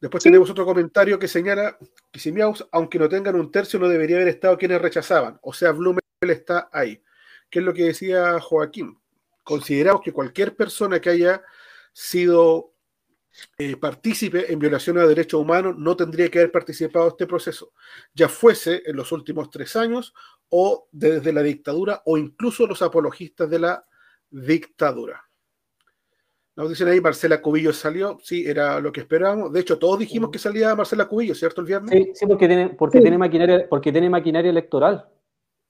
Después 0.00 0.24
tenemos 0.24 0.48
otro 0.48 0.64
comentario 0.64 1.18
que 1.18 1.28
señala 1.28 1.76
que 2.10 2.18
Simiaus, 2.20 2.66
aunque 2.72 2.98
no 2.98 3.08
tengan 3.08 3.36
un 3.36 3.50
tercio, 3.50 3.78
no 3.78 3.86
debería 3.86 4.16
haber 4.16 4.28
estado 4.28 4.56
quienes 4.56 4.80
rechazaban. 4.80 5.38
O 5.42 5.52
sea, 5.52 5.72
Blumel 5.72 6.00
está 6.20 6.70
ahí. 6.72 7.02
¿Qué 7.50 7.58
es 7.58 7.64
lo 7.64 7.74
que 7.74 7.84
decía 7.84 8.40
Joaquín? 8.40 8.99
Consideramos 9.50 10.02
que 10.02 10.12
cualquier 10.12 10.54
persona 10.54 11.00
que 11.00 11.10
haya 11.10 11.42
sido 11.92 12.74
eh, 13.58 13.76
partícipe 13.76 14.52
en 14.52 14.60
violaciones 14.60 15.02
de 15.02 15.08
derechos 15.08 15.40
humanos 15.40 15.74
no 15.76 15.96
tendría 15.96 16.28
que 16.28 16.38
haber 16.38 16.52
participado 16.52 17.06
en 17.06 17.10
este 17.10 17.26
proceso, 17.26 17.72
ya 18.14 18.28
fuese 18.28 18.80
en 18.86 18.94
los 18.94 19.10
últimos 19.10 19.50
tres 19.50 19.74
años 19.74 20.14
o 20.50 20.86
desde 20.92 21.32
la 21.32 21.42
dictadura 21.42 22.00
o 22.04 22.16
incluso 22.16 22.64
los 22.64 22.80
apologistas 22.80 23.50
de 23.50 23.58
la 23.58 23.84
dictadura. 24.30 25.20
Nos 26.54 26.68
dicen 26.68 26.86
ahí, 26.86 27.00
Marcela 27.00 27.42
Cubillo 27.42 27.72
salió, 27.72 28.18
sí, 28.22 28.46
era 28.46 28.78
lo 28.78 28.92
que 28.92 29.00
esperábamos. 29.00 29.52
De 29.52 29.58
hecho, 29.58 29.80
todos 29.80 29.98
dijimos 29.98 30.30
que 30.30 30.38
salía 30.38 30.76
Marcela 30.76 31.08
Cubillo, 31.08 31.34
¿cierto? 31.34 31.60
El 31.60 31.66
viernes. 31.66 31.90
Sí, 31.90 32.12
sí, 32.14 32.26
porque 32.26 32.46
tiene, 32.46 32.68
porque 32.68 32.98
Sí. 32.98 33.02
tiene 33.02 33.18
maquinaria, 33.18 33.66
porque 33.68 33.90
tiene 33.90 34.08
maquinaria 34.10 34.50
electoral. 34.50 35.08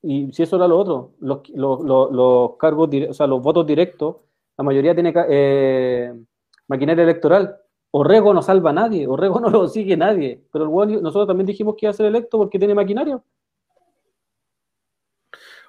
Y 0.02 0.32
si 0.32 0.42
eso 0.42 0.56
era 0.56 0.66
lo 0.66 0.78
otro, 0.78 1.12
los, 1.20 1.48
los, 1.50 1.80
los, 1.84 2.10
los 2.12 2.56
cargos, 2.56 2.88
o 3.08 3.14
sea, 3.14 3.26
los 3.26 3.42
votos 3.42 3.66
directos, 3.66 4.16
la 4.56 4.64
mayoría 4.64 4.94
tiene 4.94 5.12
eh, 5.28 6.12
maquinaria 6.68 7.04
electoral. 7.04 7.56
Orrego 7.92 8.32
no 8.32 8.40
salva 8.40 8.70
a 8.70 8.72
nadie, 8.74 9.06
Orrego 9.06 9.40
no 9.40 9.50
lo 9.50 9.68
sigue 9.68 9.96
nadie. 9.96 10.42
Pero 10.52 10.64
el 10.64 10.70
weón- 10.70 11.00
nosotros 11.02 11.26
también 11.26 11.46
dijimos 11.46 11.74
que 11.76 11.86
iba 11.86 11.90
a 11.90 11.94
ser 11.94 12.06
electo 12.06 12.38
porque 12.38 12.58
tiene 12.58 12.74
maquinaria. 12.74 13.20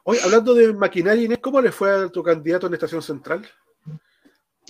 Hoy, 0.04 0.18
hablando 0.24 0.54
de 0.54 0.74
maquinaria, 0.74 1.24
Inés, 1.26 1.40
¿cómo 1.40 1.62
le 1.62 1.72
fue 1.72 1.92
a 2.06 2.10
tu 2.10 2.24
candidato 2.24 2.68
en 2.68 2.74
Estación 2.74 3.02
Central? 3.02 3.46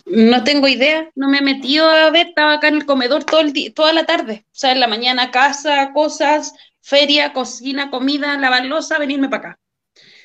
No 0.06 0.44
tengo 0.44 0.68
idea, 0.68 1.10
no 1.16 1.30
me 1.30 1.38
he 1.38 1.42
metido 1.42 1.88
a 1.88 2.10
ver, 2.10 2.28
estaba 2.28 2.54
acá 2.54 2.68
en 2.68 2.76
el 2.76 2.86
comedor 2.86 3.24
todo 3.24 3.40
el 3.42 3.54
día, 3.54 3.72
toda 3.74 3.94
la 3.94 4.06
tarde. 4.06 4.46
O 4.48 4.54
sea, 4.56 4.72
en 4.72 4.80
la 4.80 4.88
mañana 4.88 5.32
casa, 5.32 5.94
cosas, 5.94 6.54
feria, 6.82 7.34
cocina, 7.34 7.90
comida, 7.90 8.38
lavar 8.38 8.66
losa, 8.66 9.00
venirme 9.00 9.30
para 9.30 9.50
acá. 9.50 9.60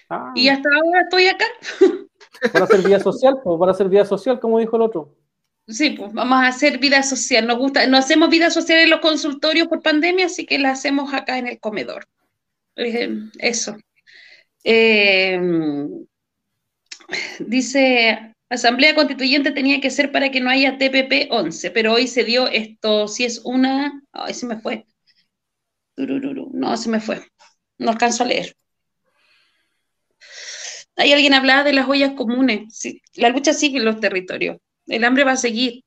Ah, 0.09 0.33
Y 0.35 0.49
hasta 0.49 0.69
ahora 0.69 1.03
estoy 1.03 1.27
acá. 1.27 1.45
para 2.53 2.65
hacer 2.65 2.83
vida 2.83 3.01
social, 3.01 3.39
pues, 3.43 3.59
para 3.59 3.73
hacer 3.73 3.89
vida 3.89 4.05
social, 4.05 4.41
como 4.41 4.59
dijo 4.59 4.77
el 4.77 4.83
otro. 4.83 5.15
Sí, 5.69 5.91
pues 5.91 6.13
vamos 6.13 6.39
a 6.39 6.47
hacer 6.47 6.79
vida 6.79 7.03
social. 7.03 7.47
Nos 7.47 7.59
gusta, 7.59 7.87
no 7.89 7.97
hacemos 7.97 8.31
vida 8.31 8.51
social 8.51 8.79
en 8.79 8.91
los 8.91 9.01
consultorios 9.01 9.67
por 9.67 9.83
pandemia, 9.83 10.27
así 10.27 10.47
que 10.47 10.59
la 10.59 10.71
hacemos 10.71 11.13
acá 11.13 11.39
en 11.39 11.49
el 11.49 11.59
comedor. 11.59 12.07
Eh, 12.77 13.11
eso. 13.39 13.77
Eh, 14.63 15.41
dice, 17.41 18.35
Asamblea 18.49 18.95
Constituyente 18.95 19.51
tenía 19.51 19.81
que 19.81 19.91
ser 19.91 20.13
para 20.13 20.31
que 20.31 20.41
no 20.41 20.51
haya 20.51 20.79
TPP 20.79 21.29
11, 21.31 21.71
pero 21.73 21.95
hoy 21.95 22.07
se 22.07 22.25
dio 22.25 22.47
esto, 22.47 23.09
si 23.09 23.25
es 23.25 23.41
una, 23.45 24.03
ay, 24.13 24.35
se 24.35 24.47
me 24.47 24.61
fue. 24.61 24.87
No, 26.63 26.77
se 26.77 26.89
me 26.89 27.01
fue. 27.01 27.23
No 27.79 27.91
alcanzo 27.91 28.25
a 28.25 28.27
leer. 28.27 28.55
Hay 30.97 31.13
alguien 31.13 31.35
hablaba 31.35 31.63
de 31.65 31.73
las 31.73 31.89
ollas 31.89 32.13
comunes. 32.17 32.75
Sí, 32.77 33.01
la 33.15 33.29
lucha 33.29 33.53
sigue 33.53 33.79
en 33.79 33.85
los 33.85 34.01
territorios. 34.01 34.59
El 34.87 35.05
hambre 35.05 35.25
va 35.25 35.33
a 35.33 35.37
seguir. 35.37 35.83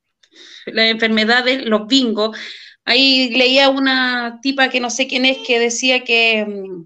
Las 0.66 0.86
enfermedades, 0.86 1.64
los 1.66 1.86
bingos. 1.86 2.36
Ahí 2.84 3.30
leía 3.36 3.70
una 3.70 4.40
tipa 4.42 4.68
que 4.70 4.80
no 4.80 4.90
sé 4.90 5.06
quién 5.08 5.24
es 5.26 5.38
que 5.46 5.58
decía 5.58 6.04
que 6.04 6.46
mm, 6.46 6.84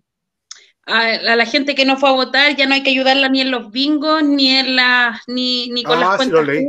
a, 0.87 1.01
a 1.03 1.37
la 1.37 1.47
gente 1.47 1.75
que 1.75 1.85
no 1.85 1.97
fue 1.97 2.11
a 2.11 2.13
votar 2.13 2.57
ya 2.57 2.67
no 2.67 2.75
hay 2.75 2.83
que 2.83 2.91
ayudarla 2.91 3.29
ni 3.29 3.41
en 3.43 3.51
los 3.51 3.71
bingos 3.71 4.23
ni 4.25 4.51
en 4.51 4.77
la 4.77 5.21
ni, 5.29 5.69
ni 5.71 5.83
con 5.85 5.97
Ah, 5.99 6.01
las 6.01 6.11
sí 6.11 6.17
cuentas. 6.17 6.47
lo 6.47 6.53
leí. 6.53 6.67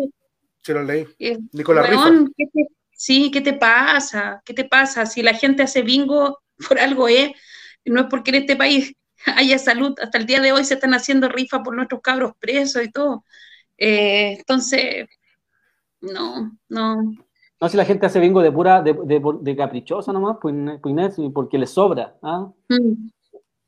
Sí 0.64 0.74
lo 0.74 0.84
leí. 0.84 1.06
Eh, 1.20 1.38
weón, 1.54 2.34
¿qué 2.38 2.46
te- 2.54 2.68
sí, 2.92 3.32
¿qué 3.32 3.42
te 3.42 3.54
pasa? 3.54 4.42
¿Qué 4.46 4.54
te 4.54 4.66
pasa? 4.66 5.06
Si 5.06 5.22
la 5.22 5.34
gente 5.34 5.64
hace 5.64 5.82
bingo, 5.82 6.40
por 6.68 6.80
algo 6.80 7.08
es. 7.08 7.32
No 7.86 8.02
es 8.02 8.08
porque 8.10 8.32
en 8.32 8.36
este 8.38 8.56
país 8.56 8.94
haya 9.36 9.58
salud. 9.58 9.94
Hasta 10.02 10.18
el 10.18 10.26
día 10.26 10.42
de 10.42 10.52
hoy 10.52 10.64
se 10.64 10.76
están 10.76 10.94
haciendo 10.94 11.30
rifas 11.30 11.62
por 11.64 11.76
nuestros 11.76 12.02
cabros 12.02 12.34
presos 12.40 12.84
y 12.84 12.92
todo. 12.92 13.26
Eh, 13.78 14.36
entonces, 14.38 15.08
no, 16.02 16.58
no. 16.70 17.14
No, 17.62 17.70
si 17.70 17.78
la 17.78 17.86
gente 17.86 18.06
hace 18.06 18.20
bingo 18.20 18.42
de 18.42 18.52
pura, 18.52 18.82
de, 18.82 18.94
de, 18.94 19.22
de 19.42 19.56
caprichosa 19.56 20.12
nomás, 20.12 20.38
pues, 20.42 20.54
pues 20.82 21.16
porque 21.34 21.58
le 21.58 21.68
sobra. 21.68 22.18
¿ah? 22.22 22.52
Mm. 22.70 23.10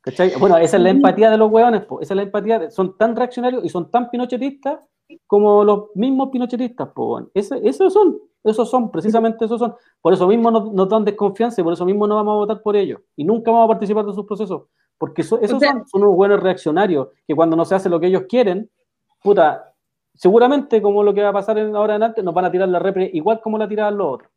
¿Cachai? 0.00 0.32
Bueno, 0.38 0.56
esa 0.58 0.76
es 0.76 0.82
la 0.82 0.90
empatía 0.90 1.30
de 1.30 1.36
los 1.38 1.50
hueones, 1.50 1.84
po. 1.84 2.00
esa 2.00 2.14
es 2.14 2.16
la 2.16 2.22
empatía. 2.22 2.58
de- 2.58 2.70
son 2.70 2.96
tan 2.96 3.14
reaccionarios 3.16 3.64
y 3.64 3.68
son 3.68 3.90
tan 3.90 4.10
pinochetistas 4.10 4.78
como 5.26 5.64
los 5.64 5.86
mismos 5.94 6.28
pinochetistas, 6.30 6.88
po. 6.94 7.28
Ese- 7.34 7.60
esos 7.66 7.92
son, 7.92 8.18
esos 8.44 8.70
son, 8.70 8.90
precisamente 8.90 9.44
esos 9.44 9.58
son. 9.58 9.74
Por 10.00 10.12
eso 10.12 10.26
mismo 10.28 10.50
nos, 10.50 10.72
nos 10.72 10.88
dan 10.88 11.04
desconfianza 11.04 11.60
y 11.60 11.64
por 11.64 11.72
eso 11.72 11.84
mismo 11.84 12.06
no 12.06 12.14
vamos 12.16 12.32
a 12.32 12.36
votar 12.36 12.62
por 12.62 12.76
ellos. 12.76 13.00
Y 13.16 13.24
nunca 13.24 13.50
vamos 13.50 13.66
a 13.66 13.68
participar 13.68 14.04
de 14.06 14.12
sus 14.12 14.24
procesos. 14.26 14.62
Porque 14.96 15.22
eso- 15.22 15.40
esos 15.40 15.56
O 15.56 15.60
sea- 15.60 15.72
son, 15.72 15.88
son 15.88 16.02
unos 16.02 16.16
buenos 16.16 16.40
reaccionarios 16.42 17.08
que 17.26 17.34
cuando 17.34 17.56
no 17.56 17.64
se 17.64 17.74
hace 17.74 17.88
lo 17.88 17.98
que 18.00 18.06
ellos 18.06 18.22
quieren, 18.28 18.70
puta, 19.22 19.72
seguramente 20.14 20.80
como 20.82 21.02
lo 21.02 21.12
que 21.14 21.22
va 21.22 21.28
a 21.30 21.32
pasar 21.32 21.58
en, 21.58 21.74
ahora 21.74 21.96
en 21.96 22.02
adelante, 22.02 22.22
nos 22.22 22.34
van 22.34 22.44
a 22.46 22.50
tirar 22.50 22.68
la 22.68 22.78
repre 22.78 23.10
igual 23.12 23.40
como 23.40 23.58
la 23.58 23.68
tiraban 23.68 23.96
los 23.98 24.14
otros. 24.14 24.30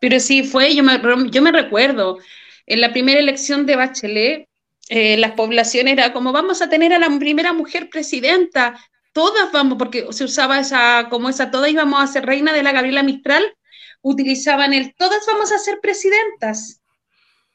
Pero 0.00 0.18
sí 0.18 0.42
fue, 0.42 0.74
yo 0.74 0.82
me, 0.82 1.00
yo 1.30 1.42
me 1.42 1.52
recuerdo, 1.52 2.18
en 2.66 2.80
la 2.80 2.92
primera 2.92 3.20
elección 3.20 3.66
de 3.66 3.76
Bachelet, 3.76 4.48
eh, 4.94 5.16
las 5.16 5.32
poblaciones 5.32 5.94
era 5.94 6.12
como 6.12 6.32
vamos 6.32 6.60
a 6.60 6.68
tener 6.68 6.92
a 6.92 6.98
la 6.98 7.08
primera 7.18 7.54
mujer 7.54 7.88
presidenta, 7.88 8.78
todas 9.14 9.50
vamos, 9.50 9.78
porque 9.78 10.06
se 10.10 10.24
usaba 10.24 10.60
esa, 10.60 11.08
como 11.08 11.30
esa, 11.30 11.50
todas 11.50 11.70
íbamos 11.70 12.02
a 12.02 12.06
ser 12.06 12.26
reina 12.26 12.52
de 12.52 12.62
la 12.62 12.72
Gabriela 12.72 13.02
Mistral, 13.02 13.42
utilizaban 14.02 14.74
el 14.74 14.94
todas 14.94 15.24
vamos 15.26 15.50
a 15.50 15.58
ser 15.58 15.80
presidentas. 15.80 16.82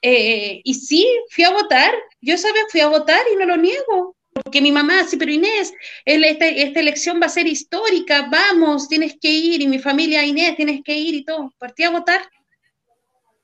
Eh, 0.01 0.61
y 0.63 0.73
sí, 0.73 1.07
fui 1.29 1.43
a 1.43 1.51
votar, 1.51 1.93
yo 2.21 2.33
vez 2.33 2.65
fui 2.71 2.81
a 2.81 2.87
votar 2.87 3.21
y 3.31 3.35
no 3.35 3.45
lo 3.45 3.55
niego, 3.55 4.15
porque 4.33 4.59
mi 4.59 4.71
mamá, 4.71 5.03
sí, 5.03 5.15
pero 5.17 5.31
Inés, 5.31 5.71
esta, 6.05 6.47
esta 6.47 6.79
elección 6.79 7.19
va 7.21 7.27
a 7.27 7.29
ser 7.29 7.45
histórica, 7.45 8.29
vamos, 8.31 8.89
tienes 8.89 9.15
que 9.21 9.29
ir, 9.29 9.61
y 9.61 9.67
mi 9.67 9.77
familia, 9.77 10.25
Inés, 10.25 10.55
tienes 10.55 10.81
que 10.83 10.97
ir 10.97 11.13
y 11.13 11.23
todo. 11.23 11.53
Partí 11.59 11.83
a 11.83 11.91
votar. 11.91 12.21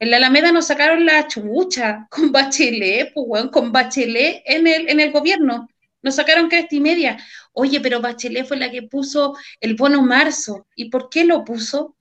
En 0.04 0.12
la 0.12 0.18
Alameda 0.18 0.52
nos 0.52 0.68
sacaron 0.68 1.06
la 1.06 1.30
chubucha 1.30 2.08
con 2.12 2.30
Bachelet, 2.34 3.14
pues, 3.14 3.46
con 3.46 3.72
Bachelet 3.72 4.44
en 4.46 4.68
el, 4.68 4.90
en 4.90 5.00
el 5.00 5.14
gobierno. 5.14 5.70
Nos 6.02 6.16
sacaron 6.16 6.50
cresta 6.50 6.76
y 6.76 6.82
media. 6.82 7.18
Oye, 7.54 7.80
pero 7.80 8.02
Bachelet 8.02 8.46
fue 8.46 8.58
la 8.58 8.70
que 8.70 8.84
puso 8.84 9.34
el 9.62 9.76
bono 9.76 10.02
marzo. 10.02 10.68
¿Y 10.76 10.90
por 10.90 11.10
qué 11.10 11.24
lo 11.24 11.46
puso? 11.46 11.96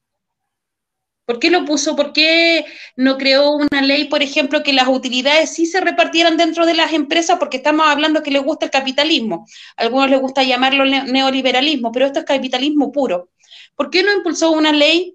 ¿Por 1.27 1.39
qué 1.39 1.49
lo 1.49 1.65
puso? 1.65 1.95
¿Por 1.95 2.13
qué 2.13 2.67
no 2.97 3.17
creó 3.19 3.53
una 3.53 3.81
ley, 3.83 4.07
por 4.07 4.21
ejemplo, 4.21 4.65
que 4.65 4.73
las 4.73 4.89
utilidades 4.89 5.51
sí 5.55 5.67
se 5.67 5.81
repartieran 5.81 6.37
dentro 6.37 6.67
de 6.67 6.75
las 6.75 6.93
empresas? 6.93 7.39
Porque 7.39 7.59
estamos 7.59 7.87
hablando 7.87 8.25
que 8.25 8.33
les 8.33 8.43
gusta 8.43 8.65
el 8.65 8.73
capitalismo. 8.73 9.47
A 9.77 9.83
algunos 9.83 10.11
les 10.11 10.21
gusta 10.21 10.43
llamarlo 10.43 10.85
ne- 10.87 11.05
neoliberalismo, 11.05 11.93
pero 11.93 12.07
esto 12.07 12.19
es 12.19 12.25
capitalismo 12.25 12.91
puro. 12.91 13.31
¿Por 13.77 13.91
qué 13.91 14.03
no 14.03 14.13
impulsó 14.13 14.51
una 14.51 14.73
ley 14.73 15.15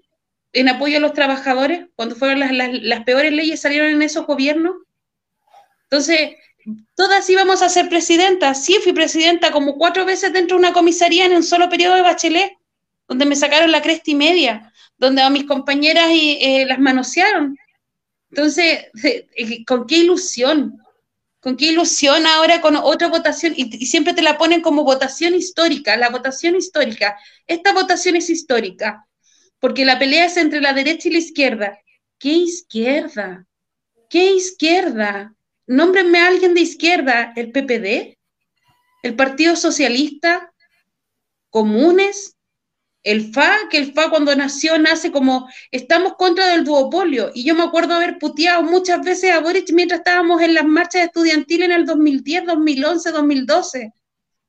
en 0.52 0.68
apoyo 0.68 0.98
a 0.98 1.00
los 1.00 1.12
trabajadores 1.14 1.86
cuando 1.96 2.16
fueron 2.16 2.40
las, 2.40 2.52
las- 2.52 2.70
las 2.82 3.04
peores 3.04 3.32
leyes 3.32 3.60
salieron 3.60 3.90
en 3.92 4.02
esos 4.02 4.26
gobiernos? 4.26 4.76
Entonces, 5.84 6.32
todas 6.96 7.28
íbamos 7.30 7.62
a 7.62 7.68
ser 7.68 7.88
presidentas. 7.88 8.64
Sí, 8.64 8.78
fui 8.82 8.92
presidenta 8.92 9.50
como 9.52 9.76
cuatro 9.78 10.04
veces 10.04 10.32
dentro 10.32 10.56
de 10.56 10.60
una 10.64 10.72
comisaría 10.72 11.24
en 11.26 11.32
un 11.34 11.42
solo 11.42 11.68
periodo 11.68 11.94
de 11.94 12.02
bachelet, 12.02 12.52
donde 13.08 13.26
me 13.26 13.36
sacaron 13.36 13.72
la 13.72 13.82
cresta 13.82 14.10
y 14.10 14.14
media, 14.14 14.72
donde 14.98 15.22
a 15.22 15.30
mis 15.30 15.44
compañeras 15.44 16.10
y, 16.12 16.38
eh, 16.40 16.66
las 16.66 16.78
manosearon. 16.78 17.56
Entonces, 18.30 18.86
eh, 19.04 19.64
¿con 19.66 19.86
qué 19.86 19.98
ilusión? 19.98 20.78
¿Con 21.40 21.56
qué 21.56 21.66
ilusión 21.68 22.26
ahora 22.26 22.62
con 22.62 22.76
otra 22.76 23.08
votación? 23.08 23.54
Y, 23.56 23.76
y 23.84 23.86
siempre 23.86 24.14
te 24.14 24.22
la 24.22 24.38
ponen 24.38 24.62
como 24.62 24.84
votación 24.84 25.34
histórica, 25.36 25.96
la 25.98 26.10
votación 26.10 26.56
histórica. 26.56 27.18
Esta 27.48 27.74
votación 27.74 28.16
es 28.16 28.30
histórica, 28.30 29.07
porque 29.60 29.84
la 29.84 29.98
pelea 29.98 30.26
es 30.26 30.36
entre 30.36 30.60
la 30.60 30.72
derecha 30.72 31.08
y 31.08 31.12
la 31.12 31.18
izquierda. 31.18 31.78
¿Qué 32.18 32.32
izquierda? 32.32 33.46
¿Qué 34.08 34.32
izquierda? 34.32 35.34
Nómbrenme 35.66 36.18
a 36.20 36.28
alguien 36.28 36.54
de 36.54 36.60
izquierda, 36.60 37.32
el 37.36 37.52
PPD, 37.52 38.16
el 39.02 39.16
Partido 39.16 39.54
Socialista, 39.56 40.52
Comunes, 41.50 42.36
el 43.02 43.30
FA, 43.32 43.68
que 43.70 43.78
el 43.78 43.92
FA 43.92 44.10
cuando 44.10 44.34
nació 44.34 44.78
nace 44.78 45.12
como 45.12 45.48
estamos 45.70 46.14
contra 46.14 46.48
del 46.48 46.64
duopolio. 46.64 47.30
Y 47.34 47.44
yo 47.44 47.54
me 47.54 47.62
acuerdo 47.62 47.94
haber 47.94 48.18
puteado 48.18 48.62
muchas 48.62 49.02
veces 49.02 49.32
a 49.32 49.40
Boric 49.40 49.70
mientras 49.72 50.00
estábamos 50.00 50.42
en 50.42 50.54
las 50.54 50.64
marchas 50.64 51.04
estudiantiles 51.04 51.66
en 51.66 51.72
el 51.72 51.86
2010, 51.86 52.46
2011, 52.46 53.10
2012. 53.10 53.92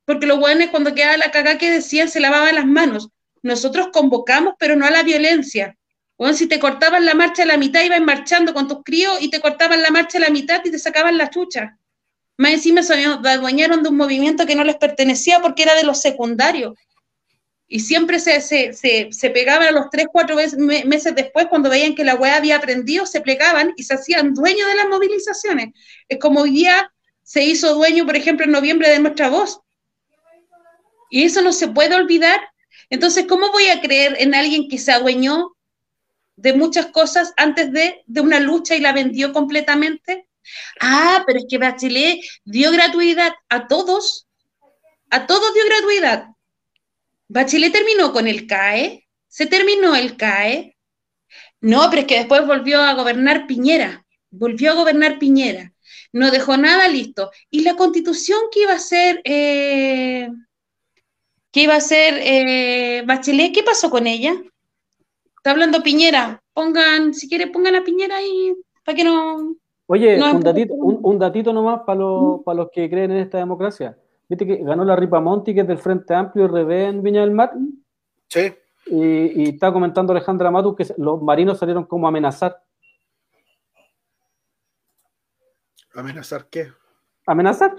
Porque 0.06 0.26
los 0.26 0.40
hueones 0.40 0.70
cuando 0.72 0.94
quedaba 0.94 1.18
la 1.18 1.32
cagá 1.32 1.58
que 1.58 1.72
decían 1.72 2.10
se 2.10 2.20
lavaban 2.20 2.56
las 2.56 2.66
manos. 2.66 3.10
Nosotros 3.42 3.90
convocamos, 3.92 4.56
pero 4.60 4.76
no 4.76 4.86
a 4.86 4.92
la 4.92 5.04
violencia. 5.04 5.76
Bueno, 6.18 6.36
si 6.36 6.48
te 6.48 6.60
cortaban 6.60 7.06
la 7.06 7.14
marcha 7.14 7.44
a 7.44 7.46
la 7.46 7.58
mitad, 7.58 7.84
ibas 7.84 8.02
marchando 8.02 8.54
con 8.54 8.68
tus 8.68 8.84
críos 8.84 9.22
y 9.22 9.30
te 9.30 9.40
cortaban 9.40 9.82
la 9.82 9.90
marcha 9.90 10.18
a 10.18 10.22
la 10.22 10.30
mitad 10.30 10.62
y 10.66 10.72
te 10.72 10.80
sacaban 10.80 11.18
la 11.18 11.30
chucha. 11.30 11.78
Más 12.38 12.52
encima 12.52 12.84
se 12.84 12.94
adueñaron 13.06 13.84
de 13.84 13.90
un 13.90 13.98
movimiento 13.98 14.46
que 14.46 14.56
no 14.56 14.64
les 14.64 14.78
pertenecía 14.78 15.42
porque 15.42 15.64
era 15.64 15.76
de 15.76 15.84
los 15.84 16.02
secundarios. 16.02 16.74
Y 17.68 17.82
siempre 17.82 18.20
se, 18.20 18.72
pegaban 19.34 19.68
a 19.68 19.72
los 19.72 19.90
tres, 19.92 20.08
cuatro 20.12 20.36
mes- 20.36 20.58
me- 20.58 20.84
meses 20.86 21.14
después, 21.16 21.46
cuando 21.48 21.70
veían 21.70 21.96
que 21.96 22.04
la 22.04 22.16
weá 22.16 22.38
había 22.38 22.56
aprendido, 22.56 23.06
se 23.06 23.22
plegaban 23.22 23.74
y 23.78 23.84
se 23.84 23.94
hacían 23.94 24.34
dueños 24.34 24.68
de 24.68 24.76
las 24.76 24.88
movilizaciones. 24.90 25.68
Es 26.08 26.18
como 26.18 26.42
hoy 26.42 26.52
día 26.52 26.92
se 27.24 27.44
hizo 27.44 27.76
dueño, 27.76 28.06
por 28.06 28.16
ejemplo, 28.18 28.46
en 28.46 28.52
noviembre 28.52 28.90
de 28.90 29.00
nuestra 29.00 29.30
voz. 29.30 29.62
Y 31.12 31.24
eso 31.24 31.42
no 31.42 31.54
se 31.54 31.68
puede 31.68 31.96
olvidar. 31.96 32.40
Entonces, 32.90 33.26
¿cómo 33.28 33.52
voy 33.52 33.68
a 33.68 33.82
creer 33.82 34.16
en 34.20 34.34
alguien 34.34 34.68
que 34.68 34.78
se 34.78 34.92
adueñó 34.92 35.56
de 36.36 36.54
muchas 36.54 36.88
cosas 36.88 37.34
antes 37.38 37.72
de, 37.72 38.02
de 38.06 38.22
una 38.22 38.40
lucha 38.40 38.76
y 38.76 38.80
la 38.80 38.94
vendió 38.94 39.34
completamente? 39.34 40.28
Ah, 40.80 41.24
pero 41.26 41.40
es 41.40 41.46
que 41.50 41.58
Bachelet 41.58 42.20
dio 42.44 42.72
gratuidad 42.72 43.34
a 43.50 43.68
todos, 43.68 44.28
a 45.10 45.28
todos 45.28 45.54
dio 45.54 45.66
gratuidad. 45.66 46.28
Bachelet 47.28 47.72
terminó 47.72 48.12
con 48.12 48.28
el 48.28 48.48
CAE, 48.48 49.08
se 49.28 49.46
terminó 49.46 49.96
el 49.96 50.18
CAE. 50.18 50.76
No, 51.62 51.90
pero 51.90 52.02
es 52.02 52.08
que 52.08 52.18
después 52.18 52.46
volvió 52.48 52.82
a 52.82 52.94
gobernar 52.94 53.46
Piñera, 53.46 54.06
volvió 54.32 54.72
a 54.72 54.76
gobernar 54.76 55.20
Piñera, 55.20 55.74
no 56.12 56.32
dejó 56.32 56.58
nada 56.58 56.88
listo. 56.88 57.32
¿Y 57.50 57.62
la 57.62 57.76
constitución 57.76 58.40
que 58.52 58.62
iba 58.62 58.74
a 58.74 58.80
ser, 58.80 59.22
eh, 59.26 60.30
que 61.52 61.64
iba 61.64 61.76
a 61.76 61.82
ser 61.82 62.16
eh, 62.22 63.04
Bachelet, 63.06 63.54
qué 63.54 63.64
pasó 63.64 63.90
con 63.90 64.08
ella? 64.08 64.34
Está 65.38 65.52
hablando 65.52 65.82
Piñera, 65.82 66.42
pongan, 66.54 67.14
si 67.14 67.28
quiere 67.30 67.48
pongan 67.48 67.76
a 67.76 67.84
Piñera 67.84 68.18
ahí, 68.18 68.54
para 68.84 68.96
que 68.96 69.04
no... 69.04 69.56
Oye, 69.88 70.18
No, 70.18 70.34
un, 70.36 70.42
datito, 70.42 70.74
un, 70.74 71.00
un 71.02 71.18
datito 71.18 71.52
nomás 71.52 71.82
para 71.86 72.00
los, 72.00 72.44
para 72.44 72.58
los 72.58 72.70
que 72.72 72.90
creen 72.90 73.12
en 73.12 73.18
esta 73.18 73.40
democracia. 73.40 73.98
Viste 74.28 74.46
que 74.46 74.58
ganó 74.58 74.86
la 74.86 74.96
Ripamonti, 74.96 75.56
que 75.56 75.62
es 75.62 75.68
del 75.68 75.80
Frente 75.80 76.14
Amplio 76.14 76.46
y 76.46 76.48
RD 76.48 76.72
en 76.90 77.02
Viña 77.02 77.22
del 77.22 77.32
Mar, 77.32 77.52
Sí. 78.28 78.54
y, 78.86 79.42
y 79.42 79.50
está 79.50 79.74
comentando 79.74 80.14
Alejandra 80.14 80.52
Matus 80.52 80.76
que 80.76 80.86
los 80.98 81.20
marinos 81.24 81.58
salieron 81.58 81.86
como 81.86 82.06
a 82.06 82.10
amenazar. 82.10 82.62
¿Amenazar 85.96 86.48
qué? 86.50 86.72
¿Amenazar? 87.26 87.76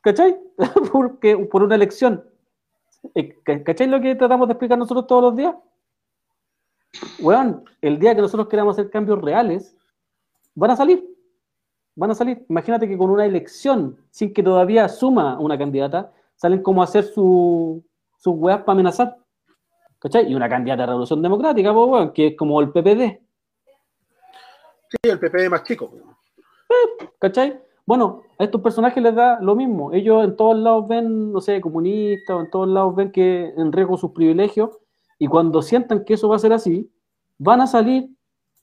¿Cachai? 0.00 0.38
Porque, 0.92 1.36
por 1.36 1.62
una 1.64 1.74
elección. 1.74 2.24
Eh, 3.14 3.38
¿ca- 3.42 3.62
¿Cachai 3.64 3.86
lo 3.88 4.00
que 4.00 4.14
tratamos 4.14 4.48
de 4.48 4.52
explicar 4.52 4.78
nosotros 4.78 5.06
todos 5.06 5.22
los 5.22 5.36
días? 5.36 5.54
Weón, 7.20 7.64
el 7.80 7.98
día 7.98 8.14
que 8.14 8.20
nosotros 8.20 8.48
queramos 8.48 8.78
hacer 8.78 8.90
cambios 8.90 9.20
reales, 9.20 9.76
van 10.54 10.70
a 10.72 10.76
salir. 10.76 11.08
van 11.94 12.10
a 12.10 12.14
salir. 12.14 12.44
Imagínate 12.48 12.88
que 12.88 12.96
con 12.96 13.10
una 13.10 13.26
elección, 13.26 13.98
sin 14.10 14.32
que 14.32 14.42
todavía 14.42 14.88
suma 14.88 15.38
una 15.38 15.58
candidata, 15.58 16.12
salen 16.36 16.62
como 16.62 16.80
a 16.80 16.84
hacer 16.84 17.04
su, 17.04 17.84
sus 18.18 18.34
weas 18.36 18.60
para 18.60 18.72
amenazar. 18.72 19.16
¿Cachai? 19.98 20.30
Y 20.30 20.34
una 20.34 20.48
candidata 20.48 20.82
de 20.82 20.86
Revolución 20.86 21.22
Democrática, 21.22 21.72
pues, 21.72 21.88
weón, 21.88 22.12
que 22.12 22.28
es 22.28 22.36
como 22.36 22.60
el 22.60 22.70
PPD. 22.70 23.20
Sí, 24.88 24.96
el 25.10 25.18
PP 25.18 25.48
más 25.48 25.62
chico. 25.64 25.90
¿Cachai? 27.18 27.60
Bueno, 27.84 28.22
a 28.38 28.44
estos 28.44 28.60
personajes 28.60 29.02
les 29.02 29.14
da 29.14 29.40
lo 29.40 29.56
mismo. 29.56 29.92
Ellos 29.92 30.24
en 30.24 30.36
todos 30.36 30.56
lados 30.56 30.86
ven, 30.88 31.32
no 31.32 31.40
sé, 31.40 31.60
comunistas, 31.60 32.40
en 32.40 32.50
todos 32.50 32.68
lados 32.68 32.94
ven 32.94 33.10
que 33.10 33.52
en 33.56 33.72
riesgo 33.72 33.96
sus 33.96 34.12
privilegios, 34.12 34.70
y 35.18 35.26
cuando 35.26 35.62
sientan 35.62 36.04
que 36.04 36.14
eso 36.14 36.28
va 36.28 36.36
a 36.36 36.40
ser 36.40 36.52
así, 36.52 36.90
van 37.38 37.60
a 37.60 37.66
salir 37.66 38.10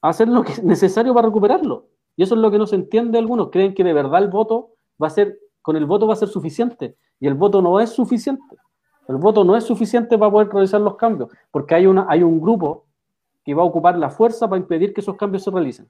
a 0.01 0.09
hacer 0.09 0.27
lo 0.27 0.43
que 0.43 0.53
es 0.53 0.63
necesario 0.63 1.13
para 1.13 1.27
recuperarlo. 1.27 1.87
Y 2.15 2.23
eso 2.23 2.35
es 2.35 2.41
lo 2.41 2.51
que 2.51 2.57
no 2.57 2.67
se 2.67 2.75
entiende 2.75 3.17
algunos. 3.17 3.49
Creen 3.49 3.73
que 3.73 3.83
de 3.83 3.93
verdad 3.93 4.21
el 4.23 4.29
voto 4.29 4.71
va 5.01 5.07
a 5.07 5.09
ser, 5.09 5.39
con 5.61 5.75
el 5.75 5.85
voto 5.85 6.07
va 6.07 6.13
a 6.13 6.17
ser 6.17 6.27
suficiente. 6.27 6.97
Y 7.19 7.27
el 7.27 7.33
voto 7.33 7.61
no 7.61 7.79
es 7.79 7.91
suficiente. 7.91 8.57
El 9.07 9.17
voto 9.17 9.43
no 9.43 9.55
es 9.57 9.63
suficiente 9.63 10.17
para 10.17 10.31
poder 10.31 10.49
realizar 10.49 10.79
los 10.81 10.95
cambios, 10.95 11.31
porque 11.49 11.73
hay, 11.73 11.87
una, 11.87 12.05
hay 12.07 12.21
un 12.21 12.39
grupo 12.39 12.85
que 13.43 13.55
va 13.55 13.63
a 13.63 13.65
ocupar 13.65 13.97
la 13.97 14.11
fuerza 14.11 14.47
para 14.47 14.61
impedir 14.61 14.93
que 14.93 15.01
esos 15.01 15.15
cambios 15.15 15.43
se 15.43 15.49
realicen. 15.49 15.89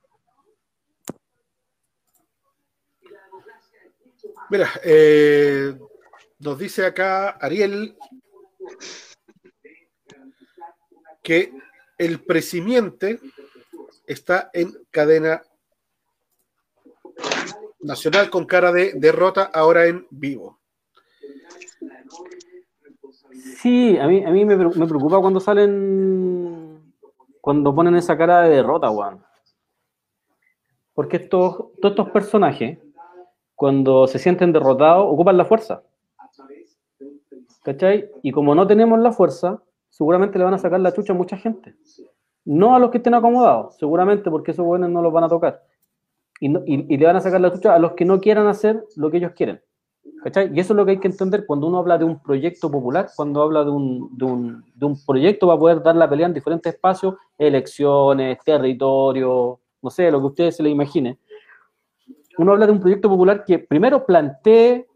Mira, 4.50 4.68
eh, 4.84 5.76
nos 6.40 6.58
dice 6.58 6.86
acá 6.86 7.30
Ariel 7.32 7.96
que 11.22 11.54
el 11.98 12.24
presimiente 12.24 13.20
está 14.08 14.50
en 14.54 14.72
cadena 14.90 15.44
nacional 17.82 18.30
con 18.30 18.46
cara 18.46 18.72
de 18.72 18.94
derrota 18.96 19.52
ahora 19.54 19.86
en 19.86 20.08
vivo. 20.10 20.60
Sí, 23.58 23.98
a 23.98 24.08
mí, 24.08 24.24
a 24.26 24.32
mí 24.32 24.46
me, 24.46 24.58
pre- 24.58 24.80
me 24.80 24.88
preocupa 24.88 25.20
cuando 25.20 25.40
salen, 25.40 26.94
cuando 27.42 27.76
ponen 27.76 27.96
esa 27.96 28.18
cara 28.18 28.42
de 28.42 28.56
derrota, 28.56 28.90
weón. 28.90 29.24
Porque 30.94 31.18
estos, 31.18 31.72
todos 31.80 31.92
estos 31.92 32.10
personajes, 32.10 32.80
cuando 33.60 34.08
se 34.08 34.20
sienten 34.20 34.54
derrotados, 34.54 35.06
ocupan 35.06 35.36
la 35.36 35.44
fuerza. 35.44 35.84
¿Cachai? 37.62 38.10
Y 38.24 38.32
como 38.32 38.56
no 38.56 38.66
tenemos 38.66 38.98
la 39.00 39.12
fuerza, 39.12 39.62
seguramente 39.90 40.38
le 40.40 40.46
van 40.46 40.54
a 40.54 40.58
sacar 40.58 40.80
la 40.80 40.94
chucha 40.94 41.12
a 41.12 41.16
mucha 41.18 41.36
gente. 41.36 41.76
No 42.46 42.74
a 42.74 42.80
los 42.80 42.90
que 42.90 43.00
estén 43.00 43.16
acomodados, 43.16 43.76
seguramente 43.78 44.32
porque 44.32 44.52
esos 44.52 44.66
buenos 44.66 44.90
no 44.90 45.02
los 45.02 45.12
van 45.12 45.26
a 45.26 45.28
tocar. 45.28 45.62
Y, 46.40 46.48
no- 46.48 46.62
y- 46.66 46.86
y 46.94 46.98
le 46.98 47.06
van 47.06 47.18
a 47.18 47.20
sacar 47.20 47.42
la 47.42 47.52
chucha 47.52 47.76
a 47.76 47.80
los 47.80 47.92
que 47.94 48.06
no 48.06 48.22
quieran 48.22 48.48
hacer 48.48 48.82
lo 48.96 49.12
que 49.12 49.18
ellos 49.18 49.34
quieren. 49.36 49.60
¿Cachai? 50.24 50.52
Y 50.56 50.60
eso 50.62 50.72
es 50.72 50.78
lo 50.78 50.86
que 50.86 50.92
hay 50.92 51.00
que 51.02 51.10
entender 51.10 51.46
cuando 51.46 51.68
uno 51.68 51.80
habla 51.80 51.98
de 51.98 52.06
un 52.06 52.22
proyecto 52.22 52.72
popular, 52.72 53.10
cuando 53.14 53.42
habla 53.42 53.66
de 53.66 53.72
un, 53.72 54.18
de 54.18 54.24
un, 54.26 54.64
de 54.74 54.86
un 54.86 54.96
proyecto 55.06 55.48
para 55.48 55.60
poder 55.60 55.84
dar 55.84 55.98
la 55.98 56.10
pelea 56.10 56.28
en 56.28 56.34
diferentes 56.34 56.74
espacios, 56.74 57.16
elecciones, 57.38 58.38
territorio, 58.46 59.60
no 59.82 59.90
sé, 59.90 60.10
lo 60.10 60.22
que 60.22 60.26
ustedes 60.28 60.56
se 60.56 60.64
les 60.64 60.72
imagine. 60.72 61.20
Uno 62.40 62.54
habla 62.54 62.66
de 62.68 62.72
un 62.72 62.80
proyecto 62.80 63.10
popular 63.10 63.44
que 63.46 63.60
primero 63.60 64.06
plantee 64.06 64.88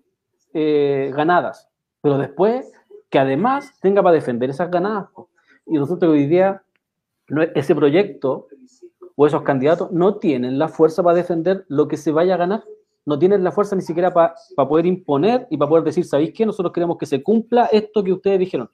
eh, 0.54 1.12
ganadas, 1.16 1.68
pero 2.02 2.18
después 2.18 2.72
que 3.10 3.20
además 3.20 3.78
tenga 3.82 4.02
para 4.02 4.16
defender 4.16 4.50
esas 4.50 4.72
ganadas. 4.72 5.10
Y 5.66 5.78
resulta 5.78 6.06
que 6.06 6.12
hoy 6.14 6.26
día 6.26 6.64
no 7.28 7.42
es- 7.44 7.52
ese 7.56 7.76
proyecto 7.76 8.48
o 9.16 9.28
esos 9.28 9.42
candidatos 9.44 9.92
no 9.92 10.18
tienen 10.18 10.58
la 10.58 10.68
fuerza 10.70 11.04
para 11.04 11.18
defender 11.18 11.66
lo 11.68 11.88
que 11.88 11.98
se 11.98 12.12
vaya 12.12 12.36
a 12.36 12.38
ganar 12.38 12.64
no 13.06 13.20
tienen 13.20 13.44
la 13.44 13.52
fuerza 13.52 13.76
ni 13.76 13.82
siquiera 13.82 14.14
para 14.14 14.34
poder 14.56 14.86
imponer 14.86 15.46
y 15.50 15.58
para 15.58 15.68
poder 15.68 15.84
decir, 15.84 16.06
¿sabéis 16.06 16.32
qué? 16.34 16.46
Nosotros 16.46 16.72
queremos 16.72 16.98
que 16.98 17.06
se 17.06 17.22
cumpla 17.22 17.66
esto 17.66 18.02
que 18.02 18.14
ustedes 18.14 18.40
dijeron. 18.40 18.70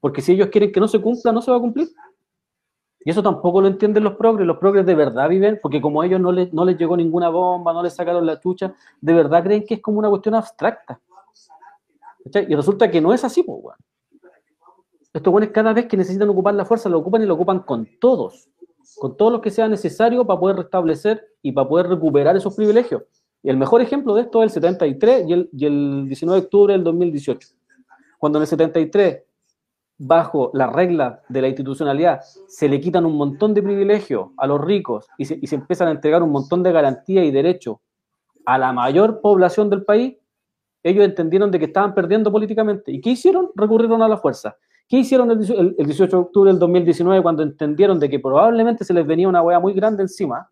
Porque 0.00 0.22
si 0.22 0.32
ellos 0.32 0.48
quieren 0.48 0.72
que 0.72 0.80
no 0.80 0.88
se 0.88 1.00
cumpla, 1.02 1.32
no 1.32 1.42
se 1.42 1.50
va 1.50 1.58
a 1.58 1.60
cumplir. 1.60 1.88
Y 3.04 3.10
eso 3.10 3.22
tampoco 3.22 3.60
lo 3.60 3.68
entienden 3.68 4.04
los 4.04 4.16
progres. 4.16 4.46
Los 4.46 4.58
progres 4.58 4.84
de 4.84 4.94
verdad 4.94 5.28
viven, 5.28 5.58
porque 5.62 5.80
como 5.80 6.02
a 6.02 6.06
ellos 6.06 6.20
no 6.20 6.32
les, 6.32 6.52
no 6.52 6.64
les 6.64 6.76
llegó 6.76 6.96
ninguna 6.96 7.28
bomba, 7.28 7.72
no 7.72 7.82
les 7.82 7.94
sacaron 7.94 8.26
la 8.26 8.40
chucha, 8.40 8.74
de 9.00 9.12
verdad 9.12 9.42
creen 9.44 9.64
que 9.64 9.74
es 9.74 9.80
como 9.80 9.98
una 9.98 10.08
cuestión 10.08 10.34
abstracta. 10.34 11.00
Y 12.48 12.54
resulta 12.54 12.90
que 12.90 13.00
no 13.00 13.12
es 13.12 13.24
así, 13.24 13.42
pues, 13.42 13.58
weón. 13.62 13.76
Estos 15.12 15.32
buenos 15.32 15.50
cada 15.50 15.72
vez 15.72 15.86
que 15.86 15.96
necesitan 15.96 16.28
ocupar 16.28 16.54
la 16.54 16.64
fuerza, 16.64 16.88
lo 16.88 16.98
ocupan 16.98 17.22
y 17.22 17.26
lo 17.26 17.34
ocupan 17.34 17.60
con 17.60 17.88
todos. 17.98 18.48
Con 18.98 19.16
todo 19.16 19.30
lo 19.30 19.40
que 19.40 19.50
sea 19.50 19.68
necesario 19.68 20.26
para 20.26 20.38
poder 20.38 20.56
restablecer 20.56 21.26
y 21.40 21.52
para 21.52 21.68
poder 21.68 21.88
recuperar 21.88 22.36
esos 22.36 22.54
privilegios. 22.54 23.02
Y 23.42 23.50
el 23.50 23.56
mejor 23.56 23.80
ejemplo 23.80 24.14
de 24.14 24.22
esto 24.22 24.42
es 24.42 24.50
el 24.56 24.62
73 24.62 25.24
y 25.26 25.32
el, 25.32 25.50
y 25.52 25.64
el 25.64 26.04
19 26.08 26.40
de 26.40 26.44
octubre 26.44 26.72
del 26.72 26.84
2018. 26.84 27.48
Cuando 28.18 28.38
en 28.38 28.42
el 28.42 28.48
73, 28.48 29.22
bajo 29.98 30.50
la 30.54 30.68
regla 30.68 31.22
de 31.28 31.42
la 31.42 31.48
institucionalidad, 31.48 32.20
se 32.46 32.68
le 32.68 32.80
quitan 32.80 33.04
un 33.04 33.16
montón 33.16 33.52
de 33.52 33.62
privilegios 33.62 34.28
a 34.36 34.46
los 34.46 34.60
ricos 34.60 35.08
y 35.18 35.24
se, 35.24 35.38
y 35.42 35.46
se 35.48 35.56
empiezan 35.56 35.88
a 35.88 35.90
entregar 35.90 36.22
un 36.22 36.30
montón 36.30 36.62
de 36.62 36.70
garantías 36.72 37.24
y 37.24 37.30
derechos 37.32 37.78
a 38.46 38.56
la 38.58 38.72
mayor 38.72 39.20
población 39.20 39.68
del 39.68 39.84
país, 39.84 40.16
ellos 40.82 41.04
entendieron 41.04 41.50
de 41.50 41.58
que 41.58 41.64
estaban 41.66 41.94
perdiendo 41.94 42.30
políticamente. 42.30 42.92
¿Y 42.92 43.00
qué 43.00 43.10
hicieron? 43.10 43.50
Recurrieron 43.56 44.00
a 44.00 44.08
la 44.08 44.16
fuerza. 44.16 44.56
¿Qué 44.88 44.98
hicieron 44.98 45.30
el, 45.32 45.42
el- 45.52 45.74
el 45.76 45.86
18 45.86 46.16
de 46.16 46.22
octubre 46.22 46.50
del 46.50 46.58
2019 46.58 47.20
cuando 47.20 47.42
entendieron 47.42 47.98
de 47.98 48.08
que 48.08 48.20
probablemente 48.20 48.84
se 48.84 48.94
les 48.94 49.06
venía 49.06 49.28
una 49.28 49.42
hueá 49.42 49.58
muy 49.60 49.74
grande 49.74 50.02
encima? 50.04 50.48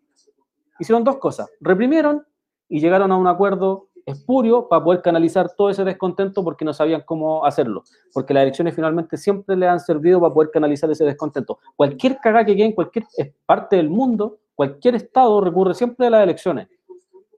Hicieron 0.79 1.03
dos 1.03 1.17
cosas. 1.17 1.49
Reprimieron 1.61 2.23
y 2.69 2.79
llegaron 2.79 3.11
a 3.11 3.17
un 3.17 3.25
acuerdo 3.25 3.86
espurio 4.07 4.67
para 4.67 4.83
poder 4.83 5.01
canalizar 5.01 5.51
todo 5.55 5.69
ese 5.69 5.83
descontento 5.83 6.43
porque 6.43 6.63
no 6.65 6.73
sabían 6.73 7.03
cómo 7.05 7.45
hacerlo. 7.45 7.83
Porque 8.13 8.33
las 8.33 8.43
elecciones 8.43 8.73
finalmente 8.73 9.17
siempre 9.17 9.55
le 9.55 9.67
han 9.67 9.79
servido 9.79 10.21
para 10.21 10.33
poder 10.33 10.49
canalizar 10.49 10.89
ese 10.89 11.03
descontento. 11.03 11.59
Cualquier 11.75 12.17
cagada 12.17 12.45
que 12.45 12.55
quede 12.55 12.67
en 12.67 12.71
cualquier 12.71 13.05
parte 13.45 13.75
del 13.75 13.89
mundo, 13.89 14.37
cualquier 14.55 14.95
estado 14.95 15.41
recurre 15.41 15.73
siempre 15.73 16.07
a 16.07 16.09
las 16.09 16.23
elecciones. 16.23 16.67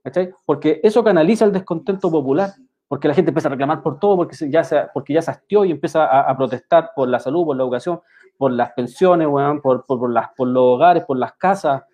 ¿cachai? 0.02 0.32
Porque 0.46 0.80
eso 0.82 1.02
canaliza 1.04 1.44
el 1.44 1.52
descontento 1.52 2.10
popular. 2.10 2.50
Porque 2.86 3.06
la 3.06 3.14
gente 3.14 3.30
empieza 3.30 3.46
a 3.46 3.52
reclamar 3.52 3.82
por 3.82 4.00
todo, 4.00 4.16
porque 4.16 4.50
ya 4.50 4.64
se, 4.64 4.82
porque 4.92 5.12
ya 5.12 5.22
se 5.22 5.30
hastió 5.30 5.64
y 5.64 5.70
empieza 5.70 6.06
a, 6.06 6.36
protestar 6.36 6.90
por 6.96 7.08
la 7.08 7.20
salud, 7.20 7.44
por 7.44 7.56
la 7.56 7.62
educación, 7.62 8.00
por 8.36 8.50
las 8.50 8.72
pensiones, 8.72 9.28
por, 9.62 9.84
por, 9.86 10.12
por 10.36 10.48
los 10.48 10.62
hogares, 10.62 11.04
por 11.04 11.16
las 11.16 11.34
casas, 11.34 11.84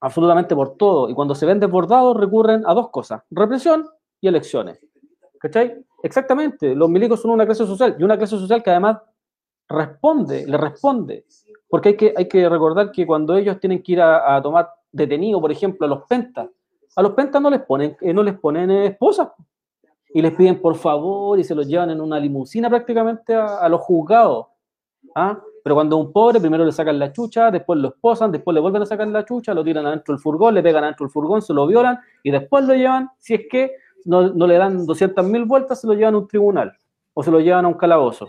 absolutamente 0.00 0.54
por 0.54 0.76
todo. 0.76 1.08
Y 1.08 1.14
cuando 1.14 1.34
se 1.34 1.46
ven 1.46 1.60
desbordados, 1.60 2.16
recurren 2.16 2.64
a 2.66 2.74
dos 2.74 2.90
cosas: 2.90 3.22
represión 3.30 3.86
y 4.20 4.28
elecciones. 4.28 4.78
¿Cachai? 5.38 5.84
Exactamente. 6.02 6.74
Los 6.74 6.88
milicos 6.88 7.20
son 7.20 7.32
una 7.32 7.44
clase 7.44 7.66
social 7.66 7.96
y 7.98 8.02
una 8.02 8.16
clase 8.16 8.38
social 8.38 8.62
que 8.62 8.70
además 8.70 8.98
responde, 9.68 10.46
le 10.46 10.56
responde. 10.56 11.24
Porque 11.68 11.90
hay 11.90 11.96
que, 11.96 12.14
hay 12.16 12.28
que 12.28 12.48
recordar 12.48 12.92
que 12.92 13.06
cuando 13.06 13.34
ellos 13.34 13.58
tienen 13.58 13.82
que 13.82 13.92
ir 13.92 14.00
a, 14.00 14.40
tomar 14.42 14.70
detenido, 14.92 15.40
por 15.40 15.50
ejemplo, 15.50 15.86
a 15.86 15.90
los 15.90 16.04
pentas, 16.04 16.48
a 16.94 17.02
los 17.02 17.12
pentas 17.12 17.42
no 17.42 17.50
les 17.50 17.60
ponen, 17.62 17.96
eh, 18.00 18.14
no 18.14 18.22
les 18.22 18.38
ponen 18.38 18.70
eh, 18.70 18.86
esposas 18.86 19.28
y 20.14 20.22
les 20.22 20.32
piden 20.34 20.60
por 20.60 20.76
favor 20.76 21.38
y 21.38 21.44
se 21.44 21.54
los 21.54 21.66
llevan 21.66 21.90
en 21.90 22.00
una 22.00 22.18
limusina 22.18 22.70
prácticamente 22.70 23.34
a, 23.34 23.58
a 23.58 23.68
los 23.68 23.80
juzgados. 23.80 24.46
¿ah? 25.14 25.38
Pero 25.66 25.74
cuando 25.74 25.96
un 25.96 26.12
pobre, 26.12 26.38
primero 26.38 26.64
le 26.64 26.70
sacan 26.70 26.96
la 26.96 27.12
chucha, 27.12 27.50
después 27.50 27.76
lo 27.80 27.88
esposan, 27.88 28.30
después 28.30 28.54
le 28.54 28.60
vuelven 28.60 28.82
a 28.82 28.86
sacar 28.86 29.08
la 29.08 29.24
chucha, 29.24 29.52
lo 29.52 29.64
tiran 29.64 29.84
adentro 29.84 30.14
del 30.14 30.22
furgón, 30.22 30.54
le 30.54 30.62
pegan 30.62 30.84
adentro 30.84 31.06
del 31.06 31.10
furgón, 31.10 31.42
se 31.42 31.52
lo 31.52 31.66
violan 31.66 31.98
y 32.22 32.30
después 32.30 32.64
lo 32.64 32.72
llevan, 32.72 33.10
si 33.18 33.34
es 33.34 33.40
que 33.50 33.72
no, 34.04 34.32
no 34.32 34.46
le 34.46 34.58
dan 34.58 34.86
200.000 34.86 35.44
vueltas, 35.44 35.80
se 35.80 35.88
lo 35.88 35.94
llevan 35.94 36.14
a 36.14 36.18
un 36.18 36.28
tribunal 36.28 36.72
o 37.14 37.20
se 37.20 37.32
lo 37.32 37.40
llevan 37.40 37.64
a 37.64 37.68
un 37.68 37.74
calabozo. 37.74 38.28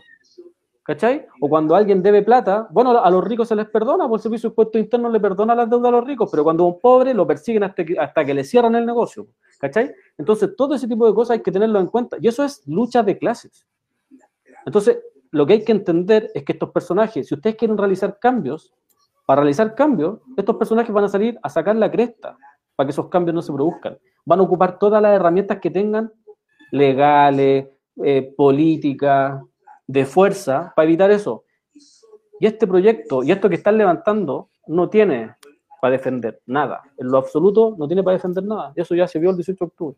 ¿Cachai? 0.82 1.28
O 1.40 1.48
cuando 1.48 1.76
alguien 1.76 2.02
debe 2.02 2.24
plata, 2.24 2.68
bueno, 2.72 2.98
a 2.98 3.12
los 3.12 3.24
ricos 3.24 3.48
se 3.48 3.56
les 3.56 3.70
perdona, 3.70 4.08
por 4.08 4.18
el 4.18 4.24
servicio 4.24 4.50
impuesto 4.50 4.80
interno 4.80 5.08
le 5.08 5.20
perdona 5.20 5.54
las 5.54 5.70
deudas 5.70 5.90
a 5.90 5.92
los 5.92 6.08
ricos, 6.08 6.32
pero 6.32 6.44
cuando 6.44 6.66
un 6.66 6.80
pobre 6.80 7.14
lo 7.14 7.28
persiguen 7.28 7.66
hasta 7.66 7.86
que, 7.86 8.00
hasta 8.00 8.26
que 8.26 8.34
le 8.34 8.44
cierran 8.44 8.74
el 8.74 8.84
negocio. 8.88 9.28
¿Cachai? 9.60 9.94
Entonces, 10.18 10.56
todo 10.56 10.74
ese 10.74 10.88
tipo 10.88 11.06
de 11.06 11.14
cosas 11.14 11.36
hay 11.36 11.44
que 11.44 11.52
tenerlo 11.52 11.80
en 11.80 11.86
cuenta. 11.86 12.18
Y 12.20 12.30
eso 12.30 12.44
es 12.44 12.64
lucha 12.66 13.04
de 13.04 13.16
clases. 13.16 13.68
Entonces, 14.66 14.98
lo 15.32 15.46
que 15.46 15.54
hay 15.54 15.64
que 15.64 15.72
entender 15.72 16.30
es 16.34 16.44
que 16.44 16.54
estos 16.54 16.72
personajes, 16.72 17.28
si 17.28 17.34
ustedes 17.34 17.56
quieren 17.56 17.78
realizar 17.78 18.18
cambios, 18.20 18.74
para 19.26 19.42
realizar 19.42 19.76
cambios, 19.76 20.20
estos 20.38 20.56
personajes 20.56 20.94
van 20.94 21.04
a 21.04 21.10
salir 21.10 21.38
a 21.44 21.50
sacar 21.50 21.76
la 21.76 21.92
cresta 21.92 22.38
para 22.76 22.88
que 22.88 22.92
esos 22.92 23.10
cambios 23.10 23.36
no 23.36 23.42
se 23.42 23.52
produzcan. 23.52 23.98
Van 24.24 24.40
a 24.40 24.44
ocupar 24.44 24.80
todas 24.80 25.02
las 25.02 25.14
herramientas 25.14 25.60
que 25.60 25.70
tengan, 25.70 26.12
legales, 26.72 27.68
eh, 28.04 28.34
políticas, 28.38 29.42
de 29.86 30.06
fuerza, 30.06 30.72
para 30.76 30.86
evitar 30.86 31.12
eso. 31.12 31.44
Y 32.40 32.46
este 32.46 32.68
proyecto, 32.68 33.24
y 33.24 33.32
esto 33.32 33.50
que 33.50 33.56
están 33.56 33.78
levantando, 33.78 34.50
no 34.68 34.90
tiene 34.90 35.36
para 35.82 35.94
defender 35.94 36.42
nada. 36.46 36.84
En 36.98 37.10
lo 37.10 37.18
absoluto, 37.18 37.76
no 37.78 37.88
tiene 37.88 38.04
para 38.04 38.16
defender 38.16 38.44
nada. 38.44 38.74
Eso 38.76 38.96
ya 38.96 39.08
se 39.08 39.20
vio 39.20 39.32
el 39.32 39.36
18 39.38 39.58
de 39.58 39.68
octubre. 39.68 39.98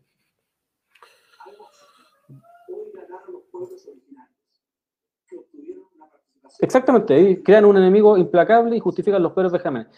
Exactamente, 6.60 7.42
crean 7.42 7.64
un 7.64 7.76
enemigo 7.76 8.16
implacable 8.16 8.76
y 8.76 8.80
justifican 8.80 9.22
los 9.22 9.32
peores 9.32 9.52
vejámenes. 9.52 9.88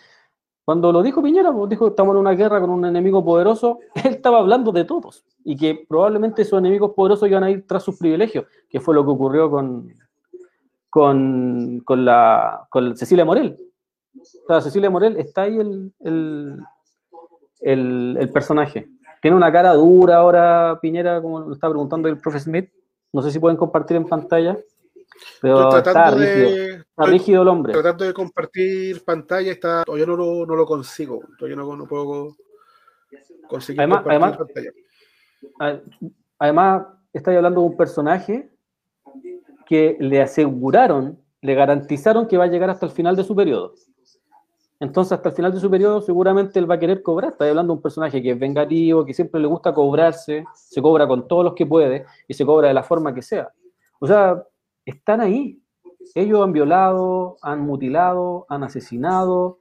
Cuando 0.65 0.93
lo 0.93 1.03
dijo 1.03 1.23
Piñera, 1.23 1.53
pues, 1.53 1.71
dijo 1.71 1.89
estamos 1.89 2.15
en 2.15 2.21
una 2.21 2.33
guerra 2.33 2.61
con 2.61 2.71
un 2.71 2.85
enemigo 2.85 3.25
poderoso, 3.25 3.81
él 4.05 4.15
estaba 4.15 4.39
hablando 4.39 4.71
de 4.71 4.85
todos 4.85 5.25
y 5.45 5.57
que 5.57 5.85
probablemente 5.89 6.43
esos 6.43 6.59
enemigos 6.59 6.93
poderosos 6.95 7.29
iban 7.29 7.43
a 7.43 7.51
ir 7.51 7.67
tras 7.67 7.83
sus 7.83 7.99
privilegios, 7.99 8.47
que 8.69 8.81
fue 8.81 8.95
lo 8.95 9.05
que 9.05 9.11
ocurrió 9.11 9.51
con, 9.51 9.93
con, 10.89 11.81
con 11.85 12.05
la, 12.05 12.67
con 12.71 12.97
Cecilia 12.97 13.25
Morel. 13.25 13.59
O 14.15 14.47
sea, 14.47 14.61
Cecilia 14.61 14.91
Morel 14.91 15.17
está 15.17 15.43
ahí 15.43 15.59
el, 15.59 15.93
el, 16.01 16.59
el, 17.61 18.17
el 18.21 18.31
personaje. 18.31 18.89
Tiene 19.21 19.37
una 19.37 19.51
cara 19.51 19.75
dura 19.75 20.19
ahora, 20.19 20.79
Piñera, 20.81 21.21
como 21.21 21.41
lo 21.41 21.55
estaba 21.55 21.73
preguntando 21.73 22.09
el 22.09 22.19
profe 22.19 22.39
Smith. 22.41 22.71
No 23.13 23.23
sé 23.23 23.31
si 23.31 23.39
pueden 23.39 23.57
compartir 23.57 23.97
en 23.97 24.07
pantalla. 24.07 24.59
Pero 25.41 25.63
Estoy 25.63 25.79
está 25.79 25.93
tratando 25.93 26.19
rígido. 26.19 26.51
de, 26.51 26.73
Está 26.75 27.05
rígido 27.07 27.43
el 27.43 27.49
hombre. 27.49 27.73
tratando 27.73 28.05
de 28.05 28.15
compartir 28.15 29.05
pantalla, 29.05 29.51
está, 29.53 29.85
todavía 29.85 30.07
no 30.07 30.17
lo, 30.17 30.47
no 30.47 30.55
lo 30.57 30.67
consigo, 30.67 31.21
todavía 31.39 31.57
no, 31.57 31.77
no 31.77 31.87
puedo 31.87 32.37
conseguir 33.49 33.81
Además- 33.81 34.37
pantalla. 34.37 34.71
Además, 36.39 36.87
estáis 37.13 37.37
hablando 37.37 37.61
de 37.61 37.67
un 37.67 37.77
personaje 37.77 38.51
que 39.67 39.97
le 40.01 40.21
aseguraron, 40.21 41.19
le 41.41 41.55
garantizaron 41.55 42.27
que 42.27 42.37
va 42.37 42.45
a 42.45 42.49
llegar 42.49 42.71
hasta 42.71 42.87
el 42.87 42.93
final 42.93 43.17
de 43.17 43.25
su 43.25 43.35
periodo. 43.35 43.75
Entonces, 44.81 45.13
hasta 45.13 45.29
el 45.29 45.35
final 45.37 45.53
de 45.53 45.61
su 45.61 45.71
periodo, 45.71 46.01
seguramente 46.01 46.59
él 46.59 46.69
va 46.69 46.75
a 46.75 46.79
querer 46.79 47.03
cobrar. 47.03 47.33
Estáis 47.33 47.51
hablando 47.51 47.73
de 47.73 47.77
un 47.77 47.83
personaje 47.83 48.21
que 48.21 48.33
es 48.33 48.39
vengativo, 48.39 49.05
que 49.05 49.15
siempre 49.15 49.41
le 49.41 49.47
gusta 49.47 49.73
cobrarse, 49.73 50.45
se 50.55 50.83
cobra 50.83 51.07
con 51.07 51.29
todos 51.29 51.45
los 51.45 51.55
que 51.55 51.67
puede 51.67 52.05
y 52.27 52.35
se 52.35 52.45
cobra 52.45 52.67
de 52.69 52.75
la 52.75 52.83
forma 52.83 53.15
que 53.15 53.23
sea. 53.23 53.49
O 54.01 54.07
sea, 54.09 54.43
están 54.85 55.21
ahí. 55.21 55.61
Ellos 56.15 56.43
han 56.43 56.53
violado, 56.53 57.37
han 57.43 57.61
mutilado, 57.61 58.47
han 58.49 58.65
asesinado, 58.65 59.59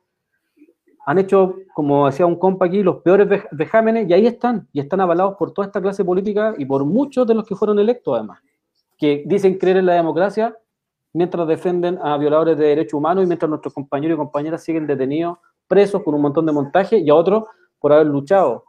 han 1.06 1.18
hecho, 1.18 1.56
como 1.74 2.06
decía 2.06 2.26
un 2.26 2.36
compa 2.36 2.66
aquí, 2.66 2.84
los 2.84 2.98
peores 2.98 3.28
vej- 3.28 3.48
vejámenes 3.52 4.10
y 4.10 4.14
ahí 4.14 4.28
están, 4.28 4.68
y 4.72 4.80
están 4.80 5.02
avalados 5.02 5.36
por 5.38 5.52
toda 5.52 5.68
esta 5.68 5.82
clase 5.82 6.06
política 6.06 6.54
y 6.58 6.66
por 6.66 6.86
muchos 6.86 7.26
de 7.28 7.34
los 7.34 7.46
que 7.46 7.56
fueron 7.56 7.80
electos 7.80 8.16
además, 8.16 8.40
que 8.98 9.24
dicen 9.26 9.58
creer 9.58 9.78
en 9.78 9.88
la 9.88 9.94
democracia 9.94 10.56
mientras 11.14 11.48
defienden 11.48 12.00
a 12.02 12.18
violadores 12.18 12.58
de 12.58 12.68
derechos 12.68 12.94
humanos 12.94 13.24
y 13.24 13.28
mientras 13.28 13.50
nuestros 13.50 13.74
compañeros 13.74 14.16
y 14.16 14.18
compañeras 14.18 14.64
siguen 14.64 14.88
detenidos, 14.88 15.38
presos 15.68 16.04
con 16.04 16.14
un 16.14 16.22
montón 16.22 16.46
de 16.46 16.52
montajes 16.52 17.02
y 17.02 17.10
a 17.10 17.16
otros 17.16 17.46
por 17.80 17.94
haber 17.94 18.08
luchado. 18.08 18.66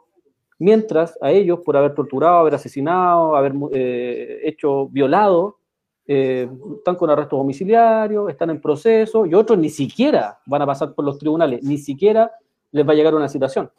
Mientras 0.59 1.17
a 1.21 1.31
ellos 1.31 1.59
por 1.63 1.77
haber 1.77 1.93
torturado, 1.93 2.37
haber 2.37 2.55
asesinado, 2.55 3.35
haber 3.35 3.53
eh, 3.73 4.41
hecho 4.43 4.87
violado, 4.87 5.57
eh, 6.05 6.49
están 6.77 6.95
con 6.95 7.09
arrestos 7.09 7.37
domiciliarios, 7.37 8.29
están 8.29 8.49
en 8.49 8.61
proceso, 8.61 9.25
y 9.25 9.33
otros 9.33 9.57
ni 9.57 9.69
siquiera 9.69 10.39
van 10.45 10.61
a 10.61 10.65
pasar 10.65 10.93
por 10.93 11.05
los 11.05 11.17
tribunales, 11.17 11.63
ni 11.63 11.77
siquiera 11.77 12.31
les 12.71 12.87
va 12.87 12.91
a 12.91 12.95
llegar 12.95 13.15
una 13.15 13.29
citación. 13.29 13.71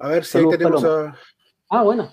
A 0.00 0.08
ver 0.08 0.24
si 0.24 0.38
ahí 0.38 0.48
tenemos 0.48 0.84
a, 0.84 1.16
Ah, 1.70 1.82
bueno. 1.82 2.10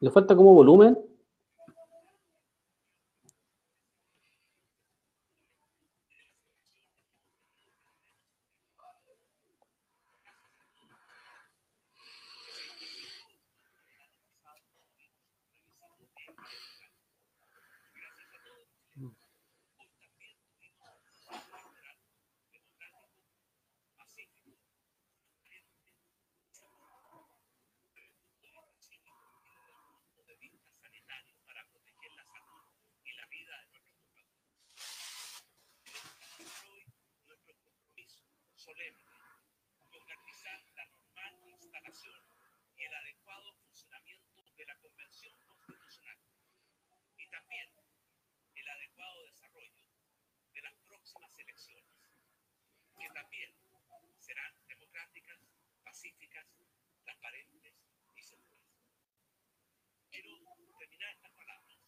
Le 0.00 0.10
falta 0.10 0.36
como 0.36 0.54
volumen. 0.54 1.07
también 47.30 47.68
el 48.54 48.68
adecuado 48.68 49.24
desarrollo 49.24 49.84
de 50.52 50.62
las 50.62 50.74
próximas 50.86 51.38
elecciones, 51.38 51.84
que 52.98 53.08
también 53.10 53.54
serán 54.18 54.52
democráticas, 54.66 55.40
pacíficas, 55.84 56.46
transparentes 57.04 57.74
y 58.16 58.22
seguras. 58.22 58.60
Quiero 60.10 60.32
terminar 60.78 61.10
estas 61.14 61.32
palabras 61.32 61.78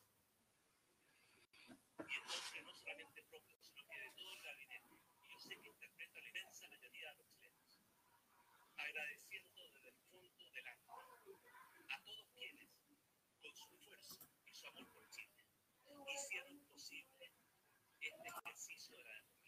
y 2.08 2.14
entonces 2.14 2.64
no 2.64 2.74
solamente 2.74 3.22
propio, 3.24 3.56
sino 3.60 3.86
que 3.86 3.98
de 3.98 4.10
todo 4.12 4.34
el 4.34 4.42
gabinete, 4.42 4.96
y 5.22 5.28
yo 5.28 5.38
sé 5.38 5.60
que 5.60 5.68
interpreta 5.68 6.20
la 6.20 6.28
inmensa 6.28 6.68
mayoría 6.68 7.10
de 7.10 7.16
los 7.18 7.28
chilenos, 7.28 7.78
agradeciendo 8.76 9.68
desde 9.70 9.88
el 9.88 9.96
fondo 10.10 10.50
del 10.50 10.66
alma 10.66 10.94
a 11.88 12.02
todos 12.04 12.26
quienes, 12.34 12.68
con 13.42 13.56
su 13.56 13.74
esfuerzo 13.74 14.16
y 14.46 14.54
su 14.54 14.66
amor 14.68 14.88
por 14.92 15.09
hicieron 16.12 16.58
posible 16.66 17.32
este 18.00 18.28
ejercicio 18.28 18.96
de 18.96 19.04
la 19.04 19.12
democracia. 19.14 19.40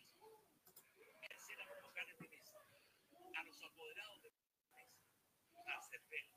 A 1.52 1.64
los 1.66 1.82
locales 1.82 2.18
de 2.18 2.28
mesa, 2.28 2.58
a 3.36 3.42
los 3.44 3.62
apoderados 3.62 4.22
de 4.22 4.30
mesa, 4.30 4.86
a 5.66 5.82
CERVEL, 5.82 6.30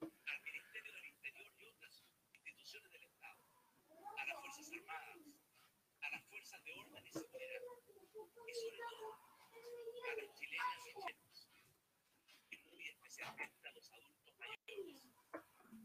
al 0.00 0.42
Ministerio 0.42 0.92
del 0.92 1.06
Interior 1.06 1.52
y 1.58 1.64
otras 1.66 2.04
instituciones 2.32 2.92
del 2.92 3.02
Estado, 3.02 3.42
a 4.16 4.24
las 4.26 4.36
Fuerzas 4.40 4.70
Armadas, 4.72 5.18
a 6.00 6.10
las 6.10 6.24
Fuerzas 6.28 6.64
de 6.64 6.72
Orden 6.74 7.06
y 7.06 7.12
Seguridad, 7.12 7.62
y 8.46 8.54
sobre 8.54 8.78
todo 8.78 9.12
a 10.04 10.14
las 10.14 10.34
chilenas 10.38 10.86
y 10.86 10.92
chilenos, 10.94 11.48
y 12.50 12.56
muy 12.70 12.88
especialmente 12.88 13.68
a 13.68 13.72
los 13.72 13.92
adultos 13.92 14.38
mayores, 14.38 14.64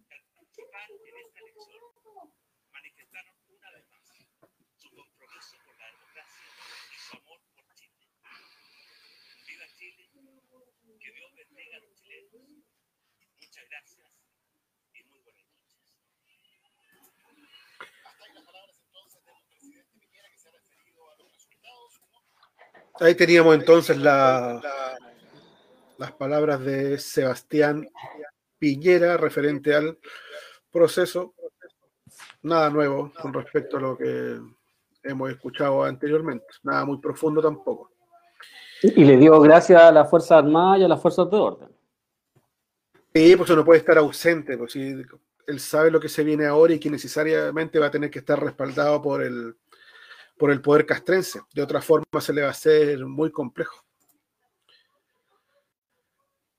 que 0.08 0.14
al 0.14 0.24
participar 0.36 0.92
en 0.92 1.18
esta 1.18 1.40
elección 1.40 1.84
manifestaron 2.72 3.45
Ahí 22.98 23.14
teníamos 23.14 23.56
entonces 23.56 23.98
la, 23.98 24.62
las 25.98 26.12
palabras 26.14 26.62
de 26.62 26.98
Sebastián 26.98 27.90
Piñera 28.58 29.18
referente 29.18 29.76
al 29.76 30.00
proceso. 30.72 31.35
Nada 32.46 32.70
nuevo 32.70 33.12
con 33.20 33.34
respecto 33.34 33.78
a 33.78 33.80
lo 33.80 33.98
que 33.98 34.40
hemos 35.02 35.32
escuchado 35.32 35.84
anteriormente. 35.84 36.46
Nada 36.62 36.86
muy 36.86 37.00
profundo 37.00 37.42
tampoco. 37.42 37.90
Y 38.84 39.04
le 39.04 39.18
dio 39.18 39.40
gracias 39.42 39.82
a 39.82 39.92
las 39.92 40.08
Fuerzas 40.08 40.44
Armadas 40.44 40.80
y 40.80 40.84
a 40.84 40.88
las 40.88 41.02
Fuerzas 41.02 41.28
de 41.32 41.38
Orden. 41.38 41.70
Sí, 43.16 43.36
pues 43.36 43.50
no 43.50 43.66
puede 43.66 43.80
estar 43.80 43.98
ausente, 43.98 44.60
pues 44.60 44.74
si 44.74 44.94
él 45.48 45.60
sabe 45.60 45.90
lo 45.90 46.00
que 46.00 46.08
se 46.08 46.24
viene 46.24 46.46
ahora 46.46 46.74
y 46.74 46.80
que 46.80 46.92
necesariamente 46.92 47.80
va 47.80 47.88
a 47.88 47.92
tener 47.92 48.12
que 48.12 48.20
estar 48.20 48.40
respaldado 48.40 49.02
por 49.02 49.24
el, 49.24 49.56
por 50.38 50.52
el 50.52 50.62
poder 50.62 50.86
castrense. 50.86 51.42
De 51.52 51.64
otra 51.64 51.82
forma 51.82 52.22
se 52.22 52.32
le 52.32 52.42
va 52.42 52.50
a 52.50 52.52
hacer 52.52 53.04
muy 53.08 53.32
complejo. 53.32 53.84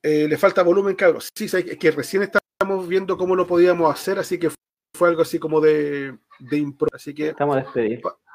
Eh, 0.03 0.27
le 0.29 0.37
falta 0.37 0.65
volumen, 0.65 0.97
cabros. 0.97 1.29
Sí, 1.33 1.49
sí, 1.49 1.59
es 1.59 1.79
que 1.79 1.91
recién 1.93 2.25
estamos 2.25 2.89
viendo 2.89 3.17
cómo 3.17 3.37
lo 3.37 3.47
podíamos 3.47 3.89
hacer, 3.95 4.19
así 4.19 4.37
que 4.37 4.51
fue 4.97 5.09
algo 5.09 5.23
así 5.23 5.39
como 5.39 5.61
de, 5.61 6.19
de 6.41 6.57
impro. 6.57 6.89
Así 6.93 7.15
que 7.15 7.29
Estamos 7.29 7.59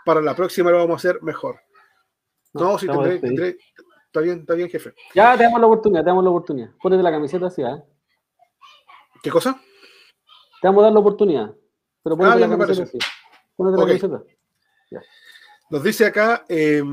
para 0.06 0.22
la 0.22 0.35
próxima 0.35 0.72
lo 0.72 0.77
vamos 0.77 0.93
a 0.93 1.09
hacer 1.09 1.22
mejor. 1.22 1.59
No, 2.53 2.77
sí, 2.77 2.85
estamos 2.85 3.07
tendré, 3.07 3.30
tendré- 3.30 3.57
Está 4.07 4.19
bien, 4.19 4.40
está 4.41 4.53
bien, 4.56 4.69
jefe. 4.69 4.93
Ya 5.15 5.38
te 5.38 5.43
damos 5.43 5.61
la 5.61 5.67
oportunidad, 5.67 6.01
te 6.01 6.07
damos 6.07 6.23
la 6.23 6.30
oportunidad. 6.31 6.69
Ponete 6.81 7.01
la 7.01 7.11
camiseta 7.11 7.45
así, 7.45 7.61
¿eh? 7.61 7.81
¿Qué 9.23 9.30
cosa? 9.30 9.53
Te 10.61 10.67
vamos 10.67 10.81
a 10.81 10.85
dar 10.85 10.93
la 10.93 10.99
oportunidad. 10.99 11.56
Pero 12.03 12.17
ponete 12.17 12.35
Ah, 12.35 12.40
la 12.40 12.49
camiseta 12.49 12.83
así. 12.83 12.98
Ponete 13.56 13.77
la 13.77 13.88
camiseta. 13.88 14.23
Nos 15.69 15.83
dice 15.83 16.06
acá, 16.07 16.43
eh, 16.49 16.83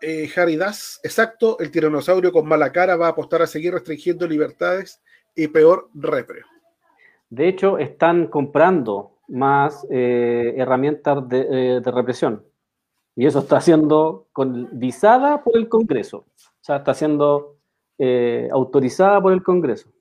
eh, 0.00 0.30
Harry 0.34 0.56
Das, 0.56 0.98
exacto, 1.02 1.58
el 1.58 1.70
tiranosaurio 1.70 2.32
con 2.32 2.48
mala 2.48 2.72
cara 2.72 2.96
va 2.96 3.08
a 3.08 3.10
apostar 3.10 3.42
a 3.42 3.46
seguir 3.46 3.74
restringiendo 3.74 4.26
libertades 4.26 5.02
y 5.36 5.48
peor 5.48 5.90
repre. 5.92 6.42
De 7.30 7.48
hecho, 7.48 7.78
están 7.78 8.26
comprando 8.26 9.20
más 9.28 9.86
eh, 9.88 10.54
herramientas 10.56 11.28
de, 11.28 11.40
eh, 11.40 11.80
de 11.80 11.90
represión. 11.90 12.44
Y 13.14 13.26
eso 13.26 13.38
está 13.38 13.60
siendo 13.60 14.28
con, 14.32 14.68
visada 14.72 15.42
por 15.44 15.56
el 15.56 15.68
Congreso. 15.68 16.18
O 16.18 16.62
sea, 16.64 16.76
está 16.76 16.92
siendo 16.92 17.58
eh, 17.98 18.48
autorizada 18.52 19.22
por 19.22 19.32
el 19.32 19.44
Congreso. 19.44 19.92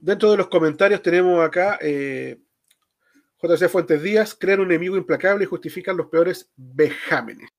Dentro 0.00 0.30
de 0.30 0.36
los 0.36 0.46
comentarios 0.46 1.02
tenemos 1.02 1.44
acá 1.44 1.80
JC 1.80 3.68
Fuentes 3.68 4.00
Díaz, 4.02 4.36
crean 4.38 4.60
un 4.60 4.66
enemigo 4.66 4.96
implacable 4.96 5.42
y 5.44 5.48
justifican 5.48 5.96
los 5.96 6.06
peores 6.06 6.52
vejámenes. 6.54 7.50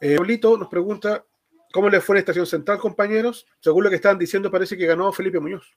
Pablito 0.00 0.56
nos 0.56 0.68
pregunta, 0.68 1.24
¿cómo 1.72 1.88
le 1.88 2.00
fue 2.00 2.16
en 2.16 2.20
Estación 2.20 2.46
Central, 2.46 2.78
compañeros? 2.78 3.46
Según 3.60 3.84
lo 3.84 3.90
que 3.90 3.96
estaban 3.96 4.18
diciendo, 4.18 4.50
parece 4.50 4.76
que 4.76 4.86
ganó 4.86 5.12
Felipe 5.12 5.40
Muñoz. 5.40 5.76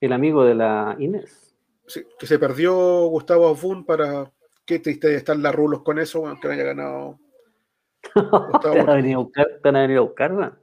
El 0.00 0.12
amigo 0.12 0.44
de 0.44 0.54
la 0.54 0.96
Inés. 0.98 1.54
Sí, 1.86 2.04
que 2.18 2.26
se 2.26 2.38
perdió 2.38 3.06
Gustavo 3.06 3.48
Afun 3.50 3.84
para... 3.84 4.30
Qué 4.64 4.78
triste 4.78 5.12
estar 5.14 5.36
la 5.36 5.50
rulos 5.50 5.82
con 5.82 5.98
eso, 5.98 6.26
aunque 6.28 6.46
no 6.46 6.54
haya 6.54 6.62
ganado. 6.62 7.18
Gustavo 8.14 8.60
¿Te 8.74 8.78
van 8.78 8.88
a 8.90 8.94
venir 8.94 9.14
a 9.16 9.18
buscar? 9.18 9.46
¿Te 9.46 9.60
van 9.64 9.76
a 9.76 9.80
venir 9.82 9.96
a 9.96 10.00
buscar? 10.02 10.30
no? 10.30 10.56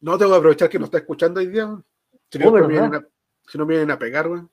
No 0.00 0.18
tengo 0.18 0.32
que 0.32 0.36
aprovechar 0.38 0.68
que 0.68 0.78
nos 0.78 0.88
está 0.88 0.98
escuchando 0.98 1.40
hoy 1.40 1.46
día. 1.46 1.64
weón. 1.66 1.84
Si 2.30 2.38
no, 2.38 2.48
Oh, 2.48 2.52
me 2.52 2.60
¿verdad? 2.60 2.68
vienen 2.68 2.94
a, 2.96 3.08
si 3.48 3.56
no 3.58 3.64
me 3.64 3.70
vienen 3.74 3.90
a 3.90 3.98
pegar, 3.98 4.28
weón. 4.28 4.50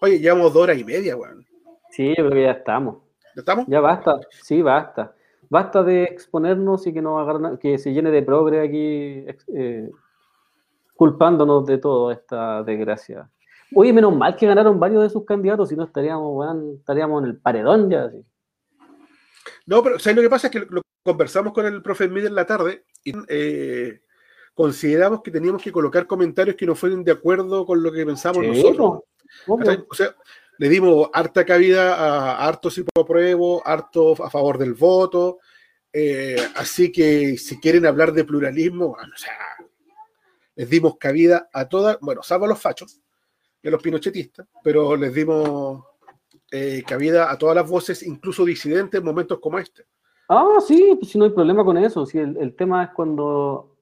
Oye, 0.00 0.18
llevamos 0.20 0.54
dos 0.54 0.62
horas 0.62 0.78
y 0.78 0.84
media, 0.84 1.16
weón. 1.16 1.46
Sí, 1.90 2.08
yo 2.08 2.14
creo 2.14 2.30
que 2.30 2.42
ya 2.42 2.50
estamos. 2.52 3.02
¿Ya 3.36 3.40
estamos? 3.40 3.66
Ya 3.68 3.80
basta, 3.80 4.18
sí, 4.42 4.62
basta. 4.62 5.14
Basta 5.48 5.82
de 5.82 6.04
exponernos 6.04 6.86
y 6.86 6.92
que 6.92 7.02
nos 7.02 7.20
agarren, 7.20 7.58
que 7.58 7.78
se 7.78 7.92
llene 7.92 8.10
de 8.10 8.22
progre 8.22 8.60
aquí, 8.60 9.24
eh, 9.54 9.90
culpándonos 10.96 11.66
de 11.66 11.78
toda 11.78 12.12
esta 12.12 12.62
desgracia. 12.62 13.30
Oye, 13.74 13.92
menos 13.92 14.14
mal 14.14 14.36
que 14.36 14.46
ganaron 14.46 14.78
varios 14.78 15.02
de 15.02 15.10
sus 15.10 15.24
candidatos, 15.24 15.68
si 15.68 15.76
no 15.76 15.84
estaríamos, 15.84 16.46
estaríamos 16.78 17.22
en 17.22 17.30
el 17.30 17.36
paredón 17.36 17.90
ya. 17.90 18.04
así. 18.04 18.24
No, 19.66 19.82
pero 19.82 19.98
¿sabes 19.98 20.16
lo 20.16 20.22
que 20.22 20.30
pasa? 20.30 20.46
Es 20.48 20.52
que 20.52 20.60
lo, 20.60 20.66
lo 20.70 20.82
conversamos 21.02 21.52
con 21.52 21.66
el 21.66 21.82
profe 21.82 22.08
Mid 22.08 22.26
en 22.26 22.34
la 22.34 22.46
tarde 22.46 22.84
y 23.04 23.12
eh, 23.28 24.00
consideramos 24.54 25.22
que 25.22 25.30
teníamos 25.30 25.62
que 25.62 25.72
colocar 25.72 26.06
comentarios 26.06 26.56
que 26.56 26.66
no 26.66 26.74
fueran 26.74 27.04
de 27.04 27.12
acuerdo 27.12 27.66
con 27.66 27.82
lo 27.82 27.92
que 27.92 28.06
pensamos 28.06 28.42
Sí, 28.42 28.48
nosotros. 28.48 29.02
O 29.46 29.94
sea, 29.94 30.14
le 30.58 30.68
dimos 30.68 31.10
harta 31.12 31.44
cabida 31.44 31.94
a 31.94 32.46
harto 32.46 32.70
psicopruebo, 32.70 33.66
harto 33.66 34.12
a 34.22 34.30
favor 34.30 34.58
del 34.58 34.74
voto. 34.74 35.38
eh, 35.92 36.36
así 36.56 36.90
que 36.90 37.36
si 37.38 37.60
quieren 37.60 37.86
hablar 37.86 38.12
de 38.12 38.24
pluralismo, 38.24 38.88
bueno, 38.88 39.12
o 39.14 39.18
sea, 39.18 39.36
les 40.56 40.68
dimos 40.68 40.96
cabida 40.98 41.48
a 41.52 41.68
todas, 41.68 41.98
bueno, 42.00 42.22
salvo 42.22 42.46
a 42.46 42.48
los 42.48 42.60
fachos 42.60 43.00
y 43.62 43.68
a 43.68 43.70
los 43.70 43.82
pinochetistas, 43.82 44.46
pero 44.62 44.96
les 44.96 45.14
dimos 45.14 45.84
eh, 46.50 46.82
cabida 46.86 47.30
a 47.30 47.38
todas 47.38 47.56
las 47.56 47.68
voces, 47.68 48.02
incluso 48.02 48.44
disidentes, 48.44 48.98
en 48.98 49.04
momentos 49.04 49.38
como 49.40 49.58
este. 49.58 49.86
Ah, 50.28 50.58
sí, 50.66 50.96
pues 50.98 51.12
si 51.12 51.18
no 51.18 51.24
hay 51.24 51.30
problema 51.30 51.64
con 51.64 51.76
eso. 51.76 52.06
Si 52.06 52.18
el, 52.18 52.36
el 52.38 52.54
tema 52.54 52.84
es 52.84 52.90
cuando 52.90 53.73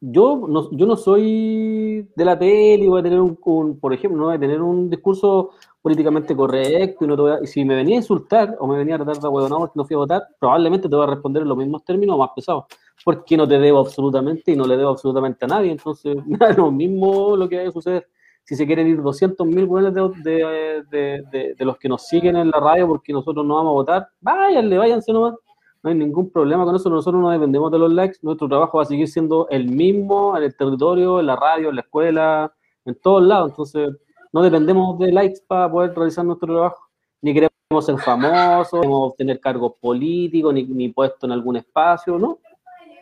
yo 0.00 0.46
no, 0.48 0.70
yo 0.72 0.86
no 0.86 0.96
soy 0.96 2.08
de 2.16 2.24
la 2.24 2.38
tele 2.38 2.88
voy 2.88 3.00
a 3.00 3.02
tener 3.02 3.20
un, 3.20 3.36
por 3.78 3.92
ejemplo, 3.92 4.18
no 4.18 4.26
voy 4.26 4.36
a 4.36 4.40
tener 4.40 4.60
un 4.62 4.88
discurso 4.88 5.50
políticamente 5.82 6.34
correcto 6.36 7.04
y, 7.04 7.08
no 7.08 7.16
te 7.16 7.22
voy 7.22 7.30
a- 7.32 7.38
y 7.42 7.46
si 7.46 7.64
me 7.64 7.74
venía 7.74 7.96
a 7.96 7.98
insultar 7.98 8.56
o 8.58 8.66
me 8.66 8.78
venía 8.78 8.94
a 8.96 8.98
tratar 8.98 9.20
de 9.22 9.28
huevonao 9.28 9.58
porque 9.60 9.72
no 9.76 9.84
fui 9.84 9.94
a 9.94 9.98
votar, 9.98 10.22
probablemente 10.38 10.88
te 10.88 10.94
voy 10.96 11.04
a 11.04 11.10
responder 11.10 11.42
en 11.42 11.48
los 11.48 11.56
mismos 11.58 11.84
términos 11.84 12.14
o 12.16 12.18
más 12.18 12.30
pesados, 12.34 12.64
porque 13.04 13.36
no 13.36 13.46
te 13.48 13.58
debo 13.58 13.78
absolutamente 13.80 14.52
y 14.52 14.56
no 14.56 14.66
le 14.66 14.76
debo 14.76 14.90
absolutamente 14.90 15.44
a 15.44 15.48
nadie. 15.48 15.70
Entonces, 15.72 16.16
es 16.50 16.56
lo 16.56 16.70
mismo 16.70 17.36
lo 17.36 17.48
que 17.48 17.56
vaya 17.56 17.68
a 17.68 17.72
suceder. 17.72 18.06
Si 18.44 18.56
se 18.56 18.66
quieren 18.66 18.88
ir 18.88 19.00
200 19.02 19.46
mil 19.46 19.68
de, 19.68 20.82
de- 20.90 21.22
de- 21.30 21.54
de 21.54 21.64
los 21.64 21.76
que 21.78 21.88
nos 21.88 22.06
siguen 22.06 22.36
en 22.36 22.50
la 22.50 22.58
radio 22.58 22.88
porque 22.88 23.12
nosotros 23.12 23.44
no 23.46 23.54
vamos 23.56 23.70
a 23.70 23.74
votar, 23.74 24.08
váyanle, 24.20 24.76
váyanse 24.78 25.12
nomás 25.12 25.34
no 25.82 25.90
hay 25.90 25.96
ningún 25.96 26.30
problema 26.30 26.64
con 26.64 26.76
eso, 26.76 26.90
nosotros 26.90 27.22
no 27.22 27.30
dependemos 27.30 27.70
de 27.70 27.78
los 27.78 27.92
likes, 27.92 28.18
nuestro 28.22 28.48
trabajo 28.48 28.78
va 28.78 28.82
a 28.84 28.86
seguir 28.86 29.08
siendo 29.08 29.48
el 29.48 29.68
mismo 29.68 30.36
en 30.36 30.44
el 30.44 30.56
territorio, 30.56 31.20
en 31.20 31.26
la 31.26 31.36
radio, 31.36 31.70
en 31.70 31.76
la 31.76 31.82
escuela, 31.82 32.54
en 32.84 32.94
todos 32.96 33.22
lados, 33.22 33.50
entonces 33.50 33.96
no 34.32 34.42
dependemos 34.42 34.98
de 34.98 35.12
likes 35.12 35.40
para 35.46 35.70
poder 35.70 35.94
realizar 35.94 36.24
nuestro 36.24 36.52
trabajo, 36.52 36.88
ni 37.22 37.32
queremos 37.32 37.50
ser 37.84 37.98
famosos, 37.98 38.80
queremos 38.80 39.16
tener 39.16 39.40
cargos 39.40 39.74
políticos, 39.80 40.52
ni, 40.52 40.64
ni 40.64 40.88
puesto 40.90 41.26
en 41.26 41.32
algún 41.32 41.56
espacio, 41.56 42.18
¿no? 42.18 42.38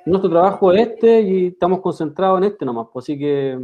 Nuestro 0.07 0.31
trabajo 0.31 0.73
es 0.73 0.89
este 0.89 1.21
y 1.21 1.47
estamos 1.49 1.81
concentrados 1.81 2.39
en 2.39 2.45
este 2.45 2.65
nomás, 2.65 2.87
pues 2.93 3.05
así 3.05 3.19
que 3.19 3.59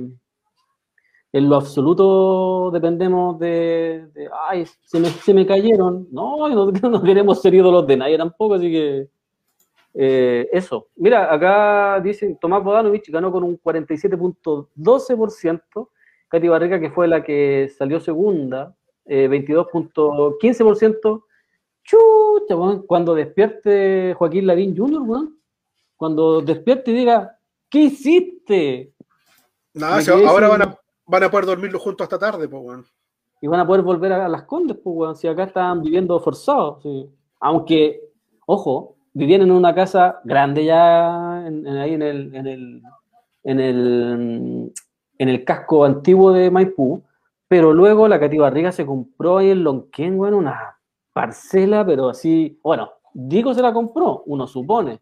en 1.35 1.49
lo 1.49 1.57
absoluto 1.57 2.71
dependemos 2.73 3.37
de, 3.41 4.07
de, 4.15 4.29
ay, 4.49 4.65
se 4.85 5.01
me, 5.01 5.09
se 5.09 5.35
me 5.35 5.45
cayeron. 5.45 6.07
No, 6.13 6.49
no, 6.49 6.71
no 6.91 7.03
queremos 7.03 7.43
ser 7.43 7.55
ídolos 7.55 7.85
de 7.89 7.97
nadie 7.97 8.17
tampoco, 8.17 8.55
así 8.55 8.71
que 8.71 9.09
eh, 9.95 10.49
eso. 10.53 10.87
Mira, 10.95 11.35
acá 11.35 12.01
dice 12.01 12.39
Tomás 12.41 12.63
Bodanovich 12.63 13.11
ganó 13.11 13.33
con 13.33 13.43
un 13.43 13.59
47.12%, 13.61 15.89
Katy 16.29 16.49
Barriga, 16.49 16.79
que 16.79 16.91
fue 16.91 17.09
la 17.09 17.25
que 17.25 17.69
salió 17.77 17.99
segunda, 17.99 18.73
eh, 19.05 19.29
22.15%. 19.29 21.25
Chucha, 21.83 22.57
weón, 22.57 22.87
cuando 22.87 23.13
despierte 23.15 24.15
Joaquín 24.17 24.47
Lavín 24.47 24.77
Jr., 24.77 25.29
cuando 25.97 26.41
despierte 26.43 26.93
y 26.93 26.95
diga, 26.95 27.37
¿qué 27.69 27.81
hiciste? 27.81 28.93
Quedé 29.75 30.25
ahora 30.27 30.49
sin- 30.49 30.59
van 30.59 30.63
a, 30.69 30.79
van 31.07 31.23
a 31.23 31.31
poder 31.31 31.47
dormirlo 31.47 31.79
juntos 31.79 32.05
hasta 32.05 32.19
tarde, 32.19 32.49
pues, 32.49 32.63
weón. 32.63 32.87
y 33.41 33.47
van 33.47 33.61
a 33.61 33.67
poder 33.67 33.83
volver 33.83 34.13
a 34.13 34.29
las 34.29 34.45
condes, 34.45 34.77
pues, 34.83 34.97
weón, 34.97 35.17
si 35.17 35.29
acá 35.29 35.45
están 35.45 35.83
viviendo 35.83 36.19
forzados. 36.21 36.83
sí. 36.83 37.11
Aunque, 37.41 38.01
ojo, 38.47 38.97
vivían 39.13 39.43
en 39.43 39.51
una 39.51 39.75
casa 39.75 40.21
grande 40.25 40.65
ya 40.65 41.47
en, 41.47 41.67
ahí 41.69 41.95
en 41.95 42.03
el, 42.03 42.35
en 42.35 42.47
el, 42.47 42.83
en 43.45 43.61
el, 43.61 44.73
en 45.19 45.29
el 45.29 45.45
casco 45.45 45.85
antiguo 45.85 46.33
de 46.33 46.51
Maipú, 46.51 47.03
pero 47.47 47.73
luego 47.73 48.09
la 48.09 48.19
Cati 48.19 48.39
Barriga 48.39 48.73
se 48.73 48.87
compró 48.87 49.39
ahí 49.39 49.51
en 49.51 49.63
Lonquén, 49.63 50.19
weón, 50.19 50.35
una 50.35 50.79
parcela, 51.13 51.85
pero 51.87 52.09
así, 52.09 52.59
bueno, 52.63 52.91
digo 53.13 53.55
se 53.55 53.63
la 53.63 53.73
compró, 53.73 54.23
uno 54.27 54.47
supone. 54.47 55.01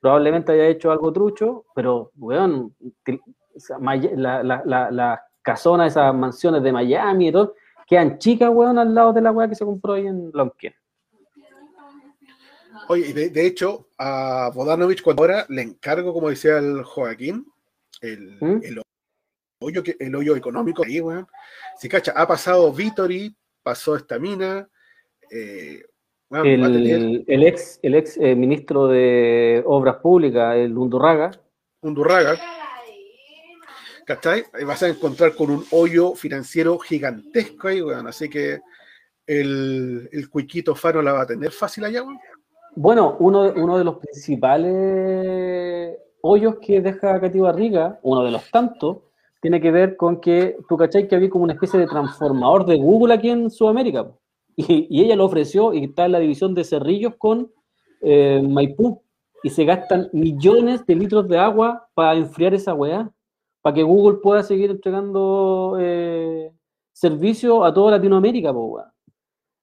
Probablemente 0.00 0.52
haya 0.52 0.66
hecho 0.66 0.90
algo 0.90 1.12
trucho, 1.12 1.64
pero, 1.74 2.10
weón, 2.16 2.74
la, 4.16 4.42
la, 4.42 4.90
la, 4.90 5.22
la 5.46 5.52
casona, 5.52 5.86
esas 5.86 6.14
mansiones 6.14 6.62
de 6.62 6.72
Miami 6.72 7.28
y 7.28 7.32
todo, 7.32 7.54
quedan 7.86 8.18
chicas, 8.18 8.50
weón, 8.52 8.78
al 8.78 8.94
lado 8.94 9.12
de 9.12 9.20
la 9.20 9.30
weá 9.30 9.48
que 9.48 9.54
se 9.54 9.64
compró 9.64 9.94
ahí 9.94 10.06
en 10.06 10.30
Lonquén. 10.32 10.74
Oye, 12.88 13.08
y 13.08 13.12
de, 13.12 13.30
de 13.30 13.46
hecho, 13.46 13.88
a 13.98 14.50
Bodanovich, 14.54 15.02
cuando 15.02 15.22
ahora 15.22 15.46
le 15.48 15.62
encargo, 15.62 16.12
como 16.12 16.28
decía 16.28 16.58
el 16.58 16.82
Joaquín, 16.82 17.46
el, 18.00 18.38
¿Mm? 18.40 18.60
el 18.62 18.82
hoyo, 19.60 19.82
el 19.98 20.14
hoyo 20.14 20.36
económico 20.36 20.84
ahí, 20.84 21.00
weón. 21.00 21.26
Si 21.78 21.88
cacha, 21.88 22.12
ha 22.14 22.26
pasado 22.26 22.72
Vitori, 22.72 23.34
pasó 23.62 23.96
esta 23.96 24.18
mina, 24.18 24.68
eh, 25.30 25.82
weón, 26.28 26.44
tener 26.44 27.24
El, 27.26 27.42
ex, 27.44 27.80
el 27.82 27.94
ex 27.94 28.16
eh, 28.18 28.34
ministro 28.36 28.88
de 28.88 29.62
Obras 29.64 29.96
Públicas, 29.96 30.56
el 30.56 30.76
Undurraga, 30.76 31.30
un 31.80 31.94
Durraga, 31.94 32.36
¿cachai? 34.06 34.44
Vas 34.66 34.82
a 34.82 34.88
encontrar 34.88 35.34
con 35.34 35.50
un 35.50 35.64
hoyo 35.70 36.14
financiero 36.14 36.78
gigantesco 36.78 37.68
ahí, 37.68 37.82
weón. 37.82 38.06
Así 38.06 38.30
que 38.30 38.60
el, 39.26 40.08
el 40.12 40.30
cuiquito 40.30 40.74
Fano 40.74 41.02
la 41.02 41.12
va 41.12 41.22
a 41.22 41.26
tener 41.26 41.50
fácil 41.50 41.84
allá, 41.84 42.02
weón. 42.02 42.18
Bueno, 42.74 43.16
uno, 43.20 43.52
uno 43.56 43.78
de 43.78 43.84
los 43.84 43.98
principales 43.98 45.96
hoyos 46.20 46.56
que 46.60 46.80
deja 46.80 47.20
Cati 47.20 47.40
Barriga, 47.40 47.98
uno 48.02 48.24
de 48.24 48.30
los 48.30 48.50
tantos, 48.50 48.98
tiene 49.40 49.60
que 49.60 49.70
ver 49.70 49.96
con 49.96 50.20
que, 50.20 50.56
tú 50.68 50.76
cachai 50.76 51.08
que 51.08 51.16
había 51.16 51.30
como 51.30 51.44
una 51.44 51.54
especie 51.54 51.78
de 51.78 51.86
transformador 51.86 52.66
de 52.66 52.76
Google 52.76 53.14
aquí 53.14 53.30
en 53.30 53.50
Sudamérica. 53.50 54.06
y 54.56 55.02
ella 55.02 55.16
lo 55.16 55.26
ofreció 55.26 55.72
y 55.72 55.84
está 55.84 56.06
en 56.06 56.12
la 56.12 56.18
división 56.18 56.54
de 56.54 56.64
Cerrillos 56.64 57.14
con 57.16 57.50
eh, 58.02 58.42
Maipú. 58.42 59.02
Y 59.42 59.50
se 59.50 59.64
gastan 59.64 60.08
millones 60.12 60.84
de 60.86 60.94
litros 60.96 61.28
de 61.28 61.38
agua 61.38 61.88
para 61.94 62.14
enfriar 62.14 62.54
esa 62.54 62.74
weá, 62.74 63.10
para 63.66 63.74
que 63.74 63.82
Google 63.82 64.18
pueda 64.18 64.44
seguir 64.44 64.70
entregando 64.70 65.76
eh, 65.80 66.52
servicio 66.92 67.64
a 67.64 67.74
toda 67.74 67.90
Latinoamérica. 67.90 68.54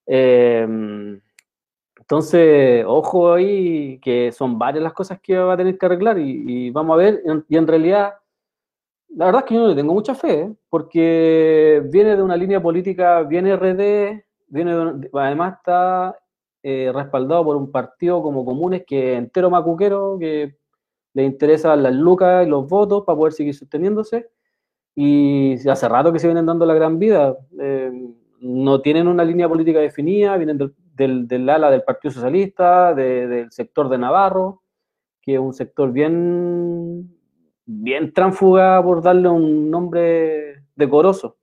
Eh, 0.05 0.67
entonces, 2.01 2.83
ojo 2.85 3.31
ahí, 3.31 3.97
que 4.01 4.33
son 4.33 4.59
varias 4.59 4.83
las 4.83 4.91
cosas 4.91 5.21
que 5.21 5.37
va 5.37 5.53
a 5.53 5.55
tener 5.55 5.77
que 5.77 5.85
arreglar 5.85 6.19
y, 6.19 6.69
vamos 6.71 6.95
a 6.95 6.97
ver, 6.97 7.23
y 7.47 7.55
en 7.55 7.65
realidad, 7.65 8.15
la 9.07 9.27
verdad 9.27 9.43
es 9.45 9.47
que 9.47 9.55
yo 9.55 9.69
le 9.69 9.75
tengo 9.75 9.93
mucha 9.93 10.15
fe, 10.15 10.41
¿eh? 10.41 10.53
porque 10.69 11.81
viene 11.89 12.17
de 12.17 12.23
una 12.23 12.35
línea 12.35 12.61
política 12.61 13.23
bien 13.23 13.47
RD, 13.47 14.21
viene 14.47 14.75
de- 14.95 15.09
además 15.13 15.59
está 15.59 16.19
eh, 16.61 16.91
respaldado 16.93 17.45
por 17.45 17.55
un 17.55 17.71
partido 17.71 18.21
como 18.21 18.43
Comunes 18.43 18.83
que 18.85 19.15
entero 19.15 19.49
macuquero, 19.49 20.17
que 20.19 20.57
le 21.13 21.23
interesan 21.23 21.83
las 21.83 21.93
lucas 21.93 22.45
y 22.45 22.49
los 22.49 22.67
votos 22.67 23.03
para 23.05 23.17
poder 23.17 23.33
seguir 23.33 23.53
sosteniéndose. 23.55 24.29
Y 24.95 25.55
hace 25.67 25.89
rato 25.89 26.11
que 26.13 26.19
se 26.19 26.27
vienen 26.27 26.45
dando 26.45 26.65
la 26.65 26.73
gran 26.73 26.99
vida. 26.99 27.35
Eh, 27.59 27.91
no 28.41 28.81
tienen 28.81 29.07
una 29.07 29.23
línea 29.23 29.47
política 29.49 29.79
definida, 29.79 30.37
vienen 30.37 30.57
del, 30.57 31.27
del, 31.27 31.49
ala 31.49 31.71
del 31.71 31.83
Partido 31.83 32.11
Socialista, 32.11 32.93
de- 32.93 33.27
del 33.27 33.51
sector 33.51 33.89
de 33.89 33.97
Navarro, 33.97 34.61
que 35.21 35.35
es 35.35 35.39
un 35.39 35.53
sector 35.53 35.91
bien, 35.91 37.09
bien 37.65 38.11
tránfuga, 38.13 38.83
por 38.83 39.01
darle 39.01 39.29
un 39.29 39.71
nombre 39.71 40.63
decoroso. 40.75 41.37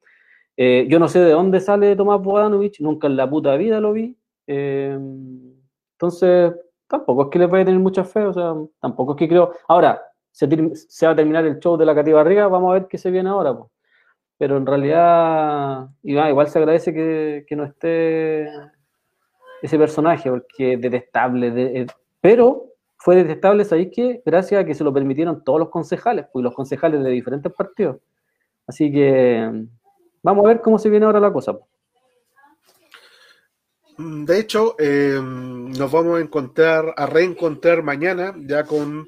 Eh, 0.57 0.87
yo 0.91 0.99
no 0.99 1.09
sé 1.09 1.21
de 1.21 1.31
dónde 1.31 1.61
sale 1.61 1.97
Tomás 1.97 2.21
Bogdanovich, 2.21 2.81
nunca 2.81 3.07
en 3.07 3.17
la 3.17 3.29
puta 3.31 3.57
vida 3.57 3.81
lo 3.81 3.93
vi. 3.95 4.17
Eh, 4.47 4.99
entonces, 5.93 6.53
tampoco 6.91 7.23
es 7.23 7.29
que 7.31 7.39
les 7.39 7.49
vaya 7.49 7.63
a 7.63 7.67
tener 7.67 7.81
mucha 7.81 8.05
fe, 8.05 8.25
o 8.25 8.33
sea, 8.33 8.55
tampoco 8.81 9.13
es 9.13 9.19
que 9.19 9.29
creo. 9.29 9.53
Ahora, 9.69 10.03
se, 10.33 10.47
va 10.47 11.13
a 11.13 11.17
terminar 11.17 11.47
el 11.47 11.59
show 11.61 11.77
de 11.77 11.87
la 11.87 11.95
Cativa 11.95 12.23
Barriga, 12.23 12.49
vamos 12.49 12.71
a 12.71 12.75
ver 12.75 12.89
qué 12.89 12.99
se 12.99 13.11
viene 13.11 13.31
ahora. 13.31 13.57
Pero 14.37 14.57
en 14.57 14.67
realidad, 14.67 15.89
igual 16.03 16.49
se 16.49 16.59
agradece 16.59 16.93
que, 16.93 17.57
no 17.57 17.65
esté 17.65 18.49
ese 19.63 19.79
personaje, 19.79 20.31
porque 20.31 20.75
es 20.75 20.81
detestable. 20.81 21.51
de- 21.51 21.83
eh, 21.83 21.87
pero 22.21 22.67
fue 22.97 23.17
detestable, 23.17 23.65
¿sabéis 23.65 23.91
qué? 23.95 24.23
Gracias 24.25 24.61
a 24.61 24.65
que 24.65 24.75
se 24.75 24.85
lo 24.85 24.93
permitieron 24.93 25.43
todos 25.45 25.61
los 25.61 25.71
concejales, 25.71 26.27
pues 26.33 26.43
los 26.43 26.55
concejales 26.55 27.03
de 27.03 27.11
diferentes 27.11 27.53
partidos. 27.53 27.99
Así 28.67 28.93
que 28.93 29.67
vamos 30.23 30.45
a 30.45 30.49
ver 30.49 30.61
cómo 30.61 30.79
se 30.79 30.91
viene 30.91 31.07
ahora 31.07 31.21
la 31.21 31.33
cosa. 31.33 31.59
Mm, 34.01 34.25
De 34.25 34.39
hecho, 34.41 34.77
eh, 34.79 35.21
nos 35.23 35.93
vamos 35.93 36.19
a 36.19 36.23
encontrar, 36.23 36.95
a 36.97 37.07
reencontrar 37.07 37.83
mañana, 37.83 38.35
ya 38.39 38.65
con 38.65 39.07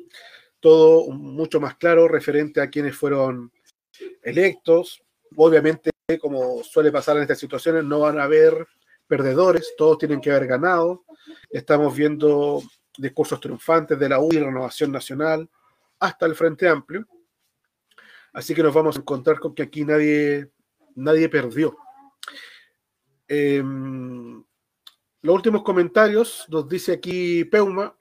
todo 0.60 1.10
mucho 1.10 1.60
más 1.60 1.76
claro 1.76 2.08
referente 2.08 2.60
a 2.60 2.68
quienes 2.68 2.94
fueron 2.96 3.50
electos. 4.22 5.02
Obviamente, 5.36 5.90
como 6.20 6.62
suele 6.62 6.92
pasar 6.92 7.16
en 7.16 7.22
estas 7.22 7.38
situaciones, 7.38 7.84
no 7.84 8.00
van 8.00 8.18
a 8.20 8.24
haber 8.24 8.66
perdedores, 9.06 9.74
todos 9.78 9.98
tienen 9.98 10.20
que 10.20 10.30
haber 10.30 10.46
ganado. 10.46 11.04
Estamos 11.50 11.96
viendo 11.96 12.62
discursos 12.98 13.40
triunfantes 13.40 13.98
de 13.98 14.08
la 14.10 14.20
UDI, 14.20 14.40
Renovación 14.40 14.92
Nacional, 14.92 15.48
hasta 16.00 16.26
el 16.26 16.34
Frente 16.34 16.68
Amplio. 16.68 17.06
Así 18.34 18.54
que 18.54 18.62
nos 18.62 18.74
vamos 18.74 18.96
a 18.96 19.00
encontrar 19.00 19.38
con 19.40 19.54
que 19.54 19.62
aquí 19.62 19.84
nadie, 19.84 20.50
nadie 20.94 21.28
perdió. 21.30 21.76
Em, 23.26 24.42
los 25.22 25.34
últimos 25.34 25.62
comentarios 25.62 26.46
nos 26.48 26.68
dice 26.68 26.92
aquí 26.92 27.44
Peuma. 27.44 27.96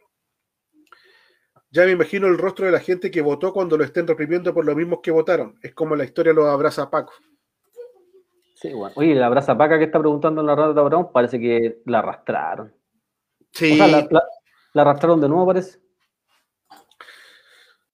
Ya 1.69 1.85
me 1.85 1.91
imagino 1.91 2.27
el 2.27 2.37
rostro 2.37 2.65
de 2.65 2.71
la 2.73 2.79
gente 2.81 3.09
que 3.11 3.21
votó 3.21 3.53
cuando 3.53 3.77
lo 3.77 3.83
estén 3.85 4.05
reprimiendo 4.05 4.53
por 4.53 4.65
los 4.65 4.75
mismos 4.75 4.99
que 5.01 5.11
votaron. 5.11 5.57
Es 5.61 5.73
como 5.73 5.95
la 5.95 6.03
historia 6.03 6.33
lo 6.33 6.47
abraza 6.47 6.89
Paco. 6.89 7.13
Sí, 8.55 8.73
bueno. 8.73 8.93
Oye, 8.97 9.15
la 9.15 9.29
brasa 9.29 9.57
paca 9.57 9.77
que 9.79 9.85
está 9.85 9.97
preguntando 9.99 10.41
en 10.41 10.47
la 10.47 10.55
de 10.55 10.79
Abraham 10.79 11.07
parece 11.13 11.39
que 11.39 11.81
la 11.85 11.99
arrastraron. 11.99 12.75
Sí, 13.51 13.73
O 13.73 13.75
sea, 13.77 13.87
la, 13.87 14.07
la- 14.09 14.23
la 14.73 14.81
arrastraron 14.83 15.19
de 15.21 15.27
nuevo, 15.29 15.45
parece. 15.47 15.79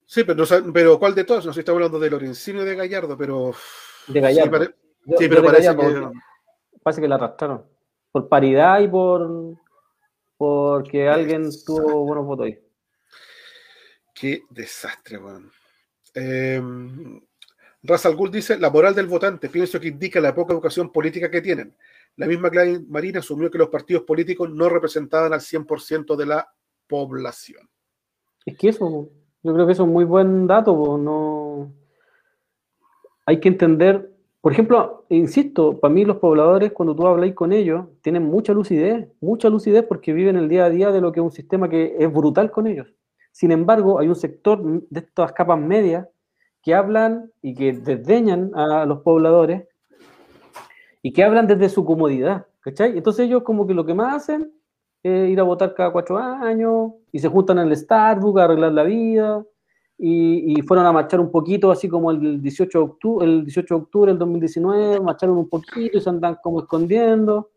sí 0.06 0.24
pero, 0.24 0.44
pero 0.74 1.00
¿cuál 1.00 1.16
de 1.16 1.24
todos? 1.24 1.46
No 1.46 1.52
sé 1.52 1.58
si 1.58 1.60
estamos 1.62 1.78
hablando 1.78 2.00
de 2.00 2.10
Lorenzino 2.10 2.62
y 2.62 2.66
de 2.66 2.76
Gallardo, 2.76 3.18
pero... 3.18 3.52
De 4.08 4.22
Gallardo. 4.22 4.44
Sí, 4.44 4.50
pare- 4.50 5.30
pero 5.30 5.44
parece 5.44 5.68
Gallardo, 5.74 6.12
que... 6.12 6.20
parece 6.84 7.02
que 7.02 7.08
la 7.08 7.16
arrastraron. 7.16 7.66
Por 8.18 8.30
paridad 8.30 8.80
y 8.80 8.88
por 8.88 9.56
porque 10.38 11.08
alguien 11.08 11.52
tuvo 11.64 12.04
buenos 12.04 12.26
votos 12.26 12.48
ahí. 12.48 12.60
Qué 14.12 14.42
desastre, 14.50 15.20
weón. 15.20 15.52
Eh, 16.16 16.60
Ra's 17.84 18.08
al 18.08 18.16
Ghul 18.16 18.32
dice, 18.32 18.58
la 18.58 18.72
moral 18.72 18.96
del 18.96 19.06
votante, 19.06 19.50
pienso 19.50 19.80
que 19.80 19.90
indica 19.90 20.20
la 20.20 20.34
poca 20.34 20.54
educación 20.54 20.92
política 20.92 21.30
que 21.30 21.42
tienen. 21.42 21.76
La 22.16 22.26
misma 22.26 22.50
Gladys 22.50 22.88
Marina 22.88 23.20
asumió 23.20 23.52
que 23.52 23.60
los 23.60 23.70
partidos 23.70 24.02
políticos 24.02 24.50
no 24.50 24.68
representaban 24.68 25.32
al 25.32 25.42
100% 25.42 26.16
de 26.16 26.26
la 26.26 26.52
población. 26.88 27.70
Es 28.48 28.58
que 28.58 28.70
eso, 28.70 29.12
yo 29.44 29.54
creo 29.54 29.68
que 29.68 29.74
eso 29.74 29.84
es 29.84 29.88
un 29.88 29.94
muy 29.94 30.06
buen 30.06 30.48
dato, 30.48 30.76
po, 30.76 30.98
no 30.98 31.72
hay 33.28 33.40
que 33.40 33.50
entender, 33.50 34.12
por 34.48 34.53
ejemplo, 34.53 35.03
insisto, 35.09 35.77
para 35.77 35.93
mí 35.93 36.06
los 36.06 36.19
pobladores, 36.19 36.72
cuando 36.72 36.95
tú 36.95 37.06
habláis 37.06 37.34
con 37.34 37.51
ellos, 37.51 37.84
tienen 38.01 38.24
mucha 38.24 38.53
lucidez, 38.53 39.06
mucha 39.19 39.50
lucidez 39.50 39.84
porque 39.84 40.14
viven 40.14 40.38
el 40.38 40.48
día 40.48 40.64
a 40.64 40.69
día 40.69 40.90
de 40.90 41.01
lo 41.01 41.11
que 41.11 41.19
es 41.19 41.24
un 41.26 41.34
sistema 41.34 41.67
que 41.67 41.98
es 42.00 42.14
brutal 42.14 42.50
con 42.50 42.66
ellos. 42.66 42.88
Sin 43.34 43.51
embargo, 43.51 44.00
hay 44.00 44.08
un 44.08 44.16
sector 44.16 44.64
de 44.64 45.01
estas 45.01 45.34
capas 45.34 45.59
medias 45.59 46.08
que 46.61 46.74
hablan 46.74 47.30
y 47.42 47.56
que 47.56 47.74
desdeñan 47.74 48.51
a 48.56 48.85
los 48.85 49.01
pobladores 49.01 49.67
y 51.01 51.11
que 51.11 51.26
hablan 51.26 51.45
desde 51.45 51.67
su 51.67 51.84
comodidad, 51.84 52.45
¿cachai? 52.61 52.95
Entonces 52.98 53.26
ellos 53.26 53.43
como 53.43 53.67
que 53.67 53.74
lo 53.74 53.85
que 53.85 53.95
más 53.95 54.16
hacen 54.16 54.53
es 55.03 55.30
ir 55.30 55.42
a 55.42 55.43
votar 55.43 55.74
cada 55.74 55.92
cuatro 55.92 56.17
años 56.19 56.93
y 57.11 57.19
se 57.19 57.27
juntan 57.27 57.59
en 57.59 57.67
el 57.67 57.76
Starbucks 57.76 58.40
a 58.40 58.45
arreglar 58.45 58.72
la 58.72 58.84
vida 58.84 59.43
y, 59.98 60.59
y 60.59 60.61
fueron 60.61 60.85
a 60.85 60.92
marchar 60.92 61.19
un 61.19 61.32
poquito, 61.32 61.72
así 61.72 61.90
como 61.90 62.11
el 62.11 62.42
18 62.42 62.77
de 62.77 62.84
octubre, 62.84 63.26
el 63.26 63.43
18 63.43 63.74
de 63.74 63.82
octubre 63.82 64.11
del 64.11 64.19
2019, 64.19 65.00
marcharon 65.00 65.38
un 65.38 65.50
poquito 65.50 65.98
y 65.98 66.01
se 66.01 66.09
andan 66.09 66.38
como 66.42 66.59
escondiendo, 66.59 67.50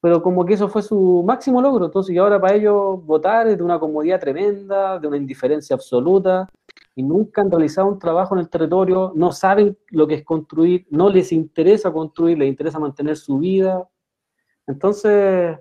pero 0.00 0.22
como 0.22 0.44
que 0.44 0.54
eso 0.54 0.68
fue 0.68 0.82
su 0.82 1.22
máximo 1.26 1.60
logro, 1.60 1.86
entonces 1.86 2.14
y 2.14 2.18
ahora 2.18 2.40
para 2.40 2.54
ellos 2.54 3.04
votar 3.04 3.48
es 3.48 3.58
de 3.58 3.64
una 3.64 3.78
comodidad 3.78 4.20
tremenda, 4.20 4.98
de 4.98 5.08
una 5.08 5.16
indiferencia 5.16 5.74
absoluta, 5.74 6.48
y 6.96 7.02
nunca 7.02 7.40
han 7.40 7.50
realizado 7.50 7.88
un 7.88 7.98
trabajo 7.98 8.34
en 8.34 8.40
el 8.40 8.48
territorio, 8.48 9.12
no 9.16 9.32
saben 9.32 9.76
lo 9.88 10.06
que 10.06 10.14
es 10.14 10.24
construir, 10.24 10.86
no 10.90 11.08
les 11.08 11.32
interesa 11.32 11.92
construir, 11.92 12.38
les 12.38 12.48
interesa 12.48 12.78
mantener 12.78 13.16
su 13.16 13.38
vida. 13.38 13.88
Entonces, 14.66 15.58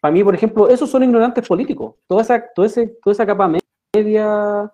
para 0.00 0.12
mí, 0.12 0.22
por 0.22 0.34
ejemplo, 0.34 0.68
esos 0.68 0.90
son 0.90 1.02
ignorantes 1.02 1.48
políticos. 1.48 1.94
Toda 2.06 2.22
esa, 2.22 2.44
toda 2.54 2.66
ese, 2.66 2.88
toda 3.02 3.12
esa 3.12 3.26
capa 3.26 3.50
media 3.94 4.70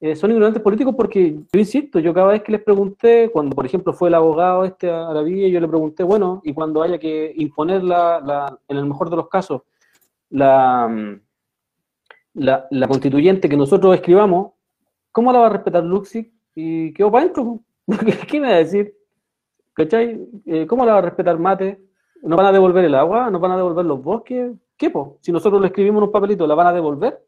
eh, 0.00 0.14
son 0.14 0.30
ignorantes 0.30 0.62
políticos 0.62 0.94
porque, 0.96 1.34
yo 1.52 1.58
insisto, 1.60 1.98
yo 1.98 2.12
cada 2.12 2.28
vez 2.28 2.42
que 2.42 2.52
les 2.52 2.62
pregunté, 2.62 3.30
cuando 3.32 3.56
por 3.56 3.64
ejemplo 3.64 3.92
fue 3.94 4.08
el 4.08 4.14
abogado 4.14 4.64
este 4.64 4.90
a 4.90 5.12
la 5.12 5.22
villa, 5.22 5.48
yo 5.48 5.60
le 5.60 5.68
pregunté, 5.68 6.02
bueno, 6.02 6.40
y 6.44 6.52
cuando 6.52 6.82
haya 6.82 6.98
que 6.98 7.32
imponer 7.36 7.82
la, 7.82 8.20
la- 8.20 8.58
en 8.68 8.76
el 8.76 8.86
mejor 8.86 9.08
de 9.08 9.16
los 9.16 9.28
casos, 9.28 9.62
la, 10.30 10.86
mm, 10.88 11.20
la, 12.34 12.88
constituyente 12.88 13.48
que 13.48 13.56
nosotros 13.56 13.94
escribamos, 13.94 14.52
¿cómo 15.12 15.32
la 15.32 15.38
va 15.40 15.46
a 15.46 15.50
respetar 15.50 15.82
Luxi? 15.82 16.30
Y 16.54 16.92
quedó 16.92 17.10
para 17.10 17.24
adentro. 17.24 17.60
¿Qué 18.28 18.40
me 18.40 18.48
va 18.48 18.54
a 18.54 18.58
decir? 18.58 18.94
¿Cachai? 19.72 20.20
Eh, 20.46 20.66
¿Cómo 20.66 20.84
la 20.84 20.92
va 20.92 20.98
a 20.98 21.02
respetar 21.02 21.38
Mate? 21.38 21.80
¿Nos 22.22 22.36
van 22.36 22.46
a 22.46 22.52
devolver 22.52 22.84
el 22.84 22.94
agua? 22.94 23.30
¿Nos 23.30 23.40
van 23.40 23.52
a 23.52 23.56
devolver 23.56 23.84
los 23.84 24.02
bosques? 24.02 24.52
¿Qué, 24.76 24.90
po? 24.90 25.18
Si 25.20 25.32
nosotros 25.32 25.60
le 25.60 25.68
escribimos 25.68 26.00
en 26.00 26.06
un 26.06 26.12
papelito, 26.12 26.46
¿la 26.46 26.54
van 26.54 26.66
a 26.66 26.72
devolver? 26.72 27.22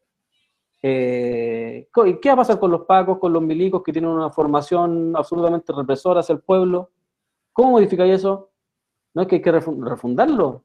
Eh, 0.82 1.89
co- 1.92 2.07
¿y 2.07 2.20
¿Qué 2.20 2.28
va 2.28 2.34
a 2.34 2.36
pasar 2.39 2.58
con 2.60 2.70
los 2.70 2.82
pacos, 2.86 3.18
con 3.18 3.32
los 3.32 3.42
milicos 3.42 3.82
que 3.82 3.92
tienen 3.92 4.10
una 4.10 4.31
formación 4.31 5.12
absolutamente 5.16 5.73
represora 5.73 6.20
hacia 6.20 6.34
el 6.34 6.40
pueblo? 6.40 6.90
¿Cómo 7.52 7.73
modificáis 7.73 8.15
eso? 8.15 8.50
¿No 9.15 9.23
es 9.23 9.28
que 9.28 9.36
hay 9.36 9.42
que 9.42 9.52
refu- 9.52 9.82
refundarlo? 9.84 10.65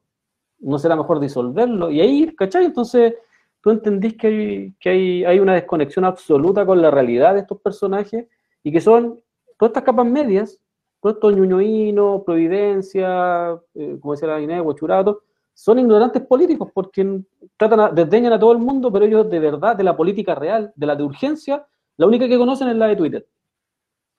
¿No 0.59 0.77
será 0.77 0.95
mejor 0.95 1.19
disolverlo? 1.19 1.89
Y 1.91 2.01
ahí, 2.01 2.35
¿cachai? 2.35 2.65
Entonces, 2.65 3.15
tú 3.61 3.71
entendís 3.71 4.15
que 4.17 4.73
hay 4.85 5.39
una 5.39 5.55
desconexión 5.55 6.05
absoluta 6.05 6.65
con 6.65 6.81
la 6.81 6.91
realidad 6.91 7.33
de 7.33 7.41
estos 7.41 7.59
personajes 7.61 8.27
y 8.63 8.71
que 8.71 8.81
son 8.81 9.19
todas 9.57 9.71
estas 9.71 9.83
capas 9.83 10.05
medias, 10.05 10.59
todos 11.01 11.15
estos 11.15 11.35
ñuñoínos, 11.35 12.21
Providencia, 12.23 13.59
eh, 13.75 13.97
como 13.99 14.13
decía 14.13 14.27
la 14.29 14.41
Inés, 14.41 14.61
Huachurato, 14.61 15.23
son 15.53 15.79
ignorantes 15.79 16.21
políticos 16.23 16.69
porque 16.73 17.21
tratan 17.57 17.79
a, 17.79 17.89
desdeñan 17.89 18.33
a 18.33 18.39
todo 18.39 18.53
el 18.53 18.59
mundo, 18.59 18.91
pero 18.91 19.05
ellos 19.05 19.29
de 19.29 19.39
verdad, 19.39 19.75
de 19.75 19.83
la 19.83 19.95
política 19.95 20.35
real, 20.35 20.73
de 20.75 20.85
la 20.85 20.95
de 20.95 21.03
urgencia, 21.03 21.65
la 21.97 22.07
única 22.07 22.27
que 22.27 22.37
conocen 22.37 22.69
es 22.69 22.75
la 22.75 22.87
de 22.87 22.95
Twitter. 22.95 23.27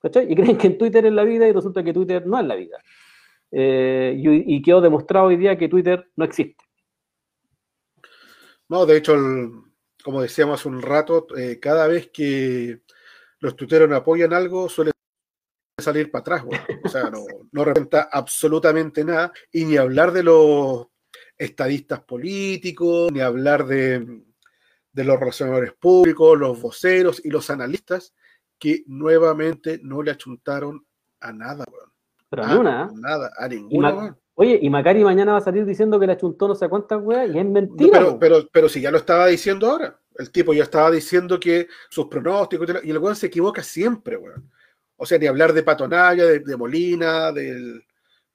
¿Cachai? 0.01 0.31
Y 0.31 0.37
creen 0.37 0.59
que 0.59 0.67
en 0.69 0.79
Twitter 0.79 1.07
es 1.07 1.13
la 1.13 1.25
vida 1.25 1.49
y 1.49 1.53
resulta 1.53 1.83
que 1.83 1.93
Twitter 1.93 2.27
no 2.27 2.39
es 2.39 2.47
la 2.47 2.55
vida. 2.55 2.79
Eh, 3.51 4.15
y, 4.17 4.57
y 4.57 4.63
quedó 4.63 4.81
demostrado 4.81 5.27
hoy 5.27 5.37
día 5.37 5.57
que 5.57 5.69
Twitter 5.69 6.11
no 6.17 6.25
existe. 6.25 6.63
No, 8.69 8.87
de 8.87 8.97
hecho, 8.97 9.15
como 10.03 10.23
decíamos 10.23 10.61
hace 10.61 10.69
un 10.69 10.83
rato, 10.83 11.27
eh, 11.37 11.59
cada 11.61 11.87
vez 11.87 12.11
que 12.11 12.83
los 13.41 13.57
tuiteros 13.57 13.89
no 13.89 13.97
apoyan 13.97 14.33
algo, 14.33 14.69
suele 14.69 14.91
salir 15.79 16.11
para 16.11 16.21
atrás. 16.21 16.45
weón. 16.45 16.81
O 16.85 16.89
sea, 16.89 17.11
no, 17.11 17.25
no 17.53 17.65
representa 17.65 18.09
absolutamente 18.11 19.05
nada. 19.05 19.33
Y 19.53 19.65
ni 19.65 19.77
hablar 19.77 20.13
de 20.13 20.23
los 20.23 20.89
estadistas 21.45 22.01
políticos, 22.01 23.11
ni 23.13 23.21
hablar 23.21 23.67
de, 23.67 24.23
de 24.93 25.05
los 25.05 25.19
relacionadores 25.19 25.73
públicos, 25.73 26.39
los 26.39 26.61
voceros 26.61 27.21
y 27.25 27.31
los 27.31 27.51
analistas, 27.51 28.15
que 28.59 28.85
nuevamente 28.87 29.81
no 29.83 30.03
le 30.03 30.11
achuntaron 30.13 30.85
a 31.21 31.33
nada, 31.33 31.65
weón. 31.71 31.91
Pero 32.31 32.45
A 32.45 32.59
una, 32.59 32.85
¿eh? 32.85 32.95
Nada, 32.97 33.31
a 33.37 33.47
Y, 33.47 33.57
ninguna, 33.57 33.95
weón. 33.95 34.19
Oye, 34.37 34.59
y 34.61 34.69
Macari 34.69 35.05
mañana 35.05 35.33
va 35.33 35.39
a 35.39 35.43
salir 35.43 35.65
diciendo 35.65 36.01
que 36.01 36.09
la 36.09 36.17
chuntó 36.17 36.49
no 36.49 36.57
sé 36.57 36.69
cuántas 36.69 37.01
weas 37.01 37.29
y 37.33 37.39
es 37.39 37.45
No, 37.45 37.51
mentira. 37.53 37.99
pero, 38.01 38.19
pero, 38.19 38.49
pero 38.53 38.69
si 38.69 38.81
ya 38.81 38.91
lo 38.91 38.99
estaba 38.99 39.27
diciendo 39.29 39.71
ahora. 39.71 40.01
El 40.17 40.31
tipo 40.31 40.53
ya 40.55 40.63
estaba 40.65 40.91
diciendo 40.93 41.39
que 41.41 41.67
sus 41.91 42.07
pronósticos 42.07 42.69
y 42.83 42.89
y 42.89 42.91
el 42.91 42.99
weón 42.99 43.17
se 43.17 43.27
equivoca 43.27 43.63
siempre, 43.63 44.17
weón. 44.17 44.51
O 44.97 45.07
sea, 45.07 45.19
ni 45.19 45.27
hablar 45.27 45.53
de 45.53 45.63
Patonaya, 45.63 46.25
de, 46.25 46.39
de 46.41 46.57
Molina, 46.57 47.31
del. 47.33 47.85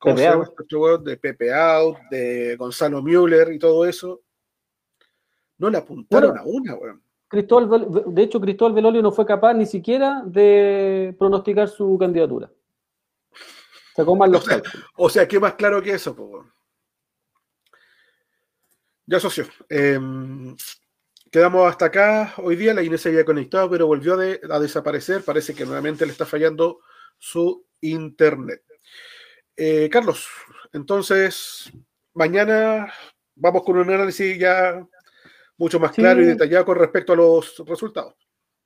De 0.01 1.17
Pepe 1.17 1.53
Out, 1.53 1.97
de 2.09 2.55
Gonzalo 2.57 3.01
Müller 3.01 3.51
y 3.51 3.59
todo 3.59 3.85
eso. 3.85 4.21
No 5.57 5.69
le 5.69 5.77
apuntaron 5.77 6.31
Bueno. 6.31 6.41
a 6.41 6.45
una, 6.45 6.75
weón. 6.75 7.03
Cristóbal, 7.27 7.87
de 8.07 8.23
hecho, 8.23 8.41
Cristóbal 8.41 8.73
Velolio 8.73 9.01
no 9.03 9.11
fue 9.11 9.25
capaz 9.25 9.53
ni 9.53 9.65
siquiera 9.65 10.23
de 10.25 11.15
pronosticar 11.19 11.67
su 11.67 11.97
candidatura. 11.99 12.49
Sacó 13.95 14.15
mal 14.15 14.31
los 14.31 14.43
O 14.43 14.49
sea. 14.49 14.61
O 14.95 15.09
sea, 15.09 15.27
¿qué 15.27 15.39
más 15.39 15.53
claro 15.53 15.81
que 15.81 15.91
eso, 15.91 16.15
po, 16.15 16.23
weón? 16.25 16.51
Ya, 19.05 19.19
socio. 19.19 19.45
em, 19.69 20.55
quedamos 21.31 21.67
hasta 21.69 21.85
acá 21.85 22.33
hoy 22.37 22.55
día. 22.55 22.73
La 22.73 22.83
Inés 22.83 23.01
se 23.01 23.09
había 23.09 23.25
conectado, 23.25 23.69
pero 23.69 23.87
volvió 23.87 24.15
de- 24.17 24.39
a 24.49 24.59
desaparecer. 24.59 25.23
Parece 25.23 25.53
que 25.55 25.65
nuevamente 25.65 26.05
le 26.05 26.11
está 26.11 26.25
fallando 26.25 26.79
su 27.17 27.65
internet. 27.81 28.63
Eh, 29.61 29.89
Carlos, 29.91 30.25
entonces, 30.71 31.69
mañana 32.13 32.87
vamos 33.35 33.63
con 33.63 33.77
un 33.77 33.89
análisis 33.89 34.39
ya 34.39 34.87
mucho 35.57 35.79
más 35.81 35.93
Sí. 35.93 36.01
claro 36.01 36.21
y 36.21 36.25
detallado 36.25 36.63
con 36.63 36.77
respecto 36.77 37.11
a 37.11 37.17
los 37.17 37.61
resultados. 37.67 38.15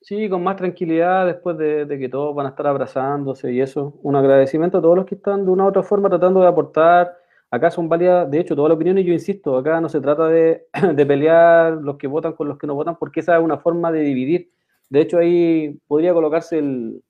Sí, 0.02 0.30
con 0.30 0.44
más 0.44 0.58
tranquilidad 0.58 1.26
después 1.26 1.58
de, 1.58 1.86
de 1.86 1.98
que 1.98 2.10
todos 2.10 2.36
van 2.36 2.46
a 2.46 2.50
estar 2.50 2.68
abrazándose 2.68 3.52
y 3.52 3.62
eso. 3.62 3.98
Un 4.04 4.16
agradecimiento 4.16 4.78
a 4.78 4.82
todos 4.82 4.96
los 4.96 5.06
que 5.06 5.16
están 5.16 5.46
de 5.46 5.52
una 5.52 5.64
u 5.64 5.68
otra 5.70 5.82
forma 5.82 6.10
tratando 6.10 6.42
de 6.42 6.48
aportar. 6.48 7.18
Acá 7.50 7.72
son 7.72 7.90
válidas, 7.90 8.30
de 8.30 8.40
hecho, 8.40 8.56
todas 8.56 8.70
las 8.70 8.76
opiniones, 8.76 9.06
yo 9.06 9.14
insisto, 9.14 9.58
acá 9.58 9.80
no 9.82 9.90
se 9.90 10.02
trata 10.02 10.28
de, 10.28 10.68
de 10.94 11.06
pelear 11.06 11.74
los 11.74 11.98
que 11.98 12.08
votan 12.08 12.34
con 12.34 12.48
los 12.50 12.58
que 12.60 12.68
no 12.68 12.76
votan, 12.76 12.98
porque 12.98 13.22
esa 13.22 13.38
es 13.38 13.44
una 13.44 13.58
forma 13.58 13.92
de 13.92 14.02
dividir. 14.02 14.52
De 14.90 15.02
hecho, 15.02 15.18
ahí 15.18 15.80
podría 15.88 16.14
colocarse 16.14 16.60
el, 16.60 17.02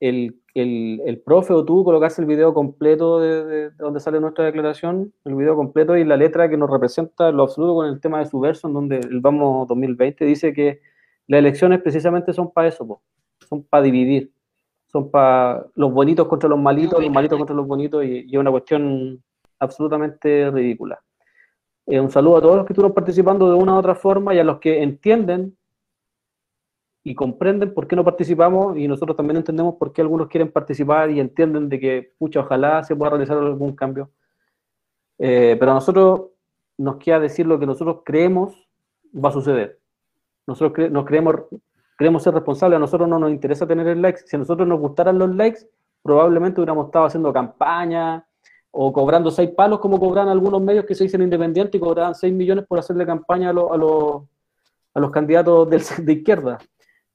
el, 0.00 0.40
el, 0.60 1.20
profe 1.24 1.52
o 1.52 1.64
tú, 1.64 1.84
colocarse 1.84 2.20
el 2.22 2.26
video 2.26 2.54
completo 2.54 3.20
de, 3.20 3.44
de- 3.44 3.70
de 3.70 3.76
donde 3.78 4.00
sale 4.00 4.20
nuestra 4.20 4.44
declaración, 4.46 5.12
el 5.24 5.34
video 5.34 5.54
completo 5.56 5.96
y 5.96 6.04
la 6.04 6.16
letra 6.16 6.48
que 6.48 6.56
nos 6.56 6.70
representa 6.70 7.28
en 7.28 7.36
lo 7.36 7.42
absoluto 7.44 7.74
con 7.74 7.86
el 7.86 8.00
tema 8.00 8.18
de 8.20 8.26
su 8.26 8.40
verso, 8.40 8.68
en 8.68 8.74
donde 8.74 8.96
el 8.98 9.20
Vamos 9.20 9.68
2020 9.68 10.24
dice 10.24 10.52
que 10.54 10.80
las 11.26 11.38
elecciones 11.40 11.80
precisamente 11.82 12.32
son 12.32 12.52
para 12.52 12.68
eso, 12.68 13.00
son 13.48 13.62
para 13.64 13.82
dividir, 13.82 14.32
son 14.86 15.10
para 15.10 15.66
los 15.74 15.92
bonitos 15.92 16.26
contra 16.28 16.48
los 16.48 16.58
malitos, 16.58 17.00
los 17.02 17.10
malitos 17.12 17.36
contra 17.38 17.54
los 17.56 17.66
bonitos, 17.66 18.04
y 18.04 18.26
es 18.32 18.38
una 18.40 18.50
cuestión 18.50 19.22
absolutamente 19.58 20.50
ridícula. 20.50 21.00
Eh, 21.86 22.00
un 22.00 22.10
saludo 22.10 22.36
a 22.38 22.40
todos 22.40 22.56
los 22.56 22.66
que 22.66 22.72
estuvieron 22.72 22.94
participando 22.94 23.48
de 23.50 23.56
una 23.56 23.74
u 23.74 23.78
otra 23.78 23.94
forma 23.94 24.34
y 24.34 24.38
a 24.38 24.44
los 24.44 24.58
que 24.58 24.82
entienden 24.82 25.56
y 27.08 27.14
comprenden 27.14 27.72
por 27.72 27.86
qué 27.86 27.94
no 27.94 28.02
participamos 28.02 28.76
y 28.76 28.88
nosotros 28.88 29.16
también 29.16 29.36
entendemos 29.36 29.76
por 29.76 29.92
qué 29.92 30.02
algunos 30.02 30.26
quieren 30.26 30.50
participar 30.50 31.08
y 31.08 31.20
entienden 31.20 31.68
de 31.68 31.78
que, 31.78 32.12
pucha, 32.18 32.40
ojalá 32.40 32.82
se 32.82 32.96
pueda 32.96 33.10
realizar 33.10 33.38
algún 33.38 33.76
cambio. 33.76 34.10
Eh, 35.16 35.56
pero 35.56 35.70
a 35.70 35.74
nosotros 35.74 36.22
nos 36.76 36.96
queda 36.96 37.20
decir 37.20 37.46
lo 37.46 37.60
que 37.60 37.66
nosotros 37.66 37.98
creemos 38.04 38.68
va 39.14 39.28
a 39.28 39.32
suceder. 39.32 39.78
Nosotros 40.48 40.90
nos 40.90 41.04
creemos, 41.04 41.36
creemos 41.96 42.24
ser 42.24 42.34
responsables, 42.34 42.76
a 42.76 42.80
nosotros 42.80 43.08
no 43.08 43.20
nos 43.20 43.30
interesa 43.30 43.68
tener 43.68 43.86
el 43.86 44.02
like. 44.02 44.18
Si 44.26 44.34
a 44.34 44.40
nosotros 44.40 44.66
nos 44.66 44.80
gustaran 44.80 45.16
los 45.16 45.32
likes, 45.32 45.60
probablemente 46.02 46.60
hubiéramos 46.60 46.86
estado 46.86 47.04
haciendo 47.04 47.32
campaña 47.32 48.26
o 48.72 48.92
cobrando 48.92 49.30
seis 49.30 49.50
palos 49.50 49.78
como 49.78 50.00
cobran 50.00 50.28
algunos 50.28 50.60
medios 50.60 50.84
que 50.84 50.96
se 50.96 51.04
dicen 51.04 51.22
independientes 51.22 51.76
y 51.76 51.80
cobraban 51.80 52.16
seis 52.16 52.34
millones 52.34 52.66
por 52.66 52.80
hacerle 52.80 53.06
campaña 53.06 53.50
a, 53.50 53.52
los- 53.52 53.70
a 53.70 53.76
los, 53.76 54.22
a 54.92 54.98
los 54.98 55.10
candidatos 55.12 55.70
de 56.04 56.12
izquierda. 56.12 56.58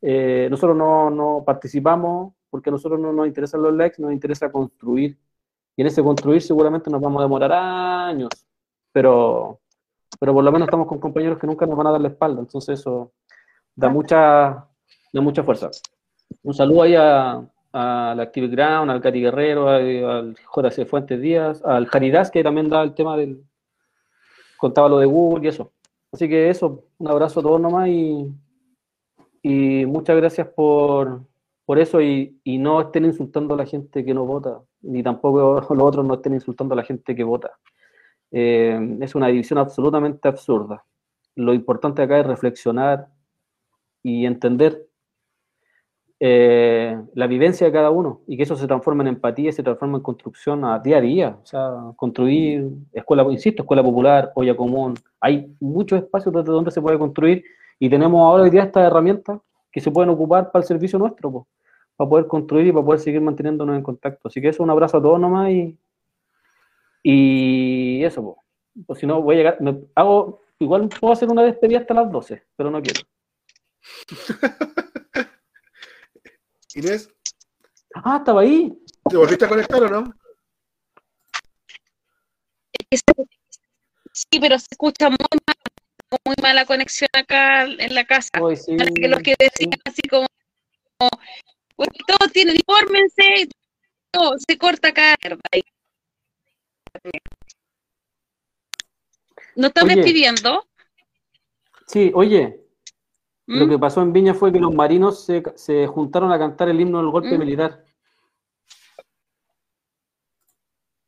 Eh, 0.02 0.48
nosotros 0.50 0.76
no, 0.76 1.10
no 1.10 1.44
participamos 1.46 2.34
porque 2.50 2.70
a 2.70 2.72
nosotros 2.72 3.00
no 3.00 3.14
nos 3.14 3.28
interesan 3.28 3.62
los 3.62 3.74
likes, 3.74 4.02
nos 4.02 4.12
interesa 4.12 4.52
construir. 4.52 5.18
Y 5.76 5.82
en 5.82 5.88
ese 5.88 6.04
construir 6.04 6.42
seguramente 6.42 6.90
nos 6.90 7.02
vamos 7.02 7.22
a 7.22 7.24
demorar 7.24 7.52
años, 7.54 8.30
pero, 8.92 9.62
pero 10.20 10.34
por 10.34 10.44
lo 10.44 10.52
menos 10.52 10.68
estamos 10.68 10.88
con 10.88 11.00
compañeros 11.00 11.40
que 11.40 11.48
nunca 11.48 11.66
nos 11.66 11.78
van 11.78 11.88
a 11.88 11.92
dar 11.92 12.02
la 12.02 12.10
espalda, 12.10 12.42
entonces 12.42 12.80
eso 12.80 13.14
da 13.74 13.88
mucha, 13.90 14.68
da 15.14 15.22
mucha 15.22 15.44
fuerza. 15.44 15.72
Un 16.44 16.54
saludo 16.54 16.84
ahí 16.84 16.96
a, 16.96 17.42
a 17.74 18.14
la 18.16 18.24
Active 18.24 18.48
Ground, 18.48 18.92
al 18.92 19.00
Gatti 19.00 19.22
Guerrero, 19.22 19.70
al 19.70 20.36
Horacio 20.54 20.86
Fuentes 20.86 21.20
Díaz, 21.22 21.64
al 21.64 21.88
Jaridaz, 21.88 22.32
que 22.32 22.44
también 22.44 22.70
da 22.70 22.84
el 22.84 22.94
tema 22.94 23.16
del. 23.16 23.44
contaba 24.58 24.90
lo 24.90 25.00
de 25.00 25.06
Google 25.06 25.46
y 25.46 25.48
eso. 25.50 25.72
Así 26.12 26.28
que 26.28 26.50
eso, 26.50 26.84
un 26.98 27.08
abrazo 27.08 27.40
a 27.40 27.44
todos 27.44 27.62
nomás 27.62 27.88
y, 27.88 28.30
y 29.42 29.86
muchas 29.86 30.18
gracias 30.18 30.48
por, 30.48 31.26
por 31.66 31.80
eso 31.80 32.02
y, 32.02 32.40
y 32.44 32.58
no 32.58 32.82
estén 32.82 33.06
insultando 33.06 33.53
a 33.53 33.58
la 33.58 33.66
gente 33.66 34.06
que 34.06 34.14
no 34.14 34.26
vota, 34.26 34.61
ni 34.82 35.03
tampoco 35.03 35.61
los 35.76 35.84
otros 35.84 36.06
no 36.06 36.16
estén 36.16 36.34
insultando 36.34 36.74
a 36.74 36.78
la 36.78 36.84
gente 36.84 37.16
que 37.16 37.24
vota. 37.24 37.52
Eh, 38.32 38.98
es 39.02 39.16
una 39.16 39.28
división 39.28 39.60
absolutamente 39.60 40.28
absurda. 40.28 40.86
Lo 41.36 41.53
importante 41.53 42.02
acá 42.02 42.20
es 42.20 42.26
reflexionar 42.26 43.08
y 44.03 44.26
entender 44.26 44.88
eh, 46.24 47.02
la 47.16 47.26
vivencia 47.26 47.66
de 47.66 47.74
cada 47.74 47.90
uno 47.90 48.22
y 48.28 48.38
que 48.38 48.44
eso 48.44 48.56
se 48.56 48.68
transforma 48.68 49.02
en 49.02 49.08
empatía 49.08 49.52
se 49.52 49.64
transforma 49.64 49.98
en 49.98 50.03
construcción 50.03 50.64
a 50.64 50.80
día 50.80 50.98
a 50.98 51.02
día. 51.02 51.38
O 51.42 51.45
sea, 51.45 51.72
construir 51.95 52.70
escuela, 52.94 53.24
insisto, 53.32 53.64
escuela 53.64 53.84
popular, 53.84 54.32
olla 54.36 54.56
común. 54.56 54.94
Hay 55.20 55.56
muchos 55.60 56.00
espacios 56.00 56.34
desde 56.34 56.52
donde 56.52 56.72
se 56.72 56.82
puede 56.82 57.00
construir 57.00 57.44
y 57.84 57.90
tenemos 57.90 58.22
ahora 58.22 58.43
hoy 58.43 58.51
día 58.51 58.61
estas 58.61 58.85
herramientas 58.85 59.42
que 59.72 59.82
se 59.82 59.90
pueden 59.90 60.11
ocupar 60.11 60.51
para 60.51 60.61
el 60.61 60.68
servicio 60.68 61.00
nuestro, 61.00 61.32
po, 61.32 61.48
para 61.95 62.08
poder 62.08 62.27
construir 62.27 62.68
y 62.68 62.72
para 62.72 62.85
poder 62.85 63.00
seguir 63.00 63.22
manteniéndonos 63.22 63.76
en 63.76 63.82
contacto. 63.82 64.27
Así 64.27 64.40
que 64.40 64.50
eso, 64.50 64.61
un 64.61 64.69
abrazo 64.69 64.98
a 64.98 65.01
todos 65.01 65.19
nomás 65.19 65.50
y, 65.50 65.76
y 67.01 68.03
eso, 68.03 68.22
po. 68.22 68.43
Pues 68.85 69.00
si 69.00 69.08
no, 69.08 69.24
voy 69.24 69.34
a 69.34 69.38
llegar, 69.40 69.61
me 69.61 69.80
hago, 69.95 70.42
igual 70.60 70.90
puedo 70.90 71.11
hacer 71.11 71.27
una 71.27 71.42
despedida 71.42 71.80
hasta 71.80 71.95
las 71.95 72.11
12, 72.11 72.45
pero 72.56 72.69
no 72.69 72.84
quiero. 72.84 73.01
Inés, 76.76 77.10
Ah, 77.95 78.18
estaba 78.18 78.42
ahí. 78.42 78.72
¿te 79.10 79.18
volviste 79.18 79.43
a 79.43 79.50
conectar 79.50 79.82
o 79.84 79.90
no? 79.90 80.03
Sí, 84.14 84.40
pero 84.40 84.60
se 84.60 84.68
escucha 84.69 85.10
muy 85.10 85.18
mal, 85.18 85.40
muy 86.26 86.36
mala 86.42 86.66
conexión 86.66 87.10
acá 87.14 87.64
en 87.64 87.96
la 87.96 88.06
casa. 88.06 88.30
Sí. 88.56 88.76
Parece 88.78 88.94
que 89.02 89.08
los 89.08 89.20
que 89.20 89.36
decían 89.40 89.80
así 89.86 90.02
como, 90.10 90.28
"Bueno, 91.78 91.94
todos 92.08 92.32
tienen, 92.32 92.56
infórmense, 92.56 93.48
todo, 94.12 94.36
se 94.38 94.58
corta 94.58 94.90
acá. 94.90 95.16
¿No 99.56 99.68
están 99.68 99.86
Oye. 99.86 99.96
despidiendo? 99.96 100.66
Sí, 101.88 102.12
oye, 102.14 102.62
lo 103.48 103.66
¿Mm? 103.66 103.70
que 103.70 103.80
pasó 103.80 104.02
en 104.02 104.14
Viña 104.14 104.34
fue 104.34 104.52
que 104.52 104.60
los 104.60 104.74
marinos 104.74 105.26
se, 105.26 105.44
se 105.56 105.88
juntaron 105.88 106.32
a 106.32 106.40
cantar 106.40 106.70
el 106.70 106.80
himno 106.80 107.00
del 107.00 107.10
golpe 107.10 107.36
¿Mm? 107.36 107.40
militar. 107.40 107.86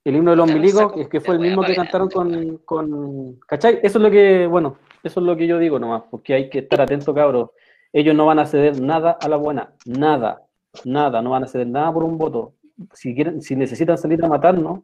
El 0.06 0.18
himno 0.18 0.32
de 0.32 0.38
los 0.38 0.52
milicos, 0.52 0.92
que 0.92 1.02
es 1.02 1.08
que 1.08 1.22
fue 1.22 1.36
el 1.36 1.42
mismo 1.42 1.64
que 1.64 1.76
cantaron 1.76 2.10
con, 2.10 2.58
con... 2.60 3.40
¿Cachai? 3.48 3.80
Eso 3.82 4.00
es 4.00 4.04
lo 4.04 4.12
que, 4.12 4.46
bueno, 4.48 4.78
eso 5.04 5.20
es 5.20 5.26
lo 5.26 5.36
que 5.36 5.48
yo 5.48 5.60
digo 5.60 5.80
nomás, 5.80 6.04
porque 6.10 6.34
hay 6.34 6.50
que 6.50 6.60
estar 6.60 6.82
atentos, 6.82 7.14
cabros. 7.14 7.50
Ellos 7.92 8.16
no 8.16 8.26
van 8.26 8.40
a 8.40 8.46
ceder 8.46 8.82
nada 8.82 9.18
a 9.22 9.28
la 9.28 9.36
buena, 9.36 9.74
nada, 9.86 10.42
nada, 10.86 11.22
no 11.22 11.32
van 11.32 11.44
a 11.44 11.48
ceder 11.48 11.68
nada 11.68 11.94
por 11.94 12.04
un 12.04 12.18
voto. 12.18 12.54
Si 12.94 13.14
quieren, 13.14 13.42
si 13.42 13.56
necesitan 13.56 13.98
salir 13.98 14.24
a 14.24 14.28
matarnos, 14.28 14.80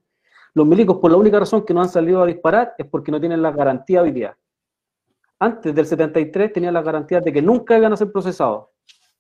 los 0.54 0.68
milicos, 0.68 0.98
por 0.98 1.12
la 1.12 1.18
única 1.18 1.40
razón 1.40 1.66
que 1.66 1.74
no 1.74 1.82
han 1.82 1.90
salido 1.90 2.22
a 2.22 2.26
disparar, 2.26 2.74
es 2.78 2.86
porque 2.86 3.12
no 3.12 3.20
tienen 3.20 3.42
las 3.42 3.56
garantías 3.56 4.04
hoy 4.04 4.12
día. 4.12 4.38
Antes 5.40 5.74
del 5.74 5.86
73 5.86 6.52
tenían 6.52 6.74
las 6.74 6.84
garantías 6.84 7.24
de 7.24 7.32
que 7.32 7.42
nunca 7.42 7.78
iban 7.78 7.94
a 7.94 7.98
ser 7.98 8.12
procesados. 8.12 8.66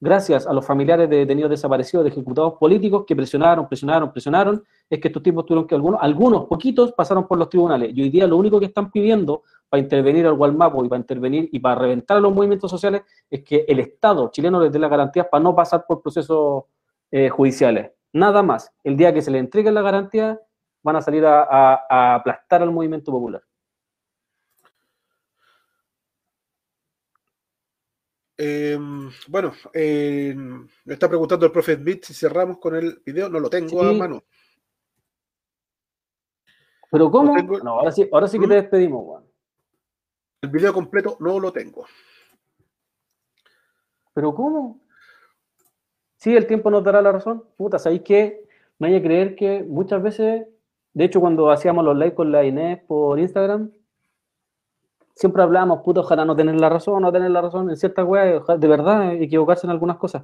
Gracias 0.01 0.47
a 0.47 0.53
los 0.53 0.65
familiares 0.65 1.09
de 1.09 1.17
detenidos 1.17 1.49
desaparecidos, 1.49 2.05
de 2.05 2.09
ejecutados 2.09 2.53
políticos 2.59 3.03
que 3.05 3.15
presionaron, 3.15 3.67
presionaron, 3.67 4.11
presionaron, 4.11 4.63
es 4.89 4.99
que 4.99 5.09
estos 5.09 5.21
tipos 5.21 5.45
tuvieron 5.45 5.67
que, 5.67 5.75
algunos, 5.75 5.99
algunos 6.01 6.45
poquitos 6.45 6.93
pasaron 6.93 7.27
por 7.27 7.37
los 7.37 7.49
tribunales. 7.49 7.91
Y 7.93 8.01
hoy 8.01 8.09
día 8.09 8.25
lo 8.25 8.37
único 8.37 8.59
que 8.59 8.67
están 8.67 8.91
pidiendo 8.91 9.43
para 9.69 9.81
intervenir 9.81 10.25
al 10.25 10.33
Gualmapo 10.33 10.83
y 10.83 10.89
para 10.89 10.99
intervenir 10.99 11.47
y 11.51 11.59
para 11.59 11.75
reventar 11.79 12.17
a 12.17 12.19
los 12.19 12.33
movimientos 12.33 12.69
sociales 12.71 13.03
es 13.29 13.43
que 13.43 13.65
el 13.67 13.79
Estado 13.79 14.29
chileno 14.31 14.59
les 14.59 14.71
dé 14.71 14.79
las 14.79 14.89
garantías 14.89 15.27
para 15.27 15.43
no 15.43 15.55
pasar 15.55 15.85
por 15.87 16.01
procesos 16.01 16.63
eh, 17.11 17.29
judiciales. 17.29 17.91
Nada 18.13 18.41
más. 18.41 18.71
El 18.83 18.97
día 18.97 19.13
que 19.13 19.21
se 19.21 19.29
les 19.31 19.39
entreguen 19.39 19.75
las 19.75 19.83
garantías, 19.83 20.37
van 20.81 20.95
a 20.95 21.01
salir 21.01 21.25
a, 21.25 21.43
a- 21.43 21.85
a 21.89 22.15
aplastar 22.15 22.61
al 22.63 22.71
movimiento 22.71 23.11
popular. 23.11 23.43
Eh, 28.37 28.79
bueno, 29.27 29.51
eh, 29.73 30.33
me 30.35 30.93
está 30.93 31.09
preguntando 31.09 31.45
el 31.45 31.51
profe 31.51 31.75
Bit 31.75 32.05
si 32.05 32.13
cerramos 32.13 32.57
con 32.57 32.75
el 32.75 33.01
video. 33.05 33.29
No 33.29 33.39
lo 33.39 33.49
tengo 33.49 33.83
a 33.83 33.93
mano. 33.93 34.23
Pero 36.91 37.11
¿cómo? 37.11 37.35
No 37.35 37.71
ahora 37.71 37.91
sí, 37.91 38.09
ahora 38.11 38.27
sí 38.27 38.39
que 38.39 38.47
¿Mm? 38.47 38.49
te 38.49 38.55
despedimos, 38.55 39.03
weón. 39.05 39.28
El 40.41 40.49
video 40.49 40.73
completo 40.73 41.17
no 41.19 41.39
lo 41.39 41.51
tengo. 41.51 41.85
¿Pero 44.13 44.33
cómo? 44.33 44.79
Sí, 46.15 46.35
el 46.35 46.47
tiempo 46.47 46.69
nos 46.69 46.83
dará 46.83 47.01
la 47.01 47.11
razón. 47.11 47.43
Puta, 47.57 47.79
¿sabéis 47.79 48.01
qué? 48.03 48.45
Me 48.77 48.87
vaya 48.87 48.99
a 48.99 49.03
creer 49.03 49.35
que 49.35 49.63
muchas 49.63 50.01
veces, 50.01 50.47
de 50.93 51.03
hecho, 51.03 51.19
cuando 51.19 51.49
hacíamos 51.51 51.83
los 51.83 51.97
likes 51.97 52.15
con 52.15 52.31
la 52.31 52.45
Inés 52.45 52.81
por 52.87 53.19
Instagram, 53.19 53.71
siempre 55.15 55.43
hablábamos, 55.43 55.81
puta, 55.81 55.99
ojalá 55.99 56.23
no 56.23 56.35
tener 56.35 56.55
la 56.55 56.69
razón, 56.69 57.01
no 57.01 57.11
tener 57.11 57.31
la 57.31 57.41
razón 57.41 57.69
en 57.69 57.75
ciertas 57.75 58.05
weas, 58.05 58.41
de 58.57 58.67
verdad, 58.67 59.13
equivocarse 59.13 59.67
en 59.67 59.71
algunas 59.71 59.97
cosas. 59.97 60.23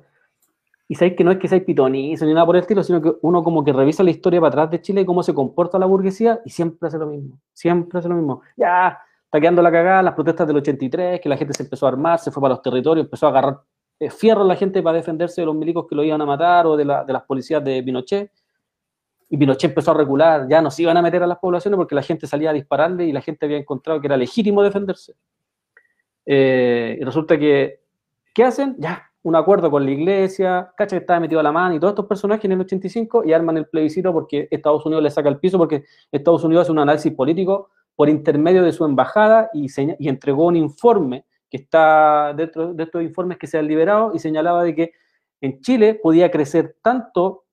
Y 0.88 0.95
sabéis 0.95 1.18
que 1.18 1.24
no 1.24 1.32
es 1.32 1.40
que 1.40 1.48
seáis 1.48 1.64
pitonizo 1.64 2.26
ni 2.26 2.34
nada 2.34 2.45
por 2.45 2.56
el 2.56 2.61
estilo, 2.61 2.84
sino 2.84 3.02
que 3.02 3.14
uno 3.22 3.44
como 3.44 3.64
que 3.64 3.74
revisa 3.74 4.03
la 4.03 4.11
historia 4.11 4.40
para 4.40 4.50
atrás 4.50 4.72
de 4.72 4.82
Chile 4.82 5.02
y 5.02 5.06
cómo 5.06 5.24
se 5.24 5.34
comporta 5.34 5.80
la 5.80 5.85
burguesía 5.85 6.42
y 6.45 6.50
siempre 6.52 6.88
hace 6.88 6.98
lo 6.98 7.08
mismo. 7.08 7.40
Siempre 7.53 8.00
hace 8.00 8.08
lo 8.08 8.16
mismo. 8.16 8.42
Ya, 8.56 9.00
está 9.35 9.41
quedando 9.41 9.61
la 9.61 9.72
cagada, 9.72 10.01
las 10.01 10.14
protestas 10.14 10.47
del 10.47 10.57
83, 10.57 11.19
que 11.19 11.27
la 11.30 11.35
gente 11.38 11.53
se 11.53 11.64
empezó 11.64 11.85
a 11.85 11.89
armar, 11.89 12.19
se 12.19 12.31
fue 12.31 12.41
para 12.41 12.53
los 12.53 12.61
territorios, 12.61 13.05
empezó 13.05 13.25
a 13.27 13.30
agarrar 13.30 13.59
eh, 13.99 14.09
fierro 14.09 14.41
a 14.41 14.45
la 14.45 14.55
gente 14.55 14.81
para 14.81 14.97
defenderse 14.97 15.41
de 15.41 15.45
los 15.45 15.55
milicos 15.55 15.85
que 15.88 15.95
lo 15.95 16.03
iban 16.03 16.22
a 16.22 16.25
matar 16.25 16.65
o 16.67 16.77
de, 16.77 16.85
la- 16.85 17.03
de 17.03 17.14
las 17.14 17.23
policías 17.23 17.64
de 17.64 17.83
Pinochet. 17.83 18.31
Y 19.30 19.38
Pinochet 19.38 19.72
empezó 19.72 19.91
a 19.91 19.93
recular, 19.95 20.47
ya 20.49 20.61
no 20.61 20.72
se 20.72 20.83
iban 20.83 20.95
a 20.97 21.01
meter 21.01 21.22
a 21.23 21.27
las 21.27 21.39
poblaciones 21.39 21.77
porque 21.77 21.95
la 21.95 22.01
gente 22.03 22.27
salía 22.27 22.51
a 22.51 22.53
dispararle 22.53 23.05
y 23.05 23.11
la 23.11 23.22
gente 23.22 23.45
había 23.45 23.57
encontrado 23.57 23.99
que 23.99 24.07
era 24.07 24.15
legítimo 24.17 24.61
defenderse. 24.64 25.15
Eh, 26.25 26.97
y 26.99 27.03
resulta 27.03 27.38
que, 27.38 27.81
¿qué 28.33 28.43
hacen? 28.43 28.75
Ya, 28.80 29.11
un 29.23 29.35
acuerdo 29.35 29.69
con 29.72 29.83
la 29.85 29.91
iglesia, 29.91 30.72
cacha 30.77 30.95
que 30.95 31.01
estaba 31.01 31.19
metido 31.19 31.39
a 31.39 31.43
la 31.43 31.51
mano 31.51 31.75
y 31.75 31.80
todos 31.80 31.91
estos 31.91 32.05
personajes 32.05 32.45
en 32.45 32.53
el 32.53 32.61
85 32.61 33.23
y 33.25 33.33
arman 33.33 33.57
el 33.57 33.67
plebiscito 33.67 34.14
porque 34.14 34.47
Estados 34.51 34.85
Unidos 34.85 35.03
le 35.03 35.09
saca 35.09 35.30
el 35.30 35.39
piso, 35.39 35.57
porque 35.57 35.83
Estados 36.11 36.43
Unidos 36.43 36.64
hace 36.64 36.72
un 36.72 36.80
análisis 36.80 37.11
político 37.14 37.69
por 37.95 38.09
intermedio 38.09 38.64
de 38.64 38.72
su 38.72 38.85
embajada 38.85 39.49
y, 39.53 39.67
y 39.99 40.09
entregó 40.09 40.45
un 40.48 40.56
informe 40.56 41.25
que 41.49 41.57
está 41.57 42.33
dentro 42.35 42.74
de 42.74 42.83
estos 42.83 43.01
informes 43.03 43.38
que 43.38 43.48
se 43.48 43.57
han 43.57 43.67
liberado 43.67 44.11
y 44.14 44.19
señalaba 44.19 44.64
de 44.64 44.75
que 44.75 44.91
en 45.41 45.61
Chile 45.61 45.95
podía 46.01 46.32
crecer 46.32 46.75
tanto 46.82 47.43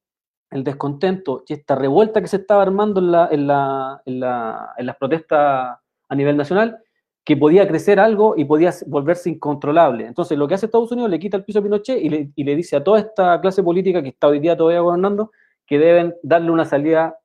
el 0.51 0.65
descontento 0.65 1.45
y 1.49 1.55
esta 1.55 1.75
revuelta 1.75 2.21
que 2.21 2.27
se 2.29 2.37
estaba 2.37 2.63
armando 2.63 3.01
en, 3.01 3.11
la, 3.13 3.29
en, 3.31 3.47
la- 3.47 4.03
en 4.05 4.21
la- 4.21 4.71
en 4.77 4.87
las 4.87 4.97
protestas 4.97 5.79
a 6.09 6.15
nivel 6.15 6.37
nacional, 6.37 6.79
que 7.25 7.37
podía 7.37 7.67
crecer 7.69 8.01
algo 8.01 8.35
y 8.37 8.45
podía 8.45 8.71
volverse 8.87 9.31
incontrolable. 9.31 10.07
Entonces, 10.07 10.37
lo 10.37 10.49
que 10.49 10.55
hace 10.55 10.67
Estados 10.67 10.91
Unidos 10.93 11.11
le 11.11 11.19
quita 11.21 11.37
el 11.37 11.45
piso 11.45 11.61
a 11.61 11.63
Pinochet 11.63 12.03
y 12.03 12.09
le, 12.11 12.31
y 12.35 12.45
le 12.45 12.57
dice 12.57 12.77
a 12.77 12.83
toda 12.85 12.99
esta 12.99 13.41
clase 13.41 13.63
política 13.63 14.03
que 14.03 14.09
está 14.11 14.27
hoy 14.29 14.41
día 14.41 14.57
todavía 14.57 14.81
gobernando 14.81 15.31
que 15.67 15.79
deben 15.79 16.15
darle 16.23 16.51
una 16.51 16.65
salida 16.65 17.17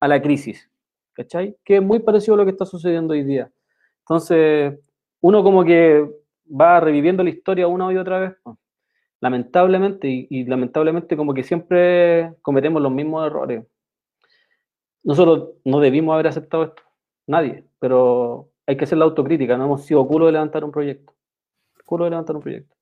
a 0.00 0.08
la 0.08 0.22
crisis. 0.22 0.69
¿Cachai? 1.20 1.54
Que 1.62 1.76
es 1.76 1.82
muy 1.82 1.98
parecido 1.98 2.32
a 2.34 2.38
lo 2.38 2.44
que 2.46 2.52
está 2.52 2.64
sucediendo 2.64 3.12
hoy 3.12 3.22
día. 3.24 3.50
Entonces, 4.00 4.78
uno 5.20 5.42
como 5.42 5.62
que 5.66 6.08
va 6.50 6.80
reviviendo 6.80 7.22
la 7.22 7.28
historia 7.28 7.68
una 7.68 7.92
y 7.92 7.98
otra 7.98 8.18
vez. 8.20 8.32
Lamentablemente, 9.20 10.08
y, 10.08 10.26
y 10.30 10.44
lamentablemente 10.44 11.18
como 11.18 11.34
que 11.34 11.42
siempre 11.42 12.34
cometemos 12.40 12.80
los 12.80 12.90
mismos 12.90 13.26
errores. 13.26 13.66
Nosotros 15.02 15.56
no 15.62 15.78
debimos 15.78 16.14
haber 16.14 16.28
aceptado 16.28 16.64
esto, 16.64 16.82
nadie, 17.26 17.66
pero 17.78 18.48
hay 18.66 18.78
que 18.78 18.84
hacer 18.84 18.96
la 18.96 19.04
autocrítica, 19.04 19.58
no 19.58 19.66
hemos 19.66 19.84
sido 19.84 20.06
culo 20.06 20.24
de 20.24 20.32
levantar 20.32 20.64
un 20.64 20.72
proyecto. 20.72 21.14
Culo 21.84 22.04
de 22.04 22.10
levantar 22.10 22.36
un 22.36 22.42
proyecto. 22.42 22.74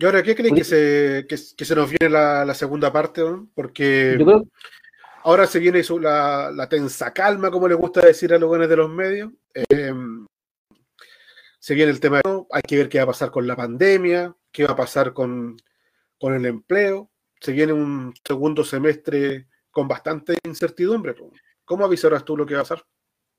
¿Y 0.00 0.04
ahora 0.04 0.22
qué 0.22 0.36
crees 0.36 0.52
Oye. 0.52 0.60
que 0.60 0.64
se, 0.64 1.26
que, 1.28 1.36
que 1.56 1.64
se 1.64 1.74
nos 1.74 1.90
viene 1.90 2.12
la, 2.12 2.44
la 2.44 2.54
segunda 2.54 2.92
parte? 2.92 3.20
¿no? 3.20 3.48
Porque 3.52 4.16
Yo 4.16 4.24
creo, 4.24 4.44
ahora 5.28 5.46
se 5.46 5.58
viene 5.58 5.82
la, 6.00 6.66
tensa 6.70 7.12
calma, 7.12 7.50
como 7.50 7.68
le 7.68 7.74
gusta 7.74 8.00
decir 8.00 8.32
a 8.32 8.38
los 8.38 8.48
buenos 8.48 8.68
de 8.68 8.76
los 8.76 8.88
medios. 8.88 9.30
Eh, 9.54 9.92
se 11.58 11.74
viene 11.74 11.90
el 11.90 12.00
tema 12.00 12.20
de 12.24 12.44
hay 12.50 12.62
que 12.62 12.76
ver 12.76 12.88
qué 12.88 12.98
va 12.98 13.04
a 13.04 13.08
pasar 13.08 13.30
con 13.30 13.46
la 13.46 13.54
pandemia, 13.54 14.34
qué 14.50 14.64
va 14.64 14.72
a 14.72 14.76
pasar 14.76 15.12
con, 15.12 15.56
con 16.18 16.34
el 16.34 16.46
empleo. 16.46 17.10
Se 17.40 17.52
viene 17.52 17.74
un 17.74 18.14
segundo 18.26 18.64
semestre 18.64 19.48
con 19.70 19.86
bastante 19.86 20.38
incertidumbre. 20.44 21.14
¿Cómo 21.64 21.84
avisarás 21.84 22.24
tú 22.24 22.34
lo 22.34 22.46
que 22.46 22.54
va 22.54 22.60
a 22.60 22.64
pasar? 22.64 22.84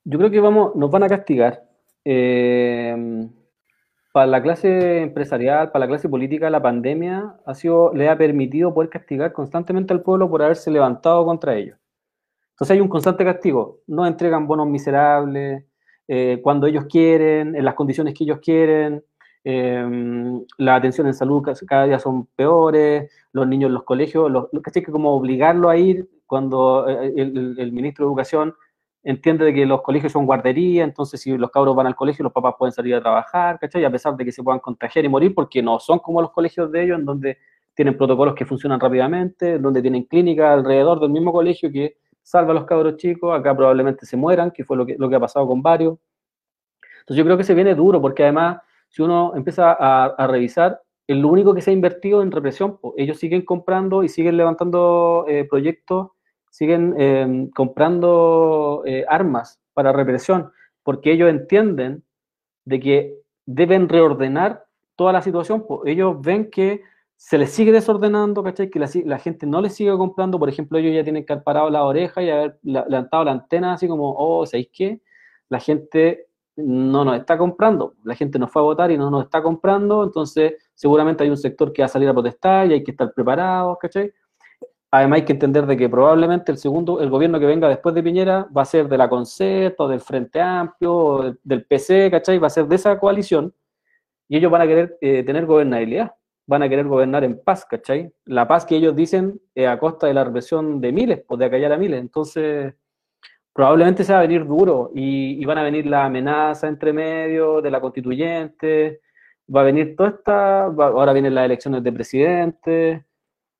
yo 0.05 0.17
creo 0.17 0.31
que 0.31 0.39
vamos, 0.39 0.75
nos 0.75 0.91
van 0.91 1.03
a 1.03 1.09
castigar. 1.09 1.63
Eh, 2.05 2.95
para 4.11 4.25
la 4.27 4.41
clase 4.41 5.01
empresarial, 5.01 5.71
para 5.71 5.85
la 5.85 5.89
clase 5.89 6.09
política, 6.09 6.49
la 6.49 6.61
pandemia 6.61 7.35
ha 7.45 7.53
sido, 7.53 7.93
le 7.93 8.09
ha 8.09 8.17
permitido 8.17 8.73
poder 8.73 8.89
castigar 8.89 9.31
constantemente 9.33 9.93
al 9.93 10.01
pueblo 10.01 10.29
por 10.29 10.41
haberse 10.41 10.71
levantado 10.71 11.23
contra 11.25 11.55
ellos. 11.55 11.77
Entonces 12.51 12.75
hay 12.75 12.81
un 12.81 12.89
constante 12.89 13.23
castigo. 13.23 13.79
No 13.87 14.05
entregan 14.05 14.47
bonos 14.47 14.67
miserables, 14.67 15.63
eh, 16.07 16.39
cuando 16.41 16.67
ellos 16.67 16.85
quieren, 16.89 17.55
en 17.55 17.63
las 17.63 17.75
condiciones 17.75 18.13
que 18.13 18.23
ellos 18.23 18.39
quieren. 18.39 19.03
eh, 19.45 20.41
la 20.57 20.75
atención 20.75 21.07
en 21.07 21.13
salud 21.13 21.41
ca- 21.41 21.53
cada 21.65 21.85
día 21.85 21.97
son 21.99 22.25
peores, 22.35 23.09
los 23.31 23.47
niños 23.47 23.69
en 23.69 23.73
los 23.75 23.83
colegios, 23.83 24.29
los, 24.29 24.47
que 24.73 24.83
como 24.83 25.11
obligarlo 25.15 25.69
a 25.69 25.77
ir 25.77 26.09
cuando 26.25 26.87
eh, 26.89 27.13
el 27.15 27.71
ministro 27.71 28.05
de 28.05 28.09
Educación 28.09 28.53
entiende 29.03 29.45
de 29.45 29.53
que 29.53 29.65
los 29.65 29.81
colegios 29.81 30.11
son 30.11 30.25
guardería, 30.25 30.83
entonces 30.83 31.21
si 31.21 31.37
los 31.37 31.51
cabros 31.51 31.75
van 31.75 31.87
al 31.87 31.95
colegio, 31.95 32.23
los 32.23 32.33
papás 32.33 32.55
pueden 32.57 32.73
salir 32.73 32.95
a 32.95 33.01
trabajar, 33.01 33.59
¿cachai? 33.59 33.85
A 33.85 33.91
pesar 33.91 34.15
de 34.15 34.25
que 34.25 34.31
se 34.31 34.43
puedan 34.43 34.59
contagiar 34.59 35.05
y 35.05 35.09
morir, 35.09 35.33
porque 35.33 35.61
no 35.61 35.79
son 35.79 35.99
como 35.99 36.21
los 36.21 36.31
colegios 36.31 36.71
de 36.71 36.83
ellos, 36.83 36.99
en 36.99 37.05
donde 37.05 37.37
tienen 37.73 37.97
protocolos 37.97 38.35
que 38.35 38.45
funcionan 38.45 38.79
rápidamente, 38.79 39.55
en 39.55 39.61
donde 39.61 39.81
tienen 39.81 40.03
clínicas 40.03 40.57
alrededor 40.57 40.99
del 40.99 41.11
mismo 41.11 41.31
colegio 41.31 41.71
que 41.71 41.95
salva 42.21 42.51
a 42.51 42.55
los 42.55 42.65
cabros 42.65 42.97
chicos, 42.97 43.37
acá 43.37 43.55
probablemente 43.55 44.05
se 44.05 44.17
mueran, 44.17 44.51
que 44.51 44.65
fue 44.65 44.77
lo 44.77 44.85
que, 44.85 44.95
lo 44.97 45.09
que 45.09 45.15
ha 45.15 45.19
pasado 45.19 45.47
con 45.47 45.61
varios. 45.61 45.97
Entonces 46.99 47.17
yo 47.17 47.23
creo 47.25 47.37
que 47.37 47.43
se 47.43 47.55
viene 47.55 47.73
duro, 47.73 48.01
porque 48.01 48.23
además, 48.23 48.61
si 48.89 49.01
uno 49.01 49.33
empieza 49.35 49.75
a, 49.79 50.27
revisar, 50.27 50.81
es 51.07 51.17
lo 51.17 51.29
único 51.29 51.55
que 51.55 51.61
se 51.61 51.71
ha 51.71 51.73
invertido 51.73 52.21
en 52.21 52.31
represión. 52.31 52.79
Ellos 52.97 53.17
siguen 53.17 53.43
comprando 53.43 54.03
y 54.03 54.09
siguen 54.09 54.37
levantando 54.37 55.25
eh, 55.27 55.45
proyectos, 55.49 56.09
siguen 56.49 56.95
eh, 56.97 57.49
comprando 57.55 58.83
eh, 58.85 59.05
armas 59.07 59.59
para 59.73 59.91
represión, 59.91 60.51
porque 60.83 61.11
ellos 61.11 61.29
entienden 61.29 62.03
de 62.65 62.79
que 62.79 63.15
deben 63.45 63.89
reordenar 63.89 64.65
toda 64.95 65.13
la 65.13 65.21
situación. 65.21 65.65
Ellos 65.85 66.19
ven 66.21 66.49
que 66.49 66.81
se 67.15 67.37
les 67.37 67.51
sigue 67.51 67.71
desordenando, 67.71 68.43
¿cachai? 68.43 68.69
Que 68.69 68.79
la, 68.79 69.19
gente 69.19 69.45
no 69.45 69.61
les 69.61 69.75
sigue 69.75 69.91
comprando. 69.97 70.39
Por 70.39 70.49
ejemplo, 70.49 70.77
ellos 70.77 70.93
ya 70.93 71.03
tienen 71.03 71.25
que 71.25 71.33
haber 71.33 71.43
parado 71.43 71.69
la 71.69 71.83
oreja 71.83 72.21
y 72.21 72.29
haber 72.29 72.59
levantado 72.63 73.25
la 73.25 73.31
antena, 73.31 73.73
así 73.73 73.87
como, 73.87 74.15
oh, 74.17 74.45
¿sabéis 74.45 74.69
qué? 74.71 75.01
La 75.49 75.59
gente 75.59 76.27
no 76.55 77.03
nos 77.03 77.17
está 77.17 77.37
comprando. 77.37 77.95
La 78.03 78.15
gente 78.15 78.39
nos 78.39 78.51
fue 78.51 78.61
a 78.61 78.65
votar 78.65 78.91
y 78.91 78.97
no 78.97 79.09
nos 79.09 79.25
está 79.25 79.41
comprando, 79.41 80.03
entonces 80.03 80.53
seguramente 80.73 81.23
hay 81.23 81.29
un 81.29 81.37
sector 81.37 81.73
que 81.73 81.81
va 81.81 81.87
a 81.87 81.89
salir 81.89 82.07
a 82.07 82.13
protestar 82.13 82.69
y 82.69 82.73
hay 82.73 82.83
que 82.83 82.91
estar 82.91 83.13
preparados, 83.13 83.77
¿cachai? 83.79 84.13
Además 84.91 85.17
hay 85.17 85.25
que 85.25 85.33
entender 85.33 85.65
de 85.67 85.77
que 85.77 85.87
probablemente 85.87 86.51
el 86.51 86.57
segundo, 86.57 86.99
el 86.99 87.09
gobierno 87.09 87.39
que 87.39 87.45
venga 87.45 87.69
después 87.69 87.93
de 87.93 88.01
Piñera 88.01 88.47
va 88.55 88.63
a 88.63 88.65
ser 88.65 88.87
de 88.87 88.97
la 88.97 89.07
Concerta, 89.07 89.83
o 89.83 89.87
del 89.87 89.99
Frente 89.99 90.41
Amplio, 90.41 91.21
del, 91.23 91.39
del 91.43 91.65
PC, 91.65 92.09
¿cachai? 92.09 92.39
Va 92.39 92.47
a 92.47 92.49
ser 92.49 92.65
de 92.67 92.75
esa 92.75 92.97
coalición 92.99 93.53
y 94.27 94.37
ellos 94.37 94.51
van 94.51 94.61
a 94.61 94.67
querer 94.67 94.97
eh, 95.01 95.23
tener 95.23 95.45
gobernabilidad, 95.45 96.13
van 96.47 96.63
a 96.63 96.69
querer 96.69 96.87
gobernar 96.87 97.23
en 97.23 97.39
paz, 97.39 97.65
¿cachai? 97.65 98.11
La 98.25 98.47
paz 98.47 98.65
que 98.65 98.77
ellos 98.77 98.95
dicen 98.95 99.39
a 99.67 99.77
costa 99.77 100.07
de 100.07 100.13
la 100.13 100.23
represión 100.23 100.81
de 100.81 100.91
miles, 100.91 101.23
pues 101.27 101.39
de 101.39 101.45
acallar 101.45 101.73
a 101.73 101.77
miles, 101.77 101.99
entonces 101.99 102.73
probablemente 103.53 104.03
se 104.03 104.13
va 104.13 104.19
a 104.19 104.23
venir 104.23 104.45
duro 104.45 104.91
y, 104.95 105.41
y 105.41 105.45
van 105.45 105.57
a 105.59 105.63
venir 105.63 105.85
las 105.85 106.05
amenazas 106.05 106.69
entre 106.69 106.93
medio 106.93 107.61
de 107.61 107.71
la 107.71 107.81
constituyente, 107.81 109.01
va 109.53 109.61
a 109.61 109.65
venir 109.65 109.95
toda 109.95 110.09
esta, 110.09 110.65
ahora 110.65 111.13
vienen 111.13 111.35
las 111.35 111.45
elecciones 111.45 111.83
de 111.83 111.91
presidente, 111.91 113.05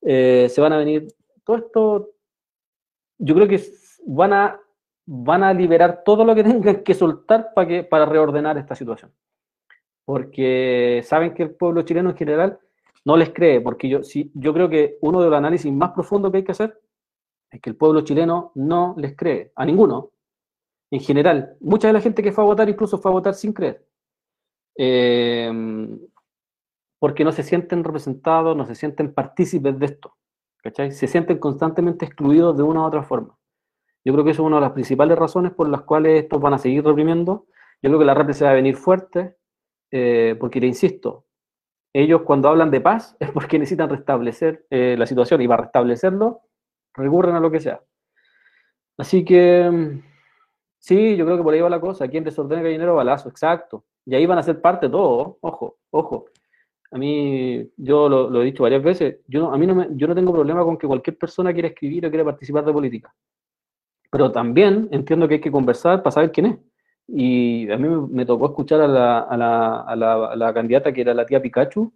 eh, 0.01 0.48
se 0.49 0.61
van 0.61 0.74
a 0.74 0.77
venir 0.77 1.08
todo 1.49 1.57
esto, 1.57 2.09
yo 3.17 3.33
creo 3.33 3.47
que 3.47 3.59
van 4.05 4.33
a, 4.33 4.59
van 5.07 5.43
a 5.43 5.53
liberar 5.53 6.03
todo 6.05 6.23
lo 6.23 6.35
que 6.35 6.43
tengan 6.51 6.83
que 6.83 6.93
soltar 6.93 7.53
para, 7.55 7.89
para 7.89 8.05
reordenar 8.05 8.57
esta 8.57 8.75
situación. 8.75 9.11
Porque 10.05 11.01
saben 11.05 11.33
que 11.33 11.43
el 11.43 11.55
pueblo 11.55 11.81
chileno 11.81 12.11
en 12.11 12.17
general 12.17 12.59
no 13.05 13.17
les 13.17 13.31
cree, 13.31 13.61
porque 13.61 13.89
yo, 13.89 14.03
sí, 14.03 14.31
yo 14.35 14.53
creo 14.53 14.69
que 14.69 14.97
uno 15.01 15.21
de 15.21 15.29
los 15.29 15.37
análisis 15.37 15.71
más 15.71 15.91
profundos 15.91 16.31
que 16.31 16.37
hay 16.37 16.43
que 16.43 16.51
hacer 16.51 16.79
es 17.51 17.59
que 17.61 17.69
el 17.71 17.75
pueblo 17.75 18.01
chileno 18.01 18.51
no 18.55 18.93
les 18.97 19.15
cree, 19.15 19.51
a 19.55 19.65
ninguno, 19.65 20.11
en 20.91 20.99
general. 20.99 21.57
Mucha 21.61 21.87
de 21.87 21.93
la 21.93 22.01
gente 22.01 22.21
que 22.21 22.31
fue 22.31 22.43
a 22.43 22.47
votar 22.47 22.69
incluso 22.69 22.99
fue 22.99 23.09
a 23.09 23.13
votar 23.13 23.33
sin 23.33 23.53
creer. 23.53 23.83
Eh, 24.77 25.51
porque 26.99 27.23
no 27.23 27.31
se 27.31 27.43
sienten 27.43 27.83
representados, 27.83 28.55
no 28.55 28.65
se 28.67 28.75
sienten 28.75 29.13
partícipes 29.13 29.79
de 29.79 29.85
esto. 29.87 30.18
¿Cachai? 30.61 30.91
Se 30.91 31.07
sienten 31.07 31.38
constantemente 31.38 32.05
excluidos 32.05 32.55
de 32.57 32.63
una 32.63 32.81
u 32.81 32.83
otra 32.85 33.03
forma. 33.03 33.38
Yo 34.05 34.13
creo 34.13 34.25
que 34.25 34.31
eso 34.31 34.43
es 34.43 34.47
una 34.47 34.57
de 34.57 34.61
las 34.61 34.71
principales 34.71 35.17
razones 35.17 35.51
por 35.51 35.69
las 35.69 35.81
cuales 35.81 36.23
estos 36.23 36.39
van 36.41 36.53
a 36.53 36.57
seguir 36.57 36.83
reprimiendo. 36.83 37.45
Yo 37.81 37.89
creo 37.89 37.99
que 37.99 38.05
la 38.05 38.13
represión 38.13 38.47
va 38.47 38.51
a 38.51 38.55
venir 38.55 38.75
fuerte, 38.75 39.35
eh, 39.91 40.35
porque, 40.39 40.59
te 40.59 40.67
insisto, 40.67 41.25
ellos 41.93 42.21
cuando 42.23 42.49
hablan 42.49 42.71
de 42.71 42.81
paz 42.81 43.15
es 43.19 43.31
porque 43.31 43.59
necesitan 43.59 43.89
restablecer 43.89 44.65
eh, 44.69 44.95
la 44.97 45.05
situación 45.05 45.41
y 45.41 45.47
para 45.47 45.63
restablecerlo 45.63 46.41
recurren 46.93 47.35
a 47.35 47.39
lo 47.39 47.51
que 47.51 47.59
sea. 47.59 47.81
Así 48.97 49.23
que 49.23 50.01
sí, 50.77 51.15
yo 51.15 51.25
creo 51.25 51.38
que 51.38 51.43
por 51.43 51.53
ahí 51.53 51.61
va 51.61 51.69
la 51.69 51.79
cosa. 51.79 52.07
Quien 52.07 52.23
desordena 52.23 52.61
gallinero, 52.61 52.95
balazo, 52.95 53.29
exacto. 53.29 53.85
Y 54.05 54.15
ahí 54.15 54.25
van 54.25 54.39
a 54.39 54.43
ser 54.43 54.61
parte 54.61 54.89
todos, 54.89 55.38
ojo, 55.41 55.77
ojo. 55.91 56.25
A 56.92 56.98
mí, 56.98 57.69
yo 57.77 58.09
lo, 58.09 58.42
he 58.42 58.45
dicho 58.45 58.64
varias 58.64 58.82
veces, 58.82 59.18
yo 59.27 59.42
no, 59.42 59.53
a 59.53 59.58
mí 59.58 59.68
no 59.68 59.76
me, 59.76 59.88
yo 59.92 60.08
no 60.08 60.16
tengo 60.16 60.34
problema 60.34 60.64
con 60.64 60.77
que 60.77 60.88
cualquier 60.88 61.18
persona 61.18 61.53
quiera 61.53 61.68
escribir 61.68 62.06
o 62.06 62.09
quiera 62.09 62.26
participar 62.26 62.66
de 62.66 62.74
política. 62.74 63.14
Pero 64.11 64.32
también 64.32 64.90
entiendo 64.92 65.27
que 65.27 65.35
hay 65.35 65.42
que 65.42 65.51
conversar 65.51 66.01
para 66.01 66.11
saber 66.11 66.32
quién 66.32 66.45
es. 66.48 66.58
Y 67.08 67.69
a 67.72 67.77
mí 67.77 67.88
me, 68.11 68.26
tocó 68.26 68.48
escuchar 68.48 68.82
a 68.82 68.88
la, 68.88 69.19
a, 69.19 69.38
la, 69.38 69.85
a, 69.85 70.35
la, 70.35 70.53
candidata 70.53 70.92
que 70.92 71.01
era 71.01 71.14
la 71.14 71.26
tía 71.26 71.42
Pikachu 71.42 71.92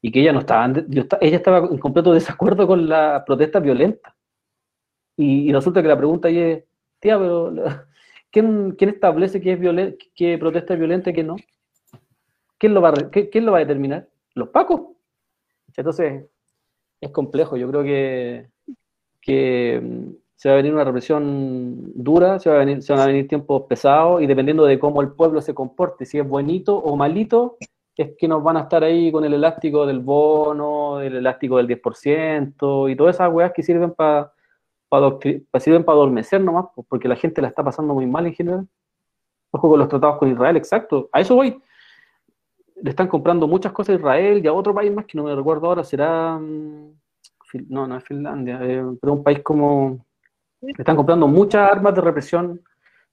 y 0.00 0.12
que 0.12 0.20
ella 0.20 0.32
no 0.32 0.40
estaba, 0.40 0.72
yo 0.88 1.04
ella 1.20 1.36
estaba 1.36 1.58
en 1.58 1.78
completo 1.78 2.12
desacuerdo 2.12 2.66
con 2.66 2.88
la 2.88 3.24
protesta 3.24 3.60
violenta. 3.60 4.16
Y, 5.16 5.52
resulta 5.52 5.80
que 5.80 5.88
la 5.88 5.96
pregunta 5.96 6.28
ahí 6.28 6.38
es, 6.38 6.64
tía, 7.00 7.18
pero 7.18 7.52
¿quién, 8.32 8.72
quién 8.72 8.90
establece 8.90 9.40
que 9.40 9.52
es 9.52 9.94
que 10.14 10.38
protesta 10.38 10.74
violenta 10.74 11.10
y 11.10 11.14
que 11.14 11.22
no? 11.24 11.36
¿Quién 12.58 12.74
lo 12.74 12.80
va 12.80 12.92
qué- 13.12 13.30
quién 13.30 13.46
lo 13.46 13.52
va 13.52 13.58
a 13.58 13.60
determinar? 13.60 14.08
Los 14.34 14.48
pacos. 14.48 14.80
Entonces, 15.76 16.26
es 17.00 17.10
complejo. 17.10 17.56
Yo 17.56 17.68
creo 17.68 17.82
que, 17.82 18.50
que 19.20 19.80
mm, 19.82 20.10
se 20.36 20.48
va 20.48 20.54
a 20.54 20.56
venir 20.56 20.72
una 20.72 20.84
represión 20.84 21.92
dura, 21.94 22.38
se, 22.38 22.50
va 22.50 22.56
a 22.56 22.58
venir, 22.60 22.82
se 22.82 22.92
van 22.92 23.02
a 23.02 23.06
venir 23.06 23.28
tiempos 23.28 23.62
pesados 23.68 24.22
y 24.22 24.26
dependiendo 24.26 24.64
de 24.64 24.78
cómo 24.78 25.02
el 25.02 25.12
pueblo 25.12 25.40
se 25.40 25.54
comporte, 25.54 26.04
si 26.04 26.18
es 26.18 26.28
bonito 26.28 26.76
o 26.76 26.96
malito, 26.96 27.56
es 27.96 28.12
que 28.18 28.28
nos 28.28 28.42
van 28.42 28.56
a 28.56 28.62
estar 28.62 28.82
ahí 28.82 29.12
con 29.12 29.24
el 29.24 29.34
elástico 29.34 29.86
del 29.86 30.00
bono, 30.00 31.00
el 31.00 31.16
elástico 31.16 31.58
del 31.58 31.68
10% 31.68 32.90
y 32.90 32.96
todas 32.96 33.16
esas 33.16 33.32
weas 33.32 33.52
que 33.52 33.62
sirven 33.62 33.92
para 33.92 34.32
sirven 35.58 35.84
para 35.84 35.96
adormecer 35.96 36.40
nomás, 36.40 36.66
porque 36.88 37.08
la 37.08 37.16
gente 37.16 37.42
la 37.42 37.48
está 37.48 37.64
pasando 37.64 37.94
muy 37.94 38.06
mal 38.06 38.26
en 38.26 38.34
general. 38.34 38.68
Ojo 39.50 39.70
con 39.70 39.78
los 39.78 39.88
tratados 39.88 40.18
con 40.18 40.30
Israel, 40.30 40.56
exacto. 40.56 41.08
A 41.12 41.20
eso 41.20 41.34
voy. 41.34 41.60
Le 42.76 42.90
están 42.90 43.08
comprando 43.08 43.46
muchas 43.46 43.72
cosas 43.72 43.94
a 43.94 43.98
Israel 43.98 44.40
y 44.44 44.46
a 44.48 44.52
otro 44.52 44.74
país 44.74 44.92
más 44.92 45.06
que 45.06 45.16
no 45.16 45.24
me 45.24 45.34
recuerdo 45.34 45.66
ahora, 45.68 45.84
será. 45.84 46.38
mm, 46.38 46.92
No, 47.68 47.86
no 47.86 47.96
es 47.96 48.04
Finlandia, 48.04 48.58
eh, 48.62 48.82
pero 49.00 49.12
un 49.12 49.22
país 49.22 49.40
como. 49.42 50.04
Le 50.60 50.72
están 50.76 50.96
comprando 50.96 51.28
muchas 51.28 51.70
armas 51.70 51.94
de 51.94 52.00
represión 52.00 52.60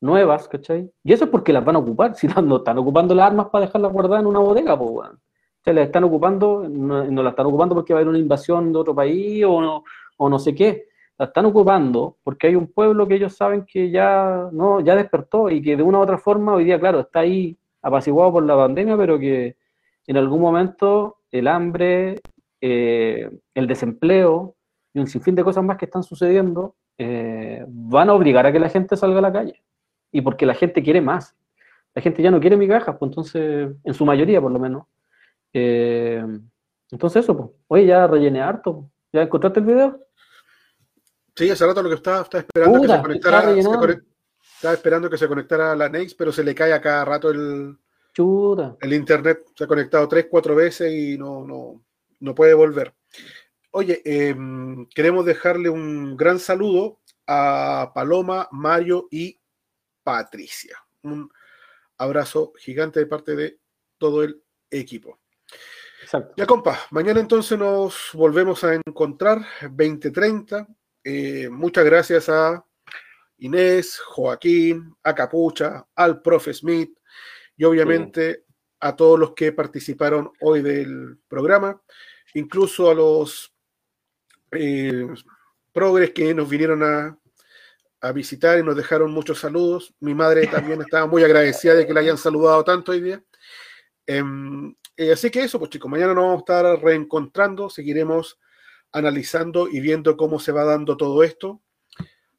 nuevas, 0.02 0.48
¿cachai? 0.48 0.92
Y 1.04 1.14
eso 1.14 1.26
es 1.26 1.30
porque 1.30 1.54
las 1.54 1.64
van 1.64 1.76
a 1.76 1.80
ocupar, 1.80 2.16
si 2.16 2.28
no, 2.28 2.42
no 2.42 2.58
están 2.58 2.78
ocupando 2.80 3.14
las 3.14 3.28
armas 3.28 3.48
para 3.50 3.66
dejarlas 3.66 3.92
guardadas 3.94 4.22
en 4.22 4.28
una 4.28 4.40
bodega, 4.40 4.78
pues, 4.78 4.90
weón. 4.90 5.16
O 5.16 5.64
sea, 5.64 5.74
las 5.74 5.86
están 5.86 6.04
ocupando, 6.06 6.68
no, 6.68 7.04
no 7.06 7.22
las 7.24 7.34
están 7.34 7.46
ocupando 7.46 7.76
porque 7.76 7.94
va 7.94 8.00
a 8.00 8.02
haber 8.02 8.10
una 8.10 8.18
invasión 8.18 8.74
de 8.74 8.80
otro 8.80 8.96
país 8.96 9.46
o 9.46 9.62
no, 9.62 9.84
o 10.18 10.30
no 10.30 10.40
sé 10.40 10.56
qué. 10.56 10.88
La 11.20 11.28
están 11.28 11.46
ocupando 11.46 12.18
porque 12.24 12.48
hay 12.48 12.56
un 12.56 12.66
pueblo 12.66 13.08
que 13.08 13.14
ellos 13.16 13.36
saben 13.36 13.64
que 13.64 13.92
ya, 13.92 14.50
no, 14.52 14.80
ya 14.80 14.96
despertó 14.96 15.52
y 15.52 15.62
que 15.62 15.78
de 15.78 15.84
una 15.84 16.00
u 16.00 16.02
otra 16.02 16.18
forma 16.18 16.56
hoy 16.56 16.64
día, 16.64 16.80
claro, 16.80 17.02
está 17.02 17.20
ahí 17.20 17.56
apaciguado 17.82 18.34
por 18.34 18.46
la 18.46 18.56
pandemia, 18.56 18.98
pero 18.98 19.20
que 19.20 19.58
en 20.08 20.18
algún 20.18 20.42
momento 20.42 21.18
el 21.32 21.48
hambre, 21.48 22.22
eh, 22.60 23.30
el 23.54 23.68
desempleo 23.68 24.56
y 24.94 25.00
un 25.00 25.08
sinfín 25.08 25.36
de 25.36 25.44
cosas 25.44 25.64
más 25.64 25.78
que 25.78 25.86
están 25.86 26.04
sucediendo 26.04 26.76
eh, 26.98 27.66
van 27.68 28.10
a 28.10 28.14
obligar 28.14 28.46
a 28.46 28.52
que 28.52 28.60
la 28.60 28.70
gente 28.70 28.98
salga 28.98 29.20
a 29.20 29.22
la 29.22 29.34
calle. 29.34 29.64
Y 30.12 30.22
porque 30.22 30.46
la 30.46 30.54
gente 30.54 30.84
quiere 30.84 31.02
más. 31.02 31.36
La 31.94 32.02
gente 32.02 32.22
ya 32.22 32.32
no 32.32 32.40
quiere 32.40 32.58
migajas, 32.58 32.96
pues 32.98 33.10
entonces, 33.10 33.72
en 33.84 33.94
su 33.94 34.06
mayoría 34.06 34.42
por 34.42 34.52
lo 34.52 34.60
menos. 34.60 34.86
Eh, 35.54 36.24
entonces 36.90 37.24
eso, 37.24 37.38
pues. 37.38 37.50
Oye, 37.68 37.86
ya 37.86 38.08
rellené 38.08 38.42
harto. 38.42 38.76
pues. 38.76 38.86
¿Ya 39.14 39.22
encontraste 39.24 39.60
el 39.60 39.66
video? 39.66 40.00
Sí, 41.36 41.50
hace 41.50 41.66
rato 41.66 41.82
lo 41.82 41.90
que 41.90 41.96
estaba, 41.96 42.22
estaba 42.22 42.42
esperando 42.42 42.80
Puta, 42.80 42.94
que 42.94 42.98
se 42.98 43.02
conectara. 43.02 44.02
Estaba 44.62 44.76
esperando 44.76 45.10
que 45.10 45.18
se 45.18 45.28
conectara 45.28 45.76
la 45.76 45.90
Nex, 45.90 46.14
pero 46.14 46.32
se 46.32 46.44
le 46.44 46.54
cae 46.54 46.72
a 46.72 46.80
cada 46.80 47.04
rato 47.04 47.32
el, 47.32 47.76
Chuta. 48.14 48.78
el 48.80 48.94
internet. 48.94 49.40
Se 49.56 49.64
ha 49.64 49.68
conectado 49.68 50.08
tres, 50.08 50.28
cuatro 50.30 50.54
veces 50.54 50.94
y 50.94 51.18
no, 51.18 51.44
no, 51.44 51.84
no 52.20 52.36
puede 52.36 52.54
volver. 52.54 52.94
Oye, 53.72 54.04
eh, 54.06 54.36
queremos 54.94 55.26
dejarle 55.26 55.68
un 55.68 56.16
gran 56.16 56.38
saludo 56.38 57.00
a 57.26 57.92
Paloma, 57.96 58.50
Mario 58.52 59.08
y 59.10 59.40
Patricia. 60.04 60.78
Un 61.02 61.28
abrazo 61.98 62.54
gigante 62.56 63.00
de 63.00 63.08
parte 63.08 63.36
de 63.36 63.58
todo 63.98 64.22
el 64.24 64.44
equipo. 64.70 65.18
Exacto. 66.04 66.36
Ya, 66.38 66.46
compa, 66.46 66.80
mañana 66.92 67.20
entonces 67.20 67.58
nos 67.58 68.12
volvemos 68.14 68.64
a 68.64 68.76
encontrar, 68.76 69.44
2030. 69.64 70.68
Eh, 71.04 71.50
muchas 71.50 71.84
gracias 71.84 72.30
a 72.30 72.64
Inés, 73.42 74.00
Joaquín, 74.00 74.96
a 75.04 75.16
Capucha, 75.16 75.88
al 75.96 76.22
profe 76.22 76.54
Smith 76.54 76.98
y 77.58 77.64
obviamente 77.64 78.46
a 78.80 78.96
todos 78.96 79.20
los 79.20 79.34
que 79.34 79.52
participaron 79.52 80.32
hoy 80.42 80.62
del 80.62 81.18
programa, 81.28 81.82
incluso 82.36 82.90
a 82.90 82.96
los 82.96 83.54
eh, 84.52 85.08
progres 85.72 86.12
que 86.12 86.34
nos 86.34 86.50
vinieron 86.50 86.84
a, 86.84 87.18
a 88.02 88.12
visitar 88.12 88.60
y 88.60 88.64
nos 88.64 88.76
dejaron 88.76 89.12
muchos 89.12 89.40
saludos. 89.40 89.94
Mi 90.00 90.14
madre 90.14 90.46
también 90.48 90.82
estaba 90.82 91.08
muy 91.08 91.24
agradecida 91.24 91.74
de 91.74 91.88
que 91.88 91.94
la 91.94 92.02
hayan 92.02 92.18
saludado 92.18 92.64
tanto 92.64 92.92
hoy 92.92 93.02
día. 93.02 93.24
Em, 94.06 94.76
eh, 94.98 95.14
así 95.14 95.32
que 95.32 95.44
eso, 95.44 95.58
pues 95.58 95.72
chicos, 95.72 95.90
mañana 95.90 96.14
nos 96.14 96.24
vamos 96.24 96.38
a 96.38 96.42
estar 96.42 96.84
reencontrando, 96.84 97.70
seguiremos 97.70 98.40
analizando 98.92 99.68
y 99.68 99.80
viendo 99.80 100.16
cómo 100.16 100.40
se 100.40 100.52
va 100.52 100.64
dando 100.64 100.96
todo 100.96 101.24
esto. 101.24 101.62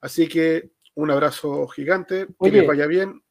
Así 0.01 0.29
que 0.29 0.71
un 0.95 1.11
abrazo 1.11 1.67
gigante, 1.69 2.27
que 2.27 2.35
Oye. 2.39 2.59
les 2.59 2.67
vaya 2.67 2.87
bien. 2.87 3.23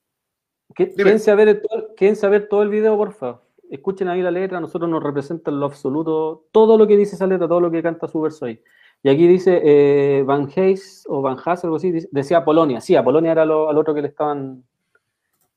Ver 0.77 1.47
el- 1.47 1.61
todo- 1.61 2.29
ver 2.29 2.47
todo 2.47 2.63
el 2.63 2.69
video, 2.69 2.95
por 2.97 3.13
favor. 3.13 3.41
Escuchen 3.69 4.07
ahí 4.07 4.21
la 4.21 4.31
letra, 4.31 4.59
nosotros 4.59 4.89
nos 4.89 5.01
representa 5.03 5.51
en 5.51 5.59
lo 5.59 5.65
absoluto 5.67 6.45
todo 6.51 6.77
lo 6.77 6.87
que 6.87 6.97
dice 6.97 7.15
esa 7.15 7.27
letra, 7.27 7.47
todo 7.47 7.61
lo 7.61 7.71
que 7.71 7.81
canta 7.83 8.07
su 8.07 8.19
verso 8.21 8.45
ahí. 8.45 8.61
Y 9.03 9.09
aquí 9.09 9.27
dice 9.27 9.61
eh, 9.63 10.23
Van 10.23 10.47
Hayes 10.55 11.05
o 11.07 11.21
Van 11.21 11.37
Haas, 11.43 11.63
algo 11.63 11.77
así, 11.77 11.91
dice- 11.91 12.09
decía 12.11 12.43
Polonia. 12.45 12.81
Sí, 12.81 12.95
a 12.95 13.03
Polonia 13.03 13.31
era 13.31 13.45
lo- 13.45 13.69
al 13.69 13.77
otro 13.77 13.93
que 13.93 14.01
le 14.01 14.07
estaban 14.09 14.63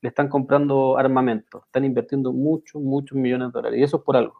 le 0.01 0.09
están 0.09 0.29
comprando 0.29 0.97
armamento. 0.99 1.63
Están 1.65 1.83
invirtiendo 1.83 2.31
muchos, 2.31 2.79
muchos 2.79 3.17
millones 3.17 3.47
de 3.47 3.51
dólares. 3.53 3.79
Y 3.79 3.83
eso 3.83 3.97
es 3.97 4.03
por 4.03 4.15
algo. 4.15 4.35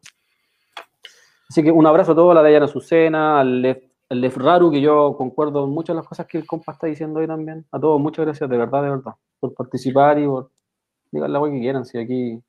Así 1.50 1.64
que 1.64 1.72
un 1.72 1.88
abrazo 1.88 2.12
a 2.12 2.16
todos, 2.16 2.32
a 2.32 2.36
la 2.36 2.44
Dayana 2.44 2.66
Azucena, 2.66 3.40
al 3.40 3.62
Lef, 3.64 3.84
al 4.10 4.22
Lef 4.22 4.38
Raru, 4.38 4.72
que 4.72 4.82
yo 4.82 5.16
concuerdo 5.18 5.66
en 5.66 5.72
muchas 5.72 5.96
de 5.96 6.00
las 6.02 6.08
cosas 6.08 6.26
que 6.28 6.38
el 6.38 6.46
compa 6.46 6.74
está 6.74 6.88
diciendo 6.88 7.20
hoy 7.20 7.28
también. 7.28 7.66
A 7.72 7.80
todos, 7.80 8.00
muchas 8.00 8.26
gracias, 8.26 8.50
de 8.50 8.58
verdad, 8.58 8.84
de 8.84 8.90
verdad, 8.90 9.14
por 9.40 9.54
participar 9.54 10.20
y 10.20 10.26
por 10.28 10.52
digan 11.12 11.32
la 11.34 11.42
que 11.44 11.60
quieran. 11.60 11.86
Si 11.86 11.98
aquí 11.98 12.40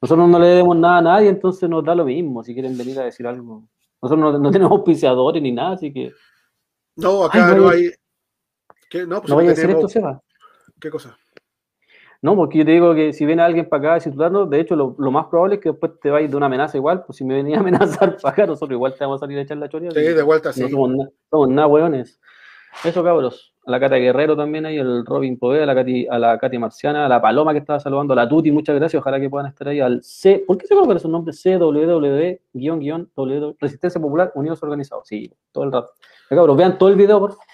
nosotros 0.00 0.28
no 0.28 0.38
le 0.38 0.48
debemos 0.48 0.76
nada 0.76 0.98
a 0.98 1.02
nadie, 1.02 1.28
entonces 1.28 1.68
nos 1.68 1.84
da 1.84 1.94
lo 1.94 2.04
mismo 2.04 2.42
si 2.42 2.52
quieren 2.52 2.76
venir 2.76 2.98
a 3.00 3.04
decir 3.04 3.26
algo. 3.26 3.64
Nosotros 4.02 4.32
no, 4.32 4.38
no 4.38 4.50
tenemos 4.50 4.72
auspiciadores 4.72 5.42
ni 5.42 5.52
nada, 5.52 5.72
así 5.74 5.92
que 5.92 6.12
No, 6.96 7.24
acá 7.24 7.48
Ay, 7.48 7.56
no 7.56 7.64
vaya- 7.64 7.76
hay. 7.78 7.90
¿Qué? 8.90 9.06
No, 9.06 9.20
pues 9.20 9.30
no 9.30 9.36
vaya 9.36 9.48
a 9.50 9.54
decir 9.54 9.70
esto, 9.70 9.86
tenemos. 9.86 9.92
Seba. 9.92 10.22
¿Qué 10.80 10.90
cosa? 10.90 11.16
No, 12.22 12.36
porque 12.36 12.58
yo 12.58 12.64
te 12.64 12.70
digo 12.70 12.94
que 12.94 13.12
si 13.12 13.26
viene 13.26 13.42
alguien 13.42 13.68
para 13.68 13.80
acá 13.80 13.92
a 13.94 13.96
insultarnos, 13.96 14.48
de 14.48 14.60
hecho, 14.60 14.76
lo, 14.76 14.94
lo 14.96 15.10
más 15.10 15.26
probable 15.26 15.56
es 15.56 15.60
que 15.60 15.70
después 15.70 15.92
te 16.00 16.08
vayas 16.08 16.30
de 16.30 16.36
una 16.36 16.46
amenaza 16.46 16.76
igual. 16.76 17.02
Pues 17.04 17.16
si 17.18 17.24
me 17.24 17.34
venía 17.34 17.56
a 17.56 17.60
amenazar 17.60 18.16
para 18.22 18.32
acá, 18.32 18.46
nosotros 18.46 18.76
igual 18.76 18.94
te 18.94 19.00
vamos 19.04 19.16
a 19.20 19.26
salir 19.26 19.38
a 19.38 19.42
echar 19.42 19.56
la 19.56 19.68
choría. 19.68 19.90
Sí, 19.90 20.00
de 20.00 20.22
vuelta, 20.22 20.52
sí. 20.52 20.62
No 20.62 20.68
somos, 20.68 20.90
na- 20.90 21.08
somos 21.30 21.48
nada 21.48 21.66
hueones. 21.66 22.20
Eso, 22.84 23.02
cabros. 23.02 23.54
A 23.66 23.70
la 23.72 23.78
Cata 23.80 23.96
Guerrero 23.96 24.36
también 24.36 24.66
ahí, 24.66 24.76
el 24.78 25.04
Robin 25.04 25.38
Poe, 25.38 25.62
a 25.62 25.66
la 25.66 25.74
Katy, 25.74 26.06
a 26.08 26.18
la 26.18 26.38
Katy 26.38 26.58
Marciana, 26.58 27.06
a 27.06 27.08
la 27.08 27.20
Paloma 27.20 27.52
que 27.52 27.58
estaba 27.58 27.78
saludando, 27.80 28.12
a 28.12 28.16
la 28.16 28.28
Tuti, 28.28 28.50
muchas 28.52 28.74
gracias. 28.76 29.00
Ojalá 29.00 29.20
que 29.20 29.28
puedan 29.28 29.48
estar 29.48 29.66
ahí 29.68 29.80
al 29.80 30.00
C. 30.02 30.42
¿Por 30.46 30.58
qué 30.58 30.66
se 30.66 30.74
coloca 30.74 30.98
su 31.00 31.08
nombre? 31.08 31.32
CWW, 31.34 32.38
guion, 32.52 32.78
guion, 32.80 33.10
W, 33.16 33.56
Resistencia 33.60 34.00
Popular 34.00 34.32
Unidos 34.36 34.62
Organizados. 34.62 35.06
Sí, 35.08 35.32
todo 35.52 35.64
el 35.64 35.72
rato. 35.72 35.90
Cabros, 36.28 36.56
vean 36.56 36.78
todo 36.78 36.88
el 36.88 36.96
video, 36.96 37.18
por 37.20 37.30
favor. 37.32 37.44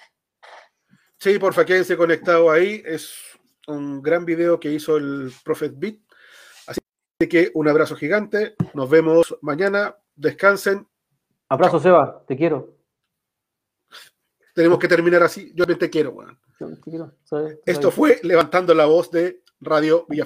Sí, 1.19 1.39
porfa, 1.39 1.65
quédense 1.65 1.97
conectados 1.97 2.49
ahí. 2.51 2.81
Es 2.87 3.28
un 3.69 4.03
gran 4.03 4.25
video 4.25 4.59
que 4.59 4.73
hizo 4.73 4.97
el 4.97 5.33
Prophet 5.45 5.73
Beat. 5.77 5.97
Así 6.67 6.81
que 7.29 7.51
un 7.55 7.69
abrazo 7.69 7.95
gigante. 7.97 8.55
Nos 8.75 8.91
vemos 8.91 9.37
mañana. 9.43 9.97
Descansen. 10.15 10.87
Abrazo, 11.49 11.79
Seba, 11.79 12.25
te 12.27 12.37
quiero. 12.37 12.77
Tenemos 14.55 14.79
que 14.79 14.89
terminar 14.89 15.23
así. 15.23 15.53
Yo 15.55 15.65
también 15.65 15.79
te 15.79 15.91
quiero, 15.91 16.11
weón. 16.11 16.39
¿sabes? 17.25 17.59
Esto 17.65 17.91
fue 17.91 18.19
Levantando 18.23 18.75
la 18.75 18.87
Voz 18.87 19.11
de 19.11 19.43
Radio 19.61 20.05
Villa 20.09 20.25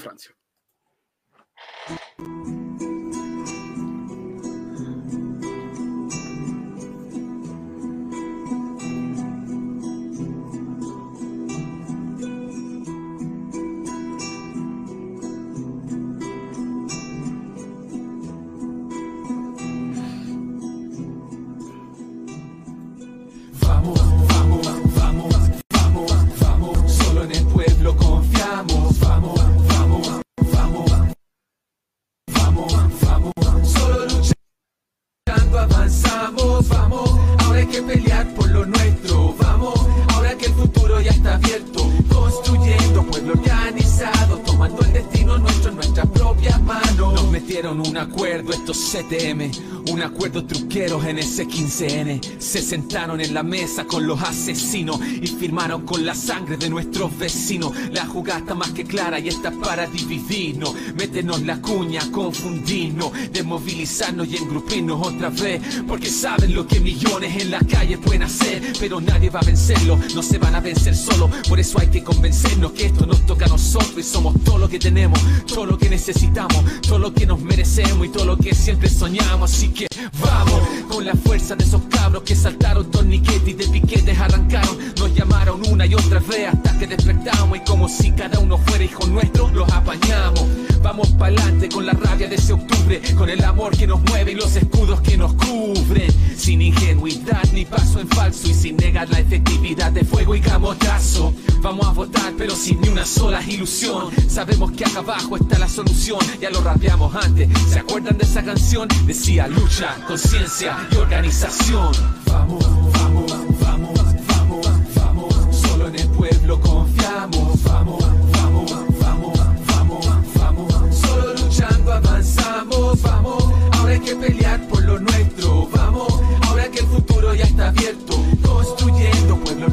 Un 49.91 50.03
acuerdo 50.03 50.45
truqueros 50.45 51.05
en 51.05 51.19
ese 51.19 51.47
15N. 51.47 52.41
Se 52.53 52.61
sentaron 52.61 53.19
en 53.23 53.33
la 53.33 53.43
mesa 53.43 53.87
con 53.87 54.07
los 54.07 54.21
asesinos 54.21 55.01
y 55.03 55.27
firmaron 55.27 55.87
con 55.87 56.05
la 56.05 56.15
sangre 56.15 56.59
de 56.59 56.69
nuestros 56.69 57.17
vecinos. 57.17 57.73
La 57.93 58.05
jugada 58.05 58.41
está 58.41 58.55
más 58.55 58.73
que 58.73 58.85
clara 58.85 59.19
y 59.19 59.29
está 59.29 59.51
para 59.53 59.87
dividirnos, 59.87 60.75
meternos 60.95 61.41
la 61.45 61.63
cuña, 61.63 62.03
confundirnos, 62.11 63.11
desmovilizarnos 63.33 64.29
y 64.29 64.37
engrupirnos 64.37 65.01
otra 65.07 65.31
vez. 65.31 65.63
Porque 65.89 66.11
saben 66.11 66.55
lo 66.55 66.67
que 66.67 66.79
millones 66.79 67.41
en 67.41 67.53
la 67.53 67.61
calle 67.61 67.97
pueden 67.97 68.25
hacer, 68.25 68.75
pero 68.79 69.01
nadie 69.01 69.31
va 69.31 69.41
a 69.41 69.47
vencerlo, 69.47 69.99
no 70.15 70.23
se 70.23 70.37
van 70.37 70.55
a 70.55 70.61
vencer 70.61 70.95
solo. 70.95 71.31
Por 71.49 71.59
eso 71.59 71.79
hay 71.81 71.89
que 71.89 72.05
convencernos 72.05 72.73
que 72.73 72.85
esto 72.85 73.07
nos 73.07 73.25
toca 73.25 73.47
a 73.47 73.49
nosotros 73.49 73.97
y 73.97 74.03
somos 74.03 74.35
todo 74.45 74.59
lo 74.59 74.69
que 74.69 74.79
tenemos, 74.79 75.19
todo 75.47 75.65
lo 75.65 75.79
que 75.79 75.89
necesitamos, 75.89 76.63
todo 76.83 76.99
lo 76.99 77.15
que 77.15 77.25
nos 77.25 77.41
merecemos 77.41 78.07
y 78.07 78.11
todo 78.11 78.27
lo 78.27 78.37
que 78.37 78.55
siempre 78.55 78.91
soñamos. 78.91 79.51
Así 79.55 79.71
que 79.71 79.87
vamos 80.21 80.61
con 80.91 81.07
la 81.07 81.15
fuerza 81.15 81.57
de 81.57 81.65
esos 81.65 81.81
cabros 81.85 82.25
que 82.25 82.42
saltaron 82.43 82.91
torniquetes 82.91 83.49
y 83.49 83.53
de 83.53 83.69
piquetes 83.69 84.19
arrancaron. 84.19 84.77
Nos 84.99 85.15
llamaron 85.15 85.62
una 85.69 85.87
y 85.87 85.95
otra 85.95 86.19
vez 86.19 86.49
hasta 86.53 86.77
que 86.77 86.89
despertamos 86.89 87.57
y 87.57 87.61
como 87.61 87.89
si 87.89 88.11
cada 88.11 88.39
uno 88.41 88.59
fuera 88.59 88.83
hijo 88.83 89.07
nuestro, 89.07 89.49
los 89.51 89.71
apañamos. 89.73 90.45
Vamos 90.83 91.09
pa'lante 91.11 91.69
con 91.69 91.87
la 91.87 91.93
rabia 91.93 92.29
de 92.29 92.35
ese 92.35 92.53
octubre, 92.55 93.01
con 93.17 93.31
el 93.31 93.45
amor 93.45 93.77
que 93.77 93.87
nos 93.87 94.03
mueve 94.03 94.33
y 94.33 94.35
los 94.35 94.57
escudos 94.57 95.01
que 95.01 95.17
nos 95.17 95.35
cubren. 95.35 96.11
Sin 96.37 96.61
ingenuidad 96.61 97.45
ni 97.53 97.65
paso 97.65 98.01
en 98.01 98.09
falso 98.09 98.49
y 98.49 98.55
sin 98.55 98.77
negar 98.77 99.09
la 99.11 99.21
efectividad 99.21 99.93
de 99.93 100.05
fuego 100.05 100.35
y 100.35 100.41
camotazo. 100.41 101.33
Vamos 101.61 101.87
a 101.87 101.93
votar 101.93 102.33
pero 102.37 102.57
sin 102.57 102.81
ni 102.81 102.89
una 102.89 103.07
sola 103.07 103.41
ilusión. 103.47 104.11
Sabemos 104.29 104.73
que 104.73 104.85
acá 104.85 104.99
abajo 104.99 105.37
está 105.37 105.61
la 105.61 105.69
solución, 105.69 106.19
ya 106.41 106.51
lo 106.51 106.61
rapeamos 106.61 107.15
antes. 107.15 107.49
¿Se 107.71 107.79
acuerdan 107.79 108.19
de 108.19 108.25
esa 108.25 108.43
canción? 108.43 108.89
Decía 109.07 109.47
lucha, 109.47 109.97
conciencia 110.09 110.89
y 110.91 110.97
organización. 110.97 111.93
Vamos, 112.33 112.65
vamos, 112.93 113.33
vamos, 113.61 114.01
vamos, 114.27 114.67
vamos. 114.94 115.35
Solo 115.51 115.89
en 115.89 115.99
el 115.99 116.09
pueblo 116.09 116.61
confiamos. 116.61 117.62
Vamos, 117.65 118.05
vamos, 118.33 118.73
vamos, 119.01 119.39
vamos, 119.67 120.07
vamos. 120.35 120.97
Solo 120.97 121.35
luchando 121.35 121.93
avanzamos. 121.93 123.02
Vamos, 123.02 123.44
ahora 123.73 123.93
hay 123.93 124.01
que 124.01 124.17
pelear 124.17 124.67
por 124.69 124.83
lo 124.83 124.99
nuestro. 124.99 125.69
Vamos, 125.75 126.12
ahora 126.49 126.69
que 126.70 126.81
el 126.81 126.86
futuro 126.86 127.35
ya 127.35 127.44
está 127.44 127.69
abierto. 127.69 128.15
Construyendo 128.43 129.36
pueblo 129.36 129.69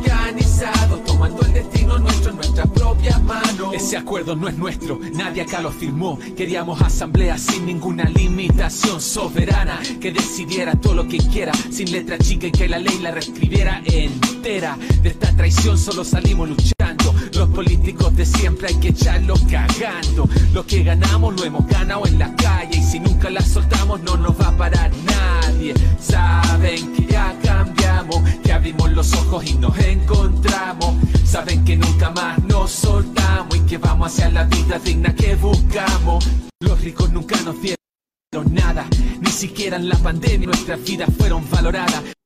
tomando 1.05 1.41
el 1.43 1.53
destino 1.53 1.97
nuestro 1.99 2.31
en 2.31 2.35
nuestra 2.37 2.65
propia 2.65 3.17
mano. 3.19 3.71
Ese 3.73 3.95
acuerdo 3.97 4.35
no 4.35 4.47
es 4.47 4.57
nuestro, 4.57 4.99
nadie 5.13 5.43
acá 5.43 5.61
lo 5.61 5.71
firmó. 5.71 6.19
Queríamos 6.35 6.81
asamblea 6.81 7.37
sin 7.37 7.65
ninguna 7.65 8.03
limitación 8.05 8.99
soberana 8.99 9.79
que 10.01 10.11
decidiera 10.11 10.75
todo 10.75 10.95
lo 10.95 11.07
que 11.07 11.17
quiera, 11.17 11.53
sin 11.71 11.91
letra 11.91 12.17
chica 12.17 12.47
y 12.47 12.51
que 12.51 12.67
la 12.67 12.77
ley 12.79 12.99
la 12.99 13.11
reescribiera 13.11 13.81
entera. 13.85 14.77
De 15.01 15.09
esta 15.09 15.35
traición 15.35 15.77
solo 15.77 16.03
salimos 16.03 16.49
luchando. 16.49 17.13
Los 17.33 17.49
políticos 17.49 18.15
de 18.17 18.25
siempre 18.25 18.67
hay 18.67 18.75
que 18.75 18.89
echarlos 18.89 19.41
cagando. 19.49 20.27
Lo 20.53 20.65
que 20.65 20.83
ganamos 20.83 21.39
lo 21.39 21.45
hemos 21.45 21.65
ganado 21.67 22.05
en 22.05 22.19
la 22.19 22.35
calle 22.35 22.79
y 22.79 22.83
si 22.83 22.99
nunca 22.99 23.29
la 23.29 23.41
soltamos 23.41 24.01
no 24.01 24.17
nos 24.17 24.39
va 24.39 24.47
a 24.49 24.57
parar 24.57 24.91
nadie. 25.05 25.73
Saben 26.01 26.93
que 26.93 27.05
ya 27.05 27.37
cambiamos, 27.41 28.21
abrimos 28.59 28.91
los 28.91 29.13
ojos 29.13 29.45
y 29.45 29.53
nos 29.55 29.77
encontramos. 29.79 30.95
Saben 31.23 31.63
que 31.63 31.77
nunca 31.77 32.09
más 32.11 32.43
nos 32.43 32.71
soltamos 32.71 33.55
y 33.55 33.61
que 33.61 33.77
vamos 33.77 34.11
hacia 34.11 34.29
la 34.29 34.43
vida 34.43 34.77
digna 34.79 35.15
que 35.15 35.35
buscamos. 35.35 36.27
Los 36.59 36.81
ricos 36.81 37.09
nunca 37.11 37.39
nos 37.43 37.55
dieron 37.61 38.53
nada, 38.53 38.85
ni 39.21 39.31
siquiera 39.31 39.77
en 39.77 39.87
la 39.87 39.95
pandemia 39.95 40.47
nuestras 40.47 40.83
vidas 40.83 41.09
fueron 41.17 41.49
valoradas. 41.49 42.18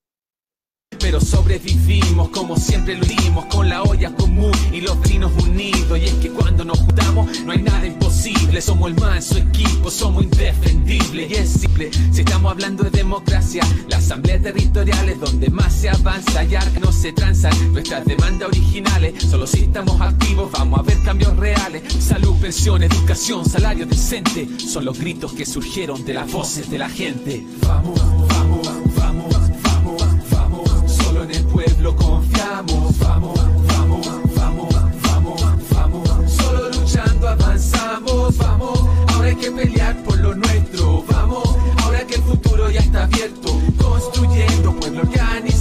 Pero 1.04 1.20
sobrevivimos 1.20 2.30
como 2.30 2.56
siempre 2.56 2.96
lo 2.96 3.06
dimos 3.06 3.46
con 3.48 3.68
la 3.68 3.84
olla 3.84 4.16
común 4.16 4.54
y 4.72 4.80
los 4.80 5.02
vinos 5.02 5.34
unidos. 5.44 6.00
Y 6.00 6.06
es 6.06 6.14
que 6.14 6.30
cuando 6.30 6.64
nos 6.64 6.80
juntamos 6.80 7.28
no 7.46 7.52
hay 7.52 7.62
nada 7.62 7.86
imposible. 7.86 8.62
Somos 8.62 8.90
el 8.90 8.96
manso 8.96 9.38
equipo, 9.38 9.92
somos 9.92 10.24
indefendibles. 10.24 11.30
Y 11.30 11.34
es 11.34 11.50
simple, 11.50 11.92
si 12.14 12.22
estamos 12.22 12.54
hablando 12.54 12.84
de 12.86 12.90
democracia, 12.90 13.68
la 13.90 13.98
asamblea 13.98 14.42
territorial 14.42 15.10
es 15.10 15.20
donde 15.20 15.50
más 15.50 15.74
se 15.74 15.90
avanza. 15.90 16.46
Y 16.46 16.80
no 16.80 16.94
se 16.94 17.12
transan 17.12 17.74
nuestras 17.74 18.06
demandas 18.06 18.48
originales. 18.48 19.22
Solo 19.30 19.46
si 19.46 19.64
estamos 19.64 20.00
activos 20.00 20.54
vamos 20.54 20.80
a 20.80 20.84
ver 20.84 21.02
cambios 21.04 21.36
reales. 21.36 21.84
Salud, 22.00 22.40
pensión, 22.40 22.82
educación, 22.82 23.44
salario 23.44 23.86
decente. 23.86 24.48
Son 24.58 24.86
los 24.86 24.98
gritos 24.98 25.34
que 25.34 25.46
surgieron 25.46 26.06
de 26.06 26.14
las 26.14 26.32
voces 26.32 26.70
de 26.70 26.78
la 26.78 26.88
gente. 26.88 27.46
Vamos, 27.68 28.00
vamos, 28.00 28.30
vamos, 28.30 28.96
vamos, 28.96 29.43
pueblo 31.64 31.96
confiamos. 31.96 33.00
Vamos, 33.00 33.40
vamos, 33.68 34.08
vamos, 34.36 34.76
vamos, 35.04 35.42
vamos. 35.72 36.32
Solo 36.32 36.70
luchando 36.70 37.28
avanzamos. 37.30 38.38
Vamos, 38.38 38.80
ahora 39.14 39.28
hay 39.30 39.36
que 39.36 39.52
pelear 39.52 40.04
por 40.04 40.18
lo 40.20 40.36
nuestro. 40.36 41.04
Vamos, 41.10 41.44
ahora 41.84 42.06
que 42.06 42.16
el 42.16 42.24
futuro 42.24 42.70
ya 42.70 42.80
está 42.80 43.04
abierto. 43.04 43.60
Construyendo 43.78 44.76
pueblo 44.76 45.02
organizado. 45.02 45.53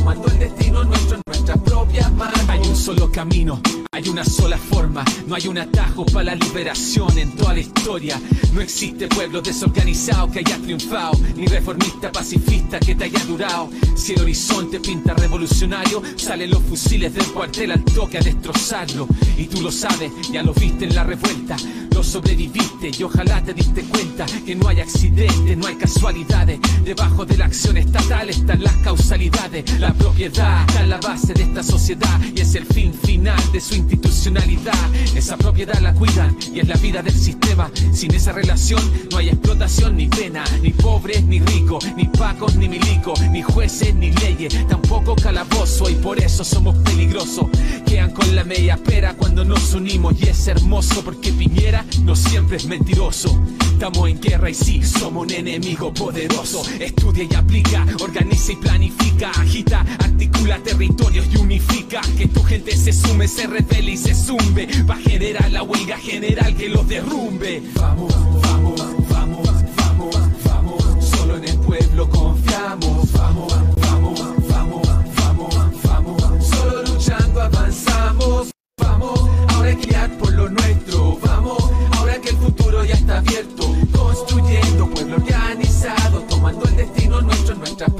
Tomando 0.00 0.28
el 0.28 0.38
destino 0.38 0.82
nuestro 0.82 1.16
en 1.16 1.22
nuestra 1.26 1.56
propia 1.56 2.08
mano. 2.08 2.32
Hay 2.48 2.60
un 2.60 2.74
solo 2.74 3.12
camino. 3.12 3.60
Hay 3.92 4.08
una 4.08 4.24
sola 4.24 4.56
forma, 4.56 5.04
no 5.26 5.34
hay 5.34 5.46
un 5.48 5.58
atajo 5.58 6.06
para 6.06 6.26
la 6.26 6.34
liberación 6.34 7.18
en 7.18 7.36
toda 7.36 7.52
la 7.52 7.60
historia. 7.60 8.18
No 8.54 8.62
existe 8.62 9.08
pueblo 9.08 9.42
desorganizado 9.42 10.30
que 10.30 10.38
haya 10.38 10.56
triunfado, 10.58 11.18
ni 11.36 11.46
reformista 11.46 12.10
pacifista 12.10 12.80
que 12.80 12.94
te 12.94 13.04
haya 13.04 13.22
durado. 13.26 13.68
Si 13.96 14.14
el 14.14 14.22
horizonte 14.22 14.80
pinta 14.80 15.12
revolucionario, 15.12 16.02
salen 16.16 16.50
los 16.50 16.62
fusiles 16.62 17.12
del 17.12 17.26
cuartel 17.32 17.72
al 17.72 17.84
toque 17.84 18.16
a 18.16 18.22
destrozarlo. 18.22 19.06
Y 19.36 19.46
tú 19.46 19.60
lo 19.60 19.70
sabes, 19.72 20.12
ya 20.32 20.42
lo 20.42 20.54
viste 20.54 20.84
en 20.86 20.94
la 20.94 21.04
revuelta. 21.04 21.56
Lo 21.92 22.02
sobreviviste 22.02 22.92
y 22.96 23.02
ojalá 23.02 23.42
te 23.42 23.52
diste 23.52 23.82
cuenta 23.82 24.24
que 24.46 24.54
no 24.54 24.68
hay 24.68 24.80
accidentes, 24.80 25.58
no 25.58 25.66
hay 25.66 25.74
casualidades. 25.74 26.58
Debajo 26.84 27.26
de 27.26 27.36
la 27.36 27.46
acción 27.46 27.76
estatal 27.76 28.30
están 28.30 28.62
las 28.62 28.76
causalidades. 28.76 29.78
Propiedad 29.94 30.64
está 30.66 30.82
en 30.82 30.90
la 30.90 30.98
base 30.98 31.32
de 31.32 31.42
esta 31.42 31.62
sociedad 31.62 32.20
y 32.34 32.40
es 32.40 32.54
el 32.54 32.66
fin 32.66 32.92
final 32.92 33.38
de 33.52 33.60
su 33.60 33.74
institucionalidad. 33.74 34.94
Esa 35.14 35.36
propiedad 35.36 35.80
la 35.80 35.94
cuidan 35.94 36.36
y 36.52 36.60
es 36.60 36.68
la 36.68 36.76
vida 36.76 37.02
del 37.02 37.14
sistema. 37.14 37.70
Sin 37.92 38.14
esa 38.14 38.32
relación 38.32 38.80
no 39.10 39.18
hay 39.18 39.28
explotación 39.28 39.96
ni 39.96 40.08
pena, 40.08 40.44
ni 40.62 40.70
pobres 40.70 41.24
ni 41.24 41.40
ricos, 41.40 41.84
ni 41.96 42.04
pacos 42.04 42.56
ni 42.56 42.68
milicos, 42.68 43.20
ni 43.30 43.42
jueces 43.42 43.94
ni 43.94 44.10
leyes, 44.12 44.54
tampoco 44.68 45.16
calabozo 45.16 45.88
y 45.88 45.94
por 45.94 46.18
eso 46.22 46.44
somos 46.44 46.76
peligrosos. 46.78 47.46
Quedan 47.86 48.10
con 48.10 48.34
la 48.36 48.44
media 48.44 48.76
pera 48.76 49.14
cuando 49.14 49.44
nos 49.44 49.72
unimos 49.74 50.14
y 50.20 50.28
es 50.28 50.46
hermoso 50.48 51.02
porque 51.04 51.32
Piñera 51.32 51.84
no 52.04 52.14
siempre 52.14 52.56
es 52.58 52.66
mentiroso. 52.66 53.40
Estamos 53.72 54.10
en 54.10 54.20
guerra 54.20 54.50
y 54.50 54.54
sí, 54.54 54.82
somos 54.82 55.24
un 55.24 55.32
enemigo 55.32 55.92
poderoso. 55.94 56.62
Estudia 56.78 57.24
y 57.24 57.34
aplica, 57.34 57.86
organiza 58.00 58.52
y 58.52 58.56
planifica, 58.56 59.30
agita, 59.30 59.79
articula 59.98 60.58
territorios 60.62 61.26
y 61.32 61.36
unifica. 61.36 62.00
Que 62.16 62.26
tu 62.28 62.42
gente 62.42 62.76
se 62.76 62.92
sume, 62.92 63.28
se 63.28 63.46
revele 63.46 63.92
y 63.92 63.96
se 63.96 64.14
zumbe. 64.14 64.68
Va 64.88 64.94
a 64.94 64.98
generar 64.98 65.50
la 65.50 65.62
huelga 65.62 65.98
general 65.98 66.54
que 66.56 66.68
los 66.68 66.86
derrumbe. 66.88 67.62
Vamos, 67.74 68.14
vamos, 68.42 68.80
vamos, 69.08 69.48
vamos, 69.76 70.16
vamos. 70.44 70.84
Solo 71.04 71.36
en 71.36 71.44
el 71.44 71.58
pueblo 71.58 72.08
confiamos. 72.08 73.12
Vamos, 73.12 73.52
vamos, 73.80 74.20
vamos, 74.48 74.88
vamos, 75.16 75.82
vamos. 75.82 76.46
Solo 76.46 76.82
luchando 76.82 77.42
avanzamos. 77.42 78.50
Vamos, 78.78 79.20
ahora 79.48 79.76
pelear 79.76 80.10
por 80.18 80.32
lo 80.32 80.48
nuestro. 80.48 81.18
Vamos, 81.24 81.70
ahora 81.96 82.20
que 82.20 82.30
el 82.30 82.36
futuro 82.36 82.84
ya 82.84 82.94
está 82.94 83.18
abierto. 83.18 83.74
Construyendo 83.92 84.90
pueblo 84.90 85.16
organizado. 85.16 86.20
Tomando 86.22 86.64
el 86.66 86.76
destino 86.76 87.20
nuestro 87.20 87.54
en 87.54 87.60
nuestras 87.60 87.90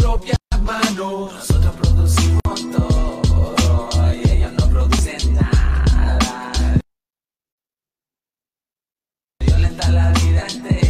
Nosotros 0.70 1.74
producimos 1.82 2.70
todo 2.70 3.90
y 4.14 4.30
ellos 4.30 4.52
no 4.52 4.68
producen 4.68 5.34
nada. 5.34 6.18
Violenta 9.40 9.88
la 9.90 10.12
vida 10.12 10.46
entera 10.48 10.89